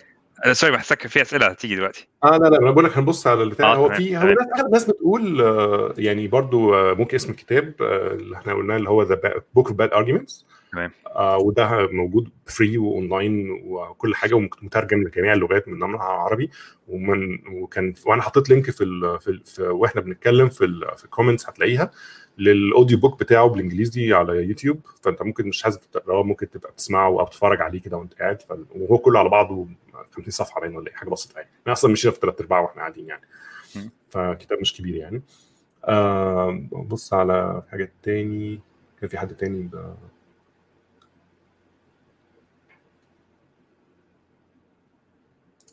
آه، 0.45 0.53
sorry 0.53 0.73
بحسك 0.73 1.07
في 1.07 1.21
أسئلة 1.21 1.47
هتيجي 1.47 1.75
دلوقتي. 1.75 2.07
آه 2.23 2.37
لا 2.37 2.47
لا 2.49 2.57
أنا 2.57 2.71
بقول 2.71 2.85
لك 2.85 2.97
هنبص 2.97 3.27
على 3.27 3.43
البتاع. 3.43 3.71
آه، 3.71 3.75
هو 3.75 3.89
في 3.89 4.17
هو. 4.17 4.35
ناس 4.71 4.85
بتقول 4.85 5.41
آه 5.41 5.93
يعني 5.97 6.27
برضو 6.27 6.75
آه 6.75 6.93
ممكن 6.93 7.15
اسم 7.15 7.31
الكتاب 7.31 7.73
آه 7.81 8.13
اللي 8.13 8.35
إحنا 8.35 8.53
قلناه 8.53 8.75
اللي 8.77 8.89
هو 8.89 9.03
the 9.03 9.21
book 9.55 9.67
of 9.67 9.77
bad 9.77 9.93
arguments 9.93 10.45
تمام. 10.71 10.91
آه 11.07 11.37
وده 11.37 11.87
موجود 11.91 12.29
free 12.45 12.77
و 12.77 12.88
online 12.88 13.51
وكل 13.51 14.15
حاجة 14.15 14.35
ومترجم 14.35 15.03
لجميع 15.03 15.33
اللغات 15.33 15.67
من 15.67 15.79
ضمنها 15.79 16.03
عربي. 16.03 16.49
ومن 16.87 17.39
وكان 17.53 17.93
وأنا 18.05 18.21
حطيت 18.21 18.49
link 18.49 18.69
في 18.71 18.83
ال 18.83 19.19
في, 19.19 19.27
ال 19.27 19.43
في 19.45 19.61
وإحنا 19.63 20.01
بنتكلم 20.01 20.49
في 20.49 20.65
ال 20.65 20.97
في 20.97 21.05
ال 21.05 21.10
comments 21.10 21.49
هتلاقيها 21.49 21.91
لل 22.37 22.54
audio 22.54 22.97
book 22.99 23.19
بتاعه 23.19 23.47
بالإنجليزي 23.47 24.13
على 24.13 24.33
يوتيوب 24.47 24.79
فأنت 25.03 25.21
ممكن 25.21 25.47
مش 25.47 25.63
عايز 25.65 25.79
تقراه 25.79 26.23
ممكن 26.23 26.49
تبقى 26.49 26.71
بتسمعه 26.71 27.07
أو 27.19 27.25
تتفرج 27.27 27.61
عليه 27.61 27.81
كده 27.81 27.97
وأنت 27.97 28.13
قاعد. 28.13 28.37
وهو 28.75 28.97
كله 28.97 29.19
على 29.19 29.29
بعضه 29.29 29.67
50 30.11 30.31
صفحة 30.31 30.61
باين 30.61 30.75
ولا 30.75 30.87
إيه 30.87 30.93
حاجة 30.95 31.09
بسيطة 31.09 31.37
يعني. 31.37 31.49
إحنا 31.61 31.73
أصلا 31.73 31.91
مشينا 31.91 32.13
في 32.13 32.19
ثلاث 32.19 32.41
ارباع 32.41 32.59
وإحنا 32.59 32.81
قاعدين 32.81 33.07
يعني. 33.07 33.21
فكتاب 34.09 34.59
مش 34.61 34.77
كبير 34.77 34.95
يعني. 34.95 35.21
آه 35.85 36.63
بص 36.71 37.13
على 37.13 37.63
حاجات 37.71 37.91
تاني. 38.03 38.59
كان 39.01 39.09
في 39.09 39.17
حد 39.17 39.35
تاني؟ 39.35 39.63
ده 39.63 39.95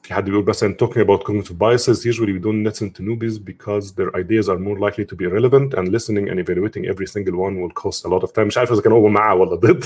في 0.08 0.14
حد 0.14 0.24
بيقول 0.30 0.44
مثلا 0.48 0.76
talking 0.82 0.98
about 1.04 1.22
cognitive 1.22 1.54
biases 1.58 1.98
usually 2.06 2.32
we 2.32 2.40
don't 2.40 2.64
listen 2.68 2.88
to 2.96 3.02
newbies 3.02 3.38
because 3.38 3.92
their 3.94 4.10
ideas 4.16 4.48
are 4.48 4.58
more 4.58 4.78
likely 4.86 5.04
to 5.04 5.14
be 5.16 5.26
relevant 5.26 5.74
and 5.78 5.88
listening 5.96 6.28
and 6.30 6.38
evaluating 6.44 6.84
every 6.92 7.06
single 7.06 7.36
one 7.46 7.54
will 7.60 7.74
cost 7.84 8.04
a 8.04 8.08
lot 8.08 8.22
of 8.26 8.32
time 8.32 8.46
مش 8.46 8.58
عارف 8.58 8.72
اذا 8.72 8.82
كان 8.82 8.92
هو 8.92 9.08
مع 9.08 9.32
ولا 9.32 9.54
ضد 9.54 9.84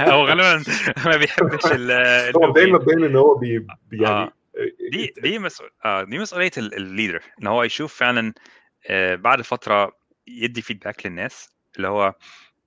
هو 0.00 0.24
غالبا 0.26 0.62
ما 1.06 1.16
بيحبش 1.16 1.66
ال- 1.72 2.32
هو 2.36 2.48
مبدئيا 2.48 2.66
النوبي. 2.66 2.84
مبدئيا 2.84 3.06
ان 3.06 3.16
هو 3.16 3.34
بي 3.34 3.66
يعني 3.92 4.06
آه. 4.06 4.32
دي 4.92 5.12
دي 5.22 5.38
مسؤول 5.38 5.70
آه 5.84 6.02
دي 6.04 6.18
مسؤوليه 6.18 6.50
ال- 6.58 6.74
ال 6.74 6.81
leader 6.81 7.20
ان 7.42 7.46
هو 7.46 7.62
يشوف 7.62 7.94
فعلا 7.94 8.32
آه، 8.86 9.14
بعد 9.14 9.42
فتره 9.42 9.92
يدي 10.26 10.62
feedback 10.62 11.06
للناس 11.06 11.48
اللي 11.76 11.88
هو 11.88 12.14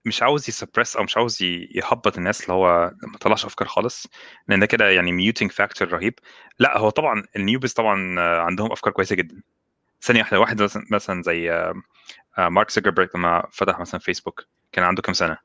مش 0.06 0.24
عاوز 0.24 0.50
ي 0.50 0.55
suppress 0.55 0.96
أو 0.96 1.04
مش 1.04 1.18
عاوز 1.18 1.38
يهبط 1.76 2.18
الناس 2.18 2.42
اللي 2.42 2.54
هو 2.54 2.92
ما 3.04 3.18
طلعش 3.18 3.46
أفكار 3.46 3.68
خالص 3.68 4.08
لأن 4.48 4.60
ده 4.60 4.66
كده 4.66 4.90
يعني 4.90 5.12
muting 5.12 5.52
factor 5.52 5.94
رهيب 5.94 6.14
لأ 6.60 6.78
هو 6.78 6.90
طبعا 6.90 7.24
ال 7.36 7.41
newbies 7.41 7.74
طبعا 7.74 8.20
عندهم 8.20 8.72
أفكار 8.72 8.94
كويسة 8.94 9.16
جدا 9.16 9.42
ثانية 10.02 10.22
واحدة 10.22 10.40
واحد 10.40 10.70
مثلا 10.92 11.22
زي 11.22 11.52
آه، 11.52 11.74
آه، 12.38 12.50
مارك 12.50 12.72
زوكربيرج 12.72 13.10
لما 13.16 13.48
فتح 13.52 13.80
مثلا 13.80 14.00
فيسبوك 14.00 14.46
كان 14.72 14.86
عنده 14.86 15.02
كام 15.02 15.14
سنة 15.14 15.38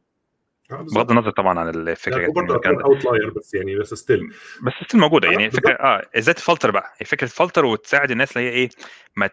آه،. 0.71 0.87
بغض 0.95 1.11
النظر 1.11 1.31
طبعا 1.31 1.61
عن 1.61 1.69
الفكرة 1.69 2.21
يعني 2.21 2.33
برضه 2.33 2.59
كان- 2.59 2.81
outlier 2.81 3.31
بس 3.31 3.55
يعني 3.55 3.77
بس 3.77 3.95
still 3.95 4.21
بس 4.63 4.73
still 4.85 5.01
موجودة 5.01 5.29
آه، 5.29 5.33
يعني 5.33 5.45
بالظبط. 5.49 5.65
فكره 5.65 5.75
آه 5.75 6.03
إزاي 6.19 6.35
تفلتر 6.35 6.71
بقى 6.71 6.95
هي 6.99 7.07
فكرة 7.07 7.27
تفلتر 7.27 7.65
وتساعد 7.65 8.11
الناس 8.11 8.37
اللي 8.37 8.49
هي 8.49 8.53
إيه 8.53 8.69
ما. 9.17 9.31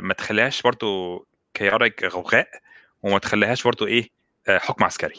ما 0.00 0.14
تخليهاش 0.14 0.62
برضو 0.62 1.18
كيارك 1.54 2.04
غوغاء 2.04 2.48
وما 3.02 3.18
تخليهاش 3.18 3.64
برضو 3.64 3.86
إيه 3.86 4.08
حكم 4.48 4.84
عسكري. 4.84 5.14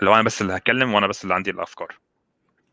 اللي 0.00 0.10
هو 0.10 0.14
أنا 0.14 0.22
بس 0.22 0.42
اللي 0.42 0.52
هتكلم 0.52 0.94
وأنا 0.94 1.06
بس 1.06 1.22
اللي 1.22 1.34
عندي 1.34 1.50
الأفكار. 1.50 1.98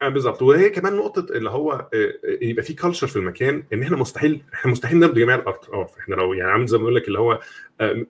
آه 0.01 0.09
بالظبط. 0.09 0.41
وهي 0.41 0.69
كمان 0.69 0.95
نقطة 0.95 1.33
اللي 1.33 1.49
هو 1.49 1.71
آه، 1.71 1.87
آه، 1.93 2.17
يبقى 2.41 2.63
في 2.63 2.73
culture 2.73 3.07
في 3.07 3.15
المكان 3.15 3.63
إن 3.73 3.83
إحنا 3.83 3.97
مستحيل 3.97 4.41
إحنا 4.53 4.71
مستحيل 4.71 4.99
نرضي 4.99 5.21
جميع 5.21 5.35
الأطراف. 5.35 5.97
إحنا 5.97 6.15
لو 6.15 6.33
يعني 6.33 6.51
عامل 6.51 6.65
زي 6.65 6.77
ما 6.77 6.83
بقول 6.83 6.95
لك 6.95 7.07
اللي 7.07 7.19
هو 7.19 7.39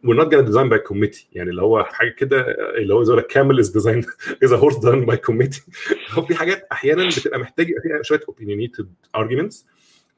we 0.04 0.16
not 0.16 0.28
gonna 0.32 0.42
design 0.42 0.70
by 0.70 0.80
committee 0.80 1.28
يعني 1.34 1.50
اللي 1.50 1.62
هو 1.62 1.84
حاجة 1.84 2.10
كده 2.10 2.42
آه، 2.42 2.78
اللي 2.78 2.94
هو 2.94 3.04
زي 3.04 3.16
ما 3.16 3.22
camel 3.22 3.60
is 3.60 3.70
design 3.70 4.06
is 4.44 4.54
horse 4.54 4.78
done 4.78 5.06
by 5.06 5.18
committee 5.18 5.64
هو 6.12 6.26
في 6.26 6.36
حاجات 6.36 6.68
أحيانا 6.72 7.08
بتبقى 7.08 7.40
محتاج 7.40 7.66
فيها 7.66 8.02
شوية 8.02 8.22
opinionated 8.28 8.94
arguments 9.16 9.68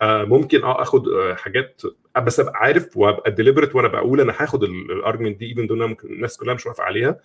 ممكن 0.03 0.63
آه 0.63 0.81
آخد 0.81 1.07
آه، 1.07 1.33
حاجات 1.33 1.81
بس 2.21 2.39
أبقى 2.39 2.53
عارف 2.55 2.97
وأبقى 2.97 3.31
deliberate 3.31 3.75
وأنا 3.75 3.87
بقول 3.87 4.21
أنا 4.21 4.33
هاخد 4.37 4.63
ال 4.63 4.71
argument 4.71 5.37
دي 5.37 5.45
even 5.45 5.67
though 5.67 5.83
ممكن 5.83 6.07
الناس 6.07 6.37
كلها 6.37 6.53
مش 6.53 6.65
موافقه 6.65 6.83
عليها. 6.83 7.19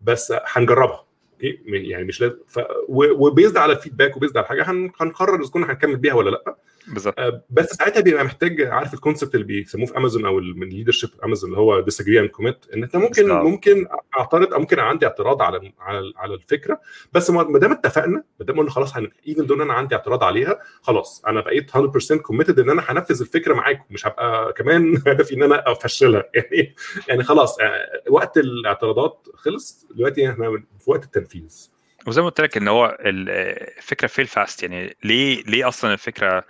بس 0.00 0.34
هنجربها. 0.46 1.04
okay 1.32 1.60
يعني 1.66 2.04
مش 2.04 2.20
لازم. 2.20 2.36
ف... 2.48 2.58
و 2.88 2.99
based 2.99 3.56
على 3.56 3.72
ال 3.72 3.77
feedback 3.77 4.16
و 4.16 4.19
based 4.19 4.36
على 4.36 4.46
حاجة 4.46 4.70
هن... 4.70 4.90
هنقرر 5.00 5.42
إذا 5.42 5.50
كنا 5.50 5.70
هنكمل 5.70 5.96
بيها 5.96 6.14
ولا 6.14 6.30
لأ. 6.30 6.56
بالظبط. 6.88 7.14
آه، 7.18 7.42
بس 7.50 7.66
ساعتها 7.66 8.00
بيبقى 8.00 8.24
محتاج 8.24 8.60
عارف 8.62 8.94
ال 8.94 8.99
concept 8.99 9.34
اللي 9.34 9.46
بيسموه 9.46 9.86
في 9.86 9.96
امازون 9.96 10.26
أو 10.26 10.40
من 10.40 10.68
leadership 10.68 11.10
امازون 11.24 11.50
اللي 11.50 11.60
هو 11.60 11.80
disagree 11.80 12.20
and 12.20 12.28
commit 12.28 12.56
إن 12.74 12.82
أنت 12.82 12.96
ممكن 12.96 13.22
بالظبط. 13.22 13.44
ممكن 13.44 13.86
أعترض 14.18 14.54
أو 14.54 14.60
ممكن 14.60 14.78
عندي 14.78 15.06
اعتراض 15.06 15.42
على 15.42 15.72
على 15.80 16.12
على 16.16 16.34
الفكرة 16.34 16.80
بس 17.12 17.30
ما 17.30 17.58
دام 17.58 17.72
اتفقنا 17.72 18.24
ما 18.40 18.46
دام 18.46 18.58
قلنا 18.58 18.70
خلاص 18.70 18.92
even 19.28 19.46
though 19.46 19.60
أنا 19.60 19.72
عندي 19.72 19.94
اعتراض 19.94 20.24
عليها 20.24 20.58
خلاص 20.82 21.22
أنا 21.26 21.40
بقيت 21.40 21.70
100% 21.70 22.16
committed 22.22 22.58
إن 22.58 22.70
أنا 22.70 22.82
هنفذ 22.88 23.20
الفكرة 23.20 23.54
معاكم 23.54 23.84
مش 23.90 24.06
هبقى 24.06 24.52
كمان 24.52 24.94
هدفي 25.06 25.34
إن 25.34 25.42
أنا 25.42 25.72
أفشلها. 25.72 26.24
يعني 26.34 26.74
يعني 27.08 27.22
خلاص 27.24 27.60
آه، 27.60 28.02
وقت 28.08 28.38
الاعتراضات 28.38 29.26
خلص 29.34 29.86
دلوقتي 29.94 30.30
إحنا 30.30 30.50
في 30.78 30.90
وقت 30.90 31.04
التنفيذ. 31.04 31.68
وزي 32.06 32.22
ما 32.22 32.28
قلت 32.28 32.40
لك 32.40 32.56
إن 32.56 32.68
هو 32.68 32.98
ال- 33.00 33.30
الفكرة 33.78 34.06
fail 34.06 34.26
fast 34.26 34.62
يعني 34.62 34.96
ليه 35.04 35.42
ليه 35.42 35.68
أصلا 35.68 35.92
الفكرة 35.92 36.44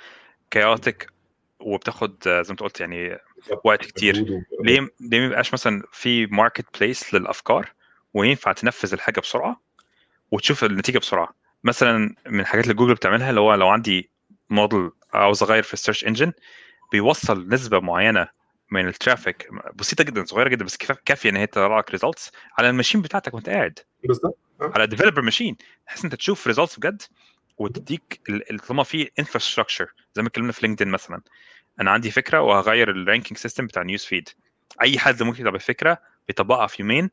كاوتك 0.50 1.12
وبتاخد 1.60 2.16
زي 2.24 2.30
ما 2.32 2.50
انت 2.50 2.60
قلت 2.60 2.80
يعني 2.80 3.18
وقت 3.64 3.80
كتير. 3.80 4.42
ليه 4.60 4.88
ليه 5.00 5.20
ما 5.20 5.26
يبقاش 5.26 5.52
مثلا 5.52 5.82
في 5.92 6.26
marketplace 6.26 7.14
للأفكار 7.14 7.72
وينفع 8.14 8.52
تنفذ 8.52 8.92
الحاجة 8.92 9.20
بسرعة 9.20 9.60
وتشوف 10.30 10.64
النتيجة 10.64 10.98
بسرعة؟ 10.98 11.34
مثلا 11.64 12.14
من 12.26 12.40
الحاجات 12.40 12.64
اللي 12.64 12.74
جوجل 12.74 12.94
بتعملها 12.94 13.30
اللي 13.30 13.40
هو 13.40 13.54
لو 13.54 13.68
عندي 13.68 14.10
موديل 14.50 14.90
عاوز 15.14 15.42
أغير 15.42 15.62
في 15.62 15.74
ال 15.74 15.78
search 15.78 16.04
engine 16.04 16.32
بيوصل 16.92 17.48
نسبة 17.48 17.80
معينة 17.80 18.28
من 18.70 18.88
ال 18.88 18.96
traffic 18.96 19.48
بسيطة 19.74 20.04
جدا 20.04 20.24
صغيرة 20.24 20.48
جدا 20.48 20.64
بس 20.64 20.76
كافية 20.76 21.30
إن 21.30 21.36
هي 21.36 21.46
تطلع 21.46 21.78
لك 21.78 21.90
results 21.90 22.32
على 22.58 22.70
ال 22.70 22.74
machine 22.74 23.02
بتاعتك 23.02 23.34
وأنت 23.34 23.48
قاعد. 23.48 23.78
بالظبط 24.04 24.38
على 24.60 24.86
developer 24.86 25.22
machine 25.22 25.56
بحيث 25.86 26.04
أنت 26.04 26.14
تشوف 26.14 26.46
results 26.46 26.78
بجد 26.78 27.02
وتديك 27.60 28.20
ال- 28.28 28.50
ال- 28.50 28.58
طالما 28.58 28.82
في 28.82 29.10
infrastructure 29.18 29.92
زي 30.14 30.22
ما 30.22 30.28
اتكلمنا 30.28 30.52
في 30.52 30.66
LinkedIn 30.66 30.88
مثلا. 30.88 31.20
أنا 31.80 31.90
عندي 31.90 32.10
فكرة 32.10 32.40
وهغير 32.40 32.90
ال 32.90 32.96
ranking 32.96 33.38
system 33.38 33.66
بتاع 33.66 33.82
news 33.82 34.04
feed 34.04 34.28
أي 34.82 34.98
حد 34.98 35.22
ممكن 35.22 35.40
يطلع 35.40 35.50
بفكره 35.50 35.98
بيطبقها 36.28 36.66
في 36.66 36.82
يومين 36.82 37.10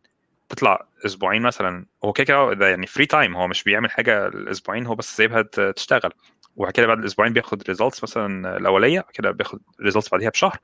تطلع 0.49 0.87
أسبوعين 1.05 1.41
مثلا. 1.41 1.85
هو 2.05 2.13
كده 2.13 2.25
كده 2.25 2.53
ده 2.53 2.67
يعني 2.67 2.87
free 2.87 3.05
time 3.05 3.35
هو 3.37 3.47
مش 3.47 3.63
بيعمل 3.63 3.91
حاجة 3.91 4.27
الأسبوعين 4.27 4.85
هو 4.85 4.95
بس 4.95 5.17
سايبها 5.17 5.41
تشتغل. 5.75 6.11
وبعد 6.55 6.71
كده 6.73 6.87
بعد 6.87 6.99
الأسبوعين 6.99 7.33
بياخد 7.33 7.63
results 7.63 8.03
مثلا 8.03 8.57
الأولية 8.57 9.05
كده 9.13 9.31
بياخد 9.31 9.59
results 9.81 10.09
بعديها 10.09 10.29
بشهر 10.29 10.57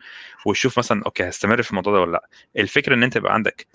ويشوف 0.45 0.77
مثلا 0.79 1.01
okay 1.05 1.29
هستمر 1.29 1.61
في 1.61 1.69
الموضوع 1.71 1.93
ده 1.93 1.99
ولا 2.01 2.11
لأ. 2.11 2.27
الفكرة 2.57 2.93
إن 2.93 3.03
أنت 3.03 3.15
يبقى 3.15 3.33
عندك 3.33 3.67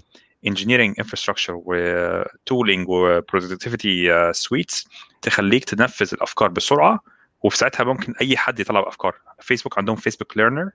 engineering 0.47 0.95
infrastructure 1.05 1.51
و 1.55 1.72
tooling 1.72 2.89
و 2.89 3.00
productivity 3.00 4.33
suites 4.33 4.89
تخليك 5.23 5.65
تنفذ 5.65 6.11
الأفكار 6.13 6.49
بسرعة 6.49 7.01
وفي 7.43 7.57
ساعتها 7.57 7.85
ممكن 7.85 8.15
أي 8.21 8.37
حد 8.37 8.61
يطلع 8.61 8.81
بأفكار. 8.81 9.15
فيسبوك 9.41 9.79
عندهم 9.79 9.97
Facebook 9.97 10.37
Learner 10.37 10.71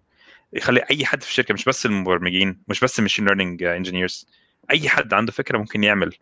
يخلي 0.54 0.82
أي 0.92 1.06
حد 1.06 1.24
في 1.24 1.30
الشركة 1.30 1.54
مش 1.54 1.66
بس 1.66 1.86
المبرمجين 1.86 2.62
مش 2.68 2.80
بس 2.80 3.00
ال 3.00 3.03
machine 3.03 3.26
learning 3.26 3.64
engineers 3.64 4.28
أي 4.72 4.90
حد 4.90 5.14
عنده 5.14 5.32
فكرة 5.32 5.58
ممكن 5.58 5.84
يعمل 5.84 6.14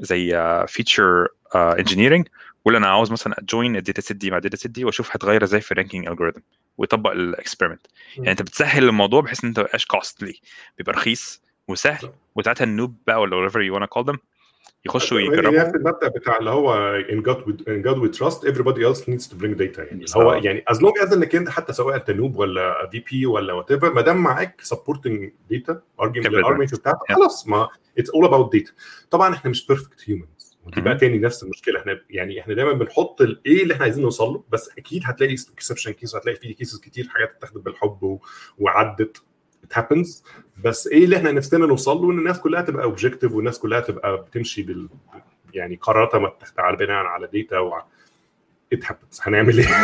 زي 0.00 0.32
feature 0.68 1.28
engineering 1.56 2.28
ولا 2.64 2.78
أنا 2.78 2.86
عاوز 2.86 3.12
مثلا 3.12 3.34
أ 3.40 3.47
join 3.47 3.76
ال 3.76 3.81
data 3.81 4.00
set 4.00 4.16
دي 4.16 4.30
مع 4.30 4.36
ال 4.36 4.40
data 4.40 4.56
set 4.56 4.70
دي 4.70 4.84
وأشوف 4.84 5.16
هتغير 5.16 5.44
إزاي 5.44 5.60
في 5.60 5.72
ال 5.72 5.76
ranking 5.76 6.08
algorithm 6.08 6.40
ويطبق 6.78 7.10
ال 7.10 7.17
experiment 7.17 7.86
يعني 8.16 8.30
أنت 8.30 8.42
بتسهل 8.42 8.84
الموضوع 8.84 9.20
بحيث 9.20 9.44
إن 9.44 9.48
أنت 9.48 9.58
ما 9.58 9.64
تبقاش 9.66 9.86
costly 9.86 10.40
بيبقى 10.78 10.92
رخيص. 10.92 11.42
وسهل 11.68 12.10
وساعتها 12.36 12.64
ال 12.64 12.70
noob 12.70 12.94
بقى 13.06 13.20
ولا 13.20 13.48
whatever 13.48 13.54
you 13.54 13.78
wanna 13.80 13.88
call 13.98 14.12
them 14.12 14.18
يخشوا 14.86 15.18
هي 15.18 15.24
يجربوا 15.24 15.58
نفس 15.58 15.74
المبدا 15.74 16.08
بتاع 16.08 16.36
اللي 16.36 16.50
هو 16.50 16.98
in 17.08 17.22
God 17.22 17.38
we, 17.44 17.52
in 17.52 17.86
God 17.86 17.96
we 17.98 18.18
trust 18.18 18.38
everybody 18.48 18.80
else 18.82 19.00
needs 19.08 19.26
to 19.28 19.34
bring 19.40 19.54
data 19.58 19.78
يعني. 19.78 20.04
هو 20.16 20.32
يعني 20.34 20.64
as 20.70 20.74
long 20.76 21.06
as 21.08 21.12
إنك 21.12 21.34
أنت 21.34 21.48
حتى 21.48 21.72
سواء 21.72 21.96
أنت 21.96 22.10
noob 22.10 22.36
ولا 22.36 22.88
VP 22.92 23.26
ولا 23.26 23.52
whatever 23.52 23.92
ما 23.92 24.00
دام 24.00 24.16
معاك 24.22 24.62
supporting 24.74 25.30
data 25.54 25.74
argument. 26.02 26.26
ال 26.26 26.31
argument 26.31 26.74
بتاعتك. 26.74 27.12
خلاص 27.12 27.48
ما 27.48 27.68
it's 28.00 28.04
all 28.04 28.28
about 28.28 28.58
data 28.58 28.72
طبعا 29.10 29.34
إحنا 29.34 29.50
مش 29.50 29.66
perfect 29.72 30.04
humans 30.10 30.54
ودي 30.64 30.80
بقى. 30.80 30.96
تاني 30.96 31.18
نفس 31.18 31.42
المشكلة 31.42 31.80
إحنا 31.80 32.00
يعني 32.10 32.40
إحنا 32.40 32.54
دايما 32.54 32.72
بنحط 32.72 33.20
الايه 33.20 33.62
اللي 33.62 33.74
إحنا 33.74 33.84
عايزين 33.84 34.02
نوصل 34.02 34.24
له 34.32 34.44
بس 34.50 34.70
أكيد 34.78 35.02
هتلاقي 35.04 35.34
exception 35.54 35.92
case 35.92 36.14
وهتلاقي 36.14 36.36
في 36.36 36.52
cases 36.52 36.80
كتير 36.80 37.08
حاجات 37.08 37.34
اتاخدت 37.36 37.64
بالحب. 37.64 38.18
وعدت 38.58 39.22
it 39.64 39.78
happens 39.80 40.08
بس 40.64 40.86
إيه 40.86 41.04
اللي 41.04 41.16
إحنا 41.16 41.32
نفسنا 41.32 41.66
نوصل 41.66 41.96
له 41.96 42.10
إن 42.12 42.18
الناس 42.18 42.40
كلها 42.40 42.62
تبقى 42.62 42.84
objective 42.84 43.32
والناس 43.32 43.58
كلها 43.58 43.80
تبقى 43.80 44.16
بتمشي 44.16 44.62
بال 44.62 44.88
يعني 45.54 45.76
قراراتها 45.76 46.32
على 46.58 46.76
بناء 46.76 47.04
على 47.04 47.26
ديتا 47.26 47.58
و 47.58 47.80
it 48.74 48.78
happens 48.78 49.18
هنعمل 49.22 49.58
إيه؟ 49.58 49.68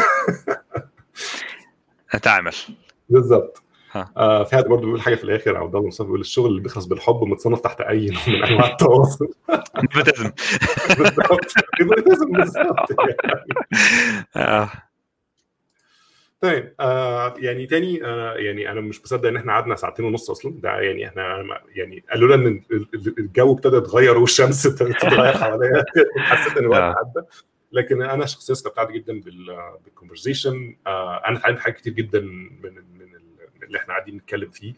هتعمل 2.11 2.53
بالظبط. 3.09 3.63
آه 4.17 4.45
في 4.45 4.57
حد 4.57 4.65
برضه 4.65 4.83
بيقول 4.85 5.01
حاجة 5.01 5.15
في 5.15 5.25
الآخر 5.25 5.57
عبد 5.57 5.75
الله 5.77 5.87
مصطفى 5.89 6.05
بيقول 6.07 6.21
الشغل 6.21 6.47
اللي 6.51 6.61
بيخلص 6.61 6.85
بالحب 6.87 7.25
متصنف 7.25 7.61
تحت 7.61 7.81
أي 7.81 8.07
نوع 8.07 8.21
من 8.29 8.45
أنواع 8.45 8.67
التواصل 8.73 9.29
نيبوتيزم 9.81 10.31
بالظبط 11.81 12.31
بالظبط. 12.33 12.91
آه. 14.37 14.71
طيب 16.41 16.75
آه 16.81 17.35
يعني 17.39 17.67
تاني 17.67 18.05
آه 18.05 18.35
يعني 18.35 18.71
أنا 18.71 18.81
مش 18.81 19.03
مصدق 19.03 19.29
إن 19.29 19.37
إحنا 19.37 19.53
قعدنا 19.53 19.75
ساعتين 19.77 20.05
ونص 20.05 20.31
أصلا. 20.31 20.61
ده 20.61 20.69
يعني 20.81 21.09
إحنا 21.09 21.45
يعني 21.75 22.05
قالوا 22.11 22.37
لنا 22.37 22.49
إن 22.49 22.63
ال- 22.73 22.87
ال- 22.95 23.19
الجو 23.19 23.53
ابتدى 23.53 23.77
يتغير 23.77 24.19
والشمس 24.19 24.67
ابتدت 24.67 24.97
تتغير 25.03 25.33
حواليا 25.39 25.85
حسيت 26.19 26.57
إن 26.57 26.65
الوقت 26.65 26.81
آه. 26.81 26.95
عدى. 26.99 27.27
لكن 27.73 28.03
أنا 28.03 28.27
شخصيا 28.27 28.55
استمتعت 28.55 28.91
جدا 28.91 29.21
بال 29.21 29.43
conversation 29.43 30.77
آه 30.87 31.23
أنا 31.29 31.39
اتعلمت 31.39 31.59
حاجات 31.59 31.77
كتير 31.77 31.93
جدا 31.93 32.21
من 32.21 32.63
من 32.63 32.79
ال- 32.79 33.31
من 33.57 33.63
اللي 33.67 33.79
إحنا 33.79 33.95
قاعدين 33.95 34.17
نتكلم 34.17 34.51
فيه. 34.51 34.75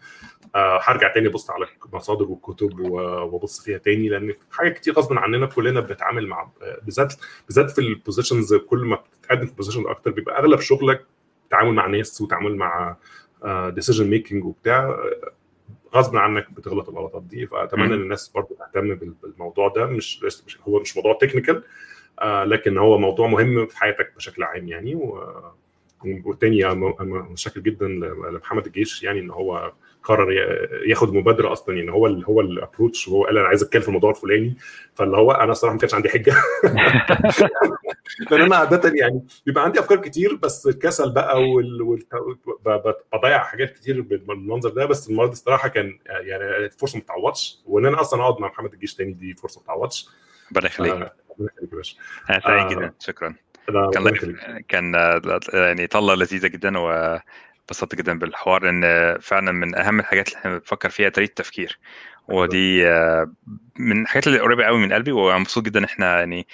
آه 0.55 0.81
هرجع 0.82 1.12
تاني 1.12 1.28
أبص 1.28 1.50
على 1.50 1.66
مصادر 1.92 2.24
والكتب 2.31 2.81
وأبص 2.81 3.60
فيها 3.60 3.78
تاني 3.78 4.08
لأن 4.08 4.34
حاجات 4.50 4.74
كتير 4.74 4.94
غصب 4.94 5.12
عننا 5.18 5.47
كلنا 5.47 5.81
بنتعامل 5.81 6.26
مع 6.26 6.50
بالذات 6.82 7.15
بالذات 7.47 7.70
في 7.70 7.78
ال 7.81 7.88
positions 7.88 8.55
كل 8.55 8.78
ما 8.84 8.97
بتتقدم 8.97 9.47
في 9.47 9.55
position 9.55 9.86
أكتر 9.89 10.10
بيبقى 10.10 10.39
أغلب 10.39 10.60
شغلك 10.60 11.05
تعامل 11.52 11.72
مع 11.74 11.86
ناس 11.86 12.20
وتعامل 12.20 12.56
مع 12.56 12.97
decision 13.68 14.10
making 14.10 14.44
وبتاع 14.44 14.84
آه، 14.89 15.32
غصب 15.94 16.16
عنك 16.16 16.50
بتغلط 16.50 16.89
الغلطات 16.89 17.22
دي. 17.22 17.47
فأتمنى. 17.47 17.84
إن 17.86 17.92
الناس 18.02 18.28
برضه 18.28 18.56
تهتم 18.58 18.94
بال- 18.94 19.14
بالموضوع 19.22 19.68
ده. 19.68 19.86
مش 19.86 20.24
هو 20.68 20.81
مش 20.81 20.97
موضوع 20.97 21.18
technical 21.20 21.62
لكن 22.44 22.78
هو 22.78 22.98
موضوع 22.98 23.26
مهم 23.28 23.66
في 23.66 23.76
حياتك 23.78 24.12
بشكل 24.16 24.42
عام 24.42 24.68
يعني. 24.68 24.94
و- 24.94 25.52
والتاني 26.24 26.66
أنا 26.66 26.94
متشكر 27.00 27.60
جدا 27.60 27.89
لمحمد 27.89 28.66
الجيش 28.66 29.02
يعني 29.02 29.20
إن 29.20 29.31
هو 29.31 29.72
قرر 30.05 30.32
ياخد 30.86 31.14
مبادرة 31.14 31.52
أصلا 31.52 31.76
يعني 31.76 31.92
هو 31.92 32.06
ال 32.06 32.24
هو 32.24 32.40
ال 32.41 32.48
approach 32.48 33.09
وهو 33.08 33.24
قال 33.24 33.39
أنا 33.39 33.48
عايز 33.48 33.62
أتكلم 33.62 33.82
في 33.82 33.89
الموضوع 33.89 34.10
الفلاني. 34.10 34.56
فاللي 34.94 35.16
هو 35.16 35.32
أنا 35.32 35.52
الصراحه 35.52 35.74
ما 35.74 35.81
كانش 35.81 35.94
عندي 35.94 36.08
حجة. 36.08 36.34
لأن 38.31 38.40
أنا 38.40 38.56
عاده 38.56 38.92
يعني 38.94 39.26
بيبقى 39.47 39.64
عندي 39.64 39.81
أفكار 39.81 39.98
كتير 39.98 40.34
بس 40.34 40.66
الكسل 40.66 41.12
بقى 41.12 41.42
وال... 41.42 41.82
وال... 41.82 42.06
بضيع 43.12 43.39
حاجات 43.39 43.70
كتير 43.70 44.00
بالمنظر 44.00 44.70
ده. 44.70 44.86
بس 44.86 45.10
المره 45.10 45.26
دي 45.26 45.32
الصراحة 45.32 45.68
كان 45.68 45.98
يعني 46.06 46.70
فرصة 46.70 46.98
ما 46.98 47.05
تتعوضش. 47.05 47.58
وإن 47.66 47.86
أنا 47.86 48.00
أصلا 48.00 48.22
أقعد 48.22 48.40
مع 48.40 48.48
محمد 48.48 48.72
الجيش 48.72 48.94
تاني 48.94 49.12
دي 49.12 49.34
فرصة 49.34 49.58
ما 49.60 49.64
تتعوضش. 49.64 50.08
ربنا 50.50 50.66
يخليك. 50.66 50.92
آه، 50.92 50.97
ربنا 51.31 51.48
يخليك 51.56 51.72
يا 51.72 51.76
باشا. 51.76 51.97
أنا 52.31 52.40
سعيد 52.40 52.66
آه. 52.66 52.68
جدا. 52.68 52.94
شكرا. 52.98 53.34
كان. 53.92 54.10
كان 54.68 54.94
آه، 54.94 55.40
يعني 55.52 55.86
طلة 55.86 56.14
لذيذة 56.14 56.47
جدا 56.47 56.78
وانبسطت 57.62 57.94
جدا 57.94 58.18
بالحوار 58.18 58.62
لأن 58.65 59.18
فعلا 59.20 59.52
من 59.52 59.74
أهم 59.78 60.00
الحاجات 60.00 60.28
اللي 60.28 60.39
إحنا 60.39 60.58
بنفكر 60.58 60.89
فيها 60.91 61.08
طريقة 61.08 61.28
التفكير. 61.31 61.78
ودي 62.28 62.89
آه، 62.89 63.32
من 63.78 64.02
الحاجات 64.02 64.26
اللي 64.26 64.39
قريبة 64.39 64.65
قوي 64.65 64.78
من 64.78 64.92
قلبي 64.92 65.12
وأنا 65.12 65.39
مبسوط 65.39 65.65
جدا 65.65 65.84
إحنا 65.84 66.18
يعني 66.18 66.47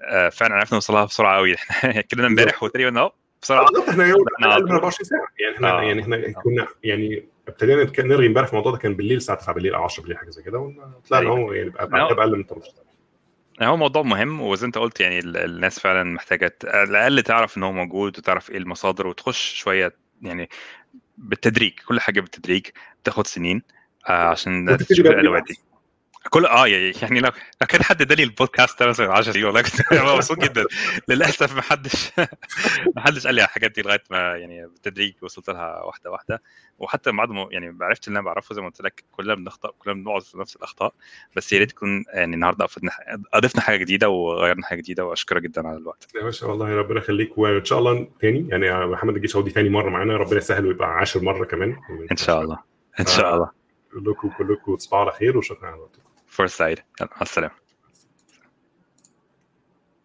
آه، 0.00 0.28
فعلا 0.28 0.54
عرفنا 0.54 0.74
نوصلها 0.76 1.04
بسرعة 1.04 1.36
قوي. 1.36 1.54
إحنا 1.70 2.00
كده 2.00 2.26
امبارح 2.26 2.62
وتقريبا 2.62 3.00
أهو 3.00 3.12
بسرعة. 3.42 3.66
بالظبط 3.66 3.88
إحنا 3.88 4.06
يوم 4.06 4.24
إحنا 4.36 4.52
أقل 4.54 4.62
من 4.64 4.70
على 4.70 4.76
24 4.76 5.04
ساعة. 5.04 5.26
يعني 5.40 5.56
إحنا 5.56 5.70
آه. 5.70 5.82
يعني 5.82 6.02
إحنا 6.02 6.32
كنا 6.32 6.66
يعني 6.82 7.28
ابتدينا 7.48 7.92
نرغي 7.98 8.26
امبارح 8.26 8.46
في 8.46 8.52
الموضوع 8.52 8.72
ده 8.72 8.78
كان 8.78 8.94
بالليل 8.94 9.16
الساعة 9.16 9.38
9 9.38 9.54
بالليل 9.54 9.74
أو 9.74 9.84
10 9.84 10.02
بالليل 10.02 10.18
حاجة 10.18 10.30
زي 10.30 10.42
كده 10.42 10.58
وطلعنا 10.58 11.26
أيوة. 11.30 11.38
هو 11.38 11.52
يعني 11.52 11.70
بقى 11.70 12.02
أقل 12.02 12.36
من 12.36 12.46
18 12.46 12.70
ساعه 12.70 12.86
هو 13.62 13.76
موضوع 13.76 14.02
مهم 14.02 14.40
وزي 14.40 14.66
انت 14.66 14.78
قلت 14.78 15.00
يعني 15.00 15.18
ال- 15.18 15.36
الناس 15.36 15.80
فعلا 15.80 16.04
محتاجة 16.04 16.56
على 16.64 16.82
الأقل 16.90 17.22
تعرف 17.22 17.56
إن 17.56 17.62
هو 17.62 17.72
موجود 17.72 18.18
وتعرف 18.18 18.50
إيه 18.50 18.56
المصادر 18.56 19.06
وتخش 19.06 19.54
شوية 19.54 20.05
يعني 20.22 20.48
بالتدريج 21.18 21.72
كل 21.88 22.00
حاجة 22.00 22.20
بالتدريج 22.20 22.66
بتاخد 23.02 23.26
سنين 23.26 23.62
آه، 24.08 24.28
عشان 24.28 24.76
تشوف 24.88 25.06
الأدوات 25.06 25.42
دي. 25.48 25.58
كل 26.30 26.46
آه 26.46 26.66
يعني 26.66 27.20
لو 27.20 27.30
لو 27.60 27.66
كان 27.68 27.82
حد 27.82 28.02
اداني 28.02 28.22
البودكاست 28.22 28.80
ده 28.80 28.88
مثلا 28.88 29.12
10 29.12 29.32
سنين 29.32 29.44
والله 29.44 29.62
كنت 29.62 29.92
مبسوط 29.92 30.38
جدا. 30.38 30.64
للأسف 31.08 31.56
ما 31.56 31.62
حدش 31.62 32.10
ما 32.96 33.02
حدش 33.02 33.26
قال 33.26 33.34
لي 33.34 33.40
على 33.40 33.48
الحاجات 33.48 33.70
دي 33.70 33.82
لغاية 33.82 34.02
ما 34.10 34.36
يعني 34.36 34.66
بالتدريج 34.66 35.14
وصلت 35.22 35.50
لها 35.50 35.82
واحدة 35.82 36.10
واحدة. 36.10 36.42
وحتى 36.78 37.12
بعد 37.12 37.28
ما 37.28 37.48
يعني 37.50 37.76
عرفت 37.80 38.08
اللي 38.08 38.18
أنا 38.18 38.26
بعرفه 38.26 38.54
زي 38.54 38.60
ما 38.60 38.66
قلت 38.68 38.80
لك 38.80 39.04
كلنا 39.12 39.34
بنخطأ 39.34 39.70
كلنا 39.78 39.94
بنقعد 39.96 40.22
في 40.22 40.38
نفس 40.38 40.56
الأخطاء. 40.56 40.94
بس 41.36 41.52
يا 41.52 41.58
ريت 41.58 41.70
تكون 41.70 42.04
يعني 42.14 42.34
النهارده 42.34 42.66
أضفنا 43.34 43.62
حاجة 43.62 43.76
جديدة 43.76 44.08
وغيرنا 44.08 44.66
حاجة 44.66 44.78
جديدة 44.78 45.04
وأشكرك 45.04 45.42
جدا 45.42 45.68
على 45.68 45.76
الوقت. 45.76 46.08
يا 46.16 46.22
باشا 46.22 46.46
والله 46.46 46.74
ربنا 46.76 46.98
يخليك 46.98 47.38
وإن 47.38 47.64
شاء 47.64 47.78
الله 47.78 48.08
تاني. 48.20 48.48
يعني 48.48 48.86
محمد 48.86 49.14
الجيش 49.14 49.36
دي 49.36 49.50
تاني 49.50 49.68
مرة 49.68 49.90
معانا 49.90 50.16
ربنا 50.16 50.38
يسهل 50.38 50.66
ويبقى 50.66 50.88
10 50.88 51.20
مرة 51.20 51.44
كمان. 51.44 51.76
إن 52.10 52.16
شاء 52.16 52.42
الله. 52.42 52.58
إن 53.00 53.06
شاء 53.06 53.34
الله. 53.34 53.50
كلكم 53.92 54.28
كلكم 54.28 54.76
تصبحوا 54.76 55.00
على 55.00 55.12
خير 55.12 55.38
وشكرا 55.38 55.66
على 55.68 55.80
وقتكم. 55.80 56.05
فرصه 56.36 56.56
سعيده 56.56 56.84
مع 57.00 57.22
السلامه 57.22 57.65